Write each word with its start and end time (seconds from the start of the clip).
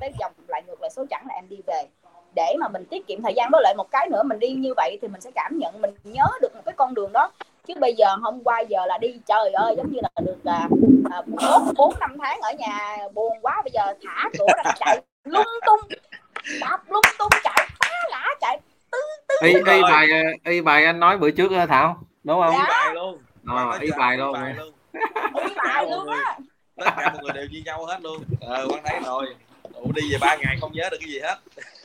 tới 0.00 0.12
dòng 0.20 0.32
lại 0.48 0.62
ngược 0.66 0.80
lại 0.80 0.90
số 0.90 1.06
chẵn 1.10 1.24
là 1.28 1.34
em 1.34 1.48
đi 1.48 1.56
về. 1.66 1.82
Để 2.34 2.56
mà 2.60 2.68
mình 2.68 2.84
tiết 2.90 3.06
kiệm 3.06 3.22
thời 3.22 3.34
gian 3.34 3.48
với 3.52 3.60
lại 3.64 3.74
một 3.76 3.90
cái 3.90 4.08
nữa 4.10 4.22
mình 4.22 4.38
đi 4.38 4.48
như 4.48 4.74
vậy 4.76 4.98
thì 5.02 5.08
mình 5.08 5.20
sẽ 5.20 5.30
cảm 5.34 5.58
nhận 5.58 5.80
mình 5.80 5.94
nhớ 6.04 6.26
được 6.42 6.54
một 6.54 6.62
cái 6.64 6.74
con 6.76 6.94
đường 6.94 7.12
đó. 7.12 7.30
Chứ 7.66 7.74
bây 7.80 7.94
giờ 7.94 8.16
hôm 8.22 8.44
qua 8.44 8.60
giờ 8.60 8.86
là 8.86 8.98
đi 8.98 9.20
trời 9.26 9.52
ơi 9.52 9.74
giống 9.76 9.92
như 9.92 10.00
là 10.02 10.10
được 10.24 10.44
à, 10.44 10.68
à, 11.10 11.22
bốn 11.26 11.74
bốn 11.76 11.94
năm 12.00 12.16
tháng 12.22 12.40
ở 12.40 12.52
nhà 12.58 12.96
buồn 13.14 13.38
quá 13.42 13.62
bây 13.64 13.70
giờ 13.72 13.94
thả 14.04 14.28
cửa 14.38 14.46
ra 14.56 14.72
chạy 14.80 15.00
lung 15.24 15.46
tung 15.66 15.80
đạp 16.60 16.78
lung 16.88 17.04
tung 17.18 17.28
chạy 17.44 17.68
phá 17.80 17.90
lã 18.10 18.28
chạy 18.40 18.60
tứ 18.90 18.98
tứ 19.28 19.34
y 19.42 19.54
y 19.54 19.82
bài 19.82 20.06
y 20.44 20.60
bài 20.60 20.84
anh 20.84 21.00
nói 21.00 21.18
bữa 21.18 21.30
trước 21.30 21.52
thảo 21.68 21.96
đúng 22.24 22.40
không? 22.40 22.52
Dạ. 22.52 22.66
bài 22.68 22.94
luôn. 22.94 23.18
Ờ, 23.46 23.78
y 23.80 23.90
bài 23.98 24.16
luôn 24.16 24.32
bài 24.32 24.54
luôn. 24.58 24.74
y 25.48 25.54
bài 25.56 25.86
luôn 25.90 26.08
á. 26.08 26.38
tất 26.76 26.90
cả 26.96 27.10
mọi 27.12 27.22
người 27.22 27.32
đều 27.32 27.46
như 27.50 27.62
nhau 27.64 27.84
hết 27.84 27.98
luôn. 28.02 28.24
Ờ 28.40 28.66
quán 28.70 28.82
thấy 28.84 29.00
rồi 29.04 29.26
Ủa 29.84 29.92
đi 29.92 30.12
về 30.12 30.18
ba 30.20 30.36
ngày 30.36 30.56
không 30.60 30.72
nhớ 30.72 30.88
được 30.90 30.96
cái 31.00 31.10
gì 31.10 31.20
hết. 31.20 31.36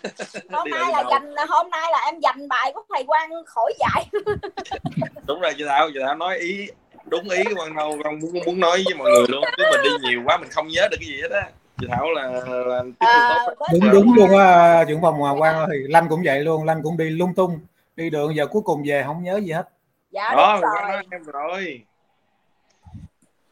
Hôm 0.52 0.70
nay 0.70 0.92
là 0.92 1.04
dành 1.12 1.36
hôm 1.50 1.70
nay 1.70 1.90
là 1.92 2.00
em 2.06 2.20
dành 2.20 2.48
bài 2.48 2.72
của 2.74 2.84
thầy 2.94 3.04
Quang 3.04 3.30
khỏi 3.46 3.74
dạy. 3.80 4.06
Đúng 5.28 5.40
rồi 5.40 5.54
chị 5.58 5.64
Thảo 5.68 5.90
chị 5.94 6.00
Thảo 6.04 6.16
nói 6.16 6.38
ý 6.38 6.68
đúng 7.06 7.30
ý 7.30 7.44
quan 7.58 7.76
đâu 7.76 7.98
con 8.04 8.20
muốn 8.20 8.32
muốn 8.46 8.60
nói 8.60 8.84
với 8.86 8.96
mọi 8.96 9.12
người 9.12 9.26
luôn 9.30 9.44
chứ 9.58 9.64
mình 9.72 9.82
đi 9.84 9.90
nhiều 10.10 10.22
quá 10.26 10.38
mình 10.38 10.50
không 10.50 10.68
nhớ 10.68 10.88
được 10.92 10.98
cái 11.00 11.08
gì 11.08 11.22
hết 11.22 11.32
á. 11.32 11.50
Chị 11.82 11.88
Thảo 11.92 12.12
là 12.12 12.28
là 12.66 12.84
tiếp 13.00 13.06
à, 13.08 13.46
đúng 13.72 13.92
đúng 13.92 14.14
luôn 14.14 14.38
á 14.38 14.84
trưởng 14.88 15.02
phòng 15.02 15.16
Hòa 15.16 15.36
Quang 15.38 15.68
thì 15.72 15.78
Lanh 15.88 16.08
cũng 16.10 16.22
vậy 16.26 16.40
luôn 16.40 16.64
Lanh 16.64 16.84
cũng 16.84 16.98
đi 16.98 17.10
lung 17.10 17.34
tung 17.36 17.60
đi 17.96 18.10
đường 18.10 18.36
giờ 18.36 18.48
cuối 18.48 18.62
cùng 18.62 18.84
về 18.88 19.04
không 19.06 19.24
nhớ 19.24 19.40
gì 19.44 19.52
hết. 19.52 19.70
Dạ 20.12 20.34
đó 20.36 20.54
đúng 20.54 20.62
rồi. 20.62 20.82
nói 20.92 21.04
em 21.12 21.24
rồi. 21.24 21.82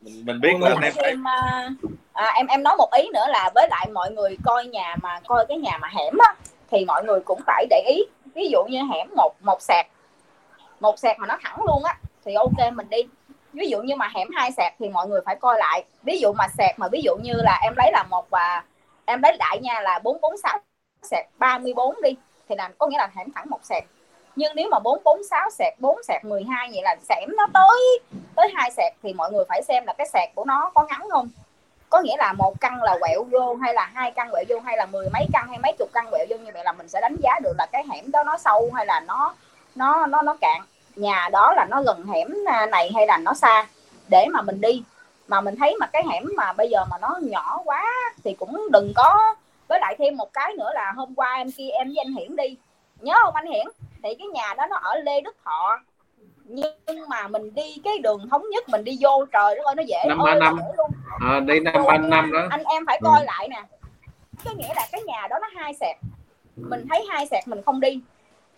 Mình, 0.01 0.25
mình 0.25 0.41
biết 0.41 0.53
là 0.59 0.69
em 0.69 0.93
phải 0.95 1.03
em, 1.03 1.23
à, 2.13 2.33
em 2.35 2.47
em 2.47 2.63
nói 2.63 2.75
một 2.77 2.89
ý 2.91 3.09
nữa 3.13 3.25
là 3.27 3.49
với 3.55 3.67
lại 3.69 3.87
mọi 3.93 4.11
người 4.11 4.37
coi 4.45 4.65
nhà 4.65 4.95
mà 5.01 5.19
coi 5.27 5.45
cái 5.45 5.57
nhà 5.57 5.77
mà 5.81 5.87
hẻm 5.87 6.17
á 6.17 6.35
thì 6.71 6.85
mọi 6.85 7.03
người 7.03 7.19
cũng 7.19 7.41
phải 7.47 7.65
để 7.69 7.83
ý. 7.87 8.03
Ví 8.35 8.47
dụ 8.51 8.63
như 8.63 8.79
hẻm 8.93 9.07
một 9.15 9.33
một 9.41 9.61
sạc 9.61 9.87
một 10.79 10.99
sạc 10.99 11.19
mà 11.19 11.27
nó 11.27 11.37
thẳng 11.43 11.59
luôn 11.65 11.83
á 11.83 11.97
thì 12.25 12.33
ok 12.33 12.73
mình 12.73 12.89
đi. 12.89 13.03
Ví 13.53 13.67
dụ 13.67 13.81
như 13.81 13.95
mà 13.95 14.09
hẻm 14.15 14.27
hai 14.35 14.51
sạc 14.51 14.73
thì 14.79 14.89
mọi 14.89 15.07
người 15.07 15.21
phải 15.25 15.35
coi 15.35 15.57
lại. 15.59 15.83
Ví 16.03 16.17
dụ 16.17 16.33
mà 16.33 16.47
sạc 16.57 16.79
mà 16.79 16.87
ví 16.87 17.01
dụ 17.01 17.15
như 17.15 17.33
là 17.33 17.59
em 17.63 17.73
lấy 17.77 17.91
là 17.91 18.03
một 18.03 18.29
và 18.29 18.63
em 19.05 19.21
lấy 19.21 19.37
đại 19.37 19.59
nha 19.61 19.81
là 19.81 19.99
bốn 19.99 20.21
bốn 20.21 20.37
sáu 20.37 20.59
sạc 21.01 21.25
34 21.37 22.01
đi 22.01 22.15
thì 22.49 22.55
là 22.55 22.69
có 22.77 22.87
nghĩa 22.87 22.97
là 22.97 23.09
hẻm 23.15 23.27
thẳng 23.35 23.49
một 23.49 23.59
sạc. 23.63 23.83
Nhưng 24.35 24.55
nếu 24.55 24.67
mà 24.71 24.79
446 24.79 25.49
sạc 25.49 25.73
4 25.79 26.03
sạc 26.03 26.25
12 26.25 26.69
vậy 26.73 26.81
là 26.83 26.95
sẻm 27.09 27.29
nó 27.37 27.45
tới 27.53 27.99
tới 28.35 28.49
hai 28.55 28.71
sạc 28.71 28.93
thì 29.03 29.13
mọi 29.13 29.31
người 29.31 29.45
phải 29.49 29.61
xem 29.63 29.85
là 29.85 29.93
cái 29.93 30.07
sạc 30.07 30.29
của 30.35 30.45
nó 30.45 30.71
có 30.73 30.85
ngắn 30.89 31.09
không 31.11 31.29
có 31.93 32.01
nghĩa 32.01 32.17
là 32.17 32.33
một 32.33 32.61
căn 32.61 32.83
là 32.83 32.97
quẹo 32.99 33.23
vô 33.23 33.55
hay 33.61 33.73
là 33.73 33.89
hai 33.93 34.11
căn 34.11 34.31
quẹo 34.31 34.43
vô 34.49 34.59
hay 34.59 34.77
là 34.77 34.85
mười 34.85 35.09
mấy 35.13 35.25
căn 35.33 35.47
hay 35.47 35.57
mấy 35.57 35.73
chục 35.79 35.89
căn 35.93 36.07
quẹo 36.11 36.25
vô 36.29 36.37
như 36.37 36.51
vậy 36.53 36.63
là 36.63 36.71
mình 36.71 36.87
sẽ 36.87 37.01
đánh 37.01 37.15
giá 37.15 37.39
được 37.39 37.53
là 37.57 37.65
cái 37.71 37.83
hẻm 37.91 38.11
đó 38.11 38.23
nó 38.23 38.37
sâu 38.37 38.71
hay 38.75 38.85
là 38.85 38.99
nó 38.99 39.33
nó 39.75 40.05
nó 40.05 40.21
nó 40.21 40.35
cạn. 40.41 40.61
Nhà 40.95 41.29
đó 41.31 41.53
là 41.55 41.65
nó 41.69 41.81
gần 41.81 42.05
hẻm 42.05 42.33
à, 42.47 42.65
này 42.65 42.91
hay 42.95 43.07
là 43.07 43.17
nó 43.17 43.33
xa? 43.33 43.67
Để 44.07 44.25
mà 44.31 44.41
mình 44.41 44.61
đi. 44.61 44.83
Mà 45.27 45.41
mình 45.41 45.55
thấy 45.59 45.75
mà 45.79 45.85
cái 45.85 46.03
hẻm 46.11 46.23
mà 46.37 46.53
bây 46.53 46.69
giờ 46.69 46.85
mà 46.89 46.97
nó 47.01 47.17
nhỏ 47.21 47.61
quá 47.65 47.83
thì 48.23 48.33
cũng 48.33 48.67
đừng 48.71 48.93
có, 48.95 49.35
với 49.67 49.79
lại 49.79 49.95
thêm 49.99 50.17
một 50.17 50.33
cái 50.33 50.53
nữa 50.57 50.71
là 50.73 50.91
hôm 50.95 51.15
qua 51.15 51.35
em 51.35 51.51
kia 51.51 51.69
em 51.69 51.87
với 51.87 51.97
anh 51.97 52.13
Hiển 52.13 52.35
đi. 52.35 52.57
Nhớ 52.99 53.15
không 53.23 53.35
anh 53.35 53.45
Hiển? 53.45 53.67
Thì 54.03 54.15
cái 54.15 54.27
nhà 54.27 54.53
đó 54.57 54.65
nó 54.69 54.77
ở 54.77 54.95
Lê 54.95 55.21
Đức 55.21 55.35
Thọ 55.45 55.79
nhưng 56.45 57.09
mà 57.09 57.27
mình 57.27 57.53
đi 57.55 57.75
cái 57.83 57.99
đường 57.99 58.29
thống 58.31 58.49
nhất 58.49 58.69
mình 58.69 58.83
đi 58.83 58.97
vô 59.01 59.25
trời 59.33 59.55
đất 59.55 59.65
ơi 59.65 59.75
nó 59.75 59.83
dễ 59.87 59.97
năm 60.07 60.17
ba 60.25 60.35
năm. 60.35 60.59
à, 61.19 61.39
đây 61.39 61.59
năm 61.59 61.83
ba 61.87 61.97
năm 61.97 62.31
đó. 62.31 62.47
Anh 62.49 62.63
em 62.63 62.85
phải 62.87 62.99
coi 63.03 63.19
ừ. 63.19 63.25
lại 63.25 63.47
nè. 63.49 63.63
Cái 64.43 64.55
nghĩa 64.55 64.73
là 64.75 64.87
cái 64.91 65.01
nhà 65.01 65.27
đó 65.29 65.39
nó 65.41 65.47
hai 65.55 65.73
sẹt 65.73 65.95
mình 66.55 66.85
thấy 66.89 67.05
hai 67.09 67.27
sẹt 67.31 67.47
mình 67.47 67.61
không 67.65 67.79
đi. 67.79 67.99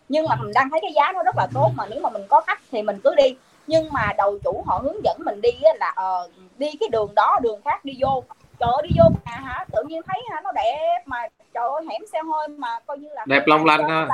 Nhưng 0.10 0.26
mà 0.30 0.36
mình 0.36 0.52
đang 0.54 0.70
thấy 0.70 0.80
cái 0.82 0.94
giá 0.96 1.12
nó 1.14 1.24
rất 1.24 1.36
là 1.38 1.48
tốt 1.54 1.72
mà 1.76 1.86
nếu 1.90 2.00
mà 2.02 2.10
mình 2.10 2.24
có 2.30 2.42
khách 2.42 2.60
thì 2.72 2.82
mình 2.82 3.00
cứ 3.04 3.16
đi. 3.16 3.36
Nhưng 3.68 3.90
mà 3.92 4.14
đầu 4.18 4.38
chủ 4.44 4.64
họ 4.68 4.78
hướng 4.84 5.04
dẫn 5.04 5.18
mình 5.26 5.42
đi 5.42 5.52
là 5.76 5.96
uh, 6.24 6.32
đi 6.58 6.68
cái 6.80 6.90
đường 6.92 7.16
đó 7.16 7.40
đường 7.42 7.62
khác 7.66 7.86
đi 7.86 7.94
vô. 8.00 8.24
Trời 8.60 8.70
ơi 8.74 8.88
đi 8.90 8.96
vô 8.98 9.10
nhà 9.26 9.36
hả? 9.36 9.66
Tự 9.72 9.84
nhiên 9.88 10.02
thấy 10.08 10.24
hả? 10.32 10.42
Nó 10.44 10.52
đẹp 10.52 11.04
mà 11.06 11.18
trời 11.54 11.70
ơi 11.70 11.86
hẻm 11.90 12.02
xe 12.14 12.20
hơi 12.34 12.48
mà 12.48 12.80
coi 12.86 12.98
như 12.98 13.10
là 13.14 13.26
đẹp 13.28 13.44
long 13.46 13.66
lanh 13.66 13.90
ha. 13.90 14.08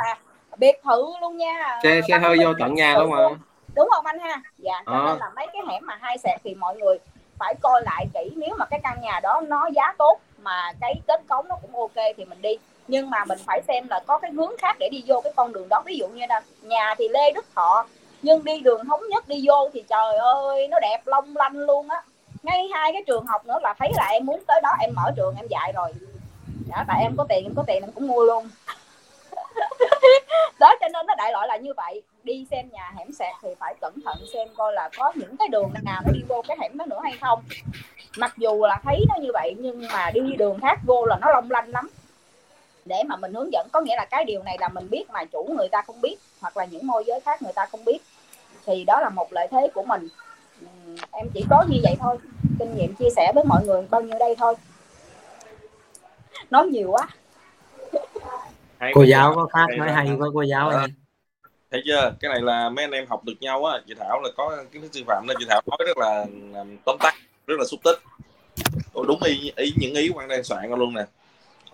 biệt 0.57 0.81
thự 0.83 1.05
luôn 1.21 1.37
nha. 1.37 1.79
Xe 1.83 2.01
xe 2.07 2.19
hơi 2.19 2.37
vô 2.43 2.53
tận 2.59 2.73
nhà 2.73 2.95
đúng 2.99 3.11
không 3.11 3.37
đúng 3.75 3.89
không 3.91 4.05
anh 4.05 4.19
ha? 4.19 4.41
Dạ 4.57 4.83
cho 4.85 4.91
à. 4.91 5.05
nên 5.07 5.17
là 5.17 5.31
mấy 5.35 5.47
cái 5.53 5.61
hẻm 5.67 5.85
mà 5.85 5.97
hai 6.01 6.17
sẹt 6.17 6.41
thì 6.43 6.55
mọi 6.55 6.77
người 6.77 6.97
phải 7.39 7.55
coi 7.61 7.81
lại 7.85 8.05
kỹ. 8.13 8.31
Nếu 8.35 8.55
mà 8.57 8.65
cái 8.65 8.79
căn 8.83 9.01
nhà 9.01 9.19
đó 9.23 9.41
nó 9.47 9.69
giá 9.75 9.93
tốt 9.97 10.19
mà 10.41 10.71
cái 10.81 10.95
kết 11.07 11.21
cấu 11.27 11.43
nó 11.43 11.55
cũng 11.61 11.79
ok 11.79 12.05
thì 12.17 12.25
mình 12.25 12.41
đi. 12.41 12.57
Nhưng 12.87 13.09
mà 13.09 13.25
mình 13.25 13.39
phải 13.45 13.61
xem 13.67 13.87
là 13.89 13.99
có 14.07 14.17
cái 14.17 14.31
hướng 14.31 14.51
khác 14.57 14.75
để 14.79 14.89
đi 14.91 15.03
vô 15.07 15.21
cái 15.21 15.33
con 15.35 15.53
đường 15.53 15.69
đó. 15.69 15.81
Ví 15.85 15.97
dụ 15.97 16.07
như 16.07 16.25
là 16.29 16.41
nhà 16.61 16.95
thì 16.97 17.07
lê 17.09 17.31
đức 17.31 17.45
thọ 17.55 17.85
nhưng 18.21 18.43
đi 18.43 18.59
đường 18.59 18.85
thống 18.85 19.01
nhất 19.09 19.27
đi 19.27 19.43
vô 19.47 19.69
thì 19.73 19.83
trời 19.89 20.17
ơi 20.17 20.67
nó 20.67 20.79
đẹp 20.79 21.01
long 21.05 21.37
lanh 21.37 21.57
luôn 21.57 21.89
á. 21.89 22.01
Ngay 22.43 22.67
hai 22.73 22.93
cái 22.93 23.03
trường 23.07 23.25
học 23.25 23.45
nữa 23.45 23.59
là 23.61 23.73
thấy 23.79 23.91
là 23.95 24.07
em 24.11 24.25
muốn 24.25 24.43
tới 24.47 24.61
đó 24.63 24.69
em 24.79 24.89
mở 24.95 25.11
trường 25.15 25.35
em 25.35 25.47
dạy 25.47 25.71
rồi. 25.75 25.93
Dạ, 26.69 26.85
tại 26.87 27.01
em 27.01 27.15
có 27.17 27.25
tiền 27.29 27.45
em 27.45 27.53
có 27.55 27.63
tiền 27.67 27.83
em 27.83 27.91
cũng 27.91 28.07
mua 28.07 28.23
luôn. 28.23 28.49
Đó 30.59 30.75
cho 30.79 30.87
nên 30.93 31.05
nó 31.05 31.15
đại 31.15 31.31
loại 31.31 31.47
là 31.47 31.57
như 31.57 31.73
vậy 31.77 32.01
đi 32.23 32.45
xem 32.51 32.69
nhà 32.71 32.91
hẻm 32.97 33.11
sẹt 33.11 33.33
thì 33.41 33.49
phải 33.59 33.75
cẩn 33.81 33.93
thận 34.05 34.17
xem 34.33 34.47
coi 34.57 34.73
là 34.73 34.89
có 34.97 35.11
những 35.15 35.37
cái 35.37 35.47
đường 35.47 35.73
nào 35.83 36.01
nó 36.05 36.11
đi 36.13 36.21
vô 36.27 36.41
cái 36.47 36.57
hẻm 36.61 36.77
đó 36.77 36.85
nữa 36.85 36.99
hay 37.03 37.13
không. 37.21 37.43
Mặc 38.17 38.33
dù 38.37 38.65
là 38.65 38.79
thấy 38.83 39.05
nó 39.09 39.15
như 39.21 39.29
vậy 39.33 39.55
nhưng 39.59 39.87
mà 39.87 40.11
đi 40.13 40.21
đường 40.37 40.59
khác 40.61 40.79
vô 40.85 41.05
là 41.05 41.17
nó 41.21 41.31
long 41.31 41.51
lanh 41.51 41.69
lắm. 41.69 41.89
Để 42.85 43.03
mà 43.07 43.15
mình 43.15 43.33
hướng 43.33 43.53
dẫn 43.53 43.67
có 43.71 43.81
nghĩa 43.81 43.95
là 43.95 44.05
cái 44.05 44.25
điều 44.25 44.43
này 44.43 44.57
là 44.59 44.69
mình 44.69 44.89
biết 44.89 45.09
mà 45.09 45.25
chủ 45.25 45.53
người 45.57 45.69
ta 45.69 45.81
không 45.81 46.01
biết 46.01 46.15
hoặc 46.41 46.57
là 46.57 46.65
những 46.65 46.87
môi 46.87 47.03
giới 47.07 47.19
khác 47.19 47.41
người 47.41 47.53
ta 47.55 47.65
không 47.65 47.85
biết. 47.85 47.99
Thì 48.65 48.83
đó 48.83 48.99
là 49.01 49.09
một 49.09 49.33
lợi 49.33 49.47
thế 49.51 49.67
của 49.73 49.83
mình. 49.83 50.07
Em 51.11 51.29
chỉ 51.33 51.45
có 51.49 51.65
như 51.69 51.77
vậy 51.83 51.95
thôi. 51.99 52.17
Kinh 52.59 52.75
nghiệm 52.75 52.95
chia 52.95 53.09
sẻ 53.15 53.31
với 53.35 53.43
mọi 53.43 53.65
người 53.65 53.87
bao 53.89 54.01
nhiêu 54.01 54.19
đây 54.19 54.35
thôi. 54.35 54.55
Nói 56.49 56.67
nhiều 56.67 56.91
quá. 56.91 57.07
Cô 58.93 59.03
giáo 59.03 59.33
có 59.35 59.45
khác 59.45 59.65
nói 59.77 59.91
hay 59.91 60.09
quá 60.19 60.27
cô 60.33 60.41
giáo 60.41 60.69
ơi 60.69 60.87
thấy 61.71 61.81
chưa? 61.85 62.13
Cái 62.19 62.31
này 62.31 62.41
là 62.41 62.69
mấy 62.69 62.85
anh 62.85 62.91
em 62.91 63.05
học 63.09 63.23
được 63.23 63.33
nhau 63.39 63.65
á. 63.65 63.79
Chị 63.87 63.93
thảo 63.99 64.21
là 64.21 64.29
có 64.37 64.63
kiến 64.71 64.81
thức 64.81 64.89
sư 64.93 65.03
phạm 65.07 65.25
nên 65.27 65.37
chị 65.39 65.45
thảo 65.49 65.61
nói 65.67 65.77
rất 65.87 65.97
là 65.97 66.25
tóm 66.85 66.97
tắt 66.99 67.15
rất 67.47 67.55
là 67.59 67.65
xúc 67.65 67.79
tích. 67.83 67.99
Ô, 68.93 69.03
đúng 69.03 69.23
ý, 69.23 69.51
ý 69.55 69.73
những 69.77 69.93
ý 69.95 70.09
quan 70.15 70.27
đang 70.27 70.43
soạn 70.43 70.71
luôn 70.71 70.93
nè. 70.93 71.01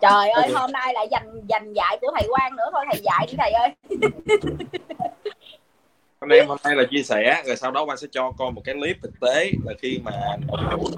Trời 0.00 0.30
ơi 0.30 0.50
hôm 0.54 0.72
nay 0.72 0.92
lại 0.94 1.08
dành 1.10 1.40
dành 1.48 1.72
dạy 1.72 1.98
của 2.00 2.12
thầy 2.14 2.28
quan 2.28 2.56
nữa 2.56 2.66
thôi 2.72 2.84
thầy 2.92 3.00
dạy 3.02 3.26
đi 3.30 3.34
thầy 3.38 3.50
ơi. 3.50 3.70
Anh 6.20 6.30
em 6.30 6.46
hôm 6.46 6.58
nay 6.64 6.76
là 6.76 6.84
chia 6.90 7.02
sẻ 7.02 7.42
rồi 7.46 7.56
sau 7.56 7.70
đó 7.70 7.84
quan 7.84 7.98
sẽ 7.98 8.06
cho 8.10 8.32
con 8.38 8.54
một 8.54 8.62
cái 8.64 8.74
clip 8.74 8.96
thực 9.02 9.20
tế 9.20 9.50
là 9.64 9.74
khi 9.78 10.00
mà 10.04 10.12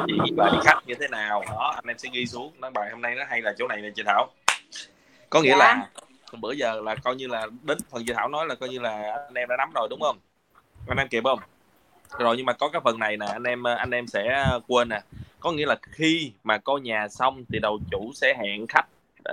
chị 0.06 0.18
và 0.36 0.60
khách 0.64 0.78
như 0.86 0.94
thế 1.00 1.08
nào. 1.08 1.42
Đó 1.50 1.72
anh 1.74 1.84
em 1.86 1.98
sẽ 1.98 2.08
ghi 2.12 2.26
xuống. 2.26 2.52
Nói 2.58 2.70
bài 2.70 2.90
hôm 2.90 3.02
nay 3.02 3.14
nó 3.14 3.24
hay 3.28 3.42
là 3.42 3.54
chỗ 3.58 3.68
này 3.68 3.80
nè 3.80 3.88
chị 3.96 4.02
thảo. 4.06 4.28
Có 5.30 5.42
nghĩa 5.42 5.50
dạ. 5.50 5.56
là 5.56 5.88
bữa 6.36 6.52
giờ 6.52 6.80
là 6.80 6.94
coi 6.94 7.16
như 7.16 7.26
là 7.26 7.46
đến 7.62 7.78
phần 7.90 8.04
chị 8.06 8.12
thảo 8.16 8.28
nói 8.28 8.46
là 8.46 8.54
coi 8.54 8.68
như 8.68 8.78
là 8.78 9.12
anh 9.26 9.34
em 9.34 9.48
đã 9.48 9.56
nắm 9.58 9.70
rồi 9.74 9.88
đúng 9.90 10.00
không? 10.00 10.18
Anh 10.88 10.98
em 10.98 11.08
kịp 11.08 11.24
không? 11.24 11.38
Rồi 12.18 12.36
nhưng 12.36 12.46
mà 12.46 12.52
có 12.52 12.68
cái 12.68 12.80
phần 12.84 12.98
này 12.98 13.16
nè 13.16 13.26
anh 13.26 13.44
em 13.44 13.66
anh 13.66 13.90
em 13.90 14.06
sẽ 14.06 14.46
quên 14.68 14.88
nè. 14.88 15.00
Có 15.40 15.52
nghĩa 15.52 15.66
là 15.66 15.76
khi 15.82 16.32
mà 16.44 16.58
coi 16.58 16.80
nhà 16.80 17.08
xong 17.08 17.44
thì 17.52 17.58
đầu 17.58 17.78
chủ 17.90 18.12
sẽ 18.14 18.34
hẹn 18.38 18.66
khách 18.66 18.86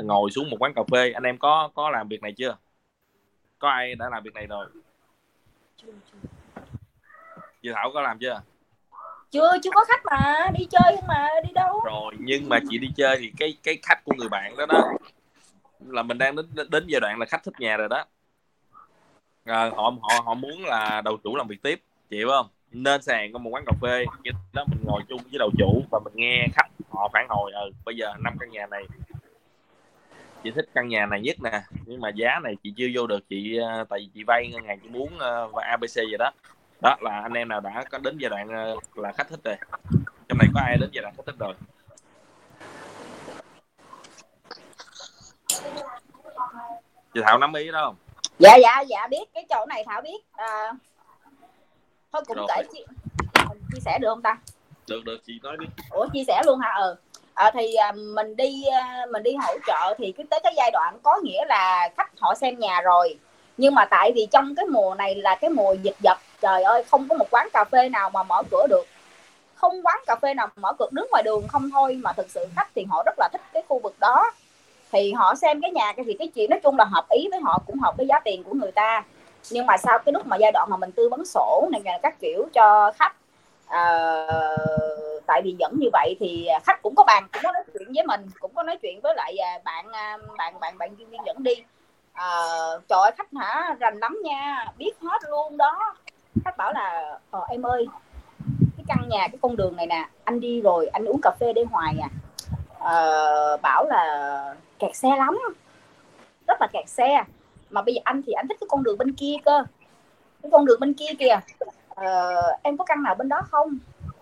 ngồi 0.04 0.32
xuống 0.32 0.50
một 0.50 0.58
quán 0.60 0.74
cà 0.74 0.82
phê. 0.92 1.12
Anh 1.12 1.24
em 1.24 1.38
có 1.38 1.70
có 1.76 1.90
làm 1.90 2.08
việc 2.08 2.22
này 2.22 2.34
chưa? 2.38 2.58
Có 3.60 3.70
ai 3.70 3.96
đã 3.96 4.10
làm 4.10 4.24
việc 4.24 4.34
này 4.34 4.48
rồi? 4.48 4.68
Chị 7.64 7.70
thảo 7.76 7.92
có 7.94 8.02
làm 8.02 8.20
chưa? 8.20 8.42
Chưa 9.32 9.52
chưa 9.64 9.70
có 9.74 9.86
khách 9.88 10.06
mà 10.06 10.50
đi 10.60 10.68
chơi 10.72 10.98
mà 11.08 11.28
đi 11.44 11.50
đâu? 11.54 11.82
Rồi 11.86 12.14
nhưng 12.20 12.50
mà 12.50 12.60
chị 12.70 12.78
đi 12.78 12.88
chơi 12.98 13.18
thì 13.20 13.32
cái 13.38 13.58
cái 13.64 13.80
khách 13.84 14.04
của 14.04 14.14
người 14.18 14.30
bạn 14.30 14.58
đó 14.58 14.66
đó 14.66 14.92
là 15.92 16.04
mình 16.04 16.18
đang 16.18 16.36
đến 16.36 16.46
đến 16.70 16.84
giai 16.88 17.02
đoạn 17.02 17.20
là 17.20 17.26
khách 17.26 17.44
thích 17.44 17.54
nhà 17.60 17.78
rồi 17.78 17.90
đó. 17.90 18.06
À, 19.46 19.72
họ 19.76 19.94
họ 20.02 20.22
họ 20.26 20.34
muốn 20.34 20.66
là 20.66 21.02
đầu 21.02 21.18
chủ 21.24 21.36
làm 21.36 21.48
việc 21.48 21.62
tiếp 21.64 21.82
chịu 22.10 22.28
không? 22.30 22.48
Nên 22.72 23.02
sàn 23.02 23.34
có 23.34 23.40
một 23.40 23.50
quán 23.54 23.64
cà 23.66 23.74
phê 23.82 24.06
đó 24.54 24.66
mình 24.70 24.80
ngồi 24.84 25.02
chung 25.10 25.22
với 25.32 25.40
đầu 25.40 25.52
chủ 25.58 25.84
và 25.92 26.00
mình 26.04 26.14
nghe 26.16 26.48
khách 26.54 26.68
họ 26.90 27.10
phản 27.14 27.26
hồi 27.30 27.52
ừ 27.52 27.72
bây 27.86 27.96
giờ 27.96 28.14
năm 28.20 28.38
căn 28.40 28.50
nhà 28.50 28.66
này 28.72 28.84
chị 30.44 30.52
thích 30.56 30.70
căn 30.74 30.88
nhà 30.88 31.06
này 31.06 31.22
nhất 31.22 31.36
nè. 31.44 31.62
Nhưng 31.86 32.02
mà 32.02 32.10
giá 32.10 32.40
này 32.44 32.56
chị 32.64 32.74
chưa 32.78 32.88
vô 32.94 33.08
được 33.08 33.30
chị 33.30 33.58
ờ, 33.58 33.86
tại 33.90 34.00
vì 34.00 34.10
chị 34.14 34.24
vay 34.24 34.48
ngân 34.48 34.64
hàng 34.66 34.80
chị 34.84 34.90
muốn 34.90 35.20
ờ, 35.20 35.48
và 35.48 35.64
abc 35.64 35.96
vậy 35.96 36.18
đó. 36.20 36.32
Đó 36.82 36.98
là 37.02 37.20
anh 37.22 37.34
em 37.34 37.48
nào 37.48 37.62
đã 37.62 37.86
có 37.92 37.98
đến 37.98 38.18
giai 38.18 38.30
đoạn 38.30 38.76
là 38.96 39.12
khách 39.12 39.30
thích 39.30 39.40
rồi. 39.44 39.56
Trong 40.30 40.38
này 40.38 40.48
có 40.54 40.62
ai 40.62 40.78
đến 40.78 40.90
giai 40.94 41.02
đoạn 41.02 41.14
khách 41.18 41.26
thích 41.26 41.36
rồi? 41.40 41.54
Chị 47.18 47.24
thảo 47.26 47.38
nắm 47.38 47.54
ý 47.54 47.72
đó 47.72 47.82
không? 47.86 47.96
Dạ 48.40 48.56
dạ 48.56 48.82
dạ 48.82 49.08
biết. 49.08 49.24
Cái 49.34 49.46
chỗ 49.50 49.66
này 49.66 49.84
thảo 49.88 50.02
biết. 50.02 50.18
À, 50.36 50.74
thôi 52.14 52.22
cũng 52.28 52.38
Rồi. 52.38 52.48
kể 52.56 52.64
chị 52.74 52.86
chia 53.74 53.80
sẻ 53.86 53.98
được 54.02 54.08
không 54.10 54.22
ta? 54.22 54.38
Được 54.88 55.02
được 55.06 55.18
chị 55.26 55.40
nói 55.44 55.58
đi. 55.60 55.66
Ủa 55.90 56.08
chia 56.14 56.24
sẻ 56.28 56.42
luôn 56.46 56.60
hả? 56.60 56.74
Ừ. 56.80 56.96
À, 57.34 57.52
thì 57.54 57.76
à, 57.76 57.92
mình 57.92 58.36
đi 58.36 58.64
à, 58.66 59.06
mình 59.12 59.24
đi 59.24 59.36
hỗ 59.42 59.54
trợ 59.68 59.96
thì 59.98 60.12
cái 60.12 60.26
tới 60.30 60.40
cái 60.44 60.54
giai 60.58 60.72
đoạn 60.72 61.00
có 61.04 61.20
nghĩa 61.24 61.46
là 61.46 61.90
khách 61.98 62.12
họ 62.20 62.36
xem 62.36 62.60
nhà 62.60 62.82
rồi. 62.82 63.20
Nhưng 63.58 63.76
mà 63.76 63.86
tại 63.86 64.12
vì 64.16 64.28
trong 64.32 64.56
cái 64.56 64.66
mùa 64.66 64.96
này 64.96 65.16
là 65.16 65.36
cái 65.36 65.50
mùa 65.50 65.74
dịch 65.74 65.96
dập 66.04 66.18
trời 66.42 66.64
ơi 66.64 66.84
không 66.84 67.08
có 67.08 67.16
một 67.16 67.28
quán 67.32 67.48
cà 67.54 67.64
phê 67.72 67.90
nào 67.90 68.10
mà 68.10 68.24
mở 68.24 68.44
cửa 68.52 68.68
được. 68.70 68.88
Không 69.56 69.82
quán 69.84 70.00
cà 70.06 70.16
phê 70.22 70.34
nào 70.34 70.48
mở 70.56 70.74
cửa 70.80 70.90
đứng 70.92 71.08
ngoài 71.12 71.24
đường 71.24 71.48
không 71.48 71.70
thôi. 71.72 72.00
Mà 72.04 72.14
thực 72.14 72.30
sự 72.30 72.48
khách 72.56 72.68
thì 72.76 72.86
họ 72.90 73.04
rất 73.06 73.16
là 73.20 73.30
thích 73.32 73.42
cái 73.54 73.64
khu 73.68 73.80
vực 73.80 73.96
đó 74.00 74.32
thì 74.92 75.14
họ 75.14 75.36
xem 75.36 75.62
cái 75.62 75.72
nhà 75.72 75.94
thì 76.06 76.16
cái 76.20 76.28
chuyện 76.28 76.50
nói 76.50 76.60
chung 76.64 76.78
là 76.78 76.86
hợp 76.86 77.06
ý 77.10 77.28
với 77.32 77.40
họ 77.40 77.60
cũng 77.68 77.80
hợp 77.80 77.98
với 77.98 78.08
giá 78.08 78.20
tiền 78.20 78.44
của 78.44 78.54
người 78.54 78.72
ta. 78.72 79.04
Nhưng 79.52 79.66
mà 79.66 79.78
sau 79.78 80.00
cái 80.00 80.14
lúc 80.14 80.28
mà 80.28 80.38
giai 80.38 80.52
đoạn 80.52 80.70
mà 80.70 80.78
mình 80.78 80.92
tư 80.92 81.10
vấn 81.10 81.26
sổ 81.26 81.70
này 81.72 82.00
các 82.02 82.20
kiểu 82.20 82.48
cho 82.54 82.92
khách 82.96 83.16
uh, 83.66 85.24
tại 85.26 85.42
vì 85.44 85.56
dẫn 85.60 85.74
như 85.80 85.90
vậy 85.94 86.16
thì 86.20 86.48
khách 86.64 86.82
cũng 86.82 86.96
có 86.96 87.04
bàn 87.04 87.28
cũng 87.34 87.42
có 87.44 87.52
nói 87.52 87.64
chuyện 87.74 87.88
với 87.96 88.06
mình 88.06 88.28
cũng 88.40 88.52
có 88.56 88.64
nói 88.64 88.78
chuyện 88.82 89.00
với 89.04 89.16
lại 89.16 89.38
à, 89.38 89.52
à, 89.52 89.60
bạn 89.66 89.86
bạn 90.38 90.60
bạn 90.60 90.78
bạn 90.78 90.96
chuyên 90.98 91.10
viên 91.10 91.22
dẫn 91.26 91.44
đi. 91.44 91.54
Uh, 92.12 92.84
trời 92.88 93.00
ơi 93.00 93.12
khách 93.18 93.28
hả 93.36 93.76
rành 93.80 93.98
lắm 93.98 94.18
nha 94.24 94.66
biết 94.78 94.92
hết 95.02 95.22
luôn 95.30 95.58
đó. 95.58 95.96
Khách 96.46 96.58
bảo 96.58 96.74
là 96.74 97.20
ờ, 97.32 97.46
em 97.50 97.66
ơi 97.66 97.88
cái 98.78 98.86
căn 98.88 99.10
nhà 99.10 99.28
cái 99.28 99.38
con 99.42 99.56
đường 99.56 99.76
này 99.76 99.88
nè 99.88 100.10
anh 100.24 100.40
đi 100.40 100.62
rồi 100.62 100.88
anh 100.88 101.06
uống 101.06 101.22
cà 101.22 101.32
phê 101.40 101.54
để 101.54 101.64
hoài 101.72 101.96
à. 102.02 102.10
Uh, 102.78 103.62
bảo 103.62 103.86
là 103.86 104.56
kẹt 104.80 104.96
xe 104.96 105.10
lắm 105.18 105.40
rất 106.48 106.62
là 106.62 106.68
kẹt 106.74 106.90
xe. 106.90 107.24
Mà 107.70 107.82
bây 107.82 107.96
giờ 107.96 108.02
anh 108.04 108.22
thì 108.28 108.34
anh 108.34 108.48
thích 108.48 108.58
cái 108.60 108.68
con 108.70 108.84
đường 108.84 108.98
bên 108.98 109.14
kia 109.14 109.36
cơ. 109.46 109.64
Cái 110.42 110.52
con 110.52 110.66
đường 110.66 110.80
bên 110.80 110.94
kia 110.94 111.10
kìa. 111.20 111.40
Ờ, 111.90 112.42
em 112.64 112.78
có 112.78 112.86
căn 112.86 113.04
nào 113.04 113.16
bên 113.16 113.30
đó 113.30 113.42
không? 113.52 113.78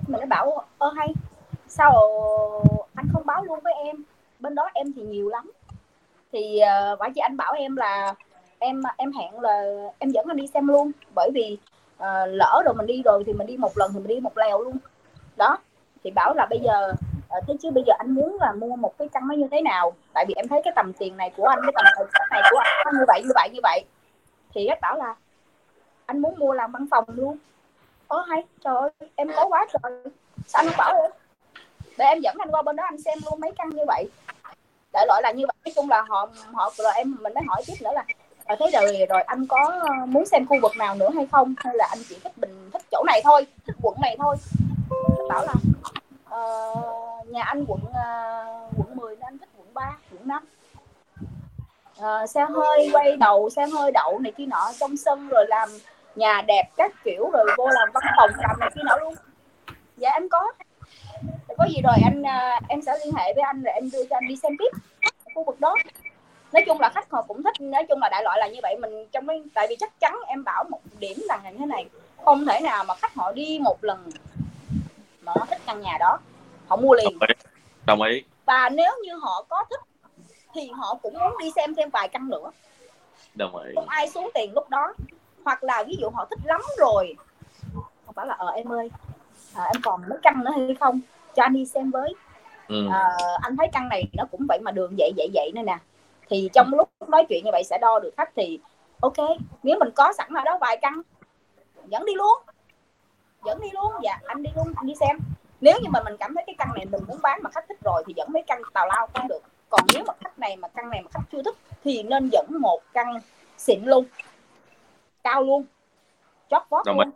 Mình 0.07 0.21
nó 0.21 0.25
bảo 0.25 0.63
ơ 0.77 0.91
hay. 0.95 1.13
Sao 1.67 1.93
anh 2.95 3.05
không 3.13 3.25
báo 3.25 3.43
luôn 3.43 3.59
với 3.63 3.73
em? 3.73 4.03
Bên 4.39 4.55
đó 4.55 4.69
em 4.73 4.93
thì 4.95 5.01
nhiều 5.01 5.29
lắm. 5.29 5.51
Thì 6.31 6.59
uh, 6.61 6.99
bởi 6.99 7.09
vì 7.15 7.19
anh 7.19 7.37
bảo 7.37 7.53
em 7.53 7.75
là 7.75 8.13
em 8.59 8.81
em 8.97 9.11
hẹn 9.13 9.39
là 9.39 9.63
em 9.99 10.09
dẫn 10.09 10.25
anh 10.27 10.37
đi 10.37 10.47
xem 10.47 10.67
luôn. 10.67 10.91
Bởi 11.15 11.29
vì 11.33 11.57
uh, 11.97 12.27
lỡ 12.27 12.61
rồi 12.65 12.73
mình 12.73 12.87
đi 12.87 13.01
rồi 13.05 13.23
thì 13.25 13.33
mình 13.33 13.47
đi 13.47 13.57
một 13.57 13.77
lần 13.77 13.91
thì 13.93 13.99
mình 13.99 14.07
đi 14.07 14.19
một 14.19 14.37
lèo 14.37 14.61
luôn. 14.63 14.77
Đó. 15.35 15.57
Thì 16.03 16.11
bảo 16.11 16.33
là 16.33 16.47
bây 16.49 16.59
giờ 16.59 16.93
Ờ, 17.35 17.41
thế 17.47 17.53
chứ 17.61 17.71
bây 17.71 17.83
giờ 17.87 17.93
anh 17.97 18.11
muốn 18.11 18.37
là 18.41 18.51
mua 18.51 18.75
một 18.75 18.97
cái 18.97 19.07
căn 19.13 19.27
nó 19.27 19.35
như 19.35 19.47
thế 19.51 19.61
nào? 19.61 19.93
Tại 20.13 20.25
vì 20.27 20.33
em 20.33 20.47
thấy 20.47 20.61
cái 20.63 20.73
tầm 20.75 20.93
tiền 20.93 21.17
này 21.17 21.31
của 21.37 21.45
anh 21.45 21.59
cái 21.61 21.71
tầm 21.75 21.85
thời 21.95 22.25
này 22.31 22.41
của 22.51 22.57
anh 22.57 22.85
nó 22.85 22.91
như 22.99 23.05
vậy 23.07 23.21
như 23.23 23.31
vậy 23.35 23.49
như 23.53 23.59
vậy. 23.63 23.85
Thì 24.53 24.67
khách 24.69 24.81
bảo 24.81 24.97
là 24.97 25.15
anh 26.05 26.19
muốn 26.19 26.39
mua 26.39 26.53
làm 26.53 26.71
văn 26.71 26.85
phòng 26.91 27.03
luôn. 27.07 27.37
Có 28.07 28.25
hay 28.29 28.43
trời 28.63 28.75
ơi 28.75 29.09
em 29.15 29.27
có 29.35 29.45
quá 29.49 29.65
trời. 29.73 29.91
Sao 30.47 30.59
anh 30.59 30.65
không 30.65 30.77
bảo 30.77 31.01
em? 31.01 31.11
Để 31.97 32.05
em 32.05 32.19
dẫn 32.19 32.35
anh 32.39 32.51
qua 32.51 32.61
bên 32.61 32.75
đó 32.75 32.83
anh 32.83 33.01
xem 33.01 33.17
luôn 33.25 33.39
mấy 33.39 33.51
căn 33.57 33.69
như 33.69 33.83
vậy. 33.87 34.09
Đại 34.93 35.05
loại 35.07 35.21
là 35.21 35.31
như 35.31 35.45
vậy. 35.47 35.55
Nói 35.65 35.73
chung 35.75 35.89
là 35.89 36.01
họ 36.01 36.29
họ 36.53 36.71
rồi 36.77 36.93
em 36.95 37.15
mình 37.21 37.33
mới 37.33 37.43
hỏi 37.47 37.61
tiếp 37.67 37.73
nữa 37.81 37.91
là 37.93 38.05
à, 38.45 38.55
thế 38.59 38.65
rồi 38.73 39.05
rồi 39.09 39.21
anh 39.21 39.45
có 39.47 39.81
ờ, 39.81 40.05
muốn 40.05 40.25
xem 40.25 40.45
khu 40.49 40.57
vực 40.61 40.77
nào 40.77 40.95
nữa 40.95 41.09
hay 41.15 41.27
không? 41.31 41.53
Hay 41.57 41.75
là 41.75 41.87
anh 41.89 41.99
chỉ 42.09 42.19
thích 42.23 42.37
bình 42.37 42.69
thích 42.73 42.81
chỗ 42.91 43.03
này 43.07 43.21
thôi 43.23 43.47
thích 43.67 43.75
quận 43.81 43.95
này 44.01 44.15
thôi? 44.19 44.35
Bảo 45.29 45.45
là 45.45 45.53
uh, 46.35 47.27
nhà 47.27 47.43
anh 47.43 47.65
quận 47.67 47.79
uh, 47.83 48.73
quận 48.77 48.95
10 48.95 49.15
nên 49.15 49.21
anh 49.21 49.37
thích 49.37 49.49
quận 49.57 49.67
3 49.73 49.97
quận 50.11 50.27
5 50.27 50.43
uh, 51.99 52.29
xe 52.29 52.45
hơi 52.49 52.89
quay 52.93 53.17
đầu 53.17 53.49
xe 53.49 53.65
hơi 53.67 53.91
đậu 53.91 54.19
này 54.19 54.31
kia 54.31 54.45
nọ 54.45 54.71
trong 54.79 54.97
sân 54.97 55.27
rồi 55.27 55.45
làm 55.47 55.69
nhà 56.15 56.41
đẹp 56.47 56.63
các 56.77 56.91
kiểu 57.03 57.29
rồi 57.29 57.45
vô 57.57 57.67
làm 57.67 57.89
văn 57.93 58.03
phòng 58.17 58.29
làm 58.37 58.59
này 58.59 58.69
kia 58.75 58.81
nọ 58.85 58.97
luôn. 58.97 59.13
Dạ 59.97 60.09
em 60.09 60.29
có. 60.29 60.51
Dạ, 61.47 61.55
có 61.57 61.65
gì 61.69 61.81
rồi 61.83 61.95
anh 62.03 62.23
ờ, 62.23 62.59
em 62.69 62.81
sẽ 62.81 62.97
liên 63.05 63.13
hệ 63.17 63.33
với 63.33 63.43
anh 63.43 63.63
rồi 63.63 63.73
em 63.73 63.89
đưa 63.93 64.05
cho 64.09 64.15
anh 64.15 64.27
đi 64.27 64.35
xem 64.35 64.51
tiếp 64.59 64.77
khu 65.35 65.43
vực 65.43 65.59
đó. 65.59 65.75
Nói 66.53 66.63
chung 66.65 66.79
là 66.79 66.89
khách 66.89 67.11
họ 67.11 67.21
cũng 67.21 67.43
thích 67.43 67.61
nói 67.61 67.85
chung 67.89 67.99
là 68.01 68.09
đại 68.09 68.23
loại 68.23 68.39
là 68.39 68.47
như 68.47 68.59
vậy. 68.63 68.75
Mình 68.79 69.07
trong 69.11 69.27
cái 69.27 69.43
tại 69.53 69.67
vì 69.69 69.75
chắc 69.79 69.99
chắn 69.99 70.19
em 70.27 70.43
bảo 70.43 70.63
một 70.63 70.79
điểm 70.99 71.17
là 71.27 71.39
như 71.43 71.57
thế 71.59 71.65
này. 71.65 71.85
Không 72.25 72.45
thể 72.45 72.59
nào 72.59 72.83
mà 72.83 72.95
khách 72.95 73.13
họ 73.15 73.31
đi 73.31 73.59
một 73.63 73.83
lần 73.83 74.09
mà 75.25 75.31
họ 75.35 75.45
thích 75.49 75.61
căn 75.65 75.81
nhà 75.81 75.97
đó. 75.99 76.19
Họ 76.67 76.75
mua 76.75 76.93
liền. 76.93 77.19
Đồng 77.19 77.27
ý, 77.27 77.35
đồng 77.85 78.01
ý. 78.01 78.23
và 78.45 78.69
nếu 78.69 78.93
như 79.03 79.15
họ 79.15 79.45
có 79.49 79.65
thích 79.69 79.79
thì 80.53 80.71
họ 80.71 80.97
cũng 81.01 81.13
muốn 81.13 81.37
đi 81.39 81.51
xem 81.55 81.75
thêm 81.75 81.89
vài 81.89 82.07
căn 82.07 82.29
nữa. 82.29 82.51
Đồng 83.35 83.55
ý. 83.65 83.71
Không 83.75 83.89
ai 83.89 84.09
xuống 84.09 84.29
tiền 84.33 84.53
lúc 84.53 84.69
đó. 84.69 84.93
Hoặc 85.45 85.63
là 85.63 85.83
ví 85.87 85.95
dụ 86.01 86.09
họ 86.09 86.25
thích 86.29 86.39
lắm 86.43 86.61
rồi. 86.77 87.15
Họ 88.05 88.11
bảo 88.15 88.25
là 88.25 88.35
ờ 88.37 88.47
em 88.47 88.71
ơi 88.71 88.91
à, 89.55 89.63
em 89.63 89.81
còn 89.83 90.01
mấy 90.09 90.19
căn 90.21 90.43
nữa 90.43 90.51
hay 90.55 90.75
không? 90.79 90.99
Cho 91.35 91.43
anh 91.43 91.53
đi 91.53 91.65
xem 91.65 91.91
với. 91.91 92.13
Ừ. 92.67 92.87
à, 92.91 93.09
anh 93.41 93.57
thấy 93.57 93.67
căn 93.73 93.89
này 93.89 94.03
nó 94.13 94.23
cũng 94.31 94.45
vậy 94.47 94.59
mà 94.61 94.71
đường 94.71 94.95
vậy 94.97 95.11
vậy 95.17 95.29
vậy 95.33 95.51
nên 95.53 95.65
nè. 95.65 95.77
Thì 96.29 96.49
trong 96.53 96.73
lúc 96.73 96.89
nói 97.07 97.25
chuyện 97.29 97.45
như 97.45 97.51
vậy 97.51 97.63
sẽ 97.63 97.77
đo 97.81 97.99
được 97.99 98.11
khách 98.17 98.29
thì 98.35 98.59
ok 99.01 99.17
nếu 99.63 99.79
mình 99.79 99.89
có 99.95 100.13
sẵn 100.17 100.33
ở 100.33 100.43
đó 100.43 100.57
vài 100.61 100.77
căn 100.81 101.01
dẫn 101.87 102.05
đi 102.05 102.13
luôn 102.15 102.39
dẫn 103.45 103.61
đi 103.61 103.69
luôn. 103.73 103.93
Dạ 104.03 104.19
anh 104.25 104.43
đi 104.43 104.49
luôn 104.55 104.73
anh 104.75 104.87
đi 104.87 104.93
xem. 104.99 105.17
Nếu 105.61 105.79
như 105.81 105.89
mà 105.89 106.03
mình 106.03 106.17
cảm 106.19 106.35
thấy 106.35 106.43
cái 106.47 106.55
căn 106.57 106.69
này 106.75 106.85
mình 106.85 107.01
muốn 107.07 107.17
bán 107.21 107.39
mà 107.43 107.49
khách 107.49 107.65
thích 107.67 107.77
rồi 107.83 108.03
thì 108.07 108.13
dẫn 108.17 108.29
mấy 108.31 108.43
căn 108.47 108.61
tào 108.73 108.87
lao 108.87 109.07
cũng 109.13 109.27
được. 109.27 109.41
Còn 109.69 109.81
nếu 109.93 110.03
mà 110.07 110.13
khách 110.23 110.39
này 110.39 110.57
mà 110.57 110.67
căn 110.67 110.89
này 110.89 111.01
mà 111.01 111.09
khách 111.13 111.23
chưa 111.31 111.43
thích 111.43 111.55
thì 111.83 112.03
nên 112.03 112.29
dẫn 112.31 112.45
một 112.59 112.81
căn 112.93 113.19
xịn 113.57 113.83
luôn. 113.83 114.05
Cao 115.23 115.43
luôn. 115.43 115.65
Chót 116.49 116.61
vót 116.69 116.87
luôn. 116.87 117.11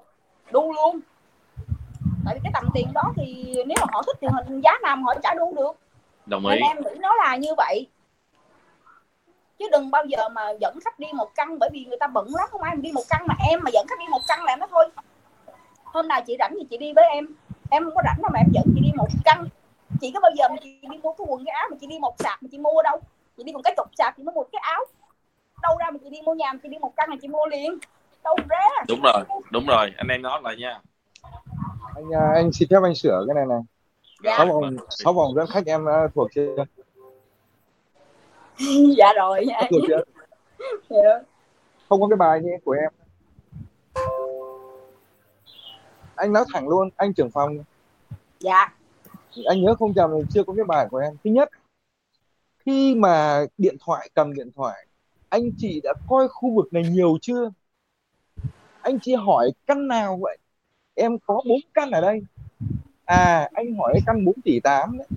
Đu 0.51 0.73
luôn. 0.73 0.99
Tại 2.25 2.35
vì 2.35 2.39
cái 2.43 2.51
tầm 2.53 2.69
tiền 2.73 2.87
đó 2.93 3.03
thì 3.15 3.55
nếu 3.67 3.77
mà 3.81 3.87
họ 3.91 4.03
thích 4.07 4.17
thì 4.21 4.27
giá 4.63 4.71
nào 4.81 4.95
mà 4.95 5.03
họ 5.05 5.13
trả 5.23 5.33
đu 5.33 5.53
được. 5.55 5.71
Đồng 6.25 6.45
ý. 6.45 6.59
nên 6.59 6.69
em 6.69 6.77
nghĩ 6.83 6.99
nó 6.99 7.15
là 7.15 7.35
như 7.35 7.49
vậy. 7.57 7.87
Chứ 9.59 9.65
đừng 9.71 9.91
bao 9.91 10.05
giờ 10.05 10.29
mà 10.29 10.51
dẫn 10.61 10.79
khách 10.85 10.99
đi 10.99 11.07
một 11.13 11.35
căn 11.35 11.59
bởi 11.59 11.69
vì 11.73 11.85
người 11.85 11.97
ta 11.99 12.07
bận 12.07 12.27
lắm 12.35 12.47
không 12.51 12.61
ai 12.61 12.75
đi 12.75 12.91
một 12.91 13.03
căn 13.09 13.21
mà 13.27 13.35
em 13.49 13.59
mà 13.63 13.71
dẫn 13.73 13.87
khách 13.87 13.99
đi 13.99 14.05
một 14.11 14.21
căn 14.27 14.43
là 14.43 14.53
em 14.53 14.59
nói 14.59 14.69
thôi 14.71 14.85
hôm 15.93 16.07
nào 16.07 16.21
chị 16.27 16.35
rảnh 16.39 16.53
thì 16.59 16.65
chị 16.69 16.77
đi 16.77 16.93
với 16.93 17.05
em. 17.13 17.27
Em 17.69 17.83
không 17.83 17.95
có 17.95 18.01
rảnh 18.05 18.21
đâu 18.21 18.29
mà 18.33 18.39
em 18.39 18.47
dẫn 18.53 18.63
chị 18.75 18.81
đi 18.81 18.91
một 18.95 19.07
căn. 19.25 19.47
Chị 20.01 20.11
có 20.13 20.19
bao 20.19 20.31
giờ 20.37 20.49
mà 20.49 20.55
chị 20.63 20.79
đi 20.81 20.97
mua 21.03 21.13
cái 21.13 21.25
quần 21.29 21.45
cái 21.45 21.53
áo 21.53 21.67
mà 21.71 21.77
chị 21.81 21.87
đi 21.87 21.99
một 21.99 22.15
sạp 22.19 22.43
mà 22.43 22.49
chị 22.51 22.57
mua 22.57 22.81
đâu? 22.83 22.99
Chị 23.37 23.43
đi 23.43 23.53
một 23.53 23.61
cái 23.63 23.73
cục 23.77 23.87
sạp 23.97 24.17
chị 24.17 24.23
mới 24.23 24.35
mua 24.35 24.43
cái 24.51 24.61
áo. 24.63 24.85
Đâu 25.61 25.77
ra 25.79 25.91
mà 25.91 25.97
chị 26.03 26.09
đi 26.09 26.21
mua 26.21 26.33
nhà 26.33 26.53
mà 26.53 26.59
chị 26.63 26.69
đi 26.69 26.77
một 26.77 26.95
căn 26.95 27.09
là 27.09 27.15
chị 27.21 27.27
mua 27.27 27.45
liền. 27.45 27.77
Đâu 28.23 28.35
ra. 28.49 28.83
Đúng 28.87 29.01
rồi 29.01 29.23
đúng 29.51 29.65
rồi. 29.65 29.91
Anh 29.97 30.07
em 30.07 30.21
nói 30.21 30.41
lại 30.43 30.55
nha. 30.55 30.81
Anh 31.95 32.13
à, 32.13 32.31
anh 32.35 32.51
xin 32.53 32.69
phép 32.71 32.79
anh 32.83 32.95
sửa 32.95 33.25
cái 33.27 33.35
này 33.35 33.45
này. 33.45 33.59
Dạ. 34.23 34.37
sáu 34.37 34.45
vòng 34.47 34.75
sáu 34.89 35.13
vòng 35.13 35.35
dẫn 35.35 35.47
khách 35.47 35.65
em 35.65 35.89
à, 35.89 36.07
thuộc 36.15 36.27
chưa? 36.35 36.55
Dạ 38.97 39.13
rồi. 39.15 39.45
Thuộc 39.69 39.81
chưa? 39.87 40.03
Dạ. 40.89 41.19
không 41.89 42.01
có 42.01 42.07
cái 42.07 42.17
bài 42.17 42.39
như 42.43 42.51
của 42.65 42.71
em 42.71 42.91
anh 46.19 46.33
nói 46.33 46.45
thẳng 46.53 46.67
luôn 46.67 46.89
anh 46.95 47.13
trưởng 47.13 47.31
phòng. 47.31 47.57
Dạ. 48.39 48.73
Anh 49.45 49.61
nhớ 49.61 49.75
không 49.75 49.93
nhầm 49.95 50.11
chưa 50.33 50.43
có 50.43 50.53
cái 50.53 50.65
bài 50.65 50.87
của 50.91 50.97
em. 50.97 51.13
Thứ 51.23 51.29
nhất 51.29 51.49
khi 52.65 52.95
mà 52.95 53.45
điện 53.57 53.75
thoại 53.79 54.09
cầm 54.13 54.33
điện 54.33 54.49
thoại 54.55 54.85
anh 55.29 55.51
chị 55.57 55.81
đã 55.83 55.93
coi 56.09 56.27
khu 56.27 56.55
vực 56.55 56.73
này 56.73 56.83
nhiều 56.83 57.17
chưa? 57.21 57.51
Anh 58.81 58.99
chị 58.99 59.13
hỏi 59.13 59.51
căn 59.67 59.87
nào 59.87 60.19
vậy? 60.21 60.37
Em 60.95 61.19
có 61.19 61.41
bốn 61.49 61.59
căn 61.73 61.91
ở 61.91 62.01
đây. 62.01 62.21
À 63.05 63.49
anh 63.53 63.75
hỏi 63.75 63.99
căn 64.05 64.25
4 64.25 64.41
tỷ 64.41 64.59
8 64.59 64.97
đấy. 64.97 65.07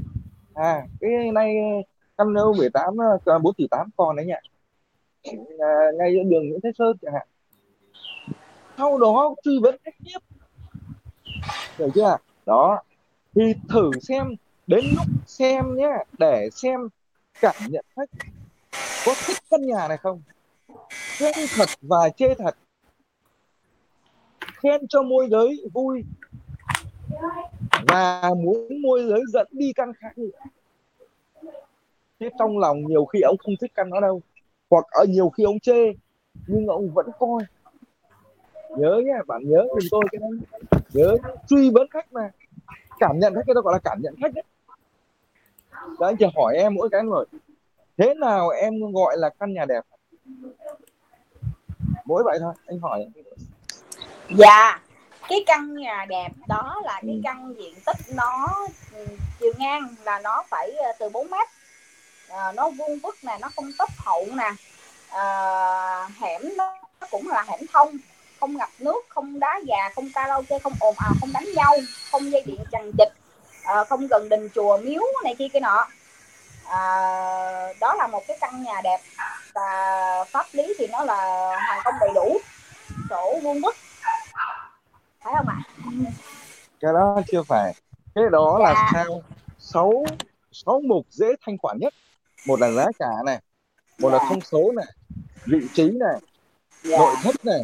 À 0.55 0.87
cái 1.01 1.11
này 1.33 1.55
căn 2.17 2.35
đâu 2.35 2.55
18 2.59 2.97
4 3.43 3.55
tỷ 3.55 3.67
8 3.71 3.91
còn 3.97 4.17
đấy 4.17 4.27
nhỉ? 4.27 4.33
À, 5.59 5.75
ngay 5.99 6.15
đường 6.15 6.49
Nguyễn 6.49 6.61
Thế 6.63 6.71
Sơn 6.79 6.97
chẳng 7.03 7.15
hạn. 7.15 7.27
Sau 8.79 8.99
đó 8.99 9.35
truy 9.45 9.59
vấn 9.63 9.77
khách 9.85 9.95
tiếp 10.05 10.19
hiểu 11.79 11.91
chưa? 11.95 12.17
Đó. 12.47 12.83
Thì 13.35 13.43
thử 13.69 13.91
xem, 14.03 14.35
đến 14.67 14.85
lúc 14.97 15.07
xem 15.27 15.77
nhé 15.77 15.91
để 16.19 16.49
xem 16.53 16.89
cảm 17.41 17.55
nhận 17.69 17.85
khách 17.97 18.11
có 19.07 19.15
thích 19.27 19.37
căn 19.51 19.67
nhà 19.67 19.89
này 19.89 19.97
không. 19.97 20.23
Khen 20.91 21.35
thật 21.57 21.69
và 21.83 22.09
chê 22.17 22.35
thật. 22.35 22.57
Khen 24.41 24.89
cho 24.89 25.03
môi 25.03 25.29
giới 25.31 25.65
vui. 25.73 26.05
Và 27.87 28.31
muốn 28.37 28.83
môi 28.83 29.07
giới 29.09 29.21
dẫn 29.33 29.47
đi 29.51 29.73
căn 29.73 29.93
khác 29.95 30.19
nữa. 30.19 30.39
Thế 32.21 32.31
trong 32.39 32.59
lòng 32.59 32.85
nhiều 32.87 33.05
khi 33.05 33.21
ông 33.21 33.37
không 33.39 33.55
thích 33.61 33.73
căn 33.75 33.91
đó 33.91 34.01
đâu. 34.01 34.23
Hoặc 34.71 34.85
ở 34.91 35.05
nhiều 35.09 35.29
khi 35.29 35.45
ông 35.45 35.61
chê, 35.61 35.93
nhưng 36.47 36.67
ông 36.67 36.91
vẫn 36.95 37.07
coi 37.19 37.43
nhớ 38.77 39.01
nhé 39.05 39.13
bạn 39.27 39.43
nhớ 39.45 39.65
cùng 39.71 39.81
tôi 39.91 40.03
cái 40.13 40.19
đấy. 40.21 40.31
Nhớ 40.93 41.17
truy 41.49 41.71
vấn 41.71 41.89
khách 41.91 42.13
mà. 42.13 42.31
Cảm 43.01 43.19
nhận 43.19 43.35
khách 43.35 43.43
cái 43.47 43.55
đó 43.55 43.61
gọi 43.61 43.73
là 43.73 43.79
cảm 43.85 43.99
nhận 44.03 44.15
khách 44.23 44.35
đấy. 44.35 44.45
Đấy 46.01 46.11
anh 46.11 46.17
chỉ 46.19 46.25
hỏi 46.37 46.57
em 46.57 46.75
mỗi 46.75 46.89
cái 46.93 47.03
rồi 47.11 47.27
thế 47.99 48.15
nào 48.15 48.49
em 48.49 48.93
gọi 48.93 49.17
là 49.19 49.31
căn 49.41 49.53
nhà 49.55 49.65
đẹp? 49.65 49.81
Mỗi 52.05 52.23
vậy 52.25 52.39
thôi 52.41 52.55
anh 52.67 52.79
hỏi. 52.79 53.07
Dạ 54.39 54.81
cái 55.29 55.45
căn 55.47 55.75
nhà 55.75 56.07
đẹp 56.09 56.29
đó 56.49 56.81
là 56.85 57.01
cái 57.07 57.15
Ừ. 57.15 57.21
căn 57.25 57.55
diện 57.59 57.75
tích 57.87 57.97
nó 58.15 58.49
ừ, 58.95 59.07
chiều 59.41 59.53
ngang 59.59 59.95
là 60.05 60.21
nó 60.21 60.45
phải 60.49 60.71
ờ, 60.71 60.93
từ 60.99 61.09
4 61.09 61.31
mét. 61.31 61.49
Ờ, 62.29 62.53
nó 62.53 62.71
vuông 62.71 62.99
vức 63.03 63.17
nè 63.25 63.39
nó 63.41 63.49
không 63.57 63.71
tấp 63.79 63.89
hậu 63.97 64.27
nè. 64.37 64.51
Ờ, 65.11 66.05
hẻm 66.21 66.43
nó 66.57 66.75
cũng 67.11 67.29
là 67.29 67.45
hẻm 67.49 67.61
thông 67.73 67.97
không 68.43 68.57
ngập 68.57 68.69
nước 68.79 69.03
không 69.09 69.41
đá 69.41 69.61
gà 69.67 69.89
không 69.95 70.09
karaoke 70.15 70.59
không 70.59 70.73
ồn 70.81 70.95
ào 70.99 71.13
không 71.21 71.31
đánh 71.35 71.47
nhau 71.55 71.75
không 72.11 72.31
dây 72.33 72.43
điện 72.47 72.61
chằng 72.73 72.93
chịt 72.99 73.09
Ờ, 73.65 73.85
không 73.85 74.07
gần 74.07 74.29
đình 74.29 74.49
chùa 74.55 74.79
miếu 74.79 75.03
này 75.25 75.35
kia 75.39 75.49
cái 75.53 75.61
nọ. 75.61 75.87
À, 76.69 76.79
đó 77.81 77.95
là 77.95 78.07
một 78.07 78.23
cái 78.29 78.37
căn 78.41 78.63
nhà 78.63 78.81
đẹp 78.85 78.99
và 79.55 79.63
pháp 80.31 80.47
lý 80.53 80.75
thì 80.79 80.87
nó 80.87 81.05
là 81.05 81.17
hoàn 81.67 81.81
công 81.85 81.95
đầy 82.01 82.11
đủ 82.15 82.39
sổ 83.11 83.41
vuông 83.43 83.61
vức. 83.61 83.75
Phải 85.25 85.35
không 85.37 85.47
ạ? 85.49 85.59
Cái 86.81 86.93
đó 86.93 87.21
chưa 87.33 87.43
phải. 87.43 87.75
Cái 88.15 88.25
đó 88.33 88.59
là 88.63 88.75
Dạ. 88.75 88.91
sao? 88.93 89.23
Sáu 89.59 90.05
sáu 90.53 90.81
mục 90.89 91.07
dễ 91.11 91.27
thanh 91.47 91.59
khoản 91.59 91.79
nhất. 91.81 91.95
Một 92.47 92.61
là 92.61 92.71
giá 92.71 92.87
cả 92.99 93.09
này 93.27 93.39
một 93.99 94.09
là 94.09 94.19
Dạ. 94.19 94.25
thông 94.29 94.41
số 94.41 94.73
này 94.77 94.87
vị 95.47 95.59
trí 95.75 95.91
này 95.91 96.17
dạ. 96.85 96.99
nội 96.99 97.15
thất 97.23 97.45
này 97.45 97.61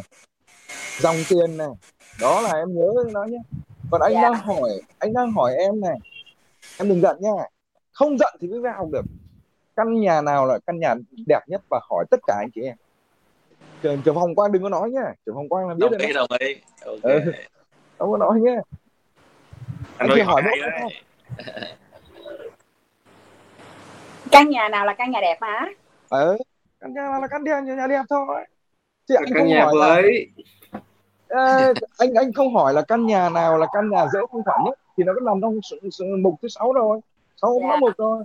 dòng 0.98 1.16
tiền 1.28 1.56
này 1.56 1.68
đó 2.20 2.40
là 2.40 2.52
em 2.52 2.74
nhớ 2.74 2.92
nó 3.12 3.24
nhé. 3.24 3.38
Còn 3.90 4.00
anh 4.00 4.12
Dạ. 4.12 4.22
đang 4.22 4.34
hỏi 4.34 4.70
anh 4.98 5.12
đang 5.12 5.32
hỏi 5.32 5.54
em 5.54 5.80
này 5.80 5.96
em 6.78 6.88
đừng 6.88 7.00
giận 7.00 7.16
nha. 7.20 7.30
Không 7.92 8.18
giận 8.18 8.34
thì 8.40 8.48
mới 8.48 8.60
vào 8.60 8.88
được. 8.92 9.04
Căn 9.76 10.00
nhà 10.00 10.20
nào 10.20 10.46
là 10.46 10.58
căn 10.66 10.78
nhà 10.78 10.94
đẹp 11.26 11.40
nhất 11.46 11.62
và 11.70 11.80
hỏi 11.90 12.04
tất 12.10 12.20
cả 12.26 12.34
anh 12.38 12.50
chị 12.54 12.60
em. 12.62 12.76
Trường 13.82 14.02
trường 14.02 14.16
hồng 14.16 14.34
quang 14.34 14.52
đừng 14.52 14.62
có 14.62 14.68
nói 14.68 14.90
nhá. 14.90 15.12
Trường 15.26 15.34
hồng 15.34 15.48
quang 15.48 15.68
là 15.68 15.74
biết 15.74 15.80
đồng 15.80 15.90
rồi 15.98 16.06
ý 16.08 16.12
đồng 16.12 16.26
ý. 16.40 16.54
Ok. 16.84 17.02
Ừ. 17.02 17.32
không 17.98 18.10
có 18.10 18.16
nói 18.18 18.40
nhá. 18.40 18.52
Anh 18.52 18.62
anh 19.96 20.08
chỉ 20.08 20.14
Huy 20.14 20.22
hỏi 20.22 20.42
mỗi 20.42 20.58
căn 24.30 24.48
nhà 24.50 24.68
nào 24.68 24.86
là 24.86 24.94
căn 24.94 25.10
nhà 25.10 25.20
đẹp 25.20 25.38
hả 25.40 25.68
ờ 26.08 26.36
căn 26.80 26.94
nhà 26.94 27.02
nào 27.02 27.20
là 27.20 27.26
căn 27.26 27.44
nhà 27.44 27.60
nhà 27.60 27.86
đẹp 27.86 28.02
thôi 28.10 28.44
chứ 29.08 29.14
anh 29.14 29.24
căn 29.34 29.38
không 29.38 29.48
nhà 29.48 29.64
hỏi 29.64 29.74
vừa 29.74 29.80
là 29.80 31.72
anh 31.98 32.14
anh 32.14 32.32
không 32.32 32.54
hỏi 32.54 32.74
là 32.74 32.82
căn 32.82 33.06
nhà 33.06 33.28
nào 33.28 33.58
là 33.58 33.66
căn 33.72 33.90
nhà 33.90 34.06
dễ 34.12 34.20
thanh 34.32 34.42
khoản 34.44 34.60
nhất 34.64 34.78
thì 34.96 35.04
nó 35.04 35.12
có 35.14 35.20
nằm 35.20 35.40
trong 35.42 35.60
sự, 35.62 35.80
sự 35.92 36.04
mục 36.22 36.34
thứ 36.42 36.48
sáu 36.48 36.72
rồi 36.72 37.00
sáu 37.36 37.58
Dạ. 37.62 37.76
mục 37.80 37.90
rồi 37.98 38.24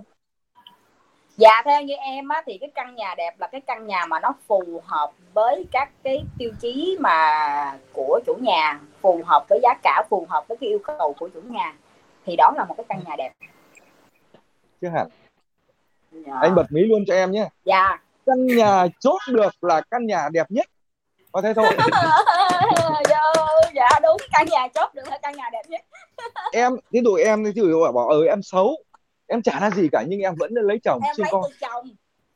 dạ 1.36 1.62
theo 1.64 1.82
như 1.82 1.94
em 1.94 2.28
á 2.28 2.42
thì 2.46 2.58
cái 2.58 2.70
căn 2.74 2.94
nhà 2.94 3.14
đẹp 3.18 3.34
là 3.38 3.46
cái 3.46 3.60
căn 3.60 3.86
nhà 3.86 4.06
mà 4.06 4.20
nó 4.20 4.34
phù 4.46 4.82
hợp 4.84 5.10
với 5.34 5.66
các 5.72 5.90
cái 6.02 6.24
tiêu 6.38 6.50
chí 6.60 6.96
mà 7.00 7.78
của 7.92 8.20
chủ 8.26 8.34
nhà 8.40 8.80
phù 9.00 9.22
hợp 9.26 9.44
với 9.48 9.60
giá 9.62 9.74
cả 9.82 10.04
phù 10.10 10.26
hợp 10.28 10.48
với 10.48 10.56
cái 10.56 10.68
yêu 10.68 10.78
cầu 10.78 11.14
của 11.18 11.28
chủ 11.34 11.40
nhà 11.48 11.74
thì 12.26 12.36
đó 12.36 12.52
là 12.56 12.64
một 12.64 12.74
cái 12.76 12.86
căn 12.88 13.00
nhà 13.06 13.16
đẹp. 13.18 13.32
Chứ 14.80 14.88
hẳn 14.88 15.06
dạ. 16.12 16.32
anh 16.40 16.54
bật 16.54 16.66
mí 16.70 16.80
luôn 16.80 17.04
cho 17.06 17.14
em 17.14 17.30
nhé. 17.30 17.48
Dạ. 17.64 18.02
Căn 18.26 18.46
nhà 18.46 18.86
chốt 19.00 19.18
được 19.28 19.64
là 19.64 19.80
căn 19.90 20.06
nhà 20.06 20.28
đẹp 20.32 20.46
nhất 20.48 20.66
có 21.34 21.40
thế 21.42 21.54
thôi. 21.54 21.66
Dạ, 23.08 23.20
dạ 23.74 24.00
đúng 24.02 24.16
căn 24.32 24.46
nhà 24.50 24.68
chốt 24.74 24.94
được 24.94 25.08
là 25.08 25.18
căn 25.22 25.36
nhà 25.36 25.50
đẹp 25.52 25.62
nhất. 25.68 25.80
Em 26.52 26.72
ví 26.90 27.00
dụ 27.04 27.14
em 27.14 27.44
thì 27.54 27.62
bảo, 27.82 27.92
bảo 27.92 28.08
ờ 28.08 28.24
em 28.24 28.42
xấu. 28.42 28.76
Em 29.26 29.42
chả 29.42 29.60
là 29.60 29.70
gì 29.70 29.88
cả 29.92 30.04
nhưng 30.08 30.20
em 30.20 30.34
vẫn 30.38 30.52
lấy 30.54 30.78
chồng 30.84 31.00
em 31.04 31.14
sinh 31.16 31.24
lấy 31.24 31.32
con. 31.32 31.42
từ 31.50 31.56
chồng. 31.60 31.86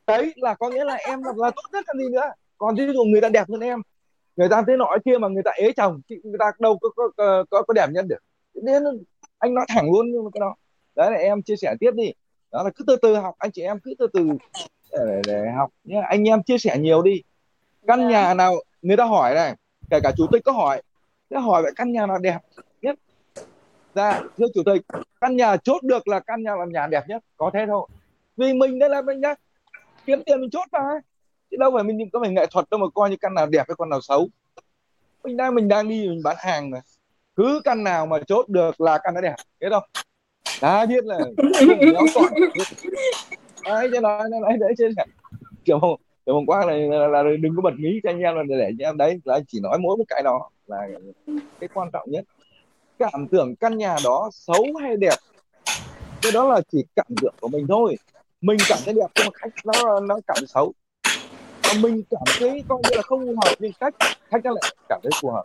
Đấy 0.07 0.33
là 0.35 0.53
có 0.53 0.69
nghĩa 0.69 0.83
là 0.83 0.95
em 0.95 1.23
là, 1.23 1.31
là 1.37 1.51
tốt 1.51 1.61
nhất 1.73 1.85
là 1.87 1.93
gì 2.03 2.09
nữa? 2.09 2.31
Còn 2.57 2.75
ví 2.75 2.83
dụ 2.93 3.03
người 3.03 3.21
ta 3.21 3.29
đẹp 3.29 3.49
hơn 3.49 3.59
em 3.59 3.81
người 4.35 4.49
ta 4.49 4.63
thế 4.67 4.77
nọ 4.77 4.97
kia 5.05 5.17
mà 5.17 5.27
người 5.27 5.43
ta 5.43 5.51
ế 5.51 5.71
chồng 5.71 6.01
thì 6.09 6.15
người 6.23 6.37
ta 6.39 6.45
đâu 6.59 6.77
có 6.81 6.89
có 6.95 7.09
có, 7.17 7.45
có, 7.49 7.61
có 7.61 7.73
đẹp 7.73 7.89
nhất 7.89 8.05
được. 8.09 8.19
Nên 8.53 8.83
anh 9.37 9.53
nói 9.53 9.65
thẳng 9.69 9.91
luôn 9.91 10.11
nhưng 10.11 10.23
mà 10.23 10.29
cái 10.33 10.39
đó. 10.39 10.55
Đấy 10.95 11.11
là 11.11 11.17
em 11.17 11.41
chia 11.41 11.55
sẻ 11.55 11.75
tiếp 11.79 11.91
đi. 11.93 12.11
Đó 12.51 12.63
là 12.63 12.69
cứ 12.75 12.83
từ 12.87 12.95
từ 13.01 13.15
học 13.15 13.35
anh 13.37 13.51
chị 13.51 13.61
em 13.61 13.79
cứ 13.79 13.93
từ 13.99 14.07
từ. 14.13 14.29
Để, 14.91 15.21
để 15.27 15.51
học 15.57 15.69
nhé. 15.83 16.01
Anh 16.09 16.23
em 16.23 16.43
chia 16.43 16.57
sẻ 16.57 16.77
nhiều 16.77 17.01
đi. 17.01 17.21
Căn 17.87 17.99
Vâng. 17.99 18.09
nhà 18.09 18.33
nào 18.33 18.55
người 18.81 18.97
ta 18.97 19.05
hỏi 19.05 19.35
này 19.35 19.55
kể 19.89 19.99
cả 20.03 20.11
chủ 20.17 20.27
tịch 20.31 20.43
có 20.45 20.51
hỏi 20.51 20.81
thế 21.29 21.37
hỏi 21.39 21.61
vậy 21.63 21.71
căn 21.75 21.91
nhà 21.91 22.05
nào 22.05 22.17
đẹp 22.17 22.37
nhất? 22.81 22.95
Dạ 23.95 24.21
thưa 24.37 24.45
chủ 24.53 24.61
tịch 24.65 24.81
căn 25.21 25.37
nhà 25.37 25.57
chốt 25.57 25.83
được 25.83 26.07
là 26.07 26.19
căn 26.19 26.43
nhà 26.43 26.55
làm 26.55 26.69
nhà 26.69 26.87
đẹp 26.87 27.03
nhất 27.07 27.23
có 27.37 27.51
thế 27.53 27.65
thôi. 27.67 27.87
Vì 28.37 28.53
mình 28.53 28.79
đây 28.79 28.89
là 28.89 29.01
mình 29.01 29.21
nhá 29.21 29.35
kiếm 30.05 30.23
tiền 30.25 30.41
mình 30.41 30.49
chốt 30.49 30.67
mà. 30.71 30.79
Chứ 31.51 31.57
đâu 31.59 31.71
phải 31.73 31.83
mình 31.83 32.09
có 32.13 32.19
phải 32.19 32.29
nghệ 32.29 32.45
thuật 32.51 32.69
đâu 32.71 32.79
mà 32.79 32.85
coi 32.95 33.09
như 33.09 33.15
căn 33.21 33.33
nào 33.33 33.45
đẹp 33.45 33.63
hay 33.67 33.75
con 33.77 33.89
nào 33.89 34.01
xấu. 34.01 34.27
Mình 35.23 35.37
đang 35.37 35.55
mình 35.55 35.67
đang 35.67 35.89
đi 35.89 36.07
mình 36.07 36.21
bán 36.23 36.35
hàng 36.39 36.69
mà. 36.69 36.81
Cứ 37.35 37.61
căn 37.63 37.83
nào 37.83 38.05
mà 38.05 38.17
chốt 38.27 38.49
được 38.49 38.81
là 38.81 38.99
căn 39.03 39.13
nó 39.13 39.21
đẹp 39.21 39.35
biết 39.59 39.67
không? 39.69 39.83
Đã 40.61 40.85
biết 40.85 41.03
là 41.05 41.19
nó 41.93 42.01
còn 42.15 42.33
đấy 43.63 43.89
cho 43.93 44.01
nói 44.01 44.29
nói 44.41 44.57
đấy 44.59 44.73
chứ 44.77 44.89
kiểu 45.65 45.79
kiểu 46.29 46.35
hôm 46.35 46.45
qua 46.45 46.65
này 46.65 46.79
là, 46.79 47.07
là, 47.07 47.23
là 47.23 47.29
đừng 47.41 47.55
có 47.55 47.61
bật 47.61 47.73
mí 47.77 47.89
cho 48.03 48.09
anh 48.09 48.19
em 48.19 48.35
là 48.35 48.43
để 48.49 48.71
cho 48.79 48.85
em 48.85 48.97
đấy. 48.97 49.19
Là 49.23 49.33
anh 49.33 49.43
chỉ 49.47 49.59
nói 49.59 49.77
mỗi 49.79 49.97
một 49.97 50.03
cái 50.07 50.23
đó 50.23 50.49
là 50.67 50.87
cái 51.59 51.69
quan 51.73 51.89
trọng 51.93 52.11
nhất. 52.11 52.25
Cảm 52.99 53.27
tưởng 53.31 53.55
căn 53.55 53.77
nhà 53.77 53.95
đó 54.03 54.29
xấu 54.33 54.65
hay 54.81 54.97
đẹp 54.97 55.15
cái 56.21 56.31
đó 56.31 56.53
là 56.53 56.61
chỉ 56.71 56.85
cảm 56.95 57.05
tưởng 57.21 57.33
của 57.41 57.47
mình 57.47 57.65
thôi. 57.69 57.95
Mình 58.41 58.57
cảm 58.69 58.79
thấy 58.85 58.93
đẹp 58.93 59.07
nhưng 59.15 59.25
mà 59.25 59.31
khách 59.33 59.65
nó 59.65 59.99
nó 59.99 60.19
cảm 60.27 60.35
thấy 60.39 60.47
xấu. 60.47 60.73
Còn 61.63 61.81
mình 61.81 62.03
cảm 62.09 62.23
thấy 62.39 62.63
coi 62.67 62.79
như 62.83 62.95
là 62.95 63.01
không 63.01 63.25
phù 63.25 63.35
hợp 63.45 63.55
nhưng 63.59 63.71
khách 63.79 63.95
khách 63.99 64.43
nó 64.43 64.51
lại 64.51 64.75
cảm 64.89 64.99
thấy 65.03 65.11
phù 65.21 65.31
hợp. 65.31 65.43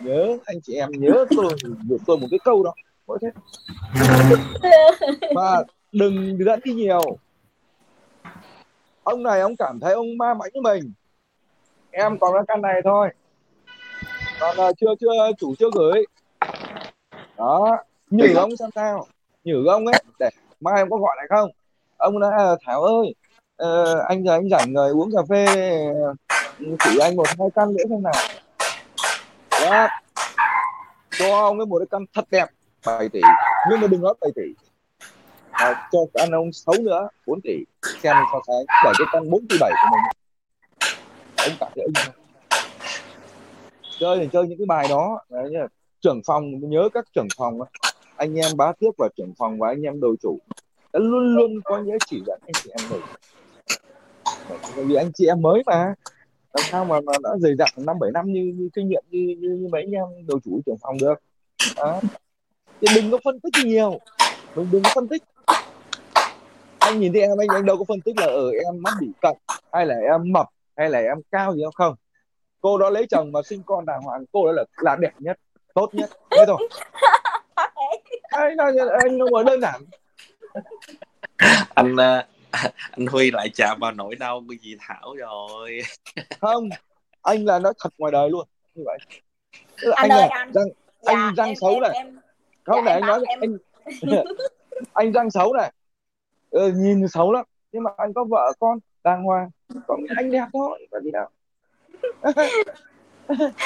Nhớ 0.00 0.38
anh 0.44 0.60
chị 0.62 0.74
em 0.74 0.90
nhớ 0.92 1.24
tôi 1.36 1.54
được 1.88 1.98
tôi 2.06 2.18
một 2.18 2.26
cái 2.30 2.38
câu 2.44 2.62
đó. 2.62 2.74
Mỗi 3.06 3.18
thế. 3.22 3.28
Mà 5.34 5.62
đừng 5.92 6.38
dẫn 6.46 6.60
đi 6.64 6.72
nhiều 6.72 7.18
ông 9.08 9.22
này 9.22 9.40
ông 9.40 9.56
cảm 9.56 9.80
thấy 9.80 9.92
ông 9.92 10.18
ma 10.18 10.34
mãnh 10.34 10.50
với 10.54 10.62
mình. 10.62 10.92
Em 11.90 12.18
còn 12.18 12.32
cái 12.34 12.42
căn 12.48 12.62
này 12.62 12.80
thôi. 12.84 13.08
Còn 14.40 14.56
uh, 14.68 14.76
chưa 14.80 14.94
chưa 15.00 15.12
chủ 15.38 15.54
chưa 15.58 15.70
gửi. 15.74 16.04
Đó 17.36 17.76
nhử 18.10 18.34
ông 18.34 18.56
xem 18.56 18.70
sao. 18.74 19.06
Nhử 19.44 19.66
ông 19.66 19.86
ấy 19.86 20.02
để 20.18 20.30
mai 20.60 20.74
em 20.76 20.90
có 20.90 20.96
gọi 20.96 21.16
lại 21.16 21.26
không? 21.30 21.50
Ông 21.96 22.18
nói 22.18 22.32
à, 22.38 22.46
thảo 22.66 22.82
ơi 22.82 23.14
ờ, 23.56 23.98
anh 24.08 24.24
giờ 24.24 24.32
anh 24.32 24.48
rảnh 24.48 24.72
người 24.72 24.90
uống 24.90 25.10
cà 25.16 25.22
phê 25.28 25.46
ừ, 26.58 26.76
chỉ 26.84 26.98
anh 26.98 27.16
một 27.16 27.26
hai 27.38 27.48
căn 27.54 27.72
nữa 27.72 27.84
xem 27.88 28.02
nào. 28.02 28.12
Đó. 29.50 29.88
Cho 31.18 31.40
ông 31.40 31.58
ấy 31.58 31.66
một 31.66 31.78
cái 31.78 31.86
căn 31.90 32.04
thật 32.14 32.24
đẹp 32.30 32.46
7 32.86 33.08
tỷ. 33.08 33.20
Nhưng 33.70 33.80
mà 33.80 33.86
đừng 33.86 34.02
nói 34.02 34.14
7 34.20 34.30
tỷ 34.34 34.67
à, 35.58 35.88
cho 35.92 35.98
anh 36.14 36.30
ông 36.30 36.52
6 36.52 36.74
nữa 36.80 37.08
4 37.26 37.40
tỷ. 37.40 37.64
Xem 38.02 38.16
so 38.32 38.40
sánh 38.46 38.64
để 38.84 38.92
cái 38.98 39.06
con 39.12 39.30
4 39.30 39.46
tỷ 39.48 39.56
7 39.60 39.70
của 39.70 39.96
mình. 39.96 40.02
Ông 41.36 41.56
cảm 41.60 41.72
thấy 41.74 41.84
ông 41.84 42.14
chơi 44.00 44.18
thì 44.18 44.28
chơi 44.32 44.46
những 44.46 44.58
cái 44.58 44.66
bài 44.66 44.86
đó. 44.90 45.20
Đấy 45.30 45.50
nhá. 45.50 45.66
trưởng 46.00 46.20
phòng 46.26 46.70
nhớ 46.70 46.88
các 46.94 47.04
trưởng 47.14 47.28
phòng 47.36 47.58
anh 48.16 48.34
em 48.34 48.56
bá 48.56 48.72
tiếp 48.80 48.90
và 48.98 49.08
trưởng 49.16 49.34
phòng 49.38 49.58
và 49.58 49.68
anh 49.68 49.82
em 49.82 50.00
đội 50.00 50.16
chủ. 50.22 50.38
Đã 50.92 51.00
luôn 51.00 51.34
luôn 51.36 51.60
có 51.64 51.78
nhớ 51.78 51.96
chỉ 52.06 52.22
dẫn 52.26 52.40
anh 52.46 52.52
chị 52.62 52.70
em 52.78 52.90
mình 52.90 53.00
bởi 54.76 54.84
vì 54.84 54.94
anh 54.94 55.12
chị 55.12 55.26
em 55.26 55.42
mới 55.42 55.62
mà. 55.66 55.94
Làm 56.54 56.64
sao 56.70 56.84
mà, 56.84 57.00
mà 57.00 57.12
đã 57.22 57.30
dày 57.38 57.54
dặn 57.58 57.68
năm 57.76 57.98
bảy 57.98 58.10
năm 58.14 58.32
như, 58.32 58.52
như 58.56 58.68
kinh 58.74 58.88
nghiệm 58.88 59.02
như, 59.10 59.36
như, 59.40 59.48
như 59.48 59.68
mấy 59.72 59.82
anh 59.82 59.90
em 59.90 60.26
đội 60.26 60.40
chủ 60.44 60.60
trưởng 60.66 60.78
phòng 60.82 60.98
được. 61.00 61.14
Đó. 61.76 62.00
thì 62.80 62.88
đừng 62.94 63.10
có 63.10 63.18
phân 63.24 63.40
tích 63.40 63.64
nhiều 63.64 63.98
đừng 64.72 64.82
có 64.82 64.90
phân 64.94 65.08
tích. 65.08 65.22
Anh 66.78 67.00
nhìn 67.00 67.12
thấy 67.12 67.22
em 67.22 67.38
anh 67.40 67.48
anh 67.48 67.66
đâu 67.66 67.76
có 67.76 67.84
phân 67.88 68.00
tích 68.00 68.16
là 68.18 68.26
ở 68.26 68.50
em 68.50 68.82
mắt 68.82 68.94
bị 69.00 69.08
cận 69.20 69.36
hay 69.72 69.86
là 69.86 69.94
em 69.94 70.32
mập 70.32 70.46
hay 70.76 70.90
là 70.90 70.98
em 70.98 71.18
cao 71.30 71.54
gì 71.54 71.62
không? 71.64 71.74
Không. 71.74 71.94
Cô 72.60 72.78
đó 72.78 72.90
lấy 72.90 73.06
chồng 73.10 73.32
và 73.32 73.42
sinh 73.42 73.62
con 73.66 73.86
đàng 73.86 74.02
hoàng 74.02 74.24
cô 74.32 74.46
đó 74.46 74.52
là 74.52 74.64
là 74.76 74.96
đẹp 74.96 75.12
nhất 75.18 75.38
tốt 75.74 75.94
nhất. 75.94 76.10
Thế 76.30 76.44
thôi. 76.46 76.68
Anh 78.22 78.56
nói 78.56 78.72
anh 79.02 79.18
nói 79.18 79.44
đơn 79.46 79.60
giản. 79.60 79.82
Anh 81.74 81.96
ờ, 81.96 82.22
anh 82.90 83.06
Huy 83.06 83.30
lại 83.30 83.50
chạm 83.54 83.78
vào 83.80 83.92
nỗi 83.92 84.14
đau 84.14 84.42
của 84.48 84.54
chị 84.62 84.76
Thảo 84.80 85.14
rồi. 85.14 85.80
Không 86.40 86.68
anh 87.22 87.44
là 87.44 87.58
nói 87.58 87.72
thật 87.78 87.90
ngoài 87.98 88.12
đời 88.12 88.30
luôn 88.30 88.48
như 88.74 88.82
vậy. 88.86 88.98
Anh 89.96 90.10
anh 90.10 90.10
ơi, 90.10 90.28
là 90.30 90.36
anh. 90.36 90.52
răng 90.52 90.64
dạ, 91.02 91.12
anh 91.12 91.34
răng 91.34 91.46
em, 91.48 91.56
xấu 91.60 91.70
em, 91.70 91.82
này. 91.82 91.90
em, 91.94 92.18
không 92.64 92.84
dạ, 92.84 92.86
để 92.86 92.92
anh 92.92 93.06
nói 93.06 93.24
em- 93.28 93.40
anh 93.40 93.56
anh 94.92 95.12
răng 95.12 95.30
xấu 95.30 95.52
này. 95.52 95.72
Ừ, 96.50 96.72
nhìn 96.76 97.08
xấu 97.08 97.32
lắm. 97.32 97.44
Nhưng 97.72 97.82
mà 97.82 97.90
anh 97.96 98.12
có 98.14 98.24
vợ 98.24 98.52
con 98.60 98.78
đàng 99.04 99.24
hoàng. 99.24 99.50
Còn 99.86 100.00
anh 100.16 100.30
đẹp 100.30 100.46
thôi 100.52 100.88
có 100.90 101.00
gì 101.00 101.10
đâu. 101.10 101.26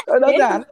Ờ, 0.07 0.19
đơn 0.19 0.31
giản. 0.39 0.63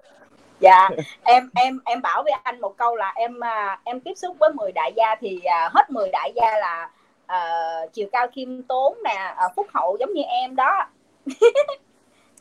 Dạ 0.60 0.88
em 1.24 1.50
em 1.54 1.78
em 1.84 2.02
bảo 2.02 2.22
với 2.22 2.32
anh 2.42 2.60
một 2.60 2.76
câu 2.76 2.96
là 2.96 3.12
em 3.16 3.44
à, 3.44 3.80
em 3.84 4.00
tiếp 4.00 4.14
xúc 4.16 4.36
với 4.40 4.50
10 4.54 4.72
đại 4.72 4.92
gia 4.96 5.14
thì 5.14 5.40
à, 5.44 5.70
hết 5.74 5.90
10 5.90 6.08
đại 6.12 6.32
gia 6.36 6.58
là 6.58 6.90
uh, 7.24 7.92
chiều 7.92 8.08
cao 8.12 8.26
khiêm 8.34 8.62
tốn 8.62 8.98
nè 9.04 9.34
phúc 9.56 9.66
hậu 9.74 9.96
giống 10.00 10.12
như 10.12 10.22
em 10.22 10.56
đó. 10.56 10.86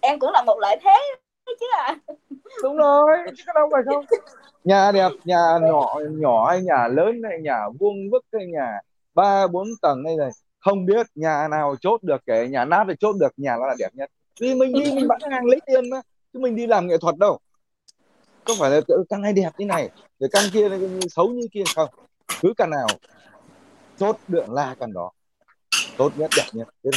Em 0.01 0.19
cũng 0.19 0.31
là 0.31 0.43
một 0.43 0.59
lợi 0.59 0.77
thế 0.83 1.15
chứ 1.59 1.65
à 1.77 1.95
đúng 2.63 2.77
rồi, 2.77 3.17
chứ 3.37 3.43
có 3.47 3.53
đâu 3.55 3.69
phải 3.71 3.81
không. 3.85 4.05
Nhà 4.63 4.91
đẹp, 4.91 5.09
nhà 5.25 5.57
nhỏ 5.61 5.95
nhỏ 6.09 6.49
hay 6.49 6.61
nhà 6.61 6.87
lớn 6.87 7.21
hay 7.29 7.39
nhà 7.41 7.69
vuông 7.79 8.09
vức 8.11 8.25
hay 8.33 8.45
nhà 8.45 8.79
ba, 9.13 9.47
bốn 9.47 9.67
tầng 9.81 10.03
hay 10.05 10.15
này 10.15 10.29
không 10.59 10.85
biết, 10.85 11.07
nhà 11.15 11.47
nào 11.47 11.75
chốt 11.81 12.03
được 12.03 12.21
kể, 12.25 12.47
nhà 12.47 12.65
nát 12.65 12.85
thì 12.87 12.93
chốt 12.99 13.15
được, 13.19 13.33
nhà 13.37 13.57
nó 13.59 13.67
là 13.67 13.75
đẹp 13.79 13.89
nhất. 13.93 14.09
Vì 14.39 14.55
mình 14.55 14.73
đi, 14.73 14.91
mình 14.95 15.07
bán 15.07 15.19
hàng 15.31 15.45
lấy 15.45 15.59
tiền 15.65 15.89
mà, 15.89 16.01
chứ 16.33 16.39
mình 16.39 16.55
đi 16.55 16.67
làm 16.67 16.87
nghệ 16.87 16.97
thuật 17.01 17.17
đâu. 17.17 17.39
Không 18.45 18.57
phải 18.59 18.71
là 18.71 18.81
căn 19.09 19.21
này 19.21 19.33
đẹp 19.33 19.49
như 19.57 19.65
này 19.65 19.89
rồi 20.19 20.29
căn 20.33 20.43
kia 20.53 20.69
xấu 21.09 21.27
như 21.27 21.47
kia 21.51 21.63
không? 21.75 21.89
Cứ 22.41 22.53
căn 22.57 22.69
nào 22.69 22.87
chốt 23.97 24.17
được 24.27 24.49
là 24.49 24.75
căn 24.79 24.93
đó. 24.93 25.11
Tốt 25.97 26.11
nhất, 26.15 26.29
đẹp 26.37 26.45
nhất. 26.53 26.67
Thế 26.83 26.89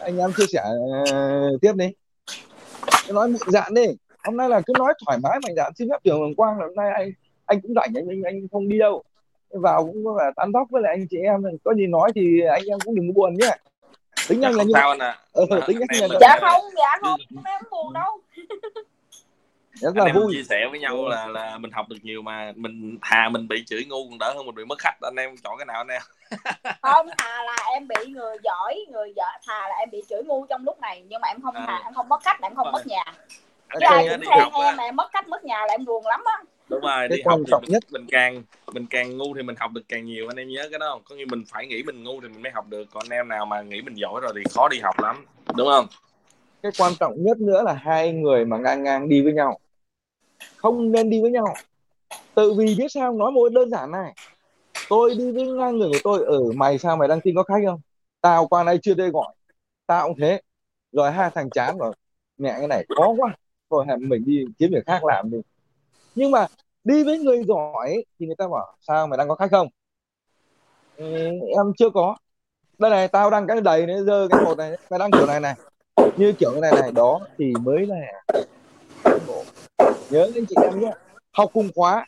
anh 0.00 0.18
em 0.18 0.32
chia 0.36 0.46
sẻ 0.52 0.62
ờ, 1.12 1.50
tiếp 1.60 1.72
đi 1.76 1.86
nói 3.08 3.28
mạnh 3.28 3.40
dạn 3.46 3.74
đi. 3.74 3.86
Hôm 4.24 4.36
nay 4.36 4.48
là 4.48 4.60
cứ 4.66 4.72
nói 4.78 4.94
thoải 5.06 5.18
mái 5.22 5.38
mạnh 5.42 5.54
dạn 5.56 5.72
xin 5.78 5.88
phép 5.90 5.96
trường 6.04 6.20
hồng 6.20 6.34
quang 6.34 6.58
là 6.58 6.66
hôm 6.66 6.74
nay 6.74 6.90
anh 6.94 7.12
anh 7.46 7.60
cũng 7.60 7.74
rảnh 7.74 7.92
anh 7.94 8.22
anh 8.24 8.48
không 8.52 8.68
đi 8.68 8.78
đâu. 8.78 9.02
Vào 9.50 9.86
cũng 9.86 10.04
có 10.04 10.14
là 10.18 10.30
tán 10.36 10.52
tóc 10.52 10.68
với 10.70 10.82
lại 10.82 10.92
anh 10.92 11.06
chị 11.10 11.16
em 11.16 11.42
có 11.64 11.74
gì 11.74 11.86
nói 11.86 12.10
thì 12.14 12.40
anh 12.40 12.62
em 12.64 12.78
cũng 12.84 12.94
đừng 12.94 13.14
buồn 13.14 13.34
nhé. 13.34 13.56
Tính 14.28 14.40
Dạ, 14.40 14.48
anh 14.48 14.54
là 14.54 14.58
không 14.58 14.66
như 14.66 14.72
sao 14.74 14.88
anh 14.88 14.98
ạ. 14.98 15.18
Ờ, 15.32 15.44
tính 15.66 15.78
anh 15.80 16.00
anh 16.00 16.10
là 16.10 16.18
dạ 16.20 16.38
không 16.40 16.60
dạ 16.76 16.98
không 17.00 17.20
em 17.44 17.60
buồn 17.70 17.92
đâu 17.92 18.20
rất 19.72 19.88
anh 19.94 19.96
là 19.96 20.04
em 20.04 20.14
mình 20.14 20.24
vui. 20.24 20.32
chia 20.34 20.42
sẻ 20.42 20.66
với 20.70 20.80
nhau 20.80 21.08
là 21.08 21.26
là 21.26 21.58
mình 21.58 21.70
học 21.70 21.86
được 21.88 21.96
nhiều 22.02 22.22
mà 22.22 22.52
mình 22.56 22.98
thà 23.02 23.28
mình 23.28 23.48
bị 23.48 23.64
chửi 23.66 23.84
ngu 23.84 24.08
còn 24.10 24.18
đỡ 24.18 24.32
hơn 24.36 24.46
mình 24.46 24.54
bị 24.54 24.64
mất 24.64 24.78
khách. 24.78 24.96
Anh 25.00 25.16
em 25.16 25.36
chọn 25.44 25.58
cái 25.58 25.66
nào 25.66 25.76
anh 25.76 25.88
em? 25.88 26.02
Không 26.82 27.06
thà 27.18 27.42
là 27.42 27.56
em 27.72 27.88
bị 27.88 28.06
người 28.10 28.36
giỏi 28.44 28.78
người 28.92 29.12
giỏi 29.16 29.32
thà 29.46 29.68
là 29.68 29.74
em 29.78 29.90
bị 29.90 30.02
chửi 30.10 30.22
ngu 30.24 30.46
trong 30.46 30.64
lúc 30.64 30.80
này. 30.80 31.02
Nhưng 31.08 31.20
mà 31.20 31.28
em 31.28 31.40
không 31.42 31.54
À. 31.54 31.64
thà 31.66 31.80
em 31.84 31.94
không 31.94 32.08
mất 32.08 32.22
khách 32.22 32.40
là 32.40 32.48
em 32.48 32.54
không 32.54 32.64
Rồi. 32.66 32.72
mất 32.72 32.86
nhà. 32.86 33.04
Cái 33.68 33.78
chứ 33.80 33.86
ai 33.96 34.08
cũng 34.08 34.20
khen 34.30 34.64
em 34.64 34.76
mà. 34.76 34.84
em 34.84 34.96
mất 34.96 35.10
khách 35.12 35.28
mất 35.28 35.44
nhà 35.44 35.56
là 35.66 35.74
em 35.74 35.84
buồn 35.84 36.06
lắm 36.06 36.22
á. 36.24 36.38
Đúng 36.68 36.80
rồi 36.80 37.08
Cái 37.08 37.08
đi 37.08 37.22
học 37.26 37.40
thì 37.46 37.52
mình, 37.62 37.70
nhất- 37.72 37.82
mình 37.90 38.06
càng 38.10 38.42
mình 38.72 38.86
càng 38.90 39.16
ngu 39.18 39.34
thì 39.34 39.42
mình 39.42 39.56
học 39.58 39.70
được 39.72 39.82
càng 39.88 40.04
nhiều. 40.06 40.28
Anh 40.30 40.36
em 40.36 40.48
nhớ 40.48 40.68
cái 40.70 40.78
đó 40.78 40.86
không? 40.90 41.02
Có 41.08 41.14
nghĩa 41.16 41.24
mình 41.24 41.44
phải 41.52 41.66
nghĩ 41.66 41.82
mình 41.82 42.02
ngu 42.04 42.20
thì 42.20 42.28
mình 42.28 42.42
mới 42.42 42.52
học 42.52 42.64
được. 42.68 42.84
Còn 42.92 43.02
anh 43.10 43.18
em 43.18 43.28
nào 43.28 43.46
mà 43.46 43.62
nghĩ 43.62 43.82
mình 43.82 43.94
giỏi 43.94 44.20
rồi 44.22 44.32
thì 44.36 44.42
khó 44.54 44.68
đi 44.68 44.80
học 44.80 45.00
lắm. 45.00 45.26
Đúng 45.56 45.66
không? 45.68 45.86
Cái 46.62 46.72
quan 46.78 46.92
trọng 47.00 47.14
nhất 47.24 47.38
nữa 47.40 47.62
là 47.66 47.72
hai 47.72 48.12
người 48.12 48.44
mà 48.44 48.56
ngang 48.56 48.82
ngang 48.82 49.08
đi 49.08 49.20
với 49.22 49.32
nhau 49.32 49.58
không 50.56 50.92
nên 50.92 51.10
đi 51.10 51.22
với 51.22 51.30
nhau. 51.30 51.54
Tự 52.34 52.54
vì 52.58 52.74
biết 52.78 52.88
sao 52.90 53.12
nói 53.12 53.30
một 53.30 53.48
đơn 53.52 53.70
giản 53.70 53.90
này. 53.90 54.14
Tôi 54.88 55.14
đi 55.14 55.32
với 55.32 55.46
ngang 55.46 55.78
người 55.78 55.90
của 55.92 55.98
tôi 56.04 56.24
ở 56.24 56.40
mày 56.54 56.78
sao 56.78 56.96
mày 56.96 57.08
đăng 57.08 57.20
tin 57.20 57.34
có 57.34 57.42
khách 57.42 57.60
không? 57.66 57.80
Tao 58.20 58.46
qua 58.46 58.64
đây 58.64 58.78
chưa 58.82 58.94
đây 58.94 59.10
gọi. 59.10 59.34
Tao 59.86 60.08
cũng 60.08 60.18
thế. 60.18 60.40
Rồi 60.92 61.10
hai 61.10 61.30
thằng 61.34 61.50
chán 61.50 61.78
rồi. 61.78 61.94
Mẹ 62.38 62.54
cái 62.58 62.68
này 62.68 62.84
khó 62.96 63.14
quá. 63.16 63.36
Thôi 63.70 63.84
hẹn 63.88 64.08
mình 64.08 64.24
đi 64.26 64.44
kiếm 64.58 64.70
việc 64.74 64.86
khác 64.86 65.04
làm 65.04 65.30
đi. 65.30 65.38
Nhưng 66.14 66.30
mà 66.30 66.46
đi 66.84 67.04
với 67.04 67.18
người 67.18 67.44
giỏi 67.44 68.04
thì 68.18 68.26
người 68.26 68.36
ta 68.38 68.48
bảo 68.48 68.76
sao 68.80 69.06
mày 69.06 69.18
đang 69.18 69.28
có 69.28 69.34
khách 69.34 69.50
không? 69.50 69.68
Ừ, 70.96 71.04
em 71.56 71.72
chưa 71.78 71.90
có. 71.90 72.16
Đây 72.78 72.90
này 72.90 73.08
tao 73.08 73.30
đang 73.30 73.46
cái 73.46 73.60
đầy 73.60 73.86
nữa 73.86 74.02
dơ 74.06 74.28
cái 74.30 74.44
một 74.44 74.58
này 74.58 74.76
mày 74.90 74.98
đang 74.98 75.10
kiểu 75.10 75.26
này 75.26 75.40
này. 75.40 75.54
Như 76.16 76.32
kiểu 76.32 76.50
cái 76.52 76.60
này 76.60 76.72
này 76.82 76.92
đó 76.92 77.20
thì 77.38 77.52
mới 77.62 77.86
là 77.86 77.96
nhớ 80.10 80.30
anh 80.34 80.46
chị 80.48 80.56
em 80.62 80.80
nhé. 80.80 80.92
Học 81.32 81.50
cùng 81.52 81.68
khóa. 81.74 82.06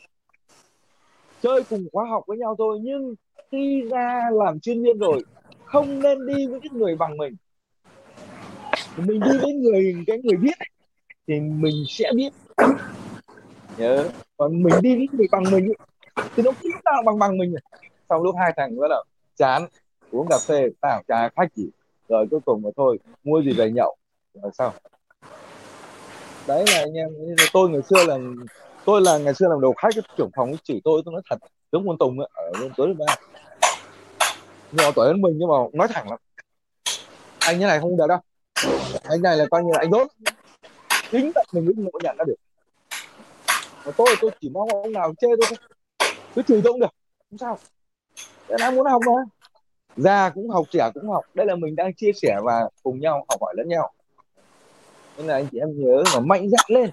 Chơi 1.41 1.63
cùng 1.69 1.85
khóa 1.91 2.05
học 2.09 2.23
với 2.27 2.37
nhau 2.37 2.55
thôi, 2.57 2.79
nhưng 2.81 3.15
khi 3.51 3.83
ra 3.91 4.29
làm 4.33 4.59
chuyên 4.59 4.83
viên 4.83 4.97
rồi, 4.97 5.21
không 5.65 5.99
nên 5.99 6.25
đi 6.27 6.47
với 6.47 6.59
cái 6.59 6.69
người 6.73 6.95
bằng 6.95 7.17
mình. 7.17 7.35
Mình 8.97 9.19
đi 9.19 9.37
với 9.41 9.53
người, 9.53 9.95
cái 10.07 10.17
người 10.23 10.37
biết 10.37 10.57
thì 11.27 11.39
mình 11.39 11.83
sẽ 11.87 12.11
biết. 12.15 12.33
Nhớ. 13.77 14.09
Còn 14.37 14.63
mình 14.63 14.73
đi 14.81 14.95
với 14.95 15.07
người 15.11 15.27
bằng 15.31 15.43
mình 15.51 15.67
thì 16.35 16.43
nó 16.43 16.51
không 16.51 16.71
nào 16.85 17.03
bằng 17.05 17.19
bằng 17.19 17.37
mình. 17.37 17.55
Sau 18.09 18.23
lúc 18.23 18.35
hai 18.39 18.53
thằng 18.57 18.79
bắt 18.79 18.87
đầu 18.89 19.03
chán, 19.35 19.67
uống 20.11 20.27
cà 20.29 20.37
phê 20.47 20.69
tao 20.81 21.01
trà, 21.07 21.29
khách 21.29 21.55
gì 21.55 21.69
rồi 22.09 22.27
cuối 22.31 22.39
cùng 22.45 22.61
mà 22.61 22.69
thôi, 22.77 22.99
mua 23.23 23.41
gì 23.41 23.53
về 23.53 23.71
nhậu. 23.71 23.95
Rồi 24.33 24.51
sao? 24.53 24.73
Đấy 26.47 26.65
là 26.67 26.79
anh 26.79 26.93
em 26.93 27.09
tôi 27.53 27.69
ngày 27.69 27.81
xưa 27.81 28.05
là 28.07 28.17
tôi 28.85 29.01
là 29.01 29.17
ngày 29.17 29.33
xưa 29.33 29.47
làm 29.49 29.61
đầu 29.61 29.73
khách 29.77 29.89
cái 29.95 30.03
trưởng 30.17 30.29
phòng 30.35 30.51
chỉ 30.63 30.81
tôi 30.83 31.01
tôi 31.05 31.13
nói 31.13 31.21
thật 31.29 31.37
giống 31.71 31.87
con 31.87 31.97
tùng 31.97 32.19
ấy, 32.19 32.29
ở 32.33 32.51
bên 32.61 32.71
tối 32.77 32.93
ba 32.93 33.15
nhỏ 34.71 34.91
tuổi 34.95 35.07
hơn 35.07 35.21
mình 35.21 35.33
nhưng 35.37 35.49
mà 35.49 35.55
nói 35.73 35.87
thẳng 35.87 36.09
lắm. 36.09 36.19
Anh 37.39 37.59
như 37.59 37.65
này 37.65 37.79
không 37.79 37.97
được 37.97 38.07
đâu. 38.07 38.19
Anh 39.03 39.21
này 39.21 39.37
là 39.37 39.45
coi 39.51 39.63
như 39.63 39.69
là 39.73 39.79
anh 39.79 39.91
đốt. 39.91 40.07
Chính 41.11 41.31
tận 41.35 41.45
mình 41.51 41.65
mới 41.65 41.73
ngộ 41.77 41.99
nhận 42.03 42.15
ra 42.17 42.23
được. 42.27 42.35
Mà 43.85 43.91
tôi 43.97 44.15
tôi 44.21 44.31
chỉ 44.41 44.49
mong 44.49 44.69
ông 44.69 44.91
nào 44.91 45.13
chê 45.21 45.27
tôi 45.27 45.47
thôi. 45.49 45.57
Cứ 46.35 46.41
chửi 46.41 46.61
tôi 46.63 46.73
cũng 46.73 46.79
được 46.79 46.93
không 47.29 47.37
sao. 47.37 47.57
Thế 48.47 48.55
đang 48.59 48.75
muốn 48.75 48.85
học 48.85 49.01
mà 49.05 49.11
già 49.97 50.29
cũng 50.29 50.49
học 50.49 50.65
trẻ 50.71 50.89
cũng 50.93 51.09
học. 51.09 51.25
Đây 51.33 51.45
là 51.45 51.55
mình 51.55 51.75
đang 51.75 51.93
chia 51.93 52.11
sẻ 52.21 52.37
và 52.43 52.69
cùng 52.83 52.99
nhau 52.99 53.25
học 53.29 53.41
hỏi 53.41 53.53
lẫn 53.57 53.67
nhau 53.67 53.93
nên 55.17 55.27
là 55.27 55.33
anh 55.33 55.47
chị 55.51 55.57
em 55.59 55.69
nhớ 55.75 56.03
mà 56.13 56.19
mạnh 56.19 56.49
dạn 56.49 56.65
lên. 56.67 56.89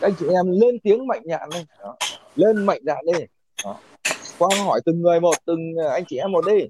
Các 0.00 0.06
anh 0.06 0.14
chị 0.18 0.26
em 0.34 0.60
lên 0.60 0.78
tiếng 0.78 1.06
mạnh 1.06 1.22
dạn 1.24 1.48
lên. 1.54 1.64
Đó. 1.80 1.96
lên 2.36 2.66
mạnh 2.66 2.80
dạn 2.82 3.04
lên. 3.04 3.26
Đó. 3.64 3.76
Quang 4.38 4.64
hỏi 4.64 4.80
từng 4.84 5.02
người 5.02 5.20
một 5.20 5.34
từng 5.44 5.74
anh 5.92 6.04
chị 6.04 6.16
em 6.16 6.32
một 6.32 6.46
đi. 6.46 6.68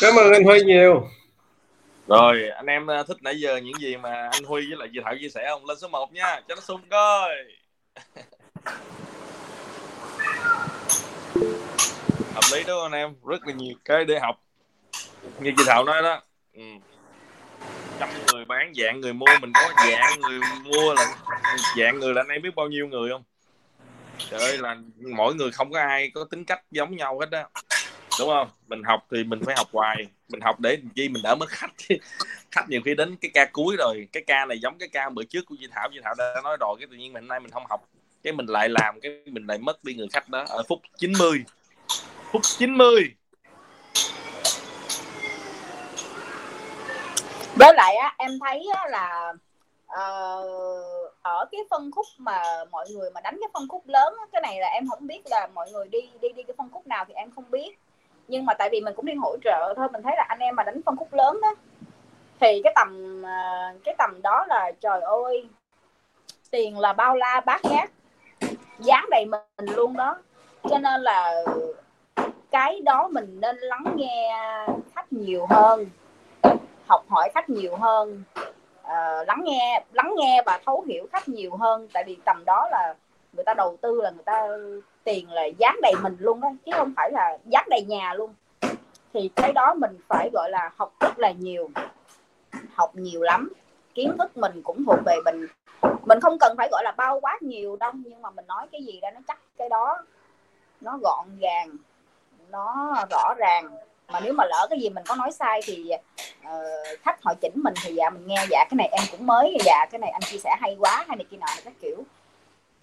Cảm 0.00 0.14
ơn 0.16 0.32
anh 0.32 0.44
Huy 0.44 0.64
nhiều. 0.64 1.08
Rồi 2.08 2.48
anh 2.48 2.66
em 2.66 2.86
ờ, 2.86 3.02
thích 3.02 3.16
nãy 3.20 3.40
giờ 3.40 3.56
những 3.56 3.80
gì 3.80 3.96
mà 3.96 4.28
anh 4.32 4.44
Huy 4.44 4.66
với 4.68 4.78
lại 4.78 4.88
chị 4.92 5.00
Thảo 5.04 5.14
chia 5.20 5.28
sẻ 5.28 5.46
không? 5.48 5.66
Lên 5.66 5.78
số 5.78 5.88
1 5.88 6.12
nha 6.12 6.40
cho 6.48 6.54
nó 6.54 6.60
sung 6.60 6.80
coi. 6.90 7.30
Hợp 12.34 12.44
lý 12.52 12.62
đúng 12.66 12.66
không 12.66 12.92
anh 12.92 12.92
em 12.92 13.14
rất 13.26 13.46
là 13.46 13.52
nhiều 13.52 13.74
cái 13.84 14.04
để 14.04 14.18
học. 14.18 14.36
Như 15.40 15.52
chị 15.56 15.62
Thảo 15.66 15.84
nói 15.84 16.02
đó 16.02 16.22
ừ. 16.54 16.62
trăm 18.00 18.08
người 18.32 18.44
bán 18.44 18.72
dạng 18.74 19.00
người 19.00 19.12
mua, 19.12 19.38
mình 19.40 19.52
có 19.54 19.70
dạng 19.76 20.20
người 20.20 20.40
mua 20.64 20.94
là 20.94 21.16
dạng 21.78 21.98
người 21.98 22.14
là 22.14 22.20
anh 22.20 22.28
em 22.28 22.42
biết 22.42 22.54
bao 22.56 22.68
nhiêu 22.68 22.88
người 22.88 23.10
không? 23.10 23.22
Trời 24.30 24.40
ơi, 24.40 24.58
là 24.58 24.76
mỗi 25.16 25.34
người 25.34 25.50
không 25.50 25.72
có 25.72 25.80
ai 25.80 26.10
có 26.14 26.24
tính 26.24 26.44
cách 26.44 26.62
giống 26.70 26.96
nhau 26.96 27.20
hết 27.20 27.30
đó 27.30 27.48
đúng 28.18 28.28
không? 28.28 28.48
Mình 28.68 28.82
học 28.82 29.06
thì 29.10 29.24
mình 29.24 29.40
phải 29.46 29.54
học 29.58 29.68
hoài. 29.72 30.06
Mình 30.28 30.40
học 30.40 30.60
để 30.60 30.76
làm 30.76 30.88
chi? 30.94 31.08
Mình 31.08 31.22
đỡ 31.22 31.34
mất 31.34 31.48
khách. 31.48 31.70
Chứ 31.76 31.96
khách 32.50 32.68
nhiều 32.68 32.80
khi 32.84 32.94
đến 32.94 33.16
cái 33.20 33.30
ca 33.34 33.46
cuối 33.52 33.76
rồi. 33.78 34.08
Cái 34.12 34.22
ca 34.26 34.44
này 34.44 34.58
giống 34.58 34.78
cái 34.78 34.88
ca 34.92 35.10
bữa 35.10 35.24
trước 35.24 35.46
của 35.46 35.56
chị 35.60 35.66
Thảo. 35.70 35.88
Chị 35.92 36.00
Thảo 36.04 36.14
đã 36.18 36.40
nói 36.44 36.56
rồi, 36.60 36.76
cái 36.78 36.86
tự 36.90 36.96
nhiên 36.96 37.12
mình 37.12 37.22
hôm 37.22 37.28
nay 37.28 37.40
mình 37.40 37.50
không 37.50 37.66
học. 37.68 37.88
Cái 38.22 38.32
mình 38.32 38.46
lại 38.46 38.68
làm, 38.68 39.00
cái 39.00 39.22
mình 39.26 39.46
lại 39.46 39.58
mất 39.58 39.84
đi 39.84 39.94
người 39.94 40.08
khách 40.12 40.28
đó. 40.28 40.44
Ở 40.48 40.62
phút 40.68 40.80
90 40.98 41.44
phút 42.32 42.42
90 42.58 43.14
với 47.56 47.74
lại 47.74 47.96
á 47.96 48.14
em 48.18 48.30
thấy 48.40 48.66
á, 48.74 48.86
là 48.88 49.32
uh, 49.86 51.12
ở 51.22 51.44
cái 51.52 51.60
phân 51.70 51.90
khúc 51.90 52.06
mà 52.18 52.42
mọi 52.70 52.86
người 52.90 53.10
mà 53.10 53.20
đánh 53.20 53.36
cái 53.40 53.48
phân 53.52 53.68
khúc 53.68 53.82
lớn 53.86 54.14
á, 54.18 54.26
cái 54.32 54.42
này 54.42 54.60
là 54.60 54.68
em 54.68 54.88
không 54.88 55.06
biết 55.06 55.22
là 55.30 55.48
mọi 55.54 55.70
người 55.72 55.88
đi 55.88 56.00
đi 56.20 56.28
đi 56.28 56.42
cái 56.42 56.54
phân 56.58 56.68
khúc 56.72 56.86
nào 56.86 57.04
thì 57.08 57.14
em 57.14 57.30
không 57.30 57.50
biết. 57.50 57.78
Nhưng 58.28 58.46
mà 58.46 58.54
tại 58.54 58.68
vì 58.72 58.80
mình 58.80 58.94
cũng 58.96 59.06
đi 59.06 59.14
hỗ 59.14 59.36
trợ 59.44 59.74
thôi 59.76 59.88
mình 59.92 60.02
thấy 60.02 60.12
là 60.16 60.24
anh 60.28 60.38
em 60.38 60.56
mà 60.56 60.62
đánh 60.62 60.80
phân 60.86 60.96
khúc 60.96 61.12
lớn 61.12 61.38
đó 61.42 61.54
thì 62.40 62.60
cái 62.64 62.72
tầm 62.76 63.22
ờ, 63.22 63.72
cái 63.84 63.94
tầm 63.98 64.22
đó 64.22 64.44
là 64.48 64.72
trời 64.80 65.00
ơi 65.00 65.48
tiền 66.50 66.78
là 66.78 66.92
bao 66.92 67.16
la 67.16 67.40
bát 67.46 67.60
ngát 67.64 67.90
dán 68.78 69.04
đầy 69.10 69.24
mình 69.24 69.74
luôn 69.76 69.96
đó. 69.96 70.18
Cho 70.70 70.78
nên 70.78 71.02
là 71.02 71.44
cái 72.50 72.80
đó 72.80 73.08
mình 73.08 73.40
nên 73.40 73.56
lắng 73.58 73.84
nghe 73.96 74.32
khách 74.94 75.12
nhiều 75.12 75.46
hơn 75.50 75.86
học 76.86 77.04
hỏi 77.08 77.30
khách 77.34 77.50
nhiều 77.50 77.76
hơn 77.76 78.22
uh, 78.80 79.26
lắng 79.26 79.40
nghe 79.44 79.84
lắng 79.92 80.14
nghe 80.16 80.42
và 80.46 80.60
thấu 80.66 80.84
hiểu 80.88 81.06
khách 81.12 81.28
nhiều 81.28 81.56
hơn. 81.56 81.88
Tại 81.92 82.04
vì 82.06 82.16
tầm 82.24 82.44
đó 82.44 82.68
là 82.70 82.94
người 83.32 83.44
ta 83.44 83.54
đầu 83.54 83.76
tư 83.80 84.00
là 84.00 84.10
người 84.10 84.22
ta 84.24 84.48
tiền 85.04 85.30
là 85.30 85.44
dán 85.58 85.76
đầy 85.82 85.92
mình 86.02 86.16
luôn 86.18 86.40
đó 86.40 86.48
chứ 86.66 86.72
không 86.74 86.92
phải 86.96 87.10
là 87.12 87.38
dán 87.44 87.66
đầy 87.70 87.82
nhà 87.82 88.14
luôn. 88.14 88.34
Thì 89.12 89.30
cái 89.36 89.52
đó 89.52 89.74
mình 89.74 89.98
phải 90.08 90.30
gọi 90.32 90.50
là 90.50 90.70
học 90.76 90.92
rất 91.00 91.18
là 91.18 91.30
nhiều 91.30 91.70
học 92.74 92.90
nhiều 92.94 93.22
lắm. 93.22 93.52
Kiến 93.94 94.16
thức 94.18 94.36
mình 94.36 94.62
cũng 94.62 94.84
thuộc 94.84 94.98
về 95.06 95.16
mình. 95.24 95.46
Mình 96.04 96.20
không 96.20 96.38
cần 96.38 96.54
phải 96.56 96.68
gọi 96.72 96.84
là 96.84 96.92
bao 96.96 97.20
quá 97.20 97.38
nhiều 97.40 97.76
đâu 97.76 97.92
nhưng 97.94 98.22
mà 98.22 98.30
mình 98.30 98.46
nói 98.46 98.66
cái 98.72 98.82
gì 98.84 98.98
ra 99.02 99.10
nó 99.10 99.20
chắc 99.28 99.38
cái 99.58 99.68
đó 99.68 100.02
nó 100.80 100.98
gọn 101.02 101.26
gàng 101.38 101.68
nó 102.50 102.94
rõ 103.10 103.34
ràng 103.38 103.70
mà 104.08 104.20
nếu 104.20 104.32
mà 104.32 104.44
lỡ 104.44 104.66
cái 104.70 104.80
gì 104.80 104.88
mình 104.88 105.04
có 105.06 105.14
nói 105.14 105.32
sai 105.32 105.60
thì 105.64 105.90
uh, 106.42 107.00
khách 107.02 107.22
họ 107.22 107.34
chỉnh 107.40 107.52
mình 107.54 107.74
thì 107.82 107.94
dạ 107.94 108.10
mình 108.10 108.26
nghe 108.26 108.46
dạ 108.50 108.64
cái 108.70 108.76
này 108.76 108.88
em 108.92 109.02
cũng 109.10 109.26
mới 109.26 109.56
dạ 109.64 109.86
cái 109.90 109.98
này 109.98 110.10
anh 110.10 110.22
chia 110.22 110.38
sẻ 110.38 110.56
hay 110.60 110.76
quá 110.78 111.04
hay 111.08 111.16
này 111.16 111.26
kia 111.30 111.36
nọ 111.36 111.46
các 111.64 111.72
kiểu. 111.82 111.96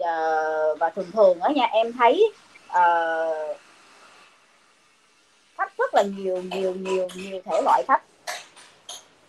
Uh, 0.04 0.80
và 0.80 0.90
thường 0.96 1.12
thường 1.14 1.40
ở 1.40 1.50
nha 1.50 1.66
em 1.66 1.94
thấy 1.94 2.34
uh, 2.70 3.58
khách 5.58 5.78
rất 5.78 5.94
là 5.94 6.04
nhiều 6.18 6.42
nhiều 6.42 6.76
nhiều 6.76 7.08
nhiều 7.16 7.42
thể 7.46 7.62
loại 7.62 7.84
khách. 7.88 8.02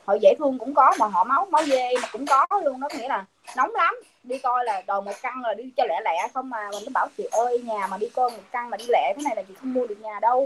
Họ 0.05 0.15
dễ 0.23 0.35
thương 0.39 0.59
cũng 0.59 0.75
có 0.75 0.93
mà 0.99 1.07
họ 1.07 1.25
máu 1.25 1.47
máu 1.51 1.65
dê 1.65 1.95
mà 2.03 2.09
cũng 2.13 2.27
có 2.27 2.47
luôn 2.65 2.81
đó 2.81 2.89
nghĩa 2.99 3.09
là 3.09 3.25
nóng 3.57 3.75
lắm. 3.75 3.95
Đi 4.23 4.39
coi 4.39 4.65
là 4.65 4.83
đòi 4.87 5.03
một 5.03 5.13
căn 5.23 5.35
là 5.43 5.55
đi 5.55 5.71
cho 5.77 5.85
lẹ 5.89 6.01
lẹ 6.05 6.29
không 6.35 6.53
à, 6.53 6.59
mà 6.63 6.71
mình 6.73 6.83
nó 6.87 6.91
bảo 6.95 7.09
chị 7.17 7.25
ơi 7.31 7.59
nhà 7.59 7.87
mà 7.87 7.97
đi 7.97 8.09
coi 8.09 8.31
một 8.31 8.43
căn 8.53 8.71
mà 8.71 8.77
đi 8.77 8.85
lẹ 8.89 9.13
thế 9.17 9.23
này 9.25 9.37
là 9.37 9.43
chị 9.43 9.55
không 9.61 9.75
mua 9.75 9.87
được 9.87 10.01
nhà 10.01 10.21
đâu 10.21 10.45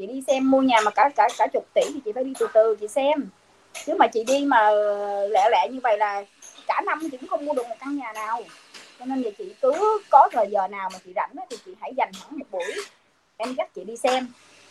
chị 0.00 0.06
đi 0.06 0.22
xem 0.26 0.50
mua 0.50 0.62
nhà 0.62 0.80
mà 0.84 0.90
cả 0.90 1.10
cả 1.16 1.28
cả 1.38 1.46
chục 1.52 1.66
tỷ 1.74 1.82
thì 1.94 2.00
chị 2.04 2.12
phải 2.12 2.24
đi 2.24 2.32
từ 2.38 2.46
từ 2.54 2.76
chị 2.80 2.88
xem. 2.88 3.28
Chứ 3.86 3.94
mà 3.94 4.06
chị 4.06 4.24
đi 4.24 4.44
mà 4.44 4.70
lẹ 5.28 5.48
lẹ 5.50 5.68
như 5.70 5.80
vậy 5.82 5.98
là 5.98 6.24
cả 6.66 6.82
năm 6.86 7.08
chị 7.10 7.16
cũng 7.16 7.28
không 7.28 7.44
mua 7.44 7.52
được 7.52 7.68
một 7.68 7.74
căn 7.80 7.96
nhà 7.96 8.12
nào. 8.12 8.42
Cho 8.98 9.04
nên 9.04 9.22
là 9.22 9.30
chị 9.38 9.54
cứ 9.62 10.00
có 10.10 10.28
thời 10.32 10.46
giờ 10.50 10.68
nào 10.68 10.88
mà 10.92 10.98
chị 11.04 11.12
rảnh 11.16 11.30
thì 11.50 11.56
chị 11.64 11.74
hãy 11.80 11.92
dành 11.96 12.10
khoảng 12.20 12.38
một 12.38 12.44
buổi 12.50 12.74
em 13.36 13.54
dắt 13.54 13.74
chị 13.74 13.84
đi 13.84 13.96
xem. 13.96 14.28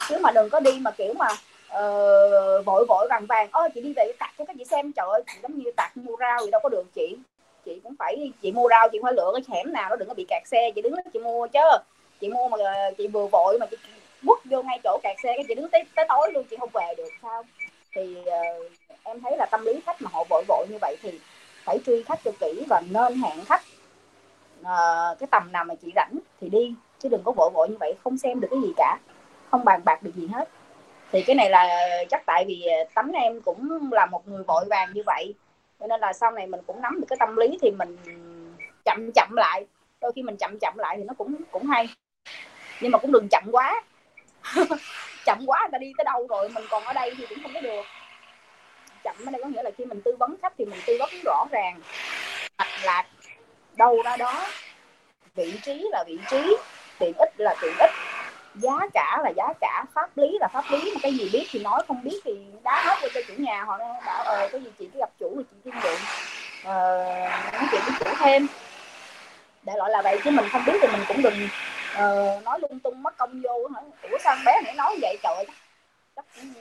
Chứ 0.10 0.18
mà 0.22 0.32
đừng 0.32 0.50
có 0.50 0.60
đi 0.60 0.72
mà 0.82 0.92
kiểu 0.92 1.14
mà 1.14 1.28
uh, 1.32 2.66
vội 2.66 2.86
vội 2.86 3.08
vàng 3.10 3.26
vàng 3.26 3.50
ơ 3.52 3.70
chị 3.76 3.82
đi 3.82 3.94
về 3.96 4.12
tặng 4.20 4.34
cho 4.38 4.46
các 4.46 4.56
chị 4.60 4.66
xem. 4.66 4.92
Trời 4.92 5.08
ơi 5.12 5.22
chị 5.28 5.40
giống 5.42 5.60
như 5.60 5.72
tặng 5.76 5.92
mua 5.96 6.16
rau 6.20 6.46
gì 6.46 6.52
đâu 6.52 6.62
có 6.64 6.70
được 6.70 6.86
chị. 6.96 7.18
Chị 7.66 7.80
cũng 7.84 7.96
phải 8.00 8.32
chị 8.42 8.52
mua 8.52 8.70
rau 8.70 8.90
chị 8.92 9.00
phải 9.04 9.14
lựa 9.14 9.32
cái 9.34 9.44
hẻm 9.58 9.74
nào 9.74 9.90
nó 9.90 9.96
đừng 9.96 10.08
có 10.08 10.14
bị 10.14 10.26
kẹt 10.30 10.48
xe 10.48 10.72
chị 10.76 10.82
đứng 10.82 10.96
đó 10.96 11.02
chị 11.14 11.20
mua 11.20 11.48
chứ. 11.48 11.60
Chị 12.22 12.28
mua 12.28 12.48
mà 12.48 12.58
ờ, 12.64 12.92
chị 12.98 13.08
vừa 13.08 13.28
vội 13.28 13.58
mà 13.60 13.66
chị 13.72 13.78
quất 14.26 14.40
vô 14.46 14.64
ngay 14.64 14.80
chỗ 14.84 15.00
kẹt 15.04 15.18
xe 15.24 15.34
cái 15.36 15.46
chị 15.48 15.56
đứng 15.56 15.70
tới, 15.70 15.84
tới 15.96 16.06
tối 16.10 16.32
luôn 16.34 16.46
chị 16.50 16.56
không 16.60 16.70
về 16.74 16.94
được 16.98 17.10
sao? 17.22 17.44
Thì 17.96 18.18
uh, 18.20 18.72
em 19.04 19.22
thấy 19.22 19.38
là 19.38 19.46
tâm 19.46 19.66
lý 19.66 19.80
khách 19.86 20.02
mà 20.02 20.10
họ 20.14 20.24
vội 20.30 20.44
vội 20.48 20.66
như 20.70 20.78
vậy 20.82 20.98
thì 21.02 21.20
phải 21.64 21.80
truy 21.86 22.04
khách 22.04 22.20
cho 22.24 22.32
kỹ 22.40 22.64
và 22.70 22.82
nên 22.90 23.22
hẹn 23.22 23.46
khách. 23.46 23.62
Uh, 24.62 25.20
cái 25.20 25.28
tầm 25.32 25.52
nào 25.52 25.64
mà 25.64 25.76
chị 25.76 25.92
rảnh 25.96 26.20
thì 26.42 26.50
đi 26.50 26.74
chứ 27.00 27.10
đừng 27.10 27.22
có 27.26 27.32
vội 27.32 27.50
vội 27.54 27.70
như 27.70 27.78
vậy 27.80 27.94
không 28.04 28.18
xem 28.18 28.40
được 28.40 28.48
cái 28.52 28.62
gì 28.62 28.74
cả 28.78 28.98
không 29.52 29.66
bàn 29.66 29.82
bạc 29.86 30.04
được 30.04 30.16
gì 30.16 30.28
hết. 30.34 30.50
Thì 31.12 31.22
cái 31.22 31.36
này 31.36 31.50
là 31.50 31.88
chắc 32.10 32.26
tại 32.26 32.46
vì 32.48 32.66
ờ, 32.66 32.84
tấm 32.96 33.12
em 33.12 33.42
cũng 33.42 33.90
là 33.92 34.06
một 34.06 34.28
người 34.28 34.44
vội 34.44 34.66
vàng 34.70 34.90
như 34.94 35.04
vậy 35.06 35.34
cho 35.80 35.88
nên 35.88 36.00
là 36.00 36.14
sau 36.14 36.32
này 36.32 36.48
mình 36.48 36.62
cũng 36.68 36.82
nắm 36.82 37.00
được 37.00 37.06
cái 37.10 37.18
tâm 37.20 37.36
lý 37.36 37.58
thì 37.62 37.72
mình 37.72 37.98
chậm 38.86 39.12
chậm 39.16 39.36
lại. 39.36 39.66
Đôi 40.02 40.12
khi 40.16 40.24
mình 40.24 40.38
chậm 40.38 40.60
chậm 40.60 40.74
lại 40.78 40.98
thì 40.98 41.04
nó 41.04 41.14
cũng 41.18 41.36
cũng 41.52 41.66
hay 41.66 41.88
nhưng 42.82 42.92
mà 42.92 42.98
cũng 42.98 43.12
đừng 43.12 43.28
chậm 43.32 43.44
quá. 43.52 43.84
chậm 45.26 45.44
quá 45.46 45.60
người 45.62 45.70
ta 45.72 45.78
đi 45.78 45.94
tới 45.98 46.06
đâu 46.06 46.28
rồi 46.30 46.50
mình 46.50 46.64
còn 46.70 46.84
ở 46.84 46.94
đây 46.94 47.14
thì 47.18 47.26
cũng 47.30 47.38
không 47.44 47.54
có 47.54 47.62
được. 47.62 47.84
Chậm 49.04 49.16
ở 49.26 49.32
đây 49.32 49.42
có 49.44 49.50
nghĩa 49.50 49.64
là 49.64 49.72
khi 49.78 49.86
mình 49.86 50.02
tư 50.06 50.16
vấn 50.20 50.36
khách 50.42 50.54
thì 50.58 50.66
mình 50.66 50.80
tư 50.86 50.98
vấn 51.00 51.10
rõ 51.26 51.46
ràng. 51.52 51.80
Mạch 52.58 52.84
lạc 52.84 53.06
đâu 53.78 54.02
ra 54.06 54.18
đó 54.18 54.48
vị 55.36 55.54
trí 55.62 55.88
là 55.92 56.04
vị 56.08 56.20
trí 56.30 56.58
tiện 57.00 57.14
ích 57.18 57.30
là 57.38 57.56
tiện 57.62 57.74
ích 57.80 57.92
giá 58.56 58.88
cả 58.94 59.18
là 59.24 59.30
giá 59.30 59.54
cả 59.62 59.86
pháp 59.94 60.18
lý 60.18 60.38
là 60.42 60.48
pháp 60.48 60.64
lý. 60.72 60.92
Mà 60.94 61.00
cái 61.04 61.14
gì 61.14 61.30
biết 61.34 61.48
thì 61.52 61.60
nói 61.60 61.84
không 61.88 62.04
biết 62.04 62.20
thì 62.24 62.32
đá 62.64 62.84
hết 62.86 62.96
vô 63.02 63.08
cho 63.14 63.22
chủ 63.28 63.34
nhà. 63.38 63.64
Họ 63.64 63.78
bảo 64.06 64.24
ờ 64.24 64.50
cái 64.52 64.62
gì 64.62 64.72
chị 64.80 64.90
cứ 64.94 65.00
gặp 65.00 65.10
chủ 65.20 65.34
thì 65.38 65.44
chị 65.52 65.58
thương 65.64 65.84
lượng 65.84 66.00
ờ, 66.64 67.06
nói 67.54 67.64
chuyện 67.72 67.82
với 67.86 67.94
chủ 68.00 68.06
thêm. 68.20 68.48
Đại 69.64 69.78
loại 69.78 69.92
là 69.92 70.02
vậy 70.02 70.20
chứ 70.24 70.32
mình 70.32 70.50
không 70.52 70.66
biết 70.66 70.80
thì 70.82 70.88
mình 70.88 71.02
cũng 71.08 71.22
đừng 71.22 71.50
uh, 71.94 72.44
nói 72.44 72.60
lung 72.62 72.80
tung 72.80 73.04
mất 73.04 73.18
công 73.18 73.42
vô 73.42 73.68
hả? 73.76 73.82
Ủa 74.12 74.18
sao 74.24 74.38
bé 74.46 74.62
nãy 74.64 74.74
nói 74.74 74.98
vậy? 75.02 75.18
Trời 75.24 75.46
chắc 76.16 76.26
cũng 76.36 76.54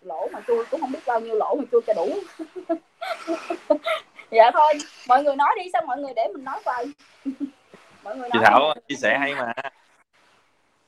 lỗ 0.00 0.28
mà 0.32 0.40
chui 0.46 0.64
cũng 0.70 0.80
không 0.80 0.92
biết 0.92 1.02
bao 1.06 1.20
nhiêu 1.20 1.34
lỗ 1.34 1.54
mà 1.54 1.64
chui 1.72 1.80
cho 1.86 1.92
đủ. 1.94 2.18
Dạ 4.30 4.50
thôi 4.54 4.74
mọi 5.08 5.24
người 5.24 5.36
nói 5.36 5.54
đi 5.58 5.70
xong 5.72 5.86
mọi 5.86 5.98
người 5.98 6.12
để 6.16 6.28
mình 6.34 6.44
nói 6.44 6.60
coi 6.64 6.86
mọi 8.04 8.16
người 8.16 8.28
nói 8.28 8.30
chị 8.32 8.38
thảo 8.44 8.74
chia 8.88 8.94
sẻ 8.94 9.18
hay 9.18 9.34
mà. 9.34 9.52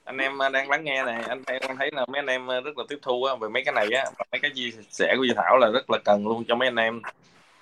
Anh 0.05 0.19
em 0.19 0.38
đang 0.53 0.71
lắng 0.71 0.85
nghe 0.85 1.05
này 1.05 1.23
anh 1.29 1.43
em 1.47 1.77
thấy 1.79 1.90
là 1.93 2.07
mấy 2.07 2.19
anh 2.19 2.27
em 2.27 2.47
rất 2.47 2.79
là 2.79 2.85
tiếp 2.88 2.99
thu 3.03 3.27
về 3.40 3.49
mấy 3.49 3.62
cái 3.64 3.75
này 3.75 3.87
á 3.97 4.05
mấy 4.33 4.40
cái 4.40 4.51
chia 4.55 4.71
sẻ 4.90 5.14
của 5.16 5.25
chị 5.29 5.35
thảo 5.37 5.59
là 5.59 5.71
rất 5.71 5.90
là 5.90 5.99
cần 6.05 6.27
luôn 6.29 6.45
cho 6.49 6.55
mấy 6.55 6.69
anh 6.69 6.77
em. 6.77 7.03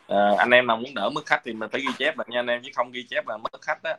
À, 0.08 0.34
anh 0.38 0.50
em 0.50 0.66
nào 0.66 0.76
muốn 0.76 0.94
đỡ 0.94 1.10
mất 1.10 1.26
khách 1.26 1.40
thì 1.44 1.52
mình 1.52 1.70
phải 1.70 1.80
ghi 1.80 1.92
chép 1.98 2.18
lại 2.18 2.26
nha 2.30 2.40
anh 2.40 2.46
em 2.46 2.62
chứ 2.64 2.70
không 2.74 2.92
ghi 2.92 3.06
chép 3.10 3.28
là 3.28 3.36
mất 3.36 3.62
khách 3.62 3.82
á 3.82 3.96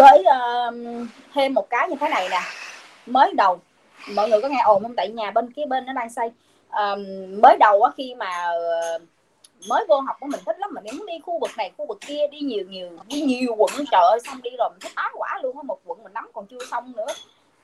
với 0.00 0.24
uh, 0.24 0.74
thêm 1.34 1.54
một 1.54 1.70
cái 1.70 1.88
như 1.88 1.96
thế 2.00 2.08
này 2.08 2.28
nè. 2.30 2.40
Mới 3.06 3.32
đầu 3.36 3.60
mọi 4.14 4.28
người 4.28 4.42
có 4.42 4.48
nghe 4.48 4.62
ồn 4.64 4.82
không? 4.82 4.96
Tại 4.96 5.08
nhà 5.08 5.30
bên 5.30 5.52
kia 5.52 5.66
bên 5.68 5.86
nó 5.86 5.92
đang 5.92 6.10
xây 6.10 6.26
uh, 6.68 6.98
mới 7.42 7.56
đầu 7.60 7.82
á 7.82 7.90
khi 7.96 8.14
mà 8.14 8.50
uh, 8.96 9.02
mới 9.68 9.84
vô 9.88 10.00
học 10.00 10.16
của 10.20 10.26
mình 10.26 10.40
thích 10.46 10.56
lắm. 10.58 10.70
Mình 10.74 10.96
muốn 10.96 11.06
đi 11.06 11.14
khu 11.26 11.38
vực 11.40 11.50
này 11.56 11.72
khu 11.78 11.86
vực 11.86 11.98
kia 12.00 12.26
đi 12.32 12.38
nhiều 12.38 12.64
nhiều 12.68 12.90
đi 13.06 13.20
nhiều 13.20 13.54
quận. 13.58 13.70
Trời 13.90 14.00
ơi 14.10 14.18
xong 14.24 14.42
đi 14.42 14.50
rồi 14.58 14.70
mình 14.70 14.80
thích 14.80 14.92
tán 14.96 15.12
quả 15.14 15.38
luôn 15.42 15.56
á. 15.56 15.62
Một 15.62 15.78
quận 15.84 16.02
mình 16.02 16.12
nắm 16.12 16.30
còn 16.34 16.46
chưa 16.46 16.64
xong 16.70 16.92
nữa. 16.96 17.06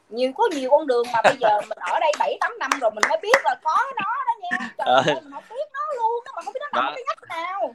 Nhiều 0.08 0.32
có 0.36 0.48
nhiều 0.52 0.70
con 0.70 0.86
đường 0.86 1.06
mà 1.12 1.20
bây 1.24 1.36
giờ 1.40 1.60
mình 1.68 1.78
ở 1.78 2.00
đây 2.00 2.12
bảy 2.18 2.36
tám 2.40 2.58
năm 2.58 2.70
rồi 2.80 2.90
mình 2.90 3.04
mới 3.08 3.18
biết 3.22 3.36
là 3.44 3.54
có 3.62 3.76
nó 3.96 4.24
đó 4.26 4.32
nha. 4.42 4.70
Trời 4.78 4.86
ơi 4.86 5.14
mình 5.14 5.32
không 5.32 5.44
biết 5.50 5.68
nó 5.72 5.80
luôn 5.96 6.24
mà 6.36 6.42
không 6.42 6.54
biết 6.54 6.60
nó 6.60 6.80
nằm 6.80 6.92
cái 6.94 7.04
ngách 7.06 7.28
nào 7.28 7.74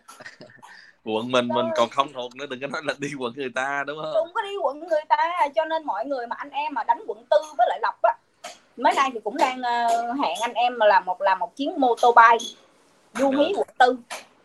quận 1.04 1.32
mình 1.32 1.48
mình 1.48 1.66
còn 1.76 1.90
không 1.90 2.14
thuộc 2.14 2.36
nữa 2.36 2.46
đừng 2.50 2.62
có 2.62 2.68
nói 2.68 2.82
là 2.86 2.94
đi 2.98 3.10
quận 3.20 3.34
người 3.36 3.52
ta 3.56 3.84
đúng 3.88 3.98
không? 4.04 4.14
Không 4.14 4.34
có 4.34 4.42
đi 4.42 4.58
quận 4.64 4.80
người 4.80 5.02
ta 5.10 5.48
cho 5.56 5.66
nên 5.66 5.84
mọi 5.86 6.06
người 6.06 6.28
mà 6.28 6.36
anh 6.40 6.50
em 6.50 6.74
mà 6.74 6.84
đánh 6.84 7.04
quận 7.08 7.26
tư 7.30 7.38
với 7.58 7.68
lại 7.70 7.80
lộc 7.82 8.02
á 8.02 8.14
mấy 8.78 8.94
nay 8.94 9.10
thì 9.14 9.20
cũng 9.24 9.38
đang 9.38 9.60
uh, 9.60 10.20
hẹn 10.20 10.38
anh 10.42 10.54
em 10.54 10.78
mà 10.78 10.86
làm 10.86 11.06
một 11.06 11.22
làm 11.22 11.40
một 11.40 11.56
chuyến 11.56 11.74
mô 11.78 11.96
tô 12.02 12.12
bay 12.12 12.38
du 13.14 13.30
hí 13.30 13.54
quận 13.56 13.68
tư. 13.78 13.98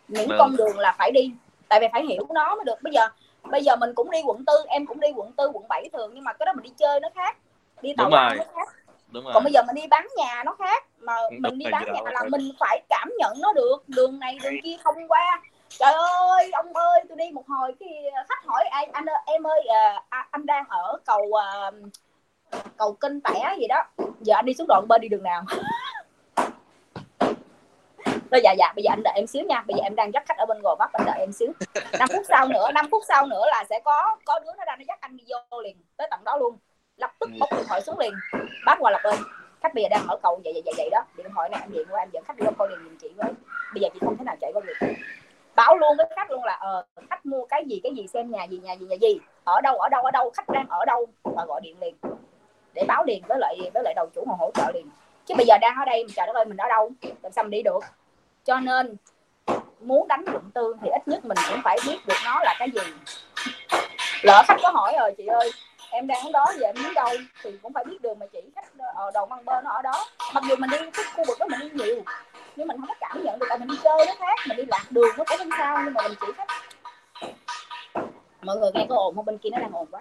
Những 0.09 0.29
Được. 0.29 0.37
con 0.39 0.57
đường 0.57 0.79
là 0.79 0.95
phải 0.99 1.11
đi 1.11 1.31
tại 1.69 1.81
vì 1.81 1.87
phải 1.93 2.05
hiểu 2.07 2.27
nó 2.35 2.55
mới 2.55 2.65
được. 2.65 2.83
Bây 2.83 2.93
giờ 2.93 3.09
bây 3.43 3.63
giờ 3.63 3.77
mình 3.77 3.95
cũng 3.95 4.11
đi 4.11 4.19
quận 4.25 4.45
tư 4.45 4.53
em 4.69 4.87
cũng 4.87 5.01
đi 5.01 5.09
quận 5.17 5.33
tư 5.33 5.51
quận 5.53 5.69
7 5.69 5.89
thường 5.93 6.11
nhưng 6.15 6.25
mà 6.25 6.33
cái 6.33 6.47
đó 6.47 6.53
mình 6.53 6.63
đi 6.63 6.71
chơi 6.77 7.01
nó 7.01 7.09
khác 7.15 7.37
đi 7.83 7.95
tàu 7.97 8.11
nó 8.11 8.35
khác. 8.39 8.69
Đúng 9.09 9.25
rồi. 9.25 9.35
còn 9.35 9.45
bây 9.45 9.53
giờ 9.53 9.63
mình 9.67 9.75
đi 9.75 9.87
bán 9.91 10.07
nhà 10.17 10.43
nó 10.45 10.57
khác 10.59 10.85
mà 10.99 11.15
Đúng 11.31 11.43
mình 11.43 11.59
đi 11.59 11.67
bán 11.73 11.85
nhà 11.93 12.01
là 12.13 12.23
mình 12.29 12.51
phải 12.61 12.83
cảm 12.89 13.13
nhận 13.19 13.33
nó 13.41 13.53
được. 13.53 13.89
Đường 13.89 14.19
này 14.19 14.39
đường 14.43 14.55
kia 14.63 14.77
không 14.85 15.09
qua 15.09 15.43
trời 15.69 15.93
ơi 15.93 16.51
ông 16.53 16.73
ơi 16.73 17.05
tôi 17.09 17.17
đi 17.17 17.25
một 17.35 17.49
hồi 17.49 17.75
cái 17.81 17.89
khách 18.29 18.45
hỏi 18.47 18.65
anh 18.71 18.89
anh 18.93 19.05
em 19.27 19.47
ơi 19.47 19.67
à, 20.11 20.29
anh 20.31 20.47
đang 20.47 20.65
ở 20.69 20.99
cầu 21.07 21.33
à, 21.33 21.71
cầu 22.77 22.97
kinh 23.01 23.21
tẻ 23.21 23.55
gì 23.59 23.67
đó. 23.67 23.85
Giờ 24.21 24.35
anh 24.35 24.45
đi 24.45 24.55
xuống 24.55 24.67
đoạn 24.67 24.89
bên 24.89 25.01
đi 25.01 25.09
đường 25.09 25.23
nào? 25.23 25.43
Rồi 28.31 28.41
dạ 28.45 28.55
dạ 28.59 28.73
bây 28.77 28.85
giờ 28.85 28.91
anh 28.93 29.03
đợi 29.05 29.15
em 29.17 29.27
xíu 29.27 29.45
nha. 29.45 29.65
Bây 29.67 29.77
giờ 29.77 29.83
em 29.83 29.95
đang 29.95 30.15
dắt 30.15 30.23
khách 30.27 30.39
ở 30.39 30.47
bên 30.47 30.61
gò 30.63 30.77
vấp 30.79 30.93
anh 30.93 31.07
đợi 31.07 31.19
em 31.19 31.33
xíu. 31.33 31.53
5 31.99 32.09
phút 32.13 32.23
sau 32.29 32.49
nữa 32.49 32.71
5 32.75 32.87
phút 32.91 33.03
sau 33.09 33.27
nữa 33.27 33.45
là 33.47 33.65
sẽ 33.71 33.81
có 33.85 34.17
có 34.25 34.39
đứa 34.39 34.53
nó 34.59 34.65
ra 34.65 34.77
nó 34.77 34.85
dắt 34.89 35.01
anh 35.01 35.17
đi 35.17 35.25
vô 35.29 35.61
liền 35.61 35.77
tới 35.97 36.09
tận 36.11 36.21
đó 36.25 36.37
luôn. 36.37 36.59
Lập 36.97 37.13
tức 37.21 37.31
bốc 37.41 37.49
điện 37.53 37.65
thoại 37.69 37.81
xuống 37.81 37.99
liền. 37.99 38.13
Bác 38.67 38.77
qua 38.81 38.91
lập 38.91 39.01
ơi 39.03 39.17
khách 39.63 39.75
bây 39.75 39.83
giờ 39.83 39.89
đang 39.89 40.07
ở 40.09 40.17
cầu 40.23 40.41
vậy 40.45 40.53
vậy 40.53 40.63
vậy 40.65 40.75
vậy 40.77 40.89
đó. 40.93 41.05
Điện 41.17 41.27
thoại 41.35 41.49
này 41.49 41.61
anh 41.61 41.73
điện 41.73 41.87
qua 41.91 42.01
anh 42.03 42.11
dẫn 42.13 42.25
khách 42.25 42.37
đi 42.37 42.47
coi 42.59 42.69
liền 42.69 42.79
giùm 42.85 42.97
chị 43.01 43.09
với. 43.17 43.31
Bây 43.75 43.81
giờ 43.81 43.89
chị 43.95 43.99
không 44.03 44.17
thể 44.17 44.25
nào 44.25 44.37
chạy 44.41 44.53
qua 44.55 44.63
được 44.67 44.87
báo 45.57 45.77
luôn 45.77 45.97
với 45.97 46.07
khách 46.17 46.31
luôn 46.31 46.45
là 46.45 46.53
ờ, 46.53 46.85
khách 47.11 47.27
mua 47.27 47.45
cái 47.45 47.65
gì 47.67 47.81
cái 47.83 47.95
gì 47.95 48.07
xem 48.07 48.31
nhà 48.31 48.45
gì 48.45 48.59
nhà 48.59 48.73
gì 48.73 48.87
nhà 48.87 48.97
gì. 49.01 49.19
Ở 49.45 49.61
đâu 49.61 49.79
ở 49.79 49.89
đâu 49.89 50.03
ở 50.03 50.11
đâu 50.11 50.31
khách 50.31 50.49
đang 50.49 50.67
ở 50.69 50.85
đâu 50.85 51.07
và 51.23 51.45
gọi 51.45 51.61
điện 51.61 51.77
liền. 51.81 51.95
Để 52.75 52.85
báo 52.89 53.05
liền 53.05 53.23
với 53.29 53.39
lại 53.39 53.71
với 53.75 53.83
lại 53.83 53.95
đầu 53.97 54.07
chủ 54.15 54.25
mà 54.25 54.35
hỗ 54.39 54.51
trợ 54.55 54.71
liền. 54.75 54.91
Chứ 55.27 55.35
bây 55.37 55.47
giờ 55.47 55.59
đang 55.61 55.77
ở 55.79 55.85
đây 55.85 56.07
trời 56.17 56.27
đất 56.27 56.37
ơi 56.37 56.45
mình 56.45 56.57
ở 56.57 56.69
đâu? 56.69 56.91
Làm 57.23 57.33
sao 57.33 57.45
mình 57.45 57.51
đi 57.51 57.63
được? 57.63 57.81
Cho 58.45 58.61
nên 58.61 58.97
muốn 59.81 60.09
đánh 60.09 60.25
quận 60.33 60.51
tư 60.55 60.77
thì 60.83 60.89
ít 60.91 61.09
nhất 61.09 61.25
mình 61.25 61.39
cũng 61.51 61.61
phải 61.65 61.79
biết 61.87 61.99
được 62.07 62.19
nó 62.25 62.41
là 62.45 62.57
cái 62.59 62.71
gì. 62.71 62.81
Lỡ 64.23 64.43
khách 64.47 64.57
có 64.63 64.71
hỏi 64.71 64.95
rồi 64.99 65.15
chị 65.19 65.27
ơi 65.27 65.51
em 65.91 66.07
đang 66.07 66.25
ở 66.25 66.31
đó 66.33 66.47
giờ 66.59 66.67
em 66.67 66.75
muốn 66.83 66.95
đâu? 66.95 67.09
Thì 67.43 67.51
cũng 67.63 67.73
phải 67.73 67.85
biết 67.85 68.03
đường 68.03 68.19
mà 68.19 68.27
chỉ 68.33 68.41
khách 68.55 68.65
ờ, 68.79 68.87
ở 68.95 69.11
đầu 69.15 69.27
măng 69.27 69.45
bên 69.45 69.65
nó 69.65 69.71
ở 69.71 69.83
đó. 69.83 70.05
Mặc 70.35 70.45
dù 70.49 70.57
mình 70.57 70.71
đi 70.71 70.79
cái 70.79 71.05
khu 71.17 71.25
vực 71.29 71.39
đó 71.39 71.47
mình 71.51 71.61
đi 71.61 71.71
nhiều 71.71 72.03
nhưng 72.57 72.69
mình 72.69 72.77
không 72.81 72.89
có 72.89 72.95
cảm 73.01 73.25
nhận 73.25 73.39
được 73.39 73.47
tại 73.49 73.59
mình 73.59 73.69
đi 73.69 73.77
chơi 73.85 74.07
nó 74.07 74.15
khác 74.19 74.39
mình 74.49 74.57
đi 74.57 74.63
lạc 74.69 74.85
đường 74.91 75.11
nó 75.19 75.25
cũng 75.29 75.39
không 75.39 75.51
sao 75.59 75.83
nhưng 75.85 75.95
mà 75.95 76.03
mình 76.09 76.19
chỉ 76.21 76.27
khách 76.37 76.49
mọi 78.43 78.57
người 78.57 78.71
nghe 78.75 78.87
có 78.89 78.97
ồn 78.97 79.15
không? 79.15 79.25
Bên 79.25 79.39
kia 79.39 79.51
nó 79.53 79.59
đang 79.59 79.73
ồn 79.73 79.89
quá. 79.91 80.01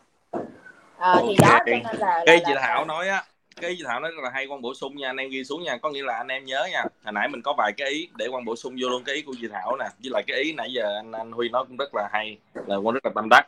À, 0.97 1.15
thì 1.27 1.35
đó 1.41 1.59
cho 1.59 1.63
nên 1.65 1.83
là 1.99 2.23
cái 2.25 2.41
chị 2.45 2.53
thảo 2.61 2.85
nói 2.85 3.07
á 3.09 3.23
cái 3.61 3.75
chị 3.77 3.83
thảo 3.87 3.99
nói 3.99 4.11
rất 4.11 4.23
là 4.23 4.29
hay 4.29 4.45
quan 4.45 4.61
bổ 4.61 4.73
sung 4.73 4.95
nha 4.95 5.09
anh 5.09 5.17
em 5.17 5.29
ghi 5.29 5.43
xuống 5.43 5.63
nha 5.63 5.77
có 5.77 5.89
nghĩa 5.89 6.03
là 6.03 6.17
anh 6.17 6.27
em 6.27 6.45
nhớ 6.45 6.67
nha 6.71 6.83
hồi 7.03 7.13
nãy 7.13 7.27
mình 7.27 7.41
có 7.41 7.53
vài 7.57 7.71
cái 7.77 7.89
ý 7.89 8.09
để 8.15 8.27
quan 8.27 8.45
bổ 8.45 8.55
sung 8.55 8.75
vô 8.81 8.89
luôn 8.89 9.03
cái 9.03 9.15
ý 9.15 9.21
của 9.21 9.33
chị 9.41 9.47
thảo 9.51 9.77
nè 9.79 9.85
với 10.03 10.09
lại 10.11 10.23
cái 10.27 10.37
ý 10.37 10.53
nãy 10.53 10.73
giờ 10.73 10.95
anh 10.95 11.11
anh 11.11 11.31
huy 11.31 11.49
nói 11.49 11.65
cũng 11.67 11.77
rất 11.77 11.95
là 11.95 12.09
hay 12.13 12.37
là 12.53 12.75
quan 12.75 12.93
rất 12.93 13.05
là 13.05 13.11
tâm 13.15 13.27
đắc. 13.29 13.47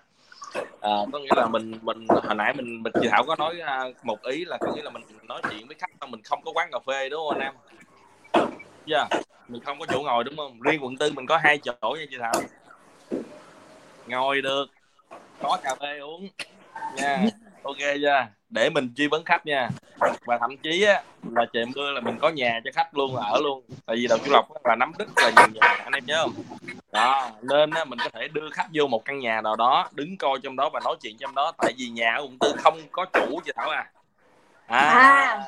À, 0.81 0.91
có 1.13 1.19
nghĩa 1.19 1.29
là 1.35 1.47
mình 1.47 1.79
mình 1.81 2.07
hồi 2.07 2.35
nãy 2.35 2.53
mình 2.53 2.83
mình 2.83 2.93
chị 3.01 3.07
thảo 3.11 3.23
có 3.27 3.35
nói 3.35 3.55
uh, 3.89 4.05
một 4.05 4.23
ý 4.23 4.45
là 4.45 4.57
có 4.57 4.71
nghĩa 4.75 4.81
là 4.81 4.89
mình 4.89 5.03
nói 5.23 5.41
chuyện 5.49 5.67
với 5.67 5.75
khách 5.79 6.09
mình 6.09 6.21
không 6.23 6.41
có 6.45 6.51
quán 6.55 6.69
cà 6.71 6.79
phê 6.87 7.09
đúng 7.09 7.19
không 7.19 7.39
anh 7.39 7.47
em 7.47 7.53
yeah. 8.89 9.09
mình 9.47 9.61
không 9.65 9.79
có 9.79 9.85
chỗ 9.89 10.01
ngồi 10.01 10.23
đúng 10.23 10.37
không? 10.37 10.61
Riêng 10.61 10.83
quận 10.83 10.97
tư 10.97 11.11
mình 11.15 11.25
có 11.25 11.37
hai 11.37 11.59
chỗ 11.63 11.73
nha 11.81 12.05
chị 12.09 12.17
thảo. 12.19 12.41
Ngồi 14.07 14.41
được. 14.41 14.65
Có 15.41 15.57
cà 15.63 15.75
phê 15.75 15.99
uống. 15.99 16.27
Nha 16.95 17.25
ok 17.63 17.77
chưa 17.77 18.25
để 18.49 18.69
mình 18.69 18.93
truy 18.95 19.07
vấn 19.07 19.23
khách 19.23 19.45
nha. 19.45 19.69
Và 20.25 20.37
thậm 20.37 20.57
chí 20.57 20.83
á, 20.83 21.03
là 21.31 21.45
trời 21.53 21.65
mưa 21.75 21.91
là 21.91 22.01
mình 22.01 22.17
có 22.21 22.29
nhà 22.29 22.59
cho 22.63 22.71
khách 22.73 22.97
luôn 22.97 23.15
ở 23.15 23.39
luôn. 23.43 23.63
Tại 23.85 23.95
vì 23.95 24.07
đầu 24.07 24.17
chú 24.25 24.31
lộc 24.31 24.65
là 24.65 24.75
nắm 24.75 24.91
rất 24.99 25.07
là 25.15 25.31
nhiều 25.37 25.47
nhà 25.53 25.67
anh 25.83 25.93
em 25.93 26.05
nhớ 26.05 26.21
không? 26.21 26.33
Đó 26.91 27.29
nên 27.41 27.69
á, 27.69 27.85
mình 27.85 27.99
có 27.99 28.09
thể 28.13 28.27
đưa 28.27 28.49
khách 28.49 28.67
vô 28.73 28.87
một 28.87 29.05
căn 29.05 29.19
nhà 29.19 29.41
nào 29.41 29.55
đó 29.55 29.89
đứng 29.91 30.17
coi 30.17 30.39
trong 30.43 30.55
đó 30.55 30.69
và 30.73 30.79
nói 30.85 30.95
chuyện 31.01 31.17
trong 31.17 31.35
đó. 31.35 31.51
Tại 31.57 31.73
vì 31.77 31.89
nhà 31.89 32.13
ở 32.15 32.21
quận 32.21 32.37
tư 32.39 32.53
không 32.57 32.79
có 32.91 33.05
chủ 33.05 33.39
chị 33.45 33.51
thảo 33.55 33.69
à. 33.69 33.91
À, 34.67 34.79
à 34.79 35.45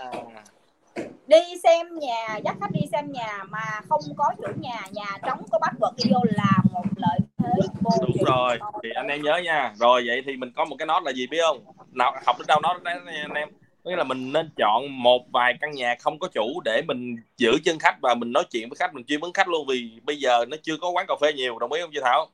đi 1.27 1.37
xem 1.63 1.99
nhà 1.99 2.37
dắt 2.43 2.55
khách 2.61 2.71
đi 2.71 2.81
xem 2.91 3.11
nhà 3.11 3.43
mà 3.49 3.81
không 3.89 4.01
có 4.17 4.31
chủ 4.37 4.53
nhà 4.55 4.81
nhà 4.91 5.17
trống 5.25 5.41
có 5.51 5.59
bắt 5.59 5.73
vật 5.79 5.93
đi 5.97 6.11
vô 6.13 6.19
là 6.23 6.57
một 6.71 6.85
lợi 6.95 7.19
thế 7.37 7.67
vô 7.81 7.91
đúng 8.01 8.23
rồi 8.25 8.59
thì 8.83 8.89
anh 8.95 9.07
em 9.07 9.21
nhớ 9.21 9.37
nha. 9.43 9.73
Rồi 9.75 10.03
vậy 10.07 10.23
thì 10.25 10.37
mình 10.37 10.51
có 10.55 10.65
một 10.65 10.75
cái 10.79 10.85
nốt 10.85 11.03
là 11.03 11.11
gì 11.11 11.27
biết 11.27 11.41
không? 11.41 11.63
Nào 11.91 12.15
học 12.25 12.35
đến 12.39 12.47
đâu 12.47 12.59
nó 12.63 12.79
đấy 12.83 12.95
anh 13.21 13.33
em? 13.33 13.49
Nghĩa 13.83 13.95
là 13.95 14.03
mình 14.03 14.33
nên 14.33 14.49
chọn 14.57 15.03
một 15.03 15.21
vài 15.33 15.53
căn 15.61 15.71
nhà 15.71 15.95
không 15.99 16.19
có 16.19 16.27
chủ 16.27 16.61
để 16.65 16.81
mình 16.87 17.15
giữ 17.37 17.51
chân 17.65 17.79
khách 17.79 17.95
và 18.01 18.15
mình 18.15 18.31
nói 18.31 18.43
chuyện 18.51 18.69
với 18.69 18.75
khách 18.75 18.93
mình 18.93 19.05
chuyên 19.05 19.19
vấn 19.19 19.33
khách 19.33 19.47
luôn. 19.47 19.67
Vì 19.67 19.99
bây 20.03 20.15
giờ 20.15 20.45
nó 20.45 20.57
chưa 20.63 20.77
có 20.81 20.89
quán 20.89 21.05
cà 21.07 21.13
phê 21.21 21.33
nhiều 21.33 21.59
đồng 21.59 21.71
ý 21.71 21.81
không 21.81 21.91
chị 21.93 21.99
Thảo? 22.03 22.27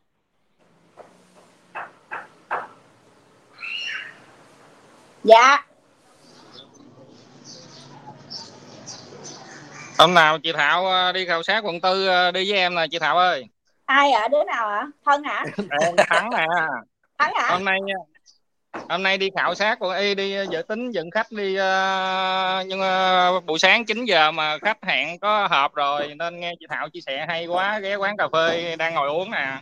Dạ 5.23 5.65
hôm 9.97 10.13
nào 10.13 10.39
chị 10.39 10.51
Thảo 10.53 10.85
ờ, 10.85 11.11
đi 11.11 11.25
khảo 11.25 11.43
sát 11.43 11.63
quận 11.63 11.81
tư 11.81 12.07
ờ, 12.07 12.31
đi 12.31 12.51
với 12.51 12.59
em 12.59 12.75
nè 12.75 12.85
chị 12.91 12.99
Thảo 12.99 13.17
ơi. 13.17 13.45
Ai 13.85 14.11
ạ? 14.11 14.27
Đứa 14.27 14.43
nào 14.43 14.69
ạ? 14.69 14.87
Thân 15.05 15.23
hả? 15.23 15.45
Em 15.81 15.95
thắng 16.09 16.29
nè 16.29 16.45
thắng 17.17 17.33
hả? 17.35 17.49
Hôm 17.49 17.65
nay 17.65 17.79
hôm 18.89 19.03
nay 19.03 19.17
đi 19.17 19.29
khảo 19.35 19.55
sát 19.55 19.79
của 19.79 19.91
y 19.91 20.15
đi 20.15 20.35
dự 20.51 20.61
tính 20.61 20.91
dẫn 20.91 21.11
khách 21.11 21.31
đi 21.31 21.55
ờ, 21.55 22.63
nhưng 22.67 22.79
ờ, 22.79 23.39
buổi 23.39 23.59
sáng 23.59 23.85
9 23.85 24.05
giờ 24.05 24.31
mà 24.31 24.57
khách 24.57 24.77
hẹn 24.83 25.19
có 25.19 25.47
họp 25.47 25.75
rồi 25.75 26.13
nên 26.15 26.39
nghe 26.39 26.53
chị 26.59 26.65
Thảo 26.69 26.89
chia 26.89 27.01
sẻ 27.05 27.25
hay 27.27 27.45
quá 27.45 27.79
ghé 27.79 27.95
quán 27.95 28.17
cà 28.17 28.27
phê 28.33 28.75
đang 28.75 28.93
ngồi 28.93 29.09
uống 29.09 29.31
nè. 29.31 29.57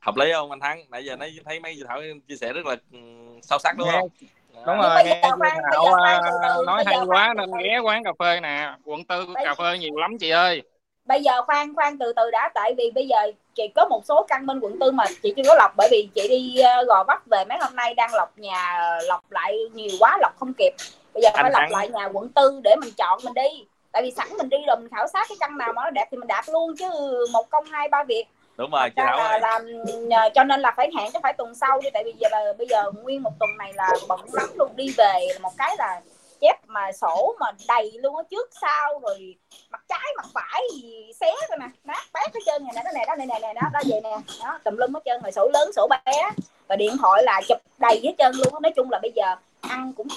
Hợp 0.00 0.16
lý 0.16 0.32
không 0.32 0.50
anh 0.50 0.60
Thắng? 0.60 0.80
Nãy 0.90 1.04
giờ 1.04 1.16
thấy 1.20 1.38
thấy 1.44 1.60
mấy 1.60 1.74
chị 1.76 1.82
Thảo 1.88 2.00
chia 2.28 2.36
sẻ 2.36 2.52
rất 2.52 2.66
là 2.66 2.76
ừ, 2.92 2.98
sâu 3.42 3.58
sắc 3.58 3.76
đúng 3.78 3.88
không 3.92 4.08
đúng 4.54 4.64
Nhưng 4.66 4.76
rồi 4.82 4.94
bây 4.94 5.04
nghe 5.04 5.20
chị 5.22 5.28
Thảo 5.72 6.20
từ 6.24 6.30
từ, 6.48 6.64
nói 6.66 6.84
hay 6.86 6.96
quá 7.06 7.34
nên 7.36 7.50
ghé 7.64 7.78
quán 7.78 8.04
cà 8.04 8.12
phê 8.18 8.40
nè. 8.40 8.72
Quận 8.84 9.04
tư 9.04 9.26
Bây- 9.34 9.44
cà 9.44 9.54
phê 9.54 9.78
nhiều 9.78 9.96
lắm 9.96 10.18
chị 10.18 10.30
ơi. 10.30 10.62
Bây 11.04 11.22
giờ 11.22 11.42
khoan 11.42 11.74
khoan 11.74 11.98
từ 11.98 12.12
từ 12.16 12.30
đã 12.30 12.50
tại 12.54 12.74
vì 12.78 12.90
bây 12.90 13.08
giờ 13.08 13.16
chị 13.54 13.68
có 13.74 13.84
một 13.84 14.04
số 14.04 14.26
căn 14.28 14.46
bên 14.46 14.60
quận 14.60 14.78
tư 14.80 14.90
mà 14.90 15.04
chị 15.22 15.34
chưa 15.36 15.42
có 15.48 15.54
lọc 15.54 15.72
bởi 15.76 15.88
vì 15.90 16.08
chị 16.14 16.28
đi 16.28 16.60
ờ, 16.60 16.84
gò 16.84 17.04
vấp 17.04 17.18
về 17.26 17.44
mấy 17.44 17.58
hôm 17.58 17.76
nay 17.76 17.94
đang 17.94 18.14
lọc 18.14 18.38
nhà 18.38 18.78
lọc 19.08 19.20
lại 19.30 19.58
nhiều 19.72 19.90
quá 20.00 20.18
lọc 20.20 20.32
không 20.40 20.52
kịp. 20.58 20.72
Bây 21.14 21.22
giờ 21.22 21.28
phải 21.34 21.50
lọc 21.50 21.62
lại 21.70 21.88
nhà 21.88 22.08
quận 22.12 22.28
tư 22.28 22.60
để 22.64 22.76
mình 22.80 22.90
chọn 22.96 23.20
mình 23.24 23.34
đi. 23.34 23.66
Tại 23.92 24.02
vì 24.02 24.10
sẵn 24.10 24.28
mình 24.38 24.48
đi 24.48 24.56
rồi 24.66 24.76
mình 24.76 24.88
khảo 24.88 25.06
sát 25.06 25.26
cái 25.28 25.36
căn 25.40 25.58
nào 25.58 25.72
mà 25.72 25.82
nó 25.84 25.90
đẹp 25.90 26.04
thì 26.10 26.16
mình 26.16 26.28
đạp 26.28 26.42
luôn 26.46 26.76
chứ 26.76 26.86
một 27.32 27.50
công 27.50 27.64
hai 27.64 27.88
ba 27.88 28.04
việc 28.04 28.24
đúng 28.62 28.70
rồi 28.70 28.90
chị 28.90 29.02
Thảo 29.02 29.16
là, 29.18 29.38
là 29.38 29.58
nhờ- 30.02 30.28
cho 30.34 30.44
nên 30.44 30.60
là 30.60 30.72
phải 30.76 30.90
hẹn 30.98 31.10
chứ 31.12 31.18
phải 31.22 31.32
tuần 31.32 31.54
sau 31.54 31.80
chứ 31.82 31.88
tại 31.94 32.02
vì 32.04 32.12
giờ 32.20 32.28
là 32.30 32.52
bây 32.58 32.66
giờ 32.66 32.90
nguyên 33.02 33.22
một 33.22 33.32
tuần 33.38 33.50
này 33.58 33.72
là 33.72 33.88
bận 34.08 34.20
lắm 34.32 34.48
luôn 34.58 34.76
đi 34.76 34.94
về 34.96 35.26
một 35.40 35.52
cái 35.58 35.76
là 35.78 36.00
chép 36.40 36.56
mà 36.66 36.92
sổ 36.92 37.36
mà 37.40 37.46
đầy 37.68 37.92
luôn 38.02 38.16
á 38.16 38.22
trước 38.30 38.50
sau 38.60 38.98
rồi 39.02 39.34
mặt 39.70 39.80
trái 39.88 40.12
mặt 40.16 40.26
phải 40.34 40.62
gì 40.82 41.12
xé 41.20 41.32
coi 41.48 41.58
nè 41.58 41.66
nát 41.84 42.02
bét 42.14 42.34
hết 42.34 42.40
trơn 42.46 42.64
này 42.64 42.72
nè 42.76 42.82
đó 42.84 42.90
này 42.94 43.04
đó 43.06 43.14
này 43.16 43.26
nè 43.26 43.38
nè 43.42 43.52
đó 43.54 43.68
đó 43.72 43.80
vậy 43.88 44.00
nè 44.04 44.16
đó 44.44 44.58
tùm 44.64 44.76
lum 44.76 44.94
hết 44.94 45.00
trơn 45.04 45.22
rồi 45.22 45.32
sổ 45.32 45.48
lớn 45.52 45.70
sổ 45.76 45.88
bé 45.88 46.30
và 46.68 46.76
điện 46.76 46.96
thoại 47.00 47.22
là 47.22 47.40
chụp 47.48 47.58
đầy 47.78 48.00
hết 48.04 48.12
trơn 48.18 48.32
luôn 48.36 48.62
nói 48.62 48.72
chung 48.76 48.90
là 48.90 48.98
bây 49.02 49.12
giờ 49.16 49.34
ăn 49.60 49.92
cũng 49.96 50.08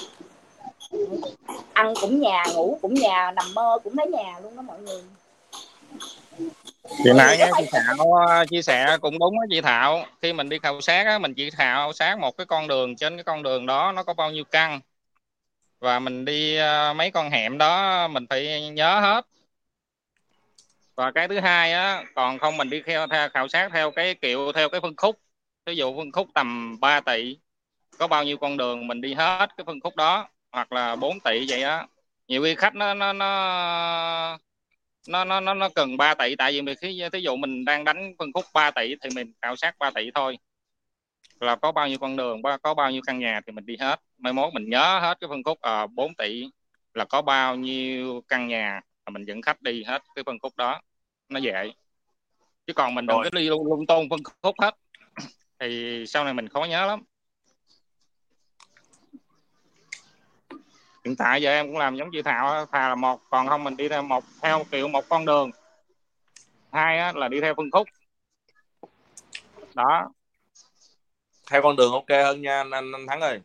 ăn 1.73 1.93
cũng 2.01 2.19
nhà 2.19 2.43
ngủ 2.55 2.79
cũng 2.81 2.93
nhà 2.93 3.31
nằm 3.31 3.45
mơ 3.55 3.77
cũng 3.84 3.95
thấy 3.97 4.08
nhà 4.08 4.39
luôn 4.43 4.55
đó 4.55 4.62
mọi 4.62 4.79
người 4.79 5.01
chị 6.89 7.10
nãy 7.15 7.38
nghe 7.38 7.52
chị 7.58 7.65
Thảo 7.71 8.13
ờ, 8.28 8.45
chia 8.45 8.62
sẻ 8.62 8.98
cũng 9.02 9.19
đúng 9.19 9.39
á 9.39 9.45
chị 9.50 9.62
Thảo. 9.62 10.06
Khi 10.21 10.34
mình 10.34 10.50
đi 10.50 10.60
khảo 10.60 10.82
sát 10.82 11.06
á, 11.06 11.19
mình 11.19 11.34
chỉ 11.34 11.50
khảo 11.50 11.93
sát 11.93 12.19
một 12.19 12.38
cái 12.38 12.45
con 12.45 12.67
đường 12.67 12.95
trên 12.95 13.17
cái 13.17 13.24
con 13.24 13.43
đường 13.43 13.65
đó 13.65 13.91
nó 13.91 14.04
có 14.04 14.13
bao 14.13 14.32
nhiêu 14.32 14.43
căn. 14.43 14.80
Và 15.80 16.00
mình 16.00 16.26
đi 16.26 16.56
ờ, 16.56 16.93
mấy 16.93 17.12
con 17.12 17.30
hẻm 17.30 17.58
đó 17.58 18.08
mình 18.08 18.26
phải 18.30 18.69
nhớ 18.69 19.00
hết. 19.00 19.28
Và 20.95 21.12
cái 21.12 21.28
thứ 21.28 21.39
hai 21.39 21.74
á 21.74 22.04
còn 22.15 22.39
không 22.39 22.58
mình 22.58 22.69
đi 22.69 22.82
theo, 22.86 23.08
theo 23.08 23.30
khảo 23.30 23.48
sát 23.48 23.69
theo 23.74 23.91
cái 23.91 24.15
kiểu 24.15 24.52
theo 24.56 24.69
cái 24.69 24.82
phân 24.82 24.95
khúc. 24.98 25.19
Ví 25.65 25.76
dụ 25.76 25.98
phân 25.98 26.12
khúc 26.12 26.28
tầm 26.36 26.80
3 26.80 27.00
tỷ 27.00 27.38
có 28.00 28.08
bao 28.08 28.24
nhiêu 28.24 28.38
con 28.38 28.58
đường 28.58 28.88
mình 28.88 29.02
đi 29.02 29.13
hết 29.13 29.48
cái 29.58 29.65
phân 29.65 29.80
khúc 29.80 29.95
đó 29.95 30.30
hoặc 30.52 30.71
là 30.71 30.95
4 30.95 31.19
tỷ 31.19 31.45
vậy 31.50 31.63
á. 31.63 31.88
Nhiều 32.28 32.43
khi 32.43 32.56
khách 32.56 32.76
nó 32.76 32.93
nó 32.93 33.13
nó 33.13 34.38
nó 35.08 35.26
nó 35.26 35.39
nó, 35.39 35.54
nó 35.54 35.70
cần 35.76 35.98
3 35.98 36.13
tỷ 36.13 36.36
tại 36.36 36.52
vì 36.52 36.62
mình 36.62 36.78
khi 36.82 37.04
ví 37.12 37.22
dụ 37.22 37.36
mình 37.36 37.65
đang 37.65 37.84
đánh 37.84 38.13
phân 38.20 38.34
khúc 38.34 38.46
3 38.54 38.72
tỷ 38.72 38.96
thì 39.02 39.10
mình 39.15 39.34
khảo 39.41 39.56
sát 39.56 39.76
3 39.80 39.91
tỷ 39.96 40.12
thôi. 40.15 40.38
Là 41.39 41.56
có 41.56 41.72
bao 41.72 41.88
nhiêu 41.88 41.98
con 41.98 42.15
đường 42.15 42.41
ba- 42.41 42.58
có 42.58 42.74
bao 42.74 42.91
nhiêu 42.91 43.02
căn 43.08 43.20
nhà 43.20 43.41
thì 43.46 43.52
mình 43.52 43.65
đi 43.65 43.78
hết. 43.80 44.00
Mai 44.18 44.34
mốt 44.34 44.54
mình 44.54 44.70
nhớ 44.70 45.00
hết 45.02 45.18
cái 45.20 45.28
phân 45.28 45.44
khúc 45.44 45.62
à, 45.62 45.88
4 45.88 46.15
tỷ 46.15 46.50
là 46.94 47.06
có 47.06 47.22
bao 47.22 47.56
nhiêu 47.56 48.24
căn 48.28 48.48
nhà 48.48 48.82
mà 49.06 49.10
mình 49.10 49.26
dẫn 49.26 49.41
khách 49.41 49.62
đi 49.62 49.84
hết 49.84 50.04
cái 50.15 50.24
phân 50.24 50.39
khúc 50.39 50.58
đó. 50.58 50.82
Nó 51.30 51.39
dễ. 51.39 51.72
Chứ 52.68 52.74
còn 52.74 52.96
mình 52.96 53.06
đừng 53.06 53.18
có 53.24 53.30
đi 53.30 53.50
lung, 53.50 53.65
lung 53.65 53.86
tung 53.86 54.10
phân 54.10 54.20
khúc 54.41 54.56
hết. 54.62 54.76
Thì 55.60 56.04
sau 56.08 56.24
này 56.24 56.34
mình 56.34 56.50
khó 56.50 56.63
nhớ 56.63 56.86
lắm 56.86 57.04
hiện 61.06 61.15
tại 61.15 61.41
giờ 61.41 61.52
em 61.52 61.68
cũng 61.68 61.78
làm 61.78 61.96
giống 61.96 62.10
chị 62.12 62.22
Thảo 62.22 62.65
thà 62.65 62.89
là 62.89 62.96
một 62.96 63.22
còn 63.30 63.48
không 63.48 63.63
mình 63.63 63.78
đi 63.78 63.89
theo 63.89 64.02
một 64.02 64.24
theo 64.41 64.63
kiểu 64.72 64.88
một 64.88 65.10
con 65.10 65.26
đường. 65.26 65.52
Hai 66.72 67.00
á, 67.00 67.13
là 67.15 67.28
đi 67.28 67.41
theo 67.41 67.54
phân 67.56 67.72
khúc. 67.72 67.88
Đó. 69.74 70.10
Theo 71.52 71.62
con 71.62 71.76
đường 71.76 71.91
ok 71.91 72.10
hơn 72.10 72.41
nha 72.41 72.58
anh, 72.58 72.72
anh, 72.72 72.91
anh 72.91 73.08
Thắng 73.08 73.22
ơi. 73.22 73.41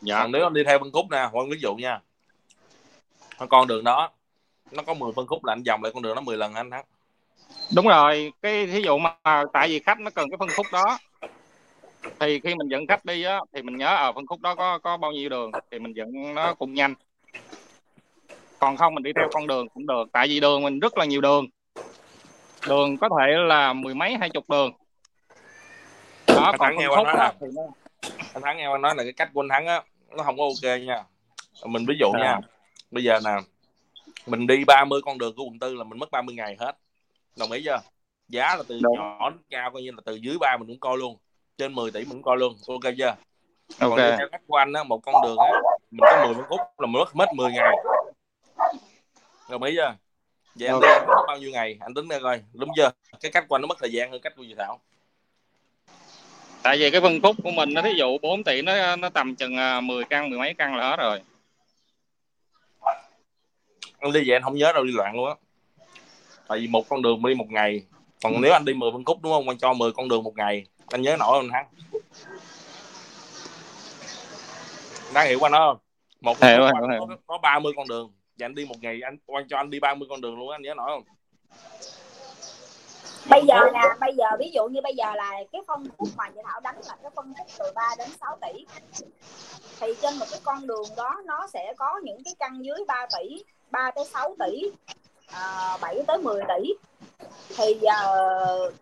Dạ. 0.00 0.22
Còn 0.22 0.32
nếu 0.32 0.46
anh 0.46 0.54
đi 0.54 0.64
theo 0.64 0.78
phân 0.78 0.92
khúc 0.92 1.06
nè 1.10 1.28
Hoàng 1.32 1.50
ví 1.50 1.58
dụ 1.60 1.74
nha. 1.74 2.00
Con 3.48 3.66
đường 3.66 3.84
đó 3.84 4.10
nó 4.70 4.82
có 4.82 4.94
10 4.94 5.12
phân 5.16 5.26
khúc 5.26 5.44
là 5.44 5.52
anh 5.52 5.62
vòng 5.62 5.82
lại 5.82 5.92
con 5.94 6.02
đường 6.02 6.14
đó 6.14 6.20
10 6.20 6.36
lần 6.36 6.54
anh 6.54 6.70
Thắng? 6.70 6.84
Đúng 7.74 7.88
rồi 7.88 8.32
cái 8.42 8.66
thí 8.66 8.82
dụ 8.82 8.98
mà 8.98 9.44
tại 9.52 9.68
vì 9.68 9.80
khách 9.80 10.00
nó 10.00 10.10
cần 10.10 10.30
cái 10.30 10.36
phân 10.38 10.48
khúc 10.56 10.66
đó 10.72 10.98
thì 12.20 12.40
khi 12.40 12.54
mình 12.54 12.68
dẫn 12.68 12.86
khách 12.86 13.04
đi 13.04 13.22
á 13.22 13.40
thì 13.52 13.62
mình 13.62 13.76
nhớ 13.76 13.86
ở 13.96 14.12
phân 14.12 14.26
khúc 14.26 14.40
đó 14.40 14.54
có 14.54 14.78
có 14.78 14.96
bao 14.96 15.12
nhiêu 15.12 15.28
đường 15.28 15.50
thì 15.70 15.78
mình 15.78 15.92
dẫn 15.96 16.34
nó 16.34 16.54
cũng 16.54 16.74
nhanh. 16.74 16.94
Còn 18.58 18.76
không 18.76 18.94
mình 18.94 19.02
đi 19.02 19.12
theo 19.16 19.28
con 19.32 19.46
đường 19.46 19.68
cũng 19.68 19.86
được 19.86 20.04
tại 20.12 20.28
vì 20.28 20.40
đường 20.40 20.62
mình 20.62 20.78
rất 20.80 20.98
là 20.98 21.04
nhiều 21.04 21.20
đường. 21.20 21.46
Đường 22.68 22.96
có 22.98 23.08
thể 23.08 23.32
là 23.46 23.72
mười 23.72 23.94
mấy 23.94 24.16
hai 24.16 24.30
chục 24.30 24.50
đường. 24.50 24.72
Đó 26.26 26.44
Anh 26.44 26.54
còn 26.58 26.74
phân 26.76 26.96
khúc 26.96 27.06
nè. 27.06 27.32
thì 27.40 27.46
nó 27.54 27.62
anh 28.34 28.42
Thắng 28.42 28.56
nghe 28.56 28.72
anh 28.72 28.82
nói 28.82 28.94
là 28.94 29.02
cái 29.02 29.12
cách 29.12 29.30
của 29.32 29.40
anh 29.42 29.48
Thắng 29.48 29.66
á 29.66 29.82
nó 30.16 30.22
không 30.22 30.36
có 30.38 30.44
ok 30.44 30.80
nha. 30.80 31.04
Mình 31.66 31.84
ví 31.88 31.94
dụ 32.00 32.12
À. 32.12 32.20
nha 32.20 32.38
bây 32.90 33.04
giờ 33.04 33.20
nè 33.24 33.30
mình 34.26 34.46
đi 34.46 34.64
30 34.64 35.00
con 35.04 35.18
đường 35.18 35.34
của 35.36 35.44
quận 35.44 35.58
tư 35.58 35.74
là 35.74 35.84
mình 35.84 35.98
mất 35.98 36.10
30 36.10 36.34
ngày 36.34 36.56
hết. 36.60 36.72
Đồng 37.38 37.52
ý 37.52 37.62
chưa? 37.64 37.80
Giá 38.28 38.56
là 38.56 38.62
từ 38.68 38.80
Đúng. 38.82 38.94
nhỏ 38.96 39.30
đến 39.30 39.38
cao 39.50 39.70
coi 39.70 39.82
như 39.82 39.90
là 39.90 40.02
từ 40.04 40.14
dưới 40.14 40.38
ba 40.40 40.56
mình 40.56 40.68
cũng 40.68 40.80
coi 40.80 40.98
luôn 40.98 41.16
trên 41.58 41.74
10 41.74 41.90
tỷ 41.90 42.00
mình 42.00 42.08
cũng 42.08 42.22
coi 42.22 42.36
luôn. 42.36 42.56
Ok 42.68 42.94
chưa? 42.98 43.16
Còn 43.80 43.90
ok. 43.90 43.98
nếu 43.98 44.16
theo 44.18 44.28
cách 44.32 44.40
của 44.46 44.56
anh 44.56 44.72
á 44.72 44.82
một 44.82 45.00
con 45.02 45.14
đường 45.22 45.38
á 45.38 45.52
mình 45.90 46.00
có 46.00 46.24
10 46.26 46.34
phân 46.34 46.44
khúc 46.48 46.60
là 46.78 46.86
mình 46.86 46.92
mất 46.92 47.16
mất 47.16 47.34
10 47.34 47.52
ngày. 47.52 47.74
Đồng 49.50 49.62
ý 49.62 49.76
chưa? 49.76 49.94
Vậy 50.54 50.68
anh 50.68 50.74
Ok. 50.74 50.82
đi 50.82 50.88
anh 50.88 51.06
mất 51.06 51.24
bao 51.26 51.38
nhiêu 51.38 51.50
ngày? 51.50 51.78
Anh 51.80 51.94
tính 51.94 52.08
ra 52.08 52.18
coi 52.22 52.42
đúng 52.52 52.68
chưa? 52.76 52.90
Cái 53.20 53.32
cách 53.32 53.44
của 53.48 53.56
anh 53.56 53.62
nó 53.62 53.66
mất 53.66 53.78
thời 53.80 53.92
gian 53.92 54.10
hơn 54.10 54.20
cách 54.20 54.32
của 54.36 54.44
chị 54.48 54.54
Thảo. 54.58 54.80
Tại 56.62 56.76
vì 56.78 56.90
cái 56.90 57.00
phân 57.00 57.20
khúc 57.22 57.36
của 57.42 57.50
mình 57.50 57.74
nó 57.74 57.82
thí 57.82 57.90
dụ 57.98 58.18
4 58.22 58.44
tỷ 58.44 58.62
nó 58.62 58.96
nó 58.96 59.08
tầm 59.08 59.36
chừng 59.36 59.56
à, 59.56 59.80
10 59.80 60.04
căn 60.04 60.30
mười 60.30 60.38
mấy 60.38 60.54
căn 60.54 60.76
là 60.76 60.90
hết 60.90 60.96
rồi. 60.96 61.20
Anh 63.98 64.12
đi 64.12 64.22
vậy 64.26 64.36
anh 64.36 64.42
không 64.42 64.56
nhớ 64.56 64.72
đâu 64.72 64.84
đi 64.84 64.92
loạn 64.92 65.16
luôn 65.16 65.28
á. 65.28 65.34
Tại 66.48 66.58
vì 66.58 66.66
một 66.66 66.88
con 66.88 67.02
đường 67.02 67.22
đi 67.22 67.34
một 67.34 67.50
ngày. 67.50 67.82
Còn 68.22 68.40
nếu 68.40 68.52
anh 68.52 68.64
đi 68.64 68.74
10 68.74 68.90
phân 68.92 69.04
khúc 69.04 69.18
đúng 69.22 69.32
không? 69.32 69.48
Anh 69.48 69.58
cho 69.58 69.72
10 69.72 69.92
con 69.92 70.08
đường 70.08 70.24
một 70.24 70.36
ngày 70.36 70.66
anh 70.90 71.02
nhớ 71.02 71.16
nổi 71.16 71.28
không 71.28 71.50
anh 71.50 71.50
Thắng 71.52 71.66
đang 75.14 75.28
hiểu 75.28 75.38
qua 75.40 75.48
nó 75.48 75.58
không? 75.58 75.78
Một 76.20 76.42
Hiểu, 76.42 76.58
khúc 76.80 76.90
hiểu, 76.90 77.06
có, 77.08 77.16
có 77.26 77.38
30 77.38 77.72
con 77.76 77.88
đường. 77.88 78.12
Và 78.38 78.46
anh 78.46 78.54
đi 78.54 78.64
một 78.64 78.74
ngày 78.80 79.00
anh 79.04 79.16
anh 79.26 79.48
cho 79.48 79.56
anh 79.56 79.70
đi 79.70 79.80
30 79.80 80.08
con 80.10 80.20
đường 80.20 80.38
luôn 80.38 80.50
á 80.50 80.54
anh 80.54 80.62
nhớ 80.62 80.74
nổi 80.74 80.90
không? 80.90 81.02
Bây 83.30 83.42
giờ 83.48 83.54
nè 83.74 83.80
bây 84.00 84.14
giờ 84.16 84.24
ví 84.38 84.50
dụ 84.54 84.68
như 84.68 84.80
bây 84.82 84.94
giờ 84.94 85.14
là 85.14 85.32
cái 85.52 85.62
phân 85.66 85.84
khúc 85.98 86.08
mà 86.16 86.30
chị 86.34 86.40
Thảo 86.44 86.60
đánh 86.60 86.74
là 86.88 86.96
cái 87.02 87.10
phân 87.16 87.34
khúc 87.38 87.46
từ 87.58 87.72
3 87.74 87.94
đến 87.98 88.08
6 88.20 88.38
tỷ. 88.42 88.66
Thì 89.80 89.86
trên 90.02 90.18
một 90.18 90.26
cái 90.30 90.40
con 90.44 90.66
đường 90.66 90.86
đó 90.96 91.22
nó 91.24 91.46
sẽ 91.52 91.74
có 91.76 92.00
những 92.02 92.24
cái 92.24 92.34
căn 92.38 92.64
dưới 92.64 92.78
3 92.88 93.06
tỷ 93.18 93.44
3 93.70 93.90
tới 93.90 94.04
6 94.04 94.36
tỷ 94.38 94.62
à, 95.26 95.76
7 95.80 96.02
tới 96.06 96.18
10 96.18 96.42
tỷ 96.48 96.74
thì 97.58 97.78
giờ 97.80 97.94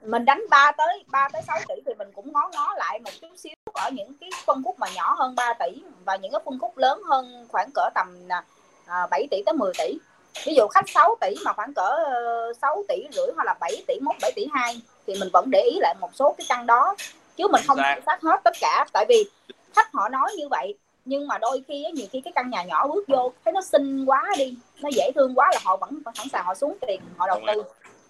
mình 0.03 0.25
đánh 0.25 0.45
3 0.51 0.73
tới 0.77 1.05
3 1.07 1.29
tới 1.33 1.43
6 1.47 1.59
tỷ 1.69 1.75
thì 1.87 1.95
mình 1.99 2.09
cũng 2.15 2.33
ngó 2.33 2.51
ngó 2.53 2.75
lại 2.77 2.99
một 3.05 3.11
chút 3.21 3.29
xíu 3.37 3.55
ở 3.75 3.91
những 3.93 4.13
cái 4.21 4.31
phân 4.47 4.63
khúc 4.65 4.79
mà 4.79 4.87
nhỏ 4.95 5.15
hơn 5.19 5.35
3 5.35 5.53
tỷ 5.61 5.83
và 6.05 6.17
những 6.17 6.33
cái 6.33 6.41
phân 6.45 6.59
khúc 6.59 6.77
lớn 6.77 7.03
hơn 7.09 7.47
khoảng 7.49 7.71
cỡ 7.75 7.89
tầm 7.95 8.29
à, 8.87 9.07
7 9.11 9.27
tỷ 9.31 9.43
tới 9.47 9.53
10 9.53 9.73
tỷ. 9.79 9.99
Ví 10.47 10.55
dụ 10.55 10.67
khách 10.69 10.89
6 10.89 11.17
tỷ 11.21 11.35
mà 11.45 11.53
khoảng 11.53 11.75
cỡ 11.75 11.91
ờ, 12.05 12.53
6 12.63 12.85
tỷ 12.89 12.97
rưỡi 13.13 13.27
hoặc 13.35 13.45
là 13.45 13.55
7 13.61 13.85
tỷ 13.87 13.95
1 14.01 14.13
7 14.23 14.33
tỷ 14.37 14.47
2 14.53 14.81
thì 15.07 15.15
mình 15.21 15.29
vẫn 15.33 15.51
để 15.51 15.61
ý 15.61 15.79
lại 15.81 15.95
một 16.01 16.11
số 16.15 16.35
cái 16.39 16.47
căn 16.49 16.67
đó. 16.67 16.97
Chứ 17.37 17.49
mình 17.49 17.63
không 17.67 17.77
Xác. 17.77 17.83
khảo 17.83 18.01
sát 18.07 18.23
hết 18.23 18.41
tất 18.45 18.55
cả 18.61 18.87
tại 18.93 19.07
vì 19.09 19.25
khách 19.77 19.93
họ 19.93 20.09
nói 20.09 20.33
như 20.37 20.49
vậy 20.49 20.75
nhưng 21.05 21.29
mà 21.29 21.39
đôi 21.39 21.65
khi 21.69 21.85
á, 21.85 21.91
nhiều 21.95 22.07
khi 22.13 22.21
cái 22.21 22.33
căn 22.37 22.51
nhà 22.51 22.63
nhỏ 22.63 22.87
bước 22.87 23.05
vô 23.09 23.33
thấy 23.45 23.53
nó 23.53 23.61
xinh 23.63 24.05
quá 24.05 24.25
đi 24.39 24.55
nó 24.81 24.89
dễ 24.93 25.11
thương 25.15 25.35
quá 25.35 25.51
là 25.53 25.61
họ 25.65 25.77
vẫn 25.77 26.03
sẵn 26.15 26.29
sàng 26.33 26.45
họ 26.45 26.55
xuống 26.55 26.77
tiền 26.87 27.01
họ 27.17 27.27
đầu 27.27 27.41
tư 27.47 27.63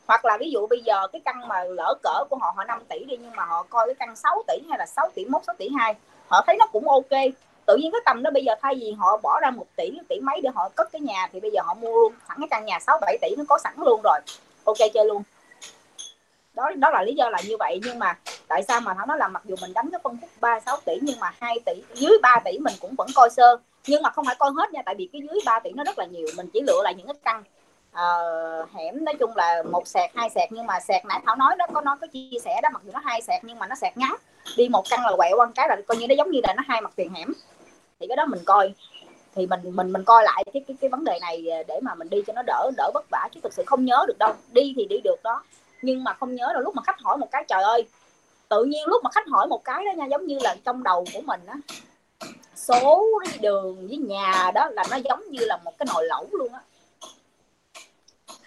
hoặc 0.09 0.25
là 0.25 0.37
ví 0.41 0.51
dụ 0.51 0.67
bây 0.67 0.81
giờ 0.81 1.07
cái 1.13 1.21
căn 1.25 1.49
mà 1.49 1.65
lỡ 1.65 1.95
cỡ 2.03 2.25
của 2.31 2.37
họ 2.37 2.53
họ 2.57 2.65
5 2.65 2.83
tỷ 2.89 3.05
đi, 3.05 3.17
nhưng 3.17 3.37
mà 3.37 3.45
họ 3.45 3.63
coi 3.63 3.87
cái 3.87 3.95
căn 3.95 4.17
6 4.17 4.43
tỷ 4.49 4.55
hay 4.69 4.79
là 4.79 4.87
6 4.87 5.11
tỷ 5.15 5.25
1 5.25 5.41
6 5.47 5.55
tỷ 5.59 5.69
2 5.79 5.95
họ 6.29 6.43
thấy 6.47 6.57
nó 6.59 6.67
cũng 6.67 6.89
ok. 6.89 7.21
Tự 7.67 7.77
nhiên 7.77 7.93
cái 7.93 8.01
tầm 8.05 8.23
đó 8.23 8.31
bây 8.31 8.45
giờ 8.45 8.55
thay 8.63 8.75
vì 8.75 8.93
họ 8.99 9.17
bỏ 9.17 9.41
ra 9.41 9.51
một 9.51 9.67
tỷ 9.77 9.91
tỷ 10.09 10.21
mấy 10.21 10.41
để 10.41 10.51
họ 10.55 10.69
cất 10.69 10.93
cái 10.93 11.01
nhà, 11.01 11.29
thì 11.33 11.41
bây 11.41 11.51
giờ 11.51 11.63
họ 11.65 11.75
mua 11.75 12.01
luôn 12.01 12.13
sẵn 12.29 12.37
cái 12.41 12.49
căn 12.51 12.65
nhà 12.65 12.79
6 12.81 12.99
7 13.01 13.19
tỷ 13.23 13.29
nó 13.39 13.45
có 13.49 13.59
sẵn 13.59 13.75
luôn 13.77 14.01
rồi. 14.05 14.19
Ok 14.65 14.77
chơi 14.95 15.05
luôn? 15.05 15.23
Đó 16.55 16.71
đó 16.77 16.91
là 16.91 17.03
lý 17.03 17.15
do 17.15 17.31
là 17.31 17.39
như 17.49 17.57
vậy. 17.57 17.81
Nhưng 17.85 17.99
mà 17.99 18.19
tại 18.49 18.63
sao 18.63 18.81
mà 18.81 18.95
nó 19.09 19.17
là 19.17 19.29
mặc 19.29 19.43
dù 19.45 19.57
mình 19.61 19.73
đánh 19.73 19.89
cái 19.93 20.01
phân 20.05 20.19
khúc 20.21 20.31
3 20.41 20.61
6 20.61 20.77
tỷ, 20.85 20.99
nhưng 21.03 21.21
mà 21.21 21.33
2 21.41 21.61
tỷ, 21.67 21.73
dưới 21.95 22.19
3 22.23 22.41
tỷ 22.45 22.59
mình 22.59 22.75
cũng 22.81 22.95
vẫn 22.99 23.09
coi 23.15 23.31
sơ. 23.31 23.57
Nhưng 23.87 24.03
mà 24.03 24.11
không 24.11 24.25
phải 24.27 24.37
coi 24.39 24.51
hết 24.57 24.73
nha, 24.73 24.83
tại 24.87 24.95
vì 24.95 25.09
cái 25.13 25.23
dưới 25.23 25.41
3 25.47 25.61
tỷ 25.61 25.71
nó 25.75 25.85
rất 25.85 25.99
là 25.99 26.05
nhiều. 26.05 26.27
Mình 26.37 26.47
chỉ 26.53 26.61
lựa 26.61 26.81
lại 26.85 26.95
những 26.95 27.07
cái 27.07 27.17
căn 27.25 27.45
uh, 28.01 28.73
hẻm 28.73 29.05
nói 29.05 29.15
chung 29.21 29.37
là 29.37 29.63
một 29.63 29.89
sẹt 29.89 30.11
hai 30.15 30.31
sẹt 30.31 30.53
nhưng 30.53 30.67
mà 30.67 30.81
sẹt 30.81 31.05
nãy 31.05 31.21
thảo 31.27 31.37
nói 31.37 31.57
đó 31.59 31.67
có 31.73 31.81
nói 31.81 31.97
có 32.01 32.07
chia 32.07 32.39
sẻ 32.45 32.61
đó 32.63 32.69
mặc 32.73 32.83
dù 32.85 32.91
nó 32.93 33.01
hai 33.05 33.23
sẹt 33.23 33.45
nhưng 33.45 33.59
mà 33.59 33.67
nó 33.67 33.75
sẹt 33.75 33.97
ngắn. 33.97 34.17
Đi 34.57 34.69
một 34.69 34.85
căn 34.91 35.01
là 35.01 35.13
quẹo 35.17 35.37
quan 35.39 35.53
cái 35.53 35.69
là 35.69 35.77
coi 35.89 35.97
như 35.97 36.07
nó 36.09 36.15
giống 36.15 36.31
như 36.31 36.41
là 36.43 36.55
nó 36.57 36.63
hai 36.67 36.81
mặt 36.81 36.93
tiền 36.97 37.15
hẻm. 37.15 37.33
Thì 38.01 38.07
cái 38.07 38.17
đó 38.17 38.27
mình 38.27 38.41
coi. 38.45 38.75
Thì 39.35 39.47
mình 39.47 39.61
mình 39.65 39.93
mình 39.93 40.05
coi 40.05 40.25
lại 40.25 40.45
cái 40.53 40.65
cái 40.69 40.77
cái 40.81 40.91
vấn 40.91 41.05
đề 41.05 41.19
này 41.21 41.45
để 41.69 41.81
mà 41.83 41.95
mình 41.95 42.11
đi 42.11 42.23
cho 42.27 42.33
nó 42.33 42.43
đỡ 42.47 42.71
đỡ 42.77 42.91
vất 42.95 43.05
vả 43.11 43.29
chứ 43.35 43.41
thực 43.43 43.53
sự 43.53 43.63
không 43.67 43.85
nhớ 43.85 44.05
được 44.09 44.19
đâu. 44.19 44.33
Đi 44.53 44.75
thì 44.77 44.87
đi 44.91 44.97
được 45.05 45.23
đó 45.23 45.43
nhưng 45.83 46.05
mà 46.05 46.15
không 46.15 46.35
nhớ 46.35 46.51
đâu 46.53 46.63
lúc 46.63 46.75
mà 46.75 46.83
khách 46.87 47.01
hỏi 47.01 47.17
một 47.17 47.31
cái 47.31 47.45
trời 47.49 47.63
ơi 47.63 47.87
tự 48.49 48.65
nhiên 48.65 48.83
lúc 48.87 49.05
mà 49.05 49.11
khách 49.11 49.27
hỏi 49.29 49.47
một 49.47 49.65
cái 49.65 49.85
đó 49.85 49.93
nha 49.97 50.07
giống 50.07 50.27
như 50.27 50.39
là 50.43 50.57
trong 50.65 50.83
đầu 50.83 51.05
của 51.15 51.21
mình 51.21 51.41
á 51.47 51.55
số 52.55 53.07
đường 53.41 53.87
với 53.89 53.97
nhà 53.97 54.51
đó 54.55 54.69
là 54.71 54.85
nó 54.91 54.97
giống 54.97 55.31
như 55.31 55.41
là 55.45 55.57
một 55.65 55.79
cái 55.79 55.87
nồi 55.95 56.05
lẩu 56.05 56.27
luôn 56.33 56.53
á 56.53 56.61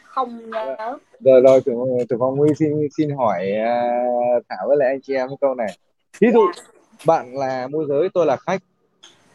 không 0.09 0.49
nhớ. 0.49 0.75
Rồi 1.19 1.41
rồi 1.41 1.61
trưởng 1.65 1.77
trưởng 2.09 2.19
phòng 2.19 2.35
nguy 2.35 2.49
xin 2.59 2.87
xin 2.97 3.09
hỏi 3.09 3.51
uh, 4.37 4.43
thảo 4.49 4.67
với 4.67 4.77
lại 4.77 4.87
anh 4.89 5.01
chị 5.01 5.15
em 5.15 5.29
câu 5.41 5.55
này. 5.55 5.77
Ví 6.19 6.27
dụ 6.33 6.39
Dạ. 6.55 6.63
bạn 7.05 7.37
là 7.37 7.67
môi 7.67 7.85
giới 7.89 8.09
tôi 8.13 8.25
là 8.25 8.35
khách. 8.35 8.61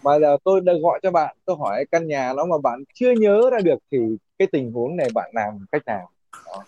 Mà 0.03 0.19
giờ 0.19 0.37
tôi 0.45 0.61
đã 0.61 0.73
gọi 0.83 1.01
cho 1.03 1.11
bạn 1.11 1.37
tôi 1.45 1.57
hỏi 1.57 1.85
căn 1.91 2.09
nhà 2.09 2.33
đó 2.37 2.45
mà 2.45 2.59
bạn 2.59 2.85
chưa 2.95 3.13
nhớ 3.13 3.51
ra 3.53 3.59
được 3.59 3.79
thì 3.91 3.99
cái 4.39 4.49
tình 4.53 4.73
huống 4.73 4.97
này 4.97 5.09
bạn 5.15 5.31
làm 5.35 5.67
cách 5.73 5.83
nào? 5.87 6.11
Đó. 6.47 6.65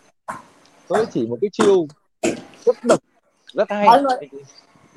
tôi 0.89 1.07
chỉ 1.13 1.27
một 1.27 1.39
cái 1.41 1.51
chiêu 1.53 1.87
rất 2.65 2.77
độc 2.85 2.99
rất 3.55 3.71
hay. 3.71 3.87
Mọi 3.87 4.03
người 4.03 4.29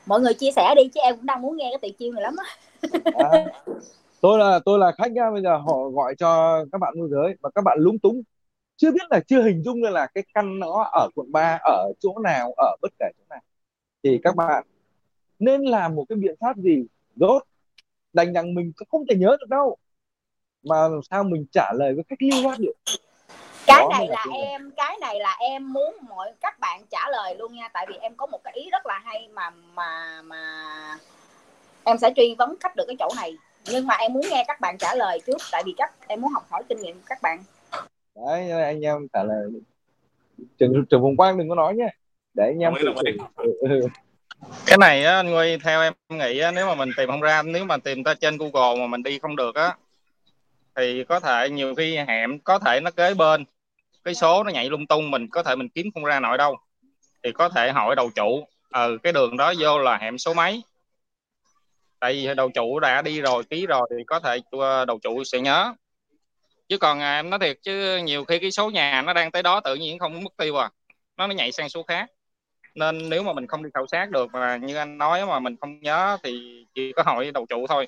mọi 0.05 0.21
người 0.21 0.33
chia 0.33 0.51
sẻ 0.55 0.73
đi 0.75 0.89
chứ 0.93 0.99
em 1.03 1.15
cũng 1.15 1.25
đang 1.25 1.41
muốn 1.41 1.57
nghe 1.57 1.69
cái 1.71 1.79
tuyệt 1.81 1.97
chiêu 1.97 2.11
này 2.11 2.23
lắm 2.23 2.35
á. 2.37 2.45
À, 3.13 3.45
tôi 4.21 4.39
là 4.39 4.59
tôi 4.65 4.79
là 4.79 4.91
khách 4.97 5.11
nha 5.11 5.31
bây 5.31 5.41
giờ 5.41 5.57
họ 5.57 5.89
gọi 5.89 6.15
cho 6.15 6.59
các 6.71 6.77
bạn 6.77 6.93
môi 6.97 7.09
giới 7.11 7.35
và 7.41 7.49
các 7.55 7.63
bạn 7.63 7.77
lúng 7.79 7.99
túng 7.99 8.21
chưa 8.79 8.91
biết 8.91 9.01
là 9.09 9.19
chưa 9.27 9.41
hình 9.41 9.63
dung 9.65 9.81
ra 9.81 9.89
là 9.89 10.07
cái 10.07 10.23
căn 10.33 10.59
nó 10.59 10.89
ở 10.91 11.09
quận 11.15 11.31
3 11.31 11.59
ở 11.63 11.93
chỗ 11.99 12.19
nào 12.19 12.53
ở 12.57 12.75
bất 12.81 12.91
kể 12.99 13.05
chỗ 13.17 13.23
nào. 13.29 13.41
Thì 14.03 14.19
các 14.23 14.35
bạn 14.35 14.63
nên 15.39 15.61
làm 15.61 15.95
một 15.95 16.05
cái 16.09 16.15
biện 16.15 16.35
pháp 16.39 16.57
gì? 16.57 16.85
Rốt 17.15 17.43
đành 18.13 18.33
rằng 18.33 18.53
mình 18.53 18.71
không 18.89 19.05
thể 19.09 19.15
nhớ 19.15 19.37
được 19.39 19.49
đâu. 19.49 19.77
Mà 20.63 20.75
làm 20.87 21.01
sao 21.09 21.23
mình 21.23 21.45
trả 21.51 21.73
lời 21.73 21.93
với 21.93 22.03
cách 22.03 22.19
lưu 22.21 22.43
loát 22.43 22.59
được? 22.59 22.73
Cái 23.67 23.81
Đó 23.81 23.89
này 23.91 24.07
là 24.07 24.13
là 24.13 24.25
cái 24.25 24.39
này. 24.39 24.49
em 24.49 24.71
cái 24.77 24.97
này 25.01 25.19
là 25.19 25.37
em 25.39 25.73
muốn 25.73 25.95
mọi 26.09 26.33
các 26.41 26.59
bạn 26.59 26.81
trả 26.91 27.09
lời 27.09 27.35
luôn 27.35 27.53
nha. 27.53 27.69
Tại 27.73 27.85
vì 27.89 27.95
em 27.95 28.15
có 28.15 28.25
một 28.25 28.43
cái 28.43 28.53
ý 28.53 28.69
rất 28.71 28.85
là 28.85 29.01
hay 29.05 29.27
mà 29.33 29.49
mà 29.49 30.21
mà 30.21 30.41
em 31.83 31.97
sẽ 31.97 32.13
truy 32.15 32.35
vấn 32.37 32.55
khách 32.59 32.75
được 32.75 32.85
cái 32.87 32.95
chỗ 32.99 33.09
này. 33.15 33.37
Nhưng 33.65 33.87
mà 33.87 33.95
em 33.95 34.13
muốn 34.13 34.23
nghe 34.29 34.43
các 34.47 34.61
bạn 34.61 34.77
trả 34.77 34.95
lời 34.95 35.21
trước. 35.27 35.37
Tại 35.51 35.63
vì 35.65 35.73
các 35.77 35.93
em 36.07 36.21
muốn 36.21 36.31
học 36.31 36.45
hỏi 36.49 36.63
kinh 36.69 36.81
nghiệm 36.81 36.95
của 36.95 37.05
các 37.05 37.21
bạn 37.21 37.43
đấy 38.15 38.51
anh 38.51 38.81
em 38.81 39.07
trả 39.13 39.23
lời. 39.23 39.49
Trường 40.57 40.85
trường 40.85 41.01
vùng 41.01 41.17
quang 41.17 41.37
đừng 41.37 41.49
có 41.49 41.55
nói 41.55 41.75
nhé. 41.75 41.87
Để 42.33 42.43
anh 42.45 42.59
em 42.59 42.73
ừ. 43.35 43.81
cái 44.65 44.77
này 44.77 45.03
á 45.03 45.15
anh 45.15 45.31
Nguy 45.31 45.57
theo 45.57 45.81
em 45.81 45.93
nghĩ 46.09 46.39
á, 46.39 46.51
nếu 46.51 46.67
mà 46.67 46.75
mình 46.75 46.89
tìm 46.97 47.09
không 47.09 47.21
ra 47.21 47.43
nếu 47.43 47.65
mà 47.65 47.77
tìm 47.77 48.03
ta 48.03 48.13
trên 48.13 48.37
Google 48.37 48.79
mà 48.79 48.87
mình 48.87 49.03
đi 49.03 49.19
không 49.19 49.35
được 49.35 49.55
á 49.55 49.75
thì 50.79 51.03
có 51.03 51.19
thể 51.19 51.49
nhiều 51.49 51.75
khi 51.75 51.97
hẻm 51.97 52.39
có 52.39 52.59
thể 52.59 52.79
nó 52.79 52.91
kế 52.91 53.13
bên. 53.13 53.45
Cái 54.03 54.13
số 54.15 54.43
nó 54.43 54.51
nhảy 54.51 54.69
lung 54.69 54.87
tung 54.87 55.11
mình 55.11 55.27
có 55.27 55.43
thể 55.43 55.55
mình 55.55 55.69
kiếm 55.69 55.89
không 55.93 56.03
ra 56.03 56.19
nổi 56.19 56.37
đâu. 56.37 56.57
Thì 57.23 57.31
có 57.31 57.49
thể 57.49 57.71
hỏi 57.71 57.95
đầu 57.95 58.09
chủ 58.15 58.47
ừ 58.73 58.97
cái 59.03 59.13
đường 59.13 59.37
đó 59.37 59.53
vô 59.59 59.79
là 59.79 59.97
hẻm 59.97 60.17
số 60.17 60.33
mấy? 60.33 60.63
Tại 61.99 62.13
vì 62.13 62.35
đầu 62.35 62.49
chủ 62.49 62.79
đã 62.79 63.01
đi 63.01 63.21
rồi 63.21 63.43
ký 63.43 63.65
rồi 63.65 63.89
thì 63.89 64.03
có 64.07 64.19
thể 64.19 64.39
ờ, 64.51 64.85
đầu 64.85 64.99
chủ 64.99 65.23
sẽ 65.23 65.39
nhớ 65.39 65.73
chứ 66.69 66.77
còn 66.77 66.99
à, 66.99 67.15
em 67.15 67.29
nói 67.29 67.39
thiệt 67.39 67.57
chứ 67.61 67.97
nhiều 68.03 68.25
khi 68.25 68.39
cái 68.39 68.51
số 68.51 68.69
nhà 68.69 69.01
nó 69.05 69.13
đang 69.13 69.31
tới 69.31 69.43
đó 69.43 69.59
tự 69.59 69.75
nhiên 69.75 69.99
không 69.99 70.23
mất 70.23 70.37
tiêu 70.37 70.55
à. 70.61 70.69
Nó 71.17 71.27
nó 71.27 71.33
nhảy 71.33 71.51
sang 71.51 71.69
số 71.69 71.83
khác. 71.83 72.11
Nên 72.75 73.09
nếu 73.09 73.23
mà 73.23 73.33
mình 73.33 73.47
không 73.47 73.63
đi 73.63 73.69
khảo 73.73 73.87
sát 73.87 74.09
được 74.09 74.31
mà 74.33 74.57
như 74.57 74.75
anh 74.75 74.97
nói 74.97 75.25
mà 75.25 75.39
mình 75.39 75.55
không 75.61 75.79
nhớ 75.79 76.17
thì 76.23 76.65
chỉ 76.75 76.91
có 76.95 77.03
hỏi 77.03 77.31
đầu 77.31 77.45
trụ 77.49 77.65
thôi. 77.69 77.87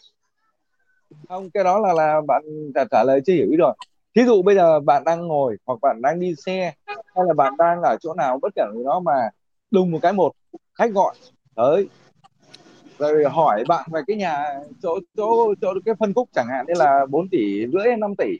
Không 1.30 1.52
cái 1.52 1.64
đó 1.64 1.80
là 1.80 1.94
là 1.94 2.22
bạn 2.28 2.44
trả, 2.76 2.84
trả 2.92 3.04
lời 3.04 3.22
chưa 3.26 3.34
hiểu 3.34 3.48
ý 3.52 3.58
rồi. 3.58 3.74
Thí 4.16 4.24
dụ 4.26 4.42
bây 4.42 4.56
giờ 4.56 4.80
bạn 4.80 5.04
đang 5.04 5.28
ngồi 5.28 5.58
hoặc 5.66 5.80
bạn 5.82 6.02
đang 6.02 6.20
đi 6.20 6.36
xe 6.46 6.74
hay 6.88 7.26
là 7.28 7.34
bạn 7.34 7.54
đang 7.58 7.82
ở 7.82 7.98
chỗ 8.02 8.14
nào 8.14 8.40
bất 8.42 8.50
kể 8.56 8.64
người 8.74 8.84
đó 8.86 9.00
mà 9.00 9.30
đùng 9.72 9.92
một 9.92 10.00
cái 10.02 10.14
một 10.14 10.32
khách 10.74 10.92
gọi 10.92 11.16
tới 11.56 11.88
rồi 13.10 13.24
hỏi 13.30 13.64
bạn 13.68 13.90
về 13.92 14.02
cái 14.08 14.16
nhà 14.16 14.46
chỗ 14.82 15.00
chỗ 15.18 15.54
chỗ 15.62 15.74
cái 15.86 15.96
phân 16.00 16.14
khúc 16.14 16.30
chẳng 16.34 16.48
hạn 16.50 16.66
như 16.68 16.74
là 16.78 17.06
4 17.10 17.30
tỷ 17.30 17.68
rưỡi 17.74 17.84
hay 17.88 17.98
5 17.98 18.16
tỷ. 18.18 18.40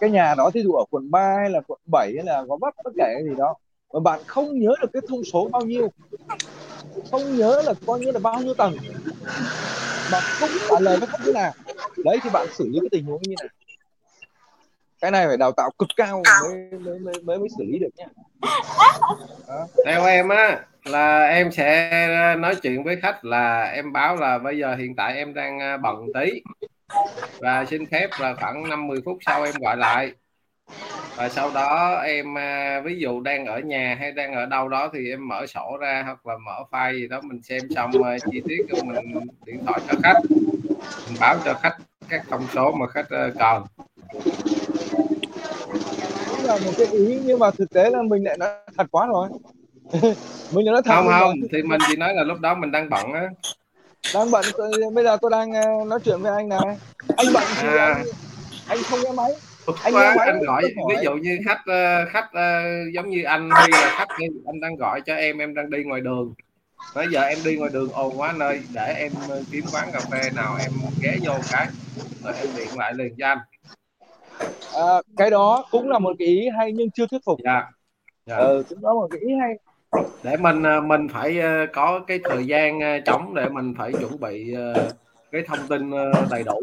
Cái 0.00 0.10
nhà 0.10 0.34
đó 0.34 0.50
thí 0.54 0.62
dụ 0.62 0.72
ở 0.72 0.84
quận 0.90 1.10
3 1.10 1.36
hay 1.40 1.50
là 1.50 1.60
quận 1.66 1.80
7 1.92 2.12
hay 2.16 2.24
là 2.24 2.42
Gò 2.42 2.56
Vấp 2.60 2.74
bất 2.84 2.90
kể 2.96 3.12
cái 3.14 3.24
gì 3.24 3.34
đó 3.38 3.54
mà 3.92 4.00
bạn 4.00 4.20
không 4.26 4.58
nhớ 4.58 4.74
được 4.80 4.90
cái 4.92 5.02
thông 5.08 5.24
số 5.24 5.48
bao 5.52 5.62
nhiêu. 5.62 5.92
Không 7.10 7.36
nhớ 7.36 7.62
là 7.64 7.74
coi 7.86 8.00
như 8.00 8.10
là 8.10 8.18
bao 8.18 8.40
nhiêu 8.40 8.54
tầng. 8.54 8.76
Mà 10.12 10.20
không 10.20 10.50
trả 10.70 10.80
lời 10.80 10.96
với 10.96 11.06
khách 11.06 11.20
thế 11.24 11.32
nào. 11.32 11.52
Đấy 12.04 12.18
thì 12.22 12.30
bạn 12.32 12.46
xử 12.52 12.68
lý 12.68 12.78
cái 12.80 12.88
tình 12.92 13.04
huống 13.04 13.22
như 13.22 13.34
này. 13.40 13.48
Cái 15.00 15.10
này 15.10 15.26
phải 15.26 15.36
đào 15.36 15.52
tạo 15.52 15.70
cực 15.78 15.88
cao 15.96 16.22
mới 16.42 16.78
mới 16.80 16.98
mới 16.98 17.14
mới, 17.22 17.38
mới 17.38 17.48
xử 17.58 17.64
lý 17.64 17.78
được 17.78 17.88
nhé 17.96 18.06
theo 19.84 20.04
em 20.04 20.28
á 20.28 20.64
là 20.88 21.28
em 21.28 21.52
sẽ 21.52 21.90
ờ, 22.16 22.36
nói 22.36 22.54
chuyện 22.62 22.84
với 22.84 22.96
khách 22.96 23.24
là 23.24 23.64
em 23.64 23.92
báo 23.92 24.16
là 24.16 24.38
bây 24.38 24.58
giờ 24.58 24.74
hiện 24.74 24.96
tại 24.96 25.16
em 25.16 25.34
đang 25.34 25.58
ờ, 25.58 25.76
bận 25.76 26.06
tí. 26.14 26.42
Và 27.40 27.64
xin 27.64 27.86
phép 27.90 28.10
là 28.20 28.34
khoảng 28.34 28.68
50 28.68 29.00
phút 29.04 29.18
sau 29.26 29.44
em 29.44 29.54
gọi 29.60 29.76
lại. 29.76 30.12
Và 31.16 31.28
sau 31.28 31.50
đó 31.54 32.00
em 32.04 32.34
ờ, 32.34 32.80
ví 32.84 32.98
dụ 32.98 33.20
đang 33.20 33.46
ở 33.46 33.58
nhà 33.58 33.96
hay 34.00 34.12
đang 34.12 34.34
ở 34.34 34.46
đâu 34.46 34.68
đó 34.68 34.90
thì 34.92 35.10
em 35.10 35.28
mở 35.28 35.46
sổ 35.46 35.76
ra 35.80 36.02
hoặc 36.04 36.26
là 36.26 36.34
mở 36.46 36.64
file 36.70 36.98
gì 36.98 37.08
đó, 37.08 37.20
mình 37.20 37.42
xem 37.42 37.60
xong 37.74 37.92
chi 38.30 38.42
tiết 38.48 38.62
rồi 38.68 38.82
mình, 38.84 39.26
điện 39.46 39.58
thoại 39.66 39.80
cho 39.88 39.94
khách. 40.02 40.20
Mình 41.06 41.16
báo 41.20 41.36
cho 41.44 41.54
khách 41.54 41.76
các 42.08 42.22
thông 42.30 42.46
số 42.54 42.72
mà 42.72 42.86
khách 42.86 43.06
cần. 43.10 43.64
Là 46.42 46.58
một 46.64 46.72
cái 46.78 46.86
ý, 46.86 47.20
nhưng 47.24 47.38
mà 47.38 47.50
thực 47.50 47.70
tế 47.70 47.90
là 47.90 48.02
mình 48.02 48.24
lại 48.24 48.36
nói 48.38 48.48
thật 48.76 48.86
quá 48.90 49.06
rồi. 49.06 49.28
mình 50.52 50.66
nói 50.66 50.82
thật 50.84 50.94
không 50.94 51.06
không 51.08 51.34
thì 51.52 51.62
mình 51.62 51.80
chỉ 51.88 51.96
nói 51.96 52.14
là 52.14 52.22
lúc 52.22 52.40
đó 52.40 52.54
mình 52.54 52.70
đang 52.70 52.90
bận 52.90 53.12
á. 53.12 53.28
Đang 54.14 54.30
bận 54.30 54.44
bây 54.94 55.04
giờ 55.04 55.16
tôi 55.20 55.30
đang 55.30 55.52
ờ, 55.52 55.84
nói 55.86 55.98
chuyện 56.04 56.22
với 56.22 56.32
anh 56.36 56.48
này 56.48 56.60
anh 57.16 57.26
bận 57.34 57.44
thì 57.60 57.68
À. 57.68 57.94
anh, 57.94 58.06
anh 58.68 58.78
không 58.90 58.98
nghe 59.04 59.12
máy. 59.12 59.32
Anh 59.82 59.94
quá 59.94 60.14
máy 60.16 60.28
anh 60.28 60.40
gọi 60.46 60.62
ví 60.88 60.96
dụ 61.02 61.12
như 61.12 61.38
khách 61.44 61.60
ờ, 61.66 62.04
khách 62.08 62.28
ờ, 62.32 62.60
giống 62.94 63.10
như 63.10 63.22
anh 63.22 63.50
hay 63.50 63.68
là 63.70 63.94
khách 63.98 64.08
đi 64.18 64.26
anh 64.46 64.60
đang 64.60 64.76
gọi 64.76 65.00
cho 65.00 65.14
em 65.14 65.38
em 65.38 65.54
đang 65.54 65.70
đi 65.70 65.82
ngoài 65.84 66.00
đường. 66.00 66.34
Bây 66.94 67.06
giờ 67.08 67.22
em 67.22 67.38
đi 67.44 67.56
ngoài 67.56 67.70
đường 67.74 67.92
ồn 67.92 68.20
quá 68.20 68.28
anh 68.28 68.38
ơi 68.38 68.60
để 68.74 68.94
em 68.98 69.12
kiếm 69.52 69.64
quán 69.72 69.88
cà 69.92 70.00
phê 70.00 70.30
nào 70.34 70.56
em 70.60 70.70
ghé 71.02 71.16
vô 71.24 71.32
cái 71.50 71.66
rồi 72.24 72.34
em 72.36 72.46
điện 72.56 72.68
lại 72.76 72.94
liền 72.94 73.14
cho 73.18 73.26
anh. 73.26 73.38
À, 74.74 75.02
cái 75.16 75.30
đó 75.30 75.64
cũng 75.70 75.88
là 75.88 75.98
một 75.98 76.12
cái 76.18 76.28
ý 76.28 76.48
hay 76.58 76.72
nhưng 76.72 76.90
chưa 76.90 77.06
thuyết 77.06 77.20
phục. 77.24 77.40
Dạ 77.44 77.62
dạ. 78.26 78.36
Ừ, 78.36 78.64
cũng 78.68 78.80
đó 78.82 78.94
một 78.94 79.08
cái 79.10 79.20
ý 79.20 79.28
hay 79.40 79.54
để 80.22 80.36
mình 80.36 80.62
ờ, 80.62 80.80
mình 80.80 81.08
phải 81.12 81.40
ờ, 81.40 81.66
có 81.72 82.00
cái 82.06 82.20
thời 82.24 82.46
gian 82.46 82.80
ờ, 82.80 83.00
trống 83.06 83.34
để 83.34 83.48
mình 83.48 83.74
phải 83.78 83.92
chuẩn 83.92 84.20
bị 84.20 84.54
cái 85.32 85.42
thông 85.46 85.68
tin 85.68 85.90
đầy 86.30 86.42
đủ 86.42 86.60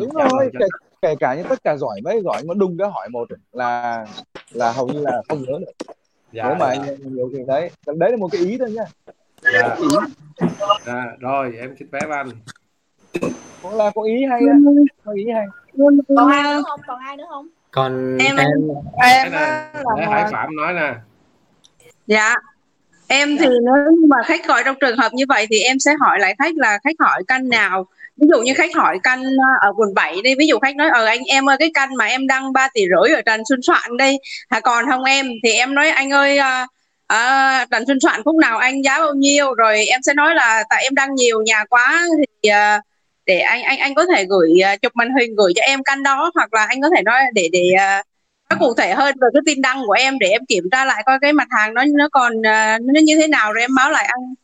đúng 0.00 0.10
rồi 0.10 0.50
kể, 0.58 0.66
kể 1.02 1.14
cả 1.20 1.34
như 1.34 1.42
tất 1.48 1.58
cả 1.64 1.76
giỏi 1.76 2.00
mấy 2.04 2.20
giỏi 2.24 2.42
mà 2.48 2.54
đùng 2.54 2.78
cái 2.78 2.88
hỏi 2.90 3.08
một 3.08 3.28
là 3.52 4.06
là 4.50 4.72
hầu 4.72 4.88
như 4.88 5.00
là 5.00 5.22
không 5.28 5.42
nhớ 5.42 5.58
được. 5.60 5.94
Dạ, 6.32 6.44
nếu 6.44 6.54
mà 6.54 6.74
dạ, 6.74 6.92
nhiều 7.00 7.30
thì 7.32 7.38
đấy 7.46 7.70
đấy 7.86 8.10
là 8.10 8.16
một 8.16 8.28
cái 8.32 8.40
ý 8.40 8.58
thôi 8.58 8.70
nhá 8.70 8.84
dạ, 9.42 9.76
ý 9.80 9.88
dạ. 10.86 11.04
rồi 11.20 11.56
em 11.60 11.74
xin 11.78 11.88
phép 11.92 12.06
anh. 12.10 12.28
Cũng 13.62 13.74
là 13.74 13.90
có 13.94 14.02
ý 14.02 14.24
hay 14.30 14.40
đó 14.40 14.52
có 15.04 15.12
ý 15.12 15.26
hay. 15.34 15.46
Còn 16.16 16.28
ai 16.28 16.42
nữa 16.42 16.62
không? 16.66 16.80
Còn 16.86 16.98
ai 16.98 17.16
nữa 17.16 17.24
không? 17.28 17.48
Còn 17.70 18.18
Em- 18.18 18.36
em 18.36 18.46
em 19.24 19.32
này 19.32 19.42
á, 19.42 19.70
để 19.96 20.06
là 20.06 20.08
Hải 20.10 20.24
Phạm 20.32 20.56
nói 20.56 20.72
nè 20.72 20.94
dạ. 22.12 22.36
Em 23.08 23.38
thì 23.38 23.46
nếu 23.46 23.92
như 23.92 24.06
mà 24.08 24.16
khách 24.24 24.46
gọi 24.46 24.62
trong 24.64 24.76
trường 24.80 24.96
hợp 24.96 25.12
như 25.14 25.24
vậy 25.28 25.46
thì 25.50 25.60
em 25.60 25.78
sẽ 25.78 25.94
hỏi 26.00 26.18
lại 26.20 26.34
khách 26.38 26.56
là 26.56 26.78
khách 26.84 26.96
hỏi 26.98 27.22
căn 27.28 27.48
nào? 27.48 27.86
Ví 28.16 28.26
dụ 28.30 28.42
như 28.42 28.54
khách 28.54 28.74
hỏi 28.74 28.98
căn 29.02 29.22
ờ, 29.22 29.68
ở 29.68 29.72
quận 29.76 29.94
7 29.94 30.16
đi 30.24 30.34
ví 30.38 30.46
dụ 30.46 30.58
khách 30.58 30.76
nói 30.76 30.88
ờ 30.92 31.04
anh 31.04 31.20
em 31.26 31.48
ơi 31.48 31.56
cái 31.58 31.70
căn 31.74 31.94
mà 31.96 32.04
em 32.04 32.26
đăng 32.26 32.52
3 32.52 32.68
tỷ 32.74 32.82
rưỡi 32.82 33.14
ở 33.14 33.22
Trần 33.26 33.42
Xuân 33.48 33.62
Soạn 33.62 33.96
đây 33.98 34.18
hả 34.50 34.60
còn 34.60 34.84
không 34.90 35.04
em? 35.04 35.26
Thì 35.44 35.52
em 35.52 35.74
nói 35.74 35.90
anh 35.90 36.12
ơi 36.12 36.38
à, 36.38 36.66
à, 37.06 37.66
Trần 37.70 37.86
Xuân 37.86 38.00
Soạn 38.00 38.22
khúc 38.22 38.36
nào 38.36 38.58
anh 38.58 38.82
giá 38.84 38.98
bao 38.98 39.14
nhiêu? 39.14 39.54
Rồi 39.54 39.86
em 39.86 40.02
sẽ 40.02 40.14
nói 40.14 40.34
là 40.34 40.64
tại 40.70 40.82
em 40.82 40.94
đăng 40.94 41.14
nhiều 41.14 41.42
nhà 41.42 41.64
quá 41.70 42.04
thì 42.18 42.48
à, 42.50 42.80
để 43.26 43.38
anh 43.38 43.62
anh 43.62 43.78
anh 43.78 43.94
có 43.94 44.06
thể 44.06 44.24
gửi 44.24 44.50
chụp 44.82 44.92
màn 44.94 45.08
hình 45.20 45.36
gửi 45.36 45.52
cho 45.56 45.62
em 45.62 45.82
căn 45.82 46.02
đó 46.02 46.30
hoặc 46.34 46.54
là 46.54 46.66
anh 46.68 46.82
có 46.82 46.88
thể 46.96 47.02
nói 47.02 47.20
để 47.34 47.48
để 47.52 47.70
à, 47.78 48.02
cụ 48.60 48.74
thể 48.74 48.94
hơn 48.94 49.14
về 49.20 49.28
cái 49.34 49.40
tin 49.46 49.62
đăng 49.62 49.82
của 49.86 49.92
em 49.92 50.18
để 50.18 50.28
em 50.28 50.46
kiểm 50.46 50.64
tra 50.72 50.84
lại 50.84 51.02
coi 51.06 51.18
cái 51.20 51.32
mặt 51.32 51.48
hàng 51.50 51.74
nó 51.74 51.82
nó 51.94 52.08
còn 52.12 52.46
à, 52.46 52.78
nó 52.82 53.00
như 53.04 53.16
thế 53.20 53.28
nào 53.28 53.52
rồi 53.52 53.62
em 53.62 53.70
báo 53.76 53.90
lại 53.90 54.04
anh. 54.08 54.34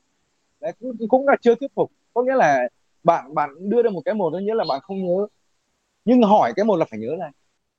Đấy, 0.60 0.72
cũng, 0.80 1.08
cũng 1.08 1.28
là 1.28 1.36
chưa 1.40 1.54
thuyết 1.54 1.74
phục. 1.74 1.92
Có 2.14 2.22
nghĩa 2.22 2.34
là 2.34 2.68
bạn 3.04 3.34
bạn 3.34 3.50
đưa 3.58 3.82
ra 3.82 3.90
một 3.90 4.02
cái 4.04 4.14
một 4.14 4.30
có 4.32 4.38
nghĩa 4.38 4.54
là 4.54 4.64
bạn 4.68 4.80
không 4.82 5.06
nhớ. 5.06 5.26
Nhưng 6.04 6.22
hỏi 6.22 6.52
cái 6.56 6.64
một 6.64 6.76
là 6.76 6.84
phải 6.90 6.98
nhớ 6.98 7.16
này 7.18 7.30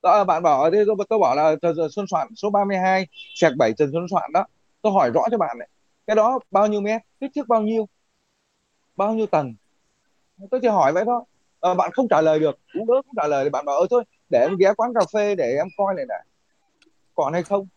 đó, 0.02 0.24
bạn 0.24 0.44
bảo 0.44 0.70
đây 0.70 0.84
tôi, 0.88 0.96
tôi 1.10 1.20
bảo 1.20 1.36
là 1.36 1.56
Trần 1.62 1.76
Xuân 1.92 2.06
Soạn 2.08 2.28
số 2.36 2.50
32 2.50 3.08
sạc 3.36 3.54
7 3.58 3.74
Trần 3.74 3.92
Xuân 3.92 4.06
Soạn 4.12 4.32
đó. 4.34 4.46
Tôi 4.82 4.94
hỏi 4.94 5.12
rõ 5.14 5.22
cho 5.32 5.38
bạn 5.38 5.58
này 5.58 5.68
cái 6.08 6.16
đó 6.16 6.40
bao 6.52 6.68
nhiêu 6.68 6.82
mét 6.82 7.02
kích 7.20 7.32
thước 7.36 7.48
bao 7.48 7.62
nhiêu 7.62 7.88
bao 8.96 9.14
nhiêu 9.14 9.26
tầng? 9.26 9.54
Tôi 10.52 10.60
chỉ 10.62 10.68
hỏi 10.68 10.94
vậy 10.94 11.04
thôi. 11.06 11.22
À, 11.62 11.74
bạn 11.74 11.92
không 11.94 12.08
trả 12.10 12.22
lời 12.22 12.40
được. 12.40 12.60
Cũng 12.74 12.88
đỡ 12.88 12.94
không 12.94 13.16
trả 13.16 13.28
lời 13.28 13.44
thì 13.44 13.50
bạn 13.50 13.66
bảo 13.66 13.76
ơi 13.76 13.88
thôi 13.90 14.04
để 14.30 14.40
em 14.40 14.58
ghé 14.60 14.74
quán 14.78 14.94
cà 14.94 15.02
phê 15.14 15.36
để 15.36 15.56
em 15.58 15.68
coi 15.78 15.96
này 15.96 16.06
này. 16.10 16.26
Còn 17.16 17.34
hay 17.34 17.44
không? 17.44 17.68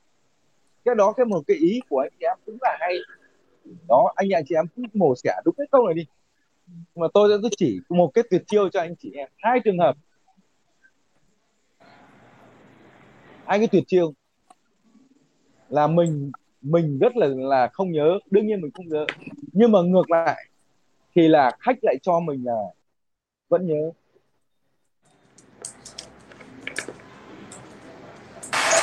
Cái 0.85 0.95
đó, 0.95 1.13
cái 1.17 1.27
một 1.27 1.43
cái 1.47 1.57
ý 1.57 1.81
của 1.89 1.99
anh 1.99 2.13
chị 2.21 2.27
em 2.27 2.39
cũng 2.47 2.59
là 2.61 2.77
hay. 2.81 2.97
Đó, 3.89 4.13
anh 4.17 4.29
chị 4.49 4.55
em 4.55 4.67
cứ 4.77 4.83
mổ 4.95 5.15
xẻ 5.17 5.35
đúng 5.45 5.55
cái 5.59 5.67
câu 5.73 5.87
này 5.87 5.95
đi. 5.95 6.07
Mà 6.95 7.07
tôi 7.15 7.39
tôi 7.43 7.51
chỉ 7.57 7.81
một 7.89 8.11
cái 8.15 8.25
tuyệt 8.31 8.43
chiêu 8.47 8.69
cho 8.69 8.81
anh 8.81 8.95
chị 8.97 9.13
em. 9.15 9.29
Hai 9.39 9.61
trường 9.65 9.79
hợp. 9.79 9.97
Hai 13.47 13.59
cái 13.59 13.69
tuyệt 13.73 13.85
chiêu. 13.87 14.15
Là 15.69 15.87
mình 15.87 16.33
mình 16.63 16.99
rất 16.99 17.17
là 17.17 17.27
là 17.27 17.69
không 17.73 17.93
nhớ. 17.93 18.19
Đương 18.31 18.47
nhiên 18.47 18.61
mình 18.61 18.71
không 18.75 18.89
nhớ. 18.89 19.07
Nhưng 19.53 19.73
mà 19.73 19.83
ngược 19.83 20.11
lại 20.11 20.47
thì 21.15 21.29
là 21.29 21.57
khách 21.61 21.77
lại 21.83 21.97
cho 22.03 22.21
mình 22.21 22.45
là 22.45 22.63
vẫn 23.49 23.67
nhớ. 23.67 23.91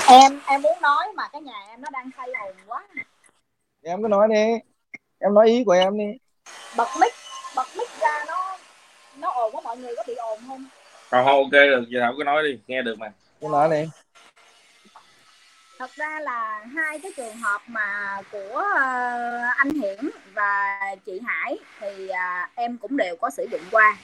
Em 0.10 0.40
em 0.48 0.62
muốn 0.62 0.82
nói 0.82 1.08
mà 1.16 1.28
cái 1.34 1.42
nhà 1.42 1.66
em 1.70 1.82
nó 1.82 1.90
đang 1.92 2.10
xây 2.18 2.34
ồn 2.34 2.56
quá. 2.68 2.84
Em 3.84 4.02
cứ 4.02 4.08
nói 4.08 4.28
đi. 4.30 4.46
Em 5.20 5.34
nói 5.34 5.48
ý 5.48 5.64
của 5.64 5.72
em 5.72 5.98
đi. 5.98 6.06
Bật 6.78 6.88
mic 7.02 7.14
bật 7.56 7.68
mic 7.78 7.90
ra 8.02 8.26
nó 8.28 8.58
nó 9.18 9.30
ồn 9.30 9.56
quá 9.56 9.62
mọi 9.64 9.78
người 9.78 9.96
có 9.96 10.04
bị 10.08 10.16
ồn 10.16 10.40
không? 10.48 10.66
Còn 11.10 11.26
không 11.26 11.44
ok 11.44 11.52
được, 11.52 11.84
giờ 11.88 12.00
Thảo 12.02 12.14
cứ 12.18 12.24
nói 12.24 12.44
đi, 12.44 12.60
nghe 12.68 12.82
được 12.82 13.00
mà. 13.00 13.12
em 13.42 13.52
nói 13.52 13.70
đi. 13.70 13.90
Thật 15.80 15.92
ra 15.96 16.20
là 16.20 16.66
hai 16.76 17.00
cái 17.00 17.12
trường 17.18 17.36
hợp 17.38 17.62
mà 17.68 18.18
của 18.32 18.64
ờ, 18.80 19.40
anh 19.56 19.70
Hiển 19.70 20.10
và 20.34 20.80
chị 21.06 21.20
Hải 21.26 21.58
thì 21.80 22.08
à, 22.10 22.50
em 22.56 22.78
cũng 22.78 22.98
đều 22.98 23.16
có 23.16 23.30
sử 23.30 23.48
dụng 23.52 23.62
qua. 23.72 23.98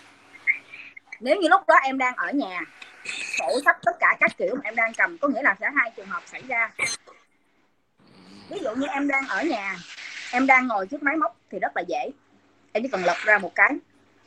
Nếu 1.19 1.35
như 1.35 1.47
lúc 1.49 1.61
đó 1.67 1.75
em 1.83 1.97
đang 1.97 2.15
ở 2.15 2.31
nhà 2.31 2.61
sổ 3.37 3.59
sách 3.65 3.77
tất 3.85 3.91
cả 3.99 4.17
các 4.19 4.31
kiểu 4.37 4.55
mà 4.55 4.61
em 4.63 4.75
đang 4.75 4.93
cầm 4.93 5.17
có 5.17 5.27
nghĩa 5.27 5.41
là 5.41 5.55
sẽ 5.59 5.69
hai 5.75 5.91
trường 5.97 6.07
hợp 6.07 6.21
xảy 6.25 6.41
ra. 6.47 6.71
Ví 8.49 8.59
dụ 8.61 8.75
như 8.75 8.87
em 8.87 9.07
đang 9.07 9.27
ở 9.27 9.43
nhà 9.43 9.75
em 10.31 10.47
đang 10.47 10.67
ngồi 10.67 10.87
trước 10.87 11.03
máy 11.03 11.15
móc 11.15 11.37
thì 11.51 11.59
rất 11.59 11.71
là 11.75 11.83
dễ. 11.87 12.09
Em 12.71 12.83
chỉ 12.83 12.89
cần 12.89 13.05
lật 13.05 13.17
ra 13.25 13.37
một 13.37 13.55
cái 13.55 13.71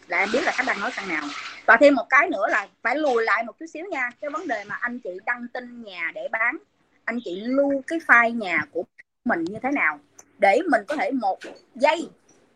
là 0.07 0.19
em 0.19 0.29
biết 0.33 0.41
là 0.43 0.53
khách 0.53 0.67
đang 0.67 0.81
nói 0.81 0.91
căn 0.97 1.09
nào. 1.09 1.25
Và 1.67 1.77
thêm 1.81 1.95
một 1.95 2.07
cái 2.11 2.29
nữa 2.29 2.47
là 2.49 2.69
phải 2.83 2.97
lùi 2.97 3.25
lại 3.25 3.45
một 3.45 3.59
chút 3.59 3.67
xíu 3.67 3.85
nha. 3.91 4.11
Cái 4.21 4.31
vấn 4.31 4.49
đề 4.49 4.65
mà 4.65 4.75
anh 4.81 5.01
chị 5.01 5.11
đăng 5.27 5.47
tin 5.49 5.83
nhà 5.83 6.13
để 6.15 6.29
bán 6.33 6.59
anh 7.05 7.19
chị 7.25 7.41
lưu 7.41 7.83
cái 7.87 7.99
file 8.07 8.39
nhà 8.39 8.65
của 8.73 8.83
mình 9.25 9.45
như 9.45 9.59
thế 9.63 9.71
nào 9.71 10.01
để 10.39 10.61
mình 10.71 10.83
có 10.89 10.97
thể 10.97 11.11
một 11.11 11.39
giây 11.75 12.09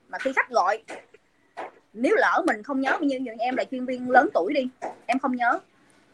mà 0.08 0.18
khi 0.18 0.32
khách 0.36 0.48
gọi 0.48 0.82
nếu 1.92 2.16
lỡ 2.16 2.42
mình 2.46 2.62
không 2.62 2.80
nhớ 2.80 2.98
như, 3.00 3.18
như 3.18 3.32
em 3.38 3.56
là 3.56 3.64
chuyên 3.70 3.86
viên 3.86 4.10
lớn 4.10 4.28
tuổi 4.34 4.52
đi 4.54 4.68
em 5.06 5.18
không 5.18 5.36
nhớ 5.36 5.58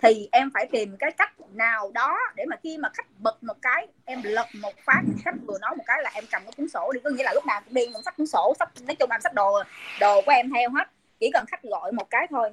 thì 0.03 0.29
em 0.33 0.51
phải 0.55 0.67
tìm 0.73 0.97
cái 0.97 1.11
cách 1.11 1.33
nào 1.53 1.91
đó 1.95 2.19
để 2.37 2.45
mà 2.49 2.57
khi 2.63 2.79
mà 2.79 2.89
khách 2.95 3.07
bật 3.19 3.43
một 3.43 3.57
cái 3.63 3.87
em 4.05 4.21
lật 4.25 4.47
một 4.61 4.73
phát 4.85 5.03
khách 5.25 5.35
vừa 5.47 5.59
nói 5.59 5.77
một 5.77 5.85
cái 5.87 6.03
là 6.03 6.11
em 6.15 6.25
cầm 6.31 6.43
cái 6.43 6.53
cuốn 6.57 6.69
sổ 6.69 6.93
đi. 6.93 7.01
Có 7.05 7.11
nghĩa 7.11 7.25
là 7.25 7.33
lúc 7.35 7.47
nào 7.47 7.61
cũng 7.65 7.75
đi 7.75 7.87
cũng 7.93 8.03
sách 8.03 8.17
cuốn 8.17 8.27
sổ 8.27 8.55
sách 8.59 8.69
nói 8.87 8.95
chung 8.95 9.11
là 9.11 9.19
sách 9.19 9.35
đồ 9.35 9.63
đồ 10.01 10.23
của 10.27 10.33
em 10.33 10.51
theo 10.55 10.71
hết. 10.71 10.89
Chỉ 11.21 11.31
cần 11.33 11.45
khách 11.49 11.63
gọi 11.63 11.93
một 11.93 12.11
cái 12.11 12.27
thôi. 12.31 12.51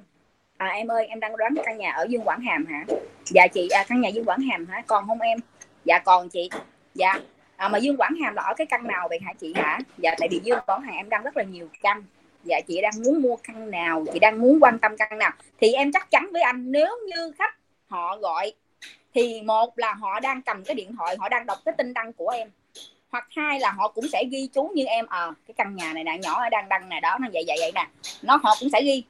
À 0.56 0.66
em 0.66 0.90
ơi 0.90 1.06
em 1.06 1.20
đang 1.20 1.36
đoán 1.36 1.54
căn 1.64 1.78
nhà 1.78 1.92
ở 1.92 2.06
Dương 2.08 2.22
Quảng 2.24 2.40
Hàm 2.40 2.66
hả? 2.66 2.84
Dạ 3.24 3.46
chị 3.54 3.68
à, 3.68 3.84
căn 3.88 4.00
nhà 4.00 4.08
Dương 4.08 4.24
Quảng 4.24 4.40
Hàm 4.40 4.66
hả? 4.66 4.82
Còn 4.86 5.06
không 5.06 5.20
em? 5.20 5.38
Dạ 5.84 5.98
còn 5.98 6.28
chị. 6.28 6.50
Dạ. 6.94 7.14
À, 7.56 7.68
mà 7.68 7.78
Dương 7.78 7.96
Quảng 7.96 8.14
Hàm 8.24 8.34
là 8.34 8.42
ở 8.42 8.54
cái 8.56 8.66
căn 8.66 8.86
nào 8.86 9.08
vậy 9.08 9.18
hả 9.24 9.32
chị 9.40 9.52
hả? 9.56 9.78
Dạ 9.98 10.14
tại 10.18 10.28
vì 10.30 10.40
Dương 10.44 10.58
Quảng 10.66 10.82
Hàm 10.82 10.94
em 10.94 11.08
đang 11.08 11.22
rất 11.22 11.36
là 11.36 11.42
nhiều 11.42 11.68
căn 11.82 12.02
dạ 12.46 12.60
chị 12.68 12.80
đang 12.82 13.02
muốn 13.04 13.22
mua 13.22 13.36
căn 13.36 13.70
nào? 13.70 14.04
Chị 14.12 14.18
đang 14.18 14.40
muốn 14.40 14.58
quan 14.60 14.78
tâm 14.78 14.96
căn 14.96 15.18
nào? 15.18 15.32
Thì 15.60 15.72
em 15.72 15.92
chắc 15.92 16.10
chắn 16.10 16.28
với 16.32 16.42
anh 16.42 16.72
nếu 16.72 16.98
như 17.06 17.32
khách 17.38 17.54
họ 17.86 18.16
gọi 18.16 18.52
thì 19.14 19.42
một 19.42 19.78
là 19.78 19.94
họ 19.94 20.20
đang 20.20 20.42
cầm 20.42 20.64
cái 20.64 20.74
điện 20.74 20.96
thoại 20.98 21.16
họ 21.18 21.28
đang 21.28 21.46
đọc 21.46 21.58
cái 21.64 21.74
tin 21.78 21.94
đăng 21.94 22.12
của 22.12 22.28
em. 22.28 22.50
Hoặc 23.10 23.26
hai 23.30 23.60
là 23.60 23.70
họ 23.70 23.88
cũng 23.88 24.08
sẽ 24.12 24.24
ghi 24.30 24.48
chú 24.54 24.70
như 24.74 24.84
em. 24.84 25.06
Ờ 25.06 25.26
à, 25.26 25.32
cái 25.46 25.54
căn 25.56 25.76
nhà 25.76 25.92
này 25.92 26.04
nè 26.04 26.18
nhỏ 26.22 26.42
ở 26.42 26.48
đang 26.48 26.68
đăng 26.68 26.88
này 26.88 27.00
đó 27.00 27.18
nó 27.20 27.28
vậy 27.32 27.44
vậy 27.46 27.56
vậy 27.60 27.72
nè. 27.74 27.86
Nó 28.22 28.40
họ 28.42 28.56
cũng 28.60 28.68
sẽ 28.70 28.82
ghi. 28.82 29.02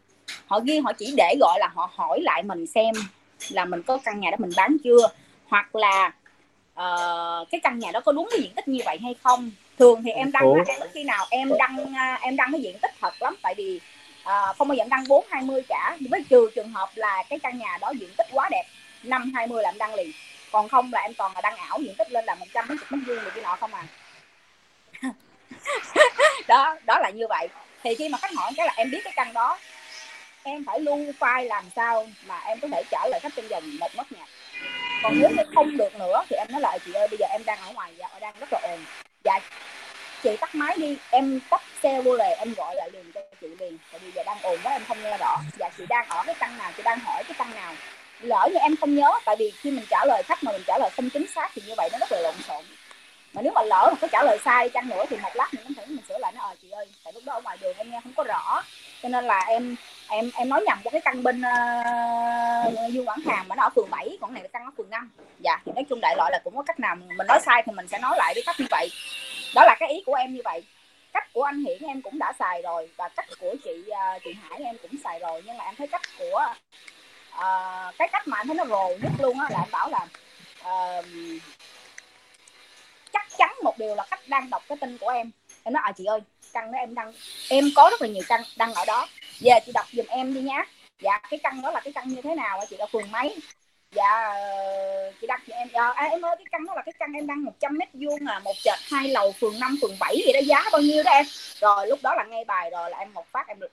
Họ 0.47 0.61
ghi 0.61 0.79
họ 0.79 0.93
chỉ 0.93 1.15
để 1.17 1.37
gọi 1.41 1.59
là 1.61 1.69
họ 1.75 1.91
hỏi 1.93 2.21
lại 2.23 2.43
mình 2.43 2.67
xem 2.67 2.95
là 3.51 3.65
mình 3.65 3.83
có 3.83 3.99
căn 4.05 4.21
nhà 4.21 4.31
đó 4.31 4.37
mình 4.41 4.51
bán 4.57 4.77
chưa? 4.85 5.09
Hoặc 5.47 5.77
là 5.77 6.13
uh, 6.81 7.49
cái 7.51 7.61
căn 7.63 7.79
nhà 7.79 7.91
đó 7.91 8.01
có 8.01 8.13
đúng 8.13 8.29
cái 8.31 8.41
diện 8.41 8.53
tích 8.57 8.69
như 8.69 8.81
vậy 8.85 8.99
hay 9.03 9.15
không? 9.23 9.51
Thường 9.79 10.03
thì 10.03 10.11
em 10.11 10.33
đăng 10.33 10.55
em 10.67 10.81
khi 10.95 11.05
nào 11.05 11.27
em 11.31 11.53
đăng 11.59 11.95
à, 11.95 12.19
em 12.23 12.37
đăng 12.37 12.53
cái 12.53 12.61
diện 12.61 12.79
tích 12.83 12.91
thật 13.01 13.23
lắm? 13.23 13.37
Tại 13.43 13.55
vì 13.57 13.81
uh, 14.23 14.57
không 14.59 14.69
bao 14.69 14.75
giờ 14.75 14.83
em 14.83 14.89
đăng 14.89 15.05
bốn 15.09 15.27
hai 15.31 15.43
mươi 15.43 15.63
cả. 15.69 15.97
Với 16.11 16.25
trừ 16.31 16.51
trường 16.55 16.73
hợp 16.73 16.91
là 16.95 17.23
cái 17.29 17.39
căn 17.39 17.59
nhà 17.59 17.79
đó 17.81 17.93
diện 18.01 18.11
tích 18.17 18.27
quá 18.33 18.49
đẹp 18.51 18.65
năm 19.03 19.33
hai 19.35 19.47
mươi 19.47 19.63
là 19.63 19.69
em 19.69 19.79
đăng 19.79 19.95
liền. 19.95 20.11
Còn 20.53 20.69
không 20.69 20.93
là 20.93 21.01
em 21.01 21.15
toàn 21.15 21.33
là 21.35 21.41
đăng 21.41 21.57
ảo 21.57 21.79
diện 21.79 21.95
tích 21.99 22.13
lên 22.13 22.25
là 22.25 22.35
một 22.35 22.47
trăm 22.55 22.65
mấy 22.69 22.79
chục 22.79 22.93
mét 22.93 23.07
vuông 23.07 23.19
kia 23.35 23.41
nọ 23.43 23.57
không 23.57 23.71
à. 23.75 23.85
Đó 26.49 26.77
đó 26.87 26.99
là 26.99 27.11
như 27.11 27.27
vậy. 27.29 27.49
Thì 27.83 27.95
khi 27.95 28.09
mà 28.09 28.19
khách 28.19 28.35
hỏi 28.35 28.53
cái 28.57 28.67
là 28.67 28.73
em 28.77 28.91
biết 28.91 29.01
cái 29.05 29.13
căn 29.17 29.33
đó 29.33 29.59
em 30.43 30.65
phải 30.65 30.81
lưu 30.81 30.97
file 30.97 31.45
làm 31.45 31.65
sao 31.77 32.09
mà 32.27 32.39
em 32.39 32.61
có 32.61 32.69
thể 32.69 32.83
trả 32.91 33.07
lời 33.11 33.21
khách 33.23 33.33
trong 33.37 33.49
vòng 33.49 33.65
một 33.81 33.95
nốt 33.97 34.05
nhạc 34.11 34.27
còn 35.03 35.21
nếu 35.21 35.31
như 35.31 35.43
không 35.55 35.77
được 35.77 35.95
nữa 35.95 36.23
thì 36.29 36.37
em 36.37 36.47
nói 36.51 36.61
lại, 36.61 36.79
chị 36.85 36.93
ơi, 36.93 37.09
bây 37.09 37.19
giờ 37.19 37.27
em 37.31 37.45
đang 37.45 37.59
ở 37.59 37.73
ngoài 37.73 37.93
dạ 37.99 38.09
đang 38.21 38.35
rất 38.41 38.49
là 38.53 38.59
ồn. 38.63 38.85
Dạ 39.25 39.41
chị 40.23 40.37
tắt 40.37 40.55
máy 40.55 40.77
đi, 40.79 40.97
em 41.11 41.41
tắt 41.51 41.63
xe 41.83 42.01
vô 42.03 42.17
lề, 42.17 42.35
em 42.35 42.55
gọi 42.55 42.75
lại 42.75 42.91
liền 42.93 43.13
cho 43.13 43.21
chị 43.41 43.47
liền, 43.59 43.79
tại 43.93 44.01
vì 44.05 44.11
giờ 44.15 44.23
đang 44.27 44.39
ồn 44.43 44.59
quá, 44.65 44.73
em 44.73 44.83
không 44.89 45.03
nghe 45.03 45.19
rõ. 45.19 45.37
Dạ 45.59 45.69
chị 45.79 45.85
đang 45.89 46.09
ở 46.09 46.23
cái 46.27 46.35
căn 46.39 46.59
nào, 46.59 46.73
chị 46.77 46.83
đang 46.83 46.99
hỏi 46.99 47.23
cái 47.25 47.35
căn 47.39 47.55
nào. 47.55 47.75
Lỡ 48.21 48.49
như 48.53 48.59
em 48.59 48.77
không 48.77 48.95
nhớ, 48.95 49.11
tại 49.25 49.37
vì 49.39 49.53
khi 49.61 49.71
mình 49.71 49.85
trả 49.91 50.05
lời 50.05 50.23
khách 50.27 50.45
mà 50.45 50.53
mình 50.53 50.63
trả 50.67 50.79
lời 50.79 50.91
không 50.97 51.11
chính 51.11 51.27
xác 51.35 51.51
thì 51.55 51.63
như 51.67 51.75
vậy 51.77 51.89
nó 51.93 51.99
rất 51.99 52.13
là 52.13 52.21
lộn 52.21 52.35
xộn. 52.49 52.65
Mà 53.33 53.43
nếu 53.43 53.53
mà 53.53 53.63
lỡ 53.63 53.89
mà 53.93 53.99
có 54.01 54.09
trả 54.13 54.23
lời 54.23 54.39
sai 54.45 54.69
chăng 54.69 54.89
nữa 54.89 55.05
thì 55.11 55.17
một 55.17 55.37
lát 55.37 55.55
mình 55.55 55.65
có 55.69 55.71
thể 55.77 55.87
mình 55.87 56.05
sửa 56.09 56.19
lại, 56.19 56.33
nó 56.37 56.43
ờ 56.43 56.55
chị 56.63 56.71
ơi, 56.71 56.87
tại 57.05 57.13
lúc 57.13 57.23
đó 57.27 57.33
ở 57.33 57.41
ngoài 57.41 57.57
đường 57.61 57.77
em 57.77 57.91
nghe 57.91 58.01
không 58.03 58.13
có 58.17 58.25
rõ, 58.25 58.63
cho 59.03 59.09
nên 59.09 59.25
là 59.25 59.45
em 59.49 59.77
em 60.09 60.31
em 60.35 60.49
nói 60.49 60.63
nhầm 60.67 60.79
một 60.85 60.91
cái 60.91 61.01
căn 61.01 61.23
bên 61.23 61.43
ờ, 61.43 61.53
uh, 62.87 62.93
Dương 62.93 63.09
Quảng 63.09 63.21
Hàm 63.27 63.49
mà 63.49 63.55
nó 63.55 63.63
ở 63.63 63.71
phường 63.71 63.91
7 63.91 64.19
còn 64.21 64.35
này 64.35 64.43
là 64.43 64.49
căn 64.53 64.65
ở 64.65 64.71
phường 64.77 64.91
5 64.91 65.11
dạ 65.39 65.61
thì 65.67 65.73
nói 65.75 65.85
chung 65.91 66.01
đại 66.01 66.17
loại 66.17 66.31
là 66.33 66.41
cũng 66.45 66.57
có 66.57 66.63
cách 66.63 66.81
nào 66.81 66.97
mình 66.97 67.27
nói 67.27 67.41
sai 67.47 67.63
thì 67.67 67.73
mình 67.73 67.89
sẽ 67.89 67.99
nói 67.99 68.15
lại 68.19 68.35
với 68.35 68.43
cách 68.47 68.57
như 68.59 68.67
vậy. 68.71 68.89
Đó 69.55 69.65
là 69.65 69.77
cái 69.81 69.89
ý 69.89 70.03
của 70.07 70.15
em 70.15 70.35
như 70.35 70.41
vậy. 70.45 70.65
Cách 71.13 71.33
của 71.33 71.43
anh 71.43 71.65
Hiển 71.65 71.83
em 71.83 72.03
cũng 72.03 72.19
đã 72.19 72.33
xài 72.39 72.63
rồi 72.63 72.91
và 72.97 73.09
cách 73.09 73.27
của 73.41 73.55
chị 73.65 73.85
uh, 73.91 74.23
chị 74.25 74.37
Hải 74.43 74.61
em 74.65 74.77
cũng 74.83 74.91
xài 75.05 75.19
rồi 75.19 75.43
nhưng 75.47 75.57
mà 75.57 75.65
em 75.65 75.75
thấy 75.77 75.87
cách 75.87 76.03
của 76.19 76.47
uh, 77.35 77.95
cái 77.99 78.09
cách 78.13 78.29
mà 78.29 78.39
em 78.39 78.47
thấy 78.47 78.57
nó 78.57 78.65
rồ 78.65 78.89
nhất 78.89 79.13
luôn 79.19 79.41
á 79.41 79.49
là 79.51 79.59
em 79.59 79.71
bảo 79.71 79.91
là 79.91 80.07
uh, 80.61 81.05
chắc 83.13 83.27
chắn 83.39 83.51
một 83.63 83.79
điều 83.79 83.95
là 83.95 84.05
khách 84.11 84.29
đang 84.29 84.51
đọc 84.51 84.63
cái 84.69 84.79
tin 84.81 84.99
của 84.99 85.09
em 85.09 85.31
em 85.67 85.73
nói 85.73 85.83
à 85.87 85.93
chị 85.93 86.05
ơi 86.05 86.21
căn 86.53 86.73
đó 86.73 86.79
em 86.79 86.95
đăng 86.95 87.13
em 87.49 87.65
có 87.77 87.89
rất 87.91 88.03
là 88.03 88.09
nhiều 88.09 88.23
căn 88.29 88.43
đăng 88.57 88.75
ở 88.75 88.85
đó. 88.85 89.09
Về 89.41 89.53
chị 89.67 89.73
đọc 89.73 89.87
giùm 89.93 90.07
em 90.07 90.35
đi 90.35 90.41
nhá. 90.41 90.65
Dạ 91.01 91.19
cái 91.31 91.41
căn 91.43 91.63
đó 91.63 91.71
là 91.71 91.81
cái 91.81 91.93
căn 91.93 92.09
như 92.09 92.23
thế 92.23 92.35
nào? 92.35 92.61
Chị 92.71 92.77
ở 92.77 92.87
phường 92.93 93.13
mấy? 93.13 93.37
Dạ 93.93 94.35
chị 95.21 95.27
đăng 95.27 95.41
cho 95.49 95.55
em. 95.55 95.69
Dạ, 95.73 95.89
à, 95.89 96.05
em 96.05 96.25
ơi 96.25 96.37
cái 96.39 96.45
căn 96.51 96.67
đó 96.67 96.75
là 96.77 96.83
cái 96.83 96.93
căn 96.99 97.13
em 97.13 97.27
đăng 97.27 97.45
100 97.45 97.79
mét 97.79 97.89
vuông 97.93 98.27
à 98.27 98.39
một 98.39 98.53
trệt 98.63 98.79
hai 98.91 99.09
lầu 99.09 99.33
phường 99.33 99.61
5 99.61 99.77
phường 99.83 99.97
7 100.01 100.17
vậy 100.25 100.33
đó. 100.33 100.41
Giá 100.47 100.65
bao 100.73 100.81
nhiêu 100.81 101.03
đó 101.03 101.13
em? 101.13 101.27
Rồi 101.61 101.87
lúc 101.87 101.99
đó 102.03 102.15
là 102.15 102.25
ngay 102.25 102.45
bài 102.45 102.71
rồi 102.71 102.91
là 102.91 102.99
em 102.99 103.13
một 103.15 103.27
phát 103.33 103.49
em 103.49 103.61
được 103.61 103.73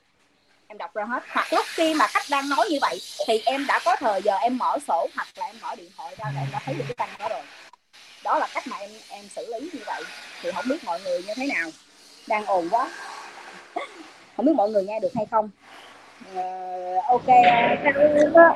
em 0.68 0.78
đọc 0.78 0.96
ra 0.96 1.04
hết. 1.04 1.24
Hoặc 1.30 1.54
lúc 1.54 1.66
khi 1.68 1.94
mà 1.94 2.08
khách 2.08 2.26
đang 2.30 2.50
nói 2.50 2.68
như 2.70 2.78
vậy 2.82 3.00
thì 3.28 3.41
em 3.46 3.66
đã 3.68 3.80
có 3.86 3.96
thời 4.00 4.22
giờ 4.22 4.36
em 4.38 4.58
mở 4.58 4.78
sổ 4.88 5.08
hoặc 5.16 5.28
là 5.36 5.46
em 5.46 5.56
mở 5.62 5.76
điện 5.76 5.91
thoại 5.98 6.16
ra 6.18 6.26
là 6.36 6.41
em 6.41 6.50
đã 6.52 6.60
thấy 6.66 6.76
được 6.76 6.84
cái 6.88 6.96
căn 6.96 7.10
đó 7.20 7.30
rồi. 7.30 7.41
Đó 8.24 8.39
là 8.39 8.48
cách 8.54 8.68
mà 8.68 8.78
em 8.78 8.89
em 9.10 9.30
xử 9.36 9.54
lý 9.54 9.70
như 9.74 9.80
vậy. 9.86 10.04
Thì 10.41 10.52
không 10.52 10.66
biết 10.68 10.84
mọi 10.84 11.02
người 11.02 11.24
như 11.24 11.34
thế 11.36 11.48
nào 11.48 11.70
đang 12.28 12.45
ồn 12.45 12.69
quá. 12.71 12.89
Không 14.38 14.45
biết 14.45 14.53
mọi 14.55 14.69
người 14.69 14.84
nghe 14.84 14.99
được 14.99 15.11
hay 15.15 15.26
không. 15.32 15.49
Uh, 16.34 17.05
ok 17.05 17.26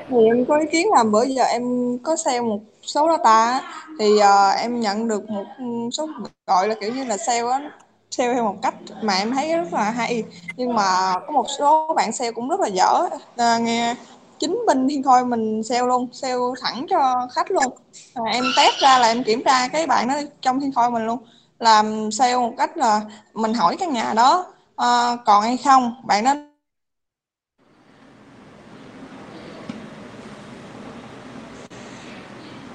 thì 0.09 0.25
em 0.25 0.45
có 0.47 0.57
ý 0.59 0.65
kiến 0.71 0.87
là 0.95 1.03
bữa 1.03 1.23
giờ 1.23 1.43
em 1.43 1.63
có 2.03 2.15
xem 2.15 2.49
một 2.49 2.59
số 2.81 3.07
data 3.11 3.23
ta, 3.23 3.61
thì 3.99 4.05
uh, 4.15 4.59
em 4.61 4.79
nhận 4.79 5.07
được 5.07 5.29
một 5.29 5.45
số 5.91 6.09
gọi 6.47 6.67
là 6.67 6.75
kiểu 6.81 6.93
như 6.93 7.03
là 7.03 7.17
sale 7.17 7.51
á 7.51 7.71
sale 8.11 8.33
theo 8.33 8.43
một 8.43 8.55
cách 8.61 8.75
mà 9.01 9.15
em 9.15 9.31
thấy 9.31 9.57
rất 9.57 9.73
là 9.73 9.91
hay. 9.91 10.23
Nhưng 10.55 10.75
mà 10.75 11.13
có 11.27 11.31
một 11.31 11.45
số 11.59 11.93
bạn 11.95 12.11
sale 12.11 12.31
cũng 12.31 12.49
rất 12.49 12.59
là 12.59 12.67
dở. 12.67 13.03
À, 13.37 13.57
nghe 13.57 13.95
chính 14.39 14.63
bên 14.67 14.87
thiên 14.89 15.03
khôi 15.03 15.25
mình 15.25 15.63
sale 15.63 15.81
luôn 15.81 16.07
sale 16.13 16.35
thẳng 16.61 16.85
cho 16.89 17.27
khách 17.31 17.51
luôn. 17.51 17.77
À, 18.13 18.21
em 18.31 18.43
test 18.57 18.79
ra 18.79 18.99
là 18.99 19.07
em 19.07 19.23
kiểm 19.23 19.43
tra 19.43 19.67
cái 19.67 19.87
bạn 19.87 20.07
đó 20.07 20.15
trong 20.41 20.59
thiên 20.59 20.71
khôi 20.71 20.91
mình 20.91 21.05
luôn 21.05 21.19
làm 21.59 22.11
sale 22.11 22.35
một 22.35 22.53
cách 22.57 22.77
là 22.77 23.01
mình 23.33 23.53
hỏi 23.53 23.77
căn 23.79 23.93
nhà 23.93 24.13
đó 24.13 24.45
uh, 24.69 25.19
còn 25.25 25.43
hay 25.43 25.57
không 25.57 25.95
bạn 26.05 26.23
đó 26.23 26.33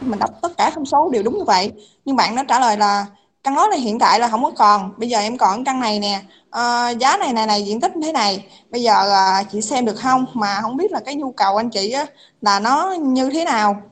mình 0.00 0.18
đọc 0.18 0.30
tất 0.42 0.56
cả 0.58 0.70
thông 0.70 0.86
số 0.86 1.10
đều 1.12 1.22
đúng 1.22 1.38
như 1.38 1.44
vậy 1.44 1.72
nhưng 2.04 2.16
bạn 2.16 2.34
nó 2.34 2.44
trả 2.44 2.60
lời 2.60 2.76
là 2.76 3.06
căn 3.42 3.54
đó 3.54 3.66
là 3.66 3.76
hiện 3.76 3.98
tại 3.98 4.20
là 4.20 4.28
không 4.28 4.42
có 4.44 4.50
còn 4.56 4.92
bây 4.96 5.08
giờ 5.08 5.18
em 5.18 5.38
còn 5.38 5.64
căn 5.64 5.80
này 5.80 5.98
nè 5.98 6.20
ờ, 6.50 6.94
giá 7.00 7.16
này 7.16 7.32
này 7.32 7.46
này 7.46 7.62
diện 7.62 7.80
tích 7.80 7.96
như 7.96 8.06
thế 8.06 8.12
này 8.12 8.46
bây 8.70 8.82
giờ 8.82 9.12
à, 9.12 9.42
chị 9.52 9.60
xem 9.60 9.84
được 9.84 9.96
không 9.96 10.26
mà 10.34 10.60
không 10.60 10.76
biết 10.76 10.92
là 10.92 11.00
cái 11.00 11.14
nhu 11.14 11.32
cầu 11.32 11.56
anh 11.56 11.70
chị 11.70 11.90
á, 11.92 12.06
là 12.40 12.60
nó 12.60 12.92
như 12.92 13.30
thế 13.30 13.44
nào. 13.44 13.82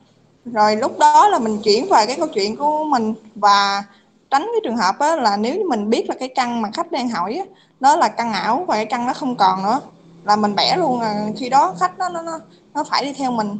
Rồi 0.45 0.75
lúc 0.75 0.99
đó 0.99 1.27
là 1.27 1.39
mình 1.39 1.61
chuyển 1.63 1.89
về 1.89 2.05
cái 2.05 2.15
câu 2.15 2.27
chuyện 2.27 2.55
của 2.55 2.83
mình 2.83 3.13
và 3.35 3.83
tránh 4.31 4.41
cái 4.53 4.61
trường 4.63 4.77
hợp 4.77 4.95
á, 4.99 5.15
là 5.15 5.37
nếu 5.37 5.55
như 5.55 5.63
mình 5.69 5.89
biết 5.89 6.09
là 6.09 6.15
cái 6.19 6.29
căn 6.35 6.61
mà 6.61 6.69
khách 6.73 6.91
đang 6.91 7.09
hỏi 7.09 7.33
á, 7.33 7.45
đó 7.79 7.95
là 7.95 8.07
căn 8.07 8.33
ảo 8.33 8.65
và 8.67 8.75
cái 8.75 8.85
căn 8.85 9.07
nó 9.07 9.13
không 9.13 9.35
còn 9.35 9.63
nữa 9.63 9.79
là 10.23 10.35
mình 10.35 10.55
bẻ 10.55 10.77
luôn 10.77 11.01
là 11.01 11.25
khi 11.37 11.49
đó 11.49 11.75
khách 11.79 11.97
nó 11.99 12.09
nó 12.09 12.21
nó, 12.21 12.39
nó 12.73 12.83
phải 12.83 13.05
đi 13.05 13.13
theo 13.13 13.31
mình. 13.31 13.57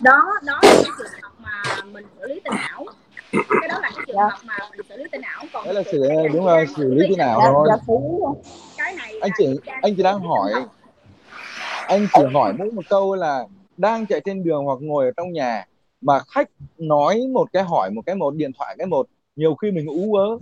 Đó 0.00 0.22
đó 0.42 0.60
là 0.62 0.70
cái 0.82 0.92
trường 0.98 1.22
hợp 1.22 1.30
mà 1.38 1.82
mình 1.92 2.06
xử 2.20 2.26
lý 2.28 2.40
tin 2.44 2.52
ảo. 2.54 2.84
Cái 3.32 3.68
đó 3.68 3.78
là 3.78 3.90
cái 3.96 4.04
trường 4.06 4.16
Dạ. 4.16 4.22
hợp 4.22 4.38
mà 4.44 4.54
mình 4.70 4.86
xử 4.88 4.96
lý 4.96 5.04
tin 5.12 5.20
ảo. 5.20 5.44
Còn 5.52 5.64
đấy 5.64 5.74
là 5.74 5.82
xử 5.92 6.02
đúng 6.32 6.46
là 6.46 6.64
chị 6.66 6.72
xử 6.76 6.94
lý 6.94 7.16
nào 7.16 7.40
dạ, 7.68 7.76
thôi. 7.86 7.98
cái 8.76 8.94
này 8.94 9.14
anh 9.20 9.30
chị 9.38 9.46
đang 9.66 9.80
anh 9.82 9.94
chỉ 9.96 10.02
đang 10.02 10.20
hỏi 10.20 10.52
anh 11.86 12.06
chỉ 12.14 12.22
hỏi 12.34 12.52
mỗi 12.58 12.70
một 12.70 12.82
câu 12.88 13.14
là 13.14 13.44
đang 13.76 14.06
chạy 14.06 14.20
trên 14.20 14.44
đường 14.44 14.64
hoặc 14.64 14.78
ngồi 14.80 15.04
ở 15.04 15.10
trong 15.16 15.32
nhà 15.32 15.66
mà 16.00 16.18
khách 16.28 16.50
nói 16.78 17.26
một 17.32 17.52
cái 17.52 17.62
hỏi, 17.62 17.90
một 17.90 18.02
cái 18.06 18.14
một, 18.14 18.34
điện 18.34 18.50
thoại 18.58 18.74
cái 18.78 18.86
một, 18.86 19.08
nhiều 19.36 19.54
khi 19.54 19.70
mình 19.70 19.86
ú 19.86 20.14
ớ. 20.14 20.38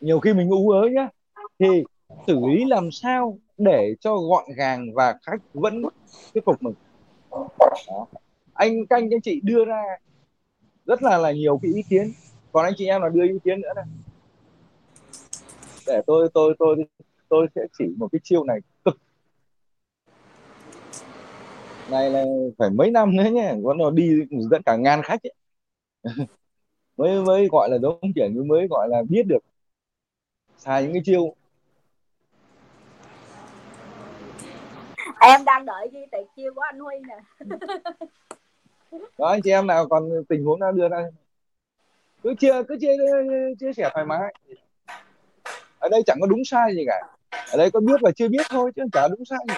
Nhiều 0.00 0.20
khi 0.20 0.32
mình 0.34 0.50
ú 0.50 0.70
ớ 0.70 0.88
nhá. 0.92 1.08
Thì 1.58 1.84
xử 2.26 2.40
lý 2.46 2.64
làm 2.64 2.90
sao 2.90 3.38
để 3.58 3.94
cho 4.00 4.16
gọn 4.16 4.44
gàng 4.56 4.94
và 4.94 5.14
khách 5.22 5.40
vẫn 5.54 5.82
thuyết 6.34 6.44
phục 6.44 6.62
mình 6.62 6.74
Đó. 7.30 8.06
anh 8.54 8.86
canh 8.86 9.14
anh 9.14 9.20
chị 9.20 9.40
đưa 9.44 9.64
ra 9.64 9.82
rất 10.86 11.02
là 11.02 11.18
là 11.18 11.32
nhiều 11.32 11.58
cái 11.62 11.72
ý 11.74 11.82
kiến. 11.88 12.12
Còn 12.52 12.64
anh 12.64 12.74
chị 12.76 12.86
em 12.86 13.02
là 13.02 13.08
đưa 13.08 13.22
ý 13.22 13.38
kiến 13.44 13.60
nữa 13.60 13.72
này. 13.76 13.84
Để 15.86 16.02
tôi 16.06 16.28
tôi 16.34 16.54
tôi 16.58 16.76
tôi 17.28 17.46
sẽ 17.54 17.62
chỉ 17.78 17.84
một 17.96 18.08
cái 18.12 18.20
chiêu 18.24 18.44
này 18.44 18.58
cực 18.84 18.98
này 21.90 22.10
là 22.10 22.24
phải 22.58 22.70
mấy 22.70 22.90
năm 22.90 23.16
nữa 23.16 23.30
nhé 23.32 23.54
có 23.64 23.74
nó 23.74 23.90
đi 23.90 24.10
dẫn 24.50 24.62
cả 24.66 24.76
ngàn 24.76 25.02
khách 25.02 25.20
ấy. 25.22 25.34
mới 26.96 27.22
mới 27.22 27.48
gọi 27.52 27.68
là 27.70 27.78
giống 27.78 28.00
kiểu 28.14 28.28
như 28.30 28.42
mới 28.42 28.66
gọi 28.70 28.88
là 28.88 29.02
biết 29.08 29.22
được 29.26 29.44
xài 30.58 30.82
những 30.82 30.92
cái 30.92 31.02
chiêu. 31.04 31.34
Em 35.20 35.44
đang 35.44 35.66
đợi 35.66 35.88
ghi 35.92 36.00
tuyệt 36.12 36.26
chiêu 36.36 36.54
của 36.54 36.60
anh 36.60 36.80
Huy 36.80 36.96
nè. 37.08 37.48
Đó 39.18 39.26
anh 39.26 39.40
chị 39.42 39.50
em 39.50 39.66
nào 39.66 39.88
còn 39.88 40.10
tình 40.28 40.44
huống 40.44 40.60
nào 40.60 40.72
đưa 40.72 40.88
ra. 40.88 41.02
Cứ 42.22 42.34
chia 42.38 42.62
cứ 42.68 42.76
chia 42.80 42.92
chia 43.60 43.72
sẻ 43.72 43.90
thoải 43.94 44.06
mái. 44.06 44.34
Ở 45.78 45.88
đây 45.88 46.02
chẳng 46.06 46.18
có 46.20 46.26
đúng 46.26 46.44
sai 46.44 46.74
gì 46.74 46.84
cả. 46.86 47.02
Ở 47.52 47.56
đây 47.58 47.70
có 47.70 47.80
biết 47.80 48.00
và 48.02 48.10
chưa 48.16 48.28
biết 48.28 48.46
thôi 48.50 48.72
chứ 48.76 48.82
chả 48.92 49.08
đúng 49.08 49.24
sai 49.24 49.38
gì 49.48 49.54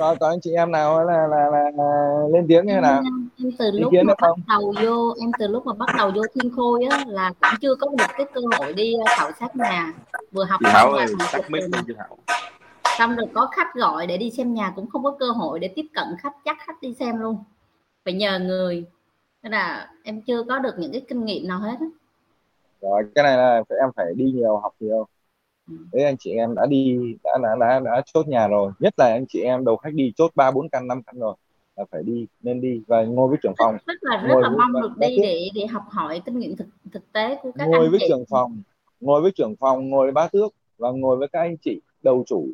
rồi 0.00 0.16
còn 0.20 0.30
anh 0.30 0.40
chị 0.40 0.50
em 0.52 0.72
nào 0.72 1.04
là 1.04 1.26
là, 1.26 1.50
là, 1.52 1.70
là 1.76 2.18
lên 2.32 2.46
tiếng 2.48 2.66
như 2.66 2.72
thế 2.72 2.76
em, 2.76 2.82
nào? 2.82 3.02
em 3.38 3.50
từ 3.58 3.70
ý 3.72 3.80
lúc 3.80 3.92
mà 3.92 4.04
bắt 4.04 4.16
không? 4.20 4.40
đầu 4.48 4.74
vô 4.82 5.14
em 5.20 5.30
từ 5.38 5.46
lúc 5.46 5.66
mà 5.66 5.72
bắt 5.72 5.88
đầu 5.98 6.10
vô 6.14 6.22
thiên 6.34 6.52
khôi 6.56 6.84
á 6.90 7.04
là 7.06 7.32
cũng 7.40 7.58
chưa 7.60 7.74
có 7.74 7.88
được 7.98 8.04
cái 8.16 8.26
cơ 8.34 8.40
hội 8.58 8.72
đi 8.72 8.94
ờ, 8.94 9.04
khảo 9.18 9.30
sát 9.40 9.56
nhà. 9.56 9.92
Vừa 10.32 10.44
học 10.44 10.60
Thảo 10.64 10.92
ơi 10.92 11.06
tắt 11.32 11.50
mic 11.50 11.62
chị 11.86 11.92
Thảo 11.98 12.18
xong 12.98 13.16
rồi 13.16 13.26
có 13.34 13.48
khách 13.52 13.74
gọi 13.74 14.06
để 14.06 14.16
đi 14.16 14.30
xem 14.30 14.54
nhà 14.54 14.72
cũng 14.76 14.90
không 14.90 15.04
có 15.04 15.16
cơ 15.20 15.26
hội 15.30 15.58
để 15.58 15.68
tiếp 15.68 15.86
cận 15.94 16.04
khách 16.18 16.32
chắc 16.44 16.56
khách 16.66 16.80
đi 16.80 16.94
xem 16.94 17.16
luôn. 17.20 17.44
Phải 18.04 18.14
nhờ 18.14 18.38
người. 18.38 18.84
Nên 19.42 19.52
là 19.52 19.88
em 20.04 20.20
chưa 20.22 20.42
có 20.42 20.58
được 20.58 20.74
những 20.78 20.92
cái 20.92 21.02
kinh 21.08 21.24
nghiệm 21.24 21.48
nào 21.48 21.58
hết 21.58 21.76
á. 21.80 21.86
rồi 22.80 23.02
cái 23.14 23.24
này 23.24 23.36
là 23.36 23.62
phải, 23.68 23.78
em 23.78 23.90
phải 23.96 24.06
đi 24.16 24.24
nhiều 24.24 24.56
học 24.56 24.72
nhiều. 24.80 25.06
Đấy 25.92 26.04
anh 26.04 26.16
chị 26.16 26.30
em 26.30 26.54
đã 26.54 26.66
đi 26.66 26.98
đã 27.24 27.38
đã 27.42 27.56
đã, 27.60 27.80
đã 27.80 28.02
chốt 28.14 28.28
nhà 28.28 28.48
rồi. 28.48 28.72
Nhất 28.78 28.94
là 28.96 29.06
anh 29.06 29.24
chị 29.28 29.40
em 29.40 29.64
đầu 29.64 29.76
khách 29.76 29.94
đi 29.94 30.12
chốt 30.16 30.30
ba 30.34 30.50
bốn 30.50 30.68
căn 30.68 30.88
năm 30.88 31.02
căn 31.02 31.18
rồi. 31.18 31.34
Là 31.76 31.84
phải 31.90 32.02
đi 32.02 32.26
nên 32.42 32.60
đi 32.60 32.82
và 32.86 33.04
ngồi 33.04 33.28
với 33.28 33.38
trưởng 33.42 33.54
phòng. 33.58 33.76
Rất 33.86 33.94
là 34.00 34.16
rất 34.16 34.28
ngồi 34.28 34.42
là 34.42 34.50
mong 34.50 34.82
được 34.82 34.92
đi 34.98 35.18
để 35.22 35.48
để 35.54 35.66
học 35.66 35.82
hỏi 35.88 36.22
kinh 36.24 36.38
nghiệm 36.38 36.56
thực 36.56 36.66
thực 36.92 37.12
tế 37.12 37.38
của 37.42 37.52
các 37.58 37.68
ngồi 37.68 37.80
anh 37.80 37.90
với 37.90 38.00
chị. 38.00 38.06
trưởng 38.08 38.24
phòng 38.28 38.62
ngồi 39.00 39.22
với 39.22 39.30
trưởng 39.30 39.56
phòng 39.56 39.88
ngồi 39.90 40.06
với 40.06 40.12
bá 40.12 40.28
tước 40.28 40.54
và 40.78 40.90
ngồi 40.90 41.16
với 41.16 41.28
các 41.28 41.40
anh 41.40 41.56
chị 41.56 41.80
đầu 42.02 42.24
chủ. 42.26 42.46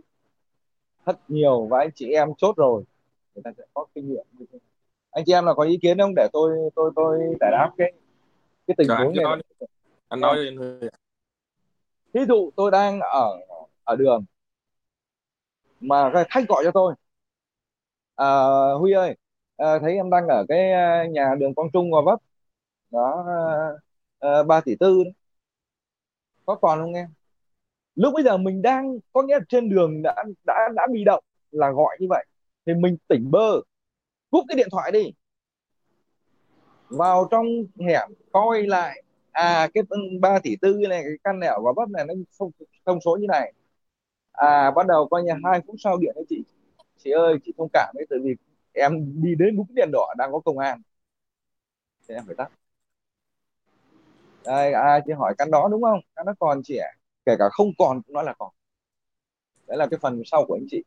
Thật 1.07 1.19
nhiều 1.29 1.67
và 1.67 1.79
anh 1.79 1.91
chị 1.95 2.13
em 2.13 2.35
chốt 2.39 2.57
rồi 2.57 2.83
người 3.35 3.43
ta 3.43 3.51
sẽ 3.59 3.65
có 3.75 3.87
kinh 3.95 4.09
nghiệm. 4.09 4.25
Anh 5.11 5.25
chị 5.27 5.33
em 5.33 5.45
nào 5.45 5.55
có 5.55 5.63
ý 5.63 5.79
kiến 5.83 5.99
không? 5.99 6.13
Để 6.17 6.29
tôi 6.33 6.71
tôi 6.75 6.91
tôi 6.97 7.19
giải 7.41 7.51
đáp 7.51 7.71
cái 7.79 7.93
cái 8.67 8.75
tình 8.79 8.89
huống 8.89 9.15
này. 9.15 9.25
nói 9.25 9.37
đi. 9.37 9.67
anh 10.09 10.21
Vâng. 10.21 10.21
nói 10.21 10.37
đi 10.37 10.49
anh 10.49 10.57
Huy 10.57 10.89
ví 12.17 12.23
dụ 12.29 12.51
tôi 12.57 12.71
đang 12.71 13.01
ở 13.01 13.39
ở 13.85 13.97
đường 13.97 14.25
mà 15.81 16.11
cái 16.15 16.25
khách 16.31 16.49
gọi 16.49 16.65
cho 16.65 16.71
tôi. 16.75 16.95
À, 18.17 18.27
Huy 18.81 18.93
ơi 18.93 19.17
à, 19.57 19.79
thấy 19.81 19.95
em 19.95 20.11
đang 20.11 20.29
ở 20.29 20.45
cái 20.49 20.73
à, 20.73 21.05
nhà 21.11 21.35
đường 21.39 21.55
Quang 21.55 21.71
Trung 21.73 21.91
Gò 21.91 22.03
Vấp. 22.03 22.19
Đó 22.91 23.25
à, 24.21 24.31
à 24.49 24.61
tỷ 24.65 24.77
tư 24.81 25.05
đó 25.05 25.11
có 26.47 26.55
còn 26.55 26.79
không 26.81 26.95
em? 26.95 27.09
Lúc 27.95 28.15
bây 28.15 28.25
giờ 28.25 28.37
mình 28.37 28.63
đang 28.63 28.99
có 29.13 29.23
nghĩa 29.23 29.35
là 29.35 29.45
trên 29.49 29.71
đường 29.71 30.03
đã 30.03 30.25
đã 30.47 30.69
đã 30.77 30.87
bị 30.93 31.05
động 31.05 31.25
là 31.51 31.71
gọi 31.71 31.97
như 32.01 32.07
vậy. 32.11 32.27
Thì 32.67 32.75
mình 32.75 32.97
tỉnh 33.09 33.31
bơ 33.31 33.61
cúp 34.31 34.45
cái 34.49 34.57
điện 34.57 34.69
thoại 34.73 34.93
đi. 34.93 35.13
Vào 36.89 37.29
trong 37.31 37.47
hẻm 37.89 38.11
coi 38.33 38.63
lại 38.63 39.03
à 39.37 39.69
cái 39.75 39.85
ba 40.21 40.39
tỷ 40.43 40.57
tư 40.57 40.79
này, 40.89 41.03
cái 41.03 41.13
căn 41.25 41.41
này 41.41 41.49
ở 41.49 41.61
Gò 41.63 41.73
Vấp 41.77 41.89
này 41.89 42.05
nó 42.09 42.15
không, 42.39 42.51
thông 42.87 43.01
số 43.01 43.17
như 43.21 43.27
này. 43.29 43.53
À 44.33 44.71
bắt 44.71 44.87
đầu 44.87 45.09
coi 45.11 45.23
như 45.23 45.33
hai 45.45 45.61
phút 45.67 45.77
sau 45.79 45.99
điện 45.99 46.13
với 46.15 46.25
chị. 46.29 46.43
Chị 46.99 47.11
ơi, 47.11 47.37
chị 47.45 47.53
thông 47.59 47.69
cảm 47.73 47.95
đấy, 47.97 48.07
tại 48.11 48.19
vì 48.23 48.35
em 48.73 48.93
đi 49.23 49.35
đến 49.39 49.57
đúng 49.57 49.67
đèn 49.75 49.91
đỏ 49.93 50.15
đang 50.19 50.33
có 50.33 50.41
công 50.41 50.59
an. 50.59 50.83
Thì 52.09 52.15
em 52.15 52.25
phải 52.27 52.35
tắt. 52.39 52.51
Đây 54.45 54.73
à 54.73 55.01
chị 55.07 55.13
hỏi 55.13 55.35
căn 55.39 55.51
đó 55.51 55.69
đúng 55.71 55.83
không? 55.83 56.01
Căn 56.17 56.27
nó 56.27 56.33
còn 56.39 56.61
chị 56.65 56.77
ạ. 56.77 56.91
Kể 57.27 57.37
cả 57.39 57.45
không 57.53 57.71
còn 57.79 58.03
cũng 58.03 58.15
nói 58.15 58.25
là 58.25 58.35
còn. 58.39 58.51
Đấy 59.67 59.79
là 59.79 59.87
cái 59.91 59.99
phần 60.03 60.23
sau 60.25 60.45
của 60.47 60.55
anh 60.55 60.67
chị. 60.71 60.85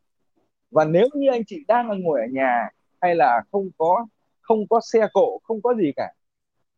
Và 0.72 0.86
nếu 0.86 1.08
như 1.14 1.30
anh 1.32 1.42
chị 1.48 1.64
đang 1.68 2.02
ngồi 2.02 2.22
ở 2.22 2.28
nhà 2.32 2.70
hay 3.02 3.16
là 3.16 3.42
không 3.52 3.70
có 3.78 4.08
không 4.42 4.68
có 4.70 4.82
xe 4.94 5.08
cộ, 5.14 5.40
không 5.44 5.62
có 5.62 5.74
gì 5.74 5.92
cả, 5.96 6.14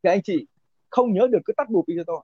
thì 0.03 0.09
anh 0.09 0.21
chị 0.23 0.47
không 0.91 1.13
nhớ 1.13 1.27
được 1.31 1.39
cứ 1.45 1.53
tắt 1.57 1.69
bụp 1.69 1.87
đi 1.87 1.95
cho 1.97 2.03
tôi. 2.07 2.21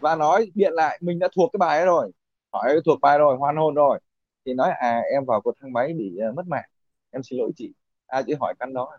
Và 0.00 0.16
nói 0.16 0.50
điện 0.54 0.72
lại 0.72 0.98
mình 1.02 1.18
đã 1.18 1.28
thuộc 1.34 1.50
cái 1.52 1.58
bài 1.58 1.78
ấy 1.78 1.86
rồi. 1.86 2.10
Hỏi 2.52 2.76
thuộc 2.84 3.00
bài 3.00 3.18
rồi 3.18 3.36
hoàn 3.36 3.56
hồn 3.56 3.74
rồi. 3.74 4.00
Thì 4.44 4.54
nói 4.54 4.70
à 4.70 5.02
em 5.12 5.24
vào 5.24 5.40
cột 5.40 5.54
thang 5.60 5.72
máy 5.72 5.92
bị 5.98 6.18
uh, 6.30 6.36
mất 6.36 6.46
mạng. 6.46 6.68
Em 7.10 7.22
xin 7.22 7.38
lỗi 7.38 7.50
chị. 7.56 7.72
À 8.06 8.22
chị 8.26 8.34
hỏi 8.40 8.54
căn 8.58 8.74
đó. 8.74 8.98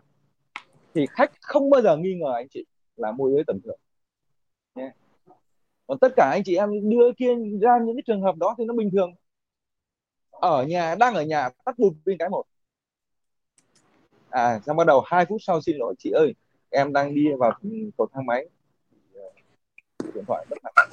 Thì 0.94 1.06
khách 1.10 1.32
không 1.40 1.70
bao 1.70 1.82
giờ 1.82 1.96
nghi 1.96 2.14
ngờ 2.14 2.32
anh 2.34 2.48
chị 2.48 2.64
là 2.96 3.12
môi 3.12 3.32
giới 3.34 3.44
tầm 3.46 3.60
thường. 3.64 3.78
Yeah. 4.74 4.92
còn 5.86 5.98
tất 5.98 6.12
cả 6.16 6.30
anh 6.32 6.42
chị 6.44 6.56
em 6.56 6.90
đưa 6.90 7.12
kia 7.16 7.34
ra 7.60 7.78
những 7.86 7.96
cái 7.96 8.02
trường 8.06 8.22
hợp 8.22 8.36
đó 8.36 8.54
thì 8.58 8.64
nó 8.64 8.74
bình 8.74 8.90
thường. 8.92 9.14
Ở 10.30 10.64
nhà 10.64 10.94
đang 10.94 11.14
ở 11.14 11.22
nhà 11.22 11.48
tắt 11.64 11.78
bụp 11.78 11.94
bên 12.04 12.18
cái 12.18 12.28
một. 12.28 12.44
À 14.30 14.60
xong 14.66 14.76
bắt 14.76 14.86
đầu 14.86 15.02
hai 15.06 15.26
phút 15.26 15.40
sau 15.42 15.60
xin 15.60 15.76
lỗi 15.76 15.94
chị 15.98 16.10
ơi 16.10 16.34
em 16.72 16.92
đang 16.92 17.14
đi 17.14 17.28
vào 17.38 17.52
cầu 17.98 18.08
thang 18.12 18.26
máy. 18.26 18.48
Ờ, 19.14 19.32
điện 20.14 20.24
thoại 20.26 20.46
bất 20.50 20.58
hạnh 20.64 20.88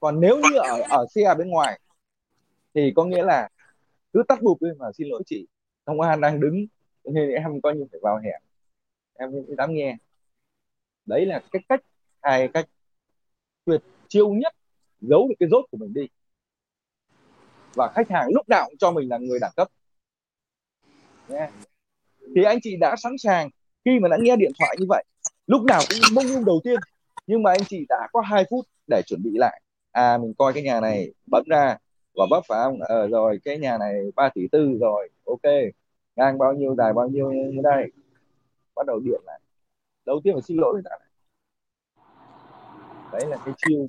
còn 0.00 0.20
nếu 0.20 0.36
như 0.36 0.58
ở 0.58 0.82
ở 0.90 1.06
xe 1.14 1.34
bên 1.38 1.48
ngoài, 1.48 1.80
thì 2.74 2.92
có 2.96 3.04
nghĩa 3.04 3.22
là 3.22 3.48
cứ 4.12 4.22
tắt 4.28 4.42
bụp 4.42 4.62
lên 4.62 4.78
mà 4.78 4.86
xin 4.92 5.08
lỗi 5.08 5.22
chị. 5.26 5.46
Công 5.84 6.00
an 6.00 6.20
đang 6.20 6.40
đứng 6.40 6.66
nên 7.04 7.30
em 7.30 7.60
coi 7.60 7.76
như 7.76 7.86
phải 7.92 8.00
vào 8.02 8.16
hẻm. 8.16 8.42
Em 9.14 9.32
mới 9.32 9.44
dám 9.58 9.74
nghe. 9.74 9.96
Đấy 11.06 11.26
là 11.26 11.42
cái 11.52 11.62
cách, 11.68 11.80
hai 12.22 12.48
cách 12.54 12.68
tuyệt 13.64 13.82
chiêu 14.08 14.28
nhất 14.28 14.54
giấu 15.00 15.28
được 15.28 15.34
cái 15.40 15.48
rốt 15.48 15.64
của 15.70 15.76
mình 15.76 15.94
đi. 15.94 16.08
Và 17.74 17.92
khách 17.94 18.10
hàng 18.10 18.28
lúc 18.34 18.48
nào 18.48 18.66
cũng 18.66 18.78
cho 18.78 18.90
mình 18.90 19.08
là 19.08 19.18
người 19.18 19.38
đẳng 19.40 19.52
cấp. 19.56 19.68
Yeah. 21.28 21.52
thì 22.34 22.42
anh 22.42 22.58
chị 22.62 22.76
đã 22.76 22.96
sẵn 22.96 23.18
sàng 23.18 23.50
khi 23.88 23.98
mà 23.98 24.08
đã 24.08 24.16
nghe 24.20 24.36
điện 24.36 24.52
thoại 24.58 24.76
như 24.78 24.86
vậy 24.88 25.04
lúc 25.46 25.62
nào 25.64 25.80
cũng 25.88 25.98
mông 26.14 26.26
lung 26.34 26.44
đầu 26.44 26.60
tiên. 26.64 26.80
Nhưng 27.26 27.42
mà 27.42 27.50
anh 27.50 27.64
chị 27.68 27.86
đã 27.88 28.08
có 28.12 28.20
2 28.20 28.44
phút 28.50 28.66
để 28.86 29.02
chuẩn 29.06 29.22
bị 29.22 29.30
lại. 29.34 29.60
À 29.92 30.18
mình 30.18 30.34
coi 30.38 30.52
cái 30.52 30.62
nhà 30.62 30.80
này 30.80 31.12
bấm 31.26 31.44
ra 31.46 31.76
và 32.14 32.26
bấm 32.30 32.42
phải 32.48 32.58
không? 32.64 32.80
Ờ, 32.80 33.08
rồi 33.08 33.38
cái 33.44 33.58
nhà 33.58 33.78
này 33.78 33.94
3 34.16 34.28
tỷ 34.34 34.48
tư 34.52 34.78
rồi 34.80 35.08
ok. 35.26 35.52
Ngang 36.16 36.38
bao 36.38 36.52
nhiêu 36.52 36.74
dài 36.74 36.92
bao 36.92 37.08
nhiêu 37.08 37.32
như 37.32 37.60
đây 37.62 37.86
bắt 38.76 38.86
đầu 38.86 39.00
điện 39.04 39.20
lại. 39.26 39.40
Đầu 40.06 40.20
tiên 40.24 40.34
phải 40.34 40.42
xin 40.42 40.56
lỗi 40.56 40.72
người 40.74 40.82
ta 40.84 40.90
đấy 43.12 43.30
là 43.30 43.36
cái 43.44 43.54
chiêu. 43.56 43.86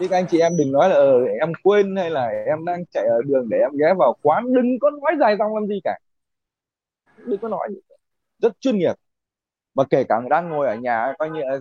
Chứ 0.00 0.08
các 0.08 0.16
anh 0.16 0.26
chị 0.30 0.38
em 0.38 0.56
đừng 0.56 0.72
nói 0.72 0.88
là 0.88 0.94
ờ, 0.94 1.24
em 1.40 1.52
quên 1.62 1.96
hay 1.96 2.10
là 2.10 2.28
em 2.46 2.64
đang 2.64 2.84
chạy 2.86 3.06
ở 3.06 3.22
đường 3.26 3.48
để 3.48 3.58
em 3.58 3.70
ghé 3.78 3.94
vào 3.98 4.16
quán 4.22 4.54
đừng 4.54 4.78
có 4.80 4.90
nói 4.90 5.12
dài 5.20 5.36
dòng 5.38 5.54
làm 5.54 5.66
gì 5.66 5.80
cả 5.84 5.98
đừng 7.26 7.40
có 7.40 7.48
nói 7.48 7.68
rất 8.38 8.60
chuyên 8.60 8.78
nghiệp. 8.78 8.94
Mà 9.74 9.84
kể 9.90 10.04
cả 10.04 10.20
người 10.20 10.28
đang 10.28 10.48
ngồi 10.48 10.66
ở 10.66 10.74
nhà 10.74 11.14
coi 11.18 11.30
như 11.30 11.40
là 11.40 11.58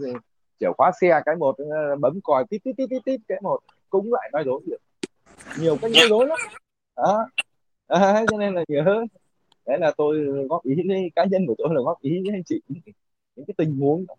chìa 0.59 0.71
khóa 0.77 0.91
xe 1.01 1.21
cái 1.25 1.35
một 1.35 1.55
ờ, 1.57 1.95
bấm 1.95 2.21
còi 2.23 2.45
tít 2.49 2.63
tít 2.63 2.77
tít 2.77 2.89
tít 2.89 3.05
tít 3.05 3.21
cái 3.27 3.39
một 3.41 3.59
cũng 3.89 4.13
lại 4.13 4.29
nói 4.33 4.43
dối 4.45 4.61
nhiều 4.65 4.77
nhiều 5.59 5.77
cách 5.81 5.91
nói 5.95 6.07
dối 6.09 6.27
lắm. 6.27 6.37
Đó. 6.95 7.29
À, 7.87 8.25
cho 8.31 8.37
nên 8.37 8.53
là 8.53 8.63
nhớ. 8.67 9.05
Đấy 9.65 9.77
là 9.79 9.91
tôi 9.97 10.19
góp 10.49 10.63
ý 10.63 10.75
với 10.87 11.11
cá 11.15 11.25
nhân 11.25 11.45
của 11.47 11.55
tôi 11.57 11.67
là 11.71 11.81
góp 11.81 12.01
ý 12.01 12.21
với 12.23 12.35
anh 12.35 12.43
chị. 12.43 12.61
Những 13.35 13.45
cái 13.45 13.53
tình 13.57 13.77
huống 13.77 14.05
đó. 14.07 14.15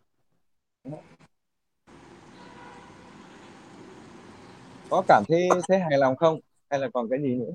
có 4.91 5.03
cảm 5.09 5.23
thấy 5.29 5.49
thấy 5.69 5.79
hài 5.79 5.99
lòng 5.99 6.17
không? 6.17 6.41
Hay 6.71 6.81
là 6.81 6.89
còn 6.95 7.09
cái 7.09 7.19
gì 7.23 7.35
nữa? 7.35 7.53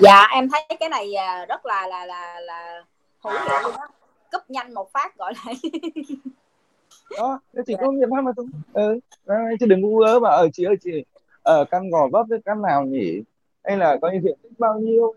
Dạ 0.00 0.28
em 0.32 0.48
thấy 0.48 0.76
cái 0.80 0.88
này 0.88 1.14
à, 1.14 1.46
rất 1.48 1.66
là 1.66 1.86
là 1.86 2.06
là 2.06 2.40
là 2.40 2.84
hữu 3.20 3.32
hiệu 3.32 3.62
luôn 3.62 3.76
á. 3.76 3.86
Cúp 4.32 4.42
nhanh 4.50 4.74
một 4.74 4.92
phát 4.92 5.16
gọi 5.16 5.32
lại. 5.46 5.54
Đó 7.18 7.40
nó 7.52 7.62
chỉ 7.66 7.74
có 7.80 7.90
biện 7.90 8.10
pháp 8.10 8.22
mà 8.22 8.30
thôi. 8.36 8.46
Ừ. 8.72 9.00
chứ 9.60 9.66
đừng 9.66 9.82
có 9.82 10.06
ớ 10.06 10.20
mà. 10.20 10.30
Ở 10.30 10.48
chị 10.52 10.64
ơi 10.64 10.76
chị 10.80 11.04
ở 11.42 11.64
căn 11.70 11.90
gò 11.90 12.08
vấp 12.12 12.26
với 12.28 12.38
căn 12.44 12.62
nào 12.62 12.84
nhỉ? 12.84 13.22
Hay 13.64 13.76
là 13.76 13.96
có 14.02 14.10
diện 14.24 14.36
tích 14.42 14.58
bao 14.58 14.78
nhiêu? 14.78 15.14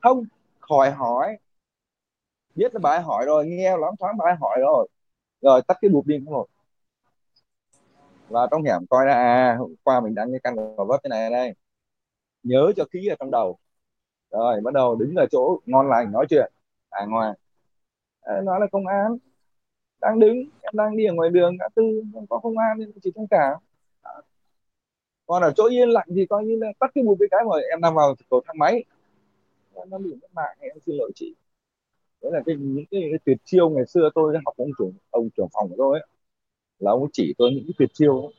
Không 0.00 0.24
khỏi 0.60 0.90
hỏi. 0.90 1.36
Biết 2.54 2.74
là 2.74 2.78
bài 2.78 3.00
hỏi 3.00 3.24
rồi 3.26 3.46
nghe 3.46 3.76
lắm 3.76 3.94
thoáng 4.00 4.16
bài 4.16 4.34
hỏi 4.40 4.58
rồi. 4.60 4.88
Rồi 5.42 5.62
tắt 5.62 5.78
cái 5.80 5.88
bụp 5.88 6.06
đi 6.06 6.18
không 6.24 6.34
một 6.34 6.46
và 8.28 8.48
trong 8.50 8.62
hẻm 8.62 8.86
coi 8.90 9.06
ra 9.06 9.14
à 9.14 9.56
hôm 9.58 9.74
qua 9.82 10.00
mình 10.00 10.14
đăng 10.14 10.30
cái 10.30 10.40
căn 10.42 10.56
gò 10.76 10.84
vấp 10.84 11.00
thế 11.04 11.08
này 11.08 11.30
đây. 11.30 11.54
Nhớ 12.42 12.72
cho 12.76 12.84
kỹ 12.92 13.06
ở 13.06 13.16
trong 13.18 13.30
đầu 13.30 13.58
rồi 14.30 14.60
bắt 14.60 14.74
đầu 14.74 14.96
đứng 14.96 15.14
ở 15.14 15.26
chỗ 15.30 15.60
ngon 15.66 15.88
lành 15.88 16.12
nói 16.12 16.26
chuyện. 16.30 16.52
À 16.90 17.06
ngoài 17.06 17.32
à, 18.20 18.40
nói 18.40 18.60
là 18.60 18.66
công 18.72 18.86
an. 18.86 19.18
Đang 20.00 20.18
đứng 20.18 20.36
em 20.62 20.72
đang 20.72 20.96
đi 20.96 21.04
ở 21.06 21.14
ngoài 21.14 21.30
đường 21.30 21.56
ngã 21.58 21.68
tư 21.74 22.02
không 22.14 22.26
có 22.26 22.38
công 22.38 22.58
an 22.58 22.78
nên 22.78 22.92
chỉ 23.02 23.10
thông 23.14 23.26
cảm. 23.30 23.58
À, 24.02 24.12
còn 25.26 25.42
ở 25.42 25.52
chỗ 25.56 25.68
yên 25.68 25.88
lặng 25.88 26.06
thì 26.14 26.26
coi 26.26 26.44
như 26.44 26.56
là 26.60 26.72
tắt 26.78 26.90
cái 26.94 27.04
bụp 27.04 27.16
cái 27.20 27.28
cái 27.30 27.40
mà 27.44 27.56
em 27.70 27.80
đang 27.80 27.94
vào 27.94 28.14
cầu 28.30 28.40
thang 28.46 28.58
máy. 28.58 28.84
Nó 29.74 29.84
đang 29.90 30.02
bị 30.02 30.14
mất 30.22 30.28
mạng 30.34 30.56
em 30.60 30.78
xin 30.86 30.96
lỗi 30.96 31.12
chị. 31.14 31.34
Đấy 32.22 32.32
là 32.32 32.40
cái 32.46 32.56
những 32.58 32.84
cái, 32.90 33.00
cái 33.10 33.18
tuyệt 33.24 33.38
chiêu 33.44 33.70
ngày 33.70 33.86
xưa 33.86 34.10
tôi 34.14 34.36
học 34.44 34.54
ông 34.56 34.70
trưởng 34.78 34.92
ông 35.10 35.28
trưởng 35.36 35.48
phòng 35.52 35.68
của 35.68 35.74
tôi 35.78 36.00
ấy, 36.00 36.08
là 36.78 36.90
ông 36.90 37.08
chỉ 37.12 37.34
tôi 37.38 37.50
những 37.50 37.64
cái 37.64 37.74
tuyệt 37.78 37.90
chiêu 37.92 38.22
ấy. 38.22 38.32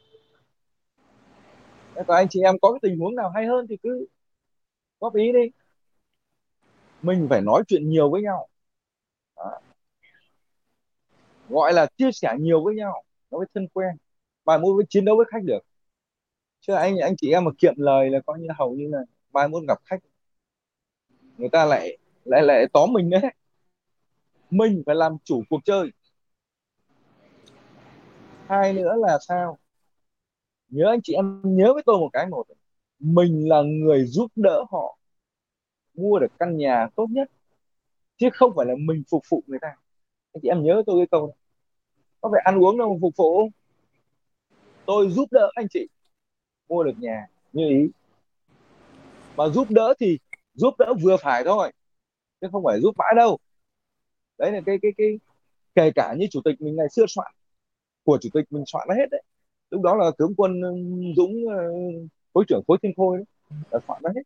còn 2.07 2.17
anh 2.17 2.27
chị 2.29 2.41
em 2.41 2.55
có 2.61 2.71
cái 2.71 2.79
tình 2.81 2.99
huống 2.99 3.15
nào 3.15 3.29
hay 3.29 3.45
hơn 3.45 3.67
thì 3.69 3.77
cứ 3.83 4.07
góp 4.99 5.15
ý 5.15 5.31
đi 5.31 5.51
mình 7.01 7.27
phải 7.29 7.41
nói 7.41 7.63
chuyện 7.67 7.89
nhiều 7.89 8.09
với 8.09 8.21
nhau. 8.21 8.47
Đó. 9.37 9.59
gọi 11.49 11.73
là 11.73 11.87
chia 11.97 12.11
sẻ 12.11 12.35
nhiều 12.39 12.63
với 12.63 12.75
nhau 12.75 13.03
nó 13.31 13.37
mới 13.37 13.47
thân 13.53 13.67
quen. 13.73 13.97
Bài 14.45 14.59
môn 14.59 14.75
với 14.75 14.85
chiến 14.89 15.05
đấu 15.05 15.17
với 15.17 15.25
khách 15.29 15.43
được. 15.43 15.59
Chứ 16.61 16.73
anh 16.73 16.97
anh 16.97 17.15
chị 17.17 17.31
em 17.31 17.45
mà 17.45 17.51
kiệm 17.57 17.73
lời 17.77 18.09
là 18.09 18.19
coi 18.25 18.39
như 18.39 18.47
hầu 18.57 18.73
như 18.75 18.87
là 18.91 18.99
mai 19.33 19.47
muốn 19.47 19.65
gặp 19.67 19.79
khách. 19.85 19.99
Người 21.37 21.49
ta 21.49 21.65
lại 21.65 21.97
lại 22.25 22.43
lại 22.43 22.65
tóm 22.73 22.93
mình 22.93 23.09
đấy. 23.09 23.21
Mình 24.49 24.83
phải 24.85 24.95
làm 24.95 25.17
chủ 25.23 25.43
cuộc 25.49 25.59
chơi. 25.65 25.91
Hai 28.47 28.73
nữa 28.73 28.95
là 28.97 29.17
sao? 29.27 29.57
Nhớ 30.69 30.85
anh 30.89 30.99
chị 31.03 31.13
em, 31.13 31.41
nhớ 31.43 31.73
với 31.73 31.83
tôi 31.85 31.99
một 31.99 32.09
cái 32.13 32.27
một. 32.27 32.47
Mình 32.99 33.49
là 33.49 33.61
người 33.61 34.05
giúp 34.05 34.31
đỡ 34.35 34.65
họ 34.71 34.98
mua 35.99 36.19
được 36.19 36.31
căn 36.39 36.57
nhà 36.57 36.87
tốt 36.95 37.07
nhất, 37.09 37.31
chứ 38.17 38.29
không 38.33 38.53
phải 38.55 38.65
là 38.65 38.73
mình 38.79 39.03
phục 39.09 39.23
vụ 39.29 39.43
người 39.47 39.59
ta. 39.61 39.75
Anh 40.33 40.41
chị 40.41 40.47
em 40.47 40.63
nhớ 40.63 40.83
tôi 40.85 40.99
cái 40.99 41.07
câu 41.11 41.27
này. 41.27 41.35
Có 42.21 42.29
phải 42.31 42.41
ăn 42.45 42.63
uống 42.63 42.77
đâu 42.77 42.93
mà 42.93 42.99
phục 43.01 43.15
vụ? 43.15 43.49
Tôi 44.85 45.09
giúp 45.09 45.27
đỡ 45.31 45.51
anh 45.55 45.67
chị 45.69 45.87
mua 46.69 46.83
được 46.83 46.99
nhà, 46.99 47.27
như 47.53 47.69
ý. 47.69 47.89
Mà 49.37 49.47
giúp 49.49 49.67
đỡ 49.69 49.93
thì 49.99 50.17
giúp 50.53 50.73
đỡ 50.79 50.93
vừa 51.01 51.17
phải 51.17 51.43
thôi, 51.45 51.71
chứ 52.41 52.47
không 52.51 52.63
phải 52.65 52.79
giúp 52.81 52.95
mãi 52.97 53.13
đâu. 53.15 53.37
Đấy 54.37 54.51
là 54.51 54.61
cái 54.65 54.77
cái 54.81 54.91
cái, 54.97 55.19
kể 55.75 55.91
cả 55.95 56.15
như 56.17 56.27
chủ 56.31 56.41
tịch 56.45 56.61
mình 56.61 56.75
ngày 56.75 56.87
xưa 56.89 57.05
soạn, 57.07 57.31
của 58.03 58.17
chủ 58.21 58.29
tịch 58.33 58.45
mình 58.49 58.63
soạn 58.67 58.87
nó 58.87 58.95
hết 58.95 59.05
đấy. 59.11 59.23
Lúc 59.69 59.81
đó 59.81 59.95
là 59.95 60.11
tướng 60.17 60.35
quân 60.37 60.61
dũng 61.15 61.47
ờ, 61.49 61.57
khối 62.33 62.43
trưởng 62.47 62.63
khối 62.67 62.77
thiên 62.81 62.91
khôi 62.97 63.17
đấy, 63.17 63.25
là 63.71 63.79
soạn 63.87 64.01
nó 64.03 64.09
hết 64.15 64.21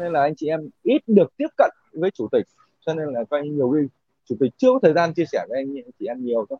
nên 0.00 0.12
là 0.12 0.22
anh 0.22 0.34
chị 0.36 0.48
em 0.48 0.70
ít 0.82 1.02
được 1.06 1.36
tiếp 1.36 1.48
cận 1.56 1.70
với 1.92 2.10
chủ 2.10 2.28
tịch 2.32 2.46
cho 2.86 2.94
nên 2.94 3.08
là 3.08 3.24
coi 3.30 3.48
nhiều 3.48 3.70
khi 3.70 3.88
chủ 4.24 4.36
tịch 4.40 4.52
chưa 4.56 4.68
có 4.72 4.78
thời 4.82 4.92
gian 4.92 5.14
chia 5.14 5.24
sẻ 5.32 5.46
với 5.48 5.58
anh 5.58 5.74
chị 5.98 6.06
em 6.06 6.24
nhiều 6.24 6.46
thôi. 6.50 6.58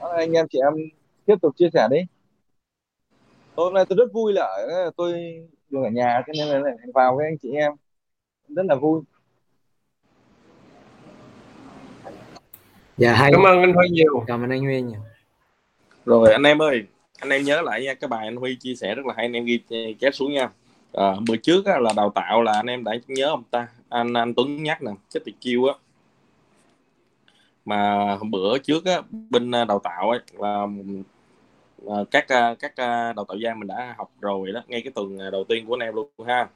Đó, 0.00 0.08
anh 0.08 0.32
em 0.32 0.46
chị 0.50 0.58
em 0.58 0.74
tiếp 1.26 1.34
tục 1.42 1.56
chia 1.56 1.68
sẻ 1.72 1.88
đi. 1.90 1.98
Hôm 3.56 3.74
nay 3.74 3.84
tôi 3.88 3.96
rất 3.96 4.12
vui 4.12 4.32
là 4.32 4.42
ở, 4.42 4.90
tôi 4.96 5.12
được 5.70 5.80
ở 5.84 5.90
nhà 5.90 6.22
cho 6.26 6.32
nên 6.32 6.62
là 6.62 6.70
vào 6.94 7.16
với 7.16 7.26
anh 7.26 7.38
chị 7.38 7.50
em. 7.52 7.72
Rất 8.48 8.66
là 8.66 8.74
vui. 8.74 9.00
Dạ 12.96 13.12
hay 13.12 13.32
cảm 13.32 13.46
ơn 13.46 13.60
anh 13.60 13.72
Huy 13.72 13.88
nhiều. 13.88 14.24
Cảm 14.26 14.44
ơn 14.44 14.50
anh 14.50 14.60
Huy 14.60 14.82
nhiều. 14.82 15.00
Rồi 16.04 16.32
anh 16.32 16.42
em 16.42 16.62
ơi 16.62 16.86
anh 17.18 17.30
em 17.30 17.42
nhớ 17.42 17.62
lại 17.62 17.84
nha 17.84 17.94
cái 17.94 18.08
bài 18.08 18.26
anh 18.26 18.36
Huy 18.36 18.56
chia 18.60 18.74
sẻ 18.74 18.94
rất 18.94 19.06
là 19.06 19.14
hay 19.16 19.26
anh 19.26 19.32
em 19.32 19.44
ghi 19.44 19.60
chép 20.00 20.14
xuống 20.14 20.32
nha 20.32 20.50
à, 20.92 21.14
bữa 21.28 21.36
trước 21.36 21.66
á, 21.66 21.78
là 21.78 21.92
đào 21.96 22.10
tạo 22.10 22.42
là 22.42 22.52
anh 22.52 22.66
em 22.66 22.84
đã 22.84 22.92
nhớ 23.06 23.28
không 23.30 23.44
ta? 23.50 23.68
Anh 23.88 24.12
anh 24.12 24.34
Tuấn 24.34 24.62
nhắc 24.62 24.82
nè 24.82 24.90
chết 25.08 25.20
tuyệt 25.24 25.34
chiêu 25.40 25.64
á. 25.64 25.74
Mà 27.64 28.10
hôm 28.18 28.30
bữa 28.30 28.58
trước 28.58 28.84
á 28.84 29.02
bên 29.30 29.50
ờ, 29.50 29.64
đào 29.64 29.78
tạo 29.78 30.10
ấy 30.10 30.20
là 30.32 30.66
ờ, 31.86 32.04
các 32.10 32.26
các 32.58 32.72
đào 33.16 33.24
tạo 33.28 33.36
gia 33.42 33.54
mình 33.54 33.66
đã 33.68 33.94
học 33.98 34.10
rồi 34.20 34.52
đó 34.52 34.62
ngay 34.68 34.82
cái 34.82 34.92
tuần 34.94 35.18
đầu 35.32 35.44
tiên 35.44 35.66
của 35.66 35.74
anh 35.74 35.80
em 35.80 35.94
luôn 35.94 36.10
ha. 36.26 36.48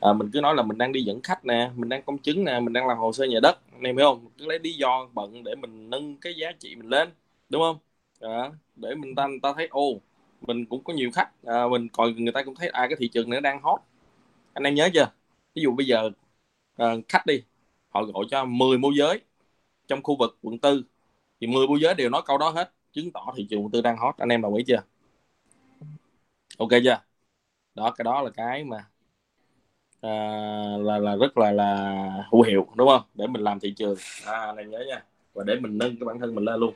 À, 0.00 0.12
mình 0.12 0.30
cứ 0.32 0.40
nói 0.40 0.54
là 0.54 0.62
mình 0.62 0.78
đang 0.78 0.92
đi 0.92 1.02
dẫn 1.02 1.20
khách 1.22 1.44
nè 1.44 1.70
mình 1.76 1.88
đang 1.88 2.02
công 2.02 2.18
chứng 2.18 2.44
nè 2.44 2.60
mình 2.60 2.72
đang 2.72 2.86
làm 2.86 2.98
hồ 2.98 3.12
sơ 3.12 3.24
nhà 3.24 3.40
đất 3.42 3.58
anh 3.72 3.82
em 3.82 3.96
hiểu 3.96 4.06
không? 4.06 4.26
Cứ 4.38 4.46
lấy 4.46 4.58
lý 4.58 4.72
do 4.72 5.08
bận 5.14 5.44
để 5.44 5.54
mình 5.54 5.90
nâng 5.90 6.16
cái 6.16 6.34
giá 6.34 6.52
trị 6.58 6.74
mình 6.74 6.88
lên 6.88 7.08
đúng 7.48 7.62
không? 7.62 7.78
À, 8.20 8.50
để 8.76 8.94
mình 8.94 9.14
ta, 9.14 9.26
ta 9.42 9.52
thấy 9.56 9.66
ô 9.70 10.00
mình 10.40 10.66
cũng 10.66 10.84
có 10.84 10.92
nhiều 10.92 11.10
khách 11.14 11.30
à, 11.46 11.68
mình 11.70 11.88
coi 11.88 12.12
người 12.12 12.32
ta 12.32 12.42
cũng 12.42 12.54
thấy 12.54 12.68
à 12.68 12.86
cái 12.88 12.96
thị 12.98 13.08
trường 13.08 13.30
này 13.30 13.40
đang 13.40 13.62
hot. 13.62 13.80
Anh 14.54 14.64
em 14.64 14.74
nhớ 14.74 14.88
chưa? 14.94 15.10
Ví 15.54 15.62
dụ 15.62 15.72
bây 15.72 15.86
giờ 15.86 16.10
à, 16.76 16.94
khách 17.08 17.26
đi 17.26 17.42
họ 17.88 18.04
gọi 18.04 18.24
cho 18.30 18.44
10 18.44 18.78
môi 18.78 18.92
giới 18.98 19.20
trong 19.88 20.02
khu 20.02 20.16
vực 20.16 20.38
quận 20.42 20.58
tư 20.58 20.82
thì 21.40 21.46
10 21.46 21.66
môi 21.68 21.80
giới 21.80 21.94
đều 21.94 22.10
nói 22.10 22.22
câu 22.26 22.38
đó 22.38 22.50
hết 22.50 22.72
chứng 22.92 23.12
tỏ 23.12 23.32
thị 23.36 23.46
trường 23.50 23.62
quận 23.62 23.70
tư 23.70 23.80
đang 23.82 23.96
hot. 23.98 24.16
Anh 24.18 24.28
em 24.28 24.42
đồng 24.42 24.54
ý 24.54 24.64
chưa? 24.66 24.82
Ok 26.58 26.70
chưa? 26.84 27.00
Đó 27.74 27.90
cái 27.90 28.04
đó 28.04 28.22
là 28.22 28.30
cái 28.30 28.64
mà 28.64 28.84
à, 30.00 30.10
là 30.80 30.98
là 30.98 31.16
rất 31.16 31.38
là 31.38 31.52
là 31.52 32.24
hữu 32.32 32.42
hiệu 32.42 32.66
đúng 32.76 32.88
không? 32.88 33.02
Để 33.14 33.26
mình 33.26 33.42
làm 33.42 33.60
thị 33.60 33.74
trường. 33.76 33.96
À 34.26 34.52
này 34.52 34.64
nhớ 34.64 34.84
nha. 34.88 35.04
Và 35.34 35.44
để 35.44 35.54
mình 35.60 35.78
nâng 35.78 35.96
cái 35.96 36.06
bản 36.06 36.18
thân 36.18 36.34
mình 36.34 36.44
lên 36.44 36.60
luôn. 36.60 36.74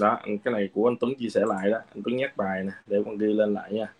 Đó, 0.00 0.20
cái 0.24 0.54
này 0.54 0.68
của 0.74 0.88
anh 0.88 0.96
Tuấn 1.00 1.14
chia 1.18 1.28
sẻ 1.28 1.40
lại 1.46 1.70
đó. 1.70 1.78
Anh 1.94 2.02
Tuấn 2.04 2.16
nhắc 2.16 2.36
bài 2.36 2.64
nè, 2.64 2.72
để 2.86 3.02
con 3.04 3.18
ghi 3.18 3.26
lên 3.26 3.54
lại 3.54 3.72
nha. 3.72 3.92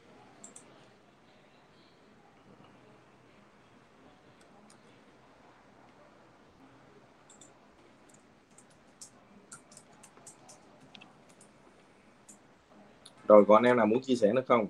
Rồi, 13.29 13.45
còn 13.49 13.57
anh 13.57 13.65
em 13.65 13.77
nào 13.77 13.87
muốn 13.87 14.01
chia 14.03 14.17
sẻ 14.17 14.33
nữa 14.33 14.43
không 14.49 14.67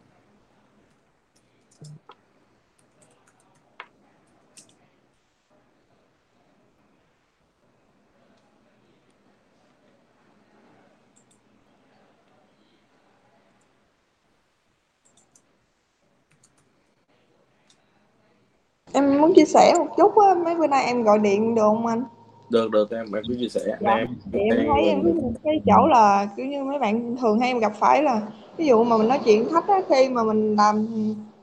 em 18.92 19.18
muốn 19.18 19.33
chia 19.44 19.52
sẻ 19.52 19.74
một 19.78 19.86
chút 19.96 20.12
á 20.18 20.34
mấy 20.44 20.54
bữa 20.54 20.66
nay 20.66 20.84
em 20.84 21.02
gọi 21.02 21.18
điện 21.18 21.54
được 21.54 21.62
không 21.62 21.86
anh? 21.86 22.04
Được 22.50 22.70
được 22.70 22.90
em 22.90 23.12
em 23.12 23.22
cứ 23.28 23.36
chia 23.40 23.48
sẻ 23.48 23.60
dạ 23.80 23.90
em 23.90 24.06
thì 24.32 24.38
em 24.38 24.56
thấy 24.68 24.82
em 24.82 25.02
cái 25.44 25.60
chỗ 25.66 25.86
là 25.86 26.28
kiểu 26.36 26.46
như 26.46 26.64
mấy 26.64 26.78
bạn 26.78 27.16
thường 27.20 27.38
hay 27.38 27.48
em 27.48 27.58
gặp 27.58 27.72
phải 27.80 28.02
là 28.02 28.20
ví 28.58 28.66
dụ 28.66 28.84
mà 28.84 28.96
mình 28.96 29.08
nói 29.08 29.18
chuyện 29.24 29.48
khách 29.52 29.68
á 29.68 29.80
khi 29.88 30.08
mà 30.08 30.24
mình 30.24 30.56
làm 30.56 30.86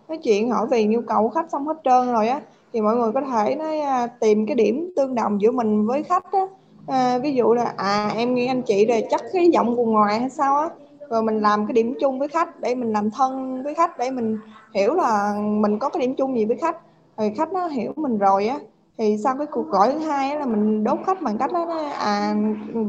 nói 0.08 0.18
chuyện 0.24 0.52
hỏi 0.52 0.68
về 0.72 0.84
nhu 0.84 1.02
cầu 1.08 1.24
của 1.24 1.30
khách 1.30 1.52
xong 1.52 1.68
hết 1.68 1.78
trơn 1.84 2.14
rồi 2.14 2.28
á 2.28 2.42
thì 2.74 2.82
mọi 2.82 2.96
người 2.96 3.12
có 3.12 3.22
thể 3.22 3.56
nói 3.56 3.80
à, 3.80 4.08
tìm 4.08 4.46
cái 4.46 4.56
điểm 4.56 4.90
tương 4.96 5.16
đồng 5.16 5.42
giữa 5.42 5.52
mình 5.52 5.88
với 5.88 6.04
khách 6.04 6.32
á. 6.32 6.46
À, 6.88 7.18
ví 7.18 7.34
dụ 7.34 7.54
là 7.54 7.74
à 7.78 8.12
em 8.16 8.36
nghe 8.36 8.48
anh 8.48 8.62
chị 8.62 8.86
rồi 8.86 9.04
chắc 9.10 9.22
cái 9.34 9.50
giọng 9.54 9.76
vùng 9.76 9.92
ngoài 9.92 10.20
hay 10.20 10.30
sao 10.30 10.58
á 10.58 10.70
rồi 11.10 11.24
mình 11.24 11.40
làm 11.40 11.68
cái 11.68 11.74
điểm 11.74 11.94
chung 12.02 12.20
với 12.20 12.28
khách 12.28 12.60
để 12.60 12.76
mình 12.76 12.94
làm 12.94 13.12
thân 13.12 13.64
với 13.64 13.74
khách 13.74 13.98
để 13.98 14.12
mình 14.12 14.38
hiểu 14.76 14.94
là 14.94 15.34
mình 15.40 15.80
có 15.80 15.90
cái 15.90 16.02
điểm 16.02 16.16
chung 16.16 16.38
gì 16.38 16.46
với 16.46 16.58
khách 16.58 16.78
rồi 17.22 17.34
khách 17.38 17.54
nó 17.54 17.68
hiểu 17.68 17.94
mình 17.96 18.18
rồi 18.18 18.48
á. 18.48 18.60
Thì 18.98 19.18
sau 19.24 19.36
cái 19.38 19.48
cuộc 19.52 19.68
gọi 19.68 19.92
thứ 19.92 20.00
hai 20.00 20.40
là 20.40 20.46
mình 20.46 20.84
đốt 20.84 21.00
khách 21.06 21.22
bằng 21.22 21.38
cách 21.38 21.54
đó 21.54 21.68
à 22.00 22.36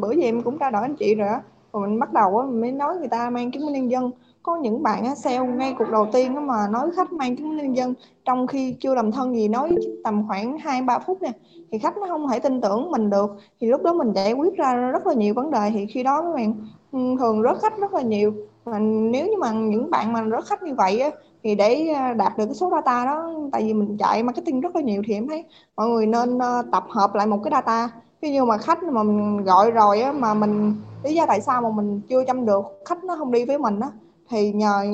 bữa 0.01 0.13
giờ 0.13 0.23
em 0.23 0.43
cũng 0.43 0.59
trao 0.59 0.71
đổi 0.71 0.83
anh 0.83 0.97
chị 0.97 1.15
rồi 1.15 1.29
á. 1.29 1.41
Rồi 1.73 1.89
mình 1.89 1.99
bắt 1.99 2.13
đầu 2.13 2.39
á, 2.39 2.47
mình 2.47 2.61
mới 2.61 2.73
nói 2.73 2.97
người 2.99 3.09
ta 3.09 3.31
mang 3.31 3.51
chứng 3.51 3.67
minh 3.67 3.75
nhân 3.75 3.91
dân. 3.91 4.11
Có 4.43 4.57
những 4.57 4.83
bạn 4.83 5.05
á, 5.05 5.15
sale 5.15 5.39
ngay 5.39 5.75
cuộc 5.79 5.91
đầu 5.93 6.07
tiên 6.13 6.35
á 6.35 6.41
mà 6.41 6.69
nói 6.71 6.91
khách 6.97 7.13
mang 7.13 7.37
chứng 7.37 7.49
minh 7.49 7.57
nhân 7.57 7.77
dân. 7.77 7.95
Trong 8.25 8.47
khi 8.47 8.77
chưa 8.81 8.95
làm 8.95 9.13
thân 9.13 9.37
gì 9.37 9.49
nói 9.49 9.77
tầm 10.05 10.25
khoảng 10.29 10.59
hai, 10.59 10.83
ba 10.83 10.99
phút 10.99 11.23
nè, 11.23 11.33
thì 11.73 11.79
khách 11.79 11.97
nó 11.97 12.07
không 12.09 12.29
thể 12.29 12.39
tin 12.39 12.61
tưởng 12.61 12.91
mình 12.91 13.11
được. 13.11 13.31
Thì 13.61 13.67
lúc 13.67 13.83
đó 13.83 13.93
mình 13.93 14.13
giải 14.13 14.33
quyết 14.33 14.57
ra 14.57 14.75
rất 14.75 15.07
là 15.07 15.15
nhiều 15.15 15.35
vấn 15.35 15.51
đề. 15.51 15.71
Thì 15.75 15.87
khi 15.87 16.03
đó 16.03 16.23
các 16.23 16.35
bạn 16.35 16.55
ừ, 16.93 16.99
thường 17.19 17.43
rớt 17.43 17.63
khách 17.63 17.79
rất 17.79 17.95
là 17.95 18.03
nhiều. 18.03 18.33
Mà 18.65 18.79
nếu 18.79 19.27
như 19.27 19.37
mà 19.41 19.53
những 19.53 19.91
bạn 19.91 20.13
mà 20.13 20.25
rớt 20.31 20.45
khách 20.45 20.63
như 20.63 20.75
vậy 20.75 21.01
á 21.01 21.11
thì 21.43 21.55
để 21.55 21.89
ờ, 21.89 22.15
đạt 22.15 22.39
được 22.39 22.47
cái 22.47 22.55
số 22.55 22.71
data 22.71 23.05
đó 23.05 23.33
tại 23.53 23.63
vì 23.63 23.75
mình 23.75 23.97
chạy 23.99 24.23
marketing 24.23 24.61
rất 24.61 24.77
là 24.77 24.83
nhiều 24.83 25.03
thì 25.07 25.15
em 25.15 25.29
thấy 25.29 25.45
mọi 25.77 25.89
người 25.89 26.07
nên 26.07 26.39
ờ, 26.39 26.63
tập 26.73 26.85
hợp 26.89 27.15
lại 27.15 27.27
một 27.27 27.41
cái 27.45 27.51
data. 27.51 27.89
Ví 28.23 28.35
dụ 28.35 28.45
mà 28.45 28.59
khách 28.59 28.83
mà 28.83 29.03
mình 29.03 29.45
gọi 29.45 29.71
rồi 29.71 30.01
á 30.01 30.13
mà 30.13 30.35
mình 30.35 30.75
lý 31.03 31.15
do 31.15 31.27
tại 31.27 31.41
sao 31.41 31.63
mà 31.63 31.69
mình 31.71 32.01
chưa 32.09 32.25
chăm 32.25 32.47
được 32.47 32.65
khách 32.85 33.05
nó 33.05 33.17
không 33.17 33.33
đi 33.33 33.45
với 33.45 33.59
mình 33.59 33.81
á 33.81 33.89
thì 34.31 34.53
nhờ 34.53 34.85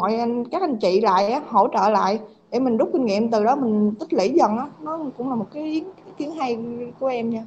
mọi 0.00 0.16
anh 0.16 0.44
các 0.44 0.62
anh 0.62 0.76
chị 0.76 1.00
lại 1.00 1.28
á, 1.32 1.40
hỗ 1.48 1.68
trợ 1.72 1.90
lại 1.90 2.18
để 2.50 2.58
mình 2.58 2.76
rút 2.76 2.90
kinh 2.92 3.04
nghiệm 3.04 3.30
từ 3.30 3.44
đó 3.44 3.56
mình 3.56 3.94
tích 4.00 4.12
lũy 4.12 4.28
dần 4.28 4.56
á. 4.58 4.68
Nó 4.80 4.98
cũng 5.18 5.28
là 5.28 5.34
một 5.34 5.46
cái 5.54 5.62
ý 5.62 5.84
kiến 6.18 6.30
hay 6.34 6.58
của 7.00 7.06
em 7.06 7.30
nha. 7.30 7.44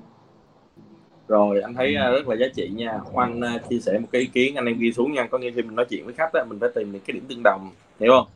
Rồi 1.28 1.62
anh 1.62 1.74
thấy 1.74 1.96
ờ, 1.96 2.12
rất 2.12 2.28
là 2.28 2.36
giá 2.36 2.46
trị 2.56 2.72
nha. 2.76 3.00
Khoan 3.14 3.42
chia 3.70 3.80
sẻ 3.80 4.00
một 4.00 4.08
cái 4.12 4.22
ý 4.22 4.28
kiến 4.28 4.56
anh 4.56 4.66
em 4.66 4.78
ghi 4.80 4.92
xuống 4.92 5.14
nha. 5.14 5.28
Có 5.32 5.38
nghĩa 5.38 5.52
khi 5.52 5.62
mình 5.62 5.76
nói 5.76 5.86
chuyện 5.90 6.06
với 6.06 6.14
khách 6.14 6.34
á, 6.34 6.44
mình 6.44 6.60
phải 6.60 6.70
tìm 6.76 6.92
những 6.92 7.02
cái 7.08 7.14
điểm 7.14 7.26
tương 7.30 7.44
đồng 7.44 7.70
hiểu 8.00 8.12
không? 8.12 8.28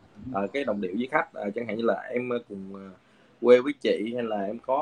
Uh, 0.43 0.53
cái 0.53 0.63
đồng 0.63 0.81
điệu 0.81 0.91
với 0.97 1.07
khách 1.11 1.27
uh, 1.47 1.55
chẳng 1.55 1.67
hạn 1.67 1.77
như 1.77 1.83
là 1.83 1.93
em 1.93 2.29
ờ, 2.29 2.39
cùng 2.49 2.73
uh, 2.73 2.97
quê 3.41 3.59
với 3.59 3.73
chị 3.81 4.11
hay 4.15 4.23
là 4.23 4.43
em 4.43 4.59
có 4.59 4.77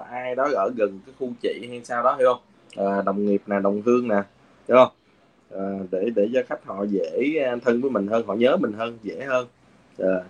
uh, 0.00 0.10
ai 0.10 0.34
đó 0.34 0.48
ở 0.54 0.70
gần 0.76 1.00
cái 1.06 1.14
khu 1.18 1.32
chị 1.42 1.66
hay 1.68 1.84
sao 1.84 2.02
đó 2.02 2.16
hiểu 2.18 2.28
không? 2.34 2.42
Uh, 2.98 3.04
đồng 3.04 3.26
nghiệp 3.26 3.42
nè 3.46 3.60
đồng 3.60 3.82
hương 3.82 4.08
nè 4.08 4.22
hiểu 4.68 4.76
không? 4.76 4.92
Uh, 5.54 5.90
để 5.90 6.10
để 6.16 6.28
cho 6.34 6.40
khách 6.48 6.64
họ 6.64 6.84
dễ 6.84 7.34
thân 7.64 7.80
với 7.80 7.90
mình 7.90 8.06
hơn 8.06 8.26
họ 8.26 8.34
nhớ 8.34 8.56
mình 8.56 8.72
hơn 8.72 8.98
dễ 9.02 9.24
hơn. 9.24 9.46
Uh, 10.02 10.24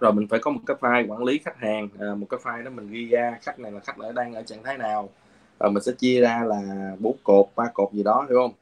rồi 0.00 0.12
mình 0.12 0.28
phải 0.28 0.40
có 0.40 0.50
một 0.50 0.60
cái 0.66 0.76
file 0.80 1.06
quản 1.08 1.24
lý 1.24 1.38
khách 1.38 1.58
hàng 1.58 1.88
à, 1.98 2.14
một 2.14 2.26
cái 2.30 2.40
file 2.42 2.64
đó 2.64 2.70
mình 2.70 2.90
ghi 2.90 3.08
ra 3.08 3.38
khách 3.42 3.58
này 3.58 3.72
là 3.72 3.80
khách 3.80 3.98
ở 3.98 4.12
đang 4.12 4.34
ở 4.34 4.42
trạng 4.42 4.62
thái 4.62 4.78
nào. 4.78 5.08
Rồi 5.60 5.70
mình 5.70 5.82
sẽ 5.82 5.92
chia 5.92 6.20
ra 6.20 6.44
là 6.46 6.92
bốn 6.98 7.16
cột 7.24 7.46
ba 7.56 7.64
cột 7.74 7.92
gì 7.92 8.02
đó 8.02 8.26
hiểu 8.28 8.38
không? 8.38 8.52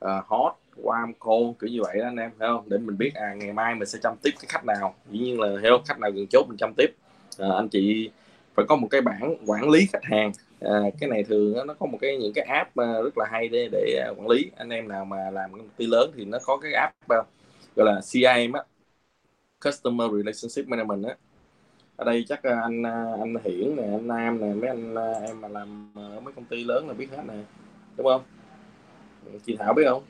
À, 0.00 0.22
hot 0.26 0.52
warm 0.82 1.12
cô 1.18 1.56
kiểu 1.60 1.70
như 1.70 1.82
vậy 1.82 1.98
đó 1.98 2.04
anh 2.04 2.16
em 2.16 2.30
thấy 2.38 2.48
không? 2.48 2.64
Để 2.68 2.78
mình 2.78 2.98
biết 2.98 3.10
à 3.14 3.34
ngày 3.34 3.52
mai 3.52 3.74
mình 3.74 3.88
sẽ 3.88 3.98
chăm 4.02 4.16
tiếp 4.22 4.30
cái 4.40 4.46
khách 4.48 4.64
nào. 4.64 4.94
Dĩ 5.10 5.18
nhiên 5.18 5.40
là 5.40 5.48
theo 5.62 5.78
khách 5.86 5.98
nào 5.98 6.10
gần 6.10 6.26
chốt 6.30 6.46
mình 6.48 6.56
chăm 6.58 6.72
tiếp. 6.76 6.94
À, 7.38 7.48
anh 7.56 7.68
chị 7.68 8.10
phải 8.54 8.66
có 8.68 8.76
một 8.76 8.88
cái 8.90 9.00
bảng 9.00 9.36
quản 9.46 9.70
lý 9.70 9.86
khách 9.92 10.04
hàng. 10.04 10.32
À, 10.60 10.80
cái 11.00 11.10
này 11.10 11.24
thường 11.24 11.66
nó 11.66 11.74
có 11.74 11.86
một 11.86 11.98
cái 12.00 12.16
những 12.16 12.32
cái 12.34 12.44
app 12.44 12.76
à, 12.76 12.92
rất 13.04 13.18
là 13.18 13.26
hay 13.30 13.48
để 13.48 13.68
để 13.72 14.02
à, 14.06 14.10
quản 14.16 14.28
lý. 14.28 14.50
Anh 14.56 14.68
em 14.68 14.88
nào 14.88 15.04
mà 15.04 15.30
làm 15.30 15.52
công 15.52 15.68
ty 15.76 15.86
lớn 15.86 16.10
thì 16.16 16.24
nó 16.24 16.38
có 16.44 16.56
cái 16.56 16.72
app 16.72 17.08
à, 17.08 17.18
gọi 17.76 17.86
là 17.86 18.00
CRM 18.00 18.52
á 18.52 18.62
Customer 19.64 20.10
Relationship 20.10 20.68
Management 20.68 21.04
á. 21.04 21.16
Ở 21.96 22.04
đây 22.04 22.24
chắc 22.28 22.42
anh 22.42 22.82
anh 23.20 23.34
Hiển 23.44 23.76
nè 23.76 23.82
anh 23.82 24.08
Nam 24.08 24.40
nè 24.40 24.46
mấy 24.46 24.68
anh 24.68 24.94
em 25.26 25.40
mà 25.40 25.48
làm 25.48 25.92
ở 25.94 26.20
mấy 26.20 26.34
công 26.34 26.44
ty 26.44 26.64
lớn 26.64 26.88
là 26.88 26.94
biết 26.94 27.08
hết 27.10 27.22
nè. 27.28 27.34
Đúng 27.96 28.06
không? 28.06 28.22
Chị 29.46 29.56
Thảo 29.58 29.74
biết 29.74 29.84
không? 29.88 30.02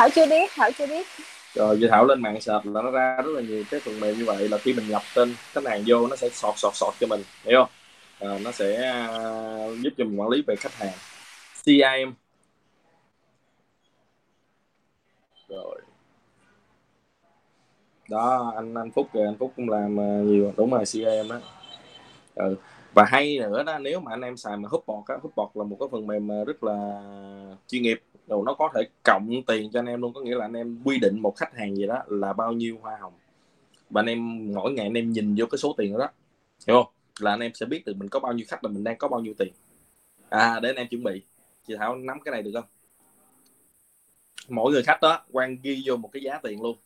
Thảo 0.00 0.10
chưa 0.10 0.26
biết 0.26 0.50
Thảo 0.54 0.70
chưa 0.78 0.86
biết. 0.86 1.06
Rồi 1.54 1.76
chị 1.80 1.86
Thảo 1.90 2.06
lên 2.06 2.22
mạng 2.22 2.40
sợp 2.40 2.60
là 2.64 2.82
nó 2.82 2.90
ra 2.90 3.16
rất 3.16 3.30
là 3.32 3.40
nhiều 3.40 3.64
cái 3.70 3.80
phần 3.80 4.00
mềm 4.00 4.18
như 4.18 4.24
vậy 4.24 4.48
là 4.48 4.58
khi 4.58 4.72
mình 4.72 4.88
nhập 4.88 5.02
tên 5.14 5.34
khách 5.52 5.64
hàng 5.64 5.82
vô 5.86 6.06
nó 6.06 6.16
sẽ 6.16 6.28
sọt 6.28 6.54
sọt 6.56 6.74
sọt 6.74 6.94
cho 7.00 7.06
mình 7.06 7.22
hiểu 7.44 7.58
không? 7.58 7.70
À, 8.30 8.38
nó 8.44 8.52
sẽ 8.52 8.90
à, 8.90 9.08
giúp 9.80 9.90
cho 9.98 10.04
mình 10.04 10.20
quản 10.20 10.28
lý 10.28 10.42
về 10.46 10.56
khách 10.56 10.74
hàng. 10.74 10.92
CRM 11.64 12.12
rồi. 15.48 15.80
Đó 18.10 18.52
anh 18.56 18.74
anh 18.74 18.90
Phúc 18.90 19.08
kìa 19.12 19.24
anh 19.24 19.36
Phúc 19.38 19.52
cũng 19.56 19.68
làm 19.68 20.00
à, 20.00 20.20
nhiều 20.24 20.52
đúng 20.56 20.70
rồi 20.70 20.84
CRM 20.84 21.28
đó 21.28 21.40
ừ. 22.34 22.56
và 22.94 23.04
hay 23.04 23.38
nữa 23.38 23.62
đó 23.62 23.78
nếu 23.78 24.00
mà 24.00 24.12
anh 24.12 24.20
em 24.20 24.36
xài 24.36 24.56
mà 24.56 24.68
hút 24.68 24.86
bọt 24.86 25.04
á 25.06 25.16
bọt 25.36 25.50
là 25.54 25.64
một 25.64 25.76
cái 25.80 25.88
phần 25.92 26.06
mềm 26.06 26.32
à, 26.32 26.44
rất 26.46 26.64
là 26.64 27.02
chuyên 27.68 27.82
nghiệp 27.82 28.00
rồi 28.30 28.42
nó 28.46 28.54
có 28.54 28.70
thể 28.74 28.82
cộng 29.04 29.42
tiền 29.46 29.70
cho 29.72 29.78
anh 29.78 29.86
em 29.86 30.00
luôn. 30.00 30.12
Có 30.12 30.20
nghĩa 30.20 30.34
là 30.34 30.44
anh 30.44 30.52
em 30.52 30.80
quy 30.84 30.98
định 30.98 31.20
một 31.20 31.36
khách 31.36 31.56
hàng 31.56 31.76
gì 31.76 31.86
đó 31.86 32.02
là 32.06 32.32
bao 32.32 32.52
nhiêu 32.52 32.78
hoa 32.82 32.98
hồng. 33.00 33.12
Và 33.90 34.00
anh 34.00 34.06
em 34.06 34.52
mỗi 34.54 34.72
ngày 34.72 34.86
anh 34.86 34.94
em 34.94 35.12
nhìn 35.12 35.34
vô 35.38 35.46
cái 35.46 35.58
số 35.58 35.74
tiền 35.76 35.98
đó, 35.98 36.08
hiểu 36.66 36.82
không? 36.82 36.92
Là 37.20 37.30
anh 37.30 37.40
em 37.40 37.54
sẽ 37.54 37.66
biết 37.66 37.84
được 37.84 37.96
mình 37.96 38.08
có 38.08 38.20
bao 38.20 38.32
nhiêu 38.32 38.46
khách 38.48 38.64
là 38.64 38.70
mình 38.70 38.84
đang 38.84 38.98
có 38.98 39.08
bao 39.08 39.20
nhiêu 39.20 39.34
tiền. 39.38 39.52
À 40.28 40.60
để 40.62 40.68
anh 40.68 40.76
em 40.76 40.88
chuẩn 40.88 41.02
bị. 41.02 41.22
Chị 41.66 41.74
thảo 41.78 41.96
nắm 41.96 42.20
cái 42.24 42.32
này 42.32 42.42
được 42.42 42.50
không? 42.54 42.64
Mỗi 44.48 44.72
người 44.72 44.82
khách 44.82 45.00
đó 45.02 45.24
quan 45.32 45.56
ghi 45.62 45.82
vô 45.86 45.96
một 45.96 46.08
cái 46.12 46.22
giá 46.22 46.40
tiền 46.42 46.62
luôn. 46.62 46.76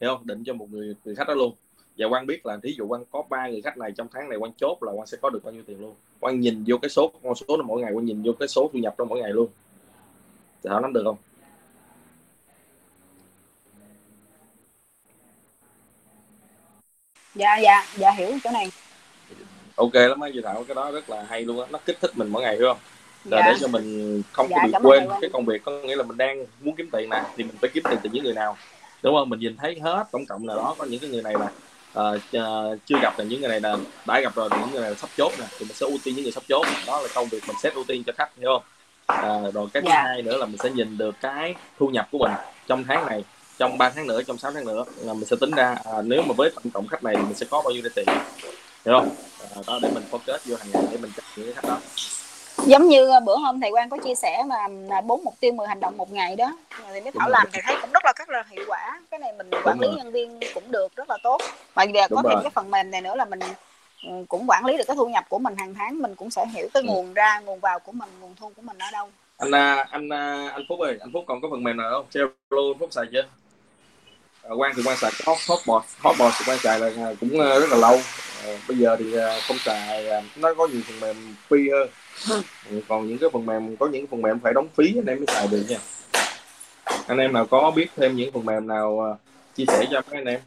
Hiểu 0.00 0.10
không? 0.16 0.26
Định 0.26 0.44
cho 0.44 0.54
một 0.54 0.70
người 0.70 0.94
người 1.04 1.14
khách 1.14 1.28
đó 1.28 1.34
luôn. 1.34 1.54
Và 1.98 2.06
quan 2.06 2.26
biết 2.26 2.46
là 2.46 2.58
thí 2.62 2.74
dụ 2.78 2.86
quan 2.86 3.04
có 3.10 3.22
ba 3.30 3.48
người 3.48 3.62
khách 3.62 3.78
này 3.78 3.92
trong 3.96 4.08
tháng 4.12 4.28
này 4.28 4.38
quan 4.38 4.52
chốt 4.56 4.82
là 4.82 4.92
quan 4.92 5.06
sẽ 5.06 5.18
có 5.22 5.30
được 5.30 5.44
bao 5.44 5.52
nhiêu 5.52 5.62
tiền 5.66 5.80
luôn. 5.80 5.94
Quan 6.20 6.40
nhìn 6.40 6.64
vô 6.66 6.76
cái 6.82 6.88
số 6.88 7.12
con 7.22 7.34
số 7.34 7.56
là 7.56 7.62
mỗi 7.62 7.80
ngày 7.80 7.92
quan 7.92 8.04
nhìn 8.04 8.22
vô 8.22 8.32
cái 8.32 8.48
số 8.48 8.70
thu 8.72 8.78
nhập 8.78 8.94
trong 8.98 9.08
mỗi 9.08 9.20
ngày 9.20 9.32
luôn 9.32 9.48
thảo 10.70 10.80
nắm 10.80 10.92
được 10.92 11.02
không? 11.04 11.16
Dạ 17.34 17.56
dạ 17.58 17.86
dạ 17.96 18.10
hiểu 18.12 18.38
chỗ 18.44 18.50
này. 18.50 18.70
Ok 19.76 19.94
lắm 19.94 20.20
á 20.20 20.28
chị 20.32 20.40
thảo 20.44 20.64
cái 20.68 20.74
đó 20.74 20.90
rất 20.90 21.10
là 21.10 21.24
hay 21.28 21.42
luôn 21.44 21.60
á. 21.60 21.66
Nó 21.70 21.78
kích 21.86 21.98
thích 22.00 22.10
mình 22.14 22.28
mỗi 22.28 22.42
ngày 22.42 22.56
hiểu 22.56 22.66
không? 22.68 22.78
Là 23.24 23.38
Dạ. 23.40 23.46
để 23.46 23.56
cho 23.60 23.68
mình 23.68 24.22
không 24.32 24.48
Dạ, 24.50 24.56
có 24.72 24.78
bị 24.78 24.88
quên 24.88 25.08
cái 25.20 25.30
công 25.32 25.44
việc 25.44 25.64
có 25.64 25.72
nghĩa 25.72 25.96
là 25.96 26.02
mình 26.02 26.16
đang 26.16 26.44
muốn 26.60 26.76
kiếm 26.76 26.88
tiền 26.92 27.10
nè 27.10 27.22
thì 27.36 27.44
mình 27.44 27.56
phải 27.60 27.70
kiếm 27.74 27.82
tiền 27.90 27.98
từ 28.02 28.10
những 28.12 28.24
người 28.24 28.34
nào? 28.34 28.56
Đúng 29.02 29.14
không? 29.14 29.28
Mình 29.28 29.40
nhìn 29.40 29.56
thấy 29.56 29.80
hết 29.80 30.04
tổng 30.12 30.26
cộng 30.26 30.48
là 30.48 30.54
đó 30.54 30.74
có 30.78 30.84
những 30.84 31.00
cái 31.00 31.10
người 31.10 31.22
này 31.22 31.34
là 31.40 31.50
ờ, 31.92 32.18
ch- 32.32 32.76
chưa 32.86 32.98
gặp 33.02 33.18
là 33.18 33.24
những 33.24 33.40
người 33.40 33.48
này 33.50 33.60
là 33.60 33.76
đã 34.06 34.20
gặp 34.20 34.34
rồi 34.34 34.48
những 34.60 34.70
người 34.72 34.80
này 34.80 34.90
là 34.90 34.96
sắp 34.96 35.10
chốt 35.16 35.32
nè 35.38 35.44
thì 35.50 35.58
mình 35.64 35.74
sẽ 35.74 35.86
ưu 35.86 35.98
tiên 36.04 36.14
những 36.14 36.22
người 36.24 36.32
sắp 36.32 36.42
chốt. 36.48 36.66
Đó 36.86 37.00
là 37.00 37.08
công 37.14 37.28
việc 37.28 37.42
mình 37.48 37.56
set 37.62 37.74
ưu 37.74 37.84
tiên 37.84 38.02
cho 38.06 38.12
khách 38.18 38.30
hiểu 38.36 38.50
không 38.54 38.62
à, 39.06 39.40
rồi 39.54 39.68
cái 39.72 39.82
thứ 39.82 39.88
Dạ. 39.88 40.02
hai 40.02 40.22
nữa 40.22 40.36
là 40.36 40.46
mình 40.46 40.56
sẽ 40.62 40.70
nhìn 40.70 40.98
được 40.98 41.14
cái 41.20 41.54
thu 41.78 41.86
nhập 41.88 42.08
của 42.12 42.18
mình 42.18 42.32
trong 42.66 42.84
tháng 42.88 43.06
này 43.06 43.24
trong 43.58 43.78
3 43.78 43.90
tháng 43.90 44.06
nữa 44.06 44.22
trong 44.26 44.38
6 44.38 44.52
tháng 44.52 44.64
nữa 44.64 44.84
là 44.96 45.12
mình 45.12 45.24
sẽ 45.24 45.36
tính 45.40 45.50
ra 45.50 45.76
à, 45.84 45.92
nếu 46.04 46.22
mà 46.22 46.34
với 46.36 46.50
tổng 46.54 46.70
cộng 46.74 46.88
khách 46.88 47.04
này 47.04 47.14
thì 47.16 47.22
mình 47.22 47.34
sẽ 47.34 47.46
có 47.50 47.62
bao 47.62 47.70
nhiêu 47.72 47.82
tiền. 47.94 48.04
Hiểu 48.86 48.94
không? 48.98 49.08
À, 49.56 49.62
đó 49.66 49.78
để 49.82 49.88
mình 49.94 50.02
focus 50.10 50.38
vô 50.44 50.56
hàng 50.56 50.68
ngày 50.72 50.82
để 50.90 50.96
mình 50.96 51.10
chọn 51.16 51.24
những 51.36 51.46
cái 51.46 51.54
khách 51.54 51.68
đó. 51.68 51.78
Giống 52.66 52.88
như 52.88 53.08
ờ, 53.08 53.20
bữa 53.20 53.36
hôm 53.36 53.60
thầy 53.60 53.70
Quang 53.70 53.90
có 53.90 53.98
chia 54.04 54.14
sẻ 54.14 54.42
mà 54.46 54.56
là 54.88 55.00
bốn 55.00 55.24
mục 55.24 55.34
tiêu 55.40 55.52
10 55.52 55.66
hành 55.68 55.80
động 55.80 55.96
một 55.96 56.12
ngày 56.12 56.36
đó. 56.36 56.56
Thì 56.78 57.00
mấy 57.00 57.12
Thảo 57.18 57.28
Đúng 57.28 57.32
làm 57.32 57.46
thì 57.52 57.60
thấy 57.64 57.76
cũng 57.80 57.90
rất 57.92 58.04
là 58.04 58.12
rất 58.18 58.28
là 58.28 58.44
hiệu 58.50 58.64
quả. 58.68 59.00
Cái 59.10 59.20
này 59.20 59.32
mình 59.32 59.50
quản 59.64 59.80
lý 59.80 59.88
nhân 59.96 60.12
viên 60.12 60.40
cũng 60.54 60.70
được 60.70 60.96
rất 60.96 61.10
là 61.10 61.18
tốt. 61.22 61.40
Mà 61.74 61.82
giờ 61.82 62.06
Đúng 62.10 62.16
có 62.16 62.22
thêm 62.28 62.32
rồi. 62.32 62.42
cái 62.42 62.50
phần 62.54 62.70
mềm 62.70 62.90
này 62.90 63.00
nữa 63.00 63.14
là 63.14 63.24
mình 63.24 63.40
cũng 64.28 64.46
quản 64.46 64.64
lý 64.66 64.76
được 64.76 64.84
cái 64.86 64.96
thu 64.96 65.08
nhập 65.08 65.24
của 65.28 65.38
mình 65.38 65.54
hàng 65.56 65.74
tháng 65.74 65.98
mình 66.02 66.14
cũng 66.14 66.30
sẽ 66.30 66.46
hiểu 66.54 66.68
cái 66.74 66.82
Ừ. 66.82 66.86
nguồn 66.86 67.14
ra 67.14 67.40
nguồn 67.40 67.60
vào 67.60 67.78
của 67.78 67.92
mình 67.92 68.08
nguồn 68.20 68.34
thu 68.40 68.52
của 68.56 68.62
mình 68.62 68.78
ở 68.78 68.90
đâu. 68.92 69.10
Anh 69.38 69.54
à, 69.54 69.86
anh 69.90 70.08
à, 70.12 70.48
anh 70.52 70.62
Phúc 70.68 70.80
ơi 70.80 70.96
anh 71.00 71.10
Phúc 71.12 71.24
còn 71.26 71.40
có 71.40 71.48
phần 71.50 71.64
mềm 71.64 71.76
nào 71.76 71.90
không? 71.92 72.06
Trello 72.10 72.28
anh 72.50 72.78
Phúc 72.78 72.88
xài 72.92 73.04
chưa? 73.12 73.22
À, 74.42 74.50
Quang 74.58 74.72
thì 74.76 74.82
Quang 74.84 74.96
xài 74.96 75.10
cái 75.10 75.22
hot 75.26 75.38
hotbot 75.48 75.82
hotbot 75.98 76.32
thì 76.38 76.44
Quang 76.46 76.58
xài 76.58 76.80
là 76.80 77.14
cũng 77.20 77.28
rất 77.38 77.70
là 77.70 77.76
lâu. 77.76 77.98
Bây 78.68 78.78
giờ 78.78 78.96
thì 78.98 79.14
không 79.48 79.58
xài 79.58 80.04
nó 80.36 80.54
có 80.54 80.66
nhiều 80.66 80.80
phần 80.86 81.00
mềm 81.00 81.34
free 81.48 81.72
hơn. 81.78 81.88
Còn 82.88 83.06
những 83.08 83.18
cái 83.18 83.30
phần 83.32 83.46
mềm 83.46 83.76
có 83.76 83.86
những 83.86 84.06
phần 84.06 84.22
mềm 84.22 84.40
phải 84.40 84.52
đóng 84.54 84.68
phí 84.76 84.84
anh 84.98 85.06
em 85.06 85.18
mới 85.18 85.26
xài 85.26 85.48
được 85.48 85.64
nha. 85.68 85.78
Anh 87.06 87.18
em 87.18 87.32
nào 87.32 87.46
có 87.46 87.70
biết 87.76 87.86
thêm 87.96 88.16
những 88.16 88.32
phần 88.32 88.44
mềm 88.44 88.66
nào 88.66 89.18
chia 89.54 89.64
sẻ 89.68 89.84
cho 89.90 90.02
mấy 90.10 90.20
anh 90.20 90.24
em? 90.24 90.40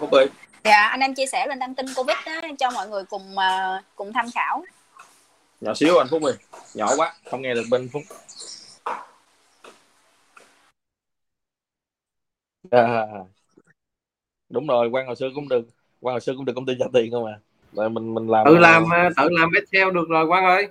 Phúc 0.00 0.10
ơi 0.10 0.26
dạ 0.64 0.86
anh 0.86 1.00
em 1.00 1.14
chia 1.14 1.26
sẻ 1.26 1.46
lên 1.46 1.58
đăng 1.58 1.74
tin 1.74 1.86
covid 1.96 2.16
đó, 2.26 2.40
cho 2.58 2.70
mọi 2.70 2.88
người 2.88 3.04
cùng 3.04 3.34
uh, 3.34 3.84
cùng 3.94 4.12
tham 4.12 4.26
khảo. 4.34 4.64
Nhỏ 5.60 5.74
xíu 5.74 5.98
anh 5.98 6.08
Phúc 6.10 6.22
ơi 6.22 6.34
nhỏ 6.74 6.96
quá 6.96 7.14
không 7.30 7.42
nghe 7.42 7.54
được 7.54 7.64
bên 7.70 7.88
Phúc. 7.92 8.02
À, 12.70 13.06
đúng 14.48 14.66
rồi 14.66 14.88
quan 14.88 15.06
hồi 15.06 15.16
xưa 15.16 15.28
cũng 15.34 15.48
được 15.48 15.68
quan 16.00 16.12
hồi 16.12 16.20
xưa 16.20 16.32
cũng 16.36 16.44
được 16.44 16.52
công 16.56 16.66
ty 16.66 16.72
trả 16.78 16.86
tiền 16.92 17.10
không 17.12 17.26
à? 17.26 17.38
Rồi 17.72 17.90
mình 17.90 18.14
mình 18.14 18.28
làm 18.28 18.46
tự 18.46 18.56
làm 18.58 18.84
tự 19.16 19.28
làm 19.30 19.50
Excel 19.52 19.90
được 19.94 20.08
rồi 20.08 20.26
quan 20.26 20.44
ơi. 20.44 20.68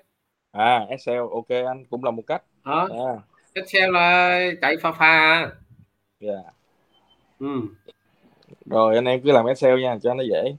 À 0.52 0.86
Excel 0.90 1.20
ok 1.20 1.50
anh 1.50 1.86
cũng 1.90 2.04
là 2.04 2.12
một 2.12 2.24
cách. 2.28 2.44
Đó 2.66 2.90
à. 2.92 3.22
Excel 3.54 3.92
là 3.92 4.40
chạy 4.62 4.76
pha 4.82 4.92
pha 4.92 5.50
dạ. 6.20 6.32
Yeah. 6.32 6.46
ừ 7.40 7.62
rồi 8.66 8.96
anh 8.96 9.06
em 9.06 9.22
cứ 9.22 9.32
làm 9.32 9.46
Excel 9.46 9.82
nha 9.82 9.98
cho 10.02 10.14
nó 10.14 10.24
dễ. 10.24 10.56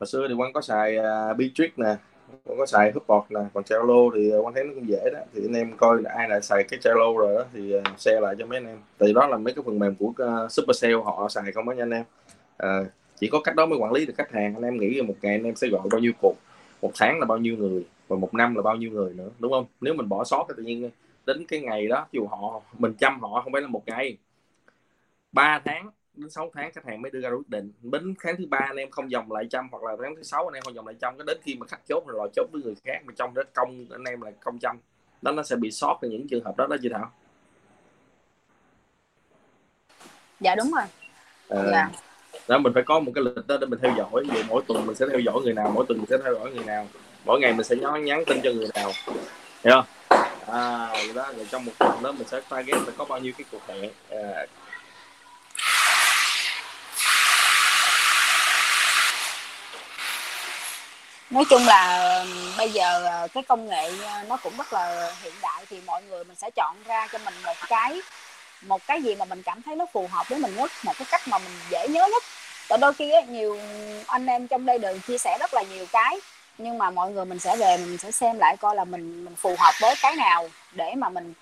Hồi 0.00 0.06
xưa 0.06 0.28
thì 0.28 0.34
quan 0.34 0.52
có 0.52 0.60
xài 0.60 0.96
à, 0.96 1.30
uh, 1.30 1.36
Bitrix 1.36 1.70
nè 1.76 1.96
quan 2.44 2.58
có 2.58 2.66
xài 2.66 2.92
Hubspot 2.92 3.24
nè 3.30 3.40
còn 3.54 3.64
Trello 3.64 4.10
thì 4.14 4.30
à, 4.32 4.38
quan 4.42 4.54
thấy 4.54 4.64
nó 4.64 4.70
cũng 4.74 4.88
dễ 4.88 5.10
đó. 5.12 5.18
Thì 5.34 5.40
anh 5.46 5.54
em 5.54 5.76
coi 5.76 6.02
là 6.02 6.10
ai 6.16 6.28
là 6.28 6.40
xài 6.40 6.64
cái 6.64 6.80
Trello 6.82 7.12
rồi 7.18 7.34
đó 7.34 7.44
thì 7.52 7.76
uh, 7.76 7.82
share 7.98 8.20
lại 8.20 8.34
cho 8.38 8.46
mấy 8.46 8.56
anh 8.56 8.66
em. 8.66 8.78
Tại 8.98 9.12
đó 9.12 9.26
là 9.26 9.36
mấy 9.36 9.54
cái 9.54 9.62
phần 9.66 9.78
mềm 9.78 9.94
của 9.94 10.06
uh, 10.06 10.52
Super 10.52 10.84
họ 11.04 11.28
xài 11.28 11.52
không 11.52 11.66
đó 11.66 11.72
nha 11.72 11.82
anh 11.82 11.90
em. 11.90 12.04
Uh, 12.62 12.86
chỉ 13.20 13.28
có 13.28 13.40
cách 13.40 13.56
đó 13.56 13.66
mới 13.66 13.78
quản 13.78 13.92
lý 13.92 14.06
được 14.06 14.14
khách 14.16 14.32
hàng. 14.32 14.54
Anh 14.54 14.62
em 14.62 14.78
nghĩ 14.78 15.02
một 15.02 15.14
ngày 15.22 15.34
anh 15.34 15.44
em 15.44 15.56
sẽ 15.56 15.68
gọi 15.68 15.88
bao 15.90 16.00
nhiêu 16.00 16.12
cuộc? 16.22 16.34
Một 16.82 16.90
tháng 16.94 17.20
là 17.20 17.26
bao 17.26 17.38
nhiêu 17.38 17.56
người? 17.56 17.86
Và 18.08 18.16
một 18.16 18.34
năm 18.34 18.54
là 18.54 18.62
bao 18.62 18.76
nhiêu 18.76 18.90
người 18.90 19.14
nữa 19.14 19.30
đúng 19.38 19.52
không? 19.52 19.66
Nếu 19.80 19.94
mình 19.94 20.08
bỏ 20.08 20.24
sót 20.24 20.46
thì 20.48 20.54
tự 20.56 20.62
nhiên 20.62 20.90
đến 21.26 21.46
cái 21.46 21.60
ngày 21.60 21.86
đó 21.86 22.06
dù 22.12 22.26
họ 22.26 22.60
mình 22.78 22.94
chăm 22.98 23.20
họ 23.20 23.40
không 23.40 23.52
phải 23.52 23.62
là 23.62 23.68
một 23.68 23.82
ngày. 23.86 24.16
3 25.32 25.60
tháng 25.64 25.90
đến 26.14 26.30
6 26.30 26.50
tháng 26.54 26.72
khách 26.72 26.84
hàng 26.84 27.02
mới 27.02 27.10
đưa 27.10 27.20
ra 27.20 27.30
quyết 27.30 27.48
định. 27.48 27.72
Đến 27.82 28.14
tháng 28.22 28.36
thứ 28.38 28.46
ba 28.46 28.58
anh 28.58 28.76
em 28.76 28.90
không 28.90 29.10
dòng 29.10 29.32
lại 29.32 29.46
trăm 29.50 29.68
hoặc 29.72 29.82
là 29.82 29.96
tháng 30.02 30.16
thứ 30.16 30.22
sáu 30.22 30.46
anh 30.46 30.54
em 30.54 30.62
không 30.62 30.74
dòng 30.74 30.86
lại 30.86 30.96
trăm 31.00 31.18
cái 31.18 31.24
đến 31.26 31.38
khi 31.42 31.54
mà 31.54 31.66
khách 31.66 31.80
chốt 31.88 32.04
rồi 32.06 32.28
chốt 32.36 32.46
với 32.52 32.62
người 32.62 32.74
khác 32.84 33.02
mà 33.04 33.12
trong 33.16 33.34
đó 33.34 33.42
công 33.54 33.86
anh 33.90 34.04
em 34.04 34.20
là 34.20 34.30
công 34.40 34.58
trăm 34.58 34.78
đó 35.22 35.32
nó 35.32 35.42
sẽ 35.42 35.56
bị 35.56 35.70
sót 35.70 35.98
ở 36.02 36.08
những 36.08 36.28
trường 36.28 36.44
hợp 36.44 36.56
đó 36.56 36.66
đó 36.66 36.76
chị 36.82 36.88
thảo. 36.92 37.10
Dạ 40.40 40.54
đúng 40.54 40.70
rồi. 40.72 40.84
À, 41.48 41.70
dạ. 41.72 41.90
đó 42.48 42.58
mình 42.58 42.72
phải 42.74 42.82
có 42.82 43.00
một 43.00 43.12
cái 43.14 43.24
lịch 43.24 43.46
đó 43.46 43.56
để 43.60 43.66
mình 43.66 43.78
theo 43.82 43.94
dõi. 43.96 44.24
Vậy 44.32 44.44
mỗi 44.48 44.62
tuần 44.66 44.86
mình 44.86 44.96
sẽ 44.96 45.06
theo 45.10 45.20
dõi 45.20 45.40
người 45.44 45.54
nào 45.54 45.70
mỗi 45.74 45.84
tuần 45.88 45.98
mình 45.98 46.06
sẽ 46.10 46.16
theo 46.24 46.34
dõi 46.34 46.50
người 46.50 46.64
nào. 46.64 46.88
Mỗi 47.24 47.40
ngày 47.40 47.52
mình 47.52 47.64
sẽ 47.64 47.76
nhắn 47.76 48.04
nhắn 48.04 48.22
tin 48.26 48.40
cho 48.42 48.50
người 48.52 48.68
nào. 48.74 48.90
Hiểu 49.64 49.74
không 49.74 49.95
à 50.52 50.88
đó 51.14 51.32
rồi 51.36 51.46
trong 51.50 51.64
một 51.64 51.72
tuần 51.78 52.02
đó 52.02 52.12
mình 52.12 52.28
sẽ 52.28 52.40
target 52.48 52.76
sẽ 52.86 52.92
có 52.98 53.04
bao 53.04 53.18
nhiêu 53.18 53.32
cái 53.38 53.44
cuộc 53.50 53.60
hẹn? 53.68 53.90
À, 54.10 54.46
nói 61.30 61.44
chung 61.50 61.66
là 61.66 62.24
bây 62.58 62.70
giờ 62.70 63.04
ờ, 63.04 63.28
cái 63.34 63.42
công 63.42 63.66
nghệ 63.68 63.92
ờ, 64.04 64.22
nó 64.28 64.36
cũng 64.36 64.56
rất 64.58 64.72
là 64.72 65.12
hiện 65.22 65.32
đại 65.42 65.66
thì 65.70 65.80
mọi 65.86 66.02
người 66.02 66.24
mình 66.24 66.36
sẽ 66.36 66.50
chọn 66.50 66.76
ra 66.84 67.06
cho 67.12 67.18
mình 67.24 67.34
một 67.44 67.56
cái 67.68 68.00
một 68.62 68.86
cái 68.86 69.02
gì 69.02 69.14
mà 69.14 69.24
mình 69.24 69.42
cảm 69.42 69.62
thấy 69.62 69.76
nó 69.76 69.86
phù 69.92 70.08
hợp 70.12 70.28
với 70.28 70.38
mình 70.38 70.56
nhất 70.56 70.70
một 70.82 70.92
cái 70.98 71.06
cách 71.10 71.28
mà 71.28 71.38
mình 71.38 71.52
dễ 71.70 71.88
nhớ 71.88 72.06
nhất. 72.12 72.22
Tại 72.68 72.78
đôi 72.78 72.92
khi 72.94 73.10
ấy, 73.10 73.22
nhiều 73.22 73.58
anh 74.06 74.26
em 74.26 74.48
trong 74.48 74.66
đây 74.66 74.78
đều 74.78 74.98
chia 74.98 75.18
sẻ 75.18 75.36
rất 75.40 75.54
là 75.54 75.62
nhiều 75.62 75.86
cái 75.92 76.20
nhưng 76.58 76.78
mà 76.78 76.90
mọi 76.90 77.12
người 77.12 77.24
mình 77.24 77.38
sẽ 77.38 77.56
về 77.56 77.76
mình 77.76 77.98
sẽ 77.98 78.10
xem 78.10 78.38
lại 78.38 78.56
coi 78.56 78.74
là 78.74 78.84
mình 78.84 79.24
mình 79.24 79.36
phù 79.36 79.56
hợp 79.58 79.72
với 79.80 79.94
cái 80.02 80.16
nào 80.16 80.50
để 80.72 80.94
mà 80.96 81.08
mình 81.08 81.34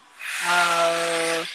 uh, 0.45 1.47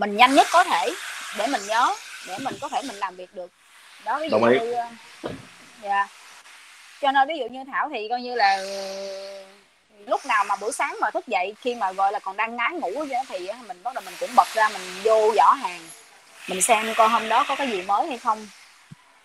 mình 0.00 0.16
nhanh 0.16 0.34
nhất 0.34 0.46
có 0.52 0.64
thể 0.64 0.90
để 1.38 1.46
mình 1.46 1.66
nhớ 1.66 1.94
để 2.26 2.38
mình 2.38 2.54
có 2.60 2.68
thể 2.68 2.82
mình 2.82 2.96
làm 2.96 3.16
việc 3.16 3.34
được. 3.34 3.50
Đó 4.04 4.18
ví 4.20 4.28
dụ 4.30 4.38
như 4.38 4.74
dạ. 5.82 5.90
Yeah 5.90 6.08
cho 7.00 7.12
nên 7.12 7.28
ví 7.28 7.38
dụ 7.38 7.46
như 7.46 7.64
thảo 7.72 7.88
thì 7.92 8.08
coi 8.08 8.20
như 8.20 8.34
là 8.34 8.58
lúc 10.06 10.26
nào 10.26 10.44
mà 10.44 10.56
buổi 10.56 10.72
sáng 10.72 10.96
mà 11.00 11.10
thức 11.10 11.26
dậy 11.26 11.54
khi 11.60 11.74
mà 11.74 11.92
gọi 11.92 12.12
là 12.12 12.18
còn 12.18 12.36
đang 12.36 12.56
ngái 12.56 12.72
ngủ 12.72 13.04
thì 13.28 13.48
mình 13.68 13.82
bắt 13.82 13.94
đầu 13.94 14.04
mình 14.04 14.14
cũng 14.20 14.30
bật 14.36 14.48
ra 14.54 14.68
mình 14.68 14.82
vô 15.04 15.32
giỏ 15.36 15.52
hàng 15.52 15.80
mình 16.48 16.62
xem 16.62 16.94
coi 16.96 17.08
hôm 17.08 17.28
đó 17.28 17.44
có 17.48 17.56
cái 17.56 17.68
gì 17.70 17.82
mới 17.82 18.06
hay 18.06 18.18
không. 18.18 18.46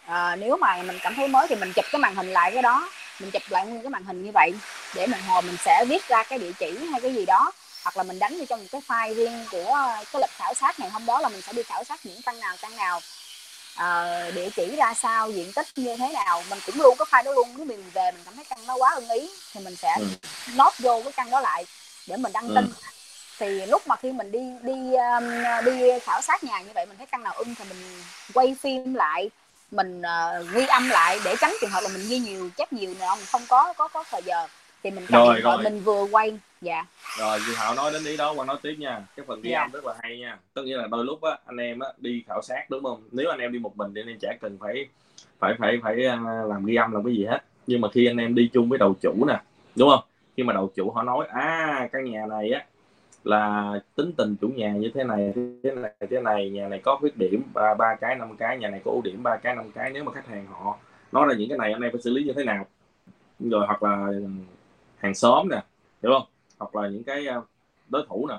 À, 0.08 0.36
nếu 0.36 0.58
mà 0.58 0.84
mình 0.84 1.00
cảm 1.02 1.16
thấy 1.16 1.28
mới 1.28 1.48
thì 1.48 1.56
mình 1.56 1.74
chụp 1.76 1.86
cái 1.92 2.00
màn 2.00 2.16
hình 2.16 2.34
lại 2.34 2.52
cái 2.52 2.62
đó 2.62 2.90
mình 3.20 3.32
chụp 3.32 3.42
lại 3.50 3.66
nguyên 3.66 3.82
cái 3.82 3.90
màn 3.90 4.04
hình 4.04 4.26
như 4.26 4.32
vậy 4.32 4.54
để 4.96 5.08
mình 5.08 5.22
hồi 5.28 5.42
mình 5.42 5.58
sẽ 5.66 5.86
viết 5.90 6.08
ra 6.08 6.24
cái 6.24 6.40
địa 6.40 6.52
chỉ 6.60 6.78
hay 6.92 7.02
cái 7.02 7.14
gì 7.14 7.26
đó 7.26 7.52
hoặc 7.84 7.98
là 7.98 8.04
mình 8.04 8.20
đánh 8.20 8.40
vô 8.40 8.46
trong 8.50 8.60
một 8.60 8.68
cái 8.72 8.82
file 8.88 9.14
riêng 9.14 9.46
của 9.52 9.96
cái 10.14 10.22
lịch 10.22 10.32
khảo 10.38 10.54
sát 10.54 10.80
ngày 10.80 10.90
hôm 10.90 11.06
đó 11.06 11.20
là 11.20 11.30
mình 11.30 11.42
sẽ 11.42 11.54
đi 11.54 11.64
khảo 11.64 11.84
sát 11.84 12.06
những 12.06 12.22
căn 12.22 12.40
nào 12.40 12.56
căn 12.62 12.76
nào 12.76 13.00
uh, 13.80 14.36
địa 14.36 14.50
chỉ 14.56 14.76
ra 14.76 14.94
sao 14.94 15.32
diện 15.32 15.52
tích 15.54 15.68
như 15.76 15.98
thế 15.98 16.12
nào 16.14 16.44
mình 16.50 16.60
cũng 16.66 16.76
luôn 16.82 16.96
có 16.98 17.06
file 17.06 17.24
đó 17.24 17.32
luôn 17.32 17.50
nếu 17.58 17.66
mình 17.66 17.92
về 17.94 18.12
mình 18.12 18.22
cảm 18.26 18.36
thấy 18.36 18.46
căn 18.46 18.60
nó 18.68 18.76
quá 18.76 18.94
ưng 18.96 19.10
ý 19.10 19.30
thì 19.54 19.60
mình 19.64 19.76
sẽ 19.76 19.96
ừ. 20.00 20.06
nốt 20.56 20.74
vô 20.80 21.02
cái 21.04 21.12
căn 21.12 21.30
đó 21.30 21.40
lại 21.40 21.66
để 22.08 22.18
mình 22.18 22.32
đăng 22.34 22.48
ừ. 22.48 22.54
tin 22.56 22.66
thì 23.40 23.66
lúc 23.66 23.88
mà 23.88 23.96
khi 23.96 24.12
mình 24.12 24.32
đi 24.32 24.40
đi 24.62 24.96
um, 24.96 25.24
đi 25.66 26.00
khảo 26.00 26.22
sát 26.22 26.44
nhà 26.44 26.62
như 26.62 26.72
vậy 26.76 26.86
mình 26.86 26.98
thấy 26.98 27.08
căn 27.08 27.24
nào 27.24 27.34
ưng 27.34 27.56
thì 27.56 27.66
mình 27.70 28.04
quay 28.34 28.56
phim 28.62 28.94
lại 28.94 29.30
mình 29.74 30.02
uh, 30.02 30.54
ghi 30.54 30.66
âm 30.68 30.90
lại 30.90 31.20
để 31.26 31.36
tránh 31.42 31.54
trường 31.62 31.70
hợp 31.70 31.82
là 31.84 31.90
mình 31.94 32.02
ghi 32.10 32.20
nhiều 32.20 32.50
chắc 32.58 32.74
nhiều 32.74 32.94
nữa 33.00 33.14
mình 33.16 33.26
không 33.32 33.42
có 33.50 33.74
có 33.78 33.88
có 33.88 34.04
thời 34.12 34.22
giờ. 34.26 34.48
Thì 34.84 34.92
mình 34.92 35.06
rồi, 35.10 35.40
rồi. 35.42 35.64
mình 35.64 35.80
vừa 35.80 36.08
quay 36.12 36.40
dạ. 36.62 36.86
Rồi 37.20 37.40
chị 37.46 37.54
Hảo 37.58 37.76
nói 37.76 37.92
đến 37.94 38.06
ý 38.06 38.18
đó 38.18 38.34
qua 38.34 38.46
nói 38.46 38.58
tiếp 38.62 38.76
nha. 38.80 39.02
Cái 39.16 39.26
phần 39.28 39.42
ghi 39.42 39.52
dạ. 39.52 39.62
âm 39.62 39.72
rất 39.72 39.86
là 39.86 39.94
hay 40.02 40.20
nha. 40.20 40.38
Tất 40.54 40.62
nhiên 40.66 40.78
là 40.78 40.88
đôi 40.88 41.06
lúc 41.06 41.22
á 41.22 41.38
anh 41.46 41.58
em 41.58 41.80
á 41.80 41.88
đi 41.98 42.24
khảo 42.28 42.42
sát 42.42 42.70
đúng 42.70 42.84
không? 42.84 43.04
Nếu 43.12 43.30
anh 43.30 43.40
em 43.40 43.52
đi 43.52 43.60
một 43.60 43.78
mình 43.78 43.94
thì 43.96 44.02
anh 44.02 44.08
em 44.08 44.18
chả 44.22 44.34
cần 44.42 44.58
phải 44.60 44.88
phải 45.40 45.54
phải 45.60 45.80
phải 45.84 46.06
à, 46.06 46.20
làm 46.50 46.66
ghi 46.66 46.76
âm 46.76 46.92
làm 46.92 47.06
cái 47.06 47.14
gì 47.16 47.26
hết. 47.26 47.40
Nhưng 47.68 47.82
mà 47.82 47.88
khi 47.94 48.08
anh 48.08 48.18
em 48.18 48.36
đi 48.36 48.50
chung 48.54 48.70
với 48.70 48.80
đầu 48.80 48.96
chủ 49.02 49.26
nè 49.28 49.42
đúng 49.76 49.90
không? 49.90 50.04
Khi 50.38 50.44
mà 50.44 50.54
đầu 50.54 50.72
chủ 50.76 50.92
họ 50.92 51.04
nói 51.04 51.28
à 51.30 51.88
căn 51.92 52.12
nhà 52.12 52.26
này 52.30 52.52
á 52.52 52.66
là 53.24 53.74
tính 53.96 54.12
tình 54.18 54.36
chủ 54.42 54.48
nhà 54.48 54.74
như 54.74 54.92
thế 54.94 55.04
này 55.04 55.34
thế 55.64 55.72
này 55.72 55.92
thế 56.10 56.22
này 56.22 56.50
nhà 56.50 56.68
này 56.68 56.80
có 56.84 56.98
khuyết 57.00 57.18
điểm 57.18 57.44
ba 57.54 57.74
ba 57.74 57.96
cái 58.02 58.16
năm 58.16 58.38
cái 58.38 58.58
nhà 58.58 58.70
này 58.70 58.82
có 58.86 58.92
ưu 58.92 59.02
điểm 59.02 59.24
ba 59.24 59.38
cái 59.38 59.56
năm 59.56 59.72
cái. 59.72 59.90
Nếu 59.90 60.04
mà 60.04 60.12
khách 60.12 60.28
hàng 60.28 60.48
họ 60.48 60.78
nói 61.12 61.28
ra 61.28 61.36
những 61.36 61.50
cái 61.50 61.58
này 61.58 61.74
anh 61.74 61.82
em 61.82 61.92
phải 61.92 62.02
xử 62.02 62.10
lý 62.10 62.24
như 62.24 62.34
thế 62.36 62.44
nào? 62.44 62.66
Rồi 63.40 63.66
hoặc 63.68 63.84
là 63.84 64.08
hàng 64.98 65.16
xóm 65.16 65.50
nè 65.50 65.64
hiểu 66.04 66.12
không? 66.20 66.28
Hoặc 66.60 66.76
là 66.76 66.90
những 66.90 67.04
cái 67.04 67.28
ờ, 67.28 67.42
đối 67.90 68.06
thủ 68.10 68.28
nè 68.28 68.36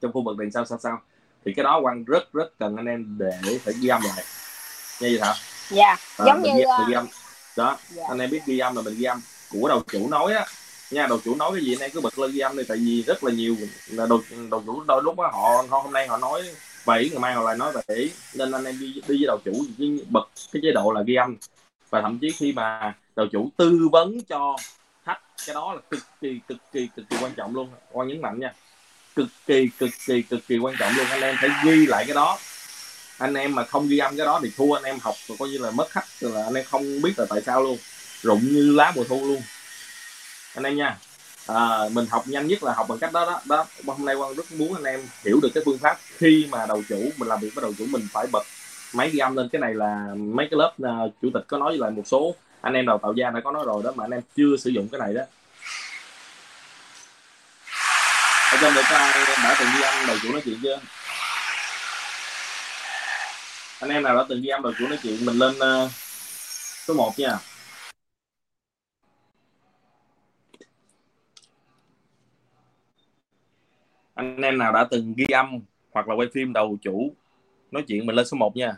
trong 0.00 0.12
khu 0.12 0.24
vực 0.24 0.38
đèn 0.38 0.50
sao 0.50 0.64
sao 0.64 0.78
sao? 0.78 1.00
Thì 1.44 1.54
cái 1.54 1.64
đó 1.64 1.80
quan 1.82 2.04
rất 2.04 2.32
rất 2.32 2.58
cần 2.58 2.76
anh 2.76 2.86
em 2.86 3.16
để 3.18 3.58
phải 3.58 3.74
ghi 3.80 3.88
âm 3.88 4.02
lại. 4.02 4.24
Nghe 5.00 5.08
gì 5.08 5.18
hả? 5.18 5.32
Dạ 5.70 5.96
à, 6.18 6.24
giống 6.26 6.42
như 6.42 6.50
ghi, 6.56 6.64
ghi 6.88 6.94
âm. 6.94 7.06
Đó 7.56 7.76
dạ. 7.88 8.02
anh 8.08 8.18
em 8.18 8.30
biết 8.30 8.40
ghi 8.46 8.58
âm 8.58 8.76
là 8.76 8.82
mình 8.82 8.94
ghi 8.98 9.04
âm. 9.04 9.18
Của 9.50 9.68
đầu 9.68 9.82
chủ 9.92 10.08
nói 10.10 10.34
á 10.34 10.44
nha 10.90 11.06
đầu 11.06 11.20
chủ 11.24 11.34
nói 11.34 11.50
cái 11.54 11.64
gì 11.64 11.74
anh 11.74 11.80
em 11.80 11.90
cứ 11.90 12.00
bật 12.00 12.18
lên 12.18 12.32
ghi 12.32 12.38
âm 12.38 12.56
đi 12.56 12.62
tại 12.68 12.76
vì 12.76 13.02
rất 13.02 13.24
là 13.24 13.32
nhiều 13.32 13.56
là 13.86 14.06
đầu 14.06 14.22
đầu 14.50 14.62
chủ 14.66 14.82
đôi 14.86 15.02
lúc 15.02 15.16
đó, 15.16 15.30
họ 15.32 15.80
hôm 15.82 15.92
nay 15.92 16.06
họ 16.06 16.16
nói 16.16 16.42
vậy 16.84 17.10
ngày 17.10 17.18
mai 17.18 17.34
họ 17.34 17.42
lại 17.42 17.56
nói 17.56 17.72
vậy 17.86 18.10
nên 18.34 18.52
anh 18.52 18.64
em 18.64 18.80
đi 18.80 18.92
đi 18.94 19.02
với 19.08 19.24
đầu 19.26 19.38
chủ 19.44 19.64
bật 20.08 20.28
cái 20.52 20.60
chế 20.62 20.72
độ 20.72 20.92
là 20.92 21.02
ghi 21.06 21.14
âm. 21.14 21.36
Và 21.90 22.00
thậm 22.02 22.18
chí 22.18 22.30
khi 22.38 22.52
mà 22.52 22.94
đầu 23.16 23.26
chủ 23.32 23.50
tư 23.56 23.88
vấn 23.92 24.20
cho 24.20 24.56
khách 25.04 25.18
cái 25.46 25.54
đó 25.54 25.74
là 25.74 25.80
cực 25.90 26.02
kỳ 26.20 26.40
cực 26.48 26.58
kỳ 26.72 26.88
cực 26.96 27.08
kỳ 27.08 27.16
quan 27.20 27.32
trọng 27.36 27.54
luôn. 27.54 27.68
Quan 27.92 28.08
nhấn 28.08 28.22
mạnh 28.22 28.40
nha. 28.40 28.52
Cực 29.16 29.28
kỳ 29.46 29.68
cực 29.78 29.90
kỳ 30.06 30.22
cực 30.22 30.46
kỳ 30.48 30.58
quan 30.58 30.74
trọng 30.78 30.92
luôn. 30.96 31.06
Anh 31.06 31.20
em 31.20 31.36
phải 31.40 31.50
ghi 31.64 31.86
lại 31.86 32.04
cái 32.06 32.14
đó. 32.14 32.38
Anh 33.18 33.34
em 33.34 33.54
mà 33.54 33.64
không 33.64 33.88
ghi 33.88 33.98
âm 33.98 34.16
cái 34.16 34.26
đó 34.26 34.40
thì 34.42 34.50
thua. 34.56 34.74
Anh 34.74 34.84
em 34.84 34.98
học 34.98 35.14
rồi 35.28 35.38
coi 35.38 35.48
như 35.48 35.58
là 35.58 35.70
mất 35.70 35.90
khách. 35.90 36.04
Rồi 36.20 36.32
là 36.32 36.44
anh 36.44 36.54
em 36.54 36.64
không 36.64 37.02
biết 37.02 37.12
là 37.16 37.26
tại 37.28 37.42
sao 37.46 37.62
luôn. 37.62 37.78
Rụng 38.22 38.40
như 38.42 38.72
lá 38.72 38.92
mùa 38.96 39.04
thu 39.04 39.26
luôn 39.26 39.42
anh 40.56 40.64
em 40.64 40.76
nha. 40.76 40.96
À, 41.46 41.88
mình 41.92 42.06
học 42.10 42.28
nhanh 42.28 42.46
nhất 42.46 42.62
là 42.62 42.72
học 42.72 42.86
bằng 42.88 42.98
cách 42.98 43.12
đó 43.12 43.26
đó 43.26 43.40
đó. 43.44 43.66
Hôm 43.86 44.04
nay 44.04 44.14
quan 44.14 44.34
rất 44.34 44.52
muốn 44.52 44.74
anh 44.74 44.84
em 44.84 45.00
hiểu 45.24 45.40
được 45.42 45.48
cái 45.54 45.62
phương 45.66 45.78
pháp 45.78 45.98
khi 46.16 46.48
mà 46.50 46.66
đầu 46.66 46.82
chủ 46.88 47.10
mình 47.16 47.28
làm 47.28 47.40
việc 47.40 47.54
với 47.54 47.62
đầu 47.62 47.74
chủ 47.78 47.86
mình 47.90 48.08
phải 48.12 48.26
bật 48.26 48.42
máy 48.92 49.10
ghi 49.10 49.18
âm 49.18 49.36
lên. 49.36 49.48
Cái 49.52 49.60
này 49.60 49.74
là 49.74 50.06
mấy 50.16 50.48
cái 50.50 50.58
lớp 50.58 50.74
uh, 50.82 51.12
chủ 51.22 51.30
tịch 51.34 51.44
có 51.46 51.58
nói 51.58 51.70
với 51.70 51.78
lại 51.78 51.90
một 51.90 52.02
số 52.06 52.34
anh 52.60 52.74
em 52.74 52.86
đào 52.86 52.98
tạo 52.98 53.12
gia 53.12 53.30
đã 53.30 53.40
có 53.44 53.52
nói 53.52 53.62
rồi 53.66 53.82
đó 53.84 53.92
mà 53.94 54.04
anh 54.04 54.10
em 54.10 54.20
chưa 54.36 54.56
sử 54.58 54.70
dụng 54.70 54.88
cái 54.92 54.98
này 54.98 55.14
đó. 55.14 55.22
Ở 58.52 58.58
trong 58.60 58.74
được 58.74 58.82
có 58.90 58.96
ai 58.96 59.24
đã 59.44 59.56
từng 59.58 59.68
ghi 59.76 59.82
âm 59.82 60.06
đầu 60.06 60.16
chủ 60.22 60.32
nói 60.32 60.42
chuyện 60.44 60.58
chưa? 60.62 60.80
Anh 63.80 63.90
em 63.90 64.02
nào 64.02 64.16
đã 64.16 64.24
từng 64.28 64.42
ghi 64.42 64.48
âm 64.48 64.62
đầu 64.62 64.72
chủ 64.78 64.86
nói 64.88 64.98
chuyện 65.02 65.24
mình 65.26 65.38
lên 65.38 65.84
uh, 65.84 65.90
số 66.86 66.94
1 66.94 67.18
nha. 67.18 67.38
Anh 74.16 74.42
em 74.42 74.58
nào 74.58 74.72
đã 74.72 74.84
từng 74.90 75.14
ghi 75.16 75.26
âm 75.32 75.60
hoặc 75.92 76.08
là 76.08 76.14
quay 76.14 76.28
phim 76.34 76.52
đầu 76.52 76.78
chủ 76.82 77.12
nói 77.70 77.84
chuyện 77.88 78.06
mình 78.06 78.16
lên 78.16 78.26
số 78.26 78.36
1 78.36 78.56
nha. 78.56 78.76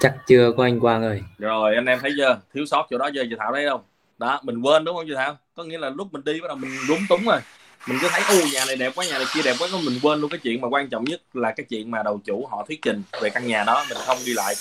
Chắc 0.00 0.16
chưa 0.26 0.52
có 0.56 0.64
anh 0.64 0.80
Quang 0.80 1.02
ơi. 1.02 1.22
Rồi 1.38 1.74
anh 1.74 1.86
em 1.86 1.98
thấy 2.02 2.12
chưa? 2.16 2.40
Thiếu 2.54 2.66
sót 2.66 2.86
chỗ 2.90 2.98
đó 2.98 3.10
chưa 3.14 3.24
chị 3.30 3.36
Thảo 3.38 3.52
thấy 3.54 3.66
không 3.68 3.82
đó 4.18 4.40
mình 4.42 4.62
quên 4.62 4.84
đúng 4.84 4.96
không 4.96 5.04
chị 5.08 5.14
Thảo? 5.16 5.38
Có 5.54 5.64
nghĩa 5.64 5.78
là 5.78 5.90
lúc 5.90 6.12
mình 6.12 6.24
đi 6.24 6.40
bắt 6.40 6.48
đầu 6.48 6.56
mình 6.56 6.70
lúng 6.88 6.98
túng 7.08 7.24
rồi. 7.24 7.40
Mình 7.88 7.98
cứ 8.00 8.08
thấy 8.10 8.22
u 8.28 8.46
nhà 8.52 8.64
này 8.66 8.76
đẹp 8.76 8.92
quá 8.96 9.04
nhà 9.04 9.18
này 9.18 9.26
kia 9.34 9.40
đẹp 9.44 9.54
quá. 9.58 9.68
Mình 9.84 9.98
quên 10.02 10.20
luôn 10.20 10.30
cái 10.30 10.40
chuyện 10.42 10.60
mà 10.60 10.68
quan 10.68 10.88
trọng 10.88 11.04
nhất 11.04 11.22
là 11.32 11.52
cái 11.52 11.66
chuyện 11.68 11.90
mà 11.90 12.02
đầu 12.02 12.20
chủ 12.24 12.46
họ 12.46 12.64
thuyết 12.68 12.82
trình 12.82 13.02
về 13.22 13.30
căn 13.30 13.46
nhà 13.46 13.64
đó 13.64 13.84
mình 13.88 13.98
không 14.06 14.18
ghi 14.24 14.32
lại. 14.32 14.54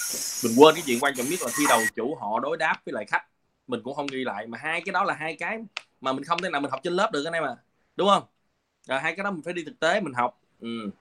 Mình 0.43 0.53
quên 0.57 0.75
cái 0.75 0.83
chuyện 0.85 0.99
quan 1.01 1.13
trọng 1.15 1.25
nhất 1.29 1.39
là 1.41 1.49
khi 1.57 1.63
đầu 1.69 1.81
chủ 1.95 2.17
họ 2.21 2.39
đối 2.39 2.57
đáp 2.57 2.75
với 2.85 2.93
lại 2.93 3.05
khách 3.05 3.23
mình 3.67 3.81
cũng 3.83 3.95
không 3.95 4.07
ghi 4.07 4.23
lại. 4.23 4.47
Mà 4.47 4.57
hai 4.61 4.81
cái 4.85 4.93
đó 4.93 5.03
là 5.03 5.13
hai 5.13 5.35
cái 5.35 5.59
mà 6.01 6.13
mình 6.13 6.23
không 6.23 6.41
thể 6.41 6.49
nào 6.49 6.61
mình 6.61 6.71
học 6.71 6.79
trên 6.83 6.93
lớp 6.93 7.09
được 7.13 7.25
anh 7.25 7.33
em 7.33 7.43
à 7.43 7.55
đúng 7.95 8.07
không? 8.09 8.23
Rồi 8.87 8.99
hai 8.99 9.15
cái 9.15 9.23
đó 9.23 9.31
mình 9.31 9.43
phải 9.43 9.53
đi 9.53 9.63
thực 9.63 9.79
tế 9.79 10.01
mình 10.01 10.13
học. 10.13 10.41
Ừ. 10.59 10.91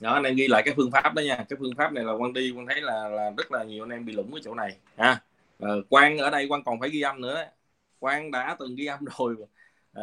đó 0.00 0.12
anh 0.14 0.22
em 0.22 0.36
ghi 0.36 0.48
lại 0.48 0.62
cái 0.64 0.74
phương 0.76 0.90
pháp 0.90 1.14
đó 1.14 1.20
nha. 1.20 1.36
Cái 1.48 1.56
phương 1.60 1.74
pháp 1.76 1.92
này 1.92 2.04
là 2.04 2.12
quan 2.12 2.32
đi 2.32 2.50
quan 2.56 2.66
thấy 2.66 2.80
là 2.80 3.08
là 3.08 3.30
rất 3.36 3.52
là 3.52 3.64
nhiều 3.64 3.84
anh 3.84 3.90
em 3.90 4.04
bị 4.06 4.12
lủng 4.12 4.32
cái 4.32 4.40
chỗ 4.44 4.54
này 4.54 4.76
ha. 4.96 5.22
Ờ, 5.58 5.68
à, 5.78 5.82
quan 5.88 6.18
ở 6.18 6.30
đây 6.30 6.46
quan 6.50 6.64
còn 6.64 6.80
phải 6.80 6.90
ghi 6.90 7.00
âm 7.00 7.20
nữa. 7.20 7.34
Đấy 7.34 7.46
quan 8.00 8.30
đã 8.30 8.56
từng 8.58 8.74
ghi 8.76 8.86
âm 8.86 9.04
rồi. 9.18 9.36
À, 9.92 10.02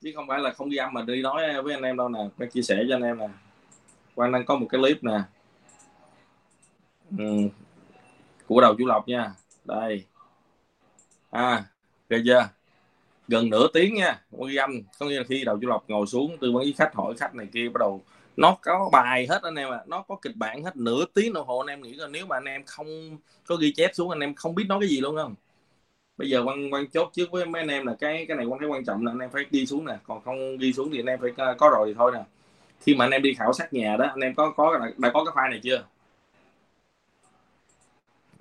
chứ 0.00 0.12
không 0.14 0.24
phải 0.28 0.38
là 0.40 0.52
không 0.52 0.68
ghi 0.68 0.76
âm 0.76 0.92
mà 0.92 1.02
đi 1.02 1.22
nói 1.22 1.62
với 1.62 1.74
anh 1.74 1.82
em 1.82 1.96
đâu 1.96 2.08
nè. 2.08 2.20
Quan 2.38 2.50
chia 2.50 2.62
sẻ 2.62 2.84
cho 2.88 2.94
anh 2.96 3.02
em 3.02 3.18
nè. 3.18 3.28
Quan 4.14 4.32
đang 4.32 4.46
có 4.46 4.56
một 4.56 4.66
cái 4.70 4.80
clip 4.80 5.04
nè. 5.04 5.18
Ừ. 7.18 7.48
của 8.46 8.60
đầu 8.60 8.74
chú 8.78 8.86
lộc 8.86 9.08
nha. 9.08 9.34
Đây 9.64 10.04
à 11.36 11.64
ghê 12.08 12.22
chưa? 12.24 12.48
Gần 13.28 13.50
nửa 13.50 13.68
tiếng 13.74 13.94
nha 13.94 14.20
ghi 14.48 14.56
âm. 14.56 14.70
Có 14.98 15.06
nghĩa 15.06 15.18
là 15.18 15.24
khi 15.28 15.44
đầu 15.44 15.58
chủ 15.60 15.68
lộc 15.68 15.84
ngồi 15.88 16.06
xuống, 16.06 16.38
tư 16.40 16.52
vấn 16.52 16.62
với 16.62 16.74
khách, 16.78 16.94
hỏi 16.94 17.14
khách 17.18 17.34
này 17.34 17.46
kia, 17.52 17.68
bắt 17.68 17.78
đầu 17.80 18.02
nó 18.36 18.56
có 18.62 18.90
bài 18.92 19.26
hết 19.30 19.42
anh 19.42 19.54
em 19.54 19.70
ạ. 19.70 19.76
À. 19.76 19.84
nó 19.86 20.02
có 20.08 20.16
kịch 20.22 20.36
bản 20.36 20.64
hết, 20.64 20.76
nửa 20.76 21.04
tiếng 21.14 21.32
đồng 21.32 21.46
hồ 21.46 21.58
anh 21.58 21.66
em 21.66 21.82
nghĩ 21.82 21.94
là 21.94 22.08
nếu 22.08 22.26
mà 22.26 22.36
anh 22.36 22.44
em 22.44 22.64
không 22.66 23.18
có 23.46 23.56
ghi 23.56 23.72
chép 23.76 23.90
xuống, 23.94 24.10
anh 24.10 24.20
em 24.20 24.34
không 24.34 24.54
biết 24.54 24.64
nói 24.68 24.78
cái 24.80 24.88
gì 24.88 25.00
luôn 25.00 25.16
không? 25.16 25.34
Bây 26.16 26.30
giờ 26.30 26.42
quan 26.46 26.74
quan 26.74 26.86
chốt 26.90 27.10
trước 27.12 27.30
với 27.30 27.46
mấy 27.46 27.62
anh 27.62 27.68
em 27.68 27.86
là 27.86 27.94
cái 28.00 28.26
cái 28.28 28.36
này 28.36 28.46
quan 28.46 28.60
thấy 28.60 28.68
quan 28.68 28.84
trọng 28.84 29.06
là 29.06 29.12
anh 29.12 29.18
em 29.18 29.30
phải 29.30 29.44
đi 29.50 29.66
xuống 29.66 29.84
nè. 29.86 29.94
Còn 30.04 30.22
không 30.24 30.58
ghi 30.58 30.72
xuống 30.72 30.90
thì 30.92 31.00
anh 31.00 31.06
em 31.06 31.20
phải 31.20 31.30
ờ, 31.36 31.54
có 31.58 31.68
rồi 31.68 31.88
thì 31.88 31.94
thôi 31.98 32.12
nè. 32.14 32.20
Khi 32.80 32.94
mà 32.94 33.04
anh 33.04 33.10
em 33.10 33.22
đi 33.22 33.34
khảo 33.34 33.52
sát 33.52 33.72
nhà 33.72 33.96
đó, 33.96 34.06
anh 34.06 34.20
em 34.20 34.34
có 34.34 34.52
có 34.56 34.78
đã 34.98 35.10
có 35.14 35.24
cái 35.24 35.34
file 35.34 35.50
này 35.50 35.60
chưa? 35.62 35.84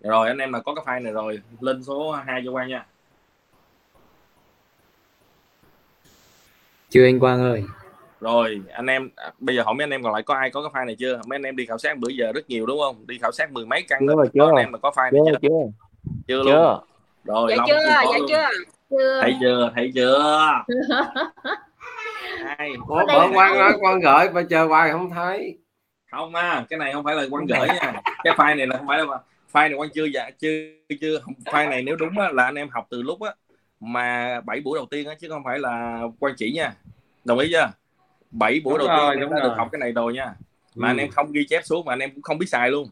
Rồi 0.09 0.27
anh 0.27 0.37
em 0.37 0.53
là 0.53 0.59
có 0.59 0.75
cái 0.75 0.85
file 0.85 1.03
này 1.03 1.13
rồi 1.13 1.41
lên 1.59 1.83
số 1.83 2.11
2 2.11 2.41
cho 2.45 2.51
quan 2.51 2.69
nha. 2.69 2.85
Chưa 6.89 7.05
anh 7.05 7.19
Quang 7.19 7.41
ơi. 7.41 7.63
Rồi 8.21 8.61
anh 8.71 8.85
em 8.85 9.09
à, 9.15 9.31
bây 9.39 9.55
giờ 9.55 9.63
hỏi 9.63 9.73
mấy 9.73 9.83
anh 9.83 9.89
em 9.89 10.03
còn 10.03 10.13
lại 10.13 10.23
có 10.23 10.33
ai 10.33 10.49
có 10.49 10.61
cái 10.61 10.71
file 10.73 10.85
này 10.85 10.95
chưa? 10.99 11.21
Mấy 11.25 11.35
anh 11.35 11.43
em 11.43 11.55
đi 11.55 11.65
khảo 11.65 11.77
sát 11.77 11.97
bữa 11.97 12.09
giờ 12.09 12.31
rất 12.35 12.49
nhiều 12.49 12.65
đúng 12.65 12.79
không? 12.79 13.07
Đi 13.07 13.17
khảo 13.21 13.31
sát 13.31 13.51
mười 13.51 13.65
mấy 13.65 13.85
căn 13.87 14.07
chưa, 14.07 14.23
chưa. 14.33 14.45
anh 14.45 14.55
em 14.55 14.71
mà 14.71 14.77
có 14.77 14.91
file 14.95 15.25
này 15.25 15.35
chưa 15.41 15.49
chưa? 15.49 15.49
chưa, 16.27 16.43
chưa. 16.45 16.53
luôn. 16.53 16.79
Rồi 17.23 17.49
dạ 17.49 17.55
Long 17.55 17.67
chưa 17.67 17.79
dạ 17.87 18.03
luôn. 18.03 18.27
chưa. 18.29 18.49
Chưa. 18.89 19.21
Thấy 19.21 19.35
chưa? 19.41 19.71
Thấy 19.75 19.91
chưa? 19.95 20.19
Ủa, 22.87 23.05
bữa 23.07 23.27
quan 23.33 23.57
nói 23.59 23.73
quan 23.79 23.99
gửi 23.99 24.29
mà 24.29 24.41
chờ 24.49 24.65
hoài 24.65 24.91
không 24.91 25.09
thấy. 25.09 25.57
Không 26.11 26.35
à 26.35 26.65
cái 26.69 26.79
này 26.79 26.93
không 26.93 27.03
phải 27.03 27.15
là 27.15 27.25
quan 27.31 27.45
gửi 27.45 27.67
nha. 27.67 27.93
Cái 28.23 28.33
file 28.33 28.57
này 28.57 28.67
là 28.67 28.77
không 28.77 28.87
phải 28.87 28.97
là 28.97 29.05
file 29.55 29.69
này 29.69 29.73
quan 29.77 29.89
chưa? 29.93 30.05
Dạ 30.05 30.29
chưa 30.39 30.49
chưa. 31.01 31.19
File 31.45 31.69
này 31.69 31.83
nếu 31.83 31.95
đúng 31.95 32.19
á, 32.19 32.29
là 32.33 32.45
anh 32.45 32.55
em 32.55 32.69
học 32.69 32.87
từ 32.89 33.01
lúc 33.01 33.21
á 33.21 33.33
mà 33.79 34.41
bảy 34.41 34.61
buổi 34.61 34.79
đầu 34.79 34.85
tiên 34.91 35.07
á 35.07 35.15
chứ 35.21 35.29
không 35.29 35.43
phải 35.45 35.59
là 35.59 36.01
quan 36.19 36.33
chỉ 36.37 36.51
nha. 36.53 36.75
Đồng 37.25 37.39
ý 37.39 37.49
chưa? 37.51 37.71
Bảy 38.31 38.61
buổi 38.65 38.79
Đúng 38.79 38.79
đầu 38.79 38.87
rồi, 38.87 39.15
tiên 39.15 39.19
đúng 39.21 39.31
đã 39.31 39.39
được 39.43 39.53
học 39.57 39.69
cái 39.71 39.79
này 39.79 39.91
rồi 39.91 40.13
nha. 40.13 40.35
Mà 40.75 40.87
Ừ. 40.87 40.91
anh 40.91 40.97
em 40.97 41.09
không 41.09 41.31
ghi 41.31 41.45
chép 41.49 41.65
xuống 41.65 41.85
mà 41.85 41.93
anh 41.93 41.99
em 41.99 42.11
cũng 42.15 42.23
không 42.23 42.37
biết 42.37 42.47
xài 42.49 42.71
luôn. 42.71 42.89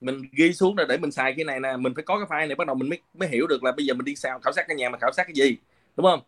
Mình 0.00 0.22
ghi 0.32 0.52
xuống 0.52 0.78
là 0.78 0.84
để 0.88 0.98
mình 0.98 1.10
xài 1.12 1.34
cái 1.36 1.44
này 1.44 1.60
nè 1.60 1.76
mình 1.76 1.94
phải 1.94 2.04
có 2.04 2.18
cái 2.18 2.26
file 2.40 2.48
này 2.48 2.56
bắt 2.56 2.66
đầu 2.66 2.76
mình 2.76 2.88
mới 2.88 3.00
mới 3.14 3.28
hiểu 3.28 3.46
được 3.46 3.64
là 3.64 3.72
bây 3.72 3.86
giờ 3.86 3.94
mình 3.94 4.04
đi 4.04 4.16
sao 4.16 4.40
khảo 4.44 4.52
sát 4.52 4.64
cái 4.68 4.76
nhà 4.76 4.90
mà 4.90 4.98
khảo 4.98 5.12
sát 5.12 5.24
cái 5.26 5.34
gì 5.34 5.56
đúng 5.96 6.06
không? 6.06 6.20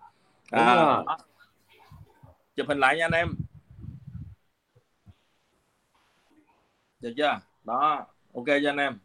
Đúng 0.53 0.67
à, 0.67 0.75
rồi. 0.75 1.05
đó. 1.07 1.19
chụp 2.57 2.69
hình 2.69 2.79
lại 2.81 2.97
nha 2.97 3.05
anh 3.07 3.13
em. 3.13 3.29
Được 7.01 7.13
chưa? 7.17 7.41
Đó 7.65 8.07
ok 8.35 8.47
cho 8.47 8.71
anh 8.71 8.77
em 8.77 8.99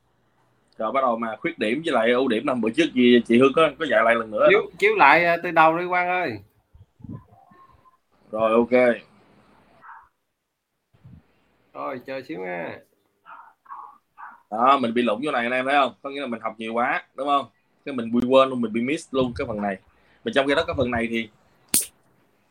rồi 0.77 0.91
bắt 0.91 1.01
đầu 1.01 1.17
mà 1.17 1.35
khuyết 1.39 1.59
điểm 1.59 1.81
với 1.85 1.93
lại 1.93 2.11
ưu 2.11 2.27
điểm 2.27 2.45
năm 2.45 2.61
bữa 2.61 2.69
trước 2.69 2.93
gì 2.93 3.21
chị 3.27 3.39
Hương 3.39 3.53
có 3.55 3.69
có 3.79 3.85
dạy 3.85 4.03
lại 4.03 4.15
lần 4.15 4.31
nữa. 4.31 4.47
Chiếu 4.49 4.71
chiếu 4.77 4.95
lại 4.95 5.25
ờ, 5.25 5.37
từ 5.43 5.51
đầu 5.51 5.77
đi 5.77 5.85
quan 5.85 6.07
ơi. 6.07 6.39
Rồi 8.31 8.51
ok. 8.51 8.95
Rồi 11.73 12.01
chờ 12.05 12.21
xíu 12.27 12.39
nha. 12.39 12.79
Đó 14.51 14.77
mình 14.81 14.93
bị 14.93 15.01
lủng 15.01 15.21
chỗ 15.25 15.31
này 15.31 15.43
anh 15.43 15.51
em 15.51 15.65
thấy 15.65 15.73
không? 15.73 15.93
Có 16.01 16.09
nghĩa 16.09 16.21
là 16.21 16.27
mình 16.27 16.41
học 16.41 16.55
nhiều 16.57 16.73
quá 16.73 17.03
đúng 17.15 17.27
không? 17.27 17.45
Cái 17.85 17.95
mình 17.95 18.11
bị 18.11 18.27
quên 18.27 18.49
luôn 18.49 18.61
mình 18.61 18.73
bị 18.73 18.81
miss 18.81 19.13
luôn 19.13 19.33
cái 19.35 19.47
phần 19.47 19.61
này. 19.61 19.77
Mà 20.25 20.31
trong 20.35 20.47
khi 20.47 20.55
đó 20.55 20.63
cái 20.67 20.75
phần 20.77 20.91
này 20.91 21.07
thì 21.09 21.29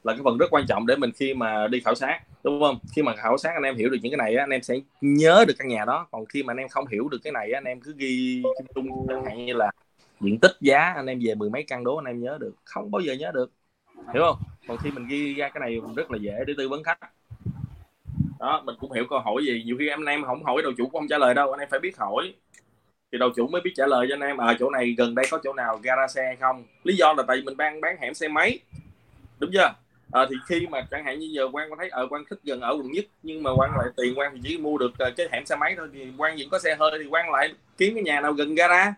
là 0.05 0.13
cái 0.13 0.23
phần 0.25 0.39
rất 0.39 0.47
quan 0.51 0.67
trọng 0.69 0.87
để 0.87 0.97
mình 0.97 1.11
khi 1.13 1.35
mà 1.35 1.67
đi 1.67 1.81
khảo 1.81 1.95
sát 1.95 2.21
đúng 2.47 2.61
không? 2.61 2.79
Khi 2.97 3.03
mà 3.03 3.17
khảo 3.17 3.39
sát 3.39 3.51
anh 3.55 3.63
em 3.63 3.77
hiểu 3.77 3.91
được 3.91 3.99
những 4.03 4.13
cái 4.13 4.19
này 4.19 4.35
á, 4.35 4.43
anh 4.43 4.51
em 4.51 4.63
sẽ 4.63 4.75
nhớ 5.01 5.45
được 5.49 5.55
căn 5.59 5.69
nhà 5.69 5.85
đó. 5.85 6.07
Còn 6.11 6.27
khi 6.27 6.43
mà 6.43 6.51
anh 6.51 6.57
em 6.57 6.69
không 6.69 6.87
hiểu 6.87 7.09
được 7.09 7.19
cái 7.25 7.33
này 7.33 7.53
á, 7.53 7.59
anh 7.59 7.65
em 7.65 7.81
cứ 7.81 7.95
ghi 7.97 8.43
chung 8.43 8.67
chung 8.75 9.07
chẳng 9.09 9.25
hạn 9.25 9.47
như 9.47 9.53
là 9.53 9.71
diện 10.21 10.39
tích 10.41 10.53
giá 10.61 10.93
anh 10.97 11.07
em 11.07 11.21
về 11.23 11.35
mười 11.35 11.51
mấy 11.51 11.63
căn 11.63 11.85
đố 11.85 11.97
anh 11.97 12.05
em 12.05 12.21
nhớ 12.21 12.39
được. 12.41 12.55
Không 12.65 12.91
bao 12.91 13.01
giờ 13.01 13.13
nhớ 13.13 13.31
được. 13.35 13.51
Hiểu 14.15 14.23
không? 14.23 14.39
Còn 14.69 14.77
khi 14.77 14.91
mình 14.91 15.07
ghi 15.09 15.35
ra 15.35 15.49
cái 15.49 15.61
này 15.61 15.81
rất 15.97 16.11
là 16.11 16.19
dễ 16.19 16.45
để 16.47 16.55
tư 16.57 16.69
vấn 16.69 16.83
khách. 16.83 16.99
Đó 18.39 18.63
mình 18.67 18.77
cũng 18.81 18.93
hiểu 18.93 19.05
câu 19.11 19.19
hỏi 19.19 19.45
gì. 19.47 19.63
Nhiều 19.67 19.77
khi 19.79 19.89
em 19.89 20.01
anh 20.01 20.07
em 20.07 20.25
không 20.25 20.45
hỏi 20.45 20.63
đầu 20.63 20.73
chủ 20.79 20.85
cũng 20.85 21.01
không 21.01 21.09
trả 21.09 21.19
lời 21.19 21.35
đâu 21.35 21.53
anh 21.53 21.61
em 21.61 21.69
phải 21.71 21.81
biết 21.81 21.99
hỏi. 21.99 22.35
Thì 23.13 23.19
đầu 23.19 23.31
chủ 23.37 23.47
mới 23.47 23.61
biết 23.61 23.73
trả 23.75 23.87
lời 23.87 24.07
cho 24.09 24.15
anh 24.15 24.21
em 24.21 24.37
ở 24.37 24.57
chỗ 24.59 24.71
này 24.71 24.95
gần 24.99 25.15
đây 25.15 25.27
có 25.31 25.41
chỗ 25.45 25.53
nào 25.53 25.81
gara 25.83 26.09
xe 26.09 26.23
hay 26.25 26.37
không? 26.37 26.65
Lý 26.85 26.97
do 26.97 27.15
là 27.17 27.23
tại 27.29 27.37
vì 27.37 27.43
mình 27.43 27.57
đang 27.57 27.81
bán 27.81 27.97
hẻm 28.01 28.15
xe 28.15 28.29
máy. 28.29 28.59
Đúng 29.39 29.51
chưa? 29.53 29.75
À, 30.13 30.27
thì 30.31 30.37
khi 30.49 30.67
mà 30.71 30.87
chẳng 30.91 31.05
hạn 31.05 31.19
như 31.19 31.27
giờ 31.27 31.49
quan 31.53 31.71
có 31.71 31.77
thấy 31.79 31.89
ở 31.89 32.07
quan 32.11 32.25
thích 32.31 32.39
gần 32.45 32.61
ở 32.61 32.73
quận 32.73 32.93
nhất 32.93 33.05
nhưng 33.23 33.43
mà 33.43 33.51
quan 33.57 33.71
lại 33.77 33.89
tiền 33.97 34.19
quan 34.19 34.33
thì 34.35 34.41
chỉ 34.45 34.59
mua 34.59 34.79
được 34.79 34.93
ờ, 34.99 35.11
cái 35.17 35.29
hẻm 35.33 35.47
xe 35.47 35.57
máy 35.57 35.75
thôi 35.77 35.89
thì 35.93 36.07
quan 36.19 36.37
vẫn 36.39 36.49
có 36.51 36.59
xe 36.59 36.77
hơi 36.81 36.91
thì 36.99 37.07
quan 37.11 37.31
lại 37.31 37.55
kiếm 37.77 37.95
cái 37.95 38.03
nhà 38.03 38.21
nào 38.21 38.33
gần 38.33 38.55
gara 38.55 38.95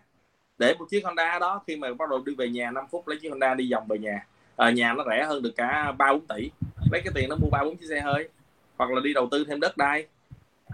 để 0.59 0.75
một 0.79 0.85
chiếc 0.89 1.05
Honda 1.05 1.39
đó. 1.39 1.61
Khi 1.67 1.75
mà 1.75 1.93
bắt 1.93 2.09
đầu 2.09 2.23
đi 2.25 2.35
về 2.35 2.49
nhà 2.49 2.71
5 2.71 2.85
phút 2.91 3.07
lấy 3.07 3.19
chiếc 3.21 3.29
Honda 3.29 3.53
đi 3.53 3.71
vòng 3.71 3.87
về 3.87 3.97
nhà. 3.97 4.25
À, 4.55 4.69
nhà 4.69 4.93
nó 4.93 5.03
rẻ 5.09 5.23
hơn 5.23 5.43
được 5.43 5.53
cả 5.55 5.91
ba 5.97 6.13
bốn 6.13 6.25
tỷ. 6.27 6.49
Lấy 6.91 7.01
cái 7.01 7.11
tiền 7.15 7.29
nó 7.29 7.35
mua 7.35 7.49
ba 7.49 7.63
bốn 7.63 7.77
chiếc 7.77 7.85
xe 7.89 8.01
hơi 8.01 8.29
hoặc 8.77 8.91
là 8.91 9.01
đi 9.03 9.13
đầu 9.13 9.27
tư 9.31 9.45
thêm 9.47 9.59
đất 9.59 9.77
đai. 9.77 10.07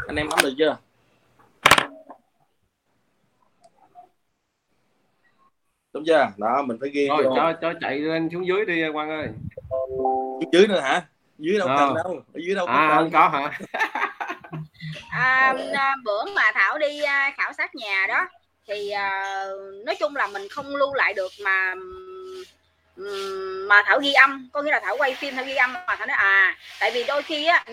Anh 0.07 0.15
em 0.15 0.29
nắm 0.29 0.39
được 0.43 0.53
chưa? 0.57 0.77
Đúng 5.93 6.03
chưa? 6.05 6.27
Đó 6.37 6.61
mình 6.61 6.77
phải 6.81 6.89
ghi 6.89 7.09
vô. 7.09 7.35
cho 7.35 7.53
cho 7.61 7.73
chạy 7.81 7.99
lên 7.99 8.29
xuống 8.33 8.47
dưới 8.47 8.65
đi 8.65 8.89
quan 8.93 9.09
ơi 9.09 9.27
dưới 10.51 10.67
nữa 10.67 10.79
hả? 10.79 11.01
Dưới 11.37 11.59
đâu 11.59 11.67
Ờ. 11.67 11.75
cần 11.79 11.95
đâu 11.95 12.21
ở 12.33 12.39
dưới 12.45 12.55
đâu 12.55 12.65
à 12.65 12.87
cần. 12.89 12.97
không 12.97 13.11
có 13.11 13.27
hả? 13.29 13.59
À, 15.11 15.53
à, 15.73 15.95
bữa 16.03 16.23
mà 16.35 16.51
thảo 16.53 16.77
đi 16.77 17.01
à, 17.01 17.31
khảo 17.37 17.53
sát 17.53 17.75
nhà 17.75 18.05
đó 18.07 18.27
thì 18.67 18.89
à, 18.89 19.45
nói 19.85 19.95
chung 19.99 20.15
là 20.15 20.27
mình 20.27 20.47
không 20.49 20.75
lưu 20.75 20.93
lại 20.93 21.13
được 21.13 21.31
mà 21.43 21.73
mà 23.69 23.83
thảo 23.85 23.99
ghi 23.99 24.13
âm. 24.13 24.49
Có 24.53 24.61
nghĩa 24.61 24.71
là 24.71 24.79
thảo 24.83 24.95
quay 24.97 25.15
phim 25.15 25.35
thảo 25.35 25.45
ghi 25.45 25.55
âm 25.55 25.73
mà 25.73 25.95
thảo 25.97 26.07
nói 26.07 26.17
à 26.17 26.55
tại 26.79 26.91
vì 26.93 27.03
đôi 27.03 27.21
khi 27.23 27.45
á 27.45 27.63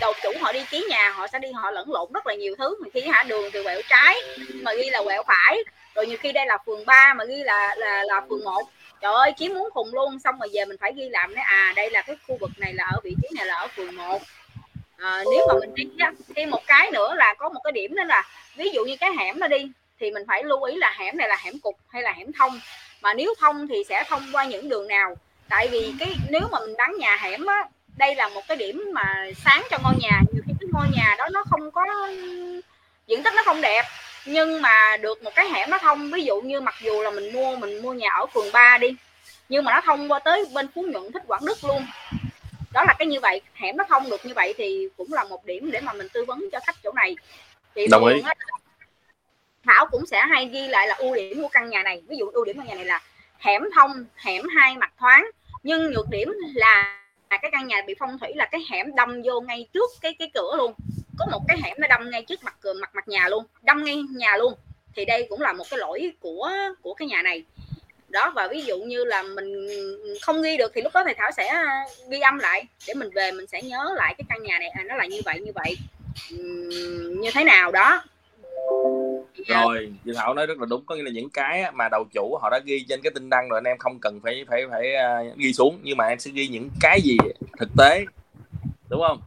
đầu 0.00 0.12
chủ 0.22 0.28
họ 0.40 0.52
đi 0.52 0.64
ký 0.70 0.86
nhà 0.90 1.10
họ 1.10 1.26
sẽ 1.26 1.38
đi 1.38 1.48
họ 1.52 1.70
lẫn 1.70 1.92
lộn 1.92 2.12
rất 2.14 2.26
là 2.26 2.34
nhiều 2.34 2.54
thứ. 2.58 2.76
Nhiều 2.80 2.90
khi 2.94 3.00
hả 3.08 3.22
đường 3.22 3.50
từ 3.52 3.62
quẹo 3.62 3.80
trái 3.88 4.16
mà 4.62 4.72
ghi 4.74 4.90
là 4.90 5.02
quẹo 5.04 5.22
phải. 5.26 5.58
Rồi 5.94 6.06
nhiều 6.06 6.18
khi 6.20 6.32
đây 6.32 6.46
là 6.46 6.58
phường 6.66 6.86
3 6.86 7.14
mà 7.14 7.24
ghi 7.24 7.42
là 7.42 7.74
là 7.78 8.02
là 8.04 8.20
phường 8.28 8.44
1 8.44 8.62
trời 9.02 9.12
ơi 9.12 9.32
kiếm 9.38 9.54
muốn 9.54 9.70
khùng 9.74 9.94
luôn 9.94 10.18
xong 10.18 10.38
rồi 10.38 10.48
về 10.52 10.64
mình 10.64 10.76
phải 10.80 10.92
ghi 10.96 11.08
làm 11.08 11.34
nói 11.34 11.44
à 11.44 11.72
đây 11.76 11.90
là 11.90 12.02
cái 12.02 12.16
khu 12.28 12.36
vực 12.40 12.50
này 12.58 12.74
là 12.74 12.84
ở 12.84 13.00
vị 13.04 13.14
trí 13.22 13.28
này 13.36 13.46
là 13.46 13.54
ở 13.54 13.68
phường 13.76 13.96
1 13.96 14.22
à, 14.96 15.10
ờ, 15.10 15.24
nếu 15.32 15.46
mà 15.48 15.54
mình 15.60 15.74
đi 15.74 15.84
á, 15.98 16.12
thêm 16.36 16.50
một 16.50 16.62
cái 16.66 16.90
nữa 16.92 17.14
là 17.14 17.34
có 17.38 17.48
một 17.48 17.60
cái 17.64 17.72
điểm 17.72 17.94
đó 17.94 18.04
là 18.04 18.22
ví 18.56 18.70
dụ 18.74 18.84
như 18.84 18.96
cái 18.96 19.10
hẻm 19.18 19.40
nó 19.40 19.48
đi 19.48 19.72
thì 20.00 20.10
mình 20.10 20.22
phải 20.28 20.44
lưu 20.44 20.62
ý 20.62 20.76
là 20.76 20.94
hẻm 20.98 21.16
này 21.16 21.28
là 21.28 21.36
hẻm 21.44 21.58
cục 21.58 21.76
hay 21.88 22.02
là 22.02 22.12
hẻm 22.12 22.32
thông. 22.32 22.60
Mà 23.02 23.14
nếu 23.14 23.34
thông 23.38 23.68
thì 23.68 23.76
sẽ 23.88 24.04
thông 24.08 24.22
qua 24.32 24.44
những 24.44 24.68
đường 24.68 24.88
nào? 24.88 25.16
Tại 25.48 25.68
vì 25.68 25.94
cái 25.98 26.16
nếu 26.28 26.42
mà 26.52 26.58
mình 26.60 26.74
bán 26.78 26.96
nhà 26.98 27.16
hẻm 27.16 27.46
á 27.46 27.64
đây 27.96 28.14
là 28.14 28.28
một 28.28 28.40
cái 28.48 28.56
điểm 28.56 28.90
mà 28.92 29.26
sáng 29.44 29.62
cho 29.70 29.78
ngôi 29.82 29.94
nhà. 30.00 30.20
Nhiều 30.32 30.42
khi 30.46 30.52
cái 30.60 30.68
ngôi 30.72 30.86
nhà 30.96 31.14
đó 31.18 31.28
nó 31.32 31.44
không 31.50 31.70
có 31.70 31.86
diện 33.06 33.22
tích 33.22 33.34
nó 33.36 33.42
không 33.44 33.60
đẹp 33.60 33.82
nhưng 34.26 34.62
mà 34.62 34.96
được 34.96 35.22
một 35.22 35.30
cái 35.34 35.48
hẻm 35.48 35.70
nó 35.70 35.78
thông 35.78 36.10
ví 36.10 36.24
dụ 36.24 36.40
như 36.40 36.60
mặc 36.60 36.74
dù 36.82 37.02
là 37.02 37.10
mình 37.10 37.32
mua 37.32 37.56
mình 37.56 37.82
mua 37.82 37.92
nhà 37.92 38.08
ở 38.18 38.26
phường 38.26 38.52
3 38.52 38.78
đi 38.78 38.88
nhưng 39.50 39.64
mà 39.64 39.72
nó 39.72 39.80
thông 39.80 40.12
qua 40.12 40.18
tới 40.18 40.44
bên 40.54 40.68
phú 40.74 40.86
nhuận 40.88 41.12
thích 41.12 41.22
quảng 41.26 41.44
đức 41.44 41.64
luôn. 41.64 41.86
Đó 42.72 42.84
là 42.86 42.94
cái 42.98 43.06
như 43.06 43.20
vậy 43.20 43.40
hẻm 43.54 43.76
nó 43.76 43.84
thông 43.88 44.10
được 44.10 44.26
như 44.26 44.34
vậy 44.34 44.54
thì 44.56 44.88
cũng 44.96 45.12
là 45.12 45.24
một 45.24 45.44
điểm 45.44 45.70
để 45.70 45.80
mà 45.80 45.92
mình 45.92 46.08
tư 46.12 46.24
vấn 46.24 46.48
cho 46.52 46.60
khách 46.66 46.76
chỗ 46.82 46.92
này. 46.92 47.16
Thì 47.74 47.86
Đồng 47.86 48.06
ý. 48.06 48.22
Thảo 49.64 49.86
cũng 49.90 50.06
sẽ 50.06 50.20
hay 50.20 50.46
ghi 50.46 50.68
lại 50.68 50.88
là 50.88 50.94
ưu 50.94 51.14
điểm 51.14 51.42
của 51.42 51.48
căn 51.48 51.70
nhà 51.70 51.82
này. 51.82 52.02
Ví 52.08 52.16
dụ 52.16 52.30
ưu 52.30 52.44
điểm 52.44 52.56
của 52.56 52.62
căn 52.62 52.68
nhà 52.68 52.74
này 52.74 52.84
là 52.84 53.02
hẻm 53.38 53.62
thông 53.74 54.04
hẻm 54.16 54.48
hai 54.56 54.76
mặt 54.76 54.92
thoáng 54.98 55.30
nhưng 55.62 55.90
nhược 55.90 56.06
điểm 56.10 56.32
là 56.54 57.00
cái 57.30 57.50
căn 57.52 57.66
nhà 57.66 57.82
bị 57.86 57.94
phong 57.98 58.18
thủy 58.18 58.28
là 58.34 58.46
cái 58.52 58.60
hẻm 58.70 58.94
đâm 58.94 59.22
vô 59.22 59.40
ngay 59.40 59.68
trước 59.74 59.90
cái 60.00 60.14
cái 60.18 60.30
cửa 60.34 60.54
luôn 60.56 60.74
có 61.20 61.26
một 61.30 61.40
cái 61.48 61.58
hẻm 61.64 61.76
nó 61.78 61.88
đâm 61.88 62.10
ngay 62.10 62.22
trước 62.22 62.44
mặt 62.44 62.54
ờ, 62.62 62.74
mặt 62.74 62.90
mặt 62.94 63.08
nhà 63.08 63.28
luôn 63.28 63.44
đâm 63.62 63.84
ngay 63.84 64.02
nhà 64.16 64.36
luôn. 64.36 64.54
Thì 64.96 65.04
đây 65.04 65.26
cũng 65.28 65.40
là 65.40 65.52
một 65.52 65.64
cái 65.70 65.78
lỗi 65.78 66.12
của 66.20 66.50
của 66.82 66.94
cái 66.94 67.08
nhà 67.08 67.22
này. 67.22 67.44
Đó 68.08 68.32
và 68.36 68.48
ví 68.48 68.62
dụ 68.62 68.78
như 68.78 69.04
là 69.04 69.22
mình 69.22 69.68
không 70.22 70.42
ghi 70.42 70.56
được 70.56 70.72
thì 70.74 70.82
lúc 70.82 70.92
đó 70.94 71.02
thầy 71.04 71.14
thảo 71.14 71.30
sẽ 71.36 71.48
ờ, 71.48 71.66
ghi 72.10 72.20
âm 72.20 72.38
lại 72.38 72.64
để 72.88 72.94
mình 72.94 73.10
về 73.14 73.32
mình 73.32 73.46
sẽ 73.46 73.62
nhớ 73.62 73.94
lại 73.96 74.14
cái 74.18 74.24
căn 74.28 74.42
nhà 74.42 74.58
này. 74.58 74.68
À, 74.68 74.84
nó 74.88 74.96
là 74.96 75.06
như 75.06 75.20
vậy 75.24 75.40
như 75.40 75.52
vậy. 75.54 75.76
Uhm, 76.34 77.20
như 77.20 77.30
thế 77.34 77.44
nào 77.44 77.72
đó. 77.72 78.02
Ờ, 79.48 79.54
rồi 79.54 79.92
chị 80.04 80.10
thảo 80.16 80.34
nói 80.34 80.46
rất 80.46 80.58
là 80.58 80.66
đúng. 80.70 80.84
Có 80.86 80.94
nghĩa 80.94 81.02
là 81.02 81.10
những 81.10 81.30
cái 81.30 81.72
mà 81.72 81.88
đầu 81.88 82.04
chủ 82.14 82.38
họ 82.42 82.50
đã 82.50 82.60
ghi 82.64 82.84
trên 82.88 83.00
cái 83.02 83.10
tin 83.14 83.30
đăng 83.30 83.48
rồi 83.48 83.58
anh 83.58 83.64
em 83.64 83.78
không 83.78 83.98
cần 83.98 84.20
phải 84.22 84.44
phải 84.48 84.62
phải 84.70 84.92
ghi 85.36 85.52
xuống. 85.52 85.78
Nhưng 85.82 85.96
mà 85.96 86.06
em 86.06 86.18
sẽ 86.18 86.30
ghi 86.34 86.48
những 86.48 86.70
cái 86.80 87.00
gì 87.02 87.16
thực 87.58 87.68
tế 87.78 88.04
đúng 88.88 89.02
không? 89.08 89.20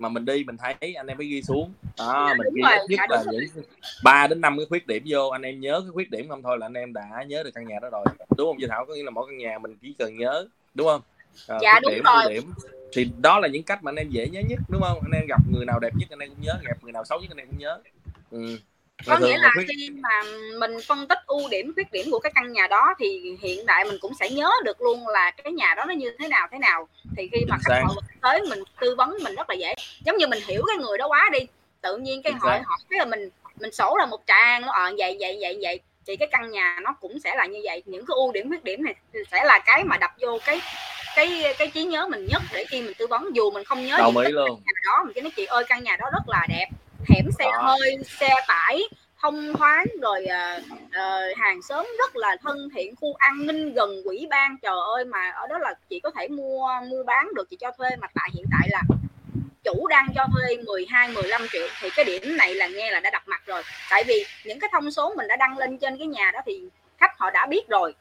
Mà 0.00 0.08
mình 0.08 0.24
đi 0.24 0.44
mình 0.44 0.56
thấy 0.56 0.94
anh 0.96 1.06
em 1.06 1.16
phải 1.16 1.26
ghi 1.26 1.42
xuống. 1.42 1.72
Đó 1.98 2.34
mình 2.38 2.46
ghi 2.54 2.62
rồi, 2.62 2.78
nhất 2.88 3.00
là 3.10 3.24
những 3.30 3.64
ba 4.04 4.26
đến 4.26 4.40
năm 4.40 4.56
cái 4.56 4.66
khuyết 4.68 4.86
điểm 4.86 5.02
vô. 5.06 5.28
Anh 5.28 5.42
em 5.42 5.60
nhớ 5.60 5.80
cái 5.80 5.90
khuyết 5.92 6.10
điểm 6.10 6.28
không? 6.28 6.42
Thôi 6.42 6.58
là 6.58 6.66
anh 6.66 6.74
em 6.74 6.92
đã 6.92 7.24
nhớ 7.26 7.42
được 7.42 7.50
căn 7.54 7.68
nhà 7.68 7.78
đó 7.82 7.88
rồi. 7.92 8.04
Đúng 8.36 8.48
không 8.48 8.56
chị 8.60 8.66
thảo? 8.68 8.84
Có 8.84 8.94
nghĩa 8.94 9.02
là 9.02 9.10
mỗi 9.10 9.26
căn 9.28 9.38
nhà 9.38 9.58
mình 9.58 9.76
chỉ 9.82 9.94
cần 9.98 10.18
nhớ 10.18 10.46
đúng 10.74 10.86
không? 10.86 11.02
À, 11.48 11.58
dạ 11.62 11.80
đúng 11.82 11.92
điểm, 11.92 12.04
rồi. 12.04 12.34
điểm. 12.34 12.52
Thì 12.92 13.10
đó 13.18 13.40
là 13.40 13.48
những 13.48 13.62
cách 13.62 13.82
mà 13.82 13.90
anh 13.90 13.96
em 13.96 14.10
dễ 14.10 14.28
nhớ 14.28 14.40
nhất 14.48 14.58
đúng 14.68 14.82
không? 14.82 15.00
Anh 15.02 15.20
em 15.20 15.26
gặp 15.28 15.40
người 15.52 15.64
nào 15.64 15.80
đẹp 15.80 15.92
nhất 15.96 16.08
anh 16.10 16.18
em 16.18 16.28
cũng 16.28 16.42
nhớ. 16.42 16.58
Gặp 16.62 16.76
người 16.82 16.92
nào 16.92 17.04
xấu 17.04 17.20
nhất 17.20 17.30
anh 17.30 17.38
em 17.38 17.46
cũng 17.46 17.58
nhớ. 17.58 17.78
Ừ 18.30 18.58
có 19.06 19.18
nghĩa 19.18 19.38
là 19.38 19.50
khi 19.68 19.90
mà 19.90 20.22
mình 20.58 20.76
phân 20.86 21.08
tích 21.08 21.18
ưu 21.26 21.48
điểm 21.48 21.72
khuyết 21.74 21.92
điểm 21.92 22.06
của 22.10 22.18
cái 22.18 22.32
căn 22.34 22.52
nhà 22.52 22.66
đó 22.66 22.94
thì 22.98 23.36
hiện 23.40 23.64
tại 23.66 23.84
mình 23.84 23.98
cũng 24.00 24.12
sẽ 24.20 24.30
nhớ 24.30 24.50
được 24.64 24.80
luôn 24.80 25.08
là 25.08 25.30
cái 25.30 25.52
nhà 25.52 25.74
đó 25.74 25.84
nó 25.84 25.94
như 25.94 26.16
thế 26.18 26.28
nào 26.28 26.48
thế 26.52 26.58
nào. 26.58 26.88
Thì 27.16 27.28
khi 27.32 27.44
mà 27.48 27.56
khách 27.64 27.82
họ 27.84 27.94
tới 28.20 28.40
mình 28.48 28.62
tư 28.80 28.94
vấn 28.94 29.16
mình 29.22 29.34
rất 29.34 29.50
là 29.50 29.54
dễ. 29.54 29.74
Giống 30.04 30.16
như 30.16 30.26
mình 30.26 30.40
hiểu 30.46 30.62
cái 30.66 30.76
người 30.76 30.98
đó 30.98 31.08
quá 31.08 31.28
đi 31.32 31.38
tự 31.80 31.96
nhiên 31.96 32.22
cái 32.22 32.32
hỏi 32.32 32.60
hỏi 32.64 32.78
cái 32.90 32.98
là 32.98 33.04
mình 33.04 33.30
mình 33.60 33.72
sổ 33.72 33.96
là 33.98 34.06
một 34.06 34.20
tràng 34.26 34.62
nó 34.62 34.72
ờ 34.72 34.92
vậy 34.98 35.16
vậy 35.20 35.38
vậy 35.40 35.58
vậy. 35.62 35.80
Thì 36.06 36.16
cái 36.16 36.28
căn 36.32 36.50
nhà 36.50 36.78
nó 36.82 36.94
cũng 37.00 37.20
sẽ 37.24 37.34
là 37.34 37.46
như 37.46 37.60
vậy. 37.64 37.82
Những 37.86 38.06
cái 38.06 38.14
ưu 38.14 38.32
điểm 38.32 38.48
khuyết 38.48 38.64
điểm 38.64 38.84
này 38.84 38.94
sẽ 39.30 39.44
là 39.44 39.58
cái 39.58 39.84
mà 39.84 39.96
đập 39.96 40.10
vô 40.20 40.38
cái 40.44 40.60
cái 41.16 41.54
cái 41.58 41.68
trí 41.74 41.84
nhớ 41.84 42.06
mình 42.10 42.26
nhất 42.30 42.42
để 42.52 42.64
khi 42.68 42.82
mình 42.82 42.94
tư 42.98 43.06
vấn. 43.06 43.28
Dù 43.34 43.50
mình 43.50 43.64
không 43.64 43.86
nhớ 43.86 43.96
Đồng 43.98 44.16
ý 44.16 44.32
luôn. 44.32 44.62
nhà 44.66 44.72
đó 44.86 45.02
mình 45.04 45.12
chỉ 45.14 45.20
nói 45.20 45.32
chị 45.36 45.44
ơi 45.44 45.64
căn 45.68 45.84
nhà 45.84 45.96
đó 45.96 46.06
rất 46.12 46.28
là 46.28 46.46
đẹp 46.48 46.66
hẻm 47.08 47.30
xe 47.38 47.44
à. 47.44 47.58
hơi 47.62 47.98
xe 48.20 48.34
tải 48.48 48.82
thông 49.22 49.52
thoáng 49.54 49.86
rồi 50.02 50.24
uh, 50.24 50.64
uh, 50.72 51.36
hàng 51.36 51.62
xóm 51.62 51.86
rất 51.98 52.16
là 52.16 52.36
thân 52.42 52.68
thiện 52.74 52.96
khu 52.96 53.14
an 53.14 53.46
ninh 53.46 53.74
gần 53.74 53.90
quỹ 54.04 54.26
ban. 54.30 54.56
Trời 54.62 54.76
ơi 54.94 55.04
mà 55.04 55.30
ở 55.30 55.46
đó 55.46 55.58
là 55.58 55.74
chị 55.90 56.00
có 56.00 56.10
thể 56.10 56.28
mua 56.28 56.68
mua 56.90 57.02
bán 57.02 57.28
được 57.34 57.50
chị 57.50 57.56
cho 57.60 57.70
thuê. 57.78 57.88
Mà 58.00 58.06
tại 58.14 58.30
hiện 58.34 58.44
tại 58.52 58.68
là 58.70 58.82
chủ 59.64 59.86
đang 59.88 60.06
cho 60.14 60.26
thuê 60.34 60.56
12 60.56 61.08
15 61.08 61.46
triệu. 61.52 61.66
Thì 61.80 61.88
cái 61.96 62.04
điểm 62.04 62.36
này 62.36 62.54
là 62.54 62.66
nghe 62.66 62.90
là 62.90 63.00
đã 63.00 63.10
đặt 63.10 63.28
mặt 63.28 63.42
rồi. 63.46 63.62
Tại 63.90 64.04
vì 64.06 64.24
những 64.44 64.58
cái 64.58 64.70
thông 64.72 64.90
số 64.90 65.14
mình 65.16 65.28
đã 65.28 65.36
đăng 65.36 65.58
lên 65.58 65.78
trên 65.78 65.98
cái 65.98 66.06
nhà 66.06 66.30
đó 66.34 66.40
thì 66.46 66.62
khách 66.98 67.18
họ 67.18 67.30
đã 67.30 67.46
biết 67.46 67.68
rồi. 67.68 67.94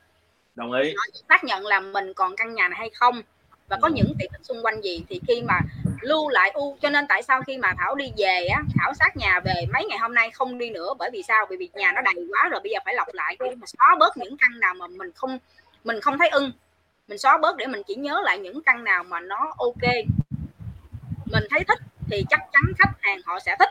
Đồng 0.55 0.71
ý. 0.71 0.93
Họ 0.97 1.03
xác 1.29 1.43
nhận 1.43 1.65
là 1.65 1.79
mình 1.79 2.13
còn 2.13 2.35
căn 2.35 2.53
nhà 2.53 2.67
này 2.67 2.79
hay 2.79 2.89
không 2.89 3.21
và 3.69 3.77
có 3.81 3.87
những 3.87 4.13
tiện 4.19 4.31
ích 4.31 4.45
xung 4.45 4.65
quanh 4.65 4.81
gì 4.81 5.03
thì 5.09 5.21
khi 5.27 5.41
mà 5.41 5.59
lưu 6.01 6.29
lại 6.29 6.51
u 6.53 6.77
cho 6.81 6.89
nên 6.89 7.05
tại 7.09 7.23
sao 7.23 7.41
khi 7.41 7.57
mà 7.57 7.73
thảo 7.77 7.95
đi 7.95 8.11
về 8.17 8.45
á 8.45 8.61
khảo 8.79 8.93
sát 8.93 9.17
nhà 9.17 9.39
về 9.39 9.65
mấy 9.73 9.85
ngày 9.85 9.97
hôm 9.97 10.13
nay 10.13 10.31
không 10.31 10.57
đi 10.57 10.69
nữa? 10.69 10.93
Bởi 10.99 11.09
vì 11.13 11.23
sao? 11.23 11.45
Bởi 11.49 11.57
vì 11.57 11.69
nhà 11.73 11.91
nó 11.95 12.01
đầy 12.01 12.15
quá 12.29 12.49
rồi 12.51 12.59
bây 12.63 12.71
giờ 12.71 12.79
phải 12.85 12.95
lọc 12.95 13.07
lại 13.13 13.37
để 13.39 13.55
mà 13.55 13.67
xóa 13.67 13.95
bớt 13.99 14.17
những 14.17 14.37
căn 14.37 14.59
nào 14.59 14.73
mà 14.73 14.87
mình 14.87 15.11
không 15.15 15.39
mình 15.83 16.01
không 16.01 16.17
thấy 16.17 16.29
ưng. 16.29 16.51
Mình 17.07 17.17
xóa 17.17 17.37
bớt 17.37 17.57
để 17.57 17.67
mình 17.67 17.81
chỉ 17.87 17.95
nhớ 17.95 18.21
lại 18.23 18.39
những 18.39 18.63
căn 18.63 18.83
nào 18.83 19.03
mà 19.03 19.19
nó 19.19 19.53
ok. 19.57 19.93
Mình 21.25 21.43
thấy 21.49 21.63
thích 21.67 21.79
thì 22.11 22.25
chắc 22.29 22.39
chắn 22.53 22.63
khách 22.77 22.93
hàng 23.01 23.19
họ 23.25 23.39
sẽ 23.39 23.55
thích. 23.59 23.69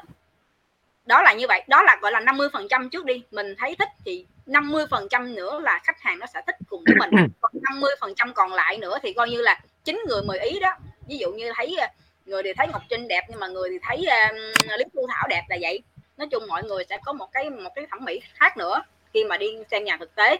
Đó 1.07 1.22
là 1.22 1.32
như 1.32 1.46
vậy. 1.49 1.62
Đó 1.68 1.82
là 1.82 1.99
gọi 2.03 2.12
là 2.12 2.20
50 2.20 2.49
phần 2.53 2.66
trăm 2.70 2.90
trước 2.90 3.05
đi. 3.05 3.22
Mình 3.30 3.55
thấy 3.59 3.76
thích 3.78 3.88
thì 4.05 4.26
50 4.46 4.86
phần 4.90 5.09
trăm 5.11 5.34
nữa 5.34 5.61
là 5.61 5.80
khách 5.84 6.01
hàng 6.01 6.18
nó 6.18 6.26
sẽ 6.34 6.42
thích 6.46 6.57
cùng 6.68 6.82
với 6.86 6.94
mình. 6.99 7.26
Còn 7.40 7.53
50 7.70 7.90
phần 8.01 8.14
trăm 8.16 8.34
còn 8.34 8.53
lại 8.53 8.78
nữa 8.78 8.99
thì 9.03 9.12
coi 9.12 9.30
như 9.30 9.42
là 9.42 9.61
chín 9.89 10.01
người 10.09 10.22
mười 10.22 10.39
ý 10.39 10.61
đó. 10.61 10.76
Ví 11.07 11.18
dụ 11.18 11.32
như 11.32 11.53
thấy 11.55 11.76
à, 11.76 11.93
người 12.26 12.43
thì 12.43 12.53
thấy 12.57 12.66
ngọc 12.72 12.82
trinh 12.91 13.09
đẹp 13.09 13.24
nhưng 13.28 13.41
mà 13.41 13.49
người 13.49 13.68
thì 13.70 13.78
thấy 13.82 14.07
uh, 14.28 14.78
lý 14.78 14.84
thu 14.95 15.07
thảo 15.09 15.26
đẹp 15.28 15.43
là 15.49 15.57
vậy. 15.61 15.82
Nói 16.16 16.28
chung 16.30 16.43
mọi 16.49 16.64
người 16.64 16.84
sẽ 16.89 16.99
có 17.05 17.12
một 17.12 17.26
cái 17.32 17.51
một 17.51 17.70
cái 17.74 17.86
thẩm 17.91 18.05
mỹ 18.05 18.20
khác 18.34 18.57
nữa 18.57 18.82
khi 19.14 19.24
mà 19.24 19.36
đi 19.36 19.47
xem 19.70 19.84
nhà 19.84 19.97
thực 20.01 20.14
tế. 20.14 20.36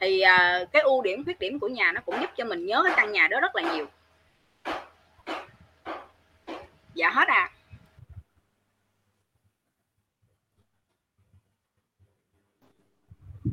Thì 0.00 0.22
uh, 0.22 0.72
cái 0.72 0.82
ưu 0.82 1.02
điểm 1.02 1.24
khuyết 1.24 1.38
điểm 1.38 1.60
của 1.60 1.68
nhà 1.68 1.92
nó 1.92 2.00
cũng 2.06 2.14
giúp 2.20 2.30
cho 2.36 2.44
mình 2.44 2.66
nhớ 2.66 2.82
cái 2.84 2.92
căn 2.96 3.12
nhà 3.12 3.28
đó 3.28 3.40
rất 3.40 3.56
là 3.56 3.74
nhiều. 3.74 3.86
Dạ 6.94 7.10
hết 7.10 7.28
à 7.28 7.50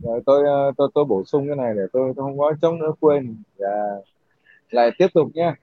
rồi 0.04 0.22
tôi 0.26 0.44
tôi 0.78 0.90
tôi 0.94 1.06
bổ 1.06 1.24
sung 1.26 1.48
cái 1.48 1.56
này 1.56 1.74
để 1.76 1.82
tôi 1.94 2.14
tôi 2.16 2.24
không 2.24 2.38
có 2.38 2.54
chống 2.62 2.80
nữa 2.80 2.92
quên. 3.00 3.44
Dạ 3.58 3.68
lại 4.72 4.92
tiếp 4.98 5.08
tục 5.14 5.28
nha. 5.34 5.56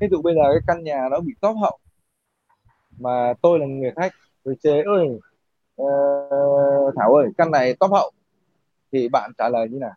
Ví 0.00 0.06
dụ 0.10 0.22
bây 0.22 0.34
giờ 0.34 0.42
cái 0.52 0.60
căn 0.66 0.84
nhà 0.84 1.08
nó 1.10 1.20
bị 1.20 1.32
top 1.40 1.56
hậu 1.60 1.78
mà 2.98 3.32
tôi 3.42 3.58
là 3.58 3.66
người 3.66 3.92
khách 3.96 4.12
tôi 4.44 4.54
chế 4.62 4.82
ơi 4.82 5.06
uh, 5.82 6.94
thảo 6.96 7.14
ơi 7.14 7.26
căn 7.38 7.50
này 7.50 7.74
top 7.80 7.90
hậu. 7.92 8.10
Thì 8.92 9.08
bạn 9.08 9.30
trả 9.38 9.48
lời 9.48 9.68
như 9.70 9.78
nào? 9.78 9.94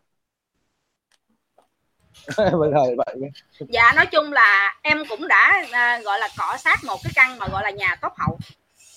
Bây 2.60 2.70
giờ 2.70 2.94
vậy 2.96 3.30
dạ 3.68 3.92
nói 3.96 4.06
chung 4.06 4.32
là 4.32 4.78
em 4.82 5.02
cũng 5.08 5.28
đã 5.28 5.62
à, 5.72 6.00
gọi 6.04 6.18
là 6.18 6.28
cọ 6.38 6.56
sát 6.56 6.84
một 6.84 6.96
cái 7.04 7.12
căn 7.14 7.38
mà 7.38 7.46
gọi 7.52 7.62
là 7.62 7.70
nhà 7.70 7.96
top 8.02 8.12
hậu. 8.16 8.38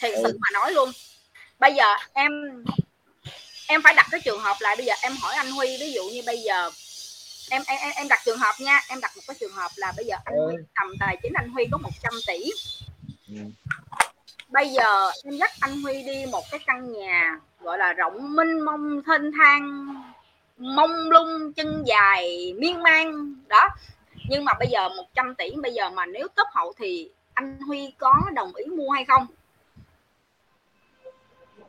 Thì 0.01 0.11
ừ. 0.11 0.21
sự 0.23 0.37
mà 0.41 0.47
nói 0.53 0.71
luôn. 0.71 0.89
Bây 1.59 1.73
giờ 1.73 1.85
em 2.13 2.31
em 3.67 3.81
phải 3.83 3.93
đặt 3.93 4.07
cái 4.11 4.21
trường 4.21 4.39
hợp 4.39 4.55
lại 4.59 4.75
bây 4.75 4.85
giờ 4.85 4.93
em 5.01 5.11
hỏi 5.21 5.35
anh 5.35 5.51
Huy 5.51 5.77
ví 5.79 5.91
dụ 5.91 6.03
như 6.13 6.21
bây 6.25 6.37
giờ 6.37 6.69
em 7.49 7.61
em 7.67 7.91
em 7.95 8.07
đặt 8.07 8.19
trường 8.25 8.37
hợp 8.37 8.53
nha 8.59 8.79
em 8.89 8.99
đặt 9.01 9.11
một 9.15 9.21
cái 9.27 9.35
trường 9.39 9.51
hợp 9.51 9.69
là 9.75 9.93
bây 9.97 10.05
giờ 10.05 10.15
anh 10.25 10.35
Huy 10.45 10.55
tầm 10.75 10.87
tài 10.99 11.17
chính 11.23 11.33
anh 11.33 11.49
Huy 11.49 11.65
có 11.71 11.77
100 11.77 12.13
tỷ. 12.27 12.51
Ừ. 13.27 13.35
bây 14.49 14.69
giờ 14.69 15.11
em 15.23 15.33
dắt 15.33 15.51
anh 15.59 15.81
Huy 15.81 16.03
đi 16.03 16.25
một 16.31 16.43
cái 16.51 16.59
căn 16.67 16.91
nhà 16.91 17.39
gọi 17.61 17.77
là 17.77 17.93
rộng 17.93 18.35
minh 18.35 18.59
mông 18.59 19.01
thênh 19.05 19.31
thang 19.31 19.87
mông 20.57 20.91
lung 21.09 21.53
chân 21.53 21.83
dài 21.87 22.53
miên 22.57 22.83
man 22.83 23.35
đó. 23.47 23.69
Nhưng 24.29 24.45
mà 24.45 24.53
bây 24.59 24.67
giờ 24.67 24.89
100 24.89 25.35
tỷ 25.35 25.49
bây 25.61 25.73
giờ 25.73 25.89
mà 25.89 26.05
nếu 26.05 26.27
top 26.35 26.47
hậu 26.51 26.73
thì 26.77 27.09
anh 27.33 27.59
Huy 27.67 27.93
có 27.97 28.13
đồng 28.33 28.55
ý 28.55 28.65
mua 28.65 28.89
hay 28.89 29.05
không? 29.05 29.27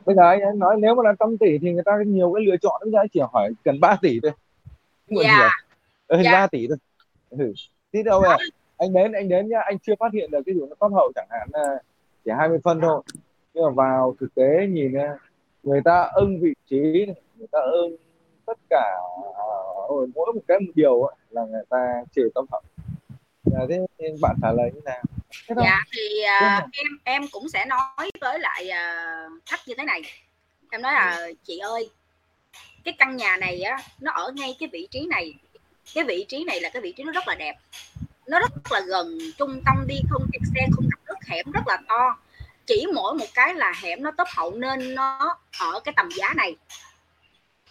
Bây 0.05 0.15
giờ 0.15 0.23
anh 0.23 0.59
nói 0.59 0.75
nếu 0.79 0.95
mà 0.95 1.03
là 1.03 1.13
trăm 1.19 1.37
tỷ 1.37 1.57
thì 1.61 1.71
người 1.71 1.83
ta 1.85 1.91
nhiều 2.05 2.33
cái 2.35 2.45
lựa 2.45 2.57
chọn 2.61 2.81
bây 2.81 2.91
giờ 2.91 2.99
chỉ 3.13 3.19
hỏi 3.33 3.51
cần 3.63 3.79
3 3.79 3.97
tỷ 4.01 4.19
thôi. 4.23 4.31
Dạ 5.07 5.51
ừ, 6.17 6.21
dạ. 6.23 6.31
3 6.31 6.47
tỷ 6.47 6.67
thôi. 6.67 6.77
Ừ. 7.29 7.53
tí 7.91 8.03
đâu 8.03 8.21
à 8.21 8.37
anh 8.77 8.93
đến 8.93 9.11
anh 9.11 9.29
đến 9.29 9.49
nhá. 9.49 9.59
Anh 9.65 9.79
chưa 9.79 9.93
phát 9.99 10.13
hiện 10.13 10.31
được 10.31 10.39
cái 10.45 10.55
gì 10.55 10.61
nó 10.61 10.75
top 10.79 10.93
hậu 10.93 11.11
chẳng 11.15 11.27
hạn 11.29 11.47
là 11.53 11.77
chỉ 12.25 12.31
20 12.37 12.59
phân 12.63 12.81
thôi. 12.81 13.01
Nhưng 13.53 13.63
mà 13.63 13.69
vào 13.69 14.15
thực 14.19 14.35
tế 14.35 14.67
nhìn 14.69 14.93
người 15.63 15.81
ta 15.85 16.09
ưng 16.13 16.39
vị 16.41 16.53
trí 16.69 17.05
người 17.35 17.47
ta 17.51 17.59
ưng 17.59 17.95
tất 18.45 18.57
cả 18.69 18.97
ở 19.89 20.05
mỗi 20.15 20.33
một 20.35 20.41
cái 20.47 20.59
một 20.59 20.71
điều 20.75 21.01
ấy, 21.03 21.15
là 21.29 21.45
người 21.45 21.63
ta 21.69 22.03
chê 22.15 22.21
top 22.35 22.51
hậu. 22.51 22.61
Dạ, 23.43 23.59
thế 23.69 23.85
bạn 24.21 24.35
trả 24.41 24.51
lời 24.51 24.71
như 24.73 24.81
nào? 24.85 25.01
Dạ 25.47 25.83
thì 25.93 26.23
uh, 26.23 26.69
em 26.71 26.87
em 27.03 27.21
cũng 27.31 27.49
sẽ 27.49 27.65
nói 27.65 28.11
với 28.21 28.39
lại 28.39 28.69
uh, 28.69 29.41
khách 29.45 29.59
như 29.67 29.73
thế 29.77 29.83
này. 29.83 30.01
Em 30.71 30.81
nói 30.81 30.93
là 30.93 31.29
chị 31.43 31.57
ơi 31.57 31.89
cái 32.83 32.93
căn 32.97 33.17
nhà 33.17 33.37
này 33.37 33.61
á 33.61 33.77
nó 33.99 34.11
ở 34.11 34.31
ngay 34.35 34.55
cái 34.59 34.69
vị 34.73 34.87
trí 34.91 35.07
này 35.09 35.33
cái 35.95 36.03
vị 36.03 36.25
trí 36.29 36.43
này 36.43 36.61
là 36.61 36.69
cái 36.69 36.81
vị 36.81 36.93
trí 36.97 37.03
nó 37.03 37.11
rất 37.11 37.27
là 37.27 37.35
đẹp. 37.35 37.55
Nó 38.27 38.39
rất 38.39 38.71
là 38.71 38.79
gần 38.79 39.17
trung 39.37 39.61
tâm 39.65 39.87
đi 39.87 39.95
không 40.09 40.27
kẹt 40.33 40.41
xe 40.55 40.67
không 40.75 40.85
gặp 40.91 40.99
nước 41.07 41.27
hẻm 41.27 41.51
rất 41.51 41.67
là 41.67 41.77
to. 41.87 42.17
Chỉ 42.65 42.85
mỗi 42.93 43.13
một 43.13 43.25
cái 43.33 43.53
là 43.53 43.73
hẻm 43.81 44.03
nó 44.03 44.11
tấp 44.17 44.27
hậu 44.35 44.51
nên 44.51 44.95
nó 44.95 45.37
ở 45.59 45.79
cái 45.79 45.93
tầm 45.97 46.09
giá 46.11 46.33
này. 46.33 46.55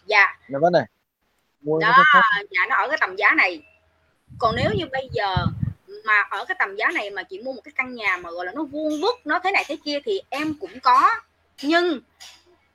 Dạ. 0.07 0.39
Dạ 0.49 0.59
vấn 0.59 0.73
này. 0.73 0.85
Mua 1.61 1.79
đó 1.81 2.05
dạ 2.51 2.67
nó 2.69 2.77
ở 2.77 2.89
cái 2.89 2.99
tầm 3.01 3.17
giá 3.17 3.35
này. 3.37 3.63
Còn 4.39 4.57
nếu 4.57 4.71
như 4.77 4.85
bây 4.93 5.09
giờ 5.13 5.37
mà 6.05 6.23
ở 6.31 6.45
cái 6.45 6.57
tầm 6.59 6.77
giá 6.77 6.91
này 6.95 7.11
mà 7.11 7.23
chị 7.23 7.39
mua 7.39 7.53
một 7.53 7.61
cái 7.65 7.73
căn 7.77 7.95
nhà 7.95 8.17
mà 8.17 8.31
gọi 8.31 8.47
là 8.47 8.53
nó 8.55 8.65
vuông 8.65 9.01
vức 9.01 9.27
nó 9.27 9.39
thế 9.45 9.53
này 9.53 9.65
thế 9.67 9.77
kia 9.85 9.99
thì 10.05 10.21
em 10.29 10.55
cũng 10.61 10.81
có. 10.81 11.11
Nhưng 11.63 12.01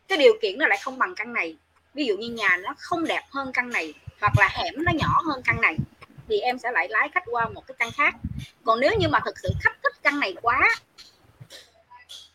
cái 0.07 0.17
điều 0.17 0.33
kiện 0.41 0.57
nó 0.57 0.67
lại 0.67 0.79
không 0.81 0.97
bằng 0.97 1.15
căn 1.15 1.33
này. 1.33 1.57
Ví 1.93 2.05
dụ 2.05 2.17
như 2.17 2.29
nhà 2.29 2.57
nó 2.57 2.75
không 2.77 3.05
đẹp 3.05 3.23
hơn 3.31 3.51
căn 3.53 3.69
này 3.69 3.93
hoặc 4.23 4.33
là 4.37 4.49
hẻm 4.51 4.73
nó 4.77 4.91
nhỏ 4.95 5.21
hơn 5.25 5.41
căn 5.45 5.61
này, 5.61 5.77
thì 6.27 6.39
em 6.39 6.57
sẽ 6.57 6.71
lại 6.71 6.87
lái 6.89 7.09
khách 7.13 7.23
qua 7.25 7.49
một 7.49 7.67
cái 7.67 7.75
căn 7.79 7.89
khác. 7.91 8.15
Còn 8.65 8.79
nếu 8.79 8.91
như 8.99 9.07
mà 9.07 9.19
thực 9.25 9.39
sự 9.39 9.49
khách 9.61 9.75
thích 9.83 9.93
căn 10.03 10.19
này 10.19 10.35
quá 10.41 10.69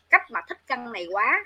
cách 0.09 0.31
mà 0.31 0.41
thích 0.49 0.57
căn 0.67 0.91
này 0.91 1.07
quá, 1.11 1.43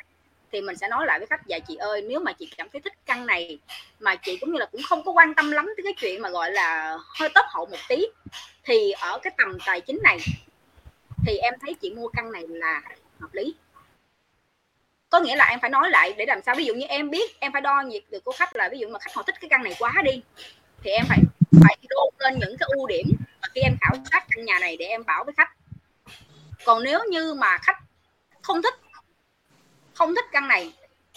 thì 0.52 0.62
mình 0.62 0.78
sẽ 0.78 0.88
nói 0.88 1.06
lại 1.06 1.20
với 1.20 1.28
khách 1.28 1.48
dạ 1.48 1.60
chị 1.68 1.76
ơi, 1.76 2.02
nếu 2.02 2.20
mà 2.20 2.34
chị 2.34 2.50
cảm 2.58 2.68
thấy 2.74 2.82
thích 2.82 2.94
căn 3.06 3.26
này, 3.26 3.60
mà 4.00 4.16
chị 4.16 4.38
cũng 4.38 4.52
như 4.52 4.60
là 4.60 4.66
cũng 4.72 4.82
không 4.90 5.04
có 5.06 5.12
quan 5.12 5.34
tâm 5.34 5.52
lắm 5.52 5.66
tới 5.66 5.84
cái 5.84 5.94
chuyện 5.98 6.22
mà 6.22 6.30
gọi 6.30 6.52
là 6.52 6.98
hơi 7.20 7.30
tấp 7.36 7.46
hậu 7.50 7.66
một 7.66 7.78
tí, 7.90 8.06
thì 8.64 8.92
ở 8.92 9.20
cái 9.24 9.34
tầm 9.38 9.58
tài 9.66 9.82
chính 9.82 10.00
này, 10.04 10.18
thì 11.26 11.38
em 11.38 11.54
thấy 11.62 11.74
chị 11.74 11.94
mua 11.94 12.08
căn 12.08 12.32
này 12.32 12.44
là 12.48 12.82
hợp 13.20 13.34
lý 13.34 13.56
có 15.14 15.20
nghĩa 15.20 15.36
là 15.36 15.46
em 15.46 15.60
phải 15.60 15.70
nói 15.70 15.90
lại 15.90 16.14
để 16.18 16.26
làm 16.26 16.42
sao, 16.46 16.56
ví 16.56 16.66
dụ 16.66 16.74
như 16.74 16.86
em 16.86 17.10
biết 17.10 17.40
em 17.40 17.52
phải 17.52 17.62
đo 17.62 17.82
nhiệt 17.82 18.04
được 18.10 18.24
của 18.24 18.32
khách 18.32 18.56
là 18.56 18.70
ví 18.72 18.80
dụ 18.80 18.88
mà 18.88 19.00
khách 19.00 19.14
họ 19.14 19.24
thích 19.24 19.36
cái 19.42 19.50
căn 19.50 19.64
này 19.64 19.76
quá 19.80 19.94
đi, 20.04 20.22
thì 20.84 20.92
em 20.92 21.06
phải 21.10 21.18
phải 21.64 21.78
đo 21.90 22.06
lên 22.20 22.40
những 22.40 22.58
cái 22.60 22.70
ưu 22.76 22.88
điểm 22.88 23.08
mà 23.42 23.48
khi 23.56 23.62
em 23.62 23.76
khảo 23.82 23.92
sát 24.12 24.26
căn 24.30 24.46
nhà 24.46 24.60
này 24.60 24.78
để 24.78 24.86
em 24.86 25.06
bảo 25.06 25.24
với 25.24 25.34
khách. 25.38 25.50
Còn 26.66 26.84
nếu 26.84 27.00
như 27.10 27.34
mà 27.34 27.58
khách 27.58 27.78
không 28.42 28.62
thích 28.62 28.74
không 29.94 30.16
thích 30.16 30.26
căn 30.32 30.48
này 30.48 30.74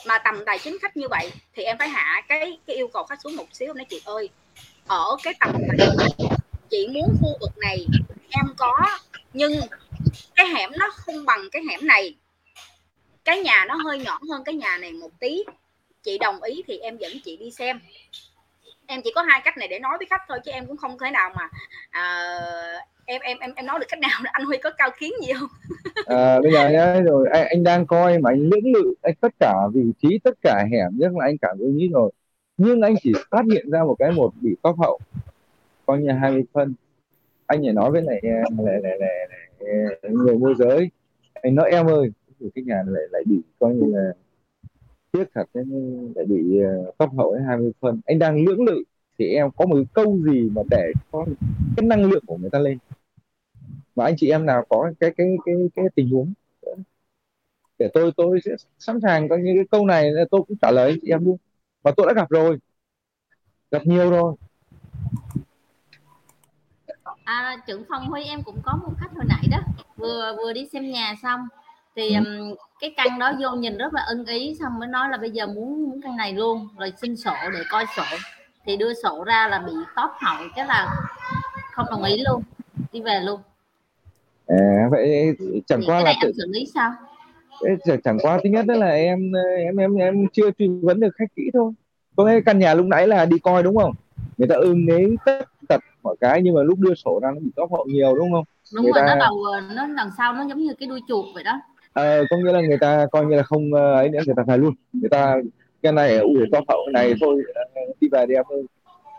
mà 0.07 0.19
tầm 0.19 0.45
tài 0.47 0.59
chính 0.59 0.79
khách 0.83 0.97
như 0.97 1.09
vậy, 1.09 1.33
thì 1.55 1.63
em 1.63 1.79
phải 1.79 1.89
hạ 1.89 2.23
cái 2.29 2.59
cái 2.67 2.77
yêu 2.77 2.89
cầu 2.89 3.05
khách 3.05 3.21
xuống 3.21 3.37
một 3.37 3.47
xíu. 3.53 3.75
Nói, 3.75 3.87
chị 3.91 4.03
ơi, 4.05 4.29
ở 4.87 5.17
cái 5.23 5.35
tầm 5.41 5.53
này, 5.79 5.89
chị 6.71 6.89
muốn 6.89 7.17
khu 7.21 7.39
vực 7.41 7.59
này 7.59 7.87
em 8.31 8.45
có, 8.57 8.99
nhưng 9.33 9.61
cái 10.35 10.47
hẻm 10.47 10.71
nó 10.77 10.91
không 10.97 11.25
bằng 11.25 11.49
cái 11.53 11.63
hẻm 11.71 11.87
này 11.87 12.15
cái 13.27 13.41
nhà 13.41 13.65
nó 13.69 13.75
hơi 13.75 13.99
nhỏ 13.99 14.19
hơn 14.31 14.45
cái 14.45 14.55
nhà 14.55 14.79
này 14.81 14.93
một 14.93 15.11
tí. 15.21 15.45
Chị 16.03 16.19
đồng 16.19 16.43
ý 16.43 16.63
thì 16.67 16.79
em 16.79 16.97
dẫn 16.97 17.13
chị 17.25 17.37
đi 17.37 17.51
xem. 17.51 17.81
Em 18.87 19.01
chỉ 19.05 19.13
có 19.15 19.23
hai 19.23 19.41
cách 19.45 19.59
này 19.59 19.69
để 19.69 19.79
nói 19.79 19.99
với 19.99 20.07
khách 20.11 20.21
thôi 20.29 20.39
chứ 20.45 20.51
em 20.51 20.67
cũng 20.67 20.77
không 20.77 20.99
thể 20.99 21.11
nào 21.11 21.31
mà 21.37 21.49
à, 21.91 22.39
em 23.05 23.21
em 23.21 23.39
em 23.39 23.53
em 23.55 23.67
nói 23.67 23.79
được 23.79 23.87
cách 23.89 24.01
nào 24.01 24.21
anh 24.23 24.45
Huy 24.45 24.57
có 24.59 24.71
cao 24.79 24.91
kiến 24.99 25.13
gì 25.27 25.33
không? 25.33 25.49
À, 26.07 26.41
bây 26.41 26.53
giờ 26.53 26.69
nhá 26.69 27.01
rồi 27.01 27.29
anh, 27.33 27.47
anh 27.49 27.65
đang 27.65 27.87
coi 27.87 28.19
mà 28.19 28.31
anh 28.31 28.41
lưỡng 28.41 28.73
lự 28.75 28.95
anh 29.03 29.15
tất 29.21 29.33
cả 29.41 29.55
vị 29.75 29.85
trí 30.03 30.19
tất 30.19 30.35
cả 30.43 30.65
hẻm 30.73 30.99
nhất 30.99 31.13
là 31.15 31.25
anh 31.25 31.39
cảm 31.39 31.57
thấy 31.59 31.69
nghĩ 31.69 31.89
rồi. 31.89 32.11
Nhưng 32.57 32.81
anh 32.81 32.95
chỉ 33.03 33.13
phát 33.31 33.43
hiện 33.53 33.71
ra 33.71 33.85
một 33.85 33.97
cái 33.99 34.13
một 34.13 34.33
bị 34.41 34.57
tóc 34.63 34.79
hậu 34.79 34.99
coi 35.87 35.99
như 35.99 36.11
20 36.11 36.45
phân. 36.53 36.75
Anh 37.47 37.63
lại 37.63 37.73
nói 37.73 37.91
với 37.91 38.03
lại 38.03 38.21
à, 38.23 38.43
lại, 38.59 38.81
lại, 38.83 38.99
lại, 38.99 39.29
lại 39.29 39.71
à, 40.03 40.09
người 40.11 40.39
môi 40.39 40.55
giới. 40.59 40.91
Anh 41.35 41.55
nói 41.55 41.71
em 41.71 41.87
ơi 41.87 42.11
cái 42.55 42.65
nhà 42.65 42.83
lại 42.87 43.03
lại 43.11 43.23
bị 43.27 43.41
coi 43.59 43.75
như 43.75 43.93
là 43.95 44.13
tiếc 45.13 45.25
thật 45.35 45.45
đấy 45.55 45.65
lại 46.15 46.25
bị 46.25 46.61
ờ, 46.61 46.93
tóc 46.99 47.11
hậu 47.17 47.31
ấy 47.31 47.43
20 47.43 47.73
phân. 47.81 48.01
Anh 48.07 48.19
đang 48.19 48.45
lưỡng 48.45 48.65
lự 48.65 48.83
thì 49.19 49.29
em 49.29 49.51
có 49.57 49.67
một 49.67 49.79
câu 49.93 50.19
gì 50.19 50.51
mà 50.55 50.63
để 50.71 50.93
có 51.11 51.27
cái 51.77 51.87
năng 51.87 52.11
lượng 52.11 52.25
của 52.27 52.37
người 52.37 52.51
ta 52.51 52.59
lên? 52.59 52.79
Mà 53.97 54.05
anh 54.05 54.15
chị 54.17 54.31
em 54.31 54.47
nào 54.47 54.65
có 54.69 54.93
cái 55.01 55.11
cái 55.17 55.27
cái 55.47 55.55
cái 55.75 55.85
tình 55.95 56.11
huống? 56.11 56.33
Để 57.79 57.89
tôi 57.95 58.13
tôi 58.17 58.41
sẽ 58.45 58.51
sẵn 58.79 59.01
sàng 59.01 59.29
có 59.29 59.37
những 59.37 59.57
cái 59.57 59.65
câu 59.71 59.87
này 59.87 60.11
tôi 60.31 60.43
cũng 60.49 60.57
trả 60.63 60.71
lời 60.71 60.99
chị 61.03 61.09
em 61.09 61.25
luôn. 61.25 61.37
Và 61.83 61.93
tôi 61.97 62.07
đã 62.07 62.13
gặp 62.13 62.31
rồi. 62.31 62.59
Gặp 63.71 63.87
nhiều 63.87 64.11
rồi. 64.11 64.35
À, 67.25 67.57
trưởng 67.67 67.85
phòng 67.89 68.07
huy 68.07 68.25
em 68.25 68.43
cũng 68.43 68.61
có 68.65 68.77
một 68.77 68.93
khách 68.99 69.11
hồi 69.15 69.25
nãy 69.29 69.47
đó. 69.51 69.59
Vừa 69.97 70.37
vừa 70.37 70.53
đi 70.53 70.69
xem 70.73 70.91
nhà 70.91 71.15
xong 71.23 71.41
thì 71.97 72.15
um, 72.15 72.55
cái 72.81 72.95
căn 72.97 73.19
đó 73.19 73.33
vô 73.41 73.51
nhìn 73.51 73.79
rất 73.79 73.95
là 73.95 74.05
ưng 74.09 74.27
ý 74.27 74.57
xong 74.61 74.79
mới 74.79 74.89
nói 74.89 75.09
là 75.11 75.17
bây 75.17 75.31
giờ 75.31 75.47
muốn 75.47 75.85
muốn 75.85 76.01
căn 76.03 76.17
này 76.17 76.33
luôn 76.33 76.69
rồi 76.79 76.93
xin 77.03 77.17
sổ 77.17 77.33
để 77.53 77.61
coi 77.71 77.85
sổ. 77.97 78.03
Thì 78.67 78.77
đưa 78.77 78.95
sổ 78.95 79.25
ra 79.25 79.49
là 79.49 79.59
bị 79.59 79.73
tóp 79.97 80.11
hậu 80.21 80.47
cái 80.57 80.67
là 80.67 80.95
không 81.73 81.87
đồng 81.91 82.03
ý 82.03 82.23
luôn 82.29 82.43
đi 82.93 83.01
về 83.01 83.21
luôn. 83.21 83.41
À, 84.47 84.89
vậy 84.91 85.37
chẳng 85.67 85.81
thì 85.81 85.87
qua 85.87 86.01
là 86.01 86.13
tự, 86.23 86.29
em 86.29 86.33
xử 86.37 86.45
lý 86.49 86.67
sao? 86.75 86.93
Chẳng, 87.85 88.01
chẳng 88.05 88.19
qua 88.23 88.39
thứ 88.45 88.51
nhất 88.51 88.67
đó 88.67 88.75
là 88.75 88.89
em 88.89 89.33
em 89.67 89.77
em 89.77 89.95
em 89.95 90.27
chưa 90.33 90.51
truy 90.59 90.69
vấn 90.83 91.01
được 91.01 91.15
khách 91.15 91.35
kỹ 91.37 91.43
thôi. 91.53 91.73
Có 92.17 92.25
cái 92.25 92.41
căn 92.47 92.59
nhà 92.59 92.75
lúc 92.75 92.87
nãy 92.87 93.09
là 93.09 93.25
đi 93.25 93.39
coi 93.39 93.63
đúng 93.63 93.77
không? 93.77 93.93
Người 94.39 94.49
ta 94.49 94.55
ưng 94.55 94.87
ý 94.87 95.17
tất 95.25 95.45
tật 95.69 95.81
mọi 96.03 96.17
cái 96.21 96.43
nhưng 96.43 96.55
mà 96.55 96.63
lúc 96.63 96.79
đưa 96.79 96.95
sổ 96.95 97.21
ra 97.23 97.31
nó 97.35 97.41
bị 97.41 97.51
tóp 97.57 97.73
hậu 97.73 97.87
nhiều 97.89 98.17
đúng 98.17 98.33
không? 98.33 98.45
Đúng 98.75 98.85
người 98.85 98.93
rồi 98.95 99.05
ta 99.07 99.15
nó 99.15 99.21
đầu 99.21 99.45
nó 99.75 99.87
đằng 99.97 100.11
sau 100.19 100.33
nó 100.33 100.45
giống 100.49 100.59
như 100.59 100.75
cái 100.79 100.89
đuôi 100.89 101.01
chuột 101.09 101.25
vậy 101.35 101.45
đó 101.45 101.61
ờ, 101.97 102.25
có 102.31 102.37
nghĩa 102.37 102.53
là 102.53 102.61
người 102.61 102.79
ta 102.79 103.07
coi 103.13 103.27
như 103.27 103.37
là 103.37 103.43
không 103.43 103.75
ờ, 103.75 103.95
ấy 103.95 104.09
nữa 104.09 104.19
người 104.27 104.35
ta 104.37 104.43
phải 104.47 104.59
luôn. 104.59 104.75
Người 104.93 105.09
ta 105.09 105.37
cái 105.83 105.93
này 105.93 106.19
ui 106.19 106.47
to 106.53 106.61
hậu 106.69 106.87
này 106.93 107.15
thôi 107.21 107.43
ờ, 107.55 107.81
đi 108.01 108.09
về 108.13 108.27
đi 108.27 108.35
em 108.35 108.45
ơi. 108.49 108.63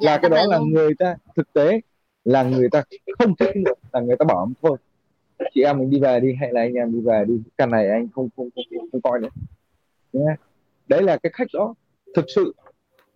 Dạ 0.01 0.11
là 0.11 0.17
cái 0.17 0.29
ta 0.29 0.37
đó 0.37 0.45
là 0.49 0.57
luôn. 0.57 0.69
người 0.69 0.93
ta 0.99 1.15
thực 1.35 1.53
tế 1.53 1.81
là 2.23 2.43
người 2.43 2.69
ta 2.69 2.83
không 3.19 3.35
thích 3.35 3.55
nữa 3.55 3.73
là 3.93 3.99
người 3.99 4.15
ta 4.19 4.25
bảo 4.25 4.49
thôi. 4.61 4.77
Chị 5.53 5.61
em 5.61 5.79
mình 5.79 5.89
đi 5.89 5.99
về 5.99 6.19
đi 6.19 6.35
hay 6.39 6.53
là 6.53 6.61
anh 6.61 6.73
em 6.73 6.93
đi 6.93 6.99
về 6.99 7.25
đi. 7.27 7.41
Căn 7.57 7.71
này 7.71 7.89
anh 7.89 8.07
không 8.15 8.29
không 8.35 8.49
không, 8.55 8.63
không, 8.77 8.87
không 8.91 9.01
coi 9.01 9.19
nữa. 9.19 9.29
Nhá. 10.13 10.35
đấy 10.87 11.03
là 11.03 11.17
cái 11.17 11.31
khách 11.33 11.47
đó. 11.53 11.73
Thực 12.15 12.25
sự 12.35 12.53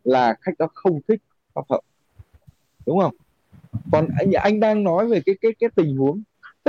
là 0.03 0.35
khách 0.41 0.57
đó 0.59 0.67
không 0.73 0.99
thích 1.07 1.21
pháp 1.53 1.65
hợp 1.69 1.81
đúng 2.85 2.99
không? 2.99 3.15
Còn 3.91 4.07
anh 4.17 4.31
anh 4.31 4.59
đang 4.59 4.83
nói 4.83 5.07
về 5.07 5.21
cái 5.25 5.35
cái 5.41 5.51
cái 5.59 5.69
tình 5.75 5.97
huống 5.97 6.21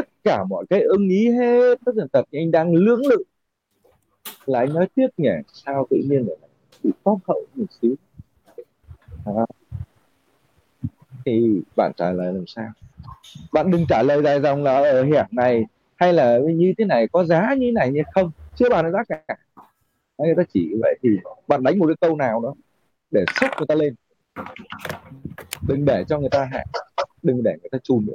tất 0.02 0.08
cả 0.24 0.44
mọi 0.44 0.64
cái 0.70 0.80
ưng 0.80 1.08
ý 1.08 1.30
hết 1.30 1.78
tất 1.86 1.92
tần 1.96 2.08
tật 2.08 2.24
anh 2.32 2.50
đang 2.50 2.74
lưỡng 2.74 3.06
lự. 3.06 3.24
Là 4.46 4.58
anh 4.58 4.74
nói 4.74 4.88
tiếc 4.94 5.06
nhỉ 5.16 5.30
sao 5.52 5.86
tự 5.90 5.96
nhiên 5.96 6.26
lại 6.28 6.36
bị 6.82 6.90
phóc 7.04 7.18
hậu 7.28 7.46
một 7.54 7.64
xíu? 7.80 7.94
À. 9.26 9.46
thì 11.24 11.60
bạn 11.76 11.92
trả 11.96 12.12
lời 12.12 12.32
làm 12.32 12.46
sao? 12.46 12.68
Bạn 13.52 13.70
đừng 13.70 13.84
trả 13.88 14.02
lời 14.02 14.22
dài 14.22 14.40
dòng 14.40 14.62
là 14.62 14.74
ở 14.74 15.04
hẻm 15.04 15.26
này 15.30 15.64
hay 15.96 16.12
là 16.12 16.38
như 16.38 16.72
thế 16.78 16.84
này 16.84 17.08
có 17.12 17.24
giá 17.24 17.54
như 17.54 17.66
thế 17.66 17.72
này 17.72 17.90
như 17.90 18.02
không? 18.14 18.30
Chưa 18.56 18.68
bàn 18.70 18.84
đến 18.84 18.92
giá 18.92 19.04
cả. 19.08 19.36
Đấy, 20.18 20.26
người 20.26 20.34
ta 20.36 20.42
chỉ 20.54 20.74
vậy 20.82 20.98
thì 21.02 21.08
bạn 21.48 21.62
đánh 21.62 21.78
một 21.78 21.86
cái 21.86 21.96
câu 22.00 22.16
nào 22.16 22.40
đó 22.40 22.54
để 23.10 23.24
sốc 23.40 23.50
người 23.58 23.66
ta 23.66 23.74
lên. 23.74 23.94
Đừng 25.68 25.84
để 25.84 26.04
cho 26.08 26.18
người 26.18 26.30
ta 26.30 26.48
hạ 26.52 26.64
đừng 27.22 27.42
để 27.42 27.56
người 27.60 27.70
ta 27.72 27.78
chùn 27.82 28.06
nữa 28.06 28.14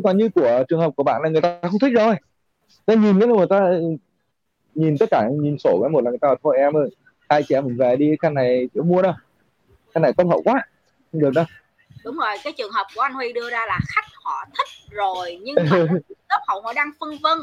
chứ 0.00 0.04
còn 0.04 0.16
như 0.16 0.28
của 0.34 0.64
trường 0.68 0.80
hợp 0.80 0.90
của 0.96 1.02
bạn 1.02 1.22
là 1.22 1.28
người 1.28 1.40
ta 1.40 1.58
không 1.62 1.78
thích 1.80 1.92
rồi 1.94 2.14
ta 2.86 2.94
nhìn 2.94 3.20
cái 3.20 3.28
mà 3.28 3.34
người 3.36 3.46
ta 3.50 3.70
nhìn 4.74 4.98
tất 4.98 5.06
cả 5.10 5.28
nhìn 5.40 5.58
sổ 5.58 5.78
cái 5.82 5.90
một 5.90 6.04
là 6.04 6.10
người 6.10 6.18
ta 6.18 6.28
thôi 6.42 6.56
em 6.58 6.76
ơi 6.76 6.90
hai 7.28 7.42
chị 7.42 7.54
em 7.54 7.64
mình 7.64 7.76
về 7.76 7.96
đi 7.96 8.16
căn 8.20 8.34
này 8.34 8.68
chỗ 8.74 8.82
mua 8.82 9.02
đâu. 9.02 9.12
Căn 9.94 10.02
này 10.02 10.12
công 10.12 10.28
hậu 10.28 10.42
quá. 10.42 10.66
Không 11.12 11.20
được 11.20 11.30
đâu. 11.34 11.44
Đúng 12.04 12.16
rồi 12.16 12.36
cái 12.44 12.52
trường 12.52 12.72
hợp 12.72 12.86
của 12.94 13.00
anh 13.00 13.12
Huy 13.12 13.32
đưa 13.32 13.50
ra 13.50 13.66
là 13.66 13.78
khách 13.88 14.04
họ 14.24 14.44
thích 14.58 14.90
rồi 14.90 15.38
nhưng 15.42 15.54
mà 15.70 15.76
lớp 16.28 16.40
hậu 16.48 16.60
họ 16.60 16.72
đang 16.72 16.90
phân 17.00 17.10
vân. 17.22 17.38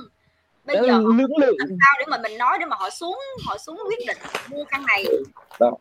Bây 0.66 0.76
Đấy 0.76 0.86
giờ 0.88 0.92
là 0.92 0.98
họ 0.98 1.10
lưỡng 1.18 1.38
lự. 1.38 1.56
làm 1.60 1.68
sao 1.68 1.96
để 2.00 2.06
mà 2.10 2.18
mình 2.18 2.38
nói 2.38 2.58
để 2.60 2.66
mà 2.66 2.76
họ 2.80 2.90
xuống 2.90 3.20
họ 3.48 3.58
xuống 3.58 3.80
quyết 3.88 4.00
định 4.08 4.18
mua 4.50 4.64
căn 4.64 4.86
này. 4.86 5.06
Đó 5.60 5.72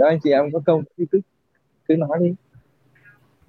đó 0.00 0.06
anh 0.06 0.18
chị 0.22 0.30
em 0.30 0.52
có 0.52 0.60
câu 0.66 0.82
thì 0.98 1.04
cứ 1.10 1.20
cứ 1.88 1.96
nói 1.96 2.18
đi. 2.20 2.34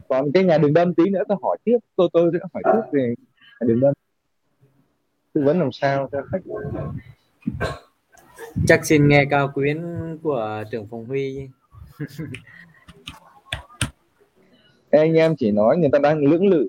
Còn 0.07 0.31
cái 0.31 0.43
nhà 0.43 0.57
đường 0.57 0.73
đâm 0.73 0.93
tí 0.93 1.09
nữa 1.09 1.23
tôi 1.27 1.37
hỏi 1.41 1.57
tiếp 1.63 1.77
tôi 1.95 2.09
tôi 2.13 2.31
sẽ 2.33 2.39
hỏi 2.53 2.63
tiếp 2.65 2.89
về 2.91 3.15
nhà 3.59 3.67
đường 3.67 3.79
đâm. 3.79 3.93
Tư 5.33 5.41
vấn 5.45 5.59
làm 5.59 5.71
sao 5.71 6.09
cho 6.11 6.21
khách? 6.31 6.41
Chắc 8.67 8.85
xin 8.85 9.07
nghe 9.07 9.25
cao 9.29 9.51
quyến 9.53 9.83
của 10.23 10.63
trưởng 10.71 10.87
phòng 10.87 11.05
huy. 11.05 11.49
Anh 14.91 15.13
em 15.13 15.35
chỉ 15.35 15.51
nói 15.51 15.77
người 15.77 15.89
ta 15.93 15.99
đang 15.99 16.19
lưỡng 16.19 16.47
lự. 16.47 16.67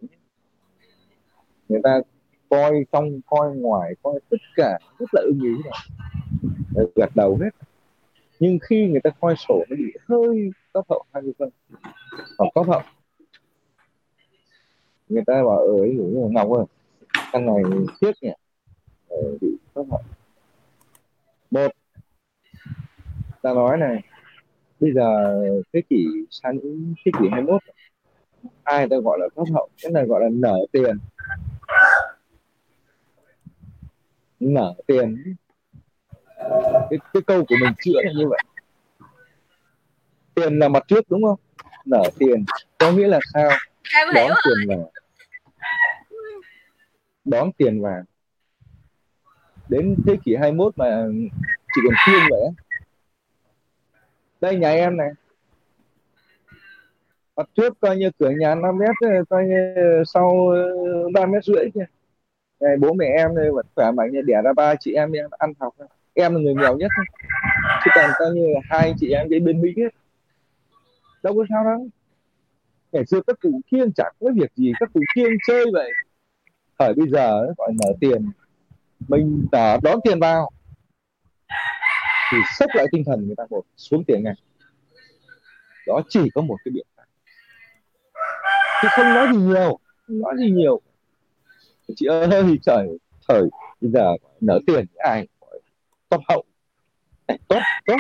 Người 1.69 1.81
ta 1.85 2.01
coi 2.49 2.85
trong 2.93 3.21
coi 3.27 3.57
ngoài 3.57 3.95
coi 4.03 4.21
tất 4.31 4.37
cả 4.57 4.79
rất 4.99 5.07
là 5.13 5.23
ưng 5.25 5.41
ý 5.43 5.63
rồi. 5.65 6.89
Gật 6.95 7.11
đầu 7.15 7.39
hết 7.43 7.51
nhưng 8.43 8.59
khi 8.63 8.87
người 8.87 9.01
ta 9.05 9.11
coi 9.21 9.35
sổ 9.37 9.65
nó 9.71 9.77
bị 9.77 9.93
hơi 10.09 10.51
cấp 10.73 10.85
hậu 10.89 11.05
hai 11.13 11.23
mươi 11.23 11.33
phân. 11.39 11.51
Ờ, 12.17 12.25
Hoặc 12.39 12.51
cấp 12.55 12.67
hậu. 12.69 12.81
Người 15.09 15.23
ta 15.27 15.35
bảo 15.35 15.59
ờ, 15.59 15.67
ở 15.67 15.79
ấy 15.79 15.91
như 15.91 16.29
ngọc 16.31 16.49
ơi 16.51 16.65
căn 17.33 17.47
này 17.47 17.63
tiếc 18.01 18.13
nhỉ. 18.21 18.31
Ờ, 19.09 19.17
bị 19.41 19.49
cấp 19.75 19.87
hậu. 19.91 20.01
Một 21.51 21.73
ta 23.43 23.55
nói 23.55 23.79
này 23.79 24.03
bây 24.81 24.93
giờ 24.93 25.35
thế 25.73 25.83
kỷ 25.91 26.07
sang 26.31 26.57
những 26.57 26.95
thế 27.05 27.13
kỷ 27.21 27.29
21 27.31 27.63
ai 28.65 28.89
ta 28.89 28.97
gọi 28.97 29.19
là 29.19 29.29
cấp 29.37 29.47
hậu? 29.55 29.69
Cái 29.83 29.93
này 29.93 30.07
gọi 30.07 30.21
là 30.21 30.29
nở 30.33 30.59
tiền. 30.73 30.97
Nở 34.41 34.75
tiền 34.87 35.35
cái, 36.91 36.99
cái 37.13 37.23
câu 37.27 37.45
của 37.45 37.57
mình 37.61 37.73
chữa 37.85 38.03
là 38.05 38.13
như 38.13 38.29
vậy. 38.29 38.39
Tiền 40.35 40.59
là 40.59 40.69
mặt 40.69 40.85
trước 40.89 41.11
đúng 41.11 41.23
không? 41.23 41.39
Nở 41.85 42.03
tiền 42.19 42.45
có 42.79 42.93
nghĩa 42.93 43.09
là 43.09 43.19
sao? 43.35 43.51
Em 43.97 44.09
đón 44.15 44.27
hiểu 44.27 44.35
tiền 44.45 44.69
vào. 44.69 44.93
Đón 47.25 47.53
tiền 47.53 47.83
vào. 47.83 48.03
Đến 49.69 49.97
thế 50.07 50.17
kỷ 50.25 50.35
21 50.35 50.79
mà 50.79 51.07
chỉ 51.75 51.81
còn 51.85 51.95
khuyên 52.05 52.23
vậy 52.31 52.41
đây 54.43 54.57
nhà 54.57 54.71
em 54.71 54.97
này. 54.97 55.11
Mặt 57.37 57.49
trước 57.55 57.81
coi 57.81 57.97
như 57.97 58.11
cửa 58.19 58.31
nhà 58.31 58.55
5 58.55 58.79
mét 58.79 59.25
coi 59.29 59.45
như 59.45 59.75
sau 60.07 60.49
ờ, 60.49 61.09
ba 61.15 61.27
mét 61.27 61.45
rưỡi 61.45 61.71
kia. 61.75 61.87
Này 62.61 62.77
bố 62.77 62.93
mẹ 62.93 63.07
em 63.07 63.35
đây 63.37 63.51
vẫn 63.51 63.67
khỏe 63.75 63.91
mạnh 63.91 64.11
đẻ 64.27 64.43
ra 64.45 64.53
ba 64.53 64.75
chị 64.81 64.93
em 64.93 65.13
em 65.13 65.31
ăn 65.39 65.53
học 65.61 65.75
em 66.15 66.35
là 66.35 66.41
người 66.41 66.55
nghèo 66.55 66.77
nhất 66.77 66.91
thôi. 66.97 67.07
chứ 67.85 67.91
còn 67.95 68.11
coi 68.19 68.31
như 68.31 68.47
là 68.55 68.61
hai 68.65 68.95
chị 69.01 69.11
em 69.11 69.27
cái 69.31 69.41
bên 69.41 69.63
mỹ 69.63 69.75
hết 69.77 69.89
đâu 71.23 71.35
có 71.35 71.45
sao 71.49 71.65
đâu. 71.65 71.89
Ngày 72.93 73.07
xưa 73.07 73.21
các 73.27 73.37
cụ 73.41 73.61
kiêng 73.71 73.93
chẳng 73.93 74.13
có 74.21 74.31
việc 74.35 74.53
gì, 74.57 74.73
các 74.81 74.91
cụ 74.95 75.01
kiêng 75.15 75.33
chơi 75.47 75.65
vậy. 75.73 75.91
Thời 76.79 76.95
bây 76.95 77.09
giờ 77.09 77.47
gọi 77.59 77.73
mở 77.73 77.93
tiền. 78.01 78.31
Mình 79.09 79.47
đã 79.53 79.79
đón 79.83 79.99
tiền 80.05 80.21
vào. 80.21 80.51
Thì 82.33 82.39
sốc 82.59 82.71
lại 82.75 82.87
tinh 82.93 83.05
thần 83.07 83.27
người 83.27 83.35
ta 83.37 83.45
một 83.51 83.63
xuống 83.77 84.05
tiền 84.05 84.25
ngay. 84.25 84.35
Đó 85.87 86.03
chỉ 86.09 86.21
có 86.35 86.43
một 86.43 86.57
cái 86.65 86.73
biện 86.73 86.87
pháp. 86.97 87.05
Chứ 88.83 88.89
không 88.91 89.15
nói 89.15 89.29
gì 89.33 89.39
nhiều, 89.39 89.79
không 90.07 90.21
nói 90.21 90.35
gì 90.39 90.51
nhiều. 90.51 90.81
Chị 91.97 92.07
ơi, 92.07 92.59
trời 92.63 92.89
thời 93.29 93.43
bây 93.81 93.91
giờ 93.91 94.17
nở 94.41 94.61
tiền 94.67 94.85
ai 94.97 95.29
top 96.13 96.21
hậu. 96.29 96.45
Tốt 97.49 97.61
tốt. 97.87 97.97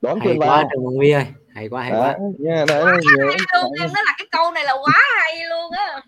Đón 0.00 0.20
hay 0.20 0.28
tiền 0.28 0.40
quá 0.40 0.46
vào 0.46 0.68
Trần 0.70 0.96
Huy 0.96 1.10
ơi. 1.10 1.26
Hay 1.54 1.68
quá 1.68 1.82
hay 1.82 1.92
đó, 1.92 2.00
quá. 2.00 2.16
nha 2.38 2.64
đấy 2.68 2.82
quá 2.84 2.90
hay 2.90 3.00
luôn 3.18 3.72
em 3.80 3.88
nói 3.92 4.02
là 4.06 4.14
cái 4.18 4.26
câu 4.30 4.50
này 4.50 4.64
là 4.64 4.72
quá 4.72 4.94
hay 5.20 5.32
luôn 5.50 5.72
á. 5.72 6.00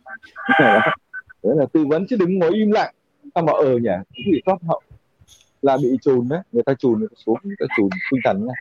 Đấy 1.43 1.57
là 1.57 1.67
tư 1.73 1.85
vấn 1.89 2.07
chứ 2.11 2.17
đừng 2.17 2.39
ngồi 2.39 2.51
im 2.55 2.71
lặng. 2.71 2.95
Sao 3.35 3.45
mà 3.45 3.53
ờ 3.53 3.73
nhỉ 3.73 3.91
cũng 4.15 4.33
bị 4.33 4.43
top 4.47 4.63
hậu? 4.69 4.81
Là 5.63 5.77
bị 5.77 5.89
chùn 6.03 6.29
đấy 6.29 6.41
người 6.53 6.63
ta 6.63 6.75
chùn 6.79 6.99
người 6.99 7.09
ta 7.11 7.15
xuống 7.27 7.39
người 7.43 7.57
ta 7.59 7.67
chùn 7.77 7.89
tinh 8.11 8.21
thần 8.25 8.47
nha. 8.47 8.55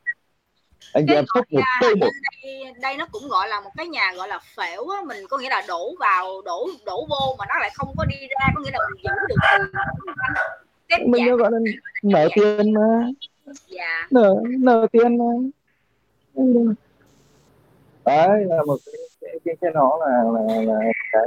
Anh 0.94 1.04
chị 1.04 1.08
cái 1.08 1.16
em 1.16 1.26
sốc 1.34 1.46
một 1.52 1.62
câu 1.82 1.96
một. 1.96 2.10
đây, 2.44 2.74
đây 2.82 2.98
nó 2.98 3.06
cũng 3.12 3.28
gọi 3.28 3.48
là 3.48 3.62
một 3.62 3.70
cái 3.78 3.88
nhà 3.88 4.14
gọi 4.16 4.28
là 4.28 4.40
phễu 4.56 4.88
á. 4.88 5.02
Mình 5.06 5.18
có 5.30 5.38
nghĩa 5.38 5.50
là 5.50 5.64
đổ 5.68 5.96
vào 6.00 6.42
đổ 6.46 6.70
đổ 6.86 7.06
vô 7.10 7.36
mà 7.40 7.46
nó 7.50 7.60
lại 7.60 7.70
không 7.74 7.94
có 7.98 8.06
đi 8.06 8.16
ra 8.20 8.48
có 8.56 8.62
nghĩa 8.62 8.72
là 8.72 8.80
mình 8.90 9.04
giữ 9.04 9.12
được 9.30 9.36
từ 9.52 9.82
cái 10.90 11.08
mình 11.08 11.26
dạng 11.28 11.38
gọi 11.38 11.52
là 11.52 11.58
nợ 12.04 12.28
tiền 12.36 12.74
mà. 12.74 13.10
Dạ. 13.68 14.08
Nợ 14.12 14.36
nợ 14.60 14.88
tiền 14.92 15.18
mà. 15.18 15.26
Đấy 18.06 18.46
là 18.46 18.64
một 18.66 18.78
cái 18.86 18.96
cái, 19.22 19.40
cái, 19.46 19.56
cái 19.62 19.72
nó 19.74 19.98
là, 20.00 20.24
là 20.34 20.62
là 20.62 20.80
cái 21.12 21.24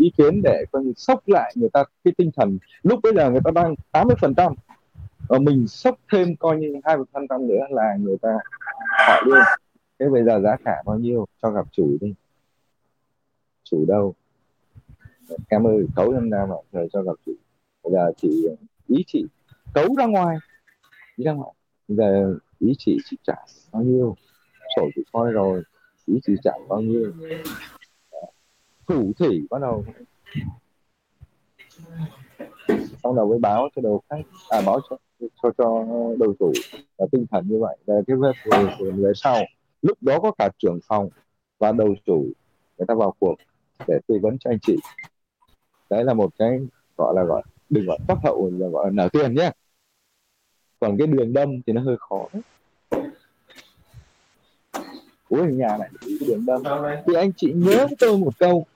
ý 0.00 0.12
kiến 0.16 0.42
để 0.42 0.64
coi 0.72 0.84
như 0.84 0.92
sốc 0.96 1.28
lại 1.28 1.52
người 1.56 1.68
ta 1.72 1.84
cái 2.04 2.14
tinh 2.18 2.30
thần. 2.36 2.58
Lúc 2.82 3.00
bây 3.02 3.12
giờ 3.14 3.30
người 3.30 3.40
ta 3.44 3.50
đang 3.50 3.74
80 3.92 4.16
phần 4.20 4.34
trăm 4.34 4.54
và 5.28 5.38
mình 5.38 5.66
sốc 5.68 5.96
thêm 6.12 6.36
coi 6.36 6.56
như 6.56 6.74
hai 6.84 6.96
phần 7.12 7.26
trăm 7.28 7.48
nữa 7.48 7.62
là 7.70 7.96
người 8.00 8.16
ta 8.22 8.38
hỏi 9.08 9.22
luôn 9.24 9.38
thế 9.98 10.06
bây 10.08 10.24
giờ 10.24 10.40
giá 10.40 10.56
cả 10.64 10.82
bao 10.86 10.98
nhiêu 10.98 11.26
cho 11.42 11.50
gặp 11.50 11.66
chủ 11.72 11.96
đi. 12.00 12.14
Chủ 13.64 13.84
đâu? 13.88 14.14
Em 15.48 15.66
ơi 15.66 15.86
cấu 15.96 16.12
em 16.12 16.30
ra 16.30 16.46
mà 16.48 16.56
rồi 16.72 16.88
cho 16.92 17.02
gặp 17.02 17.12
chủ. 17.26 17.32
Bây 17.84 17.92
giờ 17.92 18.12
chị 18.16 18.48
ý 18.88 19.04
chị 19.06 19.24
cấu 19.74 19.94
ra 19.98 20.06
ngoài 20.06 20.36
đi 21.16 21.24
ra 21.24 21.32
ngoài. 21.32 21.52
Về 21.88 21.94
giờ 21.96 22.34
ý 22.58 22.72
chị 22.78 22.98
chị 23.04 23.16
trả 23.22 23.36
bao 23.72 23.82
nhiêu? 23.82 24.16
Sổ 24.76 24.88
chị 24.94 25.02
coi 25.12 25.32
rồi 25.32 25.62
ý 26.06 26.14
chị 26.26 26.32
trả 26.44 26.52
bao 26.68 26.80
nhiêu? 26.80 27.12
Thủ 28.86 29.12
thủy 29.18 29.46
bắt 29.50 29.58
đầu. 29.60 29.84
Xong 33.02 33.16
đầu 33.16 33.28
mới 33.28 33.38
báo 33.38 33.68
cho 33.76 33.82
đầu 33.82 34.02
khách 34.10 34.22
à 34.48 34.60
báo 34.66 34.80
cho 34.90 34.96
cho 35.42 35.50
cho 35.58 35.84
đầu 36.18 36.34
chủ 36.38 36.52
là 36.98 37.06
tinh 37.12 37.26
thần 37.30 37.48
như 37.48 37.58
vậy. 37.60 37.76
Về 37.86 38.00
cái 38.06 38.16
về, 38.16 38.32
về, 38.50 38.90
về 38.90 39.12
sau. 39.14 39.36
Lúc 39.82 39.98
đó 40.00 40.20
có 40.20 40.32
cả 40.38 40.48
trưởng 40.58 40.78
phòng 40.88 41.08
và 41.58 41.72
đầu 41.72 41.94
chủ 42.06 42.26
người 42.78 42.86
ta 42.88 42.94
vào 42.94 43.14
cuộc 43.18 43.34
để 43.88 43.98
tư 44.06 44.18
vấn 44.22 44.38
cho 44.38 44.50
anh 44.50 44.58
chị. 44.62 44.76
Đấy 45.90 46.04
là 46.04 46.14
một 46.14 46.30
cái 46.38 46.58
gọi 46.96 47.14
là 47.16 47.24
gọi 47.24 47.42
đừng 47.70 47.86
gọi 47.86 47.98
cấp 48.08 48.18
hậu 48.24 48.52
là 48.58 48.68
gọi 48.68 48.86
là 48.86 48.90
nở 48.90 49.08
tiền 49.12 49.34
nhé 49.34 49.50
còn 50.80 50.98
cái 50.98 51.06
đường 51.06 51.32
đâm 51.32 51.48
thì 51.66 51.72
nó 51.72 51.82
hơi 51.82 51.96
khó. 51.98 52.28
Đấy 55.30 55.46
nhà 55.52 55.76
này 55.78 55.88
cái 56.00 56.28
đường 56.28 56.46
đâm 56.46 56.62
thì 57.06 57.14
anh 57.14 57.32
chị 57.36 57.52
nhớ 57.54 57.86
với 57.86 57.96
tôi 57.98 58.18
một 58.18 58.38
câu. 58.38 58.66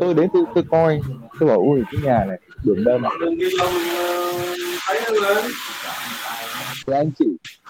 Tôi 0.00 0.14
đến 0.14 0.28
tôi, 0.32 0.44
tôi 0.54 0.64
coi. 0.70 1.00
Tôi 1.40 1.48
bảo 1.48 1.58
ui 1.58 1.82
cái 1.92 2.00
nhà 2.04 2.24
này 2.24 2.40
đường 2.64 2.84
đâm 2.84 3.02
thì 6.86 6.92
anh 6.92 7.10
chị 7.18 7.24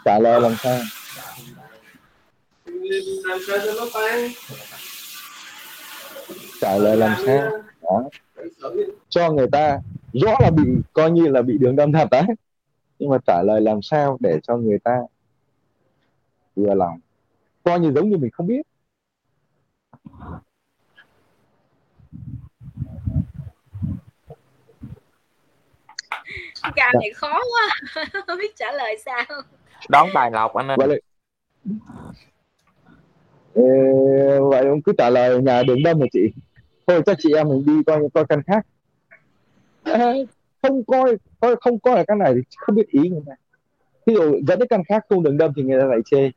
trả 0.05 0.19
lời 0.19 0.41
làm 0.41 0.55
sao? 0.59 0.81
Trả 6.61 6.77
lời 6.79 6.97
làm 6.97 7.15
sao? 7.27 7.51
Đó. 7.83 8.03
cho 9.09 9.31
người 9.33 9.47
ta 9.53 9.79
rõ 10.21 10.37
là 10.41 10.51
bị 10.51 10.63
coi 10.93 11.11
như 11.11 11.29
là 11.29 11.43
bị 11.43 11.59
đường 11.59 11.77
đâm 11.77 11.93
thật 11.93 12.09
đấy. 12.11 12.23
Nhưng 12.99 13.11
mà 13.11 13.19
trả 13.27 13.43
lời 13.43 13.61
làm 13.61 13.83
sao 13.83 14.17
để 14.21 14.39
cho 14.43 14.57
người 14.57 14.79
ta 14.79 14.99
vừa 16.57 16.75
lòng? 16.75 17.01
Coi 17.65 17.81
như 17.81 17.93
giống 17.93 18.11
như 18.11 18.17
mình 18.17 18.31
không 18.31 18.47
biết. 18.47 18.63
Ca 26.77 26.93
này 27.01 27.11
khó 27.15 27.33
quá. 27.33 27.95
Không 28.27 28.39
biết 28.39 28.57
trả 28.57 28.73
lời 28.73 28.97
sao. 29.05 29.25
Đón 29.89 30.09
tài 30.15 30.31
lộc 30.31 30.55
anh 30.55 30.69
ơi. 30.69 30.77
Vậy 30.79 31.01
Ê, 33.55 33.63
vậy 34.41 34.67
ông 34.67 34.83
cứ 34.83 34.93
trả 34.99 35.11
lời 35.11 35.43
nhà 35.43 35.63
đường 35.63 35.83
đâm 35.83 36.01
hả 36.01 36.07
chị? 36.13 36.33
Thôi 36.87 37.03
cho 37.07 37.15
chị 37.19 37.35
em 37.35 37.49
mình 37.49 37.65
đi 37.67 37.73
coi 37.87 38.01
coi 38.15 38.27
căn 38.27 38.43
khác 38.47 38.67
không 40.63 40.85
coi 40.85 41.17
coi 41.41 41.57
không 41.61 41.79
coi 41.79 41.97
là 41.97 42.05
căn 42.05 42.19
này 42.19 42.35
thì 42.35 42.41
không 42.57 42.77
biết 42.77 42.89
ý 42.89 43.09
người 43.09 43.23
ta. 43.27 43.33
Ví 44.07 44.15
dụ 44.15 44.41
dẫn 44.49 44.59
đến 44.59 44.69
căn 44.69 44.83
khác 44.89 45.07
không 45.09 45.23
đường 45.23 45.39
đâm 45.39 45.53
thì 45.57 45.63
người 45.63 45.81
ta 45.81 45.87
lại 45.87 45.99
chê. 46.05 46.31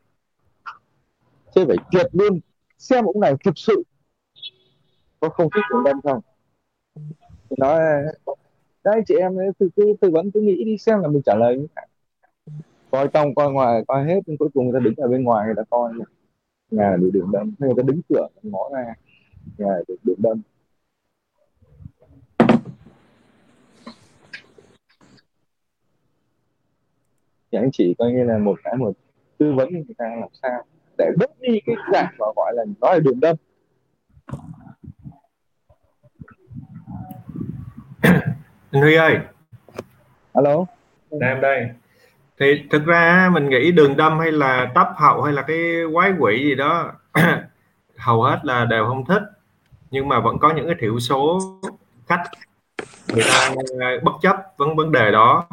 Chê 1.55 1.65
phải 1.65 1.77
tuyệt 1.91 2.05
luôn. 2.11 2.39
Xem 2.77 3.05
ông 3.05 3.19
này 3.19 3.33
thực 3.45 3.57
sự 3.57 3.83
có 5.19 5.29
không 5.29 5.49
thích 5.55 5.63
đường 5.71 5.83
đâm 5.83 6.01
không? 6.01 6.19
Thì 7.49 7.55
nói 7.59 7.79
đấy 8.83 9.01
chị 9.07 9.15
em 9.15 9.39
ấy, 9.39 9.47
cứ, 9.59 9.69
cứ 9.75 9.93
tư 10.01 10.09
vấn 10.11 10.31
cứ 10.31 10.41
nghĩ 10.41 10.63
đi 10.63 10.77
xem 10.77 10.99
là 10.99 11.07
mình 11.07 11.21
trả 11.25 11.35
lời 11.35 11.57
như 11.57 11.67
thế 11.75 11.81
coi 12.91 13.07
trong 13.07 13.35
coi 13.35 13.51
ngoài 13.51 13.83
coi 13.87 14.05
hết 14.05 14.19
nhưng 14.25 14.37
cuối 14.37 14.49
cùng 14.53 14.69
người 14.69 14.79
ta 14.79 14.83
đứng 14.83 14.95
ở 14.97 15.07
bên 15.07 15.23
ngoài 15.23 15.45
người 15.45 15.55
ta 15.55 15.63
coi 15.69 15.91
nhà 16.71 16.97
bị 17.01 17.11
đường 17.11 17.31
đâm. 17.31 17.53
Người 17.59 17.73
ta 17.77 17.83
đứng 17.85 18.01
cửa 18.09 18.27
ngõ 18.43 18.69
ra 18.73 18.93
nhà 19.57 19.73
được 19.87 19.95
đường 20.03 20.17
đâm. 20.21 20.41
Thì 27.51 27.57
anh 27.57 27.69
chỉ 27.71 27.95
coi 27.99 28.11
như 28.11 28.23
là 28.23 28.37
một 28.37 28.59
cái 28.63 28.75
một 28.75 28.91
tư 29.37 29.53
vấn 29.53 29.69
người 29.69 29.95
ta 29.97 30.05
làm 30.19 30.29
sao 30.41 30.63
để 30.97 31.11
bớt 31.17 31.39
đi 31.39 31.61
cái 31.65 31.75
dạng 31.93 32.13
mà 32.19 32.25
gọi 32.35 32.53
là 32.55 32.63
nói 32.81 32.93
là 32.93 32.99
đường 32.99 33.19
đâm 33.19 33.35
anh 38.71 38.81
Huy 38.81 38.95
ơi. 38.95 39.17
Alo. 40.33 40.65
Em 41.21 41.41
đây. 41.41 41.69
Thì 42.39 42.45
thực 42.69 42.85
ra 42.85 43.29
mình 43.33 43.49
nghĩ 43.49 43.71
đường 43.71 43.97
đâm 43.97 44.19
hay 44.19 44.31
là 44.31 44.71
tấp 44.75 44.87
hậu 44.95 45.21
hay 45.21 45.33
là 45.33 45.41
cái 45.41 45.59
quái 45.93 46.13
quỷ 46.19 46.43
gì 46.43 46.55
đó 46.55 46.91
hầu 47.97 48.23
hết 48.23 48.39
là 48.43 48.65
đều 48.65 48.85
không 48.85 49.05
thích. 49.05 49.23
Nhưng 49.91 50.07
mà 50.07 50.19
vẫn 50.19 50.37
có 50.39 50.53
những 50.53 50.65
cái 50.65 50.75
thiểu 50.79 50.99
số 50.99 51.39
khách 52.07 52.23
người 53.13 53.23
ta 53.29 53.49
bất 54.03 54.11
chấp 54.21 54.35
vấn 54.57 54.75
vấn 54.75 54.91
đề 54.91 55.11
đó 55.11 55.47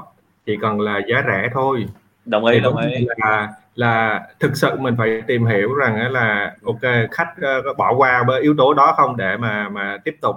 chỉ 0.47 0.57
cần 0.63 0.81
là 0.81 1.01
giá 1.09 1.23
rẻ 1.27 1.49
thôi. 1.53 1.87
Đồng 2.25 2.45
ý 2.45 2.55
thì 2.55 2.61
đồng 2.61 2.77
ý. 2.77 3.07
là 3.17 3.49
là 3.75 4.27
thực 4.41 4.57
sự 4.57 4.77
mình 4.79 4.95
phải 4.99 5.23
tìm 5.27 5.47
hiểu 5.47 5.75
rằng 5.75 5.97
á 5.97 6.09
là 6.09 6.57
ok 6.65 6.81
khách 7.11 7.29
ờ, 7.41 7.63
có 7.65 7.75
bỏ 7.75 7.95
qua 7.97 8.25
yếu 8.43 8.55
tố 8.59 8.75
đó 8.75 8.95
không 8.97 9.17
để 9.17 9.37
mà 9.37 9.69
mà 9.69 9.99
tiếp 10.05 10.17
tục. 10.21 10.37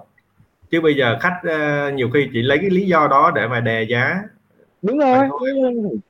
Chứ 0.72 0.82
bây 0.82 0.96
giờ 0.96 1.18
khách 1.22 1.40
ờ, 1.44 1.92
nhiều 1.92 2.10
khi 2.14 2.30
chỉ 2.34 2.42
lấy 2.42 2.58
cái 2.58 2.70
lý 2.70 2.88
do 2.88 3.08
đó 3.08 3.32
để 3.36 3.48
mà 3.48 3.60
đè 3.60 3.84
giá. 3.84 4.22
Đúng 4.82 4.98
rồi 4.98 5.30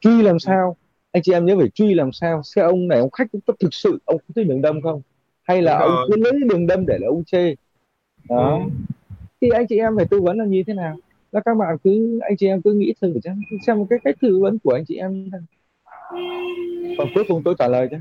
truy 0.02 0.22
làm 0.22 0.40
sao? 0.40 0.76
Anh 1.12 1.24
chị 1.24 1.34
em 1.34 1.46
nhớ 1.46 1.56
phải 1.58 1.70
truy 1.70 1.94
làm 1.94 2.12
sao? 2.12 2.44
Xe 2.44 2.62
ông 2.62 2.88
này 2.88 3.00
ông 3.00 3.12
khách 3.12 3.28
có 3.48 3.54
thực 3.60 3.74
sự 3.74 4.00
ông 4.06 4.18
có 4.18 4.34
thích 4.36 4.48
đường 4.48 4.62
đâm 4.62 4.82
không? 4.82 5.02
Hay 5.44 5.62
là 5.62 5.72
Đúng 5.72 5.82
ông 5.82 5.96
rồi. 5.96 6.08
cứ 6.10 6.22
lấy 6.22 6.34
đường 6.50 6.68
đâm 6.68 6.86
để 6.86 6.98
là 7.00 7.08
ông 7.08 7.24
chê? 7.26 7.56
Đó. 8.30 8.60
Ừ. 8.60 8.70
thì 9.42 9.50
anh 9.50 9.68
chị 9.70 9.78
em 9.78 9.94
phải 9.96 10.06
tư 10.06 10.22
vấn 10.22 10.38
là 10.38 10.46
như 10.46 10.64
thế 10.68 10.74
nào 10.74 10.98
là 11.38 11.42
các 11.46 11.58
bạn 11.58 11.78
cứ 11.84 12.20
anh 12.22 12.38
chị 12.38 12.48
em 12.48 12.62
cứ 12.62 12.74
nghĩ 12.74 12.94
thử 13.02 13.14
xem 13.24 13.42
xem 13.68 13.86
cái 13.90 14.00
cách 14.04 14.16
tư 14.22 14.40
vấn 14.42 14.60
của 14.60 14.72
anh 14.72 14.86
chị 14.88 14.96
em 14.96 15.30
còn 16.98 17.08
cuối 17.16 17.24
cùng 17.28 17.44
tôi 17.44 17.56
trả 17.60 17.68
lời 17.68 17.88
chứ 17.92 17.98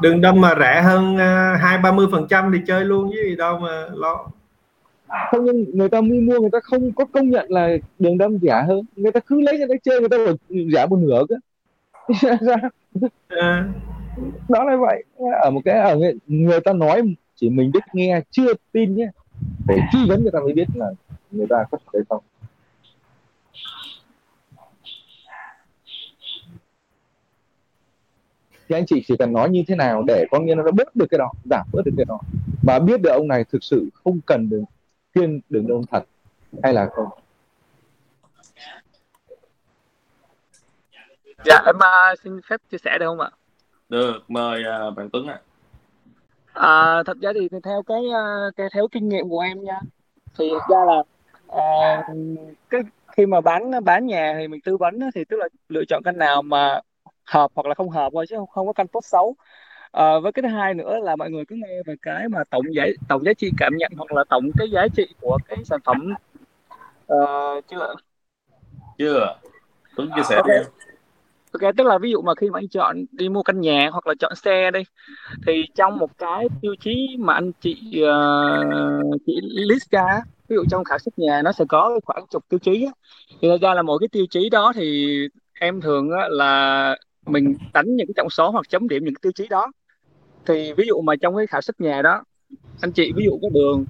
đường 0.00 0.20
đâm 0.20 0.40
mà 0.40 0.54
rẻ 0.60 0.82
hơn 0.82 1.16
ờ, 1.16 1.56
hai 1.56 1.78
ba 1.78 1.92
mươi 1.92 2.06
phần 2.12 2.26
trăm 2.28 2.52
thì 2.52 2.58
chơi 2.66 2.84
luôn 2.84 3.10
chứ 3.12 3.22
gì 3.28 3.36
đâu 3.36 3.58
mà 3.58 3.86
lo. 3.94 4.26
Không 5.30 5.44
nhưng 5.44 5.64
người 5.74 5.88
ta 5.88 6.00
mua 6.00 6.14
mua 6.14 6.40
người 6.40 6.50
ta 6.52 6.58
không 6.62 6.92
có 6.92 7.04
công 7.04 7.30
nhận 7.30 7.46
là 7.50 7.76
đường 7.98 8.18
đâm 8.18 8.38
rẻ 8.38 8.64
hơn. 8.68 8.80
Người 8.96 9.12
ta 9.12 9.20
cứ 9.20 9.40
lấy 9.40 9.58
người 9.58 9.68
ta 9.68 9.74
chơi 9.82 10.00
người 10.00 10.08
ta 10.08 10.16
bảo 10.26 10.34
rẻ 10.72 10.86
một 10.86 10.96
nửa 10.96 11.24
cơ. 11.28 11.36
Sao? 12.20 12.56
Ờ, 13.28 13.64
đó 14.48 14.64
là 14.64 14.76
vậy. 14.76 15.04
Ở 15.42 15.50
một 15.50 15.60
cái 15.64 15.78
ở 15.78 15.96
người, 15.96 16.12
người 16.26 16.60
ta 16.60 16.72
nói 16.72 17.14
chỉ 17.34 17.50
mình 17.50 17.70
biết 17.72 17.80
nghe 17.92 18.20
chưa 18.30 18.52
tin 18.72 18.96
nhé. 18.96 19.08
Phải 19.66 19.78
truy 19.92 19.98
vấn 20.08 20.22
người 20.22 20.32
ta 20.32 20.40
mới 20.40 20.52
biết 20.52 20.68
là 20.74 20.86
người 21.30 21.46
ta 21.50 21.64
có 21.70 21.78
hay 21.94 22.02
không? 22.08 22.24
Thì 28.68 28.76
anh 28.76 28.86
chị 28.86 29.04
chỉ 29.06 29.16
cần 29.18 29.32
nói 29.32 29.50
như 29.50 29.64
thế 29.66 29.76
nào 29.76 30.02
để 30.06 30.26
có 30.30 30.40
nghĩa 30.40 30.54
là 30.54 30.62
nó 30.62 30.70
bớt 30.70 30.96
được 30.96 31.06
cái 31.10 31.18
đó 31.18 31.32
giảm 31.50 31.66
bớt 31.72 31.82
được 31.84 31.92
cái 31.96 32.04
đó. 32.04 32.18
Và 32.62 32.78
biết 32.78 33.00
được 33.00 33.10
ông 33.10 33.28
này 33.28 33.44
thực 33.44 33.64
sự 33.64 33.88
không 34.04 34.20
cần 34.26 34.50
đường 34.50 34.64
khuyên 35.14 35.40
đường 35.48 35.66
đông 35.66 35.86
thật 35.90 36.04
hay 36.62 36.72
là 36.72 36.88
không? 36.94 37.08
Dạ 41.44 41.62
em 41.66 41.76
uh, 41.76 42.18
xin 42.24 42.40
phép 42.48 42.60
chia 42.70 42.78
sẻ 42.78 42.96
được 43.00 43.06
không 43.06 43.20
ạ? 43.20 43.30
Được 43.88 44.20
mời 44.28 44.62
uh, 44.88 44.96
bạn 44.96 45.10
Tuấn 45.10 45.26
ạ. 45.26 45.40
À, 46.52 47.02
thật 47.06 47.16
ra 47.20 47.32
thì 47.34 47.48
theo 47.64 47.82
cái, 47.82 47.98
uh, 47.98 48.56
cái 48.56 48.68
theo 48.74 48.88
kinh 48.88 49.08
nghiệm 49.08 49.28
của 49.28 49.40
em 49.40 49.64
nha 49.64 49.80
thì 50.38 50.50
ra 50.70 50.84
là 50.86 51.02
uh, 51.56 52.04
cái 52.70 52.80
khi 53.16 53.26
mà 53.26 53.40
bán 53.40 53.84
bán 53.84 54.06
nhà 54.06 54.34
thì 54.38 54.48
mình 54.48 54.60
tư 54.60 54.76
vấn 54.76 54.98
thì 55.14 55.24
tức 55.24 55.36
là 55.36 55.48
lựa 55.68 55.84
chọn 55.88 56.02
căn 56.02 56.18
nào 56.18 56.42
mà 56.42 56.80
hợp 57.24 57.50
hoặc 57.54 57.66
là 57.66 57.74
không 57.74 57.88
hợp 57.88 58.10
thôi 58.12 58.26
chứ 58.28 58.36
không, 58.36 58.46
không 58.46 58.66
có 58.66 58.72
căn 58.72 58.86
tốt 58.88 59.04
xấu. 59.04 59.36
À, 59.92 60.18
với 60.22 60.32
cái 60.32 60.42
thứ 60.42 60.48
hai 60.48 60.74
nữa 60.74 60.98
là 61.02 61.16
mọi 61.16 61.30
người 61.30 61.44
cứ 61.44 61.56
nghe 61.58 61.82
về 61.86 61.94
cái 62.02 62.28
mà 62.28 62.44
tổng 62.50 62.74
giá 62.74 62.84
tổng 63.08 63.24
giá 63.24 63.32
trị 63.32 63.50
cảm 63.58 63.76
nhận 63.76 63.92
hoặc 63.96 64.12
là 64.12 64.24
tổng 64.28 64.50
cái 64.58 64.70
giá 64.70 64.86
trị 64.96 65.06
của 65.20 65.38
cái 65.48 65.58
sản 65.64 65.80
phẩm. 65.84 66.14
Uh, 67.12 67.64
chưa? 67.70 67.94
Chưa. 68.98 69.36
Tuấn 69.96 70.10
chia 70.16 70.22
sẻ 70.22 70.36
okay. 70.36 70.58
đi 70.58 70.64
Ok, 71.52 71.76
tức 71.76 71.86
là 71.86 71.98
ví 71.98 72.10
dụ 72.10 72.22
mà 72.22 72.34
khi 72.34 72.50
mà 72.50 72.58
anh 72.58 72.68
chọn 72.68 73.04
đi 73.12 73.28
mua 73.28 73.42
căn 73.42 73.60
nhà 73.60 73.88
hoặc 73.92 74.06
là 74.06 74.14
chọn 74.20 74.34
xe 74.34 74.70
đi 74.70 74.80
thì 75.46 75.64
trong 75.74 75.98
một 75.98 76.18
cái 76.18 76.46
tiêu 76.62 76.74
chí 76.80 77.16
mà 77.18 77.34
anh 77.34 77.52
chị 77.60 78.02
uh, 78.02 79.20
chị 79.26 79.40
list 79.42 79.90
ra 79.90 80.20
ví 80.50 80.56
dụ 80.56 80.64
trong 80.70 80.84
khảo 80.84 80.98
sát 80.98 81.18
nhà 81.18 81.42
nó 81.42 81.52
sẽ 81.52 81.64
có 81.68 82.00
khoảng 82.04 82.26
chục 82.30 82.44
tiêu 82.48 82.58
chí 82.58 82.84
á. 82.84 82.92
thì 83.42 83.48
thật 83.48 83.58
ra 83.62 83.74
là 83.74 83.82
mỗi 83.82 83.98
cái 84.00 84.08
tiêu 84.08 84.26
chí 84.30 84.48
đó 84.50 84.72
thì 84.74 85.18
em 85.60 85.80
thường 85.80 86.10
á, 86.10 86.28
là 86.28 86.96
mình 87.26 87.56
đánh 87.74 87.96
những 87.96 88.06
cái 88.06 88.14
trọng 88.16 88.30
số 88.30 88.50
hoặc 88.50 88.68
chấm 88.68 88.88
điểm 88.88 89.04
những 89.04 89.14
cái 89.14 89.20
tiêu 89.22 89.32
chí 89.32 89.48
đó. 89.48 89.72
Thì 90.46 90.72
ví 90.72 90.84
dụ 90.86 91.00
mà 91.00 91.16
trong 91.16 91.36
cái 91.36 91.46
khảo 91.46 91.60
sát 91.60 91.80
nhà 91.80 92.02
đó 92.02 92.22
anh 92.80 92.92
chị 92.92 93.12
ví 93.16 93.24
dụ 93.24 93.38
có 93.42 93.48
đường 93.48 93.84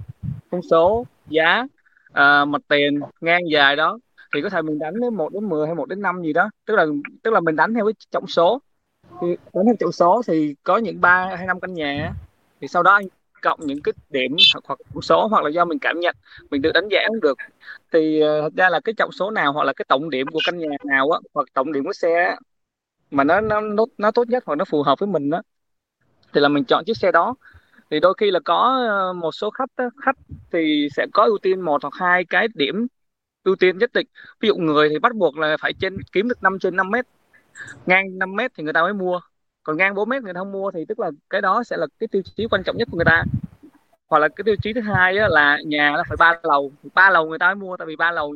thông 0.51 0.61
số 0.71 1.05
giá 1.29 1.65
à, 2.13 2.45
mặt 2.45 2.61
tiền 2.67 2.99
ngang 3.21 3.41
dài 3.51 3.75
đó 3.75 3.99
thì 4.35 4.41
có 4.41 4.49
thể 4.49 4.61
mình 4.61 4.79
đánh 4.79 5.01
đến 5.01 5.15
1 5.15 5.33
đến 5.33 5.49
10 5.49 5.65
hay 5.67 5.75
1 5.75 5.85
đến 5.89 6.01
5 6.01 6.21
gì 6.23 6.33
đó. 6.33 6.49
Tức 6.65 6.75
là 6.75 6.85
tức 7.23 7.31
là 7.31 7.39
mình 7.39 7.55
đánh 7.55 7.73
theo 7.73 7.85
cái 7.85 7.93
trọng 8.11 8.27
số. 8.27 8.61
Thì 9.21 9.27
đánh 9.53 9.65
theo 9.65 9.75
trọng 9.79 9.91
số 9.91 10.21
thì 10.27 10.55
có 10.63 10.77
những 10.77 11.01
ba 11.01 11.35
hay 11.37 11.47
năm 11.47 11.59
căn 11.59 11.73
nhà 11.73 12.13
thì 12.61 12.67
sau 12.67 12.83
đó 12.83 12.93
anh 12.93 13.05
cộng 13.41 13.59
những 13.63 13.81
cái 13.83 13.93
điểm 14.09 14.35
hoặc 14.53 14.79
trọng 14.93 15.01
số 15.01 15.27
hoặc 15.27 15.43
là 15.43 15.49
do 15.49 15.65
mình 15.65 15.79
cảm 15.79 15.99
nhận 15.99 16.15
mình 16.51 16.61
tự 16.61 16.71
đánh 16.71 16.87
giá 16.91 16.99
cũng 17.07 17.19
được. 17.21 17.37
Thì 17.93 18.23
uh, 18.23 18.27
thật 18.41 18.53
ra 18.57 18.69
là 18.69 18.79
cái 18.79 18.93
trọng 18.97 19.11
số 19.11 19.31
nào 19.31 19.53
hoặc 19.53 19.63
là 19.63 19.73
cái 19.73 19.85
tổng 19.89 20.09
điểm 20.09 20.27
của 20.27 20.39
căn 20.45 20.57
nhà 20.57 20.67
nào 20.85 21.11
á 21.11 21.19
hoặc 21.33 21.47
tổng 21.53 21.71
điểm 21.71 21.83
của 21.83 21.93
xe 21.93 22.23
á, 22.23 22.37
mà 23.11 23.23
nó 23.23 23.41
nó 23.41 23.61
nó 23.61 23.85
nó 23.97 24.11
tốt 24.11 24.29
nhất 24.29 24.43
hoặc 24.45 24.55
nó 24.55 24.65
phù 24.65 24.83
hợp 24.83 24.99
với 24.99 25.07
mình 25.07 25.29
đó 25.29 25.41
thì 26.33 26.41
là 26.41 26.49
mình 26.49 26.65
chọn 26.65 26.85
chiếc 26.85 26.97
xe 26.97 27.11
đó. 27.11 27.35
Thì 27.91 27.99
đôi 27.99 28.13
khi 28.17 28.31
là 28.31 28.39
có 28.45 28.87
ờ, 28.89 29.13
một 29.13 29.31
số 29.31 29.49
khách 29.49 29.69
khách 30.05 30.17
thì 30.51 30.87
sẽ 30.95 31.05
có 31.13 31.23
ưu 31.25 31.37
tiên 31.41 31.61
một 31.61 31.83
hoặc 31.83 31.93
hai 31.93 32.25
cái 32.25 32.47
điểm 32.53 32.87
ưu 33.43 33.55
tiên 33.55 33.77
nhất 33.77 33.93
định. 33.93 34.07
Ví 34.41 34.47
dụ 34.47 34.55
người 34.55 34.89
thì 34.89 34.99
bắt 34.99 35.15
buộc 35.15 35.37
là 35.37 35.57
phải 35.61 35.73
trên 35.73 35.97
kiếm 36.11 36.29
được 36.29 36.43
5 36.43 36.59
trên 36.59 36.75
5 36.75 36.89
mét 36.91 37.05
ngang 37.85 38.19
5 38.19 38.35
mét 38.35 38.51
thì 38.57 38.63
người 38.63 38.73
ta 38.73 38.81
mới 38.81 38.93
mua 38.93 39.21
còn 39.63 39.77
ngang 39.77 39.95
4 39.95 40.09
mét 40.09 40.23
người 40.23 40.33
ta 40.33 40.39
không 40.39 40.51
mua 40.51 40.71
thì 40.71 40.85
tức 40.85 40.99
là 40.99 41.11
cái 41.29 41.41
đó 41.41 41.63
sẽ 41.63 41.77
là 41.77 41.87
cái 41.99 42.07
tiêu 42.07 42.21
chí 42.35 42.47
quan 42.51 42.63
trọng 42.63 42.77
nhất 42.77 42.87
của 42.91 42.97
người 42.97 43.05
ta. 43.05 43.23
Hoặc 44.09 44.19
là 44.19 44.27
cái 44.27 44.43
tiêu 44.43 44.55
chí 44.63 44.73
thứ 44.73 44.81
hai 44.81 45.17
á, 45.17 45.27
là 45.27 45.57
nhà 45.65 45.91
nó 45.97 46.03
phải 46.09 46.17
ba 46.19 46.39
lầu. 46.43 46.71
Ba 46.93 47.09
lầu 47.09 47.25
người 47.25 47.39
ta 47.39 47.47
mới 47.47 47.55
mua 47.55 47.77
tại 47.77 47.85
vì 47.87 47.95
ba 47.95 48.11
lầu 48.11 48.35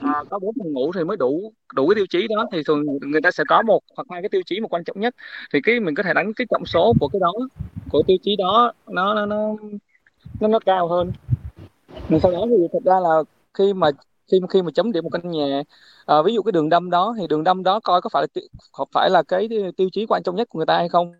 à, 0.00 0.24
có 0.30 0.38
bốn 0.38 0.54
phòng 0.58 0.72
ngủ 0.72 0.92
thì 0.92 1.04
mới 1.04 1.16
đủ 1.16 1.52
đủ 1.74 1.88
cái 1.88 1.94
tiêu 1.94 2.06
chí 2.10 2.26
đó. 2.28 2.46
Thì 2.52 2.62
thường 2.66 2.84
người 3.00 3.20
ta 3.20 3.30
sẽ 3.30 3.44
có 3.48 3.62
một 3.62 3.82
hoặc 3.96 4.06
hai 4.10 4.22
cái 4.22 4.28
tiêu 4.28 4.42
chí 4.46 4.60
một 4.60 4.72
quan 4.72 4.84
trọng 4.84 5.00
nhất. 5.00 5.14
Thì 5.52 5.60
cái 5.60 5.80
mình 5.80 5.94
có 5.94 6.02
thể 6.02 6.14
đánh 6.14 6.32
cái 6.36 6.46
trọng 6.50 6.66
số 6.66 6.94
của 7.00 7.08
cái 7.08 7.20
đó 7.20 7.32
của 7.90 8.02
tiêu 8.06 8.16
chí 8.22 8.36
đó 8.36 8.72
nó 8.86 9.14
nó 9.14 9.26
nó 9.26 9.54
nó, 10.40 10.48
nó 10.48 10.58
cao 10.58 10.88
hơn. 10.88 11.12
Nhưng 12.08 12.20
sau 12.20 12.32
đó 12.32 12.46
thì 12.48 12.56
thật 12.72 12.82
ra 12.84 13.00
là 13.00 13.22
khi 13.54 13.72
mà 13.72 13.90
khi 14.28 14.40
khi 14.50 14.62
mà 14.62 14.70
chấm 14.74 14.92
điểm 14.92 15.04
một 15.04 15.10
căn 15.12 15.30
nhà 15.30 15.62
à, 16.06 16.22
ví 16.22 16.34
dụ 16.34 16.42
cái 16.42 16.52
đường 16.52 16.68
đâm 16.68 16.90
đó 16.90 17.14
thì 17.18 17.26
đường 17.26 17.44
đâm 17.44 17.62
đó 17.62 17.80
coi 17.80 18.00
có 18.00 18.10
phải 18.12 18.22
là 18.22 18.42
có 18.72 18.84
phải 18.92 19.10
là 19.10 19.22
cái 19.22 19.48
tiêu 19.76 19.88
chí 19.92 20.06
quan 20.08 20.22
trọng 20.22 20.36
nhất 20.36 20.48
của 20.48 20.58
người 20.58 20.66
ta 20.66 20.76
hay 20.76 20.88
không? 20.88 21.12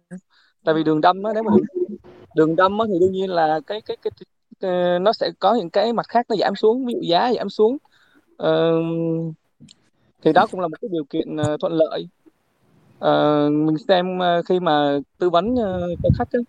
Tại 0.64 0.74
vì 0.74 0.85
đường 0.85 1.01
đâm 1.01 1.22
đó 1.22 1.32
nếu 1.35 1.43
mà 1.43 1.52
đường, 1.56 1.97
đường 2.36 2.56
đâm 2.56 2.78
đó, 2.78 2.85
thì 2.89 2.98
đương 3.01 3.12
nhiên 3.12 3.30
là 3.30 3.60
cái 3.66 3.80
cái, 3.80 3.97
cái 4.02 4.10
cái 4.60 4.98
nó 4.98 5.12
sẽ 5.12 5.30
có 5.39 5.55
những 5.55 5.70
cái 5.70 5.93
mặt 5.93 6.09
khác 6.09 6.26
nó 6.28 6.36
giảm 6.36 6.55
xuống 6.55 6.86
ví 6.86 6.94
dụ 6.94 7.01
giá 7.01 7.32
giảm 7.35 7.48
xuống. 7.51 7.76
Uh, 8.43 9.35
thì 10.22 10.32
đó 10.32 10.47
cũng 10.51 10.60
là 10.60 10.68
một 10.68 10.76
cái 10.80 10.89
điều 10.93 11.05
kiện 11.05 11.36
uh, 11.36 11.60
thuận 11.60 11.72
lợi. 11.72 12.09
Uh, 12.98 13.52
mình 13.52 13.78
xem 13.89 14.18
uh, 14.18 14.47
khi 14.47 14.60
mà 14.60 14.98
tư 15.18 15.30
vấn 15.30 15.55
uh, 15.55 15.98
cho 16.02 16.09
khách 16.18 16.32
ấy, 16.32 16.43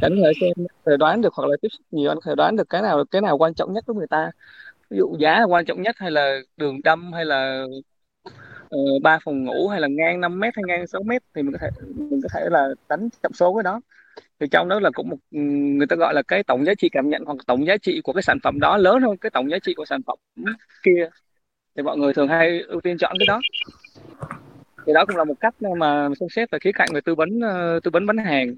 anh 0.00 0.16
có 0.16 0.22
thể 0.24 0.32
xem 0.40 0.66
thể 0.86 0.96
đoán 0.96 1.22
được 1.22 1.34
hoặc 1.34 1.48
là 1.48 1.56
tiếp 1.62 1.68
xúc 1.68 1.86
nhiều 1.90 2.10
anh 2.10 2.16
có 2.16 2.22
thể 2.24 2.34
đoán 2.34 2.56
được 2.56 2.70
cái 2.70 2.82
nào 2.82 3.04
cái 3.10 3.22
nào 3.22 3.38
quan 3.38 3.54
trọng 3.54 3.72
nhất 3.72 3.86
với 3.86 3.96
người 3.96 4.06
ta 4.06 4.30
ví 4.92 4.98
dụ 4.98 5.16
giá 5.18 5.40
là 5.40 5.44
quan 5.44 5.64
trọng 5.64 5.82
nhất 5.82 5.96
hay 5.98 6.10
là 6.10 6.38
đường 6.56 6.80
đâm 6.84 7.12
hay 7.12 7.24
là 7.24 7.64
ba 9.02 9.14
uh, 9.14 9.22
phòng 9.24 9.44
ngủ 9.44 9.68
hay 9.68 9.80
là 9.80 9.88
ngang 9.90 10.20
5 10.20 10.40
mét 10.40 10.54
hay 10.56 10.62
ngang 10.66 10.86
6 10.86 11.02
mét 11.02 11.22
thì 11.34 11.42
mình 11.42 11.52
có 11.52 11.58
thể 11.60 11.68
mình 11.94 12.20
có 12.22 12.28
thể 12.34 12.48
là 12.50 12.68
đánh 12.88 13.08
trọng 13.22 13.32
số 13.32 13.54
cái 13.54 13.62
đó. 13.62 13.80
Thì 14.40 14.46
trong 14.50 14.68
đó 14.68 14.80
là 14.80 14.90
cũng 14.94 15.08
một 15.08 15.16
người 15.30 15.86
ta 15.86 15.96
gọi 15.96 16.14
là 16.14 16.22
cái 16.28 16.42
tổng 16.42 16.64
giá 16.64 16.74
trị 16.74 16.88
cảm 16.88 17.08
nhận 17.08 17.24
hoặc 17.24 17.36
tổng 17.46 17.66
giá 17.66 17.76
trị 17.76 18.00
của 18.04 18.12
cái 18.12 18.22
sản 18.22 18.38
phẩm 18.42 18.60
đó 18.60 18.76
lớn 18.76 19.02
hơn 19.02 19.16
cái 19.16 19.30
tổng 19.30 19.50
giá 19.50 19.58
trị 19.58 19.74
của 19.74 19.84
sản 19.84 20.00
phẩm 20.06 20.18
kia. 20.82 21.08
Thì 21.76 21.82
mọi 21.82 21.98
người 21.98 22.14
thường 22.14 22.28
hay 22.28 22.60
ưu 22.60 22.80
tiên 22.80 22.96
chọn 22.98 23.16
cái 23.18 23.26
đó. 23.26 23.40
Thì 24.86 24.92
đó 24.92 25.04
cũng 25.06 25.16
là 25.16 25.24
một 25.24 25.40
cách 25.40 25.54
mà 25.78 26.08
xem 26.20 26.28
xét 26.28 26.50
về 26.50 26.58
khía 26.58 26.72
cạnh 26.72 26.88
về 26.94 27.00
tư 27.00 27.14
vấn 27.14 27.28
uh, 27.38 27.82
tư 27.82 27.90
vấn 27.90 28.06
bán 28.06 28.16
hàng. 28.16 28.54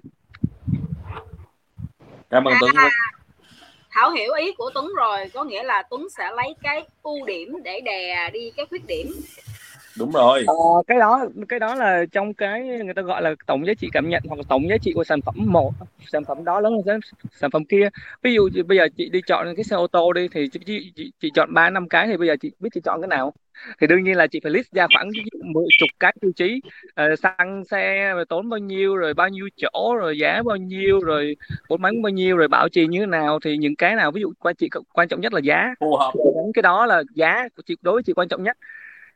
Cảm 2.31 2.45
ơn 2.45 2.55
Tuấn. 2.61 2.71
À, 2.77 2.91
Thảo 3.95 4.11
hiểu 4.11 4.33
ý 4.33 4.53
của 4.53 4.71
Tuấn 4.75 4.89
rồi, 4.97 5.31
có 5.35 5.45
nghĩa 5.45 5.63
là 5.63 5.83
Tuấn 5.91 6.07
sẽ 6.17 6.31
lấy 6.37 6.55
cái 6.63 6.85
ưu 7.03 7.27
điểm 7.27 7.57
để 7.63 7.81
đè 7.81 8.31
đi 8.33 8.51
cái 8.57 8.67
khuyết 8.67 8.87
điểm 8.87 9.13
đúng 9.99 10.13
rồi. 10.13 10.45
Ờ, 10.47 10.55
cái 10.87 10.99
đó 10.99 11.27
cái 11.49 11.59
đó 11.59 11.75
là 11.75 12.05
trong 12.13 12.35
cái 12.35 12.63
người 12.63 12.95
ta 12.95 13.03
gọi 13.03 13.23
là 13.23 13.35
tổng 13.47 13.67
giá 13.67 13.75
trị 13.75 13.89
cảm 13.93 14.09
nhận 14.09 14.23
hoặc 14.29 14.37
là 14.37 14.43
tổng 14.49 14.69
giá 14.69 14.77
trị 14.83 14.93
của 14.95 15.05
sản 15.05 15.21
phẩm 15.21 15.35
một 15.39 15.73
sản 16.07 16.25
phẩm 16.25 16.45
đó 16.45 16.61
lớn 16.61 16.73
hơn 16.87 17.01
sản 17.33 17.51
phẩm 17.51 17.65
kia. 17.65 17.89
Ví 18.23 18.35
dụ 18.35 18.49
bây 18.67 18.79
giờ 18.79 18.89
chị 18.97 19.09
đi 19.09 19.21
chọn 19.27 19.55
cái 19.57 19.65
xe 19.65 19.77
ô 19.77 19.87
tô 19.87 20.13
đi 20.13 20.29
thì 20.29 20.49
chị, 20.49 20.61
chị, 20.67 20.93
chị, 20.97 21.13
chị 21.21 21.31
chọn 21.35 21.55
ba 21.55 21.71
năm 21.71 21.89
cái 21.89 22.07
thì 22.07 22.17
bây 22.17 22.29
giờ 22.29 22.37
chị 22.41 22.53
biết 22.61 22.71
chị 22.75 22.81
chọn 22.85 23.01
cái 23.01 23.09
nào. 23.09 23.33
Thì 23.81 23.87
đương 23.87 24.05
nhiên 24.05 24.17
là 24.17 24.27
chị 24.27 24.41
phải 24.43 24.53
list 24.53 24.73
ra 24.73 24.87
khoảng 24.95 25.11
mười 25.45 25.67
chục 25.79 25.89
cái 26.01 26.15
tiêu 26.21 26.33
chí. 26.37 26.61
Uh, 26.89 27.19
xăng 27.19 27.65
xe 27.65 28.13
rồi 28.15 28.25
tốn 28.29 28.49
bao 28.49 28.59
nhiêu 28.59 28.97
rồi 28.97 29.15
bao 29.15 29.29
nhiêu 29.29 29.49
chỗ 29.57 29.97
rồi 29.97 30.19
giá 30.19 30.43
bao 30.45 30.57
nhiêu 30.57 31.01
rồi 31.01 31.37
bốn 31.69 31.83
bánh 31.83 32.03
bao 32.03 32.11
nhiêu 32.11 32.37
rồi 32.37 32.49
bảo 32.49 32.69
trì 32.69 32.87
như 32.87 33.01
thế 33.01 33.07
nào. 33.07 33.39
Thì 33.45 33.57
những 33.57 33.77
cái 33.77 33.95
nào 33.95 34.11
ví 34.11 34.21
dụ 34.21 34.33
quan 34.39 34.57
chị 34.57 34.69
quan 34.93 35.09
trọng 35.09 35.21
nhất 35.21 35.33
là 35.33 35.41
giá. 35.41 35.75
Phù 35.81 35.97
hợp. 35.97 36.13
Cái 36.55 36.63
đó 36.63 36.87
là 36.87 37.03
giá 37.15 37.49
của 37.57 37.63
chị 37.67 37.77
đối 37.83 37.95
với 37.95 38.03
chị 38.03 38.13
quan 38.13 38.29
trọng 38.29 38.43
nhất 38.43 38.57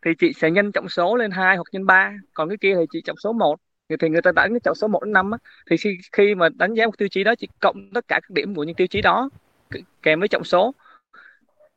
thì 0.04 0.10
chị 0.18 0.32
sẽ 0.32 0.50
nhân 0.50 0.72
trọng 0.72 0.88
số 0.88 1.16
lên 1.16 1.30
hai 1.30 1.56
hoặc 1.56 1.66
nhân 1.72 1.86
3 1.86 2.12
còn 2.34 2.48
cái 2.48 2.58
kia 2.60 2.74
thì 2.74 2.84
chị 2.90 3.00
trọng 3.04 3.16
số 3.16 3.32
1 3.32 3.60
thì 4.00 4.08
người 4.08 4.22
ta 4.22 4.32
đánh 4.32 4.50
cái 4.50 4.60
trọng 4.64 4.74
số 4.74 4.88
1 4.88 5.04
đến 5.04 5.12
5 5.12 5.30
á, 5.30 5.38
thì 5.70 5.76
khi 5.76 5.98
khi 6.12 6.34
mà 6.34 6.48
đánh 6.48 6.74
giá 6.74 6.86
một 6.86 6.98
tiêu 6.98 7.08
chí 7.08 7.24
đó 7.24 7.34
chị 7.34 7.48
cộng 7.60 7.90
tất 7.94 8.08
cả 8.08 8.20
các 8.22 8.30
điểm 8.30 8.54
của 8.54 8.64
những 8.64 8.76
tiêu 8.76 8.86
chí 8.86 9.02
đó 9.02 9.30
kèm 10.02 10.20
với 10.20 10.28
trọng 10.28 10.44
số. 10.44 10.74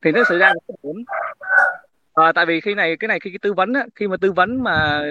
Thì 0.02 0.12
nó 0.12 0.24
xảy 0.30 0.38
ra 0.38 0.54
một 0.54 0.62
cái 0.68 0.78
điểm. 0.84 1.04
À, 2.14 2.32
tại 2.32 2.46
vì 2.46 2.62
khi 2.62 2.74
này 2.74 2.98
cái 2.98 3.08
này 3.08 3.20
khi 3.20 3.30
cái 3.30 3.40
tư 3.42 3.54
vấn 3.54 3.74
á, 3.74 3.86
khi 3.96 4.08
mà 4.08 4.18
tư 4.18 4.32
vấn 4.32 4.64
mà 4.64 5.04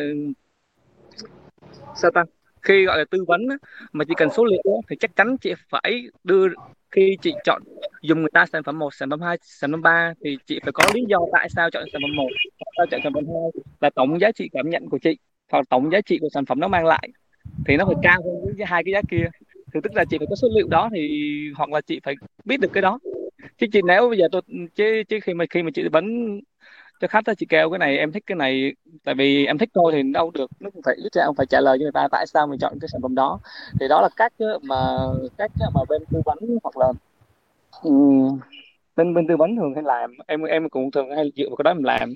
sao 1.97 2.11
ta? 2.15 2.25
Khi 2.63 2.85
gọi 2.85 2.99
là 2.99 3.05
tư 3.11 3.25
vấn 3.29 3.41
á, 3.51 3.57
mà 3.93 4.05
chỉ 4.09 4.15
cần 4.17 4.29
số 4.31 4.45
liệu 4.45 4.63
á, 4.65 4.81
thì 4.89 4.97
chắc 5.01 5.17
chắn 5.17 5.37
chị 5.39 5.55
phải 5.69 6.03
đưa 6.25 6.49
khi 6.91 7.17
chị 7.23 7.35
chọn 7.45 7.63
dùng 8.03 8.21
người 8.21 8.31
ta 8.33 8.47
sản 8.53 8.63
phẩm 8.63 8.79
một, 8.79 8.95
sản 8.95 9.11
phẩm 9.11 9.21
hai, 9.21 9.37
sản 9.43 9.71
phẩm 9.71 9.83
ba 9.83 10.15
thì 10.25 10.37
chị 10.47 10.61
phải 10.63 10.73
có 10.73 10.85
lý 10.95 11.05
do 11.09 11.19
tại 11.33 11.49
sao 11.57 11.71
chọn 11.71 11.85
sản 11.93 12.03
phẩm 12.03 12.17
một 12.17 12.29
sao 12.77 12.87
chọn 12.91 13.01
sản 13.05 13.13
phẩm 13.15 13.25
hai 13.27 13.63
là 13.81 13.91
tổng 13.91 14.21
giá 14.21 14.33
trị 14.33 14.49
cảm 14.53 14.71
nhận 14.71 14.89
của 14.89 14.99
chị 14.99 15.19
hoặc 15.53 15.67
tổng 15.71 15.91
giá 15.93 16.01
trị 16.01 16.19
của 16.21 16.29
sản 16.35 16.47
phẩm 16.47 16.61
nó 16.61 16.69
mang 16.69 16.87
lại 16.87 17.09
thì 17.65 17.77
nó 17.77 17.85
phải 17.87 17.95
cao 18.03 18.23
hơn 18.25 18.57
với 18.57 18.67
hai 18.67 18.85
cái 18.85 18.93
giá 18.93 19.01
kia. 19.09 19.29
Thì 19.75 19.81
tức 19.83 19.93
là 19.95 20.05
chị 20.05 20.19
phải 20.19 20.27
có 20.31 20.37
số 20.37 20.49
liệu 20.57 20.67
đó 20.69 20.89
thì, 20.95 21.09
hoặc 21.57 21.71
là 21.71 21.81
chị 21.81 22.01
phải 22.03 22.15
biết 22.45 22.61
được 22.61 22.71
cái 22.73 22.83
đó. 22.83 22.99
Chứ 23.59 23.67
chị, 23.73 23.81
nếu 23.85 24.09
bây 24.09 24.19
giờ 24.19 24.29
tôi, 24.33 24.43
chứ 24.75 25.03
chứ 25.09 25.19
khi 25.23 25.35
mà 25.35 25.45
khi 25.51 25.63
mà 25.63 25.71
chị 25.75 25.83
vẫn 25.93 26.05
cho 27.01 27.09
khách 27.09 27.25
đó 27.27 27.33
chị 27.39 27.47
kêu 27.49 27.71
cái 27.71 27.79
này 27.79 27.99
em 27.99 28.13
thích 28.13 28.23
cái 28.27 28.37
này 28.37 28.73
tại 29.05 29.15
vì 29.15 29.47
em 29.47 29.59
thích 29.59 29.69
thôi 29.75 29.93
thì 29.95 30.03
đâu 30.13 30.31
được 30.31 30.51
nó 30.61 30.71
cũng 30.71 30.83
phải 30.83 30.95
ít 31.05 31.13
ra 31.13 31.25
ông 31.25 31.35
phải 31.37 31.47
trả 31.47 31.61
lời 31.61 31.79
cho 31.79 31.83
người 31.83 31.93
ta 31.93 32.09
tại 32.11 32.27
sao 32.27 32.47
mình 32.47 32.59
chọn 32.59 32.79
cái 32.81 32.89
sản 32.93 33.03
phẩm 33.03 33.15
đó. 33.15 33.39
Thì 33.81 33.89
đó 33.89 34.01
là 34.03 34.09
cách 34.17 34.33
mà 34.63 34.99
cách 35.39 35.51
mà 35.75 35.81
bên 35.89 36.03
tư 36.13 36.23
vấn 36.25 36.39
hoặc 36.63 36.77
là 36.77 36.93
um, 37.83 38.39
bên 38.97 39.15
bên 39.15 39.27
tư 39.29 39.37
vấn 39.37 39.57
thường 39.57 39.75
hay 39.75 39.85
làm. 39.85 40.15
Em 40.27 40.43
em 40.43 40.69
cũng 40.69 40.91
thường 40.91 41.17
hay 41.17 41.33
dựa 41.37 41.49
vào 41.49 41.57
cái 41.57 41.63
đó 41.65 41.75
mình 41.75 41.85
làm. 41.85 42.15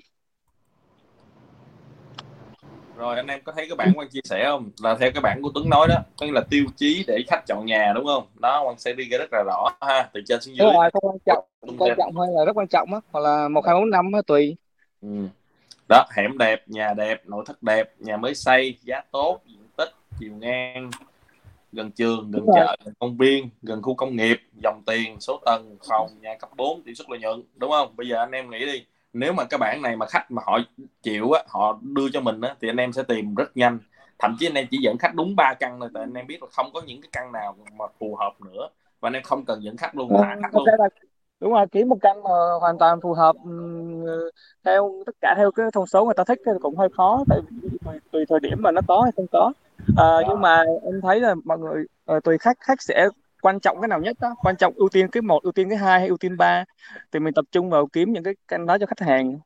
Rồi 2.99 3.17
anh 3.17 3.27
em 3.27 3.41
có 3.45 3.53
thấy 3.53 3.67
cái 3.69 3.77
bản 3.77 3.93
quan 3.97 4.09
chia 4.09 4.21
sẻ 4.25 4.45
không? 4.45 4.71
Là 4.83 4.95
theo 4.95 5.11
cái 5.13 5.21
bản 5.21 5.43
của 5.43 5.51
Tuấn 5.55 5.71
nói 5.71 5.89
đó 5.89 5.97
tức 6.21 6.31
là 6.31 6.41
tiêu 6.51 6.65
chí 6.77 7.05
để 7.07 7.19
khách 7.29 7.47
chọn 7.47 7.67
nhà 7.67 7.93
đúng 7.95 8.07
không? 8.07 8.25
Đó 8.41 8.63
quan 8.67 8.79
sẽ 8.79 8.93
đi 8.93 9.05
ra 9.05 9.19
rất 9.19 9.33
là 9.33 9.43
rõ 9.47 9.71
ha 9.81 10.11
từ 10.13 10.21
trên 10.27 10.41
xuống 10.41 10.57
dưới. 10.57 10.67
Đúng 10.67 10.75
rồi 10.77 10.91
không 10.93 11.03
quan 11.03 11.19
trọng 11.27 11.45
quan 11.79 11.95
trọng 11.97 12.21
hay 12.21 12.29
là 12.37 12.45
rất 12.45 12.57
quan 12.57 12.69
trọng 12.69 12.95
á 12.95 13.01
hoặc 13.13 13.21
là 13.21 13.49
một 13.49 13.67
hai 13.67 13.75
bốn 13.75 13.91
năm 13.91 14.11
tùy 14.27 14.57
ừ. 15.05 15.29
đó 15.89 16.07
hẻm 16.17 16.39
đẹp 16.39 16.63
nhà 16.67 16.95
đẹp 16.95 17.23
nội 17.27 17.45
thất 17.47 17.63
đẹp 17.63 17.93
nhà 17.99 18.17
mới 18.17 18.35
xây 18.35 18.79
giá 18.83 19.01
tốt 19.11 19.41
diện 19.47 19.61
tích 19.77 19.91
chiều 20.19 20.33
ngang 20.33 20.91
gần 21.73 21.91
trường 21.91 22.31
gần 22.31 22.47
chợ 22.55 22.77
gần 22.85 22.95
công 22.99 23.17
viên 23.17 23.49
gần 23.63 23.83
khu 23.83 23.95
công 23.95 24.17
nghiệp 24.17 24.41
dòng 24.63 24.83
tiền 24.87 25.21
số 25.21 25.41
tầng 25.45 25.77
phòng 25.89 26.11
nhà 26.21 26.37
cấp 26.41 26.51
4 26.57 26.83
tỷ 26.83 26.95
suất 26.95 27.11
lợi 27.11 27.21
nhuận 27.21 27.43
đúng 27.57 27.71
không? 27.71 27.97
Bây 27.97 28.09
giờ 28.09 28.17
anh 28.17 28.31
em 28.31 28.51
nghĩ 28.51 28.67
đi 28.67 28.85
nếu 29.13 29.33
mà 29.33 29.45
cái 29.45 29.59
bản 29.59 29.83
này 29.83 29.97
mà 29.97 30.07
khách 30.07 30.31
mà 30.31 30.43
họ 30.47 30.59
chịu 31.03 31.33
á 31.33 31.43
họ 31.49 31.79
đưa 31.83 32.09
cho 32.13 32.21
mình 32.21 32.41
á 32.41 32.55
thì 32.61 32.69
anh 32.69 32.77
em 32.77 32.93
sẽ 32.93 33.03
tìm 33.03 33.35
rất 33.35 33.57
nhanh. 33.57 33.79
Thậm 34.19 34.37
chí 34.41 34.47
anh 34.47 34.55
em 34.55 34.67
chỉ 34.71 34.79
dẫn 34.83 34.99
khách 34.99 35.15
đúng 35.15 35.37
ba 35.37 35.55
căn 35.55 35.81
thôi 35.81 35.89
tại 35.95 36.03
anh 36.03 36.15
em 36.15 36.27
biết 36.27 36.43
là 36.43 36.49
không 36.53 36.71
có 36.75 36.83
những 36.87 37.01
cái 37.01 37.09
căn 37.13 37.33
nào 37.33 37.57
mà 37.79 37.85
phù 37.99 38.17
hợp 38.17 38.33
nữa 38.41 38.69
và 39.01 39.09
anh 39.09 39.13
em 39.13 39.23
không 39.23 39.45
cần 39.45 39.63
dẫn 39.63 39.77
khách 39.77 39.97
luôn 39.97 40.13
thả 40.23 40.37
khách 40.43 40.55
luôn 40.55 40.65
đúng 41.41 41.53
rồi 41.53 41.67
kiếm 41.73 41.89
một 41.89 41.97
căn 42.01 42.23
mà 42.23 42.31
hoàn 42.61 42.79
toàn 42.79 43.01
phù 43.01 43.13
hợp 43.15 43.37
ừm, 43.45 44.05
theo 44.65 45.03
tất 45.07 45.13
cả 45.21 45.35
theo 45.37 45.51
cái 45.51 45.67
thông 45.73 45.87
số 45.87 46.05
người 46.05 46.15
ta 46.15 46.25
thích 46.25 46.41
thì 46.47 46.53
cũng 46.63 46.77
hơi 46.77 46.89
khó 46.97 47.25
tại 47.29 47.41
vì 47.51 47.69
tùy, 47.85 47.99
tùy 48.13 48.25
thời 48.29 48.41
điểm 48.41 48.63
mà 48.63 48.71
nó 48.71 48.81
có 48.89 49.03
hay 49.03 49.13
không 49.17 49.27
có. 49.33 49.53
Ờ, 49.97 50.23
nhưng 50.29 50.41
mà 50.41 50.65
em 50.85 51.01
thấy 51.03 51.21
là 51.21 51.35
mọi 51.45 51.59
người 51.59 51.85
ờ, 52.05 52.21
tùy 52.21 52.39
khách 52.39 52.57
khách 52.61 52.83
sẽ 52.83 53.09
quan 53.43 53.61
trọng 53.61 53.81
cái 53.81 53.89
nào 53.89 54.01
nhất 54.01 54.17
đó. 54.21 54.35
Quan 54.43 54.57
trọng 54.57 54.73
ưu 54.77 54.89
tiên 54.89 55.09
cái 55.09 55.23
một 55.23 55.43
ưu 55.43 55.53
tiên 55.53 55.69
cái 55.69 55.79
hai 55.79 55.99
hay 55.99 56.09
ưu 56.09 56.17
tiên 56.17 56.37
ba 56.37 56.65
thì 57.13 57.19
mình 57.19 57.35
tập 57.35 57.45
trung 57.53 57.71
vào 57.71 57.87
kiếm 57.87 58.13
những 58.13 58.23
cái 58.23 58.35
căn 58.49 58.67
đó 58.67 58.79
cho 58.79 58.87
khách 58.87 59.07
hàng. 59.07 59.39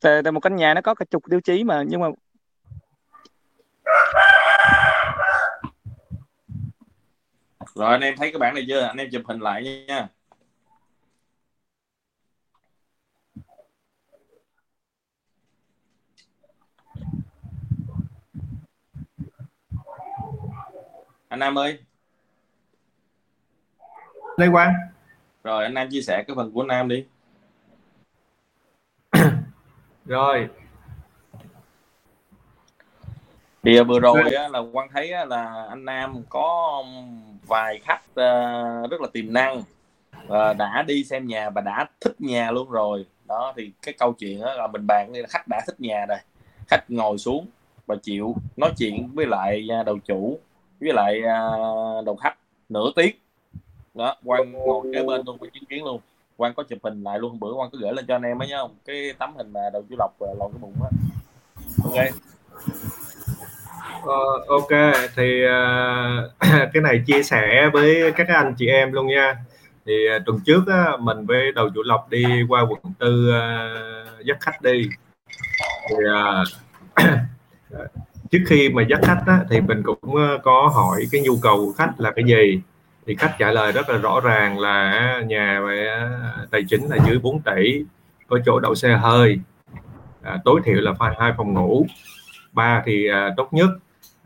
Tại, 0.00 0.22
tại 0.22 0.32
một 0.32 0.40
căn 0.40 0.56
nhà 0.56 0.74
nó 0.74 0.80
có 0.80 0.94
cả 0.94 1.04
chục 1.10 1.22
tiêu 1.30 1.40
chí 1.40 1.64
mà 1.64 1.82
nhưng 1.86 2.00
mà 2.00 2.08
rồi 7.74 7.92
anh 7.92 8.00
em 8.00 8.14
thấy 8.16 8.30
cái 8.32 8.38
bản 8.38 8.54
này 8.54 8.64
chưa? 8.68 8.80
Anh 8.80 8.96
em 8.96 9.08
chụp 9.12 9.22
hình 9.24 9.40
lại 9.40 9.84
nha 9.88 10.08
anh 21.36 21.40
Nam 21.40 21.58
ơi. 21.58 21.78
Lê 24.36 24.46
Quang. 24.52 24.72
Rồi 25.44 25.64
anh 25.64 25.74
Nam 25.74 25.88
chia 25.90 26.00
sẻ 26.00 26.24
cái 26.26 26.36
phần 26.36 26.52
của 26.52 26.62
anh 26.62 26.66
Nam 26.66 26.88
đi. 26.88 27.04
Rồi. 30.04 30.48
Thì 33.62 33.80
vừa 33.80 34.00
rồi 34.00 34.34
á, 34.34 34.48
là 34.48 34.60
Quang 34.72 34.88
thấy 34.92 35.12
á, 35.12 35.24
là 35.24 35.66
anh 35.68 35.84
Nam 35.84 36.22
có 36.28 36.84
vài 37.46 37.80
khách 37.84 38.02
ờ, 38.14 38.86
rất 38.90 39.00
là 39.00 39.08
tiềm 39.12 39.32
năng 39.32 39.62
và 40.26 40.52
đã 40.52 40.84
đi 40.86 41.04
xem 41.04 41.26
nhà 41.26 41.50
và 41.50 41.60
đã 41.60 41.88
thích 42.00 42.20
nhà 42.20 42.50
luôn 42.50 42.70
rồi. 42.70 43.06
Đó 43.24 43.52
thì 43.56 43.72
cái 43.82 43.94
câu 43.98 44.12
chuyện 44.12 44.40
đó 44.40 44.54
là 44.54 44.66
mình 44.66 44.86
bàn 44.86 45.12
đây 45.12 45.22
là 45.22 45.28
khách 45.28 45.48
đã 45.48 45.60
thích 45.66 45.80
nhà 45.80 46.06
rồi. 46.06 46.18
Khách 46.68 46.90
ngồi 46.90 47.18
xuống 47.18 47.46
và 47.86 47.96
chịu 48.02 48.36
nói 48.56 48.72
chuyện 48.78 49.10
với 49.14 49.26
lại 49.26 49.68
à, 49.70 49.82
đầu 49.82 49.98
chủ 49.98 50.40
với 50.80 50.92
lại 50.92 51.22
à, 51.22 51.40
đầu 52.06 52.16
khách 52.16 52.34
nửa 52.68 52.90
tiếng. 52.96 53.16
Đó 53.94 54.16
Quang 54.24 54.52
ngồi 54.52 54.86
kế 54.94 55.02
bên 55.02 55.22
luôn 55.26 55.38
có 55.40 55.46
chứng 55.54 55.64
kiến 55.64 55.84
luôn. 55.84 56.00
Quang 56.36 56.54
có 56.54 56.62
chụp 56.62 56.78
hình 56.82 57.02
lại 57.02 57.18
luôn 57.18 57.30
hôm 57.30 57.40
bữa 57.40 57.54
Quang 57.54 57.70
có 57.70 57.78
gửi 57.80 57.92
lên 57.92 58.04
cho 58.08 58.14
anh 58.14 58.22
em 58.22 58.42
ấy 58.42 58.48
nhá. 58.48 58.58
Cái 58.84 59.12
tấm 59.18 59.36
hình 59.36 59.52
mà 59.52 59.60
đầu 59.72 59.84
chú 59.90 59.96
lộc 59.98 60.20
à, 60.20 60.28
lộn 60.38 60.52
cái 60.52 60.58
bụng 60.60 60.74
á. 60.82 60.90
Ok. 61.84 62.06
Uh, 64.02 64.46
ok 64.48 64.70
thì 65.16 65.44
uh, 65.44 66.30
cái 66.72 66.82
này 66.82 67.02
chia 67.06 67.22
sẻ 67.22 67.70
với 67.72 68.12
các 68.16 68.28
anh 68.28 68.54
chị 68.58 68.66
em 68.66 68.92
luôn 68.92 69.06
nha. 69.06 69.36
Thì 69.86 69.92
uh, 70.16 70.22
tuần 70.26 70.40
trước 70.46 70.62
á, 70.66 70.96
mình 71.00 71.26
với 71.26 71.52
đầu 71.52 71.70
chủ 71.74 71.82
lộc 71.82 72.10
đi 72.10 72.24
qua 72.48 72.62
quận 72.62 72.80
tư 72.98 73.30
uh, 73.30 74.26
dắt 74.26 74.36
khách 74.40 74.62
đi. 74.62 74.88
Thì 75.88 75.96
uh, 75.96 76.48
trước 78.30 78.38
khi 78.46 78.68
mà 78.68 78.82
dắt 78.82 79.00
khách 79.02 79.22
á, 79.26 79.40
thì 79.50 79.60
mình 79.60 79.82
cũng 79.82 80.16
ờ, 80.16 80.38
có 80.42 80.70
hỏi 80.74 81.06
cái 81.12 81.20
nhu 81.20 81.36
cầu 81.42 81.56
của 81.56 81.72
khách 81.72 82.00
là 82.00 82.10
cái 82.10 82.24
gì? 82.24 82.60
Thì 83.06 83.14
khách 83.14 83.34
trả 83.38 83.50
lời 83.50 83.72
rất 83.72 83.88
là 83.88 83.98
rõ 83.98 84.20
ràng 84.20 84.58
là 84.58 85.20
nhà 85.26 85.60
về 85.60 86.08
tài 86.50 86.64
chính 86.68 86.86
là 86.88 86.96
dưới 87.06 87.18
4 87.18 87.42
tỷ 87.42 87.84
có 88.28 88.38
chỗ 88.46 88.60
đậu 88.60 88.74
xe 88.74 88.96
hơi 88.96 89.38
à, 90.22 90.38
tối 90.44 90.60
thiểu 90.64 90.80
là 90.80 90.92
phải 90.92 91.14
hai 91.18 91.32
phòng 91.36 91.54
ngủ. 91.54 91.86
Ba 92.52 92.82
thì 92.86 93.08
à, 93.08 93.30
tốt 93.36 93.48
nhất 93.52 93.70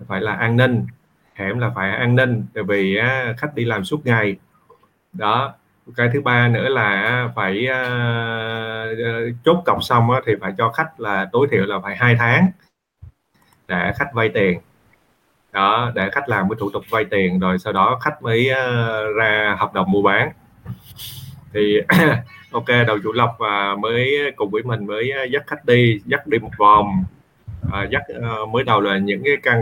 phải 0.08 0.20
là 0.20 0.32
an 0.32 0.56
ninh 0.56 0.86
hẻm 1.34 1.58
là 1.58 1.70
phải 1.74 1.90
an 1.90 2.16
ninh 2.16 2.46
tại 2.54 2.64
vì 2.64 2.96
à, 2.96 3.34
khách 3.38 3.54
đi 3.54 3.64
làm 3.64 3.84
suốt 3.84 4.06
ngày. 4.06 4.36
Đó 5.12 5.54
cái 5.96 6.10
thứ 6.12 6.20
ba 6.20 6.48
nữa 6.48 6.68
là 6.68 7.28
phải 7.36 7.66
à, 7.66 7.82
chốt 9.44 9.62
cọc 9.66 9.82
xong 9.82 10.10
á, 10.10 10.20
thì 10.26 10.32
phải 10.40 10.52
cho 10.58 10.70
khách 10.70 11.00
là 11.00 11.28
tối 11.32 11.48
thiểu 11.50 11.66
là 11.66 11.78
phải 11.82 11.96
hai 11.96 12.16
tháng 12.18 12.50
để 13.70 13.92
khách 13.96 14.14
vay 14.14 14.28
tiền. 14.28 14.58
Đó 15.52 15.92
để 15.94 16.10
khách 16.12 16.28
làm 16.28 16.48
cái 16.48 16.56
thủ 16.60 16.70
tục 16.70 16.84
vay 16.90 17.04
tiền 17.04 17.38
rồi 17.38 17.58
sau 17.58 17.72
đó 17.72 17.98
khách 18.02 18.22
mới 18.22 18.48
ờ, 18.48 19.12
ra 19.12 19.56
hợp 19.58 19.74
đồng 19.74 19.90
mua 19.90 20.02
bán. 20.02 20.32
Thì 21.52 21.80
ok 22.52 22.66
đầu 22.86 22.98
chủ 23.02 23.12
lộc 23.12 23.36
và 23.38 23.76
mới 23.76 24.32
cùng 24.36 24.50
với 24.50 24.62
mình 24.62 24.86
mới 24.86 25.10
ờ, 25.10 25.24
dắt 25.24 25.42
khách 25.46 25.64
đi 25.64 26.00
dắt 26.06 26.26
đi 26.26 26.38
một 26.38 26.50
vòng. 26.58 27.04
À, 27.72 27.86
dắt 27.90 28.02
ờ, 28.22 28.46
mới 28.46 28.64
đầu 28.64 28.80
là 28.80 28.98
những 28.98 29.22
cái 29.24 29.36
căn 29.42 29.60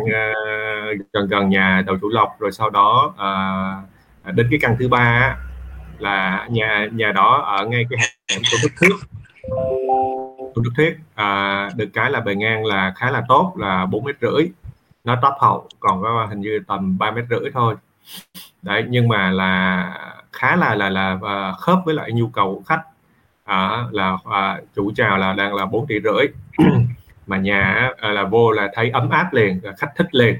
gần 1.13 1.29
gần 1.29 1.49
nhà 1.49 1.83
đầu 1.87 1.99
chủ 2.01 2.09
lộc 2.09 2.37
rồi 2.39 2.53
sau 2.53 2.71
đó 2.71 3.15
à, 3.19 4.33
đến 4.33 4.47
cái 4.51 4.59
căn 4.63 4.77
thứ 4.79 4.89
ba 4.89 5.37
là 5.99 6.47
nhà 6.51 6.89
nhà 6.93 7.13
đó 7.13 7.43
ở 7.59 7.67
ngay 7.67 7.85
cái 7.91 7.99
hẻm 8.31 8.43
của 8.51 8.59
Đức 8.63 8.71
thước 8.81 9.09
tôi 10.55 10.65
Đức 10.65 10.71
Thuyết 10.77 10.99
à, 11.15 11.71
được 11.77 11.89
cái 11.95 12.11
là 12.11 12.21
bề 12.21 12.35
ngang 12.35 12.65
là 12.65 12.93
khá 12.97 13.11
là 13.11 13.23
tốt 13.29 13.53
là 13.57 13.87
bốn 13.87 14.05
mét 14.05 14.17
rưỡi. 14.21 14.51
Nó 15.05 15.17
top 15.23 15.33
hậu 15.41 15.69
còn 15.81 16.03
có 16.03 16.27
hình 16.31 16.41
như 16.41 16.61
tầm 16.67 16.99
3 16.99 17.11
mét 17.11 17.25
rưỡi 17.31 17.51
thôi. 17.55 17.75
Đấy 18.63 18.85
nhưng 18.89 19.09
mà 19.09 19.31
là 19.31 19.93
khá 20.33 20.57
là 20.57 20.75
là 20.75 20.91
là 20.91 21.19
à, 21.23 21.53
khớp 21.53 21.79
với 21.85 21.95
lại 21.95 22.13
nhu 22.13 22.29
cầu 22.29 22.55
của 22.55 22.63
khách. 22.67 22.83
À, 23.45 23.85
là 23.91 24.17
à, 24.25 24.61
chủ 24.77 24.93
chào 24.97 25.19
là 25.19 25.33
đang 25.33 25.55
là 25.55 25.67
bốn 25.67 25.87
tỷ 25.87 26.01
rưỡi. 26.01 26.27
Mà 27.27 27.37
nhà 27.37 27.91
à, 27.99 28.09
là 28.11 28.25
vô 28.25 28.51
là 28.51 28.69
thấy 28.75 28.91
ấm 28.91 29.11
áp 29.11 29.35
liền 29.35 29.61
khách 29.79 29.93
thích 29.97 30.15
liền. 30.15 30.37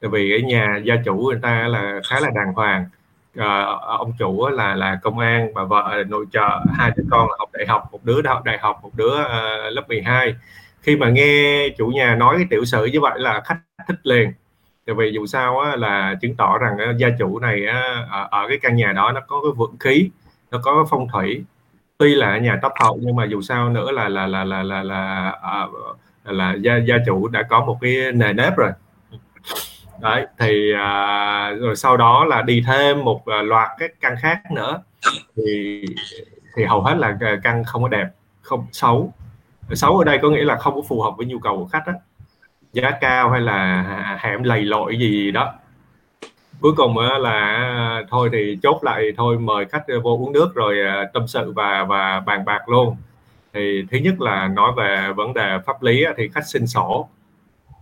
Tại 0.00 0.10
vì 0.10 0.30
cái 0.30 0.42
nhà 0.42 0.80
gia 0.84 0.94
chủ 1.04 1.16
người 1.16 1.38
ta 1.42 1.68
là 1.68 2.00
khá 2.08 2.20
là 2.20 2.30
đàng 2.34 2.52
hoàng 2.52 2.86
uh, 3.38 3.82
ông 3.82 4.12
chủ 4.18 4.48
là 4.48 4.74
là 4.74 4.98
công 5.02 5.18
an 5.18 5.54
và 5.54 5.64
vợ 5.64 6.04
nội 6.08 6.26
trợ 6.32 6.64
hai 6.74 6.90
đứa 6.96 7.04
con 7.10 7.30
là 7.30 7.36
học 7.38 7.48
đại 7.52 7.66
học 7.66 7.88
một 7.92 8.04
đứa 8.04 8.20
học 8.24 8.44
đại 8.44 8.58
học 8.58 8.80
một 8.82 8.90
đứa 8.94 9.20
uh, 9.20 9.72
lớp 9.72 9.82
12 9.88 10.34
khi 10.82 10.96
mà 10.96 11.10
nghe 11.10 11.68
chủ 11.78 11.86
nhà 11.86 12.14
nói 12.14 12.34
cái 12.36 12.46
tiểu 12.50 12.64
sử 12.64 12.84
như 12.84 13.00
vậy 13.00 13.18
là 13.20 13.40
khách 13.44 13.58
thích 13.88 14.00
liền. 14.02 14.32
Tại 14.86 14.94
vì 14.94 15.12
dù 15.12 15.26
sao 15.26 15.60
á, 15.60 15.76
là 15.76 16.14
chứng 16.20 16.36
tỏ 16.36 16.58
rằng 16.58 16.78
á, 16.78 16.92
gia 16.98 17.08
chủ 17.18 17.38
này 17.38 17.66
á, 17.66 18.06
ở, 18.10 18.28
ở 18.30 18.48
cái 18.48 18.58
căn 18.62 18.76
nhà 18.76 18.92
đó 18.92 19.12
nó 19.12 19.20
có 19.28 19.40
cái 19.42 19.52
vượng 19.56 19.76
khí 19.80 20.10
nó 20.50 20.58
có 20.62 20.74
cái 20.74 20.84
phong 20.90 21.08
thủy. 21.08 21.44
Tuy 21.98 22.14
là 22.14 22.38
nhà 22.38 22.58
tấp 22.62 22.72
hậu 22.80 22.98
nhưng 23.02 23.16
mà 23.16 23.24
dù 23.24 23.42
sao 23.42 23.70
nữa 23.70 23.92
là 23.92 24.08
là 24.08 24.26
là 24.26 24.44
là 24.44 24.62
là 24.62 24.82
là 24.82 25.32
là, 25.42 25.66
là 26.24 26.54
gia 26.60 26.76
gia 26.76 26.96
chủ 27.06 27.28
đã 27.28 27.42
có 27.42 27.64
một 27.64 27.78
cái 27.80 28.12
nề 28.14 28.32
nếp 28.32 28.56
rồi 28.56 28.70
đấy 30.02 30.26
thì 30.38 30.72
à, 30.72 31.50
rồi 31.50 31.76
sau 31.76 31.96
đó 31.96 32.24
là 32.24 32.42
đi 32.42 32.62
thêm 32.66 33.04
một 33.04 33.26
à, 33.26 33.42
loạt 33.42 33.68
các 33.78 33.90
căn 34.00 34.14
khác 34.20 34.40
nữa. 34.52 34.82
Thì 35.36 35.84
thì 36.56 36.64
hầu 36.64 36.82
hết 36.82 36.94
là 36.98 37.16
à, 37.20 37.36
căn 37.42 37.64
không 37.64 37.82
có 37.82 37.88
đẹp 37.88 38.06
không 38.42 38.66
xấu. 38.72 39.12
Xấu 39.72 39.98
ở 39.98 40.04
đây 40.04 40.18
có 40.22 40.30
nghĩa 40.30 40.44
là 40.44 40.56
không 40.56 40.74
có 40.74 40.82
phù 40.88 41.02
hợp 41.02 41.16
với 41.16 41.26
nhu 41.26 41.38
cầu 41.38 41.56
của 41.56 41.66
khách 41.66 41.86
đó. 41.86 41.92
giá 42.72 42.90
cao 43.00 43.30
hay 43.30 43.40
là 43.40 44.18
hẻm 44.20 44.42
lầy 44.42 44.64
lội 44.64 44.98
gì 44.98 45.30
đó. 45.30 45.54
Cuối 46.60 46.72
cùng 46.76 46.98
là 46.98 47.30
à, 47.30 48.02
thôi 48.10 48.28
thì 48.32 48.58
chốt 48.62 48.84
lại 48.84 49.12
thôi 49.16 49.38
mời 49.38 49.64
khách 49.64 49.84
vô 50.02 50.10
uống 50.10 50.32
nước 50.32 50.54
rồi 50.54 50.76
tâm 51.12 51.26
sự 51.26 51.52
và 51.52 51.84
và 51.84 52.20
bàn 52.20 52.44
bạc 52.44 52.68
luôn. 52.68 52.96
Thì 53.54 53.84
thứ 53.90 53.98
nhất 53.98 54.20
là 54.20 54.48
nói 54.48 54.72
về 54.76 55.12
vấn 55.16 55.34
đề 55.34 55.58
pháp 55.66 55.82
lý 55.82 56.04
thì 56.16 56.28
khách 56.28 56.46
xin 56.46 56.66
sổ 56.66 57.08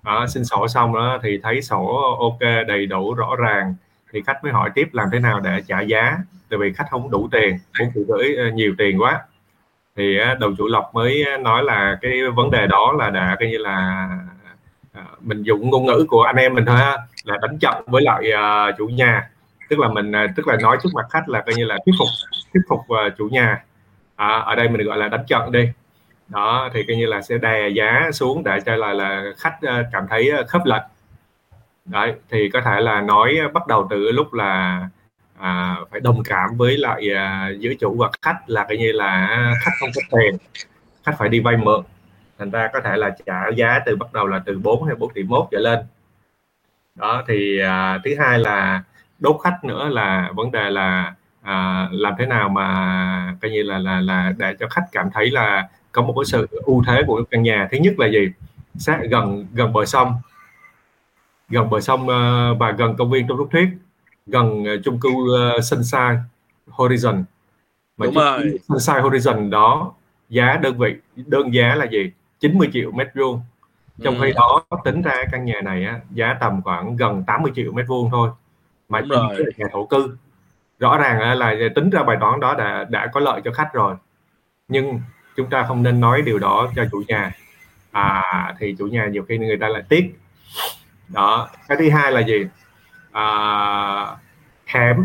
à, 0.09 0.27
xin 0.27 0.45
sổ 0.45 0.69
xong 0.69 0.95
đó 0.95 1.19
thì 1.23 1.41
thấy 1.43 1.63
sổ 1.63 2.17
ok 2.21 2.67
đầy 2.67 2.87
đủ 2.87 3.15
rõ 3.15 3.37
ràng. 3.39 3.75
Thì 4.13 4.23
khách 4.27 4.45
mới 4.45 4.53
hỏi 4.53 4.71
tiếp 4.75 4.89
làm 4.93 5.09
thế 5.13 5.19
nào 5.19 5.41
để 5.41 5.63
trả 5.67 5.81
giá. 5.81 6.17
Tại 6.51 6.59
vì 6.59 6.73
khách 6.73 6.87
không 6.91 7.11
đủ 7.11 7.29
tiền 7.33 7.59
muốn 7.79 7.91
phụ 7.95 8.01
gửi 8.09 8.37
ờ, 8.37 8.51
nhiều 8.51 8.75
tiền 8.79 9.03
quá. 9.03 9.23
Thì 9.97 10.19
ờ, 10.19 10.35
đầu 10.35 10.51
chủ 10.59 10.67
lộc 10.67 10.91
mới 10.95 11.25
nói 11.41 11.63
là 11.65 11.99
cái 12.01 12.23
vấn 12.37 12.51
đề 12.51 12.67
đó 12.67 12.95
là 12.99 13.11
đã 13.11 13.37
coi 13.41 13.49
như 13.49 13.59
là 13.59 14.09
ờ, 14.93 15.03
mình 15.21 15.43
dùng 15.43 15.71
ngôn 15.71 15.87
ngữ 15.87 16.07
của 16.09 16.23
anh 16.23 16.37
em 16.37 16.55
mình 16.55 16.67
thôi 16.67 16.77
ha 16.77 16.97
là 17.25 17.37
đánh 17.43 17.59
trận 17.59 17.85
với 17.87 18.03
lại 18.03 18.23
chủ 18.79 18.87
nhà. 18.87 19.31
Tức 19.71 19.79
là 19.79 19.89
mình 19.89 20.13
tức 20.37 20.49
là 20.49 20.57
nói 20.63 20.79
trước 20.83 20.91
mặt 20.95 21.07
khách 21.11 21.29
là 21.29 21.41
coi 21.41 21.55
như 21.55 21.65
là 21.65 21.79
thuyết 21.87 21.95
phục 21.99 22.09
thuyết 22.55 22.63
phục 22.69 22.81
chủ 23.19 23.29
nhà. 23.29 23.65
À, 24.17 24.39
ở 24.39 24.55
đây 24.55 24.69
mình 24.69 24.87
gọi 24.87 24.99
là 24.99 25.09
đánh 25.09 25.25
trận 25.29 25.53
đi 25.53 25.69
đó 26.29 26.71
thì 26.75 26.85
coi 26.89 26.97
như 26.97 27.07
là 27.07 27.23
sẽ 27.23 27.39
đè 27.39 27.69
giá 27.69 28.11
xuống 28.13 28.45
để 28.45 28.61
cho 28.67 28.77
là 28.77 28.93
là 28.93 29.33
khách 29.39 29.59
ờ, 29.63 29.85
cảm 29.93 30.07
thấy 30.11 30.31
ờ, 30.31 30.45
khớp 30.49 30.63
lệch. 30.67 30.83
Đấy 31.85 32.15
thì 32.31 32.51
có 32.51 32.61
thể 32.61 32.81
là 32.81 33.01
nói 33.01 33.39
bắt 33.53 33.67
đầu 33.67 33.87
từ 33.91 34.13
lúc 34.13 34.35
là 34.35 34.83
à, 35.39 35.77
phải 35.91 36.01
đồng 36.01 36.23
cảm 36.25 36.57
với 36.57 36.77
lại 36.79 37.13
à, 37.15 37.51
giữa 37.59 37.75
chủ 37.81 37.97
và 37.99 38.11
khách 38.23 38.39
là 38.47 38.65
coi 38.65 38.77
như 38.77 38.93
là 38.93 39.29
khách 39.65 39.73
không 39.81 39.91
có 39.95 40.19
tiền 40.19 40.37
khách 41.05 41.15
phải 41.19 41.29
đi 41.29 41.41
vay 41.41 41.57
mượn. 41.57 41.85
Thành 42.39 42.51
ra 42.51 42.71
có 42.73 42.81
thể 42.85 42.97
là 42.97 43.17
trả 43.27 43.49
giá 43.57 43.79
từ 43.87 43.97
bắt 43.97 44.13
đầu 44.13 44.27
là 44.27 44.43
từ 44.47 44.59
4 44.59 44.85
hay 44.85 44.97
4 44.97 45.13
tỷ 45.15 45.23
mốt 45.23 45.49
trở 45.51 45.59
lên. 45.59 45.79
Đó 46.95 47.23
thì 47.29 47.59
à, 47.61 47.99
thứ 48.05 48.11
hai 48.19 48.39
là 48.39 48.83
đốt 49.19 49.37
khách 49.45 49.65
nữa 49.65 49.89
là 49.89 50.31
vấn 50.35 50.53
đề 50.53 50.71
là 50.71 51.15
à, 51.43 51.89
làm 51.93 52.15
thế 52.19 52.27
nào 52.27 52.49
mà 52.49 53.35
coi 53.43 53.51
như 53.51 53.63
là 53.63 53.79
là 53.79 54.01
là 54.01 54.33
để 54.39 54.55
cho 54.61 54.69
khách 54.69 54.85
cảm 54.93 55.11
thấy 55.15 55.31
là 55.31 55.69
có 55.99 56.03
một 56.03 56.15
cái 56.17 56.25
sự 56.25 56.47
ưu 56.51 56.83
thế 56.87 57.03
của 57.07 57.23
căn 57.31 57.43
nhà. 57.43 57.69
Thứ 57.73 57.79
nhất 57.79 57.99
là 57.99 58.07
gì? 58.07 58.33
Sát 58.79 59.01
gần 59.11 59.47
gần 59.53 59.73
bờ 59.73 59.85
sông. 59.85 60.15
Gần 61.49 61.71
bờ 61.71 61.81
sông 61.81 62.09
ờ, 62.09 62.55
và 62.55 62.71
gần 62.71 62.97
công 62.97 63.11
viên 63.11 63.27
Tôn 63.29 63.39
Đức 63.39 63.47
Thuyết 63.51 63.69
gần 64.27 64.65
ờ, 64.65 64.77
chung 64.85 65.01
cư 65.01 65.09
uh, 65.09 65.65
Sunshine 65.65 66.17
Horizon. 66.71 67.23
Mà 67.97 68.07
đúng 68.07 68.15
rồi. 68.15 68.59
Sunshine 68.69 69.01
Horizon 69.01 69.51
đó 69.51 69.93
giá 70.29 70.57
đơn 70.63 70.79
vị 70.79 70.95
đơn 71.17 71.55
giá 71.55 71.75
là 71.75 71.85
gì? 71.85 72.11
90 72.41 72.69
triệu 72.73 72.91
mét 72.91 73.09
vuông. 73.15 73.41
Trong 74.03 74.17
khi 74.21 74.31
ừ. 74.31 74.35
đó 74.37 74.63
tính 74.85 75.03
ra 75.03 75.23
căn 75.33 75.45
nhà 75.45 75.61
này 75.61 75.85
á, 75.85 76.01
giá 76.11 76.37
tầm 76.41 76.63
khoảng 76.63 76.97
gần 76.97 77.25
80 77.27 77.53
triệu 77.55 77.73
mét 77.73 77.87
vuông 77.89 78.11
thôi. 78.11 78.31
Mà 78.89 79.01
chỉ 79.01 79.09
là 79.11 79.35
nhà 79.57 79.67
thổ 79.73 79.87
cư. 79.87 80.17
Rõ 80.79 80.99
ràng 80.99 81.39
là 81.39 81.55
tính 81.75 81.91
ra 81.91 82.03
bài 82.03 82.17
toán 82.21 82.41
đó 82.41 82.55
đã 82.55 82.87
đã 82.91 83.07
có 83.13 83.21
lợi 83.21 83.41
cho 83.45 83.53
khách 83.53 83.73
rồi. 83.73 83.95
Nhưng 84.69 85.01
chúng 85.39 85.51
ta 85.51 85.65
không 85.69 85.83
nên 85.83 86.01
nói 86.01 86.23
điều 86.23 86.39
đó 86.39 86.69
cho 86.77 86.85
chủ 86.93 87.03
nhà. 87.09 87.33
À 87.91 88.55
thì 88.59 88.75
chủ 88.79 88.87
nhà 88.87 89.07
nhiều 89.07 89.25
khi 89.29 89.39
người 89.39 89.57
ta 89.57 89.69
lại 89.69 89.83
tiếc. 89.89 90.19
Đó 91.09 91.49
cái 91.69 91.79
thứ 91.79 91.91
hai 91.91 92.13
là 92.13 92.21
gì? 92.21 92.47
À, 93.13 93.27
hẻm 94.67 94.97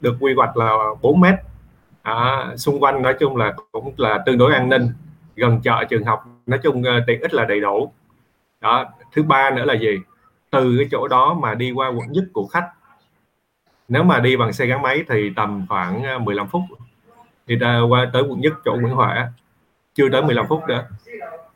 được 0.00 0.16
quy 0.20 0.34
hoạch 0.34 0.56
là 0.56 0.78
4 1.02 1.20
mét. 1.20 1.34
À, 2.02 2.46
xung 2.56 2.80
quanh 2.80 3.02
nói 3.02 3.14
chung 3.20 3.36
là 3.36 3.54
cũng 3.72 3.94
là 3.96 4.18
tương 4.26 4.38
đối 4.38 4.54
an 4.54 4.68
ninh. 4.68 4.88
Gần 5.36 5.60
chợ 5.62 5.84
trường 5.90 6.04
học 6.04 6.24
nói 6.46 6.60
chung 6.62 6.82
ờ, 6.82 7.00
tiện 7.06 7.20
ích 7.20 7.34
là 7.34 7.44
đầy 7.44 7.60
đủ. 7.60 7.92
Đó 8.60 8.84
thứ 9.12 9.22
ba 9.22 9.50
nữa 9.50 9.64
là 9.64 9.74
gì? 9.74 9.98
Từ 10.50 10.74
cái 10.78 10.88
chỗ 10.90 11.08
đó 11.08 11.34
mà 11.34 11.54
đi 11.54 11.70
qua 11.70 11.88
quận 11.88 12.12
nhất 12.12 12.24
của 12.32 12.46
khách. 12.46 12.70
Nếu 13.88 14.02
mà 14.02 14.20
đi 14.20 14.36
bằng 14.36 14.52
xe 14.52 14.66
gắn 14.66 14.82
máy 14.82 15.04
thì 15.08 15.30
tầm 15.36 15.66
khoảng 15.68 16.02
ờ, 16.02 16.18
15 16.18 16.48
phút. 16.48 16.62
Thì 17.46 17.58
ta 17.60 17.80
qua 17.88 18.10
tới 18.12 18.22
quận 18.22 18.40
nhất 18.40 18.52
chỗ 18.64 18.76
Nguyễn 18.80 18.94
Huệ 18.94 19.14
chưa 20.00 20.08
tới 20.12 20.22
15 20.22 20.46
phút 20.48 20.62
nữa 20.68 20.84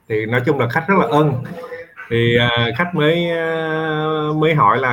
thì 0.08 0.26
nói 0.26 0.42
chung 0.46 0.58
là 0.58 0.68
khách 0.68 0.84
rất 0.88 0.94
là 0.98 1.06
ân 1.10 1.44
thì 2.10 2.36
à, 2.36 2.70
khách 2.76 2.94
mới 2.94 3.30
à, 3.30 4.06
mới 4.36 4.54
hỏi 4.54 4.78
là 4.78 4.90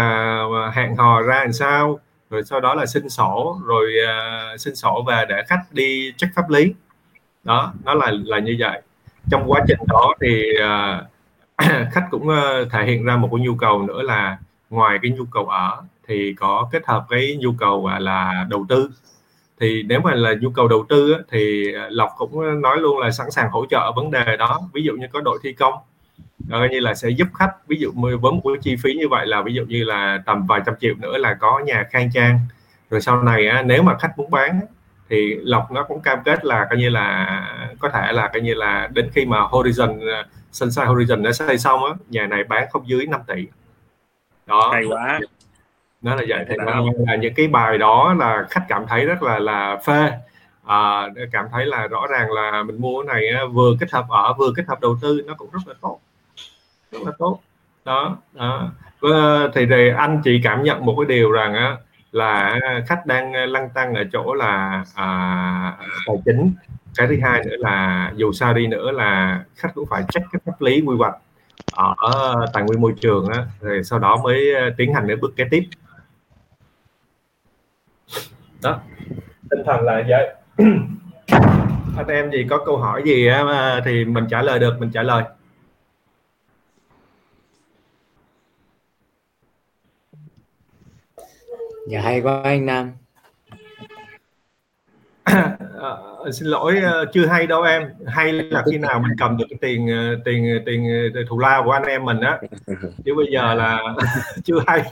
à, 0.66 0.72
hẹn 0.74 0.96
hò 0.96 1.22
ra 1.22 1.40
làm 1.40 1.54
sao? 1.54 2.00
Rồi 2.30 2.44
sau 2.44 2.60
đó 2.60 2.76
là 2.76 2.86
xin 2.86 3.10
sổ, 3.10 3.60
rồi 3.66 3.94
xin 4.58 4.76
sổ 4.76 5.06
về 5.08 5.26
để 5.30 5.44
khách 5.48 5.62
đi 5.72 6.14
check 6.18 6.36
pháp 6.36 6.50
lý. 6.50 6.74
Đó, 7.44 7.74
nó 7.84 7.94
là 7.94 8.12
là 8.26 8.40
như 8.40 8.56
vậy. 8.60 8.82
Trong 9.32 9.44
quá 9.48 9.62
trình 9.68 9.78
đó 9.88 10.14
thì 10.22 10.54
khách 11.92 12.08
cũng 12.12 12.28
thể 12.72 12.86
hiện 12.86 13.06
ra 13.06 13.18
một 13.18 13.30
cái 13.32 13.46
nhu 13.46 13.56
cầu 13.56 13.82
nữa 13.82 14.02
là 14.02 14.38
ngoài 14.70 15.00
cái 15.02 15.12
nhu 15.12 15.26
cầu 15.32 15.46
ở 15.46 15.82
thì 16.08 16.34
có 16.40 16.70
kết 16.72 16.86
hợp 16.86 17.06
cái 17.10 17.38
nhu 17.40 17.52
cầu 17.60 17.90
là, 18.00 18.46
đầu 18.50 18.66
tư 18.70 18.90
thì 19.62 19.84
nếu 19.84 20.00
mà 20.00 20.16
là 20.16 20.34
nhu 20.42 20.50
cầu 20.50 20.68
đầu 20.68 20.86
tư 20.90 21.14
á, 21.14 21.20
thì 21.32 21.74
à, 21.74 21.88
Lộc 21.90 22.10
cũng 22.18 22.62
nói 22.62 22.78
luôn 22.78 23.00
là 23.00 23.12
sẵn 23.12 23.32
sàng 23.32 23.50
hỗ 23.52 23.66
trợ 23.66 23.92
vấn 23.96 24.12
đề 24.12 24.38
đó. 24.38 24.62
Ví 24.74 24.84
dụ 24.84 24.94
như 24.94 25.08
có 25.14 25.22
đội 25.22 25.40
thi 25.44 25.54
công 25.54 25.74
coi 26.52 26.70
như 26.70 26.80
là 26.80 26.94
sẽ 26.94 27.10
giúp 27.10 27.28
khách. 27.34 27.52
Ví 27.68 27.78
dụ 27.80 27.92
với 27.96 28.18
một 28.18 28.42
cái 28.44 28.58
chi 28.62 28.76
phí 28.84 28.94
như 28.94 29.08
vậy 29.10 29.28
là 29.28 29.42
ví 29.42 29.54
dụ 29.54 29.66
như 29.66 29.84
là 29.84 30.20
tầm 30.26 30.46
vài 30.48 30.62
trăm 30.66 30.76
triệu 30.80 30.96
nữa 30.96 31.18
là 31.18 31.34
có 31.34 31.60
nhà 31.66 31.86
khang 31.92 32.10
trang. 32.14 32.40
Rồi 32.90 33.02
sau 33.02 33.24
này 33.24 33.48
á, 33.48 33.62
nếu 33.62 33.84
mà 33.84 33.98
khách 33.98 34.18
muốn 34.18 34.32
bán 34.32 34.60
thì 35.10 35.36
lộc 35.36 35.72
nó 35.72 35.84
cũng 35.84 36.02
cam 36.02 36.20
kết 36.26 36.46
là 36.46 36.68
coi 36.70 36.80
như 36.80 36.90
là 36.90 37.28
có 37.80 37.90
thể 37.90 38.12
là 38.12 38.30
coi 38.34 38.42
như 38.42 38.54
là 38.54 38.90
đến 38.94 39.10
khi 39.14 39.26
mà 39.26 39.38
horizon 39.38 40.14
à, 40.14 40.26
sunshine 40.52 40.88
horizon 40.88 41.22
nó 41.22 41.32
xây 41.32 41.58
xong 41.58 41.86
á 41.86 41.92
nhà 42.10 42.28
này 42.28 42.44
bán 42.44 42.68
không 42.72 42.88
dưới 42.88 43.06
5 43.06 43.22
tỷ. 43.28 43.48
Đó. 44.46 44.70
Hay 44.74 44.84
quá 44.86 45.20
nó 46.02 46.16
là 46.16 46.24
vậy 46.28 46.46
thì 46.50 46.56
nó 46.58 46.86
là 47.08 47.16
những 47.16 47.34
cái 47.34 47.48
bài 47.48 47.78
đó 47.78 48.16
là 48.20 48.46
khách 48.50 48.66
cảm 48.68 48.88
thấy 48.88 49.06
rất 49.06 49.24
là 49.24 49.40
là 49.40 49.78
phê. 49.86 50.12
À, 50.66 51.08
cảm 51.32 51.46
thấy 51.52 51.66
là 51.66 51.88
rõ 51.88 52.08
ràng 52.08 52.32
là 52.32 52.64
mình 52.64 52.82
mua 52.82 53.04
cái 53.04 53.16
này 53.16 53.48
vừa 53.48 53.72
kết 53.80 53.92
hợp 53.92 54.06
ở 54.10 54.34
vừa 54.34 54.52
kết 54.56 54.64
hợp 54.68 54.82
đầu 54.82 54.98
tư 55.02 55.22
nó 55.28 55.34
cũng 55.34 55.50
rất 55.52 55.60
là 55.66 55.74
tốt. 55.82 56.00
Rất 56.92 57.00
là 57.06 57.12
tốt. 57.20 57.40
Đó, 57.86 58.18
đó. 58.34 58.72
Và 59.00 59.50
thì, 59.54 59.66
thì 59.66 59.90
anh 59.98 60.22
chị 60.24 60.42
cảm 60.44 60.64
nhận 60.64 60.86
một 60.86 60.96
cái 60.98 61.18
điều 61.18 61.32
rằng 61.32 61.54
á 61.54 61.78
là 62.12 62.60
khách 62.88 63.06
đang 63.06 63.34
lăn 63.34 63.70
tăng 63.70 63.94
ở 63.94 64.04
chỗ 64.14 64.34
là 64.34 64.84
à, 64.96 65.78
tài 66.08 66.16
chính. 66.26 66.54
Cái 66.96 67.08
thứ 67.08 67.16
hai 67.24 67.44
nữa 67.46 67.56
là 67.60 68.12
dù 68.16 68.32
sao 68.32 68.54
đi 68.54 68.68
nữa 68.68 68.92
là 68.92 69.44
khách 69.56 69.70
cũng 69.76 69.86
phải 69.90 70.04
check 70.10 70.28
cái 70.32 70.40
pháp 70.46 70.62
lý 70.62 70.82
quy 70.82 70.96
hoạch 70.98 71.16
ở 71.98 72.36
tài 72.54 72.64
nguyên 72.64 72.82
môi 72.82 72.94
trường 73.02 73.28
á 73.28 73.46
rồi 73.62 73.84
sau 73.84 74.00
đó 74.00 74.18
mới 74.24 74.54
tiến 74.78 74.94
hành 74.94 75.08
đến 75.08 75.20
bước 75.20 75.34
kế 75.36 75.44
tiếp 75.52 75.64
đó. 78.64 78.80
Tinh 79.50 79.60
thần 79.66 79.82
là 79.82 80.04
vậy. 80.08 80.36
Anh 81.98 82.08
em 82.08 82.32
gì 82.32 82.46
có 82.50 82.66
câu 82.66 82.78
hỏi 82.78 83.02
gì 83.06 83.28
á, 83.28 83.82
thì 83.86 84.06
mình 84.06 84.24
trả 84.30 84.42
lời 84.42 84.60
được 84.60 84.80
mình 84.80 84.92
trả 84.92 85.04
lời. 85.04 85.24
Dạ 91.88 92.02
hay 92.02 92.22
quá 92.22 92.42
anh 92.44 92.66
Nam. 92.66 92.92
À, 95.24 95.98
xin 96.34 96.48
lỗi 96.48 96.80
ờ, 96.84 97.06
chưa 97.14 97.26
hay 97.26 97.48
đâu 97.48 97.62
em. 97.62 97.90
Hay 98.08 98.34
là 98.34 98.64
khi 98.72 98.78
nào 98.78 99.00
mình 99.00 99.12
cầm 99.18 99.38
được 99.38 99.46
cái 99.50 99.58
tiền 99.62 99.88
ờ, 99.88 100.16
tiền 100.26 100.64
tiền 100.66 100.84
thù 101.30 101.40
lao 101.40 101.64
của 101.64 101.72
anh 101.72 101.84
em 101.84 102.06
mình 102.06 102.20
á. 102.20 102.40
Chứ 103.06 103.16
bây 103.18 103.26
giờ 103.32 103.54
là 103.54 103.80
chưa 104.44 104.60
hay. 104.68 104.84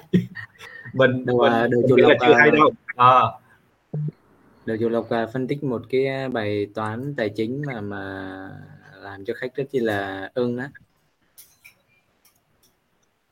Mình 0.94 1.26
mình, 1.26 1.70
được 1.70 1.82
mình 1.90 2.06
là 2.06 2.16
chưa 2.22 2.34
hay 2.34 2.50
à, 2.50 2.56
đâu. 2.56 2.72
À, 2.96 3.22
được 4.70 4.78
chủ 4.80 4.90
lộc 4.90 5.10
à, 5.10 5.28
phân 5.34 5.48
tích 5.48 5.64
một 5.64 5.82
cái 5.90 6.30
bài 6.30 6.68
toán 6.76 7.14
tài 7.18 7.30
chính 7.30 7.62
mà 7.68 7.82
mà 7.82 8.02
làm 8.96 9.26
cho 9.26 9.34
khách 9.34 9.56
rất 9.56 9.64
chi 9.72 9.80
là 9.80 10.32
ưng 10.34 10.58
á. 10.58 10.70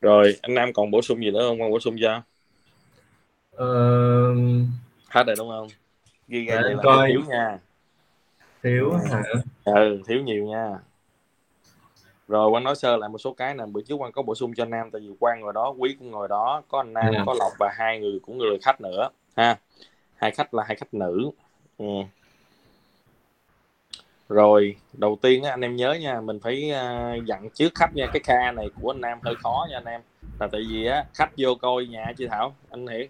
Rồi 0.00 0.36
anh 0.42 0.54
Nam 0.54 0.72
còn 0.74 0.90
bổ 0.90 1.02
sung 1.02 1.24
gì 1.24 1.30
nữa 1.30 1.48
không? 1.48 1.58
Con 1.60 1.70
bổ 1.70 1.80
sung 1.80 1.96
cho. 2.00 2.22
Ờ, 3.50 4.34
hết 5.08 5.26
rồi 5.26 5.36
đúng 5.38 5.48
không? 5.48 5.68
Ghi 6.28 6.44
ra 6.44 6.60
là 6.60 6.82
coi. 6.82 7.08
thiếu 7.08 7.20
nha. 7.28 7.58
Thiếu 8.62 8.90
hả? 8.90 9.22
Ừ 9.64 10.02
thiếu 10.06 10.22
nhiều 10.22 10.44
nha. 10.46 10.78
Rồi 12.28 12.50
quan 12.50 12.64
nói 12.64 12.76
sơ 12.76 12.96
lại 12.96 13.08
một 13.08 13.18
số 13.18 13.32
cái 13.32 13.54
nè. 13.54 13.64
Bữa 13.66 13.80
trước 13.82 13.94
quan 13.94 14.12
có 14.12 14.22
bổ 14.22 14.34
sung 14.34 14.54
cho 14.54 14.64
nam 14.64 14.90
tại 14.90 15.00
vì 15.00 15.08
quan 15.20 15.40
ngồi 15.40 15.52
đó 15.52 15.74
quý 15.78 15.96
cũng 15.98 16.10
ngồi 16.10 16.28
đó. 16.28 16.62
Có 16.68 16.80
anh 16.80 16.92
nam 16.92 17.12
Dạ. 17.12 17.22
có 17.26 17.34
lộc 17.38 17.52
và 17.58 17.72
hai 17.78 18.00
người 18.00 18.18
cũng 18.22 18.38
người 18.38 18.58
khách 18.62 18.80
nữa 18.80 19.08
ha 19.36 19.58
hai 20.18 20.30
khách 20.30 20.54
là 20.54 20.64
hai 20.66 20.76
khách 20.76 20.94
nữ. 20.94 21.30
Ừ. 21.78 21.84
rồi 24.28 24.76
đầu 24.92 25.18
tiên 25.22 25.42
á, 25.42 25.50
anh 25.50 25.60
em 25.60 25.76
nhớ 25.76 25.92
nha 25.92 26.20
mình 26.20 26.40
phải 26.40 26.70
à, 26.70 27.14
dặn 27.26 27.48
trước 27.54 27.72
khách 27.74 27.94
nha. 27.94 28.06
Cái 28.12 28.20
ca 28.24 28.52
này 28.52 28.70
của 28.80 28.90
anh 28.90 29.00
nam 29.00 29.18
hơi 29.22 29.34
khó 29.42 29.66
nha 29.70 29.76
anh 29.76 29.84
em. 29.84 30.00
Là 30.40 30.48
tại 30.52 30.60
vì 30.68 30.86
á 30.86 31.04
khách 31.14 31.30
vô 31.36 31.54
coi 31.54 31.86
nhà 31.86 32.12
chị 32.18 32.26
thảo? 32.26 32.54
Anh 32.70 32.86
hiểu 32.86 33.06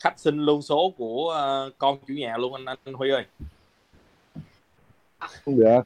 khách 0.00 0.18
xin 0.18 0.38
luôn 0.38 0.62
số 0.62 0.92
của 0.98 1.32
à, 1.36 1.44
con 1.78 1.98
chủ 2.08 2.14
nhà 2.14 2.36
luôn 2.36 2.52
anh 2.54 2.64
anh 2.84 2.94
huy 2.94 3.10
ơi. 3.10 3.24
Không 5.44 5.56
được. 5.56 5.80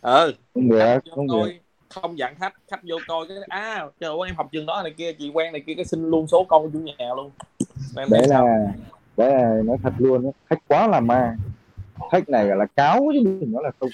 Ừ. 0.00 0.34
Không 0.54 0.68
được 0.68 0.98
không 1.14 1.26
được. 1.26 1.52
không 1.88 2.18
dặn 2.18 2.34
khách 2.38 2.54
khách 2.70 2.80
vô 2.82 2.96
coi 3.08 3.28
cái 3.28 3.36
à 3.48 3.86
trời 4.00 4.10
ơi 4.10 4.26
em 4.26 4.36
học 4.36 4.48
trường 4.52 4.66
đó 4.66 4.82
này 4.82 4.94
kia 4.96 5.12
chị 5.12 5.30
quen 5.30 5.52
này 5.52 5.62
kia 5.66 5.74
cái 5.74 5.84
xin 5.84 6.10
luôn 6.10 6.26
số 6.26 6.44
con 6.48 6.62
của 6.62 6.70
chủ 6.72 6.78
nhà 6.78 7.14
luôn. 7.16 7.30
Em 7.96 8.10
đấy 8.10 8.20
thấy 8.20 8.28
sao? 8.28 8.46
là 8.46 8.72
đấy 9.18 9.32
là 9.32 9.62
nói 9.64 9.76
thật 9.82 9.92
luôn 9.98 10.30
khách 10.50 10.58
quá 10.68 10.86
là 10.86 11.00
ma. 11.00 11.36
Khách 12.12 12.28
này 12.28 12.46
gọi 12.46 12.56
là 12.56 12.66
cáo 12.66 13.06
chứ 13.12 13.20
đừng 13.24 13.52
nói 13.52 13.62
là 13.64 13.70
không. 13.80 13.90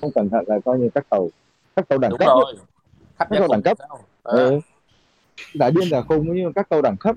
Không 0.00 0.10
cẩn 0.14 0.30
thận 0.30 0.44
là 0.46 0.58
coi 0.64 0.78
như 0.78 0.88
các 0.94 1.06
tàu 1.10 1.28
các 1.76 1.88
tàu 1.88 1.98
đẳng 1.98 2.10
đúng 2.10 2.18
cấp 2.18 2.28
rồi. 2.28 2.44
Ấy. 2.46 2.56
khách 3.18 3.26
các 3.30 3.38
tàu 3.38 3.48
đẳng 3.48 3.62
cấp. 3.62 3.78
sao? 3.78 3.98
Ừ. 4.22 4.60
đã 5.54 5.70
điên 5.70 5.90
giả 5.90 6.00
không 6.00 6.34
nhưng 6.34 6.52
các 6.52 6.68
tàu 6.68 6.82
đẳng 6.82 6.96
cấp. 6.96 7.16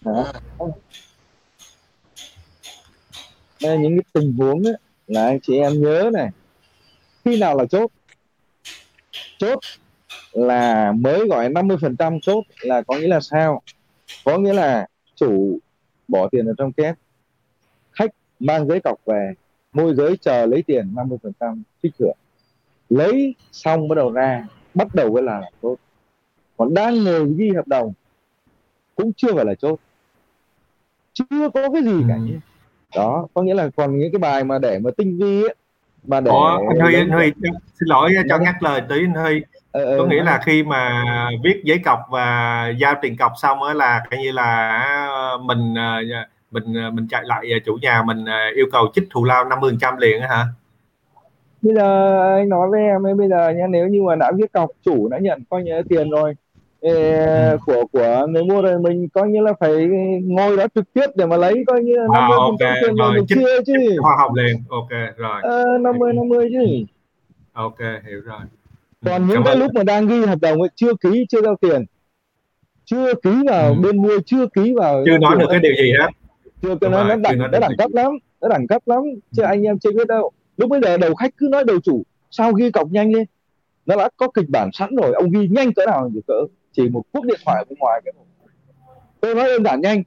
Đó. 0.00 0.32
Đây 3.62 3.76
là 3.76 3.82
những 3.82 3.96
cái 3.96 4.04
tình 4.12 4.32
huống 4.32 4.62
ấy, 4.62 4.74
là 5.06 5.26
anh 5.26 5.40
chị 5.40 5.58
em 5.58 5.82
nhớ 5.82 6.10
này. 6.12 6.28
Khi 7.24 7.40
nào 7.40 7.56
là 7.56 7.64
chốt? 7.64 7.90
Chốt 9.38 9.58
là 10.32 10.92
mới 10.92 11.28
gọi 11.28 11.48
50% 11.48 12.18
chốt 12.22 12.44
là 12.60 12.82
có 12.82 12.96
nghĩa 12.96 13.08
là 13.08 13.20
sao? 13.20 13.62
Có 14.24 14.38
nghĩa 14.38 14.52
là 14.52 14.86
chủ 15.14 15.58
bỏ 16.08 16.28
tiền 16.28 16.46
ở 16.46 16.54
trong 16.58 16.72
két. 16.72 16.94
Khách 17.92 18.10
mang 18.40 18.68
giấy 18.68 18.80
cọc 18.84 18.98
về 19.06 19.32
môi 19.72 19.94
giới 19.94 20.16
chờ 20.16 20.46
lấy 20.46 20.62
tiền 20.62 20.94
50% 20.94 21.62
trích 21.82 21.92
thưởng. 21.98 22.16
Lấy 22.88 23.34
xong 23.52 23.88
bắt 23.88 23.94
đầu 23.94 24.12
ra 24.12 24.46
bắt 24.74 24.94
đầu 24.94 25.12
mới 25.12 25.22
là 25.22 25.42
chốt 25.62 25.76
còn 26.56 26.74
đang 26.74 27.04
ngồi 27.04 27.34
ghi 27.36 27.50
hợp 27.56 27.68
đồng 27.68 27.92
cũng 28.94 29.12
chưa 29.12 29.34
phải 29.34 29.44
là 29.44 29.54
chốt. 29.54 29.80
Chưa 31.12 31.48
có 31.54 31.70
cái 31.70 31.82
gì 31.82 32.04
cả 32.08 32.14
Ừ. 32.14 32.38
đó 32.96 33.26
có 33.34 33.42
nghĩa 33.42 33.54
là 33.54 33.70
còn 33.76 33.98
những 33.98 34.12
cái 34.12 34.18
bài 34.18 34.44
mà 34.44 34.58
để 34.58 34.78
mà 34.78 34.90
tinh 34.96 35.18
vi 35.18 35.42
ấy, 35.42 35.54
mà 36.06 36.20
để 36.20 36.30
Ủa, 36.30 36.56
anh 36.68 36.80
Huy, 36.80 36.94
anh 36.94 37.08
Huy, 37.08 37.32
xin 37.80 37.88
lỗi 37.88 38.10
cho 38.28 38.38
ngắt 38.38 38.62
lời 38.62 38.82
tí 38.88 38.96
anh 39.04 39.14
Huy. 39.14 39.40
Ờ, 39.78 39.84
ờ, 39.84 39.98
có 39.98 40.06
nghĩa 40.06 40.22
là 40.22 40.40
khi 40.44 40.62
mà 40.62 41.04
viết 41.44 41.60
giấy 41.64 41.78
cọc 41.84 41.98
và 42.10 42.68
giao 42.78 42.94
tiền 43.02 43.16
cọc 43.16 43.32
xong 43.36 43.62
á 43.62 43.74
là 43.74 44.00
coi 44.10 44.20
như 44.20 44.32
là 44.32 45.38
mình 45.42 45.74
ờ, 45.74 46.02
mình 46.50 46.74
ờ, 46.74 46.90
mình 46.90 47.06
chạy 47.10 47.22
lại 47.24 47.46
chủ 47.64 47.76
nhà 47.82 48.02
mình 48.06 48.24
ờ, 48.24 48.38
yêu 48.54 48.66
cầu 48.72 48.86
trích 48.94 49.04
thù 49.10 49.24
lao 49.24 49.44
50% 49.44 49.96
liền 49.98 50.20
á 50.20 50.28
hả? 50.28 50.44
Bây 51.62 51.74
giờ 51.74 52.18
anh 52.36 52.48
nói 52.48 52.68
với 52.68 52.80
em 52.80 53.06
ấy 53.06 53.14
bây 53.14 53.28
giờ 53.28 53.50
nhá 53.50 53.66
nếu 53.70 53.88
như 53.88 54.02
mà 54.02 54.16
đã 54.16 54.32
viết 54.36 54.52
cọc 54.52 54.70
chủ 54.84 55.08
đã 55.08 55.18
nhận 55.18 55.42
coi 55.50 55.62
như 55.62 55.72
là 55.72 55.82
tiền 55.88 56.10
rồi 56.10 56.34
ê, 56.80 56.92
ừ. 57.50 57.56
của 57.66 57.84
của 57.92 58.26
người 58.28 58.44
mua 58.44 58.62
rồi 58.62 58.78
mình 58.78 59.08
coi 59.08 59.28
như 59.28 59.40
là 59.40 59.52
phải 59.60 59.88
ngồi 60.22 60.56
đó 60.56 60.66
trực 60.74 60.92
tiếp 60.92 61.06
để 61.14 61.26
mà 61.26 61.36
lấy 61.36 61.64
coi 61.66 61.82
như 61.82 61.92
là 61.96 62.06
50 62.12 62.38
ok 62.38 62.58
phần 62.58 62.66
trăm 62.86 62.96
rồi 62.96 63.12
mình 63.14 63.26
chia 63.26 63.62
chứ. 63.66 63.72
hoa 64.02 64.16
hồng 64.18 64.34
liền 64.34 64.56
ok 64.68 65.16
rồi. 65.16 65.40
Ờ, 65.42 65.64
50 65.80 66.12
50 66.12 66.48
chứ. 66.52 66.84
Ok 67.52 67.78
hiểu 67.78 68.20
rồi 68.24 68.40
còn 69.04 69.26
những 69.26 69.36
cảm 69.36 69.44
cái 69.44 69.52
ơn. 69.52 69.60
lúc 69.60 69.74
mà 69.74 69.82
đang 69.82 70.06
ghi 70.06 70.26
hợp 70.26 70.38
đồng 70.40 70.60
ấy 70.60 70.68
chưa 70.74 70.94
ký 70.94 71.26
chưa 71.28 71.42
giao 71.42 71.56
tiền 71.60 71.84
chưa 72.84 73.14
ký 73.14 73.30
vào 73.46 73.68
ừ. 73.68 73.80
bên 73.82 74.02
mua 74.02 74.18
chưa 74.26 74.46
ký 74.46 74.74
vào 74.74 75.02
chưa 75.06 75.18
nói 75.18 75.36
được 75.38 75.46
cái 75.50 75.60
điều 75.60 75.72
gì 75.74 75.92
hết. 76.00 76.08
Chưa 76.62 76.68
cái 76.68 76.76
đúng 76.80 76.92
nó 76.92 77.16
đẳng 77.16 77.38
nói 77.38 77.48
nó 77.52 77.58
đẳng 77.58 77.76
cấp 77.78 77.90
lắm 77.94 78.12
nó 78.40 78.48
đẳng 78.48 78.66
cấp 78.66 78.82
lắm 78.86 78.98
chứ 79.32 79.42
anh 79.42 79.62
em 79.62 79.78
chưa 79.78 79.92
biết 79.92 80.08
đâu. 80.08 80.30
Lúc 80.56 80.70
bây 80.70 80.80
giờ 80.80 80.96
đầu 80.96 81.14
khách 81.14 81.36
cứ 81.36 81.48
nói 81.50 81.64
đầu 81.64 81.80
chủ 81.80 82.02
sao 82.30 82.52
ghi 82.52 82.70
cọc 82.70 82.90
nhanh 82.90 83.12
lên 83.12 83.26
nó 83.86 83.96
đã 83.96 84.08
có 84.16 84.28
kịch 84.30 84.48
bản 84.48 84.70
sẵn 84.72 84.96
rồi 84.96 85.12
ông 85.12 85.30
ghi 85.30 85.48
nhanh 85.48 85.72
cỡ 85.72 85.86
nào 85.86 86.10
thì 86.14 86.20
cỡ 86.26 86.34
chỉ 86.72 86.88
một 86.88 87.02
cuộc 87.12 87.24
điện 87.24 87.40
thoại 87.44 87.64
bên 87.68 87.78
ngoài 87.78 88.00
cái 88.04 88.14
tôi 89.20 89.34
nói 89.34 89.48
đơn 89.48 89.64
giản 89.64 89.80
nhanh. 89.80 90.02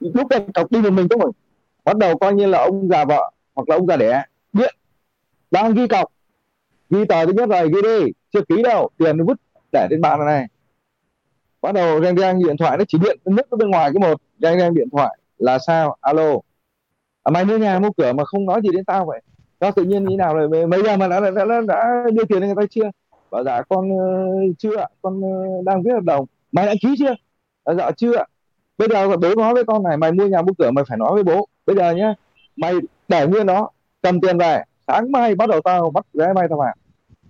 Lúc 0.00 0.28
đặt 0.28 0.42
cọc 0.54 0.70
đi 0.70 0.82
một 0.82 0.90
mình 0.90 1.08
thôi. 1.08 1.32
Bắt 1.84 1.96
đầu 1.96 2.18
coi 2.18 2.34
như 2.34 2.46
là 2.46 2.58
ông 2.58 2.88
già 2.88 3.04
vợ 3.04 3.30
hoặc 3.54 3.68
là 3.68 3.76
ông 3.76 3.86
già 3.86 3.96
đẻ. 3.96 4.22
Điện 4.52 4.74
đang 5.50 5.74
ghi 5.74 5.86
cọc 5.86 6.12
ghi 6.92 7.04
tờ 7.04 7.26
thứ 7.26 7.32
nhất 7.32 7.48
rồi 7.48 7.68
ghi 7.68 7.82
đi. 7.82 8.12
Chưa 8.32 8.40
ký 8.48 8.62
đâu 8.62 8.90
tiền 8.98 9.16
nó 9.16 9.24
vứt 9.24 9.36
để 9.72 9.86
trên 9.90 10.00
bàn 10.00 10.26
này 10.26 10.46
bắt 11.62 11.72
đầu 11.74 12.00
reng 12.02 12.16
reng 12.16 12.38
điện 12.38 12.56
thoại 12.56 12.78
nó 12.78 12.84
chỉ 12.88 12.98
điện 12.98 13.18
nước 13.24 13.50
bên 13.58 13.70
ngoài 13.70 13.90
cái 13.94 14.10
một 14.10 14.20
reng 14.38 14.58
reng 14.58 14.74
điện 14.74 14.88
thoại 14.92 15.18
là 15.38 15.58
sao? 15.58 15.96
Alo. 16.00 16.32
À, 17.22 17.30
mày 17.30 17.44
mua 17.44 17.58
nhà 17.58 17.78
mua 17.78 17.90
cửa 17.96 18.12
mà 18.12 18.24
không 18.24 18.46
nói 18.46 18.60
gì 18.62 18.68
đến 18.72 18.84
tao 18.84 19.04
vậy? 19.06 19.20
Tao 19.58 19.72
tự 19.72 19.82
nhiên 19.82 20.04
như 20.04 20.16
nào 20.16 20.34
rồi 20.34 20.66
mấy 20.66 20.82
giờ 20.82 20.96
mà 20.96 21.08
đã, 21.08 21.20
đã, 21.20 21.30
đã, 21.30 21.44
đã, 21.44 21.60
đã 21.68 22.04
đưa 22.12 22.24
tiền 22.24 22.40
cho 22.40 22.46
người 22.46 22.54
ta 22.56 22.62
chưa? 22.70 22.90
Bảo 23.30 23.44
dạ 23.44 23.62
con 23.68 23.92
uh, 23.92 24.58
chưa 24.58 24.76
ạ 24.76 24.86
con 25.02 25.20
uh, 25.20 25.64
đang 25.64 25.82
viết 25.82 25.92
hợp 25.92 26.02
đồng. 26.02 26.26
Mày 26.52 26.66
đã 26.66 26.74
ký 26.80 26.94
chưa? 26.98 27.14
À, 27.64 27.74
dạ 27.74 27.90
chưa 27.90 28.16
ạ. 28.16 28.24
Bây 28.78 28.88
giờ 28.88 29.16
bố 29.16 29.34
nói 29.34 29.54
với 29.54 29.64
con 29.64 29.82
này 29.82 29.96
mày 29.96 30.12
mua 30.12 30.26
nhà 30.26 30.42
mua 30.42 30.52
cửa 30.58 30.70
mày 30.70 30.84
phải 30.88 30.98
nói 30.98 31.14
với 31.14 31.22
bố. 31.22 31.48
Bây 31.66 31.76
giờ 31.76 31.92
nhá 31.92 32.14
mày 32.56 32.74
để 33.08 33.26
nguyên 33.26 33.46
nó 33.46 33.68
cầm 34.02 34.20
tiền 34.20 34.38
về 34.38 34.62
sáng 34.86 35.12
mai 35.12 35.34
bắt 35.34 35.48
đầu 35.48 35.60
tao 35.64 35.90
bắt 35.90 36.06
vé 36.14 36.32
bay 36.34 36.46
tao 36.48 36.58
vào 36.58 36.74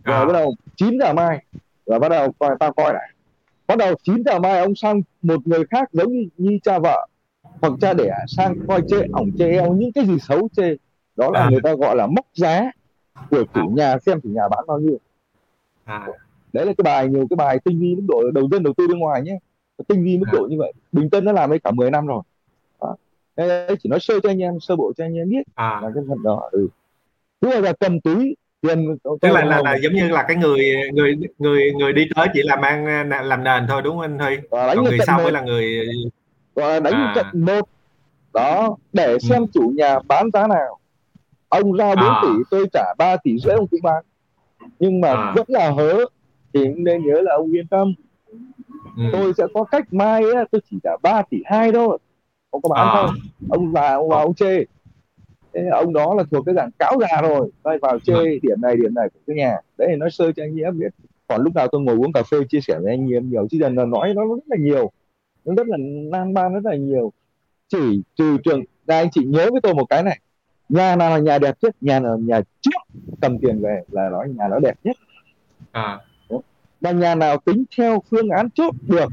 rồi 0.04 0.16
à. 0.16 0.24
bắt 0.24 0.32
đầu 0.32 0.54
9 0.76 0.98
giờ 0.98 1.12
mai 1.12 1.44
rồi 1.86 1.98
bắt 1.98 2.08
đầu 2.08 2.32
coi 2.38 2.56
tao 2.60 2.72
coi 2.72 2.92
lại 2.94 3.12
bắt 3.66 3.78
đầu 3.78 3.94
9 4.02 4.22
giờ 4.24 4.38
mai 4.38 4.60
ông 4.60 4.74
sang 4.74 5.02
một 5.22 5.46
người 5.46 5.64
khác 5.70 5.88
giống 5.92 6.12
như, 6.12 6.28
như 6.36 6.58
cha 6.62 6.78
vợ 6.78 7.06
hoặc 7.60 7.72
cha 7.80 7.94
đẻ 7.94 8.14
sang 8.28 8.54
coi 8.68 8.82
chê 8.88 8.96
ổng 9.12 9.30
chê 9.38 9.50
eo 9.50 9.72
những 9.72 9.92
cái 9.92 10.06
gì 10.06 10.18
xấu 10.18 10.48
chê 10.56 10.76
đó 11.16 11.30
là 11.30 11.40
À. 11.40 11.48
người 11.50 11.60
ta 11.62 11.74
gọi 11.74 11.96
là 11.96 12.06
móc 12.06 12.26
giá 12.34 12.70
của 13.30 13.44
chủ 13.54 13.60
nhà 13.68 13.98
xem 13.98 14.20
chủ 14.20 14.28
nhà 14.28 14.48
bán 14.48 14.64
bao 14.66 14.78
nhiêu 14.78 14.96
à. 15.84 16.08
đấy 16.52 16.66
là 16.66 16.72
cái 16.78 16.82
bài 16.82 17.08
nhiều 17.08 17.26
cái 17.30 17.36
bài 17.36 17.58
tinh 17.64 17.80
vi 17.80 17.94
mức 17.94 18.02
độ 18.08 18.30
đầu 18.30 18.48
dân 18.50 18.62
đầu 18.62 18.74
tư 18.76 18.88
bên 18.88 18.98
ngoài 18.98 19.22
nhé 19.22 19.38
tinh 19.88 20.04
vi 20.04 20.18
mức 20.18 20.26
độ 20.32 20.46
như 20.50 20.56
vậy 20.58 20.72
bình 20.92 21.10
tân 21.10 21.24
nó 21.24 21.32
làm 21.32 21.50
đấy 21.50 21.58
cả 21.64 21.70
10 21.70 21.90
năm 21.90 22.06
rồi 22.06 22.22
đó. 22.80 22.96
Đấy, 23.36 23.76
chỉ 23.82 23.88
nói 23.88 24.00
sơ 24.00 24.20
cho 24.22 24.30
anh 24.30 24.38
em 24.38 24.60
sơ 24.60 24.76
bộ 24.76 24.92
cho 24.96 25.04
anh 25.04 25.14
em 25.16 25.28
biết 25.30 25.42
à. 25.54 25.80
là 25.82 25.90
cái 25.94 26.04
phần 26.08 26.22
đó 26.22 26.48
ừ. 26.52 26.68
mà 27.40 27.58
là 27.60 27.72
cầm 27.80 28.00
túi 28.00 28.36
tiền 28.62 28.96
tức 29.20 29.28
là, 29.32 29.44
là 29.44 29.62
là 29.64 29.76
giống 29.82 29.92
như 29.92 30.08
là 30.08 30.22
cái 30.28 30.36
người 30.36 30.58
người 30.92 31.16
người 31.38 31.72
người 31.72 31.92
đi 31.92 32.06
tới 32.14 32.28
chỉ 32.34 32.42
là 32.44 32.56
mang 32.56 32.84
làm 33.08 33.44
nền 33.44 33.66
thôi 33.68 33.82
đúng 33.82 33.96
không 33.96 34.00
anh 34.00 34.18
Huy 34.18 34.36
Và 34.50 34.66
đánh 34.66 34.76
còn 34.76 34.84
người 34.84 34.98
sau 35.06 35.18
mới 35.18 35.32
là 35.32 35.40
người 35.40 35.86
gọi 36.56 36.72
là 36.72 36.80
đánh 36.80 36.92
À. 36.92 37.12
trận 37.16 37.26
một 37.44 37.68
đó 38.34 38.76
để 38.92 39.18
xem 39.18 39.46
chủ 39.52 39.72
nhà 39.76 39.98
bán 40.08 40.30
giá 40.30 40.46
nào 40.46 40.78
ông 41.48 41.72
ra 41.72 41.94
4 41.94 42.04
À. 42.04 42.20
tỷ 42.22 42.28
tôi 42.50 42.66
trả 42.72 42.94
3 42.98 43.16
tỷ 43.16 43.38
rưỡi 43.38 43.54
ông 43.54 43.66
cũng 43.66 43.80
bán 43.82 44.04
nhưng 44.78 45.00
mà 45.00 45.08
À. 45.08 45.32
vẫn 45.36 45.46
là 45.48 45.70
hớ 45.70 45.94
thì 46.54 46.60
cũng 46.64 46.84
nên 46.84 47.06
nhớ 47.06 47.20
là 47.20 47.34
ông 47.34 47.52
yên 47.52 47.66
tâm 47.66 47.94
ừ. 48.96 49.02
tôi 49.12 49.32
sẽ 49.38 49.44
có 49.54 49.64
cách 49.64 49.92
mai 49.92 50.22
á, 50.34 50.44
tôi 50.50 50.60
chỉ 50.70 50.76
trả 50.82 50.90
3 51.02 51.22
tỷ 51.22 51.38
hai 51.44 51.72
thôi 51.72 51.98
ông 52.50 52.62
có 52.62 52.68
bán 52.68 52.88
À. 52.88 52.92
không 52.94 53.14
ông 53.50 53.72
già 53.72 53.94
ông 53.94 54.08
vào 54.08 54.18
ông 54.20 54.34
chê 54.34 54.64
Thế 55.54 55.68
ông 55.72 55.92
đó 55.92 56.14
là 56.14 56.24
thuộc 56.30 56.46
cái 56.46 56.54
dạng 56.54 56.70
cáo 56.78 56.92
già 57.00 57.22
rồi. 57.22 57.50
Tôi 57.62 57.78
vào 57.82 57.98
chê 57.98 58.38
điểm 58.42 58.60
này 58.60 58.76
điểm 58.76 58.94
này 58.94 59.08
của 59.08 59.20
cái 59.26 59.36
nhà. 59.36 59.56
Đấy 59.78 59.88
thì 59.90 59.96
nói 59.96 60.10
sơ 60.10 60.32
cho 60.32 60.42
anh 60.42 60.56
em 60.56 60.78
biết. 60.78 60.94
Còn 61.28 61.42
lúc 61.42 61.54
nào 61.54 61.68
tôi 61.68 61.80
ngồi 61.80 61.96
uống 61.96 62.12
cà 62.12 62.22
phê 62.22 62.38
chia 62.48 62.60
sẻ 62.60 62.78
với 62.82 62.92
anh 62.92 63.12
em 63.12 63.30
nhiều 63.30 63.48
chứ 63.50 63.58
dần 63.60 63.76
là 63.76 63.84
nói 63.84 64.14
nó 64.14 64.24
rất 64.24 64.42
là 64.46 64.56
nhiều. 64.60 64.90
Nó 65.44 65.54
rất 65.54 65.66
là 65.66 65.76
nan 66.10 66.34
ban 66.34 66.54
rất 66.54 66.64
là 66.64 66.76
nhiều. 66.76 67.12
Chỉ 67.68 68.02
trừ 68.14 68.36
trường 68.44 68.62
đây 68.86 68.98
anh 68.98 69.10
chị 69.10 69.24
nhớ 69.24 69.48
với 69.52 69.60
tôi 69.60 69.74
một 69.74 69.84
cái 69.84 70.02
này. 70.02 70.20
Nhà 70.68 70.96
nào 70.96 71.10
là 71.10 71.18
nhà 71.18 71.38
đẹp 71.38 71.56
nhất? 71.62 71.76
Nhà 71.80 72.00
nào 72.00 72.16
là 72.16 72.22
nhà 72.26 72.40
trước 72.60 73.00
cầm 73.20 73.38
tiền 73.38 73.60
về 73.60 73.82
là 73.90 74.08
nói 74.10 74.28
nhà 74.28 74.48
nó 74.48 74.58
đẹp 74.58 74.74
nhất. 74.84 74.96
À. 75.72 75.98
và 76.80 76.90
nhà 76.90 77.14
nào 77.14 77.36
tính 77.44 77.64
theo 77.76 78.02
phương 78.10 78.28
án 78.28 78.50
chốt 78.50 78.74
được 78.88 79.08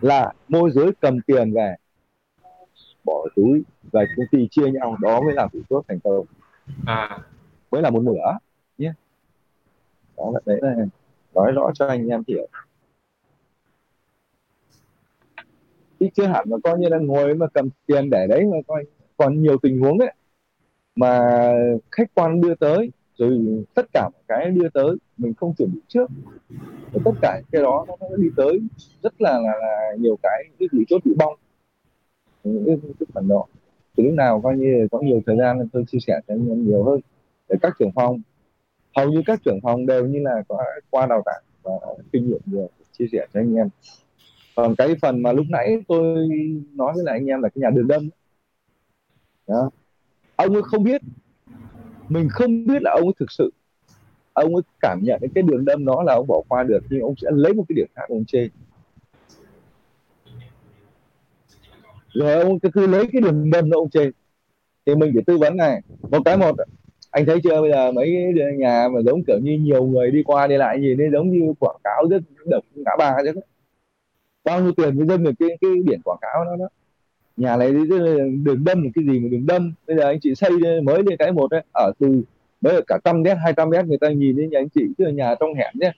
là 0.00 0.32
môi 0.48 0.70
giới 0.70 0.90
cầm 1.00 1.20
tiền 1.20 1.52
về 1.52 1.74
bỏ 3.04 3.26
túi 3.36 3.62
và 3.92 4.04
công 4.16 4.26
ty 4.30 4.48
chia 4.50 4.70
nhau 4.70 4.96
đó 5.00 5.20
mới 5.20 5.34
là 5.34 5.48
thủ 5.52 5.58
chốt 5.70 5.84
thành 5.88 6.00
công. 6.00 6.26
À. 6.86 7.18
mới 7.70 7.82
là 7.82 7.90
một 7.90 8.02
nửa 8.02 8.38
nhé. 8.78 8.92
Đó 10.16 10.30
là 10.34 10.40
đấy 10.46 10.58
là 10.62 10.74
nói 11.34 11.52
rõ 11.52 11.70
cho 11.74 11.86
anh 11.86 12.08
em 12.08 12.22
hiểu. 12.28 12.46
Chứ 16.00 16.06
chưa 16.14 16.26
hẳn 16.26 16.44
mà 16.50 16.56
coi 16.64 16.78
như 16.78 16.88
là 16.88 16.98
ngồi 16.98 17.34
mà 17.34 17.46
cầm 17.54 17.68
tiền 17.86 18.10
để 18.10 18.26
đấy 18.28 18.44
mà 18.44 18.56
coi 18.66 18.84
còn 19.16 19.42
nhiều 19.42 19.56
tình 19.62 19.80
huống 19.80 19.98
ấy 19.98 20.12
mà 20.96 21.20
khách 21.90 22.14
quan 22.14 22.40
đưa 22.40 22.54
tới 22.54 22.90
rồi 23.18 23.64
tất 23.74 23.86
cả 23.92 24.10
cái 24.28 24.50
đưa 24.50 24.68
tới 24.68 24.96
mình 25.16 25.34
không 25.34 25.54
chuẩn 25.58 25.72
bị 25.72 25.80
trước. 25.88 26.10
Và 26.92 27.00
tất 27.04 27.12
cả 27.22 27.40
cái 27.52 27.62
đó 27.62 27.84
nó 27.88 27.96
nó 28.00 28.16
đi 28.16 28.28
tới 28.36 28.60
rất 29.02 29.20
là 29.20 29.32
là, 29.32 29.52
là 29.60 29.96
nhiều 29.98 30.16
cái 30.22 30.44
cái 30.58 30.68
gì 30.72 30.84
chốt 30.88 30.98
bị 31.04 31.14
bong 31.18 31.34
những 32.44 32.64
cái, 32.66 32.76
thức 33.00 33.08
phản 33.14 33.28
độ 33.28 33.48
thì 33.96 34.04
lúc 34.04 34.12
nào 34.12 34.40
coi 34.40 34.56
như 34.56 34.88
có 34.90 35.00
nhiều 35.00 35.22
thời 35.26 35.36
gian 35.36 35.68
tôi 35.72 35.84
chia 35.88 35.98
sẻ 36.06 36.20
cho 36.28 36.34
anh 36.34 36.48
em 36.48 36.66
nhiều 36.66 36.84
hơn 36.84 37.00
để 37.48 37.56
các 37.62 37.72
trưởng 37.78 37.92
phòng. 37.92 38.20
Hầu 38.96 39.10
như 39.10 39.22
các 39.26 39.40
trưởng 39.44 39.60
phòng 39.62 39.86
đều 39.86 40.06
như 40.06 40.18
là 40.22 40.42
có 40.48 40.64
qua 40.90 41.06
đào 41.06 41.22
tạo 41.24 41.40
và 41.62 41.72
kinh 42.12 42.28
nghiệm 42.28 42.40
nhiều 42.44 42.68
chia 42.98 43.06
sẻ 43.12 43.26
cho 43.34 43.40
anh 43.40 43.54
em. 43.54 43.68
Còn 44.56 44.74
cái 44.76 44.94
phần 45.02 45.22
mà 45.22 45.32
lúc 45.32 45.46
nãy 45.48 45.76
tôi 45.88 46.28
nói 46.72 46.92
với 46.94 47.04
lại 47.04 47.18
anh 47.18 47.26
em 47.26 47.42
là 47.42 47.48
cái 47.48 47.60
nhà 47.60 47.70
đường 47.70 47.88
đâm 47.88 48.08
đó. 49.46 49.70
ông 50.36 50.52
ấy 50.52 50.62
không 50.62 50.82
biết. 50.82 51.00
Mình 52.08 52.28
không 52.30 52.66
biết 52.66 52.82
là 52.82 52.90
ông 52.90 53.04
ấy 53.04 53.12
thực 53.18 53.30
sự. 53.30 53.50
Ông 54.32 54.54
ấy 54.54 54.62
cảm 54.80 55.00
nhận 55.02 55.20
cái 55.34 55.42
đường 55.42 55.64
đâm 55.64 55.84
đó 55.84 56.02
là 56.02 56.14
ông 56.14 56.26
bỏ 56.26 56.42
qua 56.48 56.62
được 56.62 56.80
nhưng 56.90 57.00
ông 57.00 57.14
sẽ 57.16 57.28
lấy 57.32 57.54
một 57.54 57.64
cái 57.68 57.74
điểm 57.76 57.86
khác 57.94 58.04
ông 58.08 58.24
chê 58.24 58.48
rồi 62.14 62.32
ông 62.32 62.60
cứ, 62.60 62.86
lấy 62.86 63.06
cái 63.12 63.22
đường 63.22 63.50
đâm 63.50 63.70
nó 63.70 63.78
ông 63.78 63.90
chê. 63.90 64.10
Thì 64.86 64.94
mình 64.94 65.10
phải 65.14 65.22
tư 65.26 65.38
vấn 65.38 65.56
này. 65.56 65.80
Một 66.10 66.18
cái 66.24 66.36
một 66.36 66.56
anh 67.10 67.26
thấy 67.26 67.40
chưa? 67.44 67.60
Bây 67.60 67.70
giờ 67.70 67.92
mấy 67.92 68.32
nhà 68.58 68.88
mà 68.92 69.00
giống 69.00 69.24
kiểu 69.26 69.38
như 69.42 69.58
nhiều 69.58 69.84
người 69.84 70.10
đi 70.10 70.22
qua 70.22 70.46
đi 70.46 70.56
lại 70.56 70.80
gì 70.80 70.94
nên 70.94 71.12
giống 71.12 71.30
như 71.30 71.52
quảng 71.58 71.76
cáo 71.84 72.04
rất 72.10 72.22
độc 72.46 72.64
ngã 72.74 72.92
ba 72.98 73.16
chứ. 73.24 73.40
Bao 74.44 74.60
nhiêu 74.60 74.72
tiền 74.76 74.96
với 74.96 75.06
dân 75.06 75.24
được 75.24 75.32
cái 75.38 75.48
cái 75.60 75.70
biển 75.86 76.00
quảng 76.04 76.18
cáo 76.20 76.44
đó 76.44 76.56
đó. 76.58 76.68
Nhà 77.36 77.56
này 77.56 77.72
đường 78.44 78.64
đâm 78.64 78.82
là 78.82 78.90
cái 78.94 79.04
gì 79.04 79.20
mà 79.20 79.28
đường 79.28 79.46
đâm? 79.46 79.72
Bây 79.86 79.96
giờ 79.96 80.04
anh 80.04 80.20
chị 80.20 80.34
xây 80.34 80.50
mới 80.82 81.02
lên 81.02 81.16
cái 81.18 81.32
một 81.32 81.50
ấy 81.50 81.64
ở 81.74 81.92
từ 81.98 82.22
mới 82.60 82.80
cả 82.86 82.98
trăm 83.04 83.22
mét 83.22 83.36
hai 83.44 83.52
trăm 83.56 83.70
mét 83.70 83.84
người 83.84 83.98
ta 83.98 84.08
nhìn 84.10 84.36
đến 84.36 84.50
nhà 84.50 84.58
anh 84.58 84.68
chị 84.68 84.84
tức 84.98 85.04
là 85.04 85.10
nhà 85.10 85.34
trong 85.40 85.54
hẻm 85.54 85.72
nhé 85.74 85.92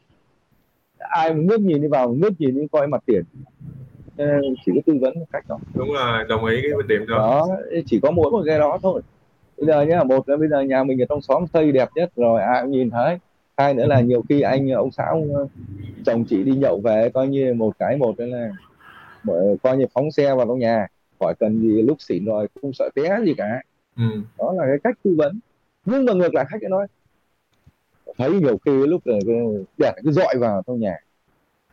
ai 0.98 1.34
mà 1.34 1.40
ngước 1.42 1.60
nhìn 1.60 1.82
đi 1.82 1.88
vào 1.88 2.12
ngước 2.12 2.40
nhìn 2.40 2.54
đi 2.54 2.66
coi 2.72 2.86
mặt 2.86 3.02
tiền 3.06 3.24
chỉ 4.66 4.72
có 4.74 4.80
tư 4.86 4.98
vấn 5.00 5.18
một 5.18 5.26
cách 5.32 5.44
đó 5.48 5.58
đúng 5.74 5.92
rồi 5.92 6.24
đồng 6.28 6.44
ý 6.44 6.62
cái 6.62 6.70
điểm 6.88 7.06
đó. 7.08 7.16
Đó 7.18 7.46
chỉ 7.86 8.00
có 8.00 8.10
mỗi 8.10 8.30
một 8.30 8.42
cái 8.46 8.58
đó 8.58 8.78
thôi. 8.82 9.02
Bây 9.56 9.66
giờ 9.66 9.82
nhá 9.82 10.02
một 10.04 10.28
là 10.28 10.36
bây 10.36 10.48
giờ 10.48 10.60
nhà 10.60 10.84
mình 10.84 11.02
ở 11.02 11.06
trong 11.08 11.20
xóm 11.20 11.46
xây 11.52 11.72
đẹp 11.72 11.88
nhất 11.94 12.10
rồi 12.16 12.42
ai 12.42 12.62
cũng 12.62 12.70
nhìn 12.70 12.90
thấy. 12.90 13.18
Hai 13.56 13.74
nữa 13.74 13.86
là 13.86 14.00
nhiều 14.00 14.22
khi 14.28 14.40
anh 14.40 14.70
ông 14.70 14.90
xã 14.90 15.04
ông, 15.10 15.34
ờ, 15.34 15.46
chồng 16.06 16.24
chị 16.24 16.42
đi 16.44 16.52
nhậu 16.52 16.80
về 16.80 17.10
coi 17.14 17.28
như 17.28 17.54
một 17.54 17.78
cái 17.78 17.96
một 17.96 18.18
đó 18.18 18.24
là 18.26 18.50
bởi- 19.24 19.56
coi 19.62 19.76
như 19.76 19.86
phóng 19.94 20.10
xe 20.10 20.34
vào 20.34 20.46
trong 20.46 20.58
nhà. 20.58 20.86
Khỏi 21.20 21.34
cần 21.38 21.60
gì 21.60 21.82
lúc 21.82 21.96
xỉn 22.00 22.24
rồi 22.24 22.48
không 22.62 22.72
sợ 22.72 22.88
té 22.94 23.18
gì 23.24 23.34
cả. 23.34 23.62
Ừ. 23.96 24.02
đó 24.38 24.52
là 24.56 24.64
cái 24.66 24.78
cách 24.84 24.98
tư 25.04 25.14
vấn. 25.18 25.40
Nhưng 25.84 26.04
mà 26.04 26.12
ngược 26.12 26.34
lại 26.34 26.44
khách 26.48 26.62
ấy 26.62 26.70
nói 26.70 26.86
thấy 28.18 28.30
nhiều 28.30 28.58
khi 28.64 28.86
lúc 28.86 29.06
là 29.06 29.16
cái 29.26 29.36
đẹp 29.78 29.92
cứ 30.04 30.12
dọi 30.12 30.34
vào 30.38 30.62
trong 30.66 30.80
nhà 30.80 30.96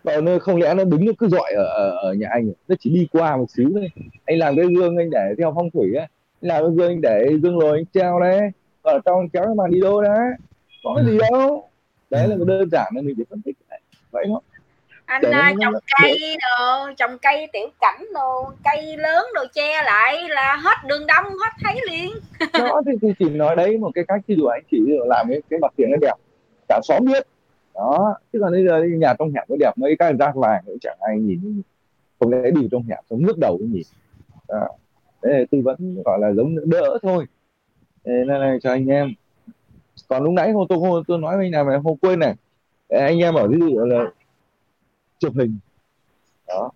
còn 0.03 0.39
không 0.39 0.57
lẽ 0.57 0.73
nó 0.73 0.83
đứng 0.83 1.05
nó 1.05 1.11
cứ 1.17 1.27
dọi 1.27 1.53
ở, 1.55 1.63
ở, 1.63 1.89
ở 1.89 2.13
nhà 2.13 2.27
anh 2.31 2.51
nó 2.67 2.75
chỉ 2.79 2.89
đi 2.89 3.07
qua 3.11 3.37
một 3.37 3.45
xíu 3.49 3.69
thôi. 3.73 3.91
Anh 4.25 4.37
làm 4.37 4.55
cái 4.55 4.65
gương 4.65 4.97
anh 4.97 5.09
để 5.09 5.33
theo 5.37 5.53
phong 5.55 5.69
thủy 5.71 5.95
á. 5.99 6.07
Anh 6.41 6.49
làm 6.49 6.63
cái 6.63 6.71
gương 6.75 6.91
anh 6.91 7.01
để 7.01 7.25
gương 7.43 7.59
lồi 7.59 7.77
anh 7.77 7.85
treo 7.93 8.19
đấy. 8.19 8.39
Ở 8.81 8.99
trong 9.05 9.29
kéo 9.29 9.43
cái 9.43 9.55
màn 9.55 9.71
đi 9.71 9.81
đô 9.81 10.01
đấy 10.01 10.29
có 10.83 10.93
cái 10.95 11.05
gì 11.05 11.17
đâu. 11.31 11.69
Đấy 12.09 12.27
là 12.27 12.35
đơn 12.47 12.69
giản 12.71 12.93
là 12.95 13.01
mình 13.01 13.15
chỉ 13.17 13.23
phân 13.29 13.41
tích 13.41 13.55
vậy 14.11 14.25
thôi. 14.27 14.39
Anh 15.05 15.21
à, 15.31 15.53
trồng 15.61 15.73
cây 16.01 16.35
đồ 16.41 16.91
trồng 16.97 17.17
cây 17.21 17.47
tiểu 17.53 17.67
cảnh 17.79 18.05
đồ 18.13 18.51
cây 18.63 18.97
lớn 18.97 19.25
đồ 19.33 19.45
che 19.53 19.83
lại 19.83 20.29
là 20.29 20.55
hết 20.63 20.87
đường 20.87 21.07
đông 21.07 21.23
hết 21.23 21.51
thấy 21.63 21.79
liền. 21.89 22.11
Đó 22.53 22.81
thì, 22.85 22.91
thì 23.01 23.13
chỉ 23.19 23.29
nói 23.29 23.55
đấy 23.55 23.77
một 23.77 23.91
cái 23.95 24.03
cách 24.07 24.21
ví 24.27 24.35
dụ 24.35 24.45
anh 24.45 24.61
chỉ 24.71 24.77
làm 25.07 25.27
cái 25.29 25.41
cái 25.49 25.59
mặt 25.59 25.73
tiền 25.77 25.91
nó 25.91 25.97
đẹp. 26.01 26.13
Cả 26.67 26.79
xóm 26.83 27.05
biết 27.05 27.27
đó, 27.73 28.15
chứ 28.33 28.39
còn 28.41 28.51
bây 28.51 28.65
giờ 28.65 28.83
nhà 28.97 29.13
trong 29.19 29.31
hẻm 29.31 29.43
có 29.49 29.55
đẹp, 29.59 29.71
mấy 29.75 29.95
cái 29.99 30.13
rác 30.13 30.35
vàng 30.35 30.63
cũng 30.65 30.77
chẳng 30.81 30.97
ai 30.99 31.19
nhìn 31.19 31.61
không 32.19 32.31
lẽ 32.31 32.51
đi 32.51 32.67
trong 32.71 32.83
hẻm 32.83 33.03
xong 33.09 33.21
ngước 33.21 33.37
đầu 33.37 33.57
cái 33.59 33.67
nhìn. 33.67 33.83
Đó. 34.47 34.67
Thế 35.23 35.45
tư 35.51 35.61
vấn 35.63 36.01
gọi 36.05 36.19
là 36.19 36.33
giống 36.33 36.69
đỡ 36.69 36.97
thôi. 37.01 37.25
Thế 38.05 38.11
nên 38.27 38.41
là 38.41 38.57
cho 38.61 38.71
anh 38.71 38.87
em. 38.87 39.13
Còn 40.07 40.23
lúc 40.23 40.33
nãy 40.33 40.51
hôm 40.51 40.67
tôi 40.69 40.77
hôm 40.77 41.03
tôi 41.07 41.17
nói 41.17 41.37
với 41.37 41.45
anh 41.45 41.51
nào 41.51 41.63
mà 41.63 41.81
không 41.83 41.97
quên 41.97 42.19
này. 42.19 42.35
Anh 42.89 43.19
em 43.19 43.33
ở 43.33 43.47
ví 43.47 43.59
dụ 43.59 43.79
là 43.79 44.05
chụp 45.19 45.33
hình. 45.35 45.57
Đó. 46.47 46.71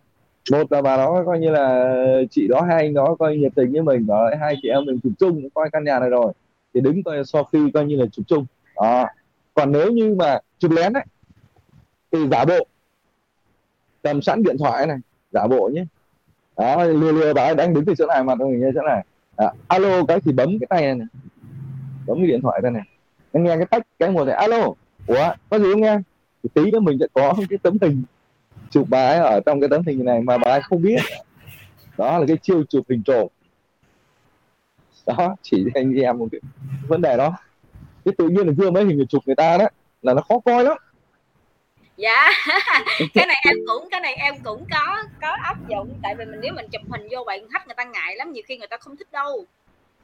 Một 0.52 0.72
là 0.72 0.82
bà 0.82 0.98
đó 0.98 1.24
coi 1.26 1.40
như 1.40 1.50
là 1.50 1.96
chị 2.32 2.48
đó, 2.48 2.62
hai 2.62 2.84
anh 2.84 2.94
đó 2.94 3.16
coi 3.20 3.38
nhiệt 3.38 3.52
tình 3.56 3.72
với 3.72 3.82
mình 3.82 4.08
đó 4.08 4.30
hai 4.40 4.56
chị 4.62 4.70
em 4.70 4.86
mình 4.86 5.00
chụp 5.04 5.14
chung, 5.20 5.50
coi 5.54 5.70
căn 5.70 5.84
nhà 5.84 6.00
này 6.00 6.10
rồi. 6.10 6.34
Thì 6.74 6.82
đứng 6.82 7.04
coi 7.04 7.26
Sophie 7.26 7.72
coi 7.74 7.86
như 7.86 7.96
là 7.96 8.06
chụp 8.12 8.26
chung. 8.28 8.46
Đó. 8.76 9.06
Còn 9.54 9.72
nếu 9.72 9.92
như 9.92 10.16
mà 10.16 10.40
chụp 10.60 10.72
lén 10.72 10.94
đấy, 10.94 11.04
thì 12.12 12.20
giả 12.32 12.46
bộ. 12.46 12.68
Cầm 14.04 14.22
sẵn 14.22 14.44
điện 14.44 14.58
thoại 14.58 14.88
này 14.88 14.98
giả 15.32 15.48
bộ 15.48 15.70
nhé. 15.74 15.86
Đó 16.58 16.84
lừa 16.84 17.12
lừa 17.12 17.34
bảo 17.34 17.46
anh 17.46 17.56
đang 17.56 17.74
đứng 17.74 17.86
từ 17.86 17.96
chỗ 17.98 18.06
này 18.06 18.24
mặt 18.24 18.38
mình 18.38 18.60
như 18.60 18.72
chỗ 18.76 18.82
này. 18.82 19.06
À, 19.36 19.52
alo 19.68 20.04
cái 20.08 20.20
thì 20.22 20.32
bấm 20.32 20.60
cái 20.60 20.68
tay 20.70 20.82
này, 20.82 20.96
này. 20.96 21.08
Bấm 22.08 22.18
cái 22.18 22.28
điện 22.28 22.42
thoại 22.42 22.62
đây 22.64 22.72
này. 22.72 22.84
Anh 23.34 23.44
nghe 23.44 23.58
cái 23.58 23.66
tách 23.66 23.88
cái 24.00 24.10
một 24.10 24.26
này 24.26 24.36
alo. 24.36 24.68
Ủa 25.08 25.34
có 25.50 25.60
gì 25.60 25.72
không 25.72 25.82
nghe? 25.82 26.00
Thì 26.44 26.50
tí 26.54 26.72
nữa 26.72 26.80
mình 26.80 26.98
sẽ 27.00 27.06
có 27.14 27.34
cái 27.50 27.60
tấm 27.64 27.78
hình 27.82 28.04
chụp 28.70 28.88
bà 28.90 29.08
ấy 29.08 29.20
ở 29.20 29.40
trong 29.46 29.60
cái 29.60 29.70
tấm 29.70 29.82
hình 29.88 30.06
này 30.06 30.22
mà 30.22 30.38
bà 30.38 30.52
ấy 30.52 30.62
không 30.62 30.82
biết. 30.82 31.00
Đó 31.98 32.20
là 32.20 32.26
cái 32.28 32.38
chiêu 32.38 32.64
chụp 32.70 32.86
hình 32.90 33.04
trộm. 33.04 33.28
Đó 35.06 35.36
chỉ 35.42 35.66
anh 35.74 35.94
em 35.94 36.18
một 36.18 36.28
cái 36.32 36.42
vấn 36.88 37.02
đề 37.02 37.18
đó. 37.18 37.34
Cái 38.06 38.14
tự 38.18 38.30
nhiên 38.30 38.48
là 38.48 38.54
gương 38.58 38.74
mấy 38.74 38.86
hình 38.86 39.06
chụp 39.10 39.24
người 39.26 39.36
ta 39.36 39.58
đó 39.58 39.68
là 40.08 40.14
nó 40.14 40.22
khó 40.22 40.40
coi 40.46 40.64
lắm. 40.64 40.78
Dạ. 41.98 42.30
Cái 43.14 43.26
này 43.26 43.38
em 43.46 43.56
cũng 43.68 43.88
cái 43.92 44.02
này 44.02 44.14
em 44.14 44.36
cũng 44.44 44.66
có 44.72 45.04
có 45.22 45.28
áp 45.44 45.58
dụng. 45.70 46.00
Tại 46.04 46.16
vì 46.16 46.26
mình 46.26 46.40
nếu 46.42 46.54
mình 46.54 46.66
chụp 46.72 46.82
hình 46.90 47.08
vô 47.12 47.24
bạn 47.24 47.50
khách 47.50 47.68
người 47.68 47.76
ta 47.76 47.84
ngại 47.84 48.16
lắm 48.16 48.32
nhiều 48.32 48.44
khi 48.48 48.58
người 48.58 48.68
ta 48.68 48.78
không 48.78 48.98
thích 48.98 49.12
đâu. 49.12 49.46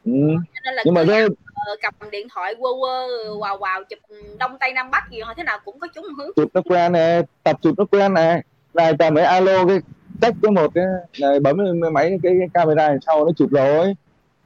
Ừ. 0.06 0.12
cho 0.54 0.60
nên 0.66 0.74
là 0.74 0.84
nhưng 0.86 0.94
mà 0.94 1.04
cái 1.08 1.22
ờ, 1.54 1.76
cầm 1.82 2.12
điện 2.12 2.28
thoại 2.34 2.56
quơ 2.60 2.70
quơ 2.80 3.08
vào 3.40 3.58
vào 3.58 3.84
chụp 3.84 4.00
đông 4.40 4.58
tây 4.60 4.74
nam 4.74 4.92
bắc 4.92 5.10
gì 5.12 5.20
thôi 5.26 5.34
thế 5.38 5.44
nào 5.44 5.60
cũng 5.66 5.80
có 5.80 5.88
chúng 5.96 6.06
hướng. 6.18 6.32
Chụp 6.36 6.50
nó 6.54 6.62
quen 6.66 6.92
này 6.92 7.22
tập 7.44 7.58
chụp 7.62 7.74
nó 7.78 7.86
quen 7.86 8.14
này 8.14 8.42
này 8.74 8.94
ta 9.00 9.10
mới 9.10 9.24
alo 9.24 9.66
cái 9.66 9.80
tách 10.22 10.34
cái 10.42 10.52
một 10.52 10.72
cái 10.76 10.84
này 11.20 11.40
bấm 11.40 11.58
cái 11.82 11.92
máy 11.92 12.20
cái, 12.24 12.34
cái 12.40 12.48
camera 12.54 12.88
này 12.88 12.98
sau 13.06 13.26
nó 13.26 13.32
chụp 13.38 13.52
rồi. 13.52 13.94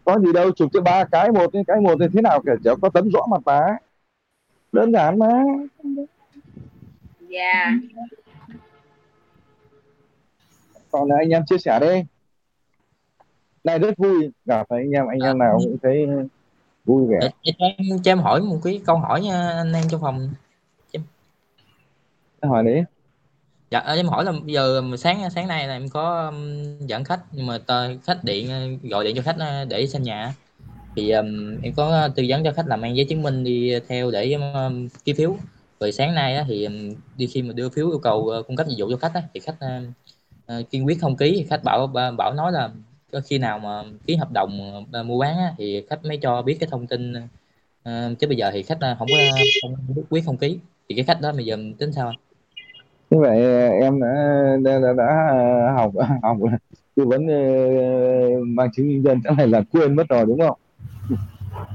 Có 0.05 0.19
gì 0.19 0.33
đâu 0.33 0.51
chụp 0.51 0.69
cái 0.73 0.81
ba 0.81 1.03
cái 1.03 1.31
một 1.31 1.51
cái 1.67 1.81
một 1.81 1.95
thì 1.99 2.05
thế 2.13 2.21
nào 2.21 2.41
kể 2.45 2.51
chỉ 2.63 2.69
có 2.81 2.89
tấm 2.89 3.09
rõ 3.09 3.21
mặt 3.29 3.41
bà. 3.45 3.57
ấy. 3.57 3.86
Đơn 4.71 4.91
giản 4.91 5.19
mà. 5.19 5.43
Dạ. 7.29 7.71
Còn 10.91 11.09
là 11.09 11.15
anh 11.17 11.29
em 11.29 11.45
chia 11.45 11.57
sẻ 11.57 11.79
đi. 11.81 12.03
Này 13.63 13.79
rất 13.79 13.97
vui 13.97 14.31
gặp 14.45 14.65
phải 14.69 14.79
anh 14.79 14.91
em. 14.91 15.07
Anh 15.07 15.19
em 15.19 15.37
nào 15.37 15.59
cũng 15.63 15.77
thấy 15.83 16.07
vui 16.85 17.07
vẻ. 17.07 17.17
Để, 17.21 17.29
để 17.43 17.51
cho, 17.59 17.65
em, 17.65 18.01
cho 18.03 18.11
em 18.11 18.19
hỏi 18.19 18.41
một 18.41 18.59
cái 18.63 18.81
câu 18.85 18.97
hỏi 18.97 19.21
nha 19.21 19.49
anh 19.49 19.73
em 19.73 19.83
trong 19.89 20.01
phòng. 20.01 20.29
Hỏi 22.41 22.63
đấy 22.63 22.83
dạ 23.71 23.79
ờ, 23.79 23.95
em 23.95 24.07
hỏi 24.07 24.25
là 24.25 24.31
bây 24.31 24.53
giờ 24.53 24.81
mà 24.81 24.97
sáng 24.97 25.29
sáng 25.29 25.47
nay 25.47 25.67
là 25.67 25.73
em 25.73 25.89
có 25.89 26.25
um, 26.25 26.87
dẫn 26.87 27.03
khách 27.03 27.19
nhưng 27.31 27.47
mà 27.47 27.57
tờ, 27.57 27.97
khách 28.03 28.23
điện 28.23 28.49
ờ, 28.49 28.89
gọi 28.89 29.03
điện 29.03 29.15
cho 29.15 29.21
khách 29.21 29.35
ờ, 29.39 29.65
để 29.65 29.87
xem 29.87 30.03
nhà 30.03 30.33
thì 30.97 31.11
um, 31.11 31.57
em 31.61 31.73
có 31.73 32.09
tư 32.15 32.23
vấn 32.27 32.43
cho 32.43 32.51
khách 32.51 32.67
làm 32.67 32.81
mang 32.81 32.95
giấy 32.95 33.05
chứng 33.05 33.21
minh 33.21 33.43
đi 33.43 33.73
theo 33.87 34.11
để 34.11 34.33
um, 34.33 34.87
ký 35.05 35.13
phiếu. 35.13 35.35
Rồi 35.79 35.91
sáng 35.91 36.15
nay 36.15 36.35
á, 36.35 36.45
thì 36.47 36.65
um, 36.65 36.93
đi 37.17 37.27
khi 37.27 37.41
mà 37.41 37.53
đưa 37.53 37.69
phiếu 37.69 37.89
yêu 37.89 37.99
cầu 37.99 38.33
uh, 38.39 38.47
cung 38.47 38.55
cấp 38.55 38.67
dịch 38.67 38.75
vụ 38.79 38.87
cho 38.91 38.97
khách 38.97 39.13
á, 39.13 39.23
thì 39.33 39.39
khách 39.39 39.55
uh, 40.59 40.69
kiên 40.69 40.85
quyết 40.85 41.01
không 41.01 41.17
ký. 41.17 41.45
Khách 41.49 41.63
bảo 41.63 41.87
bảo 42.17 42.33
nói 42.33 42.51
là 42.51 42.69
có 43.11 43.21
khi 43.25 43.37
nào 43.37 43.59
mà 43.59 43.83
ký 44.07 44.15
hợp 44.15 44.31
đồng 44.31 44.81
uh, 44.99 45.05
mua 45.05 45.19
bán 45.19 45.37
á, 45.37 45.53
thì 45.57 45.83
khách 45.89 46.05
mới 46.05 46.17
cho 46.17 46.41
biết 46.41 46.57
cái 46.59 46.69
thông 46.71 46.87
tin 46.87 47.13
uh, 47.13 48.19
chứ 48.19 48.27
bây 48.27 48.37
giờ 48.37 48.51
thì 48.53 48.63
khách 48.63 48.77
uh, 48.91 48.97
không 48.99 49.07
có 49.11 49.37
không 49.61 50.03
quyết 50.09 50.25
không 50.25 50.37
ký. 50.37 50.59
Thì 50.89 50.95
cái 50.95 51.05
khách 51.05 51.21
đó 51.21 51.31
bây 51.31 51.45
giờ 51.45 51.57
tính 51.77 51.91
sao 51.91 52.07
anh? 52.07 52.15
như 53.09 53.19
vậy 53.19 53.41
em 53.81 53.99
đã 53.99 54.57
đã, 54.63 54.79
đã, 54.79 54.93
đã 54.97 55.73
học 55.75 55.91
học 56.21 56.37
tư 56.95 57.05
vấn 57.05 57.25
uh, 57.25 58.47
mang 58.47 58.69
chứng 58.75 58.87
minh 58.87 58.95
nhân 58.95 59.03
dân. 59.03 59.21
Chắc 59.23 59.37
này 59.37 59.47
là 59.47 59.61
quên 59.71 59.95
mất 59.95 60.07
rồi 60.09 60.25
đúng 60.25 60.39
không? 60.39 60.57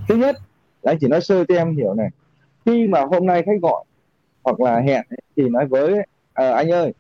Thứ 0.09 0.15
nhất 0.17 0.37
là 0.83 0.93
anh 0.93 0.99
chỉ 1.01 1.09
nói 1.09 1.21
sơ 1.21 1.45
cho 1.45 1.55
em 1.55 1.77
hiểu 1.77 1.95
này. 1.95 2.09
Khi 2.67 2.87
mà 2.87 3.01
hôm 3.01 3.27
nay 3.27 3.43
khách 3.47 3.61
gọi 3.63 3.85
hoặc 4.43 4.61
là 4.61 4.81
hẹn 4.81 5.07
ấy, 5.11 5.19
thì 5.37 5.49
nói 5.49 5.67
với 5.67 5.95
à, 6.33 6.53
anh 6.53 6.71
ơi 6.71 6.93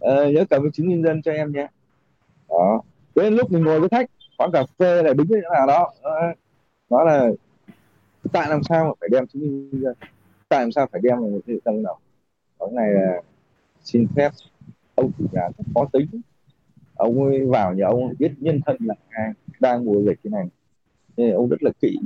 à, 0.00 0.14
nhớ 0.34 0.44
cầm 0.50 0.62
cái 0.62 0.70
chứng 0.72 0.88
nhân 0.88 1.02
dân 1.02 1.22
cho 1.22 1.32
em 1.32 1.52
nhé. 1.52 1.66
Đó. 2.48 2.82
Đến 3.14 3.34
lúc 3.34 3.52
mình 3.52 3.64
ngồi 3.64 3.80
với 3.80 3.88
khách 3.88 4.10
quán 4.38 4.50
cà 4.52 4.64
phê 4.78 5.02
lại 5.02 5.14
đứng 5.14 5.26
cái 5.30 5.40
chỗ 5.42 5.54
nào 5.54 5.66
đó 5.66 5.92
ờ, 6.02 6.32
nó 6.90 7.04
là 7.04 7.30
tại 8.32 8.48
làm 8.48 8.62
sao 8.62 8.84
mà 8.84 8.90
phải 9.00 9.08
đem 9.12 9.26
chứng 9.26 9.42
minh 9.42 9.70
nhân 9.70 9.82
dân? 9.82 9.94
Tại 10.48 10.60
làm 10.60 10.72
sao 10.72 10.86
phải 10.92 11.00
đem 11.04 11.20
một 11.20 11.40
cái 11.46 11.56
tâm 11.64 11.82
nào? 11.82 11.98
Cái 12.60 12.68
này 12.72 12.90
là 12.90 13.22
xin 13.84 14.06
phép 14.16 14.30
ông 14.94 15.10
chủ 15.18 15.24
nhà 15.32 15.48
rất 15.58 15.64
khó 15.74 15.86
tính. 15.92 16.06
Ông 16.94 17.24
ấy 17.24 17.46
vào 17.46 17.74
nhà 17.74 17.86
ông 17.86 18.14
biết 18.18 18.32
nhân 18.38 18.60
thân 18.66 18.76
là 18.80 18.94
ai 19.08 19.30
đang 19.60 19.84
mùa 19.84 20.02
dịch 20.02 20.18
thế 20.24 20.30
này. 20.30 20.44
Nên 21.16 21.34
ông 21.34 21.48
rất 21.48 21.62
là 21.62 21.70
kỹ 21.80 21.98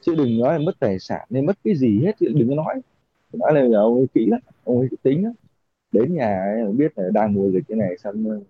chứ 0.00 0.14
đừng 0.14 0.38
nói 0.38 0.52
là 0.52 0.58
mất 0.58 0.72
tài 0.78 0.98
sản 0.98 1.26
nên 1.30 1.46
mất 1.46 1.58
cái 1.64 1.76
gì 1.76 2.02
hết 2.04 2.12
chứ 2.20 2.26
đừng 2.34 2.48
có 2.48 2.54
nói. 2.54 2.74
Nói 3.32 3.52
là 3.54 3.80
ông 3.80 3.94
ấy 3.94 4.06
kỹ 4.14 4.26
lắm 4.26 4.40
ông 4.64 4.78
ấy 4.78 4.88
tính 5.02 5.24
lắm. 5.24 5.32
Đến 5.92 6.14
nhà 6.14 6.40
ấy 6.42 6.72
biết 6.72 6.92
là 6.98 7.04
đang 7.12 7.34
mùa 7.34 7.50
dịch 7.50 7.64
thế 7.68 7.74
này 7.74 7.98
xong 7.98 8.40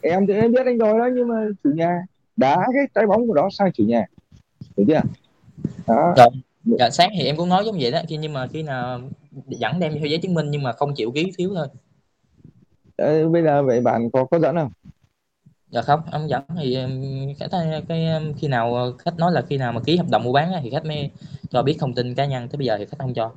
em 0.00 0.26
thì 0.26 0.34
em 0.34 0.52
biết 0.52 0.66
anh 0.66 0.78
rồi 0.78 0.98
đó 0.98 1.08
nhưng 1.14 1.28
mà 1.28 1.46
chủ 1.64 1.70
nhà 1.70 2.02
đá 2.36 2.56
cái 2.74 2.84
trái 2.94 3.06
bóng 3.06 3.28
của 3.28 3.34
đó 3.34 3.48
sang 3.52 3.72
chủ 3.72 3.84
nhà. 3.84 4.06
Hiểu 4.76 4.86
chưa? 4.88 5.00
Đó. 5.86 6.14
Rồi. 6.16 6.28
Dạ, 6.78 6.90
sáng 6.90 7.10
thì 7.18 7.24
em 7.24 7.36
cũng 7.36 7.48
nói 7.48 7.64
giống 7.66 7.76
vậy 7.80 7.90
đó 7.90 8.02
khi 8.08 8.16
nhưng 8.16 8.32
mà 8.32 8.46
khi 8.46 8.62
nào 8.62 9.00
dẫn 9.48 9.80
đem 9.80 9.92
theo 9.92 10.06
giấy 10.06 10.18
chứng 10.18 10.34
minh 10.34 10.50
nhưng 10.50 10.62
mà 10.62 10.72
không 10.72 10.94
chịu 10.94 11.12
ký 11.12 11.32
phiếu 11.36 11.50
thôi. 11.54 11.66
Ờ, 12.96 13.28
bây 13.28 13.42
giờ 13.42 13.62
vậy 13.62 13.80
bạn 13.80 14.10
có 14.10 14.24
có 14.24 14.38
dẫn 14.38 14.56
không 14.56 14.70
dạ 15.74 15.82
không 15.82 16.00
ông 16.12 16.28
dẫn 16.28 16.42
thì 16.56 16.74
em, 16.76 17.02
cái, 17.38 17.48
cái, 17.52 17.82
cái 17.88 18.06
khi 18.38 18.48
nào 18.48 18.74
ờ, 18.74 18.92
khách 18.98 19.18
nói 19.18 19.32
là 19.32 19.42
khi 19.42 19.56
nào 19.56 19.72
mà 19.72 19.80
ký 19.80 19.96
hợp 19.96 20.06
đồng 20.10 20.24
mua 20.24 20.32
bán 20.32 20.52
á, 20.52 20.60
thì 20.62 20.70
khách 20.70 20.84
mới 20.84 21.10
cho 21.50 21.62
biết 21.62 21.76
thông 21.78 21.94
tin 21.94 22.14
cá 22.14 22.26
nhân 22.26 22.48
tới 22.48 22.56
bây 22.56 22.66
giờ 22.66 22.78
thì 22.78 22.84
khách 22.86 22.96
không 22.98 23.14
cho. 23.14 23.32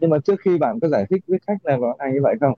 Nhưng 0.00 0.10
mà 0.10 0.18
trước 0.18 0.40
khi 0.44 0.58
bạn 0.58 0.80
có 0.80 0.88
giải 0.88 1.04
thích 1.10 1.24
với 1.26 1.38
khách 1.46 1.56
là 1.62 1.76
có 1.80 1.94
hay 1.98 2.12
như 2.12 2.18
vậy 2.22 2.34
không? 2.40 2.52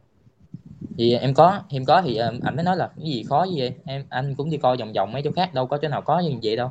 Thì 0.98 1.14
em 1.14 1.34
có 1.34 1.60
em 1.68 1.84
có 1.84 2.02
thì 2.02 2.16
um, 2.16 2.40
anh 2.42 2.56
mới 2.56 2.64
nói 2.64 2.76
là 2.76 2.90
cái 2.96 3.06
gì 3.06 3.24
khó 3.28 3.44
gì 3.44 3.60
vậy? 3.60 3.74
Em 3.84 4.02
anh 4.08 4.34
cũng 4.34 4.50
đi 4.50 4.56
coi 4.56 4.76
vòng 4.76 4.92
vòng 4.92 5.12
mấy 5.12 5.22
chỗ 5.22 5.30
khác 5.36 5.54
đâu 5.54 5.66
có 5.66 5.78
chỗ 5.82 5.88
nào 5.88 6.02
có 6.02 6.20
như 6.20 6.38
vậy 6.42 6.56
đâu. 6.56 6.70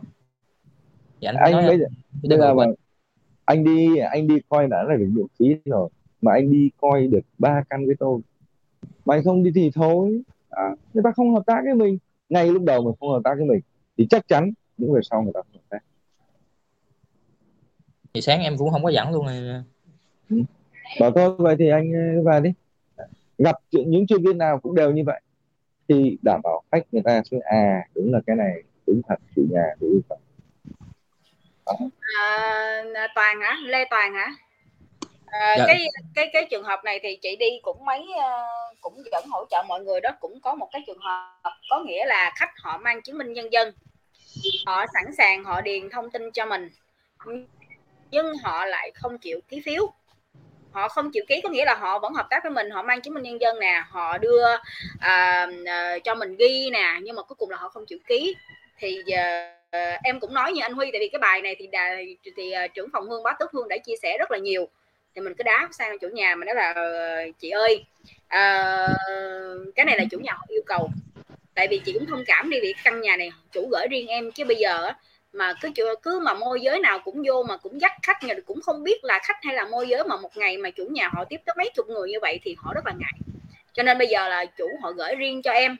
Thì 1.21 1.27
anh 1.27 1.35
mới 1.35 1.43
anh 1.43 1.51
nói 1.51 1.67
bây 1.67 1.79
giờ, 1.79 1.85
cái 2.21 2.29
bây 2.29 2.37
giờ 2.37 2.53
mà 2.53 2.65
của- 2.65 2.73
anh. 3.45 3.63
đi 3.63 3.97
anh 3.97 4.27
đi 4.27 4.35
coi 4.49 4.67
đã 4.67 4.83
là 4.83 4.95
được 4.95 5.09
miễn 5.11 5.25
phí 5.39 5.55
rồi 5.65 5.89
mà 6.21 6.31
anh 6.33 6.51
đi 6.51 6.69
coi 6.81 7.07
được 7.07 7.21
ba 7.37 7.63
căn 7.69 7.85
với 7.85 7.95
tôi 7.99 8.19
mà 9.05 9.15
anh 9.15 9.23
không 9.23 9.43
đi 9.43 9.51
thì 9.55 9.71
thôi. 9.73 10.21
À, 10.49 10.63
người 10.93 11.03
ta 11.03 11.11
không 11.15 11.33
hợp 11.33 11.43
tác 11.45 11.61
với 11.65 11.75
mình 11.75 11.97
ngay 12.31 12.47
lúc 12.47 12.63
đầu 12.63 12.81
mình 12.81 12.93
không 12.99 13.09
hợp 13.09 13.21
tác 13.23 13.35
với 13.37 13.45
mình 13.45 13.59
thì 13.97 14.07
chắc 14.09 14.27
chắn 14.27 14.51
những 14.77 14.93
về 14.93 15.01
sau 15.03 15.21
người 15.21 15.33
ta 15.33 15.41
không 15.41 15.53
hợp 15.53 15.69
tác. 15.69 15.79
Thì 18.13 18.21
sáng 18.21 18.41
em 18.41 18.57
cũng 18.57 18.71
không 18.71 18.83
có 18.83 18.89
dẫn 18.89 19.11
luôn 19.11 19.25
rồi. 19.25 19.63
bảo 20.99 21.11
thôi 21.11 21.35
vậy 21.37 21.55
thì 21.59 21.69
anh 21.69 21.91
ờ, 21.93 22.23
vào 22.23 22.41
đi. 22.41 22.53
Gặp 23.37 23.55
những 23.71 24.07
chuyên 24.07 24.23
viên 24.23 24.37
nào 24.37 24.59
cũng 24.59 24.75
đều 24.75 24.91
như 24.91 25.03
vậy. 25.05 25.21
Thì 25.87 26.17
đảm 26.21 26.41
bảo 26.43 26.63
khách 26.71 26.83
người 26.91 27.01
ta 27.05 27.21
sẽ 27.31 27.37
à 27.43 27.81
đúng 27.95 28.13
là 28.13 28.19
cái 28.27 28.35
này 28.35 28.63
đúng 28.87 29.01
thật 29.07 29.15
chủ 29.35 29.41
nhà 29.49 29.63
đúng 29.79 30.01
cầu 30.09 30.17
à, 32.21 33.07
toàn 33.15 33.41
hả? 33.41 33.57
Lê 33.65 33.85
toàn 33.89 34.13
hả 34.13 34.31
à, 35.31 35.55
Dạ. 35.57 35.65
cái 35.67 35.87
cái 36.15 36.29
cái 36.33 36.47
trường 36.51 36.63
hợp 36.63 36.83
này 36.83 36.99
thì 37.03 37.15
chị 37.21 37.35
đi 37.35 37.59
cũng 37.61 37.85
mấy 37.85 38.05
ờ, 38.21 38.45
cũng 38.81 39.03
vẫn 39.11 39.25
hỗ 39.31 39.45
trợ 39.49 39.63
mọi 39.67 39.81
người 39.81 40.01
đó 40.01 40.09
cũng 40.19 40.39
có 40.41 40.55
một 40.55 40.69
cái 40.71 40.81
trường 40.87 40.99
hợp 40.99 41.53
có 41.69 41.83
nghĩa 41.85 42.05
là 42.05 42.31
khách 42.35 42.51
họ 42.57 42.77
mang 42.77 43.01
chứng 43.01 43.17
minh 43.17 43.33
nhân 43.33 43.53
dân. 43.53 43.73
Họ 44.65 44.85
sẵn 44.93 45.13
sàng 45.17 45.43
họ 45.43 45.61
điền 45.61 45.89
thông 45.89 46.11
tin 46.11 46.31
cho 46.31 46.45
mình 46.45 46.69
nhưng 48.11 48.37
họ 48.43 48.65
lại 48.65 48.91
không 48.95 49.17
chịu 49.17 49.39
ký 49.47 49.61
phiếu. 49.65 49.93
Họ 50.71 50.87
không 50.87 51.11
chịu 51.13 51.23
ký 51.27 51.41
có 51.41 51.49
nghĩa 51.49 51.65
là 51.65 51.75
họ 51.75 51.99
vẫn 51.99 52.13
hợp 52.13 52.27
tác 52.29 52.43
với 52.43 52.51
mình 52.51 52.69
họ 52.69 52.81
mang 52.81 53.01
chứng 53.01 53.13
minh 53.13 53.23
nhân 53.23 53.41
dân 53.41 53.59
nè 53.59 53.83
họ 53.89 54.17
đưa 54.17 54.53
uh, 54.53 54.59
uh, 55.49 56.03
cho 56.03 56.15
mình 56.15 56.35
ghi 56.35 56.69
nè 56.73 56.99
nhưng 57.01 57.15
mà 57.15 57.21
cuối 57.21 57.35
cùng 57.39 57.49
là 57.49 57.57
họ 57.57 57.69
không 57.69 57.85
chịu 57.85 57.99
ký. 58.07 58.35
Thì 58.77 58.99
uh, 58.99 59.99
em 60.03 60.19
cũng 60.19 60.33
nói 60.33 60.53
như 60.53 60.61
anh 60.61 60.73
Huy 60.73 60.91
tại 60.91 60.99
vì 60.99 61.09
cái 61.09 61.19
bài 61.19 61.41
này 61.41 61.55
thì 61.59 61.67
đà, 61.67 61.95
thì 62.37 62.53
uh, 62.65 62.73
trưởng 62.73 62.89
phòng 62.93 63.09
Hương 63.09 63.23
Bá 63.23 63.35
Tước 63.39 63.51
Hương 63.51 63.67
đã 63.67 63.77
chia 63.77 63.95
sẻ 64.01 64.17
rất 64.19 64.31
là 64.31 64.37
nhiều 64.37 64.67
thì 65.15 65.21
mình 65.21 65.33
cứ 65.37 65.43
đá 65.43 65.67
sang 65.71 65.99
chủ 65.99 66.07
nhà 66.07 66.35
mình 66.35 66.45
nói 66.45 66.55
là 66.55 66.73
ờ, 66.75 67.17
chị 67.39 67.49
ơi 67.49 67.85
ờ, 68.27 68.87
cái 69.75 69.85
này 69.85 69.97
là 69.97 70.03
chủ 70.11 70.19
nhà 70.19 70.33
họ 70.33 70.45
yêu 70.47 70.61
cầu. 70.65 70.89
Tại 71.53 71.67
vì 71.67 71.81
chị 71.85 71.93
cũng 71.93 72.05
thông 72.05 72.23
cảm 72.25 72.49
đi 72.49 72.57
vì 72.61 72.73
căn 72.83 73.01
nhà 73.01 73.17
này 73.17 73.31
chủ 73.51 73.69
gửi 73.71 73.87
riêng 73.91 74.07
em 74.07 74.31
chứ 74.31 74.45
bây 74.45 74.55
giờ 74.55 74.91
mà 75.33 75.53
cứ 75.61 75.69
chủ 75.75 75.83
cứ 76.03 76.19
mà 76.19 76.33
môi 76.33 76.61
giới 76.61 76.79
nào 76.79 76.99
cũng 76.99 77.23
vô 77.27 77.43
mà 77.43 77.57
cũng 77.57 77.81
dắt 77.81 77.91
khách 78.03 78.23
người 78.23 78.41
cũng 78.45 78.61
không 78.61 78.83
biết 78.83 79.03
là 79.03 79.19
khách 79.23 79.37
hay 79.43 79.55
là 79.55 79.65
môi 79.65 79.87
giới 79.87 80.03
mà 80.03 80.15
một 80.17 80.37
ngày 80.37 80.57
mà 80.57 80.69
chủ 80.69 80.85
nhà 80.85 81.09
họ 81.13 81.25
tiếp 81.25 81.41
tới 81.45 81.55
mấy 81.57 81.69
chục 81.75 81.87
người 81.89 82.09
như 82.09 82.17
vậy 82.21 82.39
thì 82.43 82.55
họ 82.57 82.73
rất 82.73 82.85
là 82.85 82.93
ngại. 82.99 83.19
Cho 83.73 83.83
nên 83.83 83.97
bây 83.97 84.07
giờ 84.07 84.29
là 84.29 84.45
chủ 84.45 84.67
họ 84.81 84.91
gửi 84.91 85.15
riêng 85.15 85.41
cho 85.41 85.51
em. 85.51 85.77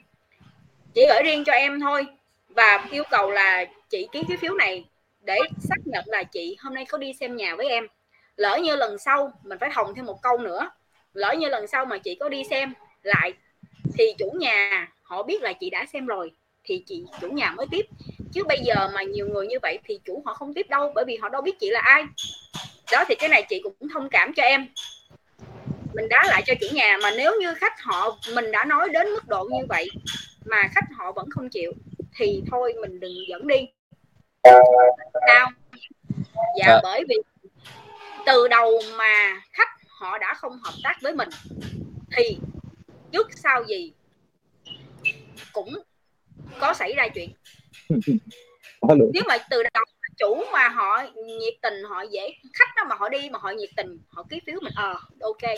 Chỉ 0.94 1.06
gửi 1.08 1.24
riêng 1.24 1.44
cho 1.44 1.54
em 1.54 1.80
thôi 1.80 2.06
và 2.50 2.88
yêu 2.92 3.04
cầu 3.10 3.32
là 3.32 3.66
chị 3.90 4.08
ký 4.12 4.24
cái 4.28 4.38
phiếu 4.38 4.54
này 4.54 4.86
để 5.22 5.38
xác 5.60 5.78
nhận 5.86 6.04
là 6.08 6.24
chị 6.24 6.58
hôm 6.60 6.74
nay 6.74 6.86
có 6.86 6.98
đi 6.98 7.14
xem 7.14 7.36
nhà 7.36 7.56
với 7.56 7.70
em 7.70 7.88
lỡ 8.38 8.58
như 8.64 8.76
lần 8.76 8.98
sau 8.98 9.32
mình 9.44 9.58
phải 9.60 9.70
hồng 9.74 9.94
thêm 9.96 10.06
một 10.06 10.22
câu 10.22 10.38
nữa. 10.38 10.70
Lỡ 11.14 11.34
như 11.38 11.50
lần 11.50 11.68
sau 11.68 11.86
mà 11.86 11.98
chị 11.98 12.16
có 12.16 12.30
đi 12.30 12.44
xem 12.50 12.74
lại 13.04 13.34
thì 13.98 14.14
chủ 14.18 14.32
nhà 14.40 14.88
họ 15.04 15.24
biết 15.24 15.42
là 15.42 15.54
chị 15.54 15.70
đã 15.70 15.86
xem 15.94 16.06
rồi 16.06 16.32
thì 16.64 16.84
chị 16.88 17.06
chủ 17.22 17.30
nhà 17.30 17.52
mới 17.52 17.66
tiếp. 17.72 17.86
Chứ 18.34 18.44
bây 18.44 18.60
giờ 18.60 18.90
mà 18.94 19.04
nhiều 19.04 19.28
người 19.28 19.48
như 19.48 19.58
vậy 19.62 19.80
thì 19.86 20.00
chủ 20.06 20.24
họ 20.26 20.34
không 20.34 20.54
tiếp 20.54 20.66
đâu 20.70 20.92
bởi 20.96 21.06
vì 21.08 21.18
họ 21.18 21.30
đâu 21.30 21.42
biết 21.42 21.60
chị 21.60 21.70
là 21.70 21.80
ai. 21.80 22.04
Đó 22.92 23.04
thì 23.08 23.16
cái 23.16 23.30
này 23.30 23.44
chị 23.50 23.62
cũng 23.64 23.90
thông 23.94 24.10
cảm 24.10 24.34
cho 24.34 24.44
em. 24.44 24.68
Mình 25.94 26.10
đá 26.10 26.24
lại 26.28 26.44
cho 26.46 26.54
chủ 26.62 26.68
nhà 26.72 26.98
mà 27.04 27.12
nếu 27.18 27.34
như 27.40 27.54
khách 27.54 27.82
họ 27.82 28.18
mình 28.36 28.52
đã 28.52 28.66
nói 28.66 28.90
đến 28.90 29.08
mức 29.08 29.28
độ 29.28 29.50
như 29.52 29.66
vậy 29.70 29.90
mà 30.46 30.58
khách 30.76 30.86
họ 30.98 31.12
vẫn 31.12 31.30
không 31.30 31.50
chịu 31.50 31.74
thì 32.18 32.44
thôi 32.52 32.74
mình 32.82 33.00
đừng 33.00 33.14
dẫn 33.28 33.48
đi. 33.48 33.68
Sao? 35.28 35.50
Dạ 36.60 36.66
Dạ. 36.68 36.80
bởi 36.84 37.04
vì 37.10 37.16
từ 38.26 38.48
đầu 38.48 38.82
mà 38.98 39.42
khách 39.52 39.70
họ 39.88 40.18
đã 40.18 40.34
không 40.34 40.60
hợp 40.64 40.74
tác 40.84 40.96
với 41.02 41.16
mình 41.16 41.30
thì 42.18 42.38
trước 43.12 43.28
sau 43.36 43.64
gì 43.64 43.94
cũng 45.54 45.74
có 46.60 46.74
xảy 46.74 46.94
ra 46.94 47.08
chuyện. 47.16 47.30
Nếu 49.14 49.24
mà 49.28 49.38
từ 49.50 49.64
đầu 49.74 49.84
chủ 50.18 50.44
mà 50.54 50.68
họ 50.68 51.04
nhiệt 51.40 51.54
tình 51.62 51.84
họ 51.84 52.02
dễ 52.02 52.34
khách 52.54 52.70
đó 52.76 52.84
mà 52.90 52.96
họ 52.96 53.10
đi 53.10 53.30
mà 53.30 53.40
họ 53.42 53.50
nhiệt 53.50 53.70
tình 53.78 53.98
họ 54.10 54.24
ký 54.30 54.40
phiếu 54.46 54.56
mình 54.62 54.74
ờ 54.76 54.96
ok. 55.22 55.52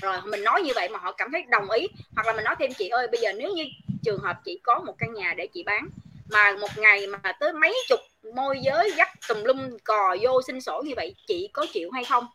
Rồi 0.00 0.16
mình 0.24 0.42
nói 0.42 0.62
như 0.62 0.72
vậy 0.74 0.88
mà 0.88 0.98
họ 0.98 1.12
cảm 1.12 1.28
thấy 1.32 1.42
đồng 1.50 1.70
ý 1.70 1.86
hoặc 2.14 2.26
là 2.26 2.32
mình 2.32 2.44
nói 2.44 2.54
thêm 2.58 2.72
chị 2.74 2.88
ơi 2.88 3.08
bây 3.12 3.20
giờ 3.20 3.32
nếu 3.32 3.50
như 3.54 3.64
trường 4.02 4.18
hợp 4.18 4.36
chị 4.44 4.60
có 4.62 4.80
một 4.86 4.94
căn 4.98 5.14
nhà 5.14 5.34
để 5.36 5.46
chị 5.46 5.62
bán 5.62 5.88
mà 6.30 6.56
một 6.60 6.70
ngày 6.76 7.06
mà 7.06 7.32
tới 7.40 7.52
mấy 7.52 7.76
chục 7.88 8.00
môi 8.34 8.58
giới 8.62 8.92
dắt 8.96 9.08
tùm 9.28 9.44
lum 9.44 9.76
cò 9.84 10.16
vô 10.20 10.42
xin 10.46 10.60
sổ 10.60 10.82
như 10.86 10.92
vậy, 10.96 11.14
chị 11.26 11.48
có 11.52 11.66
chịu 11.72 11.90
hay 11.90 12.04
không? 12.04 12.26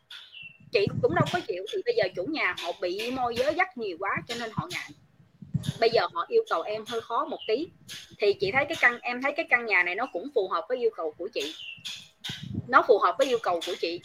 Chị 0.71 0.85
cũng 1.01 1.15
đâu 1.15 1.25
có 1.33 1.39
chịu, 1.47 1.65
thì 1.73 1.81
bây 1.85 1.95
giờ 1.97 2.03
chủ 2.15 2.23
nhà 2.23 2.55
họ 2.63 2.71
bị 2.81 3.11
môi 3.11 3.35
giới 3.35 3.53
dắt 3.55 3.77
nhiều 3.77 3.97
quá 3.99 4.11
cho 4.27 4.35
nên 4.39 4.49
họ 4.53 4.67
ngại. 4.71 4.89
Bây 5.79 5.89
giờ 5.89 6.01
họ 6.13 6.25
yêu 6.27 6.43
cầu 6.49 6.61
em 6.61 6.83
hơi 6.87 7.01
khó 7.01 7.25
một 7.25 7.39
tí. 7.47 7.67
Thì 8.19 8.33
chị 8.33 8.51
thấy 8.51 8.65
cái 8.65 8.77
căn, 8.79 8.99
em 9.01 9.21
thấy 9.21 9.33
cái 9.37 9.45
căn 9.49 9.65
nhà 9.65 9.83
này 9.83 9.95
nó 9.95 10.07
cũng 10.13 10.29
phù 10.35 10.49
hợp 10.49 10.65
với 10.69 10.77
yêu 10.77 10.89
cầu 10.95 11.13
của 11.17 11.29
chị. 11.33 11.55
Nó 12.67 12.83
phù 12.87 12.99
hợp 12.99 13.15
với 13.17 13.27
yêu 13.27 13.39
cầu 13.43 13.59
của 13.65 13.75
chị. 13.81 14.01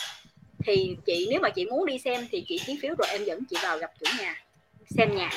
Thì 0.64 0.96
chị, 1.06 1.26
nếu 1.30 1.40
mà 1.40 1.50
chị 1.50 1.64
muốn 1.64 1.86
đi 1.86 1.98
xem 1.98 2.28
thì 2.30 2.44
chị 2.48 2.60
ký 2.66 2.78
phiếu 2.82 2.94
rồi 2.98 3.08
em 3.08 3.24
dẫn 3.24 3.44
chị 3.50 3.56
vào 3.62 3.78
gặp 3.78 3.90
chủ 4.00 4.06
nhà, 4.18 4.44
xem 4.96 5.16
nhà 5.16 5.30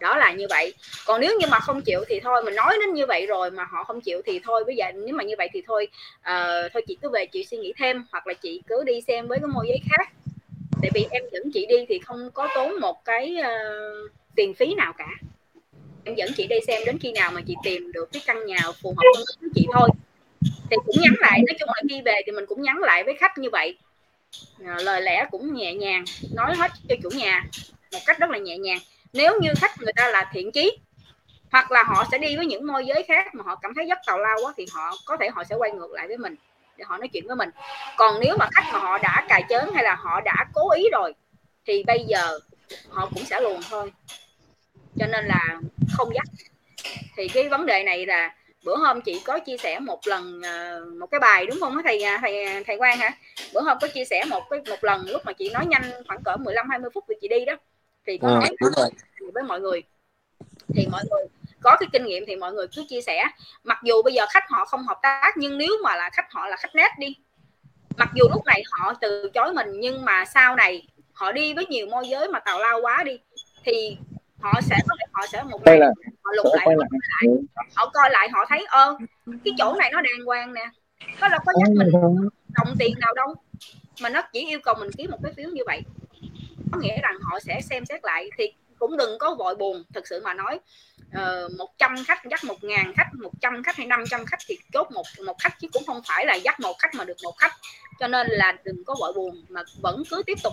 đó 0.00 0.16
là 0.16 0.32
như 0.32 0.46
vậy. 0.50 0.74
Còn 1.06 1.20
nếu 1.20 1.36
như 1.40 1.46
mà 1.50 1.58
không 1.58 1.82
chịu 1.82 2.04
thì 2.08 2.20
thôi 2.20 2.42
mình 2.44 2.54
nói 2.54 2.76
đến 2.80 2.94
như 2.94 3.06
vậy 3.06 3.26
rồi 3.26 3.50
mà 3.50 3.64
họ 3.64 3.84
không 3.84 4.00
chịu 4.00 4.22
thì 4.26 4.40
thôi 4.44 4.64
bây 4.64 4.76
giờ 4.76 4.84
nếu 4.94 5.14
mà 5.14 5.24
như 5.24 5.34
vậy 5.38 5.48
thì 5.52 5.62
thôi 5.66 5.88
uh, 6.20 6.72
thôi 6.72 6.82
chị 6.86 6.96
cứ 7.02 7.08
về 7.10 7.26
chị 7.26 7.44
suy 7.44 7.56
nghĩ 7.58 7.72
thêm 7.78 8.04
hoặc 8.12 8.26
là 8.26 8.34
chị 8.34 8.62
cứ 8.66 8.84
đi 8.84 9.00
xem 9.00 9.28
với 9.28 9.38
cái 9.38 9.48
môi 9.48 9.66
giới 9.68 9.78
khác. 9.90 10.12
Tại 10.82 10.90
vì 10.94 11.06
em 11.10 11.22
dẫn 11.32 11.42
chị 11.54 11.66
đi 11.66 11.86
thì 11.88 11.98
không 11.98 12.30
có 12.30 12.48
tốn 12.54 12.80
một 12.80 13.04
cái 13.04 13.36
uh, 13.40 14.10
tiền 14.36 14.54
phí 14.54 14.74
nào 14.74 14.92
cả. 14.98 15.08
Em 16.04 16.14
dẫn 16.14 16.28
chị 16.36 16.46
đi 16.46 16.56
xem 16.66 16.82
đến 16.86 16.98
khi 16.98 17.12
nào 17.12 17.30
mà 17.30 17.40
chị 17.46 17.54
tìm 17.62 17.92
được 17.92 18.12
cái 18.12 18.22
căn 18.26 18.46
nhà 18.46 18.58
phù 18.82 18.94
hợp 18.96 19.24
với 19.40 19.50
chị 19.54 19.66
thôi. 19.72 19.88
Thì 20.42 20.76
cũng 20.86 20.96
nhắn 21.00 21.14
lại 21.18 21.40
nói 21.46 21.56
chung 21.60 21.68
là 21.68 21.82
khi 21.88 22.00
về 22.04 22.20
thì 22.26 22.32
mình 22.32 22.46
cũng 22.46 22.62
nhắn 22.62 22.78
lại 22.78 23.04
với 23.04 23.14
khách 23.14 23.38
như 23.38 23.50
vậy. 23.50 23.76
Ờ, 24.64 24.82
lời 24.82 25.02
lẽ 25.02 25.26
cũng 25.30 25.54
nhẹ 25.54 25.74
nhàng 25.74 26.04
nói 26.34 26.54
hết 26.56 26.70
cho 26.88 26.94
chủ 27.02 27.08
nhà 27.10 27.44
một 27.92 27.98
cách 28.06 28.18
rất 28.18 28.30
là 28.30 28.38
nhẹ 28.38 28.58
nhàng 28.58 28.78
nếu 29.12 29.40
như 29.40 29.50
khách 29.56 29.80
người 29.80 29.92
ta 29.96 30.08
là 30.08 30.30
thiện 30.32 30.52
chí, 30.52 30.78
hoặc 31.50 31.72
là 31.72 31.82
họ 31.82 32.04
sẽ 32.12 32.18
đi 32.18 32.36
với 32.36 32.46
những 32.46 32.66
môi 32.66 32.86
giới 32.86 33.02
khác 33.02 33.34
mà 33.34 33.44
họ 33.46 33.56
cảm 33.56 33.74
thấy 33.74 33.86
rất 33.86 33.98
tào 34.06 34.18
lao 34.18 34.38
quá, 34.42 34.52
thì 34.56 34.66
họ 34.72 34.94
có 35.04 35.16
thể 35.16 35.28
họ 35.34 35.44
sẽ 35.44 35.54
quay 35.54 35.70
ngược 35.70 35.90
lại 35.90 36.08
với 36.08 36.16
mình 36.16 36.36
để 36.76 36.84
họ 36.88 36.98
nói 36.98 37.08
chuyện 37.08 37.26
với 37.26 37.36
mình. 37.36 37.50
Còn 37.96 38.20
nếu 38.20 38.36
mà 38.38 38.48
khách 38.52 38.64
mà 38.72 38.78
họ 38.78 38.98
đã 38.98 39.26
cài 39.28 39.42
chớn 39.48 39.72
hay 39.74 39.84
là 39.84 39.94
họ 39.94 40.20
đã 40.20 40.46
cố 40.54 40.70
ý 40.70 40.88
rồi, 40.92 41.14
thì 41.66 41.82
bây 41.86 42.04
giờ 42.08 42.38
họ 42.90 43.10
cũng 43.14 43.24
sẽ 43.24 43.40
luồn 43.40 43.60
thôi. 43.70 43.92
Cho 44.98 45.06
nên 45.06 45.26
là 45.26 45.60
không 45.92 46.14
dắt. 46.14 46.24
Thì 47.16 47.28
cái 47.28 47.48
vấn 47.48 47.66
đề 47.66 47.82
này 47.82 48.06
là 48.06 48.34
bữa 48.64 48.76
hôm 48.76 49.00
chị 49.00 49.20
có 49.24 49.38
chia 49.38 49.56
sẻ 49.56 49.78
một 49.78 50.00
lần 50.06 50.42
ờ, 50.42 50.84
một 51.00 51.06
cái 51.10 51.20
bài 51.20 51.46
đúng 51.46 51.60
không 51.60 51.76
á 51.76 51.82
thầy 51.84 52.02
à, 52.02 52.18
thầy 52.22 52.44
à, 52.44 52.60
thầy 52.66 52.78
Quang 52.78 52.98
hả? 52.98 53.12
Bữa 53.54 53.60
hôm 53.60 53.78
có 53.80 53.88
chia 53.88 54.04
sẻ 54.04 54.24
một 54.24 54.42
cái, 54.50 54.60
một 54.68 54.84
lần 54.84 55.02
lúc 55.06 55.22
mà 55.24 55.32
chị 55.32 55.50
nói 55.50 55.66
nhanh 55.66 55.82
khoảng 56.06 56.22
cỡ 56.22 56.36
15 56.36 56.70
20 56.70 56.90
phút 56.94 57.04
thì 57.08 57.14
chị 57.20 57.28
đi 57.28 57.44
đó 57.44 57.56
thì 58.08 58.18
có 58.18 58.28
nói 58.28 58.48
đúng 58.60 58.70
rồi. 58.76 58.90
với 59.34 59.42
mọi 59.42 59.60
người. 59.60 59.82
Thì 60.74 60.86
mọi 60.92 61.02
người 61.10 61.24
có 61.60 61.76
cái 61.80 61.88
kinh 61.92 62.04
nghiệm 62.04 62.24
thì 62.26 62.36
mọi 62.36 62.52
người 62.52 62.66
cứ 62.76 62.84
chia 62.88 63.00
sẻ. 63.00 63.24
Mặc 63.64 63.78
dù 63.84 64.02
bây 64.02 64.14
giờ 64.14 64.26
khách 64.30 64.44
họ 64.48 64.64
không 64.64 64.86
hợp 64.86 64.98
tác 65.02 65.32
nhưng 65.36 65.58
nếu 65.58 65.72
mà 65.84 65.96
là 65.96 66.10
khách 66.12 66.32
họ 66.32 66.46
là 66.48 66.56
khách 66.56 66.74
nét 66.74 66.90
đi. 66.98 67.16
Mặc 67.96 68.08
dù 68.14 68.24
lúc 68.30 68.44
này 68.46 68.62
họ 68.70 68.94
từ 69.00 69.30
chối 69.34 69.52
mình 69.52 69.80
nhưng 69.80 70.04
mà 70.04 70.24
sau 70.24 70.56
này 70.56 70.88
họ 71.12 71.32
đi 71.32 71.54
với 71.54 71.66
nhiều 71.66 71.86
môi 71.86 72.08
giới 72.08 72.28
mà 72.28 72.40
tào 72.40 72.58
lao 72.58 72.80
quá 72.82 73.02
đi 73.04 73.18
thì 73.64 73.96
họ 74.40 74.60
sẽ 74.62 74.76
có 74.88 74.96
thể 75.00 75.06
họ 75.12 75.26
sẽ 75.32 75.42
một 75.42 75.60
ngày 75.64 75.78
lại. 75.78 75.90
họ 76.24 76.32
lục 76.36 76.46
lại 76.56 76.66
lại. 76.66 76.76
coi 76.76 76.98
lại. 77.20 77.36
Họ 77.74 77.90
coi 77.94 78.10
lại 78.10 78.28
họ 78.32 78.44
thấy 78.48 78.66
ơ 78.68 78.98
cái 79.26 79.54
chỗ 79.58 79.74
này 79.78 79.90
nó 79.92 80.00
đàng 80.00 80.26
hoàng 80.26 80.54
nè. 80.54 80.70
Có 81.20 81.28
là 81.28 81.38
có 81.46 81.52
dắt 81.60 81.68
mình 81.76 81.90
đồng 82.48 82.76
tiền 82.78 82.94
nào 82.98 83.14
đâu. 83.14 83.34
Mà 84.02 84.08
nó 84.08 84.22
chỉ 84.32 84.46
yêu 84.46 84.58
cầu 84.62 84.74
mình 84.80 84.90
ký 84.92 85.06
một 85.06 85.18
cái 85.22 85.32
phiếu 85.36 85.50
như 85.50 85.62
vậy 85.66 85.82
có 86.72 86.78
nghĩa 86.78 87.00
rằng 87.02 87.14
họ 87.22 87.40
sẽ 87.40 87.60
xem 87.70 87.84
xét 87.84 88.04
lại 88.04 88.30
thì 88.38 88.52
cũng 88.78 88.96
đừng 88.96 89.18
có 89.18 89.34
vội 89.34 89.54
buồn. 89.54 89.84
Thực 89.94 90.06
sự 90.06 90.20
mà 90.24 90.34
nói 90.34 90.60
uh, 91.46 91.52
100 91.58 91.94
khách 92.06 92.18
dắt 92.30 92.44
1 92.44 92.64
ngàn 92.64 92.92
khách 92.96 93.08
100 93.22 93.62
khách 93.62 93.76
hay 93.76 93.86
500 93.86 94.24
khách 94.26 94.38
thì 94.48 94.58
chốt 94.72 94.90
một 94.90 95.06
một 95.26 95.36
khách 95.38 95.54
chứ 95.60 95.68
cũng 95.72 95.82
không 95.86 96.02
phải 96.08 96.26
là 96.26 96.34
dắt 96.34 96.60
một 96.60 96.76
khách 96.78 96.94
mà 96.94 97.04
được 97.04 97.16
một 97.22 97.34
khách. 97.38 97.52
Cho 98.00 98.08
nên 98.08 98.26
là 98.30 98.52
đừng 98.64 98.84
có 98.84 98.96
vội 99.00 99.12
buồn 99.12 99.44
mà 99.48 99.62
vẫn 99.82 100.02
cứ 100.10 100.22
tiếp 100.26 100.38
tục 100.42 100.52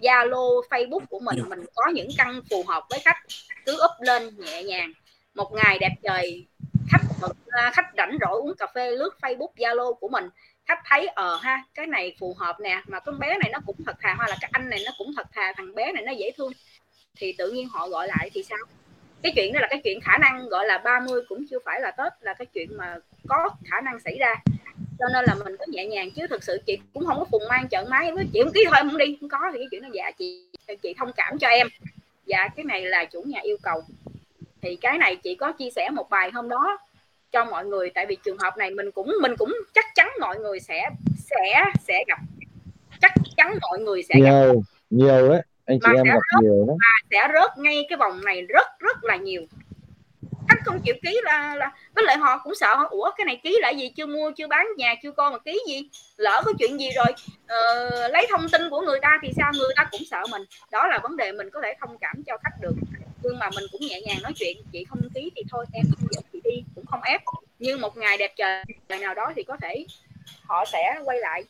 Zalo 0.00 0.62
Facebook 0.70 1.06
của 1.10 1.20
mình 1.20 1.38
mình 1.48 1.64
có 1.74 1.90
những 1.94 2.08
căn 2.18 2.40
phù 2.50 2.64
hợp 2.68 2.84
với 2.90 3.00
khách. 3.04 3.18
Cứ 3.66 3.72
up 3.72 3.90
lên 4.00 4.36
nhẹ 4.38 4.62
nhàng. 4.62 4.92
Một 5.34 5.52
ngày 5.52 5.78
đẹp 5.78 5.94
trời 6.02 6.46
khách 6.90 7.02
ra, 7.46 7.70
khách 7.74 7.86
rảnh 7.96 8.18
rỗi 8.20 8.40
uống 8.40 8.54
cà 8.58 8.66
phê 8.74 8.90
lướt 8.90 9.10
Facebook 9.20 9.54
Zalo 9.56 9.94
của 9.94 10.08
mình 10.08 10.28
khách 10.68 10.80
thấy 10.84 11.06
ờ 11.06 11.36
ha, 11.36 11.62
cái 11.74 11.86
này 11.86 12.16
phù 12.20 12.34
hợp 12.38 12.60
nè, 12.60 12.82
mà 12.86 13.00
con 13.00 13.18
bé 13.18 13.38
này 13.38 13.50
nó 13.52 13.58
cũng 13.66 13.76
thật 13.86 13.96
thà 14.00 14.14
hoặc 14.14 14.30
là 14.30 14.36
cái 14.40 14.50
anh 14.52 14.70
này 14.70 14.82
nó 14.86 14.92
cũng 14.98 15.12
thật 15.16 15.26
thà, 15.32 15.52
thằng 15.56 15.74
bé 15.74 15.92
này 15.92 16.02
nó 16.02 16.12
dễ 16.12 16.30
thương. 16.36 16.52
Thì 17.16 17.34
tự 17.38 17.50
nhiên 17.50 17.68
họ 17.68 17.88
gọi 17.88 18.08
lại 18.08 18.30
thì 18.34 18.42
sao? 18.42 18.58
Cái 19.22 19.32
chuyện 19.36 19.52
đó 19.52 19.60
là 19.60 19.66
cái 19.70 19.80
chuyện 19.84 20.00
khả 20.00 20.18
năng 20.18 20.48
gọi 20.48 20.66
là 20.66 20.78
30 20.78 21.22
cũng 21.28 21.44
chưa 21.50 21.58
phải 21.64 21.80
là 21.80 21.90
tết, 21.90 22.12
là 22.20 22.34
cái 22.34 22.46
chuyện 22.46 22.76
mà 22.76 22.96
có 23.28 23.50
khả 23.70 23.80
năng 23.80 24.00
xảy 24.00 24.16
ra. 24.20 24.34
Cho 24.98 25.06
nên 25.12 25.24
là 25.24 25.34
mình 25.44 25.56
cứ 25.58 25.64
nhẹ 25.68 25.86
nhàng, 25.86 26.10
chứ 26.10 26.26
thực 26.30 26.44
sự 26.44 26.58
chị 26.66 26.78
cũng 26.94 27.06
không 27.06 27.18
có 27.18 27.24
phùng 27.30 27.42
mang 27.48 27.68
trợn 27.68 27.84
máy 27.90 28.12
với 28.12 28.24
chị 28.32 28.42
một 28.44 28.50
ký 28.54 28.64
thôi, 28.66 28.76
không 28.82 28.98
đi, 28.98 29.16
không 29.20 29.28
có. 29.28 29.38
Thì 29.52 29.58
cái 29.58 29.66
chuyện 29.70 29.82
nó 29.82 29.88
dạ 29.92 30.10
chị 30.18 30.44
chị 30.82 30.94
thông 30.98 31.12
cảm 31.16 31.38
cho 31.38 31.48
em. 31.48 31.68
Dạ 32.26 32.48
cái 32.56 32.64
này 32.64 32.82
là 32.82 33.04
chủ 33.04 33.22
nhà 33.22 33.40
yêu 33.42 33.56
cầu. 33.62 33.82
Thì 34.62 34.76
cái 34.76 34.98
này 34.98 35.16
chị 35.16 35.34
có 35.34 35.52
chia 35.52 35.70
sẻ 35.76 35.90
một 35.90 36.10
bài 36.10 36.30
hôm 36.34 36.48
đó 36.48 36.78
cho 37.32 37.44
mọi 37.44 37.64
người. 37.64 37.90
Tại 37.94 38.06
vì 38.06 38.16
trường 38.24 38.38
hợp 38.38 38.56
này 38.56 38.70
mình 38.70 38.90
cũng 38.90 39.12
mình 39.22 39.36
cũng 39.36 39.56
chắc 39.74 39.84
chắn 39.94 40.10
mọi 40.20 40.38
người 40.38 40.60
sẽ 40.60 40.90
sẽ 41.16 41.64
sẽ 41.86 42.04
gặp. 42.08 42.18
Chắc 43.00 43.12
chắn 43.36 43.58
mọi 43.60 43.78
người 43.78 44.02
sẽ 44.02 44.14
gặp. 44.20 44.30
Nhiều 44.30 44.62
nhiều 44.90 45.28
đấy 45.28 45.42
anh 45.66 45.78
chị 45.80 45.86
mà 45.86 45.92
em 45.96 46.04
gặp 46.04 46.12
rớt 46.14 46.42
nhiều 46.42 46.64
đó 46.68 46.74
mà 46.78 47.08
sẽ 47.10 47.32
rớt 47.34 47.58
ngay 47.58 47.86
cái 47.88 47.96
vòng 47.96 48.24
này 48.24 48.42
rất 48.42 48.66
rất 48.78 49.04
là 49.04 49.16
nhiều. 49.16 49.42
Khách 50.48 50.58
không 50.64 50.80
chịu 50.80 50.94
ký 51.02 51.20
là 51.24 51.54
là 51.56 51.72
với 51.94 52.04
lại 52.04 52.16
họ 52.16 52.38
cũng 52.44 52.54
sợ 52.54 52.74
ủa 52.90 53.10
cái 53.16 53.24
này 53.24 53.40
ký 53.42 53.58
lại 53.60 53.76
gì? 53.76 53.88
Chưa 53.96 54.06
mua 54.06 54.30
chưa 54.36 54.46
bán 54.46 54.66
nhà 54.76 54.94
chưa 55.02 55.12
con 55.12 55.32
mà 55.32 55.38
ký 55.38 55.60
gì? 55.68 55.88
Lỡ 56.16 56.42
có 56.44 56.52
chuyện 56.58 56.80
gì 56.80 56.88
rồi 56.96 57.06
ờ, 57.46 58.08
lấy 58.08 58.26
thông 58.30 58.48
tin 58.52 58.70
của 58.70 58.80
người 58.80 58.98
ta 59.02 59.18
thì 59.22 59.28
sao? 59.36 59.52
Người 59.58 59.72
ta 59.76 59.88
cũng 59.90 60.00
sợ 60.10 60.22
mình. 60.30 60.42
Đó 60.70 60.86
là 60.86 60.98
vấn 61.02 61.16
đề 61.16 61.32
mình 61.32 61.50
có 61.50 61.60
thể 61.64 61.74
thông 61.80 61.98
cảm 61.98 62.22
cho 62.26 62.38
khách 62.44 62.60
được. 62.60 62.74
Nhưng 63.22 63.38
mà 63.38 63.50
mình 63.54 63.64
cũng 63.72 63.80
nhẹ 63.80 64.00
nhàng 64.00 64.18
nói 64.22 64.32
chuyện. 64.36 64.56
Chị 64.72 64.84
không 64.84 65.00
ký 65.14 65.30
thì 65.36 65.42
thôi 65.50 65.64
em 65.72 65.84
không 65.90 66.08
không 66.98 67.10
ép 67.12 67.20
nhưng 67.58 67.80
một 67.80 67.96
ngày 67.96 68.18
đẹp 68.18 68.32
trời 68.36 68.62
ngày 68.88 68.98
nào 68.98 69.14
đó 69.14 69.32
thì 69.36 69.42
có 69.42 69.56
thể 69.62 69.86
họ 70.42 70.64
sẽ 70.64 71.00
quay 71.04 71.18
lại. 71.18 71.44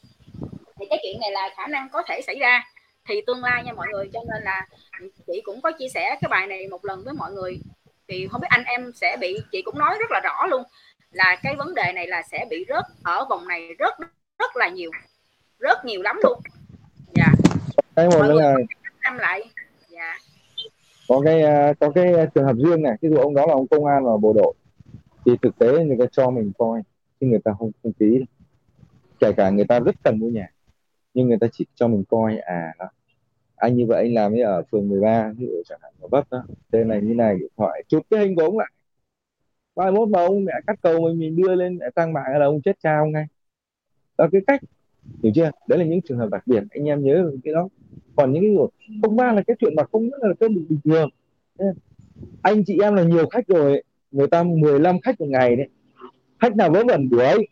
Thì 0.79 0.87
cái 0.91 0.99
chuyện 1.03 1.21
này 1.21 1.31
là 1.31 1.49
khả 1.57 1.67
năng 1.67 1.89
có 1.93 2.03
thể 2.09 2.21
xảy 2.27 2.39
ra 2.39 2.65
thì 3.09 3.21
tương 3.27 3.45
lai 3.45 3.65
nha 3.65 3.73
mọi 3.73 3.87
người 3.93 4.11
cho 4.13 4.21
nên 4.33 4.43
là 4.43 4.67
chị 5.27 5.41
cũng 5.45 5.61
có 5.61 5.73
chia 5.79 5.89
sẻ 5.89 6.17
cái 6.21 6.29
bài 6.29 6.47
này 6.47 6.69
một 6.69 6.85
lần 6.85 7.05
với 7.05 7.15
mọi 7.15 7.33
người. 7.33 7.61
Thì 8.09 8.29
không 8.31 8.41
biết 8.41 8.49
anh 8.51 8.65
em 8.65 8.93
sẽ 8.95 9.17
bị 9.21 9.37
chị 9.53 9.63
cũng 9.63 9.79
nói 9.79 9.97
rất 9.99 10.11
là 10.11 10.21
rõ 10.21 10.47
luôn 10.47 10.63
là 11.11 11.37
cái 11.43 11.55
vấn 11.59 11.75
đề 11.75 11.93
này 11.93 12.07
là 12.07 12.23
sẽ 12.23 12.47
bị 12.51 12.65
rớt 12.69 12.85
ở 13.03 13.25
vòng 13.31 13.49
này 13.49 13.75
rất 13.79 13.95
rất 14.39 14.57
là 14.57 14.69
nhiều 14.69 14.91
rất 15.59 15.85
nhiều 15.85 16.03
lắm 16.03 16.21
luôn. 16.23 16.41
Dạ. 17.15 17.33
Một 17.97 18.09
mọi 18.19 18.29
người 18.29 18.43
là 18.43 18.55
năm 19.03 19.19
lại. 19.19 19.43
Dạ. 19.89 20.19
Có 21.09 21.21
cái 21.25 21.43
à, 21.43 21.73
có 21.81 21.91
cái 21.95 22.05
trường 22.35 22.45
hợp 22.45 22.57
riêng 22.57 22.83
này 22.83 22.93
ví 23.01 23.09
dụ 23.09 23.17
ông 23.17 23.35
đó 23.35 23.47
là 23.47 23.53
ông 23.53 23.69
công 23.69 23.87
an 23.87 24.05
và 24.05 24.17
bộ 24.17 24.33
đội 24.33 24.55
thì 25.29 25.37
thực 25.43 25.59
tế 25.59 25.85
người 25.85 25.97
ta 26.01 26.05
cho 26.13 26.31
mình 26.31 26.53
coi, 26.59 26.83
chứ 27.21 27.27
người 27.27 27.39
ta 27.45 27.55
không 27.59 27.71
không 27.83 27.93
ký 27.93 28.25
kể 29.21 29.33
cả 29.33 29.51
người 29.51 29.65
ta 29.65 29.81
rất 29.81 29.95
cần 30.05 30.19
mua 30.19 30.29
nhà, 30.29 30.49
nhưng 31.15 31.29
người 31.29 31.39
ta 31.41 31.47
chỉ 31.53 31.67
cho 31.75 31.89
mình 31.89 32.05
coi 32.09 32.37
à 32.37 32.75
đó 32.79 32.89
anh 33.57 33.77
như 33.77 33.87
vậy 33.87 34.03
anh 34.03 34.15
làm 34.15 34.33
ấy 34.33 34.43
ở 34.43 34.63
phường 34.71 34.89
13 34.89 35.33
ví 35.39 35.47
dụ 35.47 35.63
chẳng 35.67 35.79
hạn, 35.83 35.93
ở 36.01 36.09
Bắc 36.09 36.31
đó, 36.31 36.45
tên 36.71 36.89
này 36.89 37.01
như 37.03 37.15
này, 37.15 37.39
điện 37.39 37.49
thoại, 37.57 37.85
chụp 37.89 38.03
cái 38.11 38.21
hình 38.21 38.37
của 38.37 38.43
ông 38.43 38.59
lại. 38.59 38.73
Mai 39.77 39.93
mốt 39.93 40.09
mà 40.09 40.21
ông 40.21 40.45
mẹ 40.45 40.53
cắt 40.67 40.79
cầu 40.83 41.01
mình 41.01 41.19
mình 41.19 41.37
đưa 41.37 41.55
lên, 41.55 41.79
mẹ 41.79 41.87
tăng 41.95 42.13
mạng 42.13 42.39
là 42.39 42.47
ông 42.47 42.61
chết 42.63 42.77
cha 42.83 42.99
ông 42.99 43.13
ngay. 43.13 43.27
Đó, 44.19 44.29
cái 44.33 44.41
cách, 44.47 44.61
hiểu 45.23 45.33
chưa? 45.35 45.51
Đấy 45.69 45.79
là 45.79 45.85
những 45.85 46.01
trường 46.03 46.19
hợp 46.19 46.29
đặc 46.31 46.47
biệt, 46.47 46.63
anh 46.71 46.85
em 46.85 47.05
nhớ 47.05 47.31
cái 47.45 47.55
đó. 47.55 47.69
Còn 48.17 48.33
những 48.33 48.43
cái 48.43 48.55
rồi 48.55 48.69
không 49.03 49.17
ba 49.17 49.33
là 49.33 49.43
cái 49.47 49.57
chuyện 49.61 49.75
mà 49.77 49.83
không 49.93 50.11
rất 50.11 50.19
là 50.21 50.35
cái 50.41 50.49
bình 50.49 50.67
bình 50.69 50.79
thường 50.85 51.11
anh 52.43 52.65
chị 52.65 52.79
em 52.83 52.95
là 52.95 53.03
nhiều 53.03 53.27
khách 53.29 53.47
rồi 53.47 53.73
ấy 53.73 53.85
người 54.11 54.29
ta 54.29 54.43
15 54.43 55.01
khách 55.01 55.21
một 55.21 55.27
ngày 55.29 55.57
đấy. 55.57 55.69
Khách 56.41 56.57
nào 56.57 56.71
vớ 56.71 56.85
vẩn 56.89 57.09
đuổi. 57.11 57.49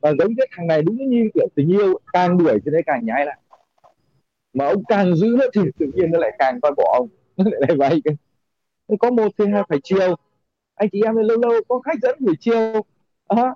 Và 0.00 0.12
giống 0.18 0.36
cái 0.36 0.48
thằng 0.56 0.66
này 0.66 0.82
đúng 0.82 1.10
như 1.10 1.28
kiểu 1.34 1.48
tình 1.54 1.68
yêu 1.72 1.98
càng 2.12 2.38
đuổi 2.38 2.58
thì 2.64 2.70
đấy 2.72 2.82
càng 2.86 3.06
nhái 3.06 3.26
lại. 3.26 3.38
Mà 4.52 4.66
ông 4.66 4.84
càng 4.88 5.16
giữ 5.16 5.36
nó 5.38 5.44
thì 5.54 5.60
tự 5.78 5.86
nhiên 5.94 6.10
nó 6.10 6.18
lại 6.18 6.32
càng 6.38 6.60
coi 6.60 6.72
bỏ 6.76 6.84
ông. 6.98 7.08
Nó 7.36 7.44
lại 7.50 7.60
lại 7.68 7.76
vậy 7.76 8.02
cơ. 8.04 8.10
Có 9.00 9.10
một 9.10 9.32
thì 9.38 9.44
hai 9.52 9.62
phải 9.68 9.78
chiều. 9.84 10.16
Anh 10.74 10.88
chị 10.92 11.02
em 11.04 11.16
lâu 11.16 11.38
lâu 11.38 11.52
có 11.68 11.80
khách 11.80 11.98
dẫn 12.02 12.16
buổi 12.20 12.34
chiều. 12.40 12.84
À, 13.28 13.54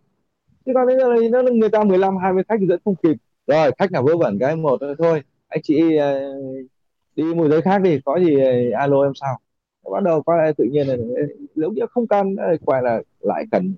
chứ 0.66 0.72
còn 0.74 0.86
bây 0.86 0.96
giờ 0.98 1.04
thì 1.20 1.28
nó 1.28 1.42
người 1.42 1.70
ta 1.70 1.84
15 1.84 2.16
20 2.16 2.42
khách 2.48 2.60
dẫn 2.68 2.80
không 2.84 2.96
kịp. 2.96 3.16
Rồi 3.46 3.70
khách 3.78 3.92
nào 3.92 4.02
vớ 4.02 4.16
vẩn 4.16 4.38
cái 4.40 4.56
một 4.56 4.80
thôi. 4.98 5.22
Anh 5.48 5.60
chị 5.62 5.96
ờ, 5.96 6.20
đi 7.16 7.24
một 7.24 7.48
giới 7.50 7.62
khác 7.62 7.78
đi. 7.82 8.00
Có 8.04 8.20
gì 8.20 8.40
ờ, 8.40 8.52
alo 8.80 9.02
em 9.02 9.12
sao 9.14 9.38
bắt 9.90 10.02
đầu 10.02 10.22
có 10.22 10.52
tự 10.56 10.64
nhiên 10.64 10.86
là 10.86 10.96
nếu 11.54 11.70
như 11.70 11.82
không 11.90 12.06
can 12.06 12.36
quay 12.64 12.82
là 12.82 13.02
lại 13.20 13.44
cần. 13.50 13.74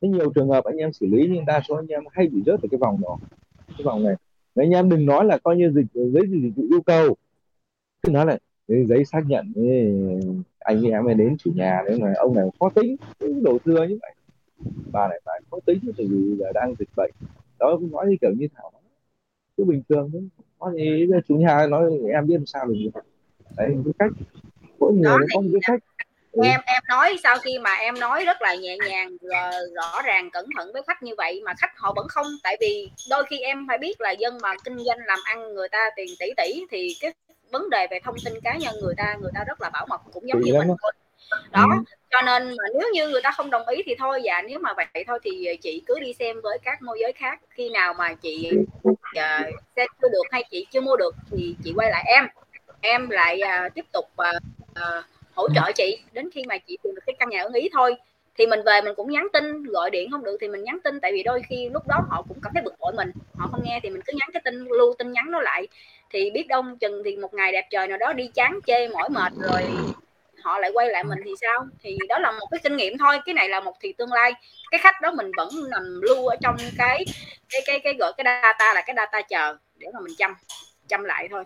Thế 0.00 0.08
nhiều 0.08 0.32
trường 0.34 0.48
hợp 0.48 0.64
anh 0.64 0.76
em 0.76 0.92
xử 0.92 1.06
lý 1.06 1.28
nhưng 1.32 1.44
đa 1.46 1.60
số 1.68 1.74
anh 1.74 1.86
em 1.86 2.04
hay 2.10 2.28
bị 2.28 2.42
rớt 2.46 2.62
ở 2.62 2.68
cái 2.70 2.78
vòng 2.78 3.00
đó. 3.02 3.18
Cái 3.68 3.84
vòng 3.84 4.04
này. 4.04 4.14
Đấy, 4.54 4.66
anh 4.66 4.70
em 4.70 4.88
đừng 4.88 5.06
nói 5.06 5.24
là 5.24 5.38
coi 5.38 5.56
như 5.56 5.70
dịch 5.70 5.86
giấy 5.94 6.22
dịch 6.28 6.52
vụ 6.56 6.64
yêu 6.70 6.80
cầu. 6.80 7.16
Cứ 8.02 8.12
nói 8.12 8.26
là 8.26 8.38
giấy 8.68 9.04
xác 9.04 9.20
nhận 9.26 9.52
anh 10.58 10.82
em 10.82 11.04
mới 11.04 11.14
đến 11.14 11.36
chủ 11.38 11.50
nhà 11.54 11.82
đấy 11.86 11.98
mà 12.00 12.12
ông 12.16 12.34
này 12.34 12.44
khó 12.60 12.70
tính 12.70 12.96
đổ 13.42 13.58
thừa 13.64 13.86
như 13.86 13.98
vậy. 14.02 14.14
Bà 14.92 15.08
này 15.08 15.20
phải 15.24 15.40
khó 15.50 15.58
tính 15.66 15.78
tại 15.96 16.06
vì 16.10 16.36
giờ 16.38 16.52
đang 16.54 16.74
dịch 16.78 16.88
bệnh. 16.96 17.10
Đó 17.58 17.76
cũng 17.80 17.90
nói 17.92 18.06
như 18.08 18.16
kiểu 18.20 18.30
như 18.38 18.48
thảo 18.54 18.70
cứ 19.56 19.64
bình 19.64 19.82
thường 19.88 20.10
thôi. 20.12 20.28
Có 20.58 20.72
gì 20.72 21.06
chủ 21.28 21.36
nhà 21.36 21.66
nói 21.66 21.90
em 22.12 22.26
biết 22.26 22.34
làm 22.34 22.46
sao 22.46 22.66
được. 22.66 22.90
Đấy 23.56 23.76
cái 23.84 23.92
cách 23.98 24.10
người 24.92 25.04
đó 25.04 25.18
nó 25.18 25.26
có 25.34 25.40
một 25.40 25.48
cái 25.52 25.60
cách. 25.66 25.80
Ừ. 26.32 26.40
em 26.44 26.60
em 26.66 26.82
nói 26.88 27.16
sau 27.22 27.38
khi 27.38 27.58
mà 27.58 27.74
em 27.74 28.00
nói 28.00 28.24
rất 28.24 28.42
là 28.42 28.54
nhẹ 28.54 28.76
nhàng 28.86 29.16
rõ 29.74 30.02
ràng 30.04 30.30
cẩn 30.30 30.46
thận 30.56 30.72
với 30.72 30.82
khách 30.86 31.02
như 31.02 31.12
vậy 31.18 31.42
mà 31.44 31.54
khách 31.58 31.70
họ 31.76 31.92
vẫn 31.96 32.08
không. 32.08 32.26
Tại 32.42 32.56
vì 32.60 32.90
đôi 33.10 33.24
khi 33.30 33.38
em 33.38 33.66
phải 33.68 33.78
biết 33.78 34.00
là 34.00 34.10
dân 34.10 34.38
mà 34.42 34.54
kinh 34.64 34.78
doanh 34.78 34.98
làm 35.06 35.18
ăn 35.24 35.54
người 35.54 35.68
ta 35.68 35.90
tiền 35.96 36.08
tỷ 36.18 36.26
tỷ 36.36 36.64
thì 36.70 36.96
cái 37.00 37.12
vấn 37.50 37.70
đề 37.70 37.86
về 37.90 38.00
thông 38.04 38.16
tin 38.24 38.34
cá 38.44 38.56
nhân 38.56 38.74
người 38.82 38.94
ta 38.96 39.16
người 39.20 39.30
ta 39.34 39.44
rất 39.44 39.60
là 39.60 39.70
bảo 39.70 39.86
mật 39.88 40.00
cũng 40.12 40.28
giống 40.28 40.42
Kỹ 40.44 40.50
như 40.50 40.58
mình 40.58 40.68
thôi. 40.68 40.92
Đó 41.50 41.66
cho 42.10 42.20
nên 42.22 42.48
mà 42.48 42.64
nếu 42.78 42.90
như 42.92 43.08
người 43.08 43.22
ta 43.22 43.30
không 43.30 43.50
đồng 43.50 43.68
ý 43.68 43.82
thì 43.86 43.94
thôi 43.98 44.20
dạ 44.24 44.42
nếu 44.42 44.58
mà 44.58 44.70
vậy 44.76 45.04
thôi 45.06 45.18
thì 45.22 45.56
chị 45.62 45.82
cứ 45.86 46.00
đi 46.00 46.12
xem 46.12 46.40
với 46.42 46.58
các 46.64 46.82
môi 46.82 46.98
giới 47.00 47.12
khác. 47.12 47.40
Khi 47.50 47.70
nào 47.70 47.94
mà 47.94 48.14
chị 48.14 48.50
uh, 48.88 49.54
xem 49.76 49.86
chưa 50.02 50.08
được 50.08 50.24
hay 50.30 50.44
chị 50.50 50.66
chưa 50.70 50.80
mua 50.80 50.96
được 50.96 51.14
thì 51.30 51.56
chị 51.64 51.72
quay 51.76 51.90
lại 51.90 52.04
em. 52.06 52.28
Em 52.80 53.10
lại 53.10 53.40
à, 53.40 53.68
tiếp 53.74 53.84
tục 53.92 54.04
à, 54.16 54.32
à, 54.74 55.02
hỗ 55.34 55.48
trợ 55.54 55.72
chị 55.74 55.98
đến 56.12 56.30
khi 56.34 56.42
mà 56.48 56.58
chị 56.58 56.78
tìm 56.82 56.94
được 56.94 57.02
cái 57.06 57.16
căn 57.18 57.28
nhà 57.28 57.42
ưng 57.42 57.52
ý 57.52 57.68
thôi. 57.72 57.96
Thì 58.38 58.46
mình 58.46 58.60
về 58.66 58.80
mình 58.80 58.94
cũng 58.96 59.10
nhắn 59.10 59.26
tin 59.32 59.62
gọi 59.62 59.90
điện 59.90 60.10
không 60.10 60.24
được 60.24 60.36
thì 60.40 60.48
mình 60.48 60.64
nhắn 60.64 60.78
tin. 60.84 61.00
Tại 61.00 61.12
vì 61.12 61.22
đôi 61.22 61.42
khi 61.48 61.68
lúc 61.72 61.86
đó 61.88 61.96
họ 62.08 62.22
cũng 62.28 62.38
cảm 62.42 62.52
thấy 62.54 62.62
bực 62.62 62.74
bội 62.78 62.92
mình. 62.96 63.10
Họ 63.34 63.48
không 63.50 63.60
nghe 63.64 63.80
thì 63.82 63.90
mình 63.90 64.02
cứ 64.06 64.12
nhắn 64.16 64.28
cái 64.32 64.42
tin 64.44 64.64
lưu 64.64 64.94
tin 64.98 65.12
nhắn 65.12 65.30
nó 65.30 65.40
lại. 65.40 65.68
Thì 66.10 66.30
biết 66.30 66.46
đâu 66.48 66.64
chừng 66.80 67.02
thì 67.04 67.16
một 67.16 67.34
ngày 67.34 67.52
đẹp 67.52 67.66
trời 67.70 67.88
nào 67.88 67.98
đó 67.98 68.12
đi 68.12 68.30
chán 68.34 68.58
chê 68.66 68.88
mỏi 68.88 69.08
mệt 69.08 69.32
rồi 69.50 69.62
họ 70.42 70.58
lại 70.58 70.70
quay 70.74 70.88
lại 70.90 71.04
mình 71.04 71.18
thì 71.24 71.30
sao? 71.40 71.66
Thì 71.82 71.98
đó 72.08 72.18
là 72.18 72.32
một 72.32 72.46
cái 72.50 72.60
kinh 72.62 72.76
nghiệm 72.76 72.98
thôi. 72.98 73.18
Cái 73.26 73.34
này 73.34 73.48
là 73.48 73.60
một 73.60 73.76
thì 73.80 73.92
tương 73.92 74.12
lai. 74.12 74.32
Cái 74.70 74.78
khách 74.78 75.00
đó 75.02 75.12
mình 75.12 75.30
vẫn 75.36 75.48
nằm 75.70 76.00
lưu 76.02 76.26
ở 76.26 76.36
trong 76.42 76.56
cái 76.78 77.04
cái 77.50 77.62
cái 77.66 77.80
cái 77.80 77.94
gọi 77.98 78.12
cái 78.16 78.24
data 78.24 78.74
là 78.74 78.82
cái 78.86 78.94
data 78.96 79.22
chờ 79.22 79.56
để 79.76 79.86
mà 79.94 80.00
mình 80.00 80.14
chăm 80.18 80.34
chăm 80.88 81.04
lại 81.04 81.28
thôi 81.30 81.44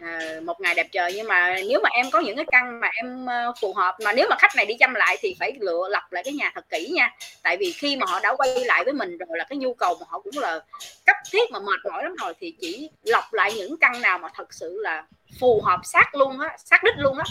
à, 0.00 0.40
một 0.44 0.60
ngày 0.60 0.74
đẹp 0.74 0.86
trời 0.92 1.12
nhưng 1.16 1.28
mà 1.28 1.56
nếu 1.68 1.80
mà 1.82 1.90
em 1.92 2.06
có 2.10 2.20
những 2.20 2.36
cái 2.36 2.44
căn 2.52 2.80
mà 2.80 2.90
em 2.94 3.26
ờ, 3.26 3.52
phù 3.60 3.72
hợp 3.72 3.96
mà 4.04 4.12
nếu 4.12 4.26
mà 4.30 4.36
khách 4.38 4.56
này 4.56 4.66
đi 4.66 4.74
chăm 4.80 4.94
lại 4.94 5.16
thì 5.20 5.36
phải 5.38 5.52
lựa 5.60 5.88
lọc 5.90 6.12
lại 6.12 6.22
cái 6.24 6.32
nhà 6.32 6.52
thật 6.54 6.64
kỹ 6.70 6.90
nha. 6.94 7.10
Tại 7.42 7.56
vì 7.56 7.72
khi 7.72 7.96
mà 7.96 8.06
họ 8.08 8.20
đã 8.20 8.34
quay 8.36 8.64
lại 8.64 8.84
với 8.84 8.92
mình 8.92 9.18
rồi 9.18 9.38
là 9.38 9.44
cái 9.48 9.56
nhu 9.56 9.74
cầu 9.74 9.96
mà 10.00 10.06
họ 10.08 10.20
cũng 10.20 10.38
là 10.38 10.60
cấp 11.06 11.16
thiết 11.32 11.50
mà 11.50 11.58
mệt 11.58 11.90
mỏi 11.90 12.02
lắm 12.02 12.14
rồi 12.22 12.32
thì 12.40 12.54
chỉ 12.60 12.90
lọc 13.02 13.32
lại 13.32 13.52
những 13.56 13.76
căn 13.80 14.02
nào 14.02 14.18
mà 14.18 14.28
thật 14.34 14.54
sự 14.54 14.78
là 14.82 15.04
phù 15.40 15.60
hợp 15.64 15.80
sát 15.84 16.14
luôn 16.14 16.40
á 16.40 16.56
sát 16.64 16.84
đích 16.84 16.94
luôn 16.98 17.18
á 17.18 17.24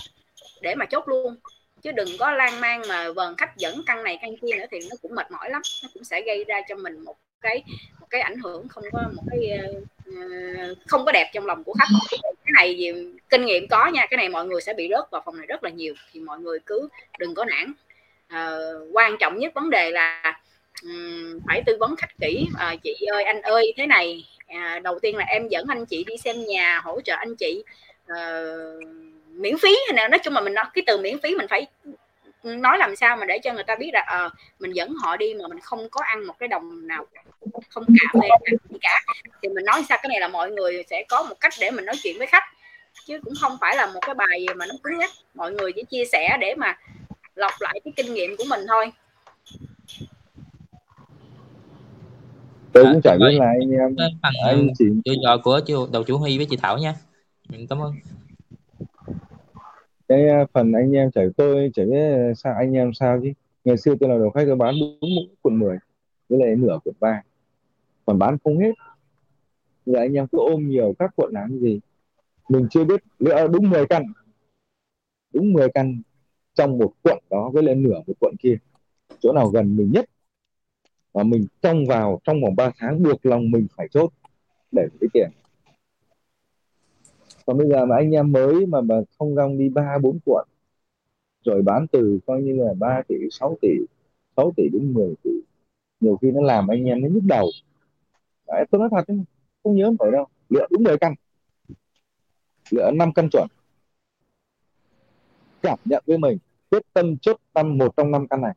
để 0.62 0.76
mà 0.76 0.86
chốt 0.86 1.08
luôn. 1.08 1.36
Chứ 1.82 1.92
đừng 1.92 2.10
có 2.20 2.32
lan 2.32 2.62
man 2.62 2.82
mà 2.88 3.12
vần 3.12 3.36
khách 3.38 3.58
dẫn 3.58 3.82
căn 3.86 4.04
này 4.04 4.20
căn 4.22 4.32
kia 4.42 4.56
nữa 4.58 4.66
thì 4.72 4.80
nó 4.90 4.96
cũng 5.02 5.16
mệt 5.16 5.32
mỏi 5.32 5.50
lắm. 5.50 5.62
Nó 5.84 5.90
cũng 5.94 6.04
sẽ 6.04 6.22
gây 6.22 6.44
ra 6.44 6.62
cho 6.70 6.76
mình 6.76 7.00
một 7.00 7.16
cái 7.42 7.64
một 8.00 8.08
cái 8.10 8.22
ảnh 8.22 8.38
hưởng 8.44 8.68
không 8.68 8.84
có 8.92 9.02
một 9.16 9.24
cái 9.32 9.50
ờ, 10.06 10.76
không 10.88 11.06
có 11.06 11.12
đẹp 11.12 11.32
trong 11.34 11.46
lòng 11.46 11.64
của 11.64 11.74
khách 11.80 11.88
này 12.54 12.78
gì 12.78 12.92
kinh 13.30 13.46
nghiệm 13.46 13.68
có 13.68 13.88
nha 13.88 14.06
cái 14.10 14.18
này 14.18 14.30
mọi 14.30 14.46
người 14.46 14.62
sẽ 14.62 14.74
bị 14.74 14.90
rớt 14.90 15.12
vào 15.12 15.22
phòng 15.26 15.38
này 15.38 15.48
rất 15.48 15.64
là 15.64 15.70
nhiều 15.70 15.94
thì 16.12 16.20
mọi 16.20 16.40
người 16.40 16.60
cứ 16.66 16.90
đừng 17.20 17.36
có 17.36 17.46
nản. 17.46 17.74
À, 18.28 18.58
quan 18.94 19.18
trọng 19.20 19.40
nhất 19.40 19.54
vấn 19.54 19.70
đề 19.70 19.92
là 19.92 20.40
um, 20.84 21.40
phải 21.48 21.64
tư 21.66 21.78
vấn 21.80 21.96
khách 21.96 22.12
kỹ. 22.22 22.48
À, 22.58 22.76
chị 22.84 22.96
ơi 23.12 23.24
anh 23.24 23.42
ơi 23.42 23.74
thế 23.78 23.88
này 23.88 24.26
à, 24.48 24.80
đầu 24.84 25.00
tiên 25.00 25.18
là 25.18 25.26
em 25.26 25.48
dẫn 25.48 25.66
anh 25.68 25.86
chị 25.86 26.04
đi 26.08 26.18
xem 26.18 26.46
nhà 26.46 26.82
hỗ 26.84 27.02
trợ 27.02 27.16
anh 27.16 27.36
chị 27.36 27.64
à, 28.08 28.44
miễn 29.28 29.58
phí 29.58 29.78
hay 29.88 29.94
nào 29.96 30.08
nói 30.08 30.20
chung 30.24 30.34
là 30.34 30.42
mình 30.42 30.54
nói 30.54 30.66
cái 30.74 30.84
từ 30.88 30.98
miễn 30.98 31.20
phí 31.20 31.36
mình 31.36 31.48
phải 31.50 31.68
nói 32.44 32.78
làm 32.78 32.96
sao 32.96 33.18
mà 33.18 33.26
để 33.26 33.40
cho 33.40 33.54
người 33.54 33.64
ta 33.64 33.76
biết 33.76 33.90
là 33.94 34.02
à, 34.02 34.30
mình 34.60 34.72
dẫn 34.72 34.94
họ 34.94 35.18
đi 35.18 35.34
mà 35.34 35.48
mình 35.48 35.60
không 35.60 35.90
có 35.90 36.02
ăn 36.02 36.28
một 36.28 36.40
cái 36.40 36.48
đồng 36.48 36.88
nào 36.88 37.06
không 37.70 37.84
cà 37.88 38.20
phê 38.22 38.28
gì 38.70 38.78
cả. 38.82 39.02
Thì 39.42 39.50
mình 39.50 39.66
nói 39.66 39.84
sao 39.90 39.98
cái 40.02 40.10
này 40.10 40.20
là 40.20 40.28
mọi 40.28 40.52
người 40.52 40.84
sẽ 40.90 41.04
có 41.10 41.24
một 41.24 41.36
cách 41.40 41.54
để 41.60 41.72
mình 41.72 41.86
nói 41.86 41.96
chuyện 42.04 42.16
với 42.18 42.28
khách. 42.28 42.44
Chứ 43.06 43.20
cũng 43.24 43.34
không 43.42 43.58
phải 43.62 43.76
là 43.76 43.86
một 43.86 44.00
cái 44.02 44.16
bài 44.16 44.40
gì 44.40 44.54
mà 44.56 44.66
nó 44.66 44.74
cứng 44.84 44.98
nhắc 44.98 45.10
mọi 45.34 45.52
người 45.52 45.72
chỉ 45.76 45.84
chia 45.90 46.04
sẻ 46.12 46.38
để 46.42 46.56
mà 46.58 46.78
lọc 47.36 47.52
lại 47.60 47.80
cái 47.84 47.94
kinh 47.96 48.14
nghiệm 48.14 48.38
của 48.38 48.44
mình 48.50 48.60
thôi. 48.68 48.92
Tôi 52.74 52.84
cũng 52.84 53.02
chả 53.02 53.16
biết 53.16 53.38
là 53.40 53.46
anh 53.46 53.72
em 53.72 53.96
phần 54.22 54.34
anh 54.46 54.68
chị. 54.78 54.86
dựa 55.06 55.14
dò 55.24 55.38
của 55.44 55.60
chú, 55.68 55.88
đầu 55.92 56.04
chủ 56.04 56.18
Huy 56.18 56.38
với 56.38 56.46
chị 56.46 56.58
Thảo 56.58 56.78
nha. 56.78 56.96
Mình 57.50 57.68
cảm 57.70 57.80
ơn. 57.82 57.94
Cái 60.08 60.28
à, 60.28 60.46
phần 60.54 60.72
anh 60.72 60.92
em 60.92 61.12
chả 61.12 61.22
tôi 61.38 61.72
chả 61.74 61.84
biết 61.84 62.34
sao 62.36 62.54
anh 62.60 62.74
em 62.74 62.94
sao 62.94 63.20
chứ? 63.24 63.32
Ngày 63.64 63.78
xưa 63.78 63.94
tôi 64.00 64.10
là 64.10 64.16
đầu 64.18 64.30
khách 64.30 64.44
tôi 64.46 64.56
bán 64.56 64.76
đúng 64.80 65.16
mỗi 65.16 65.26
quận 65.42 65.60
10 65.60 65.78
với 66.30 66.40
lại 66.40 66.56
nửa 66.56 66.80
quận 66.84 66.96
3 67.00 67.22
còn 68.06 68.20
bán 68.20 68.38
không 68.44 68.60
hết. 68.60 68.72
Giờ 69.86 70.00
anh 70.00 70.14
em 70.14 70.28
cứ 70.28 70.38
ôm 70.38 70.70
nhiều 70.70 70.94
các 71.00 71.12
quận 71.16 71.34
làm 71.34 71.60
gì. 71.60 71.80
Mình 72.50 72.68
chưa 72.70 72.84
biết 72.84 73.04
nữa 73.20 73.48
đúng 73.48 73.70
10 73.70 73.86
căn. 73.88 74.04
Đúng 75.34 75.54
10 75.54 75.70
căn 75.74 76.02
trong 76.54 76.78
một 76.78 76.94
quận 77.02 77.24
đó 77.30 77.50
với 77.54 77.64
lại 77.64 77.76
nửa 77.76 78.00
một 78.08 78.14
quận 78.20 78.36
kia. 78.40 78.58
Chỗ 79.20 79.34
nào 79.34 79.48
gần 79.48 79.76
mình 79.76 79.92
nhất. 79.92 80.06
Và 81.12 81.24
mình 81.24 81.46
trong 81.62 81.86
vào 81.86 82.22
trong 82.24 82.42
vòng 82.42 82.56
3 82.56 82.72
tháng 82.78 83.04
buộc 83.04 83.26
lòng 83.26 83.52
mình 83.52 83.68
phải 83.78 83.88
chốt 83.92 84.14
để 84.72 84.88
lấy 85.02 85.10
tiền. 85.14 85.30
Còn 87.46 87.58
bây 87.58 87.68
giờ 87.68 87.86
mà 87.86 87.96
anh 87.96 88.12
em 88.12 88.32
mới 88.32 88.66
mà 88.66 88.82
mà 88.82 88.96
không 89.20 89.36
rong 89.36 89.58
đi 89.58 89.70
ba, 89.70 89.98
bốn 90.02 90.20
quận, 90.26 90.48
rồi 91.46 91.62
bán 91.62 91.88
từ 91.92 92.20
coi 92.26 92.42
như 92.42 92.56
là 92.56 92.74
3 92.74 93.02
tỷ 93.08 93.16
6 93.32 93.58
tỷ 93.62 93.70
6 94.38 94.54
tỷ 94.58 94.64
đến 94.74 94.94
10 94.94 95.14
tỷ, 95.24 95.32
nhiều 96.00 96.18
khi 96.22 96.32
nó 96.32 96.42
làm 96.42 96.68
anh 96.68 96.84
em 96.84 97.02
nó 97.02 97.08
nhức 97.08 97.24
đầu. 97.28 97.48
Đấy, 98.48 98.66
tôi 98.72 98.80
nói 98.80 98.90
thật 98.92 99.04
đấy, 99.08 99.24
không 99.64 99.76
nhớ 99.76 99.92
nổi 100.00 100.12
đâu. 100.12 100.26
Lựa 100.50 100.68
đúng 100.72 100.84
10 100.84 100.98
căn. 100.98 101.14
Lựa 102.72 102.92
5 102.92 103.14
căn 103.14 103.30
chuẩn. 103.32 103.48
Cảm 105.62 105.80
nhận 105.86 106.04
với 106.08 106.18
mình 106.18 106.38
quyết 106.72 106.84
tâm 106.94 107.18
chốt 107.18 107.38
tâm 107.54 107.78
một 107.78 107.98
trong 107.98 108.12
năm 108.12 108.28
căn 108.28 108.42
này. 108.42 108.54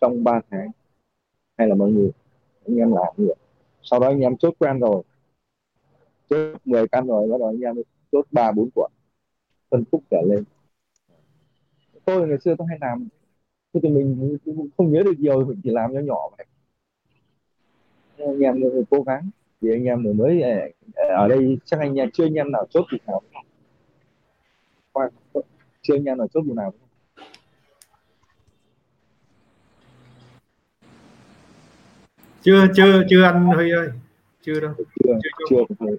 Trong 0.00 0.24
3 0.24 0.40
tháng. 0.50 0.70
Hay 1.58 1.68
là 1.68 1.74
mọi 1.74 1.90
người 1.90 2.10
anh 2.66 2.76
em 2.76 2.92
làm 2.92 3.14
gì 3.16 3.26
vậy 3.26 3.36
sau 3.82 4.00
đó 4.00 4.06
anh 4.06 4.20
em 4.20 4.36
chốt 4.36 4.54
quen 4.58 4.78
rồi. 4.80 5.02
Chốt 6.30 6.56
10 6.64 6.88
căn 6.88 7.06
rồi 7.06 7.28
bắt 7.28 7.40
đầu 7.40 7.48
anh 7.48 7.60
em 7.60 7.76
chốt 8.12 8.26
ba 8.30 8.52
bốn 8.52 8.70
quận. 8.74 8.92
Phân 9.70 9.84
khúc 9.92 10.02
trở 10.10 10.20
lên. 10.26 10.44
Tôi 12.04 12.28
ngày 12.28 12.38
xưa 12.44 12.54
tôi 12.58 12.66
hay 12.70 12.78
làm. 12.80 13.08
Thế 13.72 13.80
thì 13.82 13.88
mình 13.88 14.38
không 14.76 14.92
nhớ 14.92 15.02
được 15.04 15.18
nhiều 15.18 15.44
mình 15.44 15.60
chỉ 15.64 15.70
làm 15.70 15.92
nhỏ 15.92 16.00
nhỏ 16.00 16.28
vậy 16.36 16.46
anh 18.26 18.40
em 18.40 18.60
người 18.60 18.82
cố 18.90 19.02
gắng 19.02 19.30
thì 19.62 19.68
anh 19.72 19.84
em 19.84 20.02
mới 20.02 20.12
mới 20.12 20.42
ở 20.94 21.28
đây 21.28 21.58
chắc 21.64 21.80
anh 21.80 21.94
em 21.94 22.10
chưa 22.10 22.24
anh 22.24 22.34
em 22.34 22.52
nào 22.52 22.66
chốt 22.70 22.84
vụ 22.92 22.98
nào. 23.06 23.22
Chưa 25.82 25.94
anh 25.94 26.04
em 26.04 26.18
nào 26.18 26.28
chốt 26.34 26.40
vụ 26.40 26.54
nào. 26.54 26.72
Chưa 32.42 32.66
chưa 32.76 33.02
chưa 33.10 33.22
anh 33.22 33.44
Huy 33.44 33.70
ơi 33.72 33.88
chưa 34.42 34.60
đâu. 34.60 34.74
Chưa 35.04 35.12
chưa, 35.50 35.64
chưa, 35.78 35.94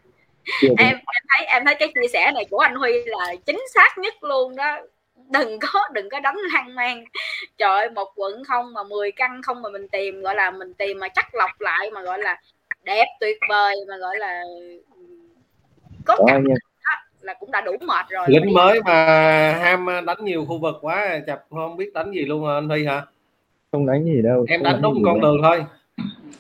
chưa. 0.62 0.68
Em 0.78 0.96
em 0.96 1.24
thấy 1.30 1.48
em 1.48 1.66
thấy 1.66 1.76
cái 1.80 1.94
chia 1.94 2.08
sẻ 2.14 2.32
này 2.34 2.46
của 2.50 2.58
anh 2.58 2.76
Huy 2.76 2.92
là 3.06 3.36
chính 3.46 3.60
xác 3.74 3.98
nhất 3.98 4.24
luôn 4.24 4.56
đó 4.56 4.82
đừng 5.32 5.60
có 5.60 5.80
đừng 5.94 6.10
có 6.10 6.20
đánh 6.20 6.36
lan 6.54 6.76
man 6.76 7.04
trời 7.58 7.70
ơi, 7.70 7.90
một 7.90 8.08
quận 8.16 8.44
không 8.44 8.74
mà 8.74 8.84
10 8.84 9.12
căn 9.12 9.42
không 9.42 9.62
mà 9.62 9.70
mình 9.70 9.88
tìm 9.88 10.22
gọi 10.22 10.36
là 10.36 10.52
mình 10.52 10.74
tìm 10.74 11.00
mà 11.00 11.08
chắc 11.08 11.36
lọc 11.36 11.62
lại 11.62 11.92
mà 11.94 12.02
gọi 12.02 12.20
là 12.20 12.42
đẹp 12.84 13.06
tuyệt 13.20 13.38
vời 13.50 13.76
mà 13.88 13.98
gọi 13.98 14.18
là 14.18 14.42
có 16.06 16.16
Đó, 16.20 16.24
cả 16.28 16.34
anh 16.34 16.46
em. 16.46 16.58
là 17.22 17.34
cũng 17.34 17.52
đã 17.52 17.62
đủ 17.62 17.72
mệt 17.82 18.06
rồi. 18.10 18.26
Lính 18.30 18.54
mới 18.54 18.82
mà 18.86 18.94
ham 19.62 19.88
đánh 20.06 20.18
nhiều 20.22 20.46
khu 20.46 20.60
vực 20.60 20.76
quá 20.82 21.20
chập 21.28 21.46
không 21.50 21.78
biết 21.78 21.94
đánh 21.94 22.12
gì 22.12 22.26
luôn 22.26 22.46
à, 22.50 22.54
anh 22.54 22.70
Huy 22.70 22.86
hả? 22.86 23.06
Không 23.72 23.86
đánh 23.86 24.06
gì 24.06 24.22
đâu 24.24 24.46
em 24.50 24.64
đánh 24.64 24.82
đúng 24.82 25.02
con 25.06 25.22
đường 25.22 25.38
thôi. 25.44 25.66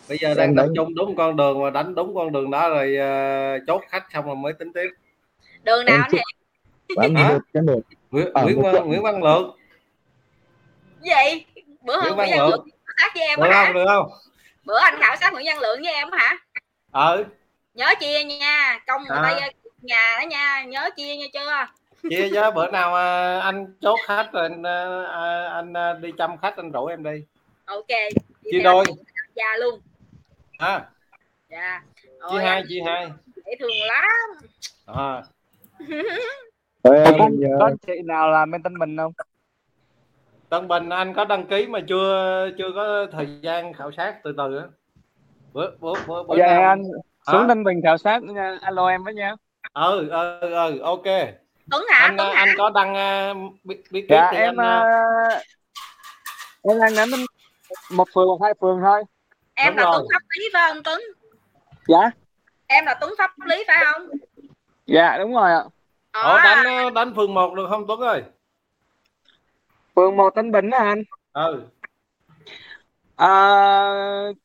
Bây 0.09 0.17
giờ 0.17 0.27
Em 0.27 0.37
đang 0.37 0.55
tập 0.55 0.61
đánh- 0.63 0.73
trung 0.75 0.95
đúng 0.95 1.15
con 1.15 1.35
đường 1.35 1.61
mà 1.63 1.69
đánh 1.69 1.95
đúng 1.95 2.15
con 2.15 2.31
đường 2.31 2.51
đó 2.51 2.69
rồi 2.69 2.95
ờ, 2.97 3.59
chốt 3.67 3.81
khách 3.89 4.03
xong 4.13 4.25
rồi 4.25 4.35
mới 4.35 4.53
tính 4.53 4.73
tiếp. 4.73 4.89
Đường 5.63 5.85
nào 5.85 5.95
Em 5.95 6.01
anh 6.97 7.15
Hiệp 7.15 7.27
bán 7.27 7.33
một 7.33 7.39
cái 7.53 7.63
một 7.63 7.81
Nguyễn, 8.11 8.27
À, 8.33 8.41
Nguyễn, 8.43 8.61
Văn. 8.61 8.87
Nguyễn 8.87 9.01
Văn 9.03 9.23
Lượng 9.23 9.57
vậy 11.05 11.45
bữa 11.81 11.95
hôm 12.01 12.17
Văn 12.17 12.27
Nguyễn 12.27 12.39
Văn 12.39 12.49
Lượng. 12.49 12.67
Khảo 12.85 12.95
sát 12.97 13.11
với 13.15 13.23
em 13.27 13.39
được 13.39 13.49
á 13.49 13.57
hả 13.57 13.65
không 13.65 13.73
được 13.73 13.85
không? 13.87 14.11
Bữa 14.65 14.79
anh 14.79 14.95
khảo 14.99 15.15
sát 15.15 15.33
Nguyễn 15.33 15.45
Văn 15.45 15.59
Lượng 15.59 15.81
với 15.83 15.93
em 15.93 16.09
á 16.11 16.17
hả? 16.19 16.37
Ờ 16.91 17.23
nhớ 17.73 17.93
chia 17.99 18.23
nha 18.23 18.79
công 18.87 19.01
người 19.03 19.17
À. 19.17 19.21
ta 19.23 19.39
nhà 19.81 20.15
đó 20.21 20.27
nha 20.27 20.63
nhớ 20.63 20.89
chia 20.95 21.15
nha 21.15 21.25
chưa? 21.33 21.65
Chia 22.09 22.29
chứ 22.29 22.41
bữa 22.55 22.71
nào 22.71 22.93
ờ, 22.95 23.39
anh 23.39 23.73
chốt 23.81 23.99
khách 24.07 24.29
rồi 24.33 24.43
anh, 24.43 24.63
ờ, 24.63 25.03
ờ, 25.05 25.45
anh 25.47 25.73
đi 26.01 26.09
chăm 26.17 26.37
khách 26.37 26.57
anh 26.57 26.71
rủ 26.71 26.85
em 26.85 27.03
đi. 27.03 27.23
Ok 27.65 27.87
chia 28.51 28.59
đôi. 28.63 28.85
già 29.35 29.57
luôn. 29.59 29.81
À, 30.57 30.85
dạ. 31.49 31.81
Chia 32.31 32.39
hai 32.39 32.63
chia 32.69 32.81
hai. 32.85 33.11
dễ 33.45 33.55
thương 33.59 33.71
lắm. 33.87 34.29
À. 34.85 35.23
Ê, 36.83 37.11
có, 37.19 37.29
ờ, 37.59 37.59
có 37.59 37.71
chị 37.87 37.93
nào 38.05 38.31
làm 38.31 38.51
bên 38.51 38.63
Tân 38.63 38.79
Bình 38.79 38.97
không? 38.97 39.13
Tân 40.49 40.67
Bình 40.67 40.89
anh 40.89 41.13
có 41.13 41.25
đăng 41.25 41.45
ký 41.47 41.67
mà 41.67 41.79
chưa 41.89 42.49
chưa 42.57 42.71
có 42.75 43.07
thời 43.11 43.27
gian 43.41 43.73
khảo 43.73 43.91
sát 43.91 44.15
từ 44.23 44.33
từ 44.37 44.57
á. 44.57 44.65
Bữa 45.53 45.71
bữa 45.79 45.93
bữa 46.07 46.23
bữa 46.23 46.37
dạ 46.37 46.45
nào? 46.47 46.61
anh 46.61 46.83
xuống? 47.31 47.45
Tân 47.47 47.63
Bình 47.63 47.81
khảo 47.83 47.97
sát 47.97 48.23
nha 48.23 48.57
alo 48.61 48.87
em 48.87 49.03
với 49.03 49.13
nha. 49.13 49.33
Ừ 49.73 50.09
ừ 50.09 50.39
ừ 50.41 50.79
ok. 50.79 51.03
Tuấn 51.71 51.83
hả? 51.91 51.99
Anh 51.99 52.17
Tuấn 52.17 52.27
ờ, 52.27 52.33
hả? 52.33 52.45
anh 52.45 52.49
có 52.57 52.69
đăng 52.69 52.95
ờ, 52.95 53.33
bí, 53.63 53.75
bí 53.91 54.01
kíp 54.01 54.09
dạ 54.09 54.31
thì 54.31 54.37
em 54.37 54.59
anh 54.59 54.59
à, 54.59 54.83
em 56.63 56.79
đang 56.79 56.95
đến 56.95 57.09
một 57.89 58.07
phường 58.15 58.27
hoặc 58.27 58.45
hai 58.45 58.53
phường 58.61 58.79
thôi. 58.83 59.03
Em 59.53 59.67
đúng 59.73 59.77
là 59.77 59.83
rồi. 59.83 59.93
Tuấn 59.93 60.05
pháp 60.13 60.21
lý 60.39 60.45
phải 60.53 60.73
không 60.73 60.83
Tuấn? 60.83 61.01
Dạ. 61.87 62.11
Em 62.67 62.85
là 62.85 62.97
Tuấn 63.01 63.13
pháp 63.17 63.31
lý 63.45 63.63
phải 63.67 63.85
không? 63.85 64.07
Dạ 64.87 65.17
đúng 65.17 65.33
rồi 65.33 65.51
ạ 65.51 65.63
Ủa, 66.13 66.21
Đó, 66.21 66.39
đánh 66.43 66.65
ờ, 66.65 66.89
đánh 66.89 67.13
phường 67.15 67.33
1 67.33 67.53
được 67.55 67.65
không 67.69 67.87
Tuấn 67.87 67.99
ơi? 67.99 68.23
Phường 69.95 70.17
một 70.17 70.29
Tân 70.35 70.51
Bình 70.51 70.69
đó 70.69 70.77
anh. 70.77 71.03
Ừ. 71.33 71.63
À, 73.15 73.27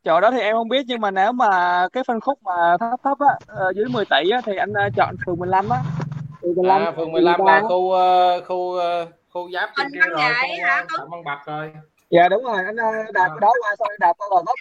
chỗ 0.05 0.21
đó 0.21 0.31
thì 0.31 0.41
em 0.41 0.57
không 0.57 0.69
biết 0.69 0.83
nhưng 0.87 1.01
mà 1.01 1.11
nếu 1.11 1.33
mà 1.33 1.49
cái 1.93 2.05
phân 2.05 2.21
khúc 2.21 2.43
mà 2.43 2.77
thấp 2.81 3.01
thấp 3.05 3.19
á 3.21 3.35
ờ, 3.47 3.73
dưới 3.77 3.85
10 3.89 4.05
tỷ 4.05 4.31
á 4.31 4.41
thì 4.45 4.57
anh 4.57 4.73
ờ, 4.73 4.89
chọn 4.97 5.15
phường 5.27 5.39
15 5.39 5.69
á. 5.69 5.83
Phường 6.43 6.55
15 6.57 6.83
à, 6.83 6.91
phường 6.93 7.07
thì 7.07 7.13
15 7.13 7.41
người 7.41 7.53
là 7.53 7.61
khu 7.69 7.91
ờ, 7.93 8.41
khu 8.45 8.75
ờ, 8.77 9.07
khu 9.33 9.51
giáp 9.51 9.71
trên 9.77 9.87
kia 9.95 10.01
rồi 10.01 10.21
khu 10.21 10.67
hả, 10.67 10.77
ờ, 10.77 10.87
Tuấn? 10.89 11.01
Phạm 11.01 11.11
Văn 11.11 11.25
Bạch 11.25 11.47
rồi 11.47 11.73
dạ 12.11 12.29
đúng 12.29 12.45
rồi. 12.45 12.65
Anh 12.67 12.77
ờ, 12.77 12.93
đạp 13.13 13.29
cái 13.29 13.39
đó 13.41 13.53
qua 13.63 13.75
xong 13.79 13.89
anh 13.89 13.99
đạp 14.01 14.13
qua 14.19 14.27
Gò 14.31 14.43
Vấp. 14.47 14.55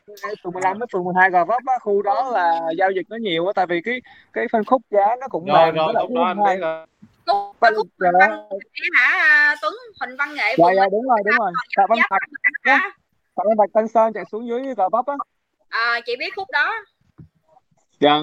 Phường 0.43 0.53
15 0.53 0.79
với 0.79 0.87
phường 0.91 1.03
12 1.03 1.29
Gò 1.29 1.45
Vấp 1.45 1.61
á 1.65 1.79
khu 1.79 2.01
đó 2.01 2.29
là 2.31 2.61
giao 2.77 2.91
dịch 2.91 3.05
nó 3.09 3.17
nhiều 3.17 3.47
á 3.47 3.53
tại 3.55 3.65
vì 3.65 3.81
cái 3.81 4.01
cái 4.33 4.45
phân 4.51 4.65
khúc 4.65 4.81
giá 4.91 5.15
nó 5.21 5.27
cũng 5.27 5.45
rồi 5.45 5.65
mềm 5.65 5.75
rồi 5.75 5.93
lúc 5.93 6.11
đó 6.15 6.23
anh 6.23 6.37
biết 6.37 6.61
rồi. 6.61 6.85
Vâng, 7.59 7.73
khúc 7.75 7.87
dạ. 7.99 8.27
Hả 8.93 9.19
à, 9.19 9.55
Tuấn 9.61 9.73
Huỳnh 9.99 10.17
Văn 10.17 10.35
Nghệ 10.35 10.55
dạ 10.57 10.65
dạ 10.75 10.85
đúng 10.91 11.03
rồi 11.07 11.17
đúng 11.25 11.35
rồi. 11.39 11.51
Phạm 11.77 11.89
Văn 11.89 11.99
hả? 12.63 12.79
Phạm 13.35 13.47
Văn 13.47 13.57
Bạch 13.57 13.69
Tân 13.73 13.87
Sơn 13.87 14.13
chạy 14.13 14.23
xuống 14.31 14.47
dưới 14.47 14.73
Gò 14.77 14.89
Vấp 14.89 15.05
á. 15.05 15.15
À, 15.69 15.99
chị 16.05 16.15
biết 16.19 16.35
khúc 16.35 16.47
đó. 16.51 16.73
Dạ. 17.99 18.19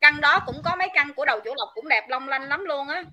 Căn 0.00 0.20
đó 0.20 0.40
cũng 0.46 0.56
có 0.64 0.76
mấy 0.78 0.88
căn 0.94 1.12
của 1.16 1.24
đầu 1.24 1.40
chủ 1.44 1.50
lộc 1.56 1.68
cũng 1.74 1.88
đẹp 1.88 2.04
long 2.08 2.28
lanh 2.28 2.48
lắm 2.48 2.64
luôn 2.64 2.88
á 2.88 3.04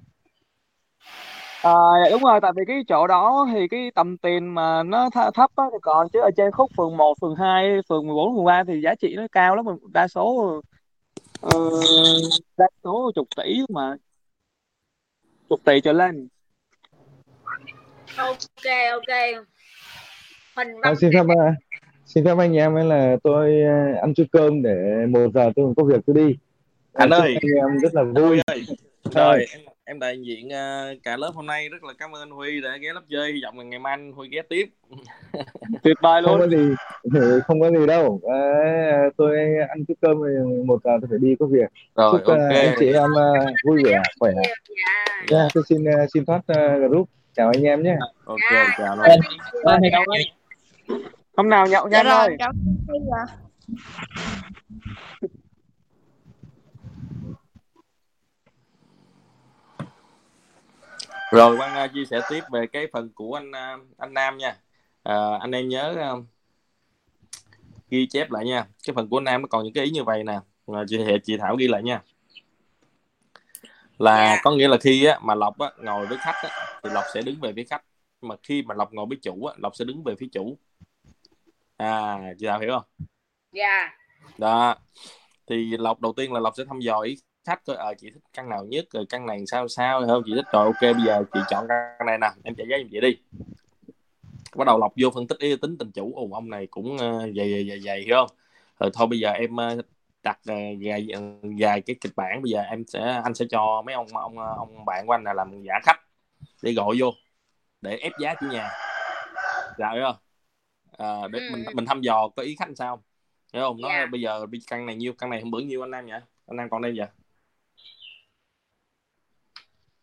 À, 1.63 1.71
dạ 2.03 2.09
đúng 2.11 2.23
rồi 2.23 2.39
tại 2.41 2.51
vì 2.55 2.63
cái 2.67 2.83
chỗ 2.87 3.07
đó 3.07 3.47
thì 3.53 3.67
cái 3.67 3.91
tầm 3.95 4.17
tiền 4.17 4.55
mà 4.55 4.83
nó 4.83 5.09
th 5.09 5.17
thấp 5.33 5.51
á 5.55 5.63
thì 5.71 5.77
còn 5.81 6.09
chứ 6.09 6.19
ở 6.19 6.29
trên 6.37 6.51
khúc 6.51 6.71
phường 6.77 6.97
1, 6.97 7.13
phường 7.21 7.35
2, 7.35 7.81
phường 7.89 8.07
14, 8.07 8.35
phường 8.35 8.45
3 8.45 8.63
thì 8.63 8.81
giá 8.81 8.95
trị 8.95 9.15
nó 9.15 9.23
cao 9.31 9.55
lắm 9.55 9.65
đa 9.93 10.07
số 10.07 10.61
ờ, 11.41 11.59
đa 12.57 12.67
số 12.83 13.11
chục 13.15 13.27
tỷ 13.37 13.59
mà 13.69 13.95
chục 15.49 15.59
tỷ 15.63 15.81
trở 15.81 15.93
lên. 15.93 16.27
Ok 18.17 18.65
ok. 18.91 19.45
Huỳnh 20.55 20.81
à, 20.81 20.95
xin 20.95 21.11
phép 21.13 21.25
ờ, 21.37 21.51
xin 22.05 22.25
phép 22.25 22.37
anh 22.37 22.53
em 22.53 22.75
ấy 22.75 22.85
là 22.85 23.17
tôi 23.23 23.61
ờ, 23.61 24.01
ăn 24.01 24.13
chút 24.13 24.25
cơm 24.31 24.61
để 24.61 25.05
một 25.09 25.27
giờ 25.33 25.51
tôi 25.55 25.73
có 25.77 25.83
việc 25.83 26.01
tôi 26.07 26.15
đi. 26.15 26.35
Anh 26.93 27.09
chúc 27.09 27.19
ơi. 27.19 27.35
anh 27.41 27.69
em 27.69 27.79
rất 27.79 27.93
là 27.93 28.01
Anh 28.01 28.13
vui 28.13 28.39
ơi. 28.47 28.65
Rồi 29.11 29.45
em 29.85 29.99
đại 29.99 30.21
diện 30.21 30.49
ờ, 30.49 30.95
cả 31.03 31.17
lớp 31.17 31.31
hôm 31.35 31.45
nay 31.45 31.69
rất 31.69 31.83
là 31.83 31.93
cảm 31.99 32.15
ơn 32.15 32.21
anh 32.21 32.29
Huy 32.29 32.61
đã 32.61 32.77
ghé 32.77 32.93
lớp 32.93 33.01
chơi. 33.09 33.31
Hy 33.33 33.41
vọng 33.43 33.57
là 33.57 33.63
ngày 33.63 33.79
mai 33.79 33.93
anh 33.93 34.11
Huy 34.11 34.29
ghé 34.29 34.41
tiếp. 34.49 34.65
Tuyệt 35.83 35.97
vời 36.01 36.21
không 36.25 36.39
luôn. 36.39 36.49
có 36.51 36.57
gì 36.57 36.75
không 37.47 37.61
có 37.61 37.69
gì 37.71 37.85
đâu. 37.87 38.21
À, 38.31 38.39
tôi 39.17 39.37
ăn 39.69 39.85
chút 39.87 39.93
cơm 40.01 40.21
rồi 40.21 40.63
một 40.65 40.79
giờ 40.83 40.91
tôi 41.01 41.07
phải 41.09 41.19
đi 41.21 41.35
có 41.39 41.45
việc. 41.45 41.69
Rồi 41.95 42.11
chúc 42.11 42.27
ok. 42.27 42.37
anh 42.49 42.75
chị 42.79 42.85
em 42.93 43.11
ờ, 43.15 43.45
vui 43.65 43.83
vẻ 43.85 44.01
khỏe. 44.19 44.31
Dạ. 45.29 45.37
Nha 45.37 45.47
tôi 45.53 45.63
xin 45.69 45.85
ờ, 45.85 46.05
xin 46.13 46.25
thoát 46.25 46.37
uh, 46.39 46.91
group. 46.91 47.09
Chào 47.35 47.51
anh 47.53 47.63
em 47.63 47.83
nhé. 47.83 47.97
Ok 48.25 48.39
Dạ. 48.53 48.75
chào 48.77 48.95
anh 48.99 49.19
hôm 51.37 51.49
nào 51.49 51.67
nhậu 51.67 51.87
nha 51.87 52.03
dạ 52.03 52.09
anh 52.09 52.17
rồi 52.17 52.27
ơi 52.27 52.35
cảm 52.39 52.51
ơn 52.51 52.75
Huy 52.87 52.99
ạ. 53.11 53.25
Rồi 61.33 61.57
Quang 61.57 61.85
uh, 61.85 61.93
chia 61.93 62.05
sẻ 62.05 62.21
tiếp 62.29 62.41
về 62.51 62.67
cái 62.67 62.87
phần 62.93 63.09
của 63.15 63.33
anh 63.33 63.49
uh, 63.49 63.97
anh 63.97 64.13
Nam 64.13 64.37
nha. 64.37 64.57
Ờ, 65.03 65.37
anh 65.41 65.51
em 65.51 65.69
nhớ 65.69 66.13
uh, 66.17 66.25
ghi 67.89 68.07
chép 68.07 68.31
lại 68.31 68.45
nha. 68.45 68.67
Cái 68.87 68.93
phần 68.95 69.09
của 69.09 69.17
anh 69.17 69.23
Nam 69.23 69.41
nó 69.41 69.47
còn 69.47 69.63
những 69.63 69.73
cái 69.73 69.85
ý 69.85 69.91
như 69.91 70.03
vậy 70.03 70.23
nè. 70.23 70.39
Mà 70.67 70.83
chị 70.87 70.97
chị 71.23 71.37
Thảo 71.37 71.55
ghi 71.55 71.67
lại 71.67 71.83
nha. 71.83 72.01
Là 73.97 74.35
Dạ. 74.35 74.41
có 74.43 74.51
nghĩa 74.51 74.67
là 74.67 74.77
khi 74.77 75.05
á, 75.05 75.19
mà 75.21 75.35
Lộc 75.35 75.59
á, 75.59 75.71
ngồi 75.77 76.05
với 76.07 76.17
khách 76.17 76.35
á, 76.35 76.49
thì 76.83 76.89
Lộc 76.93 77.03
sẽ 77.13 77.21
đứng 77.21 77.39
về 77.41 77.53
phía 77.55 77.63
khách. 77.63 77.83
Mà 78.21 78.35
khi 78.43 78.61
mà 78.61 78.75
Lộc 78.75 78.93
ngồi 78.93 79.05
với 79.05 79.17
chủ 79.21 79.45
á, 79.45 79.55
Lộc 79.57 79.75
sẽ 79.75 79.85
đứng 79.85 80.03
về 80.03 80.15
phía 80.19 80.27
chủ. 80.31 80.57
À 81.77 82.19
chị 82.39 82.45
Thảo 82.47 82.59
hiểu 82.59 82.71
không? 82.71 83.07
Dạ. 83.51 83.89
Đó. 84.37 84.75
Thì 85.47 85.77
lộc 85.77 86.01
đầu 86.01 86.13
tiên 86.13 86.33
là 86.33 86.39
lộc 86.39 86.53
sẽ 86.57 86.63
thăm 86.65 86.79
dò 86.79 86.99
ý 86.99 87.17
khách 87.43 87.65
coi 87.65 87.75
ờ 87.75 87.93
chị 87.97 88.09
thích 88.09 88.23
căn 88.33 88.49
nào 88.49 88.65
nhất 88.65 88.85
rồi 88.91 89.05
căn 89.09 89.25
này 89.25 89.43
sao 89.47 89.67
sao 89.67 90.07
không 90.07 90.23
chị 90.25 90.31
thích 90.35 90.45
rồi 90.53 90.65
ok 90.65 90.81
bây 90.81 91.05
giờ 91.05 91.23
chị 91.33 91.39
chọn 91.49 91.65
căn 91.67 92.07
này 92.07 92.17
nè 92.17 92.27
em 92.43 92.55
trả 92.55 92.63
giá 92.69 92.77
giùm 92.77 92.87
chị 92.91 92.99
đi. 93.01 93.17
Bắt 94.55 94.67
đầu 94.67 94.79
lộc 94.79 94.93
vô 95.01 95.09
phân 95.09 95.27
tích 95.27 95.39
ý 95.39 95.55
tính 95.55 95.77
tình 95.77 95.91
chủ. 95.91 96.13
Ồ 96.15 96.29
ông 96.33 96.49
này 96.49 96.67
cũng 96.67 96.95
uh, 96.95 97.35
dày 97.35 97.51
dày 97.51 97.65
dày 97.69 97.79
dày 97.79 98.01
hiểu 98.01 98.15
không? 98.15 98.37
Rồi 98.79 98.91
thôi 98.93 99.07
bây 99.07 99.19
giờ 99.19 99.29
em 99.29 99.55
ờ, 99.55 99.81
đặt 100.23 100.39
uh, 100.51 100.77
vài 100.81 101.07
vài 101.59 101.81
cái 101.81 101.95
kịch 102.01 102.13
bản. 102.15 102.41
Bây 102.41 102.51
giờ 102.51 102.61
em 102.61 102.83
sẽ 102.87 103.21
anh 103.23 103.33
sẽ 103.33 103.45
cho 103.49 103.81
mấy 103.85 103.95
ông 103.95 104.07
ông 104.13 104.39
ông 104.39 104.85
bạn 104.85 105.07
của 105.07 105.13
anh 105.13 105.23
là 105.23 105.33
làm 105.33 105.63
giả 105.63 105.73
khách 105.83 105.99
để 106.61 106.73
gọi 106.73 106.95
vô 106.99 107.11
để 107.81 107.97
ép 107.97 108.11
giá 108.19 108.35
chủ 108.39 108.45
nhà. 108.47 108.69
Dạ 109.77 109.91
hiểu 109.93 110.03
không? 110.05 110.15
À, 110.97 111.27
để 111.31 111.39
Ừ, 111.39 111.45
mình 111.51 111.63
mình 111.73 111.85
thăm 111.85 112.01
dò 112.01 112.27
có 112.35 112.43
ý 112.43 112.55
khách 112.59 112.67
làm 112.67 112.75
sao. 112.75 113.03
Hiểu 113.53 113.63
không? 113.63 113.81
Nói 113.81 113.91
Dạ. 113.93 114.05
bây 114.11 114.21
giờ 114.21 114.45
căn 114.67 114.85
này 114.85 114.95
nhiêu 114.95 115.13
căn 115.13 115.29
này 115.29 115.41
hôm 115.41 115.51
bữa 115.51 115.59
nhiêu 115.59 115.83
anh 115.83 115.91
Nam 115.91 116.05
nhỉ? 116.05 116.13
Anh 116.47 116.57
Nam 116.57 116.69
còn 116.69 116.81
đây 116.81 116.93
vậy 116.97 117.07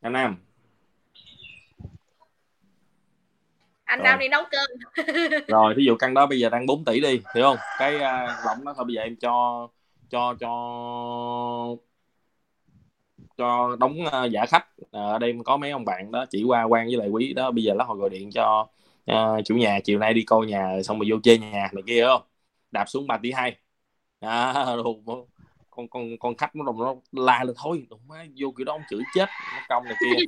anh 0.00 0.12
Nam. 0.12 0.36
Anh 3.84 3.98
Rồi. 3.98 4.04
Nam 4.04 4.18
đi 4.18 4.28
nấu 4.28 4.42
cơm. 4.50 4.70
Rồi 5.48 5.74
ví 5.76 5.84
dụ 5.84 5.96
căn 5.96 6.14
đó 6.14 6.26
bây 6.26 6.38
giờ 6.40 6.48
đang 6.48 6.66
4 6.66 6.84
tỷ 6.84 7.00
đi 7.00 7.20
hiểu 7.34 7.44
không? 7.44 7.56
Cái 7.78 7.94
uh, 7.94 8.46
lỏng 8.46 8.64
nó 8.64 8.74
thôi 8.76 8.84
bây 8.84 8.94
giờ 8.94 9.02
em 9.02 9.16
cho 9.16 9.68
cho 10.10 10.34
cho 10.40 11.76
cho 13.36 13.76
đóng 13.80 13.96
uh, 14.06 14.30
giả 14.30 14.46
khách 14.46 14.66
Ờ, 14.90 15.12
ở 15.12 15.18
đây 15.18 15.34
có 15.44 15.56
mấy 15.56 15.70
ông 15.70 15.84
bạn 15.84 16.10
đó 16.12 16.26
chỉ 16.30 16.44
qua 16.44 16.64
quan 16.64 16.86
với 16.86 16.96
lại 16.96 17.08
quý 17.08 17.32
đó 17.32 17.50
bây 17.50 17.64
giờ 17.64 17.74
lát 17.74 17.84
hồi 17.84 17.98
gọi 17.98 18.10
điện 18.10 18.30
cho 18.30 18.68
ờ, 19.06 19.42
chủ 19.44 19.56
nhà 19.56 19.80
chiều 19.84 19.98
nay 19.98 20.14
đi 20.14 20.22
coi 20.22 20.46
nhà 20.46 20.82
xong 20.84 20.98
rồi 20.98 21.08
vô 21.10 21.16
chơi 21.22 21.38
nhà 21.38 21.70
này 21.72 21.82
kia 21.86 21.94
hiểu 21.94 22.06
không? 22.06 22.22
Đạp 22.70 22.84
xuống 22.88 23.06
3 23.06 23.18
tỷ 23.22 23.32
hai. 23.32 23.56
À, 24.20 24.54
con 25.70 25.88
con 25.88 26.18
con 26.18 26.34
khách 26.36 26.56
nó 26.56 26.64
đồng 26.64 26.78
nó 26.78 26.94
la 27.24 27.44
là 27.44 27.52
thôi 27.56 27.86
đụng 27.90 28.00
má 28.08 28.26
vô 28.36 28.52
kiểu 28.56 28.64
đó 28.64 28.72
ông 28.72 28.82
chửi 28.90 29.02
chết 29.14 29.28
nó 29.54 29.60
công 29.68 29.84
này 29.84 29.94
kia. 30.00 30.24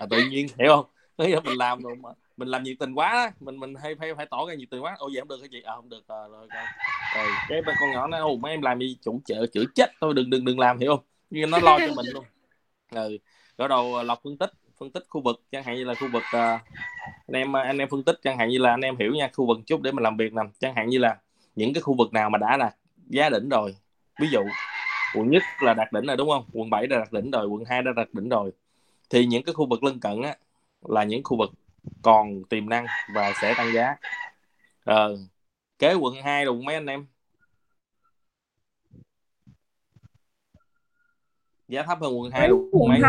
À, 0.00 0.06
tự 0.10 0.22
nhiên 0.30 0.46
hiểu 0.58 0.76
không? 0.76 0.86
Thế 1.18 1.28
là 1.28 1.40
mình 1.40 1.58
làm 1.58 1.82
rồi 1.82 1.96
mà 1.96 2.10
mình 2.36 2.48
làm 2.48 2.62
nhiệt 2.62 2.76
tình 2.78 2.94
quá 2.94 3.12
đó. 3.12 3.28
mình 3.40 3.60
mình 3.60 3.74
hay 3.82 3.94
phải 3.94 4.14
phải 4.14 4.26
tỏ 4.30 4.46
ra 4.48 4.54
nhiệt 4.54 4.70
tình 4.70 4.82
quá. 4.82 4.94
Ôi 4.98 5.10
vậy 5.14 5.20
không 5.20 5.28
được 5.28 5.40
hả 5.42 5.46
chị? 5.50 5.62
À 5.62 5.74
không 5.76 5.88
được 5.88 6.08
à, 6.08 6.16
rồi, 6.30 6.48
con 6.52 6.64
rồi 7.16 7.26
cái 7.48 7.62
bên 7.62 7.76
con 7.80 7.90
nhỏ 7.92 8.06
nó 8.06 8.18
ồ 8.18 8.36
mấy 8.36 8.52
em 8.52 8.62
làm 8.62 8.78
gì 8.78 8.96
chủ 9.02 9.20
chợ 9.24 9.46
chửi 9.46 9.64
chết 9.74 9.90
thôi 10.00 10.14
đừng 10.16 10.30
đừng 10.30 10.44
đừng 10.44 10.58
làm 10.58 10.78
hiểu 10.78 10.96
không? 10.96 11.04
Nhưng 11.30 11.50
nó 11.50 11.58
lo 11.58 11.78
cho 11.78 11.94
mình 11.96 12.06
luôn. 12.12 12.24
Ừ 12.90 13.18
bắt 13.60 13.68
đầu 13.68 13.96
à, 13.96 14.02
lọc 14.02 14.20
phân 14.24 14.36
tích 14.36 14.50
phân 14.78 14.90
tích 14.90 15.04
khu 15.08 15.20
vực 15.20 15.42
chẳng 15.52 15.64
hạn 15.64 15.76
như 15.76 15.84
là 15.84 15.94
khu 15.94 16.08
vực 16.12 16.22
uh, 16.36 16.60
anh 17.26 17.32
em 17.32 17.56
à, 17.56 17.62
anh 17.62 17.78
em 17.78 17.88
phân 17.88 18.02
tích 18.02 18.18
chẳng 18.22 18.38
hạn 18.38 18.48
như 18.48 18.58
là 18.58 18.70
anh 18.70 18.80
em 18.80 18.96
hiểu 18.96 19.12
nha 19.14 19.30
khu 19.32 19.46
vực 19.46 19.58
chút 19.66 19.82
để 19.82 19.92
mình 19.92 20.02
làm 20.02 20.16
việc 20.16 20.32
nè. 20.32 20.42
Chẳng 20.58 20.74
hạn 20.74 20.88
như 20.88 20.98
là 20.98 21.16
những 21.54 21.74
cái 21.74 21.82
khu 21.82 21.94
vực 21.94 22.12
nào 22.12 22.30
mà 22.30 22.38
đã 22.38 22.56
là 22.56 22.74
giá 23.06 23.30
đỉnh 23.30 23.48
rồi 23.48 23.76
ví 24.20 24.28
dụ 24.30 24.40
quận 25.14 25.30
nhất 25.30 25.42
là 25.60 25.74
đạt 25.74 25.92
đỉnh 25.92 26.06
rồi 26.06 26.16
đúng 26.16 26.30
không? 26.30 26.44
Quận 26.52 26.70
7 26.70 26.86
đã 26.86 26.98
đạt 26.98 27.12
đỉnh 27.12 27.30
rồi 27.30 27.46
quận 27.46 27.64
2 27.64 27.82
đã 27.82 27.90
đạt 27.96 28.08
đỉnh 28.12 28.28
rồi. 28.28 28.50
Thì 29.10 29.26
những 29.26 29.42
cái 29.42 29.54
khu 29.54 29.66
vực 29.66 29.84
lân 29.84 30.00
cận 30.00 30.22
á 30.22 30.36
là 30.82 31.04
những 31.04 31.24
khu 31.24 31.36
vực 31.36 31.50
còn 32.02 32.44
tiềm 32.44 32.68
năng 32.68 32.86
và 33.14 33.32
sẽ 33.42 33.54
tăng 33.56 33.72
giá. 33.72 33.96
Ờ 34.84 35.16
kế 35.78 35.94
quận 35.94 36.14
2 36.22 36.46
là 36.46 36.50
quận 36.50 36.64
mấy 36.64 36.74
anh 36.74 36.86
em? 36.86 37.06
Giá 41.68 41.82
thấp 41.82 41.98
hơn 42.00 42.20
quận 42.20 42.30
2 42.30 42.48
là 42.48 42.54
quận 42.72 42.88
mấy? 42.88 43.00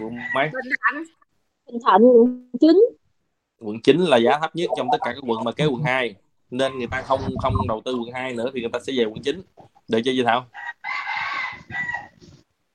Quận 0.00 0.16
mấy? 0.34 0.50
Bình 1.66 1.78
Thạnh 1.84 2.02
quận 2.02 2.50
9 2.60 2.70
quận 3.60 3.82
9 3.82 4.00
là 4.00 4.16
giá 4.16 4.38
thấp 4.40 4.56
nhất 4.56 4.70
trong 4.76 4.88
tất 4.92 4.98
cả 5.00 5.12
các 5.14 5.24
quận 5.26 5.44
mà 5.44 5.52
kế 5.52 5.66
quận 5.66 5.82
2 5.82 6.14
nên 6.50 6.78
người 6.78 6.86
ta 6.86 7.02
không 7.02 7.20
không 7.42 7.68
đầu 7.68 7.82
tư 7.84 7.94
quận 7.94 8.12
2 8.12 8.34
nữa 8.34 8.50
thì 8.54 8.60
người 8.60 8.70
ta 8.72 8.78
sẽ 8.86 8.92
về 8.96 9.04
quận 9.04 9.22
9 9.22 9.42
được 9.88 10.00
chưa 10.04 10.12
Duy 10.12 10.24
Thảo? 10.24 10.46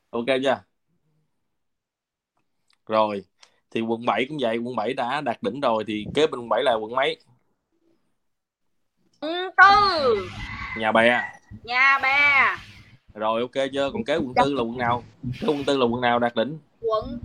Ok 0.09 0.25
chưa? 0.43 0.61
Rồi 2.87 3.23
thì 3.71 3.81
quận 3.81 4.05
7 4.05 4.25
cũng 4.29 4.37
vậy 4.41 4.57
quận 4.57 4.75
7 4.75 4.93
đã 4.93 5.21
đạt 5.21 5.43
đỉnh 5.43 5.59
rồi 5.59 5.83
thì 5.87 6.05
kế 6.15 6.27
bên 6.27 6.39
quận 6.39 6.49
7 6.49 6.63
là 6.63 6.73
quận 6.73 6.95
mấy? 6.95 7.19
Quận 9.21 9.49
tư. 9.57 10.27
Nhà 10.77 10.91
bè. 10.91 11.21
Nhà 11.63 11.99
bè. 12.03 12.55
Rồi 13.13 13.41
ok 13.41 13.65
chưa? 13.73 13.91
Còn 13.93 14.03
kế 14.03 14.17
quận 14.17 14.33
tư 14.43 14.53
là 14.53 14.61
quận 14.61 14.77
nào? 14.77 15.03
Kế 15.41 15.47
quận 15.47 15.63
tư 15.65 15.77
là 15.77 15.85
quận 15.85 16.01
nào 16.01 16.19
đạt 16.19 16.35
đỉnh? 16.35 16.57
Quận. 16.81 17.19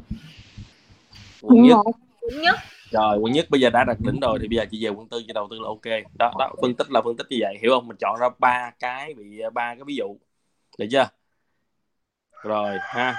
Quận 1.42 1.62
nhất. 1.62 1.78
Quận 2.20 2.42
nhất 2.42 2.58
rồi 2.90 3.18
quận 3.18 3.32
nhất 3.32 3.46
bây 3.50 3.60
giờ 3.60 3.70
đã 3.70 3.84
đạt 3.84 3.96
đỉnh 4.00 4.20
rồi 4.20 4.38
thì 4.42 4.48
bây 4.48 4.56
giờ 4.56 4.64
chị 4.70 4.84
về 4.84 4.90
quận 4.90 5.08
tư 5.08 5.22
cho 5.26 5.32
đầu 5.32 5.48
tư 5.50 5.58
là 5.60 5.68
ok. 5.68 6.02
Đó 6.18 6.32
đó 6.38 6.52
phân 6.62 6.74
tích 6.74 6.90
là 6.90 7.02
phân 7.02 7.16
tích 7.16 7.26
như 7.30 7.36
vậy. 7.40 7.56
Hiểu 7.62 7.70
không? 7.74 7.88
Mình 7.88 7.96
chọn 8.00 8.20
ra 8.20 8.28
ba 8.38 8.70
cái 8.78 9.14
bị 9.14 9.40
ba 9.52 9.74
cái 9.74 9.84
ví 9.86 9.94
dụ. 9.96 10.16
Được 10.78 10.86
chưa? 10.90 11.08
Rồi 12.42 12.76
ha. 12.80 13.14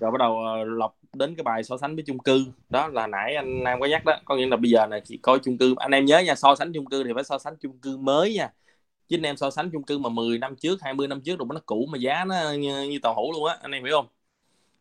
Rồi 0.00 0.10
bắt 0.10 0.18
đầu 0.18 0.38
ờ, 0.38 0.64
lọc 0.64 0.96
đến 1.12 1.34
cái 1.36 1.42
bài 1.42 1.64
so 1.64 1.78
sánh 1.78 1.94
với 1.94 2.04
chung 2.06 2.18
cư. 2.18 2.44
Đó 2.68 2.88
là 2.88 3.06
nãy 3.06 3.34
anh 3.34 3.64
Nam 3.64 3.80
có 3.80 3.86
nhắc 3.86 4.04
đó. 4.04 4.16
Có 4.24 4.36
nghĩa 4.36 4.46
là 4.46 4.56
bây 4.56 4.70
giờ 4.70 4.86
này 4.86 5.00
chỉ 5.04 5.16
coi 5.16 5.38
chung 5.44 5.58
cư. 5.58 5.74
Anh 5.78 5.90
em 5.90 6.04
nhớ 6.04 6.18
nha 6.18 6.34
so 6.34 6.54
sánh 6.54 6.72
chung 6.72 6.86
cư 6.86 7.04
thì 7.04 7.10
phải 7.14 7.24
so 7.24 7.38
sánh 7.38 7.56
chung 7.60 7.78
cư 7.78 7.96
mới 7.96 8.34
nha. 8.34 8.52
Chứ 9.08 9.16
anh 9.16 9.26
em 9.26 9.36
so 9.36 9.50
sánh 9.50 9.70
chung 9.72 9.82
cư 9.82 9.98
mà 9.98 10.08
10 10.08 10.38
năm 10.38 10.56
trước 10.56 10.82
20 10.82 11.08
năm 11.08 11.20
trước 11.20 11.38
rồi 11.38 11.48
nó 11.54 11.60
cũ 11.66 11.86
mà 11.92 11.98
giá 11.98 12.24
nó 12.24 12.52
như, 12.52 12.82
như 12.82 12.98
tàu 13.02 13.14
hủ 13.14 13.32
luôn 13.32 13.44
á. 13.46 13.56
Anh 13.62 13.72
em 13.72 13.84
hiểu 13.84 13.96
không 13.96 14.06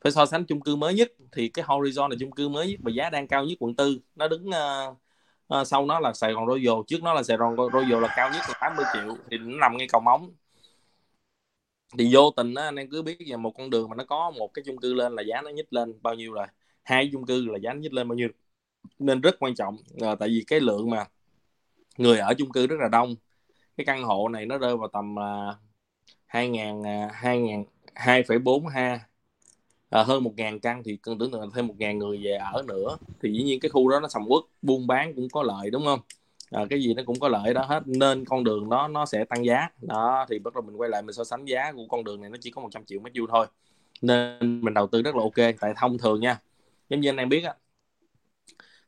phải 0.05 0.11
so 0.11 0.25
sánh 0.25 0.45
chung 0.45 0.61
cư 0.61 0.75
mới 0.75 0.93
nhất 0.93 1.11
thì 1.31 1.49
cái 1.49 1.65
horizon 1.65 2.09
là 2.09 2.15
chung 2.19 2.31
cư 2.31 2.49
mới 2.49 2.67
nhất 2.67 2.79
và 2.83 2.91
giá 2.91 3.09
đang 3.09 3.27
cao 3.27 3.45
nhất 3.45 3.57
quận 3.59 3.75
tư. 3.75 3.99
Nó 4.15 4.27
đứng 4.27 4.47
uh, 4.47 4.97
uh, 5.61 5.67
sau 5.67 5.85
nó 5.85 5.99
là 5.99 6.13
Sài 6.13 6.33
Gòn 6.33 6.47
Royal 6.47 6.75
trước 6.87 7.03
nó 7.03 7.13
là 7.13 7.23
Sài 7.23 7.37
Gòn 7.37 7.55
Royal 7.73 8.01
là 8.01 8.13
cao 8.15 8.29
nhất 8.29 8.41
là 8.47 8.57
80 8.61 8.85
triệu 8.93 9.17
thì 9.31 9.37
nó 9.37 9.57
nằm 9.57 9.77
ngay 9.77 9.87
cầu 9.91 10.01
móng. 10.01 10.33
Thì 11.97 12.09
vô 12.13 12.31
tình 12.37 12.53
á, 12.55 12.63
anh 12.63 12.75
em 12.75 12.89
cứ 12.89 13.01
biết 13.01 13.17
là 13.19 13.37
một 13.37 13.51
con 13.57 13.69
đường 13.69 13.89
mà 13.89 13.95
nó 13.95 14.03
có 14.05 14.31
một 14.31 14.53
cái 14.53 14.63
chung 14.65 14.77
cư 14.77 14.93
lên 14.93 15.15
là 15.15 15.23
giá 15.23 15.41
nó 15.41 15.49
nhích 15.49 15.73
lên 15.73 15.93
bao 16.01 16.13
nhiêu 16.13 16.33
rồi. 16.33 16.47
Hai 16.83 17.09
chung 17.11 17.25
cư 17.25 17.45
là 17.45 17.57
giá 17.57 17.73
nó 17.73 17.79
nhích 17.79 17.93
lên 17.93 18.07
bao 18.07 18.15
nhiêu. 18.15 18.29
Nên 18.99 19.21
rất 19.21 19.35
quan 19.39 19.55
trọng 19.55 19.77
à, 20.01 20.15
tại 20.15 20.29
vì 20.29 20.43
cái 20.47 20.59
lượng 20.59 20.89
mà 20.89 21.05
người 21.97 22.19
ở 22.19 22.33
chung 22.37 22.51
cư 22.51 22.67
rất 22.67 22.77
là 22.79 22.89
đông. 22.91 23.15
Cái 23.77 23.85
căn 23.85 24.03
hộ 24.03 24.29
này 24.29 24.45
nó 24.45 24.57
rơi 24.57 24.77
vào 24.77 24.87
tầm 24.93 25.15
là 25.15 25.55
hai 26.25 26.49
ngàn 26.49 26.83
hai 27.13 27.39
ngàn 27.39 27.65
hai 27.95 28.23
phẩy 28.23 28.39
bốn 28.39 28.67
ha 28.67 28.99
à, 29.89 30.03
hơn 30.03 30.23
một 30.23 30.33
ngàn 30.37 30.59
căn 30.59 30.83
thì 30.85 30.97
cần 30.97 31.19
tưởng 31.19 31.31
tượng 31.31 31.41
là 31.41 31.47
thêm 31.55 31.67
một 31.67 31.75
ngàn 31.79 31.97
người 31.99 32.19
về 32.23 32.31
ở 32.31 32.63
nữa. 32.67 32.97
Thì 33.21 33.31
dĩ 33.33 33.43
nhiên 33.43 33.59
cái 33.59 33.69
khu 33.69 33.89
đó 33.89 33.99
nó 33.99 34.07
sầm 34.07 34.23
uất 34.27 34.43
buôn 34.61 34.87
bán 34.87 35.15
cũng 35.15 35.27
có 35.29 35.43
lợi 35.43 35.69
đúng 35.71 35.85
không? 35.85 35.99
À, 36.51 36.65
cái 36.69 36.81
gì 36.83 36.93
nó 36.93 37.03
cũng 37.05 37.19
có 37.19 37.27
lợi 37.27 37.53
đó 37.53 37.65
hết 37.69 37.83
nên 37.87 38.25
con 38.25 38.43
đường 38.43 38.69
đó 38.69 38.87
nó 38.87 39.05
sẽ 39.05 39.25
tăng 39.25 39.45
giá. 39.45 39.69
Đó 39.81 40.25
thì 40.29 40.39
bắt 40.39 40.53
đầu 40.55 40.61
mình 40.63 40.75
quay 40.75 40.89
lại 40.89 41.01
mình 41.01 41.13
so 41.13 41.23
sánh 41.23 41.45
giá 41.45 41.71
của 41.71 41.85
con 41.89 42.03
đường 42.03 42.21
này 42.21 42.29
nó 42.29 42.37
chỉ 42.41 42.51
có 42.51 42.61
100 42.61 42.85
triệu 42.85 42.99
mét 42.99 43.13
vuông 43.15 43.27
thôi. 43.29 43.47
Nên 44.01 44.61
mình 44.61 44.73
đầu 44.73 44.87
tư 44.87 45.01
rất 45.01 45.15
là 45.15 45.21
ok 45.23 45.55
tại 45.61 45.73
thông 45.77 45.97
thường 45.97 46.21
nha. 46.21 46.41
Giống 46.89 47.01
như 47.01 47.09
anh 47.09 47.17
em 47.17 47.29
biết 47.29 47.43
á 47.43 47.55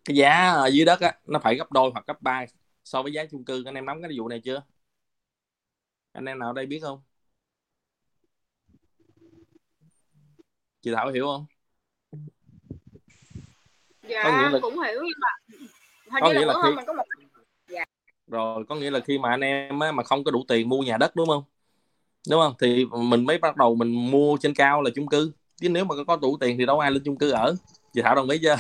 cái 0.05 0.15
giá 0.17 0.49
ở 0.51 0.67
dưới 0.67 0.85
đất 0.85 0.99
á 1.01 1.13
nó 1.25 1.39
phải 1.39 1.55
gấp 1.55 1.71
đôi 1.71 1.91
hoặc 1.93 2.07
gấp 2.07 2.21
ba 2.21 2.45
so 2.83 3.03
với 3.03 3.13
giá 3.13 3.25
chung 3.31 3.45
cư. 3.45 3.63
Anh 3.65 3.75
em 3.75 3.85
nắm 3.85 4.01
cái 4.01 4.11
vụ 4.17 4.27
này 4.27 4.41
chưa? 4.43 4.61
Anh 6.11 6.25
em 6.25 6.39
nào 6.39 6.49
ở 6.49 6.53
đây 6.53 6.65
biết 6.65 6.79
không? 6.81 7.01
Chị 10.81 10.91
Thảo 10.95 11.11
hiểu 11.11 11.25
không? 11.25 11.45
Dạ 14.07 14.23
có 14.23 14.31
nghĩa 14.31 14.49
là... 14.49 14.59
cũng 14.61 14.79
hiểu 14.79 15.01
nhưng 15.03 15.19
mà 15.19 15.29
hình 16.11 16.21
có 16.21 16.33
như 16.39 16.45
là, 16.45 16.53
là 16.53 16.59
khi... 16.63 16.75
mình 16.75 16.85
có 16.87 16.93
một 16.93 17.03
dạ. 17.67 17.85
rồi 18.27 18.65
có 18.69 18.75
nghĩa 18.75 18.91
là 18.91 18.99
khi 18.99 19.17
mà 19.17 19.29
anh 19.29 19.41
em 19.41 19.79
á, 19.79 19.91
mà 19.91 20.03
không 20.03 20.23
có 20.23 20.31
đủ 20.31 20.45
tiền 20.47 20.69
mua 20.69 20.81
nhà 20.81 20.97
đất 20.97 21.15
đúng 21.15 21.27
không? 21.27 21.43
Đúng 22.29 22.41
không? 22.41 22.53
Thì 22.59 22.85
mình 22.85 23.25
mới 23.25 23.37
bắt 23.37 23.57
đầu 23.57 23.75
mình 23.75 24.11
mua 24.11 24.37
trên 24.37 24.53
cao 24.53 24.81
là 24.81 24.89
chung 24.95 25.07
cư. 25.07 25.31
Chứ 25.61 25.69
nếu 25.69 25.85
mà 25.85 25.95
có 26.07 26.15
đủ 26.15 26.37
tiền 26.39 26.57
thì 26.57 26.65
đâu 26.65 26.79
ai 26.79 26.91
lên 26.91 27.03
chung 27.05 27.17
cư 27.17 27.31
ở. 27.31 27.55
Chị 27.93 28.01
Thảo 28.01 28.15
đồng 28.15 28.29
ý 28.29 28.37
chưa? 28.37 28.55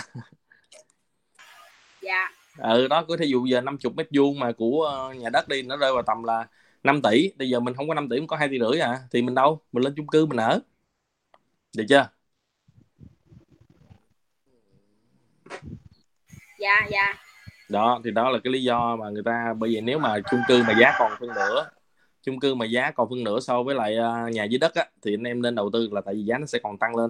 Dạ. 2.01 2.31
Ừ 2.57 2.87
đó 2.87 3.05
cứ 3.07 3.17
thí 3.17 3.25
dụ 3.25 3.45
giờ 3.45 3.61
50 3.61 3.93
mét 3.95 4.07
vuông 4.15 4.39
mà 4.39 4.51
của 4.51 4.83
ờ, 4.83 5.13
nhà 5.13 5.29
đất 5.29 5.47
đi 5.47 5.61
nó 5.61 5.77
rơi 5.77 5.93
vào 5.93 6.03
tầm 6.03 6.23
là 6.23 6.47
5 6.83 7.01
tỷ. 7.01 7.31
Bây 7.37 7.49
giờ 7.49 7.59
mình 7.59 7.73
không 7.73 7.87
có 7.87 7.93
5 7.93 8.09
tỷ 8.09 8.19
mình 8.19 8.27
có 8.27 8.37
hai 8.37 8.47
tỷ 8.47 8.59
rưỡi 8.59 8.79
à. 8.79 8.99
Thì 9.11 9.21
mình 9.21 9.35
đâu? 9.35 9.59
Mình 9.71 9.83
lên 9.83 9.93
chung 9.97 10.07
cư 10.07 10.25
mình 10.25 10.37
ở 10.37 10.59
được 11.75 11.85
chưa? 11.89 12.09
Dạ 16.59 16.87
dạ. 16.91 17.13
Đó 17.69 18.01
thì 18.03 18.11
đó 18.11 18.29
là 18.29 18.39
cái 18.43 18.53
lý 18.53 18.63
do 18.63 18.95
mà 18.95 19.09
người 19.09 19.23
ta 19.25 19.53
bởi 19.57 19.69
vì 19.69 19.81
nếu 19.81 19.99
mà 19.99 20.19
chung 20.31 20.39
cư 20.47 20.63
mà 20.63 20.73
giá 20.81 20.93
còn 20.99 21.11
phân 21.19 21.29
nửa 21.29 21.69
chung 22.21 22.39
cư 22.39 22.55
mà 22.55 22.65
giá 22.65 22.91
còn 22.91 23.09
phân 23.09 23.23
nửa 23.23 23.39
so 23.39 23.63
với 23.63 23.75
lại 23.75 23.97
uh, 23.97 24.33
nhà 24.33 24.43
dưới 24.43 24.59
đất 24.59 24.75
á 24.75 24.85
thì 25.01 25.13
anh 25.13 25.23
em 25.23 25.41
nên 25.41 25.55
đầu 25.55 25.69
tư 25.73 25.89
là 25.91 26.01
tại 26.01 26.15
vì 26.15 26.23
giá 26.23 26.37
nó 26.37 26.45
sẽ 26.45 26.59
còn 26.63 26.77
tăng 26.77 26.95
lên. 26.95 27.09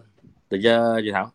Được 0.50 0.60
chưa 0.64 1.00
chị 1.04 1.12
Thảo 1.14 1.32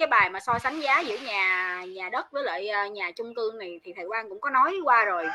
cái 0.00 0.06
bài 0.06 0.30
mà 0.30 0.40
so 0.40 0.58
sánh 0.58 0.80
giá 0.80 1.00
giữa 1.00 1.16
nhà 1.26 1.82
nhà 1.88 2.08
đất 2.12 2.32
với 2.32 2.44
lại 2.44 2.70
uh, 2.86 2.92
nhà 2.92 3.10
chung 3.16 3.34
cư 3.34 3.52
này 3.58 3.80
thì 3.84 3.92
thầy 3.96 4.04
Quang 4.08 4.28
cũng 4.28 4.40
có 4.40 4.50
nói 4.50 4.76
qua 4.84 5.04
rồi. 5.04 5.26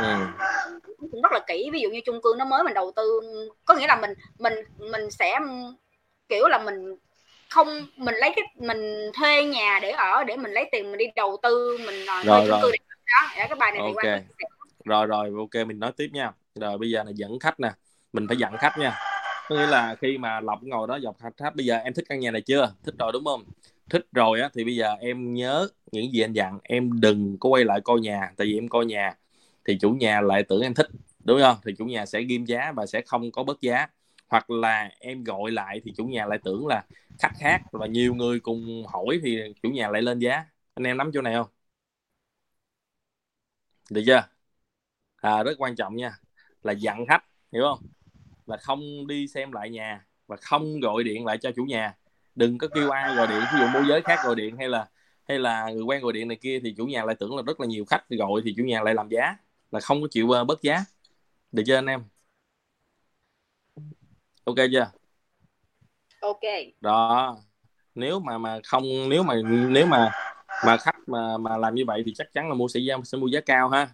Ừ. 0.00 0.14
cũng 1.12 1.22
rất 1.22 1.32
là 1.32 1.40
kỹ 1.46 1.70
ví 1.72 1.80
dụ 1.80 1.88
như 1.88 2.00
chung 2.06 2.22
cư 2.22 2.34
nó 2.38 2.44
mới 2.44 2.62
mình 2.62 2.74
đầu 2.74 2.92
tư 2.96 3.20
có 3.64 3.74
nghĩa 3.74 3.86
là 3.86 3.96
mình 3.96 4.10
mình 4.38 4.54
mình 4.78 5.10
sẽ 5.10 5.38
kiểu 6.28 6.48
là 6.48 6.58
mình 6.58 6.96
không 7.50 7.86
mình 7.96 8.14
lấy 8.14 8.32
cái 8.36 8.44
mình 8.54 9.10
thuê 9.14 9.44
nhà 9.44 9.78
để 9.82 9.90
ở 9.90 10.24
để 10.24 10.36
mình 10.36 10.52
lấy 10.52 10.68
tiền 10.72 10.90
mình 10.90 10.98
đi 10.98 11.04
đầu 11.16 11.36
tư 11.42 11.78
mình 11.86 12.02
uh, 12.02 12.26
rồi, 12.26 12.46
chung 12.48 12.58
cư 12.62 12.70
để 12.72 12.78
đó. 13.06 13.28
Dạ, 13.38 13.46
cái 13.46 13.56
bài 13.56 13.72
này 13.72 13.80
okay. 13.80 13.94
Quang 13.94 14.22
rồi 14.84 15.06
rồi 15.06 15.32
ok 15.38 15.66
mình 15.66 15.80
nói 15.80 15.92
tiếp 15.96 16.08
nha. 16.12 16.32
Rồi 16.54 16.78
bây 16.78 16.90
giờ 16.90 17.02
là 17.04 17.12
dẫn 17.14 17.38
khách 17.40 17.60
nè. 17.60 17.72
Mình 18.12 18.26
phải 18.28 18.36
dặn 18.36 18.56
khách 18.58 18.78
nha. 18.78 18.98
Có 19.48 19.56
nghĩa 19.56 19.66
là 19.66 19.94
khi 20.00 20.18
mà 20.18 20.40
lộc 20.40 20.62
ngồi 20.62 20.88
đó 20.88 20.98
dọc 21.02 21.16
khách 21.36 21.56
bây 21.56 21.66
giờ 21.66 21.76
em 21.76 21.94
thích 21.94 22.04
căn 22.08 22.20
nhà 22.20 22.30
này 22.30 22.40
chưa? 22.40 22.72
Thích 22.84 22.94
rồi 22.98 23.12
đúng 23.12 23.24
không 23.24 23.44
thích 23.90 24.06
rồi 24.12 24.40
á 24.40 24.48
thì 24.54 24.64
bây 24.64 24.76
giờ 24.76 24.94
em 25.00 25.34
nhớ 25.34 25.68
những 25.92 26.12
gì 26.12 26.20
anh 26.20 26.32
dặn 26.32 26.58
em 26.62 27.00
đừng 27.00 27.38
có 27.40 27.48
quay 27.48 27.64
lại 27.64 27.80
coi 27.84 28.00
nhà 28.00 28.32
tại 28.36 28.46
vì 28.46 28.58
em 28.58 28.68
coi 28.68 28.86
nhà 28.86 29.14
thì 29.64 29.78
chủ 29.80 29.90
nhà 29.90 30.20
lại 30.20 30.42
tưởng 30.42 30.62
em 30.62 30.74
thích 30.74 30.86
đúng 31.24 31.40
không? 31.40 31.56
Thì 31.66 31.72
chủ 31.78 31.84
nhà 31.84 32.06
sẽ 32.06 32.22
ghim 32.22 32.44
giá 32.44 32.72
và 32.76 32.86
sẽ 32.86 33.02
không 33.06 33.30
có 33.32 33.42
bớt 33.44 33.60
giá. 33.60 33.86
Hoặc 34.28 34.50
là 34.50 34.90
em 35.00 35.24
gọi 35.24 35.50
lại 35.52 35.80
thì 35.84 35.92
chủ 35.96 36.04
nhà 36.06 36.26
lại 36.26 36.38
tưởng 36.44 36.66
là 36.66 36.84
khách 37.18 37.32
khác 37.40 37.62
và 37.72 37.86
nhiều 37.86 38.14
người 38.14 38.40
cùng 38.40 38.84
hỏi 38.88 39.20
thì 39.24 39.38
chủ 39.62 39.68
nhà 39.70 39.88
lại 39.90 40.02
lên 40.02 40.18
giá. 40.18 40.44
Anh 40.74 40.84
em 40.86 40.96
nắm 40.98 41.10
chỗ 41.14 41.22
này 41.22 41.34
không? 41.34 41.46
Được 43.90 44.02
chưa? 44.06 44.28
À, 45.16 45.42
rất 45.42 45.52
quan 45.58 45.76
trọng 45.76 45.96
nha. 45.96 46.12
Là 46.62 46.72
dặn 46.72 47.06
khách 47.08 47.24
hiểu 47.52 47.62
không? 47.64 47.86
Là 48.46 48.56
không 48.56 49.06
đi 49.06 49.28
xem 49.28 49.52
lại 49.52 49.70
nhà 49.70 50.06
và 50.26 50.36
không 50.36 50.80
gọi 50.80 51.04
điện 51.04 51.24
lại 51.26 51.38
cho 51.38 51.52
chủ 51.56 51.64
nhà 51.64 51.94
đừng 52.36 52.58
có 52.58 52.68
kêu 52.74 52.90
ai 52.90 53.14
gọi 53.14 53.26
điện 53.26 53.40
ví 53.52 53.58
dụ 53.60 53.66
môi 53.66 53.84
giới 53.88 54.02
khác 54.02 54.18
gọi 54.24 54.34
điện 54.34 54.56
hay 54.56 54.68
là 54.68 54.88
hay 55.28 55.38
là 55.38 55.70
người 55.70 55.82
quen 55.82 56.02
gọi 56.02 56.12
điện 56.12 56.28
này 56.28 56.36
kia 56.36 56.60
thì 56.64 56.74
chủ 56.76 56.86
nhà 56.86 57.04
lại 57.04 57.16
tưởng 57.18 57.36
là 57.36 57.42
rất 57.46 57.60
là 57.60 57.66
nhiều 57.66 57.84
khách 57.84 58.08
gọi 58.08 58.40
thì 58.44 58.54
chủ 58.56 58.64
nhà 58.64 58.82
lại 58.82 58.94
làm 58.94 59.08
giá 59.08 59.36
là 59.70 59.80
không 59.80 60.02
có 60.02 60.08
chịu 60.10 60.26
uh, 60.26 60.46
bớt 60.46 60.62
giá. 60.62 60.84
Được 61.52 61.62
chưa 61.66 61.74
anh 61.74 61.86
em? 61.86 62.04
Ok 64.44 64.56
chưa? 64.72 64.90
Ok. 66.20 66.40
Đó. 66.80 67.36
Nếu 67.94 68.20
mà 68.20 68.38
mà 68.38 68.60
không 68.64 69.08
nếu 69.08 69.22
mà 69.22 69.34
nếu 69.68 69.86
mà 69.86 70.10
mà 70.66 70.76
khách 70.76 70.96
mà 71.08 71.38
mà 71.38 71.56
làm 71.56 71.74
như 71.74 71.84
vậy 71.86 72.02
thì 72.06 72.14
chắc 72.14 72.32
chắn 72.32 72.48
là 72.48 72.54
mua 72.54 72.68
sẽ 72.68 72.80
giá 72.80 72.96
sẽ 73.04 73.18
mua 73.18 73.26
giá 73.26 73.40
cao 73.40 73.68
ha. 73.68 73.88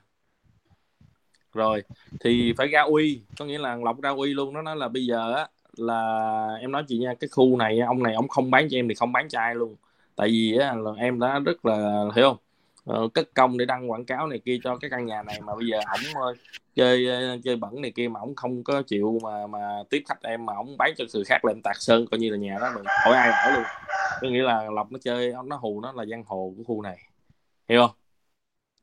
Rồi 1.52 1.82
thì 2.20 2.52
phải 2.56 2.68
ra 2.68 2.82
uy 2.82 3.22
có 3.38 3.44
nghĩa 3.44 3.58
là 3.58 3.76
lọc 3.76 4.00
ra 4.00 4.10
uy 4.10 4.34
luôn 4.34 4.52
nó 4.54 4.62
nói 4.62 4.76
là 4.76 4.88
bây 4.88 5.06
giờ 5.06 5.32
á 5.32 5.48
là 5.76 6.58
em 6.60 6.72
nói 6.72 6.84
chị 6.88 6.98
nha 6.98 7.14
cái 7.20 7.28
khu 7.28 7.56
này 7.56 7.80
ông 7.80 8.02
này 8.02 8.14
ông 8.14 8.28
không 8.28 8.50
bán 8.50 8.68
cho 8.70 8.78
em 8.78 8.88
thì 8.88 8.94
không 8.94 9.12
bán 9.12 9.28
cho 9.28 9.40
ai 9.40 9.54
luôn. 9.54 9.76
Tại 10.16 10.28
vì 10.28 10.58
á, 10.58 10.74
là 10.74 10.90
em 10.98 11.20
đã 11.20 11.38
rất 11.38 11.66
là 11.66 12.04
hiểu 12.16 12.24
không? 12.28 12.36
Ờ, 12.84 13.08
cất 13.14 13.34
công 13.34 13.58
để 13.58 13.64
đăng 13.64 13.90
quảng 13.90 14.04
cáo 14.04 14.26
này 14.26 14.38
kia 14.44 14.58
cho 14.64 14.76
cái 14.76 14.90
căn 14.90 15.06
nhà 15.06 15.22
này 15.22 15.40
mà 15.40 15.54
bây 15.54 15.66
giờ 15.66 15.78
ổng 15.78 16.22
ờ, 16.22 16.34
chơi 16.74 17.06
ờ, 17.06 17.38
chơi 17.44 17.56
bẩn 17.56 17.80
này 17.82 17.92
kia 17.96 18.08
mà 18.08 18.20
ổng 18.20 18.34
không 18.34 18.64
có 18.64 18.82
chịu 18.82 19.18
mà 19.22 19.46
mà 19.46 19.58
tiếp 19.90 20.02
khách 20.08 20.22
em 20.22 20.46
mà 20.46 20.54
ổng 20.56 20.76
bán 20.78 20.92
cho 20.96 21.04
người 21.14 21.24
khác 21.24 21.44
là 21.44 21.52
em 21.52 21.60
tạc 21.64 21.76
sơn 21.76 22.06
coi 22.10 22.20
như 22.20 22.30
là 22.30 22.36
nhà 22.36 22.58
đó 22.60 22.72
mình 22.74 22.84
hỏi 23.04 23.16
ai 23.16 23.30
ở 23.30 23.50
luôn. 23.56 23.64
Có 24.20 24.28
nghĩa 24.28 24.42
là 24.42 24.70
lộc 24.70 24.92
nó 24.92 24.98
chơi 25.02 25.32
nó 25.44 25.56
hù 25.56 25.80
nó 25.80 25.92
là 25.92 26.04
giang 26.06 26.24
hồ 26.26 26.54
của 26.56 26.62
khu 26.64 26.82
này. 26.82 26.98
Hiểu 27.68 27.86
không? 27.86 27.96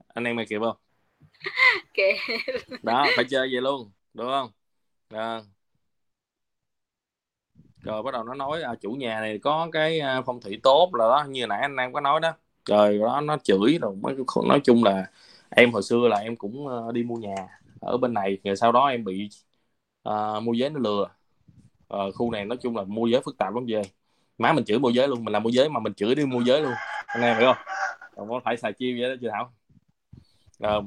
Anh 0.07 0.23
em 0.23 0.35
mày 0.35 0.45
kịp 0.45 0.59
không? 0.59 0.77
Kìa 1.93 2.13
đó 2.83 3.05
phải 3.15 3.25
chơi 3.29 3.49
vậy 3.51 3.61
luôn 3.61 3.91
đúng 4.13 4.27
không? 4.27 4.51
Đó 5.09 5.41
rồi 7.81 8.03
bắt 8.03 8.13
đầu 8.13 8.23
nó 8.23 8.33
nói 8.33 8.61
à, 8.61 8.75
chủ 8.81 8.91
nhà 8.91 9.19
này 9.19 9.39
có 9.39 9.69
cái 9.71 9.99
à, 9.99 10.21
phong 10.21 10.41
thủy 10.41 10.59
tốt 10.63 10.89
là 10.95 11.05
đó 11.05 11.25
như 11.29 11.47
nãy 11.47 11.59
anh 11.61 11.75
em 11.75 11.93
có 11.93 12.01
nói 12.01 12.19
đó. 12.19 12.33
Rồi 12.65 12.97
đó 12.97 13.21
nó 13.21 13.37
chửi 13.43 13.77
rồi 13.81 13.95
mới 13.95 14.15
nói 14.47 14.59
chung 14.63 14.83
là 14.83 15.05
em 15.49 15.71
hồi 15.71 15.83
xưa 15.83 16.07
là 16.07 16.17
em 16.17 16.35
cũng 16.35 16.67
ờ, 16.67 16.91
đi 16.91 17.03
mua 17.03 17.15
nhà 17.15 17.35
ở 17.81 17.97
bên 17.97 18.13
này 18.13 18.37
rồi 18.43 18.55
sau 18.55 18.71
đó 18.71 18.87
em 18.87 19.03
bị 19.03 19.29
à, 20.03 20.37
uh, 20.37 20.43
mua 20.43 20.53
giới 20.53 20.69
nó 20.69 20.79
lừa. 20.79 21.09
Uh, 21.93 22.15
khu 22.15 22.31
này 22.31 22.45
nói 22.45 22.57
chung 22.61 22.77
là 22.77 22.83
mua 22.83 23.07
giới 23.07 23.21
phức 23.21 23.37
tạp 23.37 23.53
lắm 23.53 23.65
về 23.67 23.81
má 24.37 24.53
mình 24.53 24.65
chửi 24.65 24.79
mua 24.79 24.89
giới 24.89 25.07
luôn 25.07 25.25
mình 25.25 25.33
làm 25.33 25.43
mua 25.43 25.49
giới 25.49 25.69
mà 25.69 25.79
mình 25.79 25.93
chửi 25.93 26.15
đi 26.15 26.25
mua 26.25 26.41
giới 26.41 26.61
luôn. 26.61 26.73
Anh 27.05 27.23
em 27.23 27.37
hiểu 27.37 27.53
không? 27.53 27.63
Còn 28.15 28.29
có 28.29 28.39
phải 28.45 28.57
xài 28.57 28.73
chiêu 28.73 28.97
vậy 28.99 29.09
đó 29.09 29.15
chị 29.21 29.27
thảo? 29.31 29.51
Rồi 30.59 30.81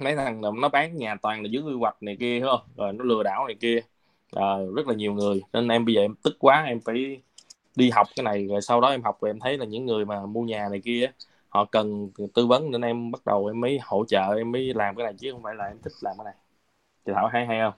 mấy 0.00 0.16
thằng 0.16 0.40
nó 0.60 0.68
bán 0.68 0.96
nhà 0.96 1.16
toàn 1.22 1.42
là 1.42 1.48
dưới 1.50 1.62
quy 1.62 1.74
hoạch 1.74 2.02
này 2.02 2.16
kia 2.20 2.40
không? 2.40 2.60
Rồi 2.76 2.92
nó 2.92 3.04
lừa 3.04 3.22
đảo 3.22 3.46
này 3.46 3.56
kia 3.60 3.80
à, 4.32 4.46
rất 4.76 4.86
là 4.86 4.94
nhiều 4.94 5.12
người. 5.12 5.42
Nên 5.52 5.68
em 5.68 5.84
bây 5.84 5.94
giờ 5.94 6.00
em 6.00 6.14
tức 6.22 6.36
quá 6.38 6.64
em 6.66 6.80
phải 6.80 7.20
đi 7.76 7.90
học 7.90 8.06
cái 8.16 8.24
này. 8.24 8.46
Rồi 8.46 8.62
sau 8.62 8.80
đó 8.80 8.88
em 8.88 9.02
học 9.02 9.18
rồi 9.20 9.30
em 9.30 9.40
thấy 9.40 9.58
là 9.58 9.64
những 9.64 9.86
người 9.86 10.04
mà 10.04 10.26
mua 10.26 10.42
nhà 10.42 10.68
này 10.70 10.80
kia 10.84 11.10
họ 11.48 11.64
cần 11.64 12.10
tư 12.34 12.46
vấn. 12.46 12.70
Nên 12.70 12.80
em 12.80 13.10
bắt 13.10 13.26
đầu 13.26 13.46
em 13.46 13.60
mới 13.60 13.78
hỗ 13.82 14.04
trợ 14.08 14.34
em 14.36 14.52
mới 14.52 14.74
làm 14.74 14.96
cái 14.96 15.04
này. 15.04 15.14
Chứ 15.18 15.32
không 15.32 15.42
phải 15.42 15.54
là 15.54 15.64
em 15.64 15.78
thích 15.82 15.92
làm 16.00 16.14
cái 16.18 16.24
này. 16.24 16.34
Chị 17.06 17.12
thảo 17.14 17.26
hay 17.26 17.46
hay 17.46 17.58
không? 17.60 17.74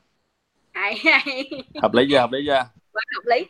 Hay 0.72 0.94
hay. 1.04 1.50
Hợp 1.82 1.94
lý 1.94 2.06
chưa? 2.10 2.18
Hợp 2.18 2.32
lý 2.32 2.40
chưa? 2.46 2.64
Quá 2.92 3.02
hợp 3.14 3.22
lý. 3.24 3.46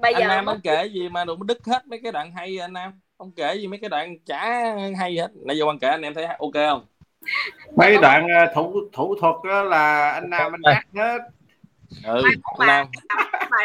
Bây 0.00 0.12
anh 0.12 0.22
giờ 0.22 0.28
nam 0.28 0.48
anh 0.48 0.60
kể 0.62 0.86
gì 0.86 1.08
mà 1.08 1.24
đụng 1.24 1.46
đứt 1.46 1.58
hết 1.66 1.86
mấy 1.86 2.00
cái 2.02 2.12
đoạn 2.12 2.32
hay 2.32 2.58
anh 2.58 2.72
nam? 2.72 3.00
Không 3.18 3.32
kể 3.32 3.54
gì 3.54 3.66
mấy 3.66 3.78
cái 3.78 3.90
đoạn 3.90 4.18
chả 4.26 4.74
hay 4.98 5.16
hết. 5.16 5.28
Nãy 5.34 5.58
giờ 5.58 5.64
anh 5.68 5.78
kể 5.78 5.88
anh 5.88 6.02
em 6.02 6.14
thấy 6.14 6.26
ok 6.26 6.54
không? 6.54 6.86
Mấy 7.76 7.98
đoạn 8.02 8.26
ờ, 8.28 8.52
thủ 8.54 8.74
thủ 8.92 9.14
thuật 9.20 9.34
đó 9.44 9.62
là 9.62 10.10
anh 10.10 10.30
nam 10.30 10.52
anh 10.52 10.74
hát 10.74 10.86
hết 10.94 11.18
ừ 12.04 12.22
mà, 12.58 12.64
anh 12.66 12.66
nam 12.66 12.86
mà 13.50 13.56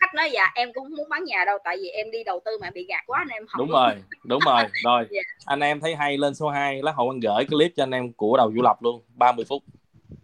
khách 0.00 0.14
nói 0.14 0.30
dạ 0.32 0.52
em 0.54 0.72
cũng 0.74 0.84
không 0.84 0.96
muốn 0.96 1.08
bán 1.08 1.24
nhà 1.24 1.44
đâu 1.46 1.58
tại 1.64 1.76
vì 1.82 1.88
em 1.88 2.10
đi 2.10 2.24
đầu 2.24 2.40
tư 2.44 2.50
mà 2.60 2.70
bị 2.70 2.86
gạt 2.88 3.04
quá 3.06 3.24
nên 3.28 3.34
em 3.36 3.46
không 3.46 3.58
đúng 3.58 3.70
rồi 3.70 3.94
đúng 4.24 4.40
rồi. 4.46 4.62
Rồi 4.84 5.06
Dạ. 5.10 5.20
anh 5.46 5.60
em 5.60 5.80
thấy 5.80 5.94
hay 5.96 6.18
lên 6.18 6.34
số 6.34 6.48
2 6.48 6.82
lát 6.82 6.92
hồi 6.94 7.06
anh 7.14 7.20
gửi 7.20 7.34
cái 7.36 7.46
clip 7.46 7.72
cho 7.76 7.82
anh 7.82 7.90
em 7.90 8.12
của 8.12 8.36
đầu 8.36 8.52
du 8.56 8.62
lập 8.62 8.76
luôn 8.82 9.02
30 9.14 9.44
phút. 9.48 9.62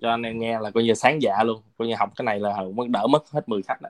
Cho 0.01 0.11
anh 0.11 0.23
em 0.23 0.39
nghe 0.39 0.59
là 0.61 0.71
coi 0.71 0.85
như 0.85 0.95
sáng 0.95 1.23
dạ 1.23 1.43
luôn 1.45 1.63
coi 1.79 1.89
như 1.89 1.95
học 1.99 2.11
cái 2.17 2.25
này 2.25 2.41
là 2.41 2.57
mới 2.75 2.89
đỡ 2.89 3.07
mất 3.07 3.31
hết 3.31 3.49
10 3.49 3.63
khách 3.63 3.83
đó. 3.83 3.89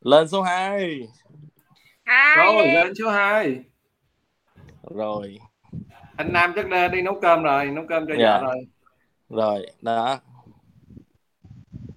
lên 0.00 0.28
số 0.28 0.42
2 0.42 1.00
hai. 2.04 2.36
Rồi 2.46 2.66
lên 2.68 2.92
số 2.94 3.10
2 3.10 3.56
rồi. 4.94 5.38
Anh 6.16 6.32
nam 6.32 6.52
chắc 6.56 6.68
đi, 6.68 6.88
đi 6.92 7.02
nấu 7.02 7.20
cơm 7.22 7.42
rồi 7.42 7.66
nấu 7.66 7.84
cơm 7.88 8.06
cho 8.08 8.14
Dạ. 8.18 8.38
vợ 8.40 8.46
rồi. 8.46 8.66
Rồi 9.30 9.66
đó 9.82 10.18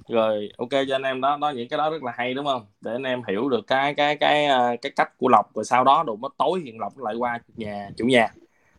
rồi 0.10 0.52
ok 0.58 0.70
cho 0.72 0.96
anh 0.96 1.04
em 1.04 1.22
đó 1.22 1.38
đó 1.42 1.50
những 1.50 1.70
cái 1.70 1.78
đó 1.78 1.90
rất 1.90 2.04
là 2.04 2.14
hay 2.18 2.34
đúng 2.34 2.46
không? 2.46 2.66
Để 2.82 2.92
anh 2.92 3.04
em 3.04 3.22
hiểu 3.28 3.50
được 3.50 3.68
cái 3.68 3.94
cái 3.94 4.18
cái 4.18 4.46
ờ, 4.46 4.76
cái 4.82 4.92
cách 4.96 5.18
của 5.18 5.28
lộc 5.30 5.56
rồi 5.56 5.66
sau 5.66 5.84
đó 5.84 6.04
đụng 6.08 6.22
nó 6.22 6.30
tối 6.38 6.62
hiện 6.66 6.80
lộc 6.80 6.98
lại 6.98 7.16
qua 7.16 7.40
nhà 7.56 7.90
chủ 7.98 8.06
nhà. 8.06 8.34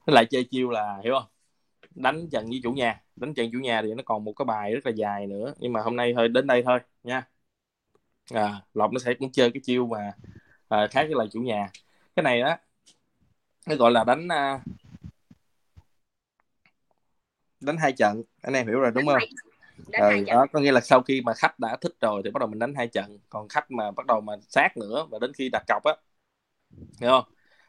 Nó 0.06 0.14
lại 0.14 0.26
chơi 0.30 0.44
chiêu 0.44 0.70
là 0.70 0.98
hiểu 1.04 1.14
không? 1.14 1.28
Đánh 1.94 2.28
trận 2.30 2.46
với 2.50 2.60
chủ 2.62 2.72
nhà. 2.72 3.02
Đánh 3.16 3.34
trận 3.34 3.50
chủ 3.52 3.58
nhà 3.58 3.82
thì 3.82 3.94
nó 3.94 4.02
còn 4.06 4.24
một 4.24 4.32
cái 4.32 4.44
bài 4.46 4.74
rất 4.74 4.86
là 4.86 4.92
dài 4.92 5.26
nữa 5.26 5.54
nhưng 5.58 5.72
mà 5.72 5.80
hôm 5.82 5.96
nay 5.96 6.12
thôi 6.16 6.28
đến 6.28 6.46
đây 6.46 6.62
thôi 6.62 6.78
nha. 7.04 7.22
À, 8.34 8.62
lộc 8.74 8.92
nó 8.92 8.98
sẽ 8.98 9.14
cũng 9.14 9.32
chơi 9.32 9.50
cái 9.50 9.60
chiêu 9.64 9.86
mà 9.86 10.12
à, 10.68 10.86
khác 10.90 11.02
với 11.02 11.14
lại 11.18 11.28
chủ 11.32 11.40
nhà. 11.40 11.70
Cái 12.16 12.22
này 12.22 12.40
đó 12.40 12.56
nó 13.66 13.76
gọi 13.76 13.90
là 13.90 14.04
đánh 14.04 14.28
à, 14.28 14.60
đánh 17.60 17.76
hai 17.76 17.92
trận 17.92 18.22
anh 18.42 18.54
em 18.54 18.66
hiểu 18.66 18.80
rồi 18.80 18.90
đúng 18.94 19.06
không 19.06 19.18
đánh 19.88 20.02
ừ, 20.02 20.10
hai 20.10 20.22
trận. 20.26 20.36
đó 20.36 20.46
có 20.52 20.60
nghĩa 20.60 20.72
là 20.72 20.80
sau 20.80 21.02
khi 21.02 21.20
mà 21.20 21.34
khách 21.34 21.58
đã 21.58 21.76
thích 21.80 21.92
rồi 22.00 22.22
thì 22.24 22.30
bắt 22.30 22.38
đầu 22.40 22.48
mình 22.48 22.58
đánh 22.58 22.74
hai 22.74 22.88
trận. 22.88 23.18
Còn 23.28 23.48
khách 23.48 23.70
mà 23.70 23.90
bắt 23.90 24.06
đầu 24.06 24.20
mà 24.20 24.32
sát 24.48 24.76
nữa 24.76 25.06
và 25.10 25.18
đến 25.18 25.32
khi 25.34 25.48
đặt 25.52 25.62
cọc 25.68 25.84
á 25.84 25.94
hiểu 27.00 27.10
không? 27.10 27.24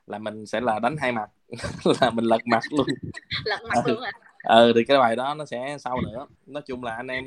Là 0.07 0.19
mình 0.19 0.45
sẽ 0.45 0.61
là 0.61 0.79
đánh 0.79 0.97
hai 0.97 1.11
mặt. 1.11 1.29
Là 2.01 2.09
mình 2.09 2.25
lật 2.25 2.41
mặt 2.47 2.63
luôn. 2.71 2.85
Lật 3.45 3.59
mặt 3.69 3.85
luôn 3.85 4.01
à 4.01 4.11
ừ 4.43 4.71
thì 4.75 4.83
cái 4.87 4.97
bài 4.97 5.15
đó 5.15 5.33
nó 5.33 5.45
sẽ 5.45 5.77
sau 5.79 6.01
nữa. 6.01 6.27
Nói 6.45 6.63
chung 6.67 6.83
là 6.83 6.95
anh 6.95 7.07
em 7.07 7.25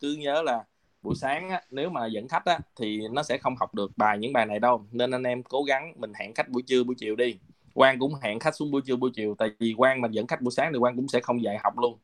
cứ 0.00 0.16
nhớ 0.18 0.42
là 0.42 0.64
buổi 1.02 1.14
sáng 1.14 1.48
á, 1.50 1.62
nếu 1.70 1.90
mà 1.90 2.06
dẫn 2.06 2.28
khách 2.28 2.44
á, 2.44 2.60
thì 2.76 3.00
nó 3.12 3.22
sẽ 3.22 3.38
không 3.38 3.56
học 3.56 3.74
được 3.74 3.92
bài 3.96 4.18
những 4.18 4.32
bài 4.32 4.46
này 4.46 4.58
đâu. 4.60 4.86
Nên 4.92 5.10
anh 5.10 5.22
em 5.22 5.42
cố 5.42 5.62
gắng 5.62 5.92
mình 5.96 6.12
hẹn 6.14 6.34
khách 6.34 6.48
buổi 6.48 6.62
trưa 6.66 6.84
buổi 6.84 6.94
chiều 6.98 7.16
đi. 7.16 7.38
Quang 7.74 7.98
cũng 7.98 8.14
hẹn 8.22 8.38
khách 8.40 8.54
xuống 8.56 8.70
buổi 8.70 8.80
trưa 8.86 8.96
buổi 8.96 9.10
chiều. 9.14 9.34
Tại 9.38 9.50
vì 9.58 9.74
Quang 9.76 10.00
mà 10.00 10.08
dẫn 10.12 10.26
khách 10.26 10.40
buổi 10.40 10.52
sáng 10.52 10.72
thì 10.72 10.78
Quang 10.78 10.96
cũng 10.96 11.08
sẽ 11.08 11.20
không 11.20 11.42
dạy 11.42 11.58
học 11.62 11.78
luôn 11.78 11.98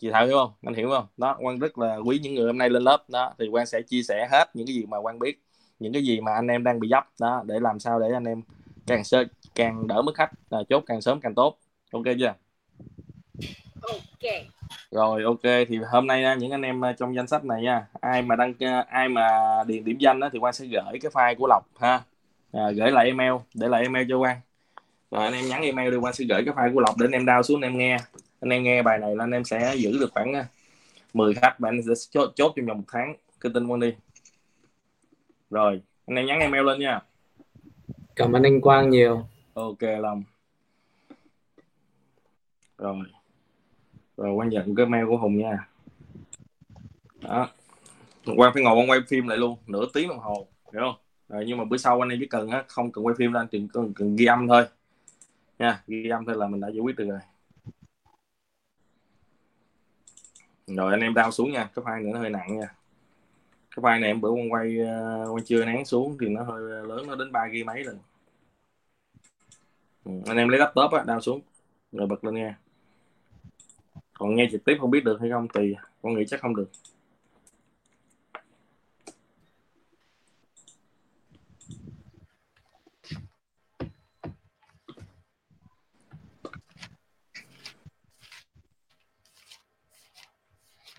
chị 0.00 0.10
Thảo 0.10 0.26
hiểu 0.26 0.36
không? 0.36 0.52
Anh 0.62 0.74
hiểu 0.74 0.90
không? 0.90 1.06
Đó 1.16 1.36
Quang 1.40 1.58
rất 1.58 1.78
là 1.78 1.96
quý 1.96 2.18
những 2.22 2.34
người 2.34 2.46
hôm 2.46 2.58
nay 2.58 2.70
lên 2.70 2.82
lớp. 2.82 3.04
Đó 3.08 3.34
thì 3.38 3.48
Quang 3.50 3.66
sẽ 3.66 3.82
chia 3.82 4.02
sẻ 4.02 4.28
hết 4.30 4.50
những 4.54 4.66
cái 4.66 4.74
gì 4.74 4.86
mà 4.86 5.00
Quang 5.00 5.18
biết 5.18 5.42
những 5.78 5.92
cái 5.92 6.02
gì 6.02 6.20
mà 6.20 6.34
anh 6.34 6.46
em 6.46 6.64
đang 6.64 6.80
bị 6.80 6.88
dấp. 6.88 7.08
Đó 7.20 7.42
để 7.46 7.60
làm 7.60 7.80
sao 7.80 8.00
để 8.00 8.06
anh 8.12 8.24
em 8.24 8.42
càng 8.86 9.04
sơ 9.04 9.24
càng 9.54 9.86
đỡ 9.86 10.02
mất 10.02 10.14
khách. 10.14 10.30
Là 10.50 10.62
chốt 10.68 10.84
càng 10.86 11.00
sớm 11.00 11.20
càng 11.20 11.34
tốt. 11.34 11.58
Ok 11.92 12.04
chưa? 12.18 12.34
Ok. 13.82 14.32
Rồi 14.90 15.22
ok. 15.24 15.42
Thì 15.42 15.78
hôm 15.92 16.06
nay 16.06 16.22
nha, 16.22 16.34
những 16.34 16.50
anh 16.50 16.62
em 16.62 16.80
ờ, 16.80 16.92
trong 16.92 17.14
danh 17.14 17.26
sách 17.26 17.44
này 17.44 17.62
nha 17.62 17.86
ai 18.00 18.22
mà 18.22 18.36
đăng 18.36 18.54
ai 18.88 19.08
mà 19.08 19.28
điền 19.66 19.84
điểm 19.84 19.98
danh 19.98 20.20
đó 20.20 20.28
thì 20.32 20.38
Quang 20.38 20.52
sẽ 20.52 20.66
gửi 20.66 20.98
cái 21.00 21.10
file 21.12 21.34
của 21.38 21.46
Lộc 21.46 21.68
ha. 21.80 22.02
À, 22.52 22.70
gửi 22.70 22.90
lại 22.90 23.06
email 23.06 23.32
để 23.54 23.68
lại 23.68 23.82
email 23.82 24.06
cho 24.08 24.18
Quang. 24.18 24.40
Rồi 25.10 25.24
anh 25.24 25.32
em 25.32 25.48
nhắn 25.48 25.62
email 25.62 25.90
đi 25.90 25.96
Quang 26.00 26.14
sẽ 26.14 26.24
gửi 26.28 26.44
cái 26.44 26.54
file 26.54 26.74
của 26.74 26.80
Lộc 26.80 26.96
để 26.98 27.06
anh 27.06 27.12
em 27.12 27.24
download 27.24 27.42
xuống 27.42 27.60
anh 27.60 27.70
em 27.72 27.78
nghe 27.78 27.96
anh 28.40 28.50
em 28.50 28.62
nghe 28.62 28.82
bài 28.82 28.98
này 28.98 29.16
là 29.16 29.24
anh 29.24 29.30
em 29.30 29.44
sẽ 29.44 29.74
giữ 29.76 29.98
được 30.00 30.12
khoảng 30.12 30.32
ờ, 30.32 30.44
10 31.14 31.34
khách 31.34 31.56
và 31.58 31.68
anh 31.68 31.82
sẽ 31.82 31.92
chốt, 32.10 32.32
chốt 32.34 32.52
trong 32.56 32.66
vòng 32.66 32.78
một 32.78 32.84
tháng. 32.88 33.14
Cứ 33.40 33.48
tin 33.48 33.68
Quang 33.68 33.80
đi. 33.80 33.94
Rồi 35.50 35.82
anh 36.06 36.16
em 36.16 36.26
nhắn 36.26 36.40
email 36.40 36.64
lên 36.64 36.80
nha. 36.80 37.00
Cảm 38.16 38.32
ơn 38.32 38.42
anh 38.42 38.60
Quang 38.60 38.90
nhiều. 38.90 39.26
Ok 39.54 39.82
lòng 39.82 40.24
rồi. 42.80 42.96
Rồi 44.16 44.32
quan 44.32 44.48
nhận 44.48 44.74
cái 44.74 44.86
mail 44.86 45.06
của 45.06 45.16
hùng 45.16 45.38
nha. 45.38 45.68
Đó. 47.20 47.48
Quan 48.36 48.54
phải 48.54 48.62
ngồi 48.62 48.76
quan 48.76 48.90
quay 48.90 49.00
phim 49.08 49.28
lại 49.28 49.38
luôn 49.38 49.58
nửa 49.66 49.86
tiếng 49.94 50.08
đồng 50.08 50.18
hồ 50.18 50.46
hiểu 50.72 50.82
không? 50.82 50.94
Rồi 51.28 51.44
nhưng 51.46 51.58
mà 51.58 51.64
bữa 51.64 51.76
sau 51.76 52.04
anh 52.04 52.08
em 52.08 52.18
chỉ 52.20 52.26
cần 52.26 52.48
á 52.48 52.64
không 52.68 52.92
cần 52.92 53.06
quay 53.06 53.14
phim 53.18 53.32
lên 53.32 53.46
chỉ 53.46 53.66
cần, 53.72 53.92
cần 53.94 54.16
ghi 54.16 54.26
âm 54.26 54.48
thôi. 54.48 54.64
Nha 55.58 55.82
ghi 55.86 56.08
âm 56.08 56.24
thôi 56.24 56.36
là 56.38 56.46
mình 56.46 56.60
đã 56.60 56.68
giải 56.68 56.80
quyết 56.80 56.96
được 56.96 57.08
rồi 57.08 57.18
rồi 60.76 60.92
anh 60.92 61.00
em 61.00 61.14
đao 61.14 61.30
xuống 61.30 61.52
nha 61.52 61.70
cái 61.74 61.84
file 61.84 62.02
nữa 62.02 62.10
nó 62.12 62.20
hơi 62.20 62.30
nặng 62.30 62.58
nha. 62.58 62.74
Cái 63.76 63.82
file 63.82 64.00
này 64.00 64.10
em 64.10 64.20
bữa 64.20 64.30
con 64.30 64.52
quay 64.52 64.78
ờ, 64.78 65.24
uh, 65.30 65.42
chưa 65.46 65.64
nén 65.64 65.84
xuống 65.84 66.16
thì 66.20 66.28
nó 66.28 66.42
hơi 66.42 66.70
ờ, 66.70 66.86
lớn 66.86 67.06
nó 67.06 67.14
đến 67.14 67.32
ba 67.32 67.46
ghi 67.52 67.64
mấy 67.64 67.84
lần. 67.84 67.98
Ừ, 70.04 70.12
anh 70.26 70.36
em 70.36 70.48
lấy 70.48 70.58
laptop 70.60 70.92
á 70.92 71.04
đao 71.06 71.20
xuống 71.20 71.40
rồi 71.92 72.06
bật 72.06 72.24
lên 72.24 72.34
nghe, 72.34 72.54
còn 74.12 74.36
nghe 74.36 74.48
trực 74.52 74.64
tiếp 74.64 74.76
không 74.80 74.90
biết 74.90 75.04
được 75.04 75.20
hay 75.20 75.30
không 75.30 75.48
tùy 75.48 75.74
con 76.02 76.14
nghĩ 76.14 76.24
chắc 76.28 76.40
không 76.40 76.56
được. 76.56 76.70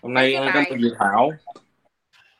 Hôm 0.02 0.14
nay 0.14 0.32
Cái 0.36 0.50
cảm 0.54 0.64
ơn 0.70 0.78
chị 0.82 0.90
Thảo. 0.98 1.30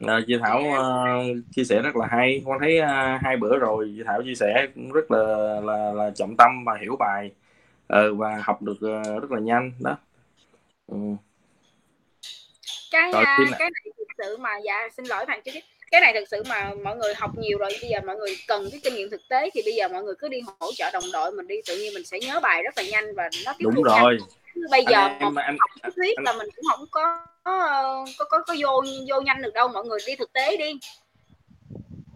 À, 0.06 0.20
chị 0.26 0.34
Thảo 0.42 0.62
uh, 0.62 1.36
chia 1.56 1.64
sẻ 1.64 1.82
rất 1.82 1.96
là 1.96 2.06
hay. 2.10 2.42
Con 2.46 2.58
thấy 2.60 2.80
uh, 2.80 3.22
hai 3.22 3.36
bữa 3.36 3.58
rồi 3.58 3.92
chị 3.96 4.02
Thảo 4.06 4.22
chia 4.22 4.34
sẻ 4.34 4.66
cũng 4.74 4.92
rất 4.92 5.10
là 5.10 5.24
là, 5.60 5.92
là 5.92 6.10
trọng 6.14 6.36
tâm 6.36 6.64
và 6.66 6.78
hiểu 6.80 6.96
bài. 6.98 7.32
Ờ, 7.86 8.14
và 8.14 8.40
học 8.42 8.62
được 8.62 8.76
uh, 8.76 9.22
rất 9.22 9.30
là 9.30 9.40
nhanh 9.40 9.72
đó. 9.80 9.98
Ừ. 10.86 10.96
cái 12.90 13.12
Rồi, 13.12 13.24
ạ. 13.24 13.36
cái 13.58 13.70
này 13.70 13.92
thực 13.98 14.08
sự 14.18 14.36
mà 14.36 14.50
dạ 14.64 14.88
xin 14.96 15.06
lỗi 15.06 15.24
bạn 15.26 15.40
chứ 15.44 15.50
cái 15.92 16.00
này 16.00 16.12
thực 16.14 16.28
sự 16.30 16.42
mà 16.48 16.70
mọi 16.84 16.96
người 16.96 17.14
học 17.14 17.30
nhiều 17.38 17.58
rồi 17.58 17.70
bây 17.80 17.90
giờ 17.90 17.98
mọi 18.06 18.16
người 18.16 18.36
cần 18.48 18.68
cái 18.70 18.80
kinh 18.84 18.94
nghiệm 18.94 19.10
thực 19.10 19.28
tế 19.28 19.50
thì 19.54 19.62
bây 19.64 19.74
giờ 19.74 19.88
mọi 19.88 20.02
người 20.02 20.14
cứ 20.18 20.28
đi 20.28 20.40
hỗ 20.60 20.72
trợ 20.72 20.90
đồng 20.92 21.04
đội 21.12 21.32
mình 21.32 21.46
đi 21.46 21.54
tự 21.66 21.76
nhiên 21.76 21.94
mình 21.94 22.04
sẽ 22.04 22.18
nhớ 22.20 22.40
bài 22.40 22.62
rất 22.62 22.74
là 22.76 22.82
nhanh 22.90 23.14
và 23.14 23.30
nó 23.44 23.52
tiếp 23.58 23.64
đúng 23.64 23.82
rồi. 23.82 24.18
Nhanh 24.54 24.70
bây 24.70 24.84
giờ 24.90 25.06
em 25.20 25.34
một 25.34 25.40
anh, 25.40 25.56
học 25.82 25.92
thuyết 25.96 26.18
là 26.24 26.32
mình 26.32 26.48
cũng 26.56 26.64
không 26.70 26.86
có 26.90 27.26
có 27.44 28.06
có, 28.18 28.24
có, 28.24 28.38
có 28.46 28.54
vô 28.62 28.82
vô 29.08 29.20
nhanh 29.20 29.42
được 29.42 29.54
đâu 29.54 29.68
mọi 29.68 29.84
người 29.84 29.98
đi 30.06 30.16
thực 30.16 30.32
tế 30.32 30.56
đi. 30.56 30.72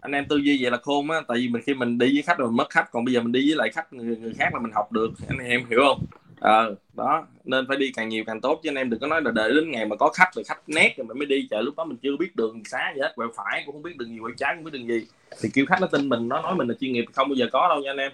Anh 0.01 0.11
em 0.11 0.25
tư 0.29 0.37
duy 0.37 0.57
vậy 0.61 0.71
là 0.71 0.77
khôn 0.77 1.11
á 1.11 1.21
tại 1.27 1.37
vì 1.37 1.47
mình 1.47 1.61
khi 1.65 1.73
mình 1.73 1.97
đi 1.97 2.13
với 2.13 2.21
khách 2.21 2.37
rồi 2.37 2.47
mình 2.47 2.57
mất 2.57 2.69
khách 2.69 2.91
còn 2.91 3.05
bây 3.05 3.13
giờ 3.13 3.21
mình 3.21 3.31
đi 3.31 3.49
với 3.49 3.55
lại 3.55 3.69
khách 3.73 3.93
người, 3.93 4.17
người 4.17 4.33
khác 4.39 4.53
là 4.53 4.59
mình 4.59 4.71
học 4.75 4.91
được 4.91 5.09
anh 5.29 5.39
em 5.49 5.65
hiểu 5.69 5.79
không 5.87 6.05
ờ 6.39 6.75
đó 6.93 7.27
nên 7.43 7.65
phải 7.67 7.77
đi 7.77 7.91
càng 7.95 8.09
nhiều 8.09 8.23
càng 8.27 8.41
tốt 8.41 8.59
chứ 8.63 8.69
anh 8.69 8.75
em 8.75 8.89
đừng 8.89 8.99
có 8.99 9.07
nói 9.07 9.21
là 9.21 9.31
đợi 9.31 9.53
đến 9.53 9.71
ngày 9.71 9.85
mà 9.85 9.95
có 9.95 10.09
khách 10.09 10.29
rồi 10.35 10.43
khách 10.43 10.69
nét 10.69 10.93
rồi 10.97 11.07
mình 11.07 11.17
mới 11.19 11.25
đi 11.25 11.47
chờ 11.49 11.61
lúc 11.61 11.75
đó 11.77 11.85
mình 11.85 11.97
chưa 12.03 12.17
biết 12.19 12.35
đường 12.35 12.63
xá 12.65 12.91
gì 12.95 13.01
hết 13.01 13.13
quẹo 13.15 13.29
phải 13.35 13.63
cũng 13.65 13.73
không 13.75 13.83
biết 13.83 13.97
đường 13.97 14.09
gì 14.09 14.17
quẹo 14.21 14.33
trái 14.37 14.55
cũng 14.55 14.63
biết 14.63 14.71
đường 14.73 14.87
gì. 14.87 15.07
Thì 15.41 15.49
kêu 15.53 15.65
khách 15.69 15.81
nó 15.81 15.87
tin 15.87 16.09
mình 16.09 16.27
nó 16.27 16.41
nói 16.41 16.55
mình 16.55 16.67
là 16.67 16.73
chuyên 16.79 16.93
nghiệp 16.93 17.05
không 17.13 17.29
bao 17.29 17.35
giờ 17.35 17.45
có 17.53 17.67
đâu 17.69 17.79
nha 17.81 17.91
anh 17.91 17.97
em 17.97 18.11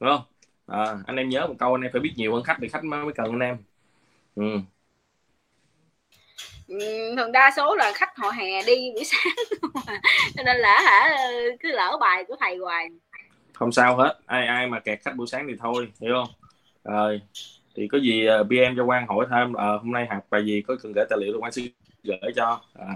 đúng 0.00 0.10
không? 0.10 0.22
À, 0.66 0.96
anh 1.06 1.16
em 1.16 1.28
nhớ 1.28 1.46
một 1.46 1.54
câu 1.58 1.74
anh 1.74 1.82
em 1.82 1.92
phải 1.92 2.00
biết 2.00 2.12
nhiều 2.16 2.34
hơn 2.34 2.42
khách 2.44 2.56
thì 2.60 2.68
khách 2.68 2.84
mới 2.84 3.12
cần 3.14 3.26
anh 3.32 3.40
em. 3.40 3.56
Ừ. 4.36 4.44
Ừ, 6.68 6.76
thường 7.16 7.32
đa 7.32 7.50
số 7.56 7.74
là 7.74 7.92
khách 7.94 8.16
họ 8.16 8.30
hè 8.30 8.62
đi 8.62 8.90
buổi 8.94 9.04
sáng 9.12 9.34
cho 10.36 10.42
nên 10.42 10.56
là 10.56 10.80
hả 10.80 11.10
cứ 11.60 11.72
lỡ 11.72 11.96
bài 12.00 12.24
của 12.28 12.36
thầy 12.40 12.56
hoài. 12.56 12.88
Không 13.52 13.72
sao 13.72 13.96
hết 13.96 14.18
ai 14.26 14.46
ai 14.46 14.66
mà 14.66 14.80
kẹt 14.80 15.00
khách 15.02 15.16
buổi 15.16 15.26
sáng 15.26 15.46
thì 15.48 15.54
thôi 15.60 15.88
hiểu 16.00 16.12
không? 16.14 16.34
Rồi 16.84 17.20
thì 17.74 17.88
có 17.88 17.98
gì 17.98 18.26
uh, 18.40 18.46
PM 18.46 18.76
cho 18.76 18.84
quan 18.84 19.06
hỏi 19.06 19.26
thêm 19.30 19.50
uh, 19.50 19.82
hôm 19.82 19.92
nay 19.92 20.06
học 20.10 20.26
bài 20.30 20.44
gì 20.46 20.62
có 20.62 20.76
cần 20.82 20.92
gửi 20.92 21.04
tài 21.10 21.18
liệu 21.18 21.32
thì 21.32 21.38
quan 21.40 21.52
sẽ 21.52 21.62
gửi 22.04 22.32
cho. 22.36 22.60
À. 22.74 22.86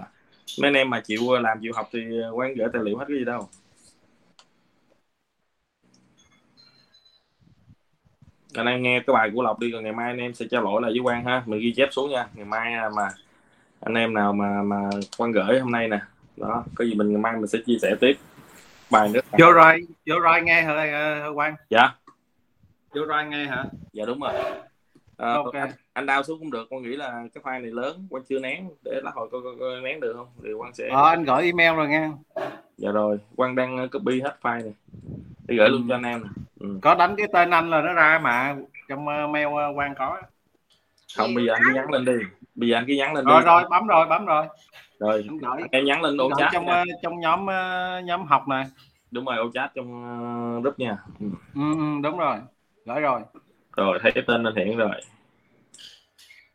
mấy 0.61 0.67
anh 0.67 0.73
em 0.73 0.89
mà 0.89 1.01
chịu 1.01 1.39
làm 1.41 1.57
chịu 1.61 1.71
học 1.75 1.89
thì 1.93 1.99
quan 2.33 2.53
gửi 2.53 2.67
tài 2.73 2.83
liệu 2.83 2.97
hết 2.97 3.05
cái 3.07 3.17
gì 3.17 3.25
đâu. 3.25 3.49
Anh 8.53 8.65
em 8.65 8.81
nghe 8.81 8.99
cái 9.07 9.13
bài 9.13 9.31
của 9.33 9.43
lộc 9.43 9.59
đi 9.59 9.71
rồi 9.71 9.83
ngày 9.83 9.91
mai 9.91 10.07
anh 10.07 10.17
em 10.17 10.33
sẽ 10.33 10.45
trao 10.51 10.63
đổi 10.63 10.81
lại 10.81 10.91
với 10.91 10.99
quan 10.99 11.25
ha. 11.25 11.43
Mình 11.45 11.59
ghi 11.59 11.73
chép 11.75 11.89
xuống 11.91 12.09
nha. 12.09 12.27
Ngày 12.33 12.45
mai 12.45 12.89
mà 12.95 13.09
anh 13.81 13.93
em 13.93 14.13
nào 14.13 14.33
mà 14.33 14.63
mà 14.63 14.89
quan 15.17 15.31
gửi 15.31 15.59
hôm 15.59 15.71
nay 15.71 15.87
nè. 15.87 15.99
Đó 16.37 16.63
có 16.75 16.85
gì 16.85 16.93
mình 16.93 17.09
ngày 17.11 17.21
mai 17.21 17.33
mình 17.33 17.47
sẽ 17.47 17.59
chia 17.65 17.77
sẻ 17.81 17.95
tiếp. 17.99 18.13
Bài 18.91 19.09
nữa. 19.09 19.19
Vô 19.39 19.51
rồi 19.51 19.87
vô 20.05 20.19
rồi 20.19 20.41
nghe 20.41 20.61
hả 20.61 20.73
uh, 21.29 21.37
quan 21.37 21.55
dạ. 21.69 21.89
Vô 22.95 23.05
rồi 23.05 23.25
nghe 23.25 23.45
hả? 23.45 23.65
Dạ 23.93 24.05
đúng 24.05 24.19
rồi 24.19 24.33
à, 25.19 25.33
Ok. 25.33 25.53
anh, 25.53 25.69
anh 25.93 26.05
đao 26.05 26.23
xuống 26.23 26.39
cũng 26.39 26.51
được 26.51 26.67
con 26.69 26.81
nghĩ 26.81 26.95
là 26.95 27.23
cái 27.33 27.43
file 27.43 27.61
này 27.61 27.71
lớn 27.71 28.07
quan 28.09 28.23
chưa 28.29 28.39
nén 28.39 28.69
để 28.83 29.01
lát 29.03 29.11
hồi 29.15 29.29
coi, 29.31 29.41
coi, 29.43 29.53
coi 29.59 29.81
nén 29.81 29.99
được 29.99 30.13
không? 30.17 30.27
Thì 30.43 30.53
quan 30.53 30.73
sẽ 30.73 30.89
ờ 30.91 31.03
anh 31.03 31.23
gửi 31.23 31.43
email 31.43 31.75
rồi 31.75 31.87
nghe 31.87 32.09
dạ 32.77 32.91
rồi 32.91 33.19
quan 33.35 33.55
đang 33.55 33.89
copy 33.89 34.21
hết 34.21 34.37
file 34.41 34.61
này. 34.61 34.73
Để 35.47 35.55
gửi 35.55 35.69
luôn 35.69 35.85
cho 35.89 35.95
anh 35.95 36.03
em 36.03 36.23
nè 36.23 36.29
ừ. 36.59 36.79
có 36.81 36.95
đánh 36.95 37.15
cái 37.17 37.27
tên 37.33 37.49
anh 37.49 37.69
là 37.69 37.81
nó 37.81 37.93
ra 37.93 38.19
mà 38.23 38.55
trong 38.89 39.05
uh, 39.07 39.29
mail 39.29 39.47
quan 39.75 39.95
có. 39.97 40.21
Không 41.17 41.33
bây 41.35 41.45
giờ 41.45 41.53
anh 41.53 41.61
cứ 41.65 41.73
nhắn 41.75 41.91
lên 41.91 42.05
đi. 42.05 42.25
Bây 42.55 42.69
giờ 42.69 42.77
anh 42.77 42.85
cứ 42.87 42.93
nhắn 42.93 43.13
lên 43.13 43.25
rồi 43.25 43.41
đi. 43.41 43.45
Rồi 43.45 43.63
bấm 43.69 43.87
rồi 43.87 44.05
bấm 44.05 44.25
rồi. 44.25 44.45
Rồi 44.99 45.27
em 45.71 45.85
nhắn 45.85 46.01
lên 46.01 46.17
ô 46.17 46.29
chat 46.37 46.49
trong 46.53 46.65
nha. 46.65 46.83
trong 47.01 47.19
nhóm 47.19 47.45
nhóm 48.05 48.25
học 48.25 48.47
này 48.47 48.65
đúng 49.11 49.25
rồi 49.25 49.37
ô 49.37 49.51
chat 49.53 49.71
trong 49.75 50.61
group 50.61 50.79
nha. 50.79 50.97
Ừ. 51.19 51.25
ừ, 51.55 51.61
ừ, 51.77 51.85
đúng 52.03 52.17
rồi. 52.17 52.37
Gửi 52.85 53.01
rồi 53.01 53.21
rồi 53.75 53.99
thấy 54.01 54.11
cái 54.15 54.23
tên 54.27 54.43
anh 54.43 54.55
hiện 54.55 54.77
rồi. 54.77 55.01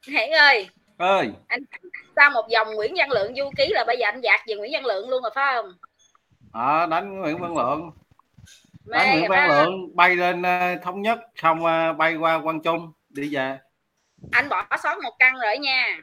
Hiển 0.09 0.31
ơi. 0.31 0.69
Ơi. 0.99 1.31
Anh 1.47 1.61
sau 2.17 2.31
một 2.31 2.49
vòng 2.53 2.75
Nguyễn 2.75 2.95
Văn 2.97 3.11
Lượng 3.11 3.35
du 3.37 3.51
ký 3.57 3.69
là 3.71 3.85
bây 3.87 3.97
giờ 3.99 4.09
anh 4.09 4.21
dạt 4.21 4.41
về 4.47 4.55
Nguyễn 4.55 4.73
Văn 4.73 4.85
Lượng 4.85 5.09
luôn 5.09 5.23
rồi 5.23 5.33
phải 5.35 5.55
không? 5.55 5.73
Ờ 6.53 6.87
đánh 6.87 7.21
Nguyễn 7.21 7.39
Văn 7.39 7.57
Lượng. 7.57 7.91
Mê 8.87 8.99
đánh 8.99 9.19
Nguyễn 9.19 9.31
Văn? 9.31 9.49
Lượng 9.49 9.97
bay 9.97 10.17
lên 10.17 10.43
uh, 10.43 10.83
thống 10.83 11.03
nhất 11.03 11.21
xong 11.37 11.65
uh, 11.65 11.97
bay 11.97 12.17
qua 12.17 12.41
Quang 12.43 12.63
Trung 12.63 12.93
đi 13.09 13.35
về. 13.35 13.59
Anh 14.33 14.49
bỏ 14.49 14.67
sót 14.83 14.99
một 15.03 15.17
căn 15.19 15.35
rồi 15.43 15.59
nha. 15.59 15.99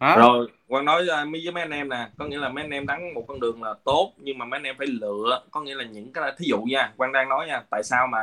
Hả? 0.00 0.16
Rồi 0.16 0.48
quan 0.68 0.84
nói 0.84 1.04
với 1.06 1.24
với 1.44 1.52
mấy 1.52 1.62
anh 1.62 1.70
em 1.70 1.88
nè 1.88 2.08
có 2.18 2.24
nghĩa 2.24 2.38
là 2.38 2.48
mấy 2.48 2.64
anh 2.64 2.70
em 2.70 2.86
đánh 2.86 3.14
một 3.14 3.24
con 3.28 3.40
đường 3.40 3.62
là 3.62 3.74
tốt 3.84 4.12
nhưng 4.16 4.38
mà 4.38 4.44
mấy 4.44 4.58
anh 4.58 4.62
em 4.62 4.74
phải 4.78 4.86
lựa 4.86 5.42
có 5.50 5.60
nghĩa 5.60 5.74
là 5.74 5.84
những 5.84 6.12
cái 6.12 6.32
thí 6.38 6.46
dụ 6.48 6.58
nha 6.62 6.92
quan 6.96 7.12
đang 7.12 7.28
nói 7.28 7.46
nha 7.46 7.62
tại 7.70 7.82
sao 7.82 8.06
mà 8.06 8.18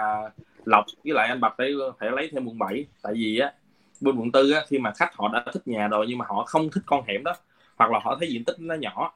lộc 0.66 0.86
với 1.04 1.14
lại 1.14 1.28
anh 1.28 1.42
bạch 1.42 1.54
phải 1.58 1.72
phải 2.00 2.12
lấy 2.12 2.30
thêm 2.32 2.46
quận 2.46 2.58
7 2.60 2.86
tại 3.02 3.14
vì 3.14 3.40
á 3.40 3.54
bên 4.02 4.16
quận 4.16 4.32
tư 4.32 4.52
á 4.52 4.62
khi 4.68 4.78
mà 4.78 4.92
khách 4.96 5.16
họ 5.16 5.28
đã 5.34 5.46
thích 5.54 5.68
nhà 5.68 5.88
rồi 5.88 6.06
nhưng 6.10 6.18
mà 6.18 6.26
họ 6.30 6.46
không 6.46 6.70
thích 6.70 6.84
con 6.86 7.04
hẻm 7.08 7.24
đó 7.24 7.36
hoặc 7.76 7.92
là 7.92 8.00
họ 8.04 8.18
thấy 8.20 8.30
diện 8.30 8.44
tích 8.44 8.56
nó 8.60 8.76
nhỏ 8.76 9.14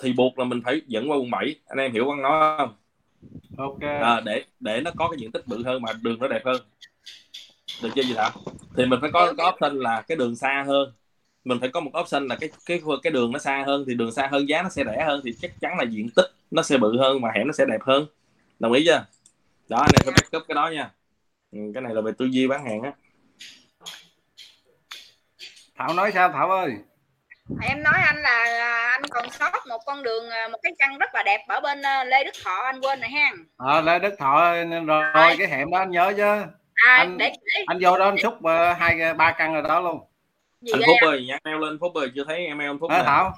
thì 0.00 0.12
buộc 0.12 0.38
là 0.38 0.44
mình 0.44 0.60
phải 0.64 0.80
dẫn 0.86 1.10
qua 1.10 1.16
quận 1.16 1.30
7 1.30 1.54
anh 1.66 1.78
em 1.78 1.92
hiểu 1.92 2.04
quan 2.06 2.22
nói 2.22 2.58
không? 2.58 2.74
Ok. 3.56 3.80
À, 3.80 4.20
để 4.20 4.44
để 4.60 4.80
nó 4.80 4.90
có 4.96 5.08
cái 5.08 5.18
diện 5.20 5.32
tích 5.32 5.46
bự 5.46 5.62
hơn 5.64 5.82
mà 5.82 5.92
đường 6.02 6.18
nó 6.18 6.28
đẹp 6.28 6.42
hơn. 6.44 6.62
Được 7.82 7.88
chưa 7.94 8.02
gì 8.02 8.14
thảo? 8.14 8.30
Thì 8.76 8.86
mình 8.86 9.00
phải 9.00 9.10
có 9.12 9.32
có 9.38 9.52
option 9.52 9.78
là 9.78 10.02
cái 10.02 10.16
đường 10.16 10.36
xa 10.36 10.64
hơn. 10.66 10.92
Mình 11.44 11.58
phải 11.60 11.68
có 11.68 11.80
một 11.80 11.90
option 12.00 12.26
là 12.26 12.36
cái 12.36 12.50
cái 12.66 12.80
cái 13.02 13.10
đường 13.12 13.32
nó 13.32 13.38
xa 13.38 13.64
hơn. 13.66 13.84
Thì 13.86 13.94
đường 13.94 14.12
xa 14.12 14.28
hơn 14.32 14.48
giá 14.48 14.62
nó 14.62 14.68
sẽ 14.68 14.84
rẻ 14.84 15.04
hơn. 15.06 15.20
Thì 15.24 15.32
chắc 15.42 15.60
chắn 15.60 15.78
là 15.78 15.84
diện 15.84 16.08
tích 16.16 16.26
nó 16.50 16.62
sẽ 16.62 16.78
bự 16.78 16.98
hơn 16.98 17.20
mà 17.20 17.28
hẻm 17.34 17.46
nó 17.46 17.52
sẽ 17.52 17.64
đẹp 17.68 17.82
hơn. 17.82 18.06
Đồng 18.58 18.72
ý 18.72 18.84
chưa 18.86 19.04
đó 19.68 19.78
anh 19.78 19.90
em 19.94 20.02
phải 20.04 20.14
back 20.16 20.36
up 20.36 20.48
cái 20.48 20.54
đó 20.54 20.68
nha. 20.68 20.90
Ừ, 21.52 21.58
cái 21.74 21.82
này 21.82 21.94
là 21.94 22.00
về 22.00 22.12
tư 22.18 22.24
duy 22.24 22.46
bán 22.46 22.64
hàng 22.64 22.82
á. 22.82 22.92
Thảo 25.78 25.94
nói 25.94 26.12
sao 26.14 26.32
Thảo 26.32 26.50
ơi? 26.50 26.70
Em 27.62 27.82
nói 27.82 28.00
anh 28.04 28.22
là 28.22 28.44
à, 28.60 28.88
anh 28.92 29.02
còn 29.10 29.30
sót 29.30 29.66
một 29.68 29.78
con 29.86 30.02
đường 30.02 30.30
à, 30.30 30.48
một 30.48 30.58
cái 30.62 30.72
căn 30.78 30.98
rất 30.98 31.14
là 31.14 31.22
đẹp 31.22 31.44
ở 31.48 31.60
bên 31.60 31.82
à, 31.82 32.04
Lê 32.04 32.24
Đức 32.24 32.32
Thọ 32.44 32.62
anh 32.64 32.80
quên 32.80 33.00
rồi 33.00 33.08
ha. 33.08 33.32
Ờ 33.56 33.80
Lê 33.80 33.98
Đức 33.98 34.14
Thọ 34.18 34.40
rồi, 34.40 34.64
rồi. 34.86 35.36
cái 35.38 35.48
hẻm 35.48 35.70
đó 35.70 35.78
anh 35.78 35.90
nhớ 35.90 36.12
chứ. 36.16 36.22
À, 36.74 36.96
anh 36.96 37.18
để, 37.18 37.32
để. 37.54 37.64
anh 37.66 37.78
vô 37.80 37.98
đó 37.98 38.04
anh 38.04 38.18
xúc 38.22 38.34
uh, 38.34 38.78
hai 38.78 39.14
ba 39.14 39.34
căn 39.38 39.54
rồi 39.54 39.62
đó 39.62 39.80
luôn. 39.80 40.00
Gì 40.60 40.72
anh 40.72 40.80
phúc 40.86 41.08
ơi 41.08 41.24
nhắn 41.28 41.38
mail 41.44 41.56
lên 41.56 41.78
phúc 41.80 41.94
ơi 41.94 42.10
chưa 42.14 42.24
thấy 42.24 42.46
email 42.46 42.70
anh 42.70 42.78
phúc 42.80 42.90
nè. 42.90 43.02
Thảo 43.04 43.34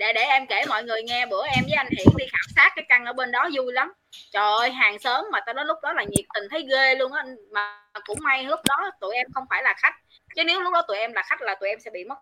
để 0.00 0.12
để 0.12 0.20
em 0.20 0.46
kể 0.46 0.62
mọi 0.68 0.84
người 0.84 1.02
nghe, 1.02 1.26
bữa 1.26 1.46
em 1.46 1.64
với 1.64 1.74
anh 1.76 1.86
Hiển 1.98 2.06
đi 2.16 2.24
khảo 2.32 2.46
sát 2.56 2.72
cái 2.76 2.84
căn 2.88 3.04
ở 3.04 3.12
bên 3.12 3.32
đó, 3.32 3.48
vui 3.54 3.72
lắm. 3.72 3.92
Trời 4.32 4.52
ơi, 4.58 4.70
hàng 4.70 4.98
xóm 4.98 5.26
mà 5.32 5.40
tao 5.46 5.54
nói 5.54 5.64
lúc 5.64 5.78
đó 5.82 5.92
là 5.92 6.04
nhiệt 6.04 6.24
tình 6.34 6.44
thấy 6.50 6.66
ghê 6.70 6.94
luôn 6.94 7.12
á, 7.12 7.24
mà 7.52 7.80
cũng 8.06 8.18
may 8.20 8.44
lúc 8.44 8.60
đó 8.68 8.90
tụi 9.00 9.14
em 9.14 9.26
không 9.34 9.44
phải 9.50 9.62
là 9.62 9.74
khách. 9.78 9.94
Chứ 10.36 10.44
nếu 10.44 10.60
lúc 10.60 10.72
đó 10.72 10.82
tụi 10.88 10.96
em 10.96 11.12
là 11.12 11.22
khách 11.22 11.40
là 11.42 11.54
tụi 11.60 11.68
em 11.68 11.80
sẽ 11.80 11.90
bị 11.90 12.04
mất 12.04 12.14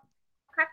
khách. 0.51 0.69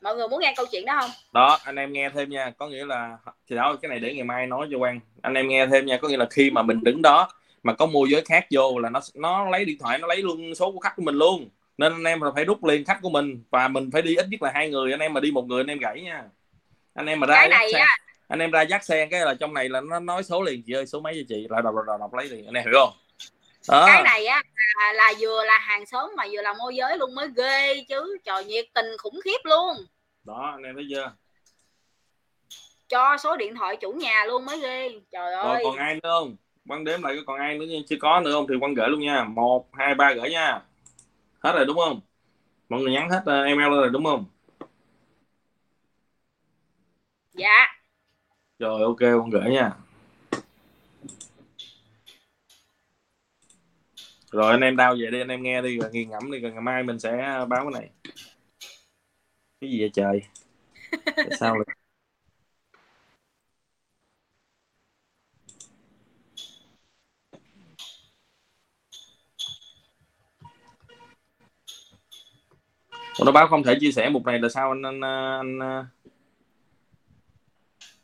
Mọi 0.00 0.16
người 0.16 0.28
muốn 0.28 0.40
nghe 0.40 0.54
câu 0.56 0.66
chuyện 0.72 0.84
đó 0.84 0.98
không? 1.00 1.10
Đó, 1.32 1.58
anh 1.64 1.76
em 1.76 1.92
nghe 1.92 2.10
thêm 2.14 2.30
nha. 2.30 2.52
Có 2.58 2.66
nghĩa 2.66 2.84
là, 2.84 3.16
thì 3.50 3.56
đó, 3.56 3.76
cái 3.82 3.88
này 3.88 3.98
để 3.98 4.14
ngày 4.14 4.24
mai 4.24 4.46
nói 4.46 4.68
cho 4.72 4.78
quan 4.78 5.00
anh 5.22 5.34
em 5.34 5.48
nghe 5.48 5.66
thêm 5.66 5.86
nha. 5.86 5.98
Có 6.02 6.08
nghĩa 6.08 6.16
là 6.16 6.26
khi 6.30 6.50
mà 6.50 6.62
mình 6.62 6.84
đứng 6.84 7.02
đó, 7.02 7.28
mà 7.62 7.72
có 7.72 7.86
môi 7.86 8.08
giới 8.10 8.22
khác 8.24 8.46
vô 8.50 8.78
là 8.78 8.90
nó 8.90 9.00
nó 9.14 9.50
lấy 9.50 9.64
điện 9.64 9.76
thoại, 9.80 9.98
nó 9.98 10.06
lấy 10.06 10.16
luôn 10.22 10.54
số 10.54 10.72
của 10.72 10.80
khách 10.80 10.96
của 10.96 11.02
mình 11.02 11.14
luôn 11.14 11.48
nên 11.78 11.92
anh 11.92 12.04
em 12.04 12.20
là 12.20 12.30
phải 12.34 12.44
rút 12.44 12.64
liền 12.64 12.84
khách 12.84 12.98
của 13.02 13.10
mình 13.10 13.44
và 13.50 13.68
mình 13.68 13.90
phải 13.92 14.02
đi 14.02 14.16
ít 14.16 14.26
nhất 14.30 14.42
là 14.42 14.50
hai 14.54 14.70
người. 14.70 14.92
Anh 14.92 15.00
em 15.00 15.12
mà 15.12 15.20
đi 15.20 15.30
một 15.30 15.46
người 15.46 15.60
anh 15.60 15.66
em 15.66 15.78
gãy 15.78 16.00
nha. 16.00 16.24
Anh 16.94 17.06
em 17.06 17.20
mà 17.20 17.26
ra 17.26 17.46
này 17.50 17.72
xe, 17.72 17.84
anh 18.28 18.38
em 18.38 18.50
ra 18.50 18.62
dắt 18.62 18.84
xe 18.84 19.06
cái 19.06 19.20
là 19.20 19.34
trong 19.34 19.54
này 19.54 19.68
là 19.68 19.80
nó 19.80 20.00
nói 20.00 20.22
số 20.22 20.42
liền. 20.42 20.62
Chị 20.66 20.72
ơi 20.72 20.86
số 20.86 21.00
mấy 21.00 21.14
cho 21.14 21.20
chị? 21.28 21.46
Lại 21.50 21.62
đọc 21.62 21.74
đọc, 21.74 21.84
đọc, 21.86 22.00
đọc 22.00 22.14
lấy 22.14 22.28
liền. 22.28 22.46
Anh 22.46 22.54
em 22.54 22.64
hiểu 22.64 22.74
không? 22.80 22.92
Đó. 23.68 23.84
Cái 23.86 24.02
này 24.02 24.26
á 24.26 24.42
là, 24.80 24.92
là 24.92 25.12
vừa 25.20 25.44
là 25.44 25.58
hàng 25.58 25.86
xóm 25.86 26.10
mà 26.16 26.24
vừa 26.32 26.42
là 26.42 26.52
môi 26.52 26.76
giới 26.76 26.98
luôn 26.98 27.14
mới 27.14 27.28
ghê 27.36 27.84
chứ. 27.88 28.18
Trời 28.24 28.44
nhiệt 28.44 28.66
tình 28.74 28.86
khủng 28.98 29.20
khiếp 29.24 29.38
luôn. 29.44 29.76
Đó 30.24 30.52
anh 30.56 30.62
em 30.62 30.74
thấy 30.74 30.86
chưa? 30.90 31.12
Cho 32.88 33.16
số 33.16 33.36
điện 33.36 33.54
thoại 33.54 33.76
chủ 33.76 33.92
nhà 33.92 34.24
luôn 34.24 34.44
mới 34.44 34.60
ghê. 34.60 34.88
Trời 35.12 35.30
rồi 35.32 35.54
ơi. 35.54 35.62
còn 35.64 35.76
ai 35.76 35.94
nữa 35.94 36.00
không? 36.02 36.36
Quăng 36.68 36.84
đếm 36.84 37.02
lại 37.02 37.16
còn 37.26 37.38
ai 37.38 37.58
nữa 37.58 37.66
chưa 37.88 37.96
có 38.00 38.20
nữa 38.20 38.32
không? 38.32 38.46
Thì 38.48 38.54
quăng 38.60 38.74
gửi 38.74 38.88
luôn 38.88 39.00
nha. 39.00 39.24
Một 39.24 39.68
hai 39.72 39.94
ba 39.94 40.12
gửi 40.12 40.30
nha 40.30 40.60
hết 41.40 41.52
rồi 41.52 41.66
đúng 41.66 41.76
không? 41.76 42.00
Mọi 42.68 42.80
người 42.80 42.92
nhắn 42.92 43.10
hết 43.10 43.20
uh, 43.20 43.46
email 43.46 43.68
rồi 43.70 43.90
đúng 43.90 44.04
không? 44.04 44.24
Dạ. 47.34 47.66
Rồi 48.58 48.82
ok 48.82 48.98
con 49.00 49.30
gửi 49.30 49.50
nha. 49.50 49.72
Rồi 54.30 54.50
anh 54.50 54.60
em 54.60 54.76
đau 54.76 54.96
về 55.00 55.10
đi 55.10 55.20
anh 55.20 55.28
em 55.28 55.42
nghe 55.42 55.62
đi 55.62 55.78
rồi 55.78 55.90
nghiền 55.92 56.10
ngẫm 56.10 56.32
đi 56.32 56.38
rồi 56.38 56.52
ngày 56.52 56.60
mai 56.60 56.82
mình 56.82 56.98
sẽ 56.98 57.44
báo 57.48 57.70
cái 57.72 57.80
này. 57.80 57.90
Cái 59.60 59.70
gì 59.70 59.80
vậy 59.80 59.90
trời? 59.92 60.22
Tại 61.16 61.30
sao 61.40 61.56
lại 61.56 61.76
nó 73.24 73.32
báo 73.32 73.48
không 73.48 73.62
thể 73.62 73.74
chia 73.80 73.92
sẻ 73.92 74.08
mục 74.08 74.24
này 74.26 74.38
là 74.38 74.48
sao 74.48 74.70
anh 74.70 74.82
anh, 74.82 75.00
anh, 75.00 75.58
anh 75.58 75.86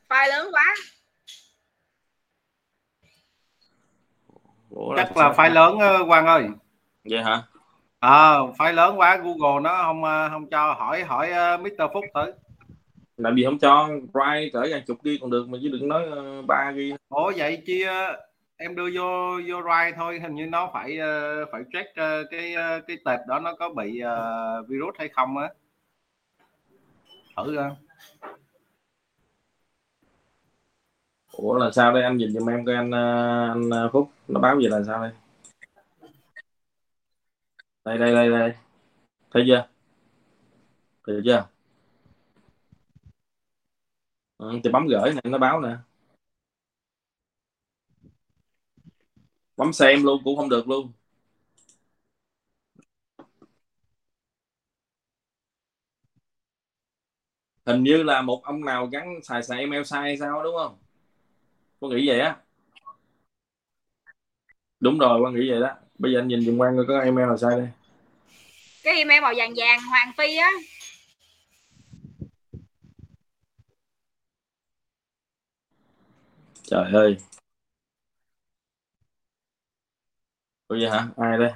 file 0.09 0.29
lớn 0.29 0.49
quá. 0.53 0.75
Ủa, 4.71 4.97
chắc 4.97 5.17
là 5.17 5.33
file 5.33 5.53
lớn 5.53 5.75
uh, 5.75 6.09
Quang 6.09 6.27
ơi. 6.27 6.47
Vậy 7.05 7.23
hả? 7.23 7.43
Ờ 7.99 8.35
à, 8.35 8.39
file 8.59 8.73
lớn 8.73 8.99
quá 8.99 9.17
Google 9.17 9.61
nó 9.63 9.83
không 9.83 10.03
không 10.31 10.51
cho. 10.51 10.75
Hỏi 10.75 11.03
hỏi 11.03 11.59
Mr 11.59 11.83
Phúc 11.93 12.05
thử. 12.15 12.33
Làm 13.17 13.37
gì 13.37 13.45
không 13.45 13.59
cho? 13.59 13.89
Bright 13.89 14.53
cỡ 14.53 14.67
vài 14.71 14.83
chục 14.87 15.03
ghi 15.03 15.19
còn 15.21 15.31
được 15.31 15.49
mà 15.49 15.59
chứ 15.63 15.69
đừng 15.69 15.89
nói 15.89 16.03
ba 16.47 16.73
ghi. 16.77 16.93
Ủa 17.09 17.33
vậy 17.37 17.63
chia 17.67 17.93
em 18.63 18.75
đưa 18.75 18.91
vô 18.95 19.41
vô 19.49 19.63
rai 19.63 19.93
thôi 19.97 20.21
hình 20.21 20.35
như 20.35 20.47
nó 20.47 20.71
phải 20.73 20.99
uh, 20.99 21.49
phải 21.53 21.63
check 21.73 21.91
uh, 21.91 22.31
cái 22.31 22.55
uh, 22.55 22.85
cái 22.87 22.97
tệp 23.05 23.21
đó 23.29 23.39
nó 23.41 23.55
có 23.59 23.69
bị 23.69 24.03
uh, 24.05 24.69
virus 24.69 24.95
hay 24.99 25.09
không 25.09 25.39
á. 25.39 25.49
Thử 27.37 27.57
ra 27.57 27.71
ủa 31.33 31.59
là 31.59 31.71
sao 31.71 31.93
đây? 31.93 32.03
Anh 32.03 32.17
nhìn 32.17 32.33
giùm 32.33 32.51
em 32.51 32.65
coi 32.65 32.75
anh 32.75 32.91
anh 32.91 33.71
phúc 33.93 34.11
nó 34.29 34.41
báo 34.41 34.61
gì 34.61 34.69
là 34.69 34.83
sao 34.87 35.03
đây? 35.03 35.13
Đây 37.85 37.99
đây 37.99 38.15
đây 38.15 38.31
đây. 38.31 38.55
Thấy 39.31 39.45
chưa? 39.47 39.69
Thấy 41.07 41.21
chưa? 41.25 41.47
Ừ, 44.39 44.61
thì 44.65 44.71
bấm 44.71 44.87
gửi 44.87 45.13
này 45.13 45.23
nó 45.25 45.39
báo 45.39 45.61
nè. 45.61 45.77
Bấm 49.63 49.73
xem 49.73 50.05
luôn 50.05 50.21
cũng 50.25 50.37
không 50.37 50.49
được 50.49 50.69
luôn. 50.69 50.93
Hình 57.67 57.83
như 57.83 58.03
là 58.03 58.23
một 58.23 58.45
ông 58.45 58.65
nào 58.65 58.87
gắn 58.87 59.21
xài 59.23 59.43
xài 59.43 59.59
email 59.59 59.83
sai 59.85 60.17
sao 60.21 60.43
đúng 60.43 60.55
không? 60.57 60.79
Có 61.81 61.89
nghĩ 61.89 62.09
vậy 62.09 62.21
á? 62.21 62.37
Đúng 64.81 64.99
rồi 64.99 65.21
quan 65.21 65.35
nghĩ 65.35 65.51
vậy 65.51 65.61
đó. 65.61 65.75
Bây 65.99 66.13
giờ 66.13 66.19
anh 66.19 66.29
nhìn 66.29 66.41
dùng 66.41 66.61
quan 66.61 66.77
coi 66.77 66.87
có 66.89 67.01
email 67.01 67.27
nào 67.27 67.39
sai 67.39 67.59
đây. 67.59 67.69
Cái 68.83 68.95
email 68.97 69.23
màu 69.23 69.35
vàng 69.37 69.55
vàng 69.57 69.81
hoàng 69.81 70.13
phi 70.19 70.37
á. 70.37 70.51
Trời 76.63 76.93
ơi 76.93 77.17
Ủa 80.73 80.77
vậy 80.81 80.91
hả? 80.91 81.09
Ai 81.17 81.39
đây? 81.39 81.51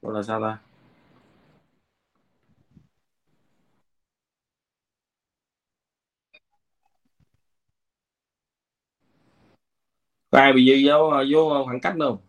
Ủa 0.00 0.10
là 0.10 0.22
sao 0.22 0.40
ta? 0.40 0.58
Có 10.30 10.38
ai 10.38 10.52
bị 10.52 10.64
gì 10.64 10.88
vô 10.88 11.10
vô 11.32 11.64
khoảng 11.64 11.80
cách 11.80 11.96
đâu 11.96 12.20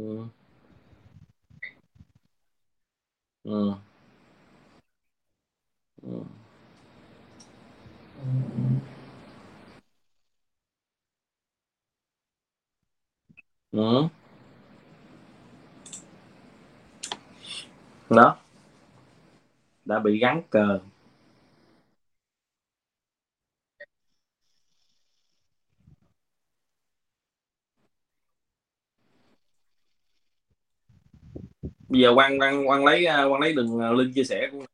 ừ. 0.00 0.26
Ừ. 3.44 3.74
Ừ. 6.02 6.08
Ừ. 13.72 14.08
đó 18.10 18.36
đã 19.84 19.98
bị 19.98 20.18
gắn 20.18 20.42
cờ 20.50 20.78
bây 31.90 32.00
giờ 32.00 32.12
quan 32.16 32.38
quan 32.40 32.68
quan 32.68 32.84
lấy 32.84 33.06
à, 33.06 33.24
quan 33.24 33.40
lấy 33.40 33.52
đường 33.52 33.80
à, 33.80 33.92
link 33.92 34.14
chia 34.14 34.24
sẻ 34.24 34.48
của 34.52 34.64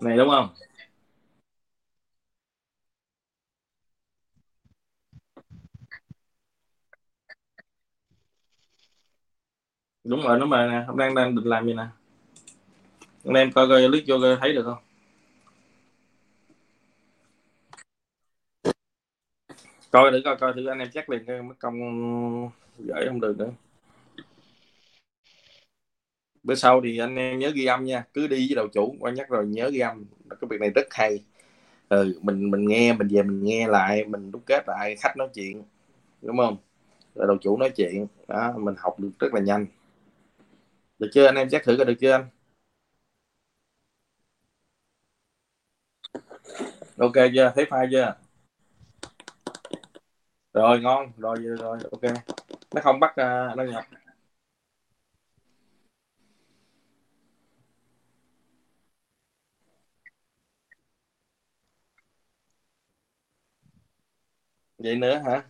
này, 0.00 0.16
đúng 0.16 0.28
không? 0.30 0.48
Đúng 10.04 10.22
rồi, 10.22 10.38
nó 10.38 10.46
mà 10.46 10.66
nè 10.66 10.84
hôm 10.86 10.96
đang 10.98 11.14
đang 11.14 11.34
định 11.34 11.44
làm 11.44 11.66
gì 11.66 11.74
nè? 11.74 11.86
Anh 13.24 13.34
em 13.34 13.52
coi 13.52 13.68
coi 13.68 13.88
click 13.88 14.08
vô, 14.08 14.16
coi 14.22 14.36
thấy 14.40 14.52
được 14.52 14.62
không? 14.64 14.78
Coi 19.90 20.10
thử, 20.10 20.20
coi 20.24 20.36
coi 20.36 20.52
thử, 20.54 20.66
anh 20.66 20.78
em 20.78 20.88
chắc 20.94 21.10
liền 21.10 21.24
cái 21.26 21.42
mất 21.42 21.54
công 21.58 21.76
gửi 22.86 23.06
không 23.08 23.20
được 23.20 23.38
nữa 23.38 23.50
bữa 26.42 26.54
sau 26.54 26.80
thì 26.84 26.98
anh 26.98 27.16
em 27.16 27.38
nhớ 27.38 27.50
ghi 27.54 27.64
âm 27.66 27.84
nha 27.84 28.04
cứ 28.14 28.26
đi 28.26 28.36
với 28.48 28.54
đầu 28.56 28.68
chủ 28.72 28.94
quan 29.00 29.14
nhắc 29.14 29.28
rồi 29.28 29.46
nhớ 29.46 29.70
ghi 29.72 29.78
âm. 29.80 30.04
Cái 30.30 30.48
việc 30.50 30.60
này 30.60 30.70
rất 30.74 30.86
hay. 30.90 31.24
Ừ, 31.88 32.20
mình 32.22 32.50
mình 32.50 32.68
nghe 32.68 32.92
mình 32.92 33.08
về 33.12 33.22
mình 33.22 33.44
nghe 33.44 33.68
lại 33.68 34.04
mình 34.06 34.32
đúc 34.32 34.42
kết 34.46 34.64
lại 34.68 34.96
khách 35.00 35.16
nói 35.18 35.28
chuyện 35.34 35.62
đúng 36.22 36.38
không? 36.38 36.56
Rồi 37.14 37.28
đầu 37.28 37.38
chủ 37.42 37.58
nói 37.58 37.70
chuyện 37.76 38.06
đó 38.28 38.54
mình 38.58 38.76
học 38.78 39.00
được 39.00 39.10
rất 39.20 39.34
là 39.34 39.40
nhanh. 39.40 39.66
Được 40.98 41.08
chưa 41.12 41.26
anh 41.26 41.34
em? 41.34 41.48
Chắc 41.50 41.64
thử 41.64 41.76
coi 41.76 41.86
được 41.86 41.94
chưa 42.00 42.12
anh? 42.12 42.24
Ok 46.98 47.12
chưa? 47.34 47.52
Thấy 47.54 47.64
file 47.70 47.88
chưa? 47.90 48.14
Rồi 50.54 50.80
ngon. 50.80 51.12
Rồi 51.18 51.36
rồi 51.38 51.78
ok 51.92 52.02
nó 52.74 52.80
không 52.84 53.00
bắt 53.00 53.10
uh, 53.10 53.56
nó 53.56 53.64
nhập. 53.64 53.84
Vậy 64.78 64.96
nữa 64.96 65.22
hả? 65.26 65.42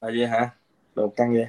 À 0.00 0.08
vậy 0.16 0.26
hả? 0.26 0.50
Đồ 0.94 1.08
căng 1.16 1.32
vậy. 1.34 1.46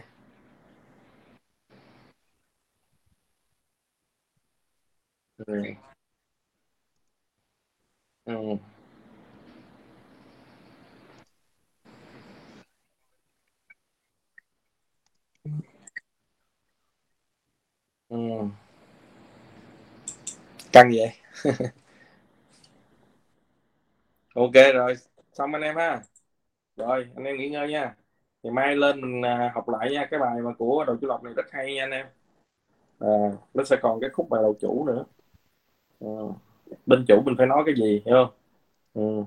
Ừ. 5.38 5.54
Ừ. 8.26 8.58
Ừ. 18.10 18.18
căng 20.72 20.92
vậy? 20.96 21.12
Ok 24.36 24.52
rồi. 24.74 24.96
Xong 25.34 25.54
anh 25.54 25.62
em 25.62 25.76
ha. 25.76 26.02
Rồi 26.78 27.08
anh 27.16 27.26
em 27.26 27.38
nghỉ 27.38 27.50
ngơi 27.50 27.70
nha. 27.70 27.96
Ngày 28.44 28.54
mai 28.54 28.78
lên 28.78 29.02
mình 29.02 29.24
à, 29.26 29.54
học 29.56 29.70
lại 29.70 29.92
nha 29.92 30.08
cái 30.12 30.22
bài 30.22 30.42
mà 30.46 30.54
của 30.60 30.86
đầu 30.88 30.98
chủ 31.02 31.08
lộc 31.08 31.24
này 31.24 31.34
rất 31.38 31.46
hay 31.52 31.76
nha 31.76 31.84
anh 31.84 31.92
em. 31.92 32.08
À, 33.00 33.08
nó 33.54 33.64
sẽ 33.64 33.76
còn 33.82 34.00
cái 34.02 34.10
khúc 34.14 34.30
bài 34.30 34.42
đầu 34.44 34.56
chủ 34.62 34.86
nữa. 34.88 35.06
À, 36.02 36.08
bên 36.86 37.06
chủ 37.08 37.22
mình 37.26 37.36
phải 37.38 37.48
nói 37.48 37.64
cái 37.66 37.76
gì 37.76 38.02
hiểu 38.06 38.16
không? 38.16 38.34
Ừ. 38.94 39.26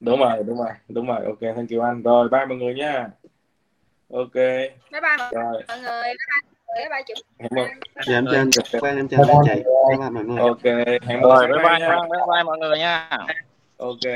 đúng 0.00 0.18
rồi 0.20 0.42
đúng 0.46 0.58
rồi 0.58 0.68
đúng 0.88 1.06
rồi. 1.06 1.24
Ok 1.26 1.38
thank 1.56 1.70
you 1.70 1.80
anh. 1.82 2.02
Rồi 2.02 2.28
bye 2.28 2.46
mọi 2.46 2.56
người 2.58 2.74
nha. 2.74 3.10
Ok. 4.10 4.34
Bye 4.34 5.00
bye 5.00 5.16
rồi. 5.32 5.62
mọi 5.68 5.78
người 5.78 6.02
bye 6.02 6.16
bye 6.30 6.76
bye 6.76 6.88
bye 6.90 7.02
chủ 7.08 7.14
dạ 8.06 8.14
em 8.16 8.26
chào 8.28 8.40
anh 8.48 8.54
bye 8.82 8.90
em 8.92 9.08
chào 9.08 9.20
anh 9.22 9.40
chị. 9.44 9.62
Ok 10.40 10.64
hẹn 11.08 11.22
rồi 11.22 11.46
bye 11.48 11.56
mai 11.56 11.80
bye 11.80 11.80
nha 11.80 11.88
bye 12.10 12.20
bye 12.32 12.42
mọi 12.44 12.58
người 12.58 12.78
nha. 12.78 13.08
Ok 13.78 13.98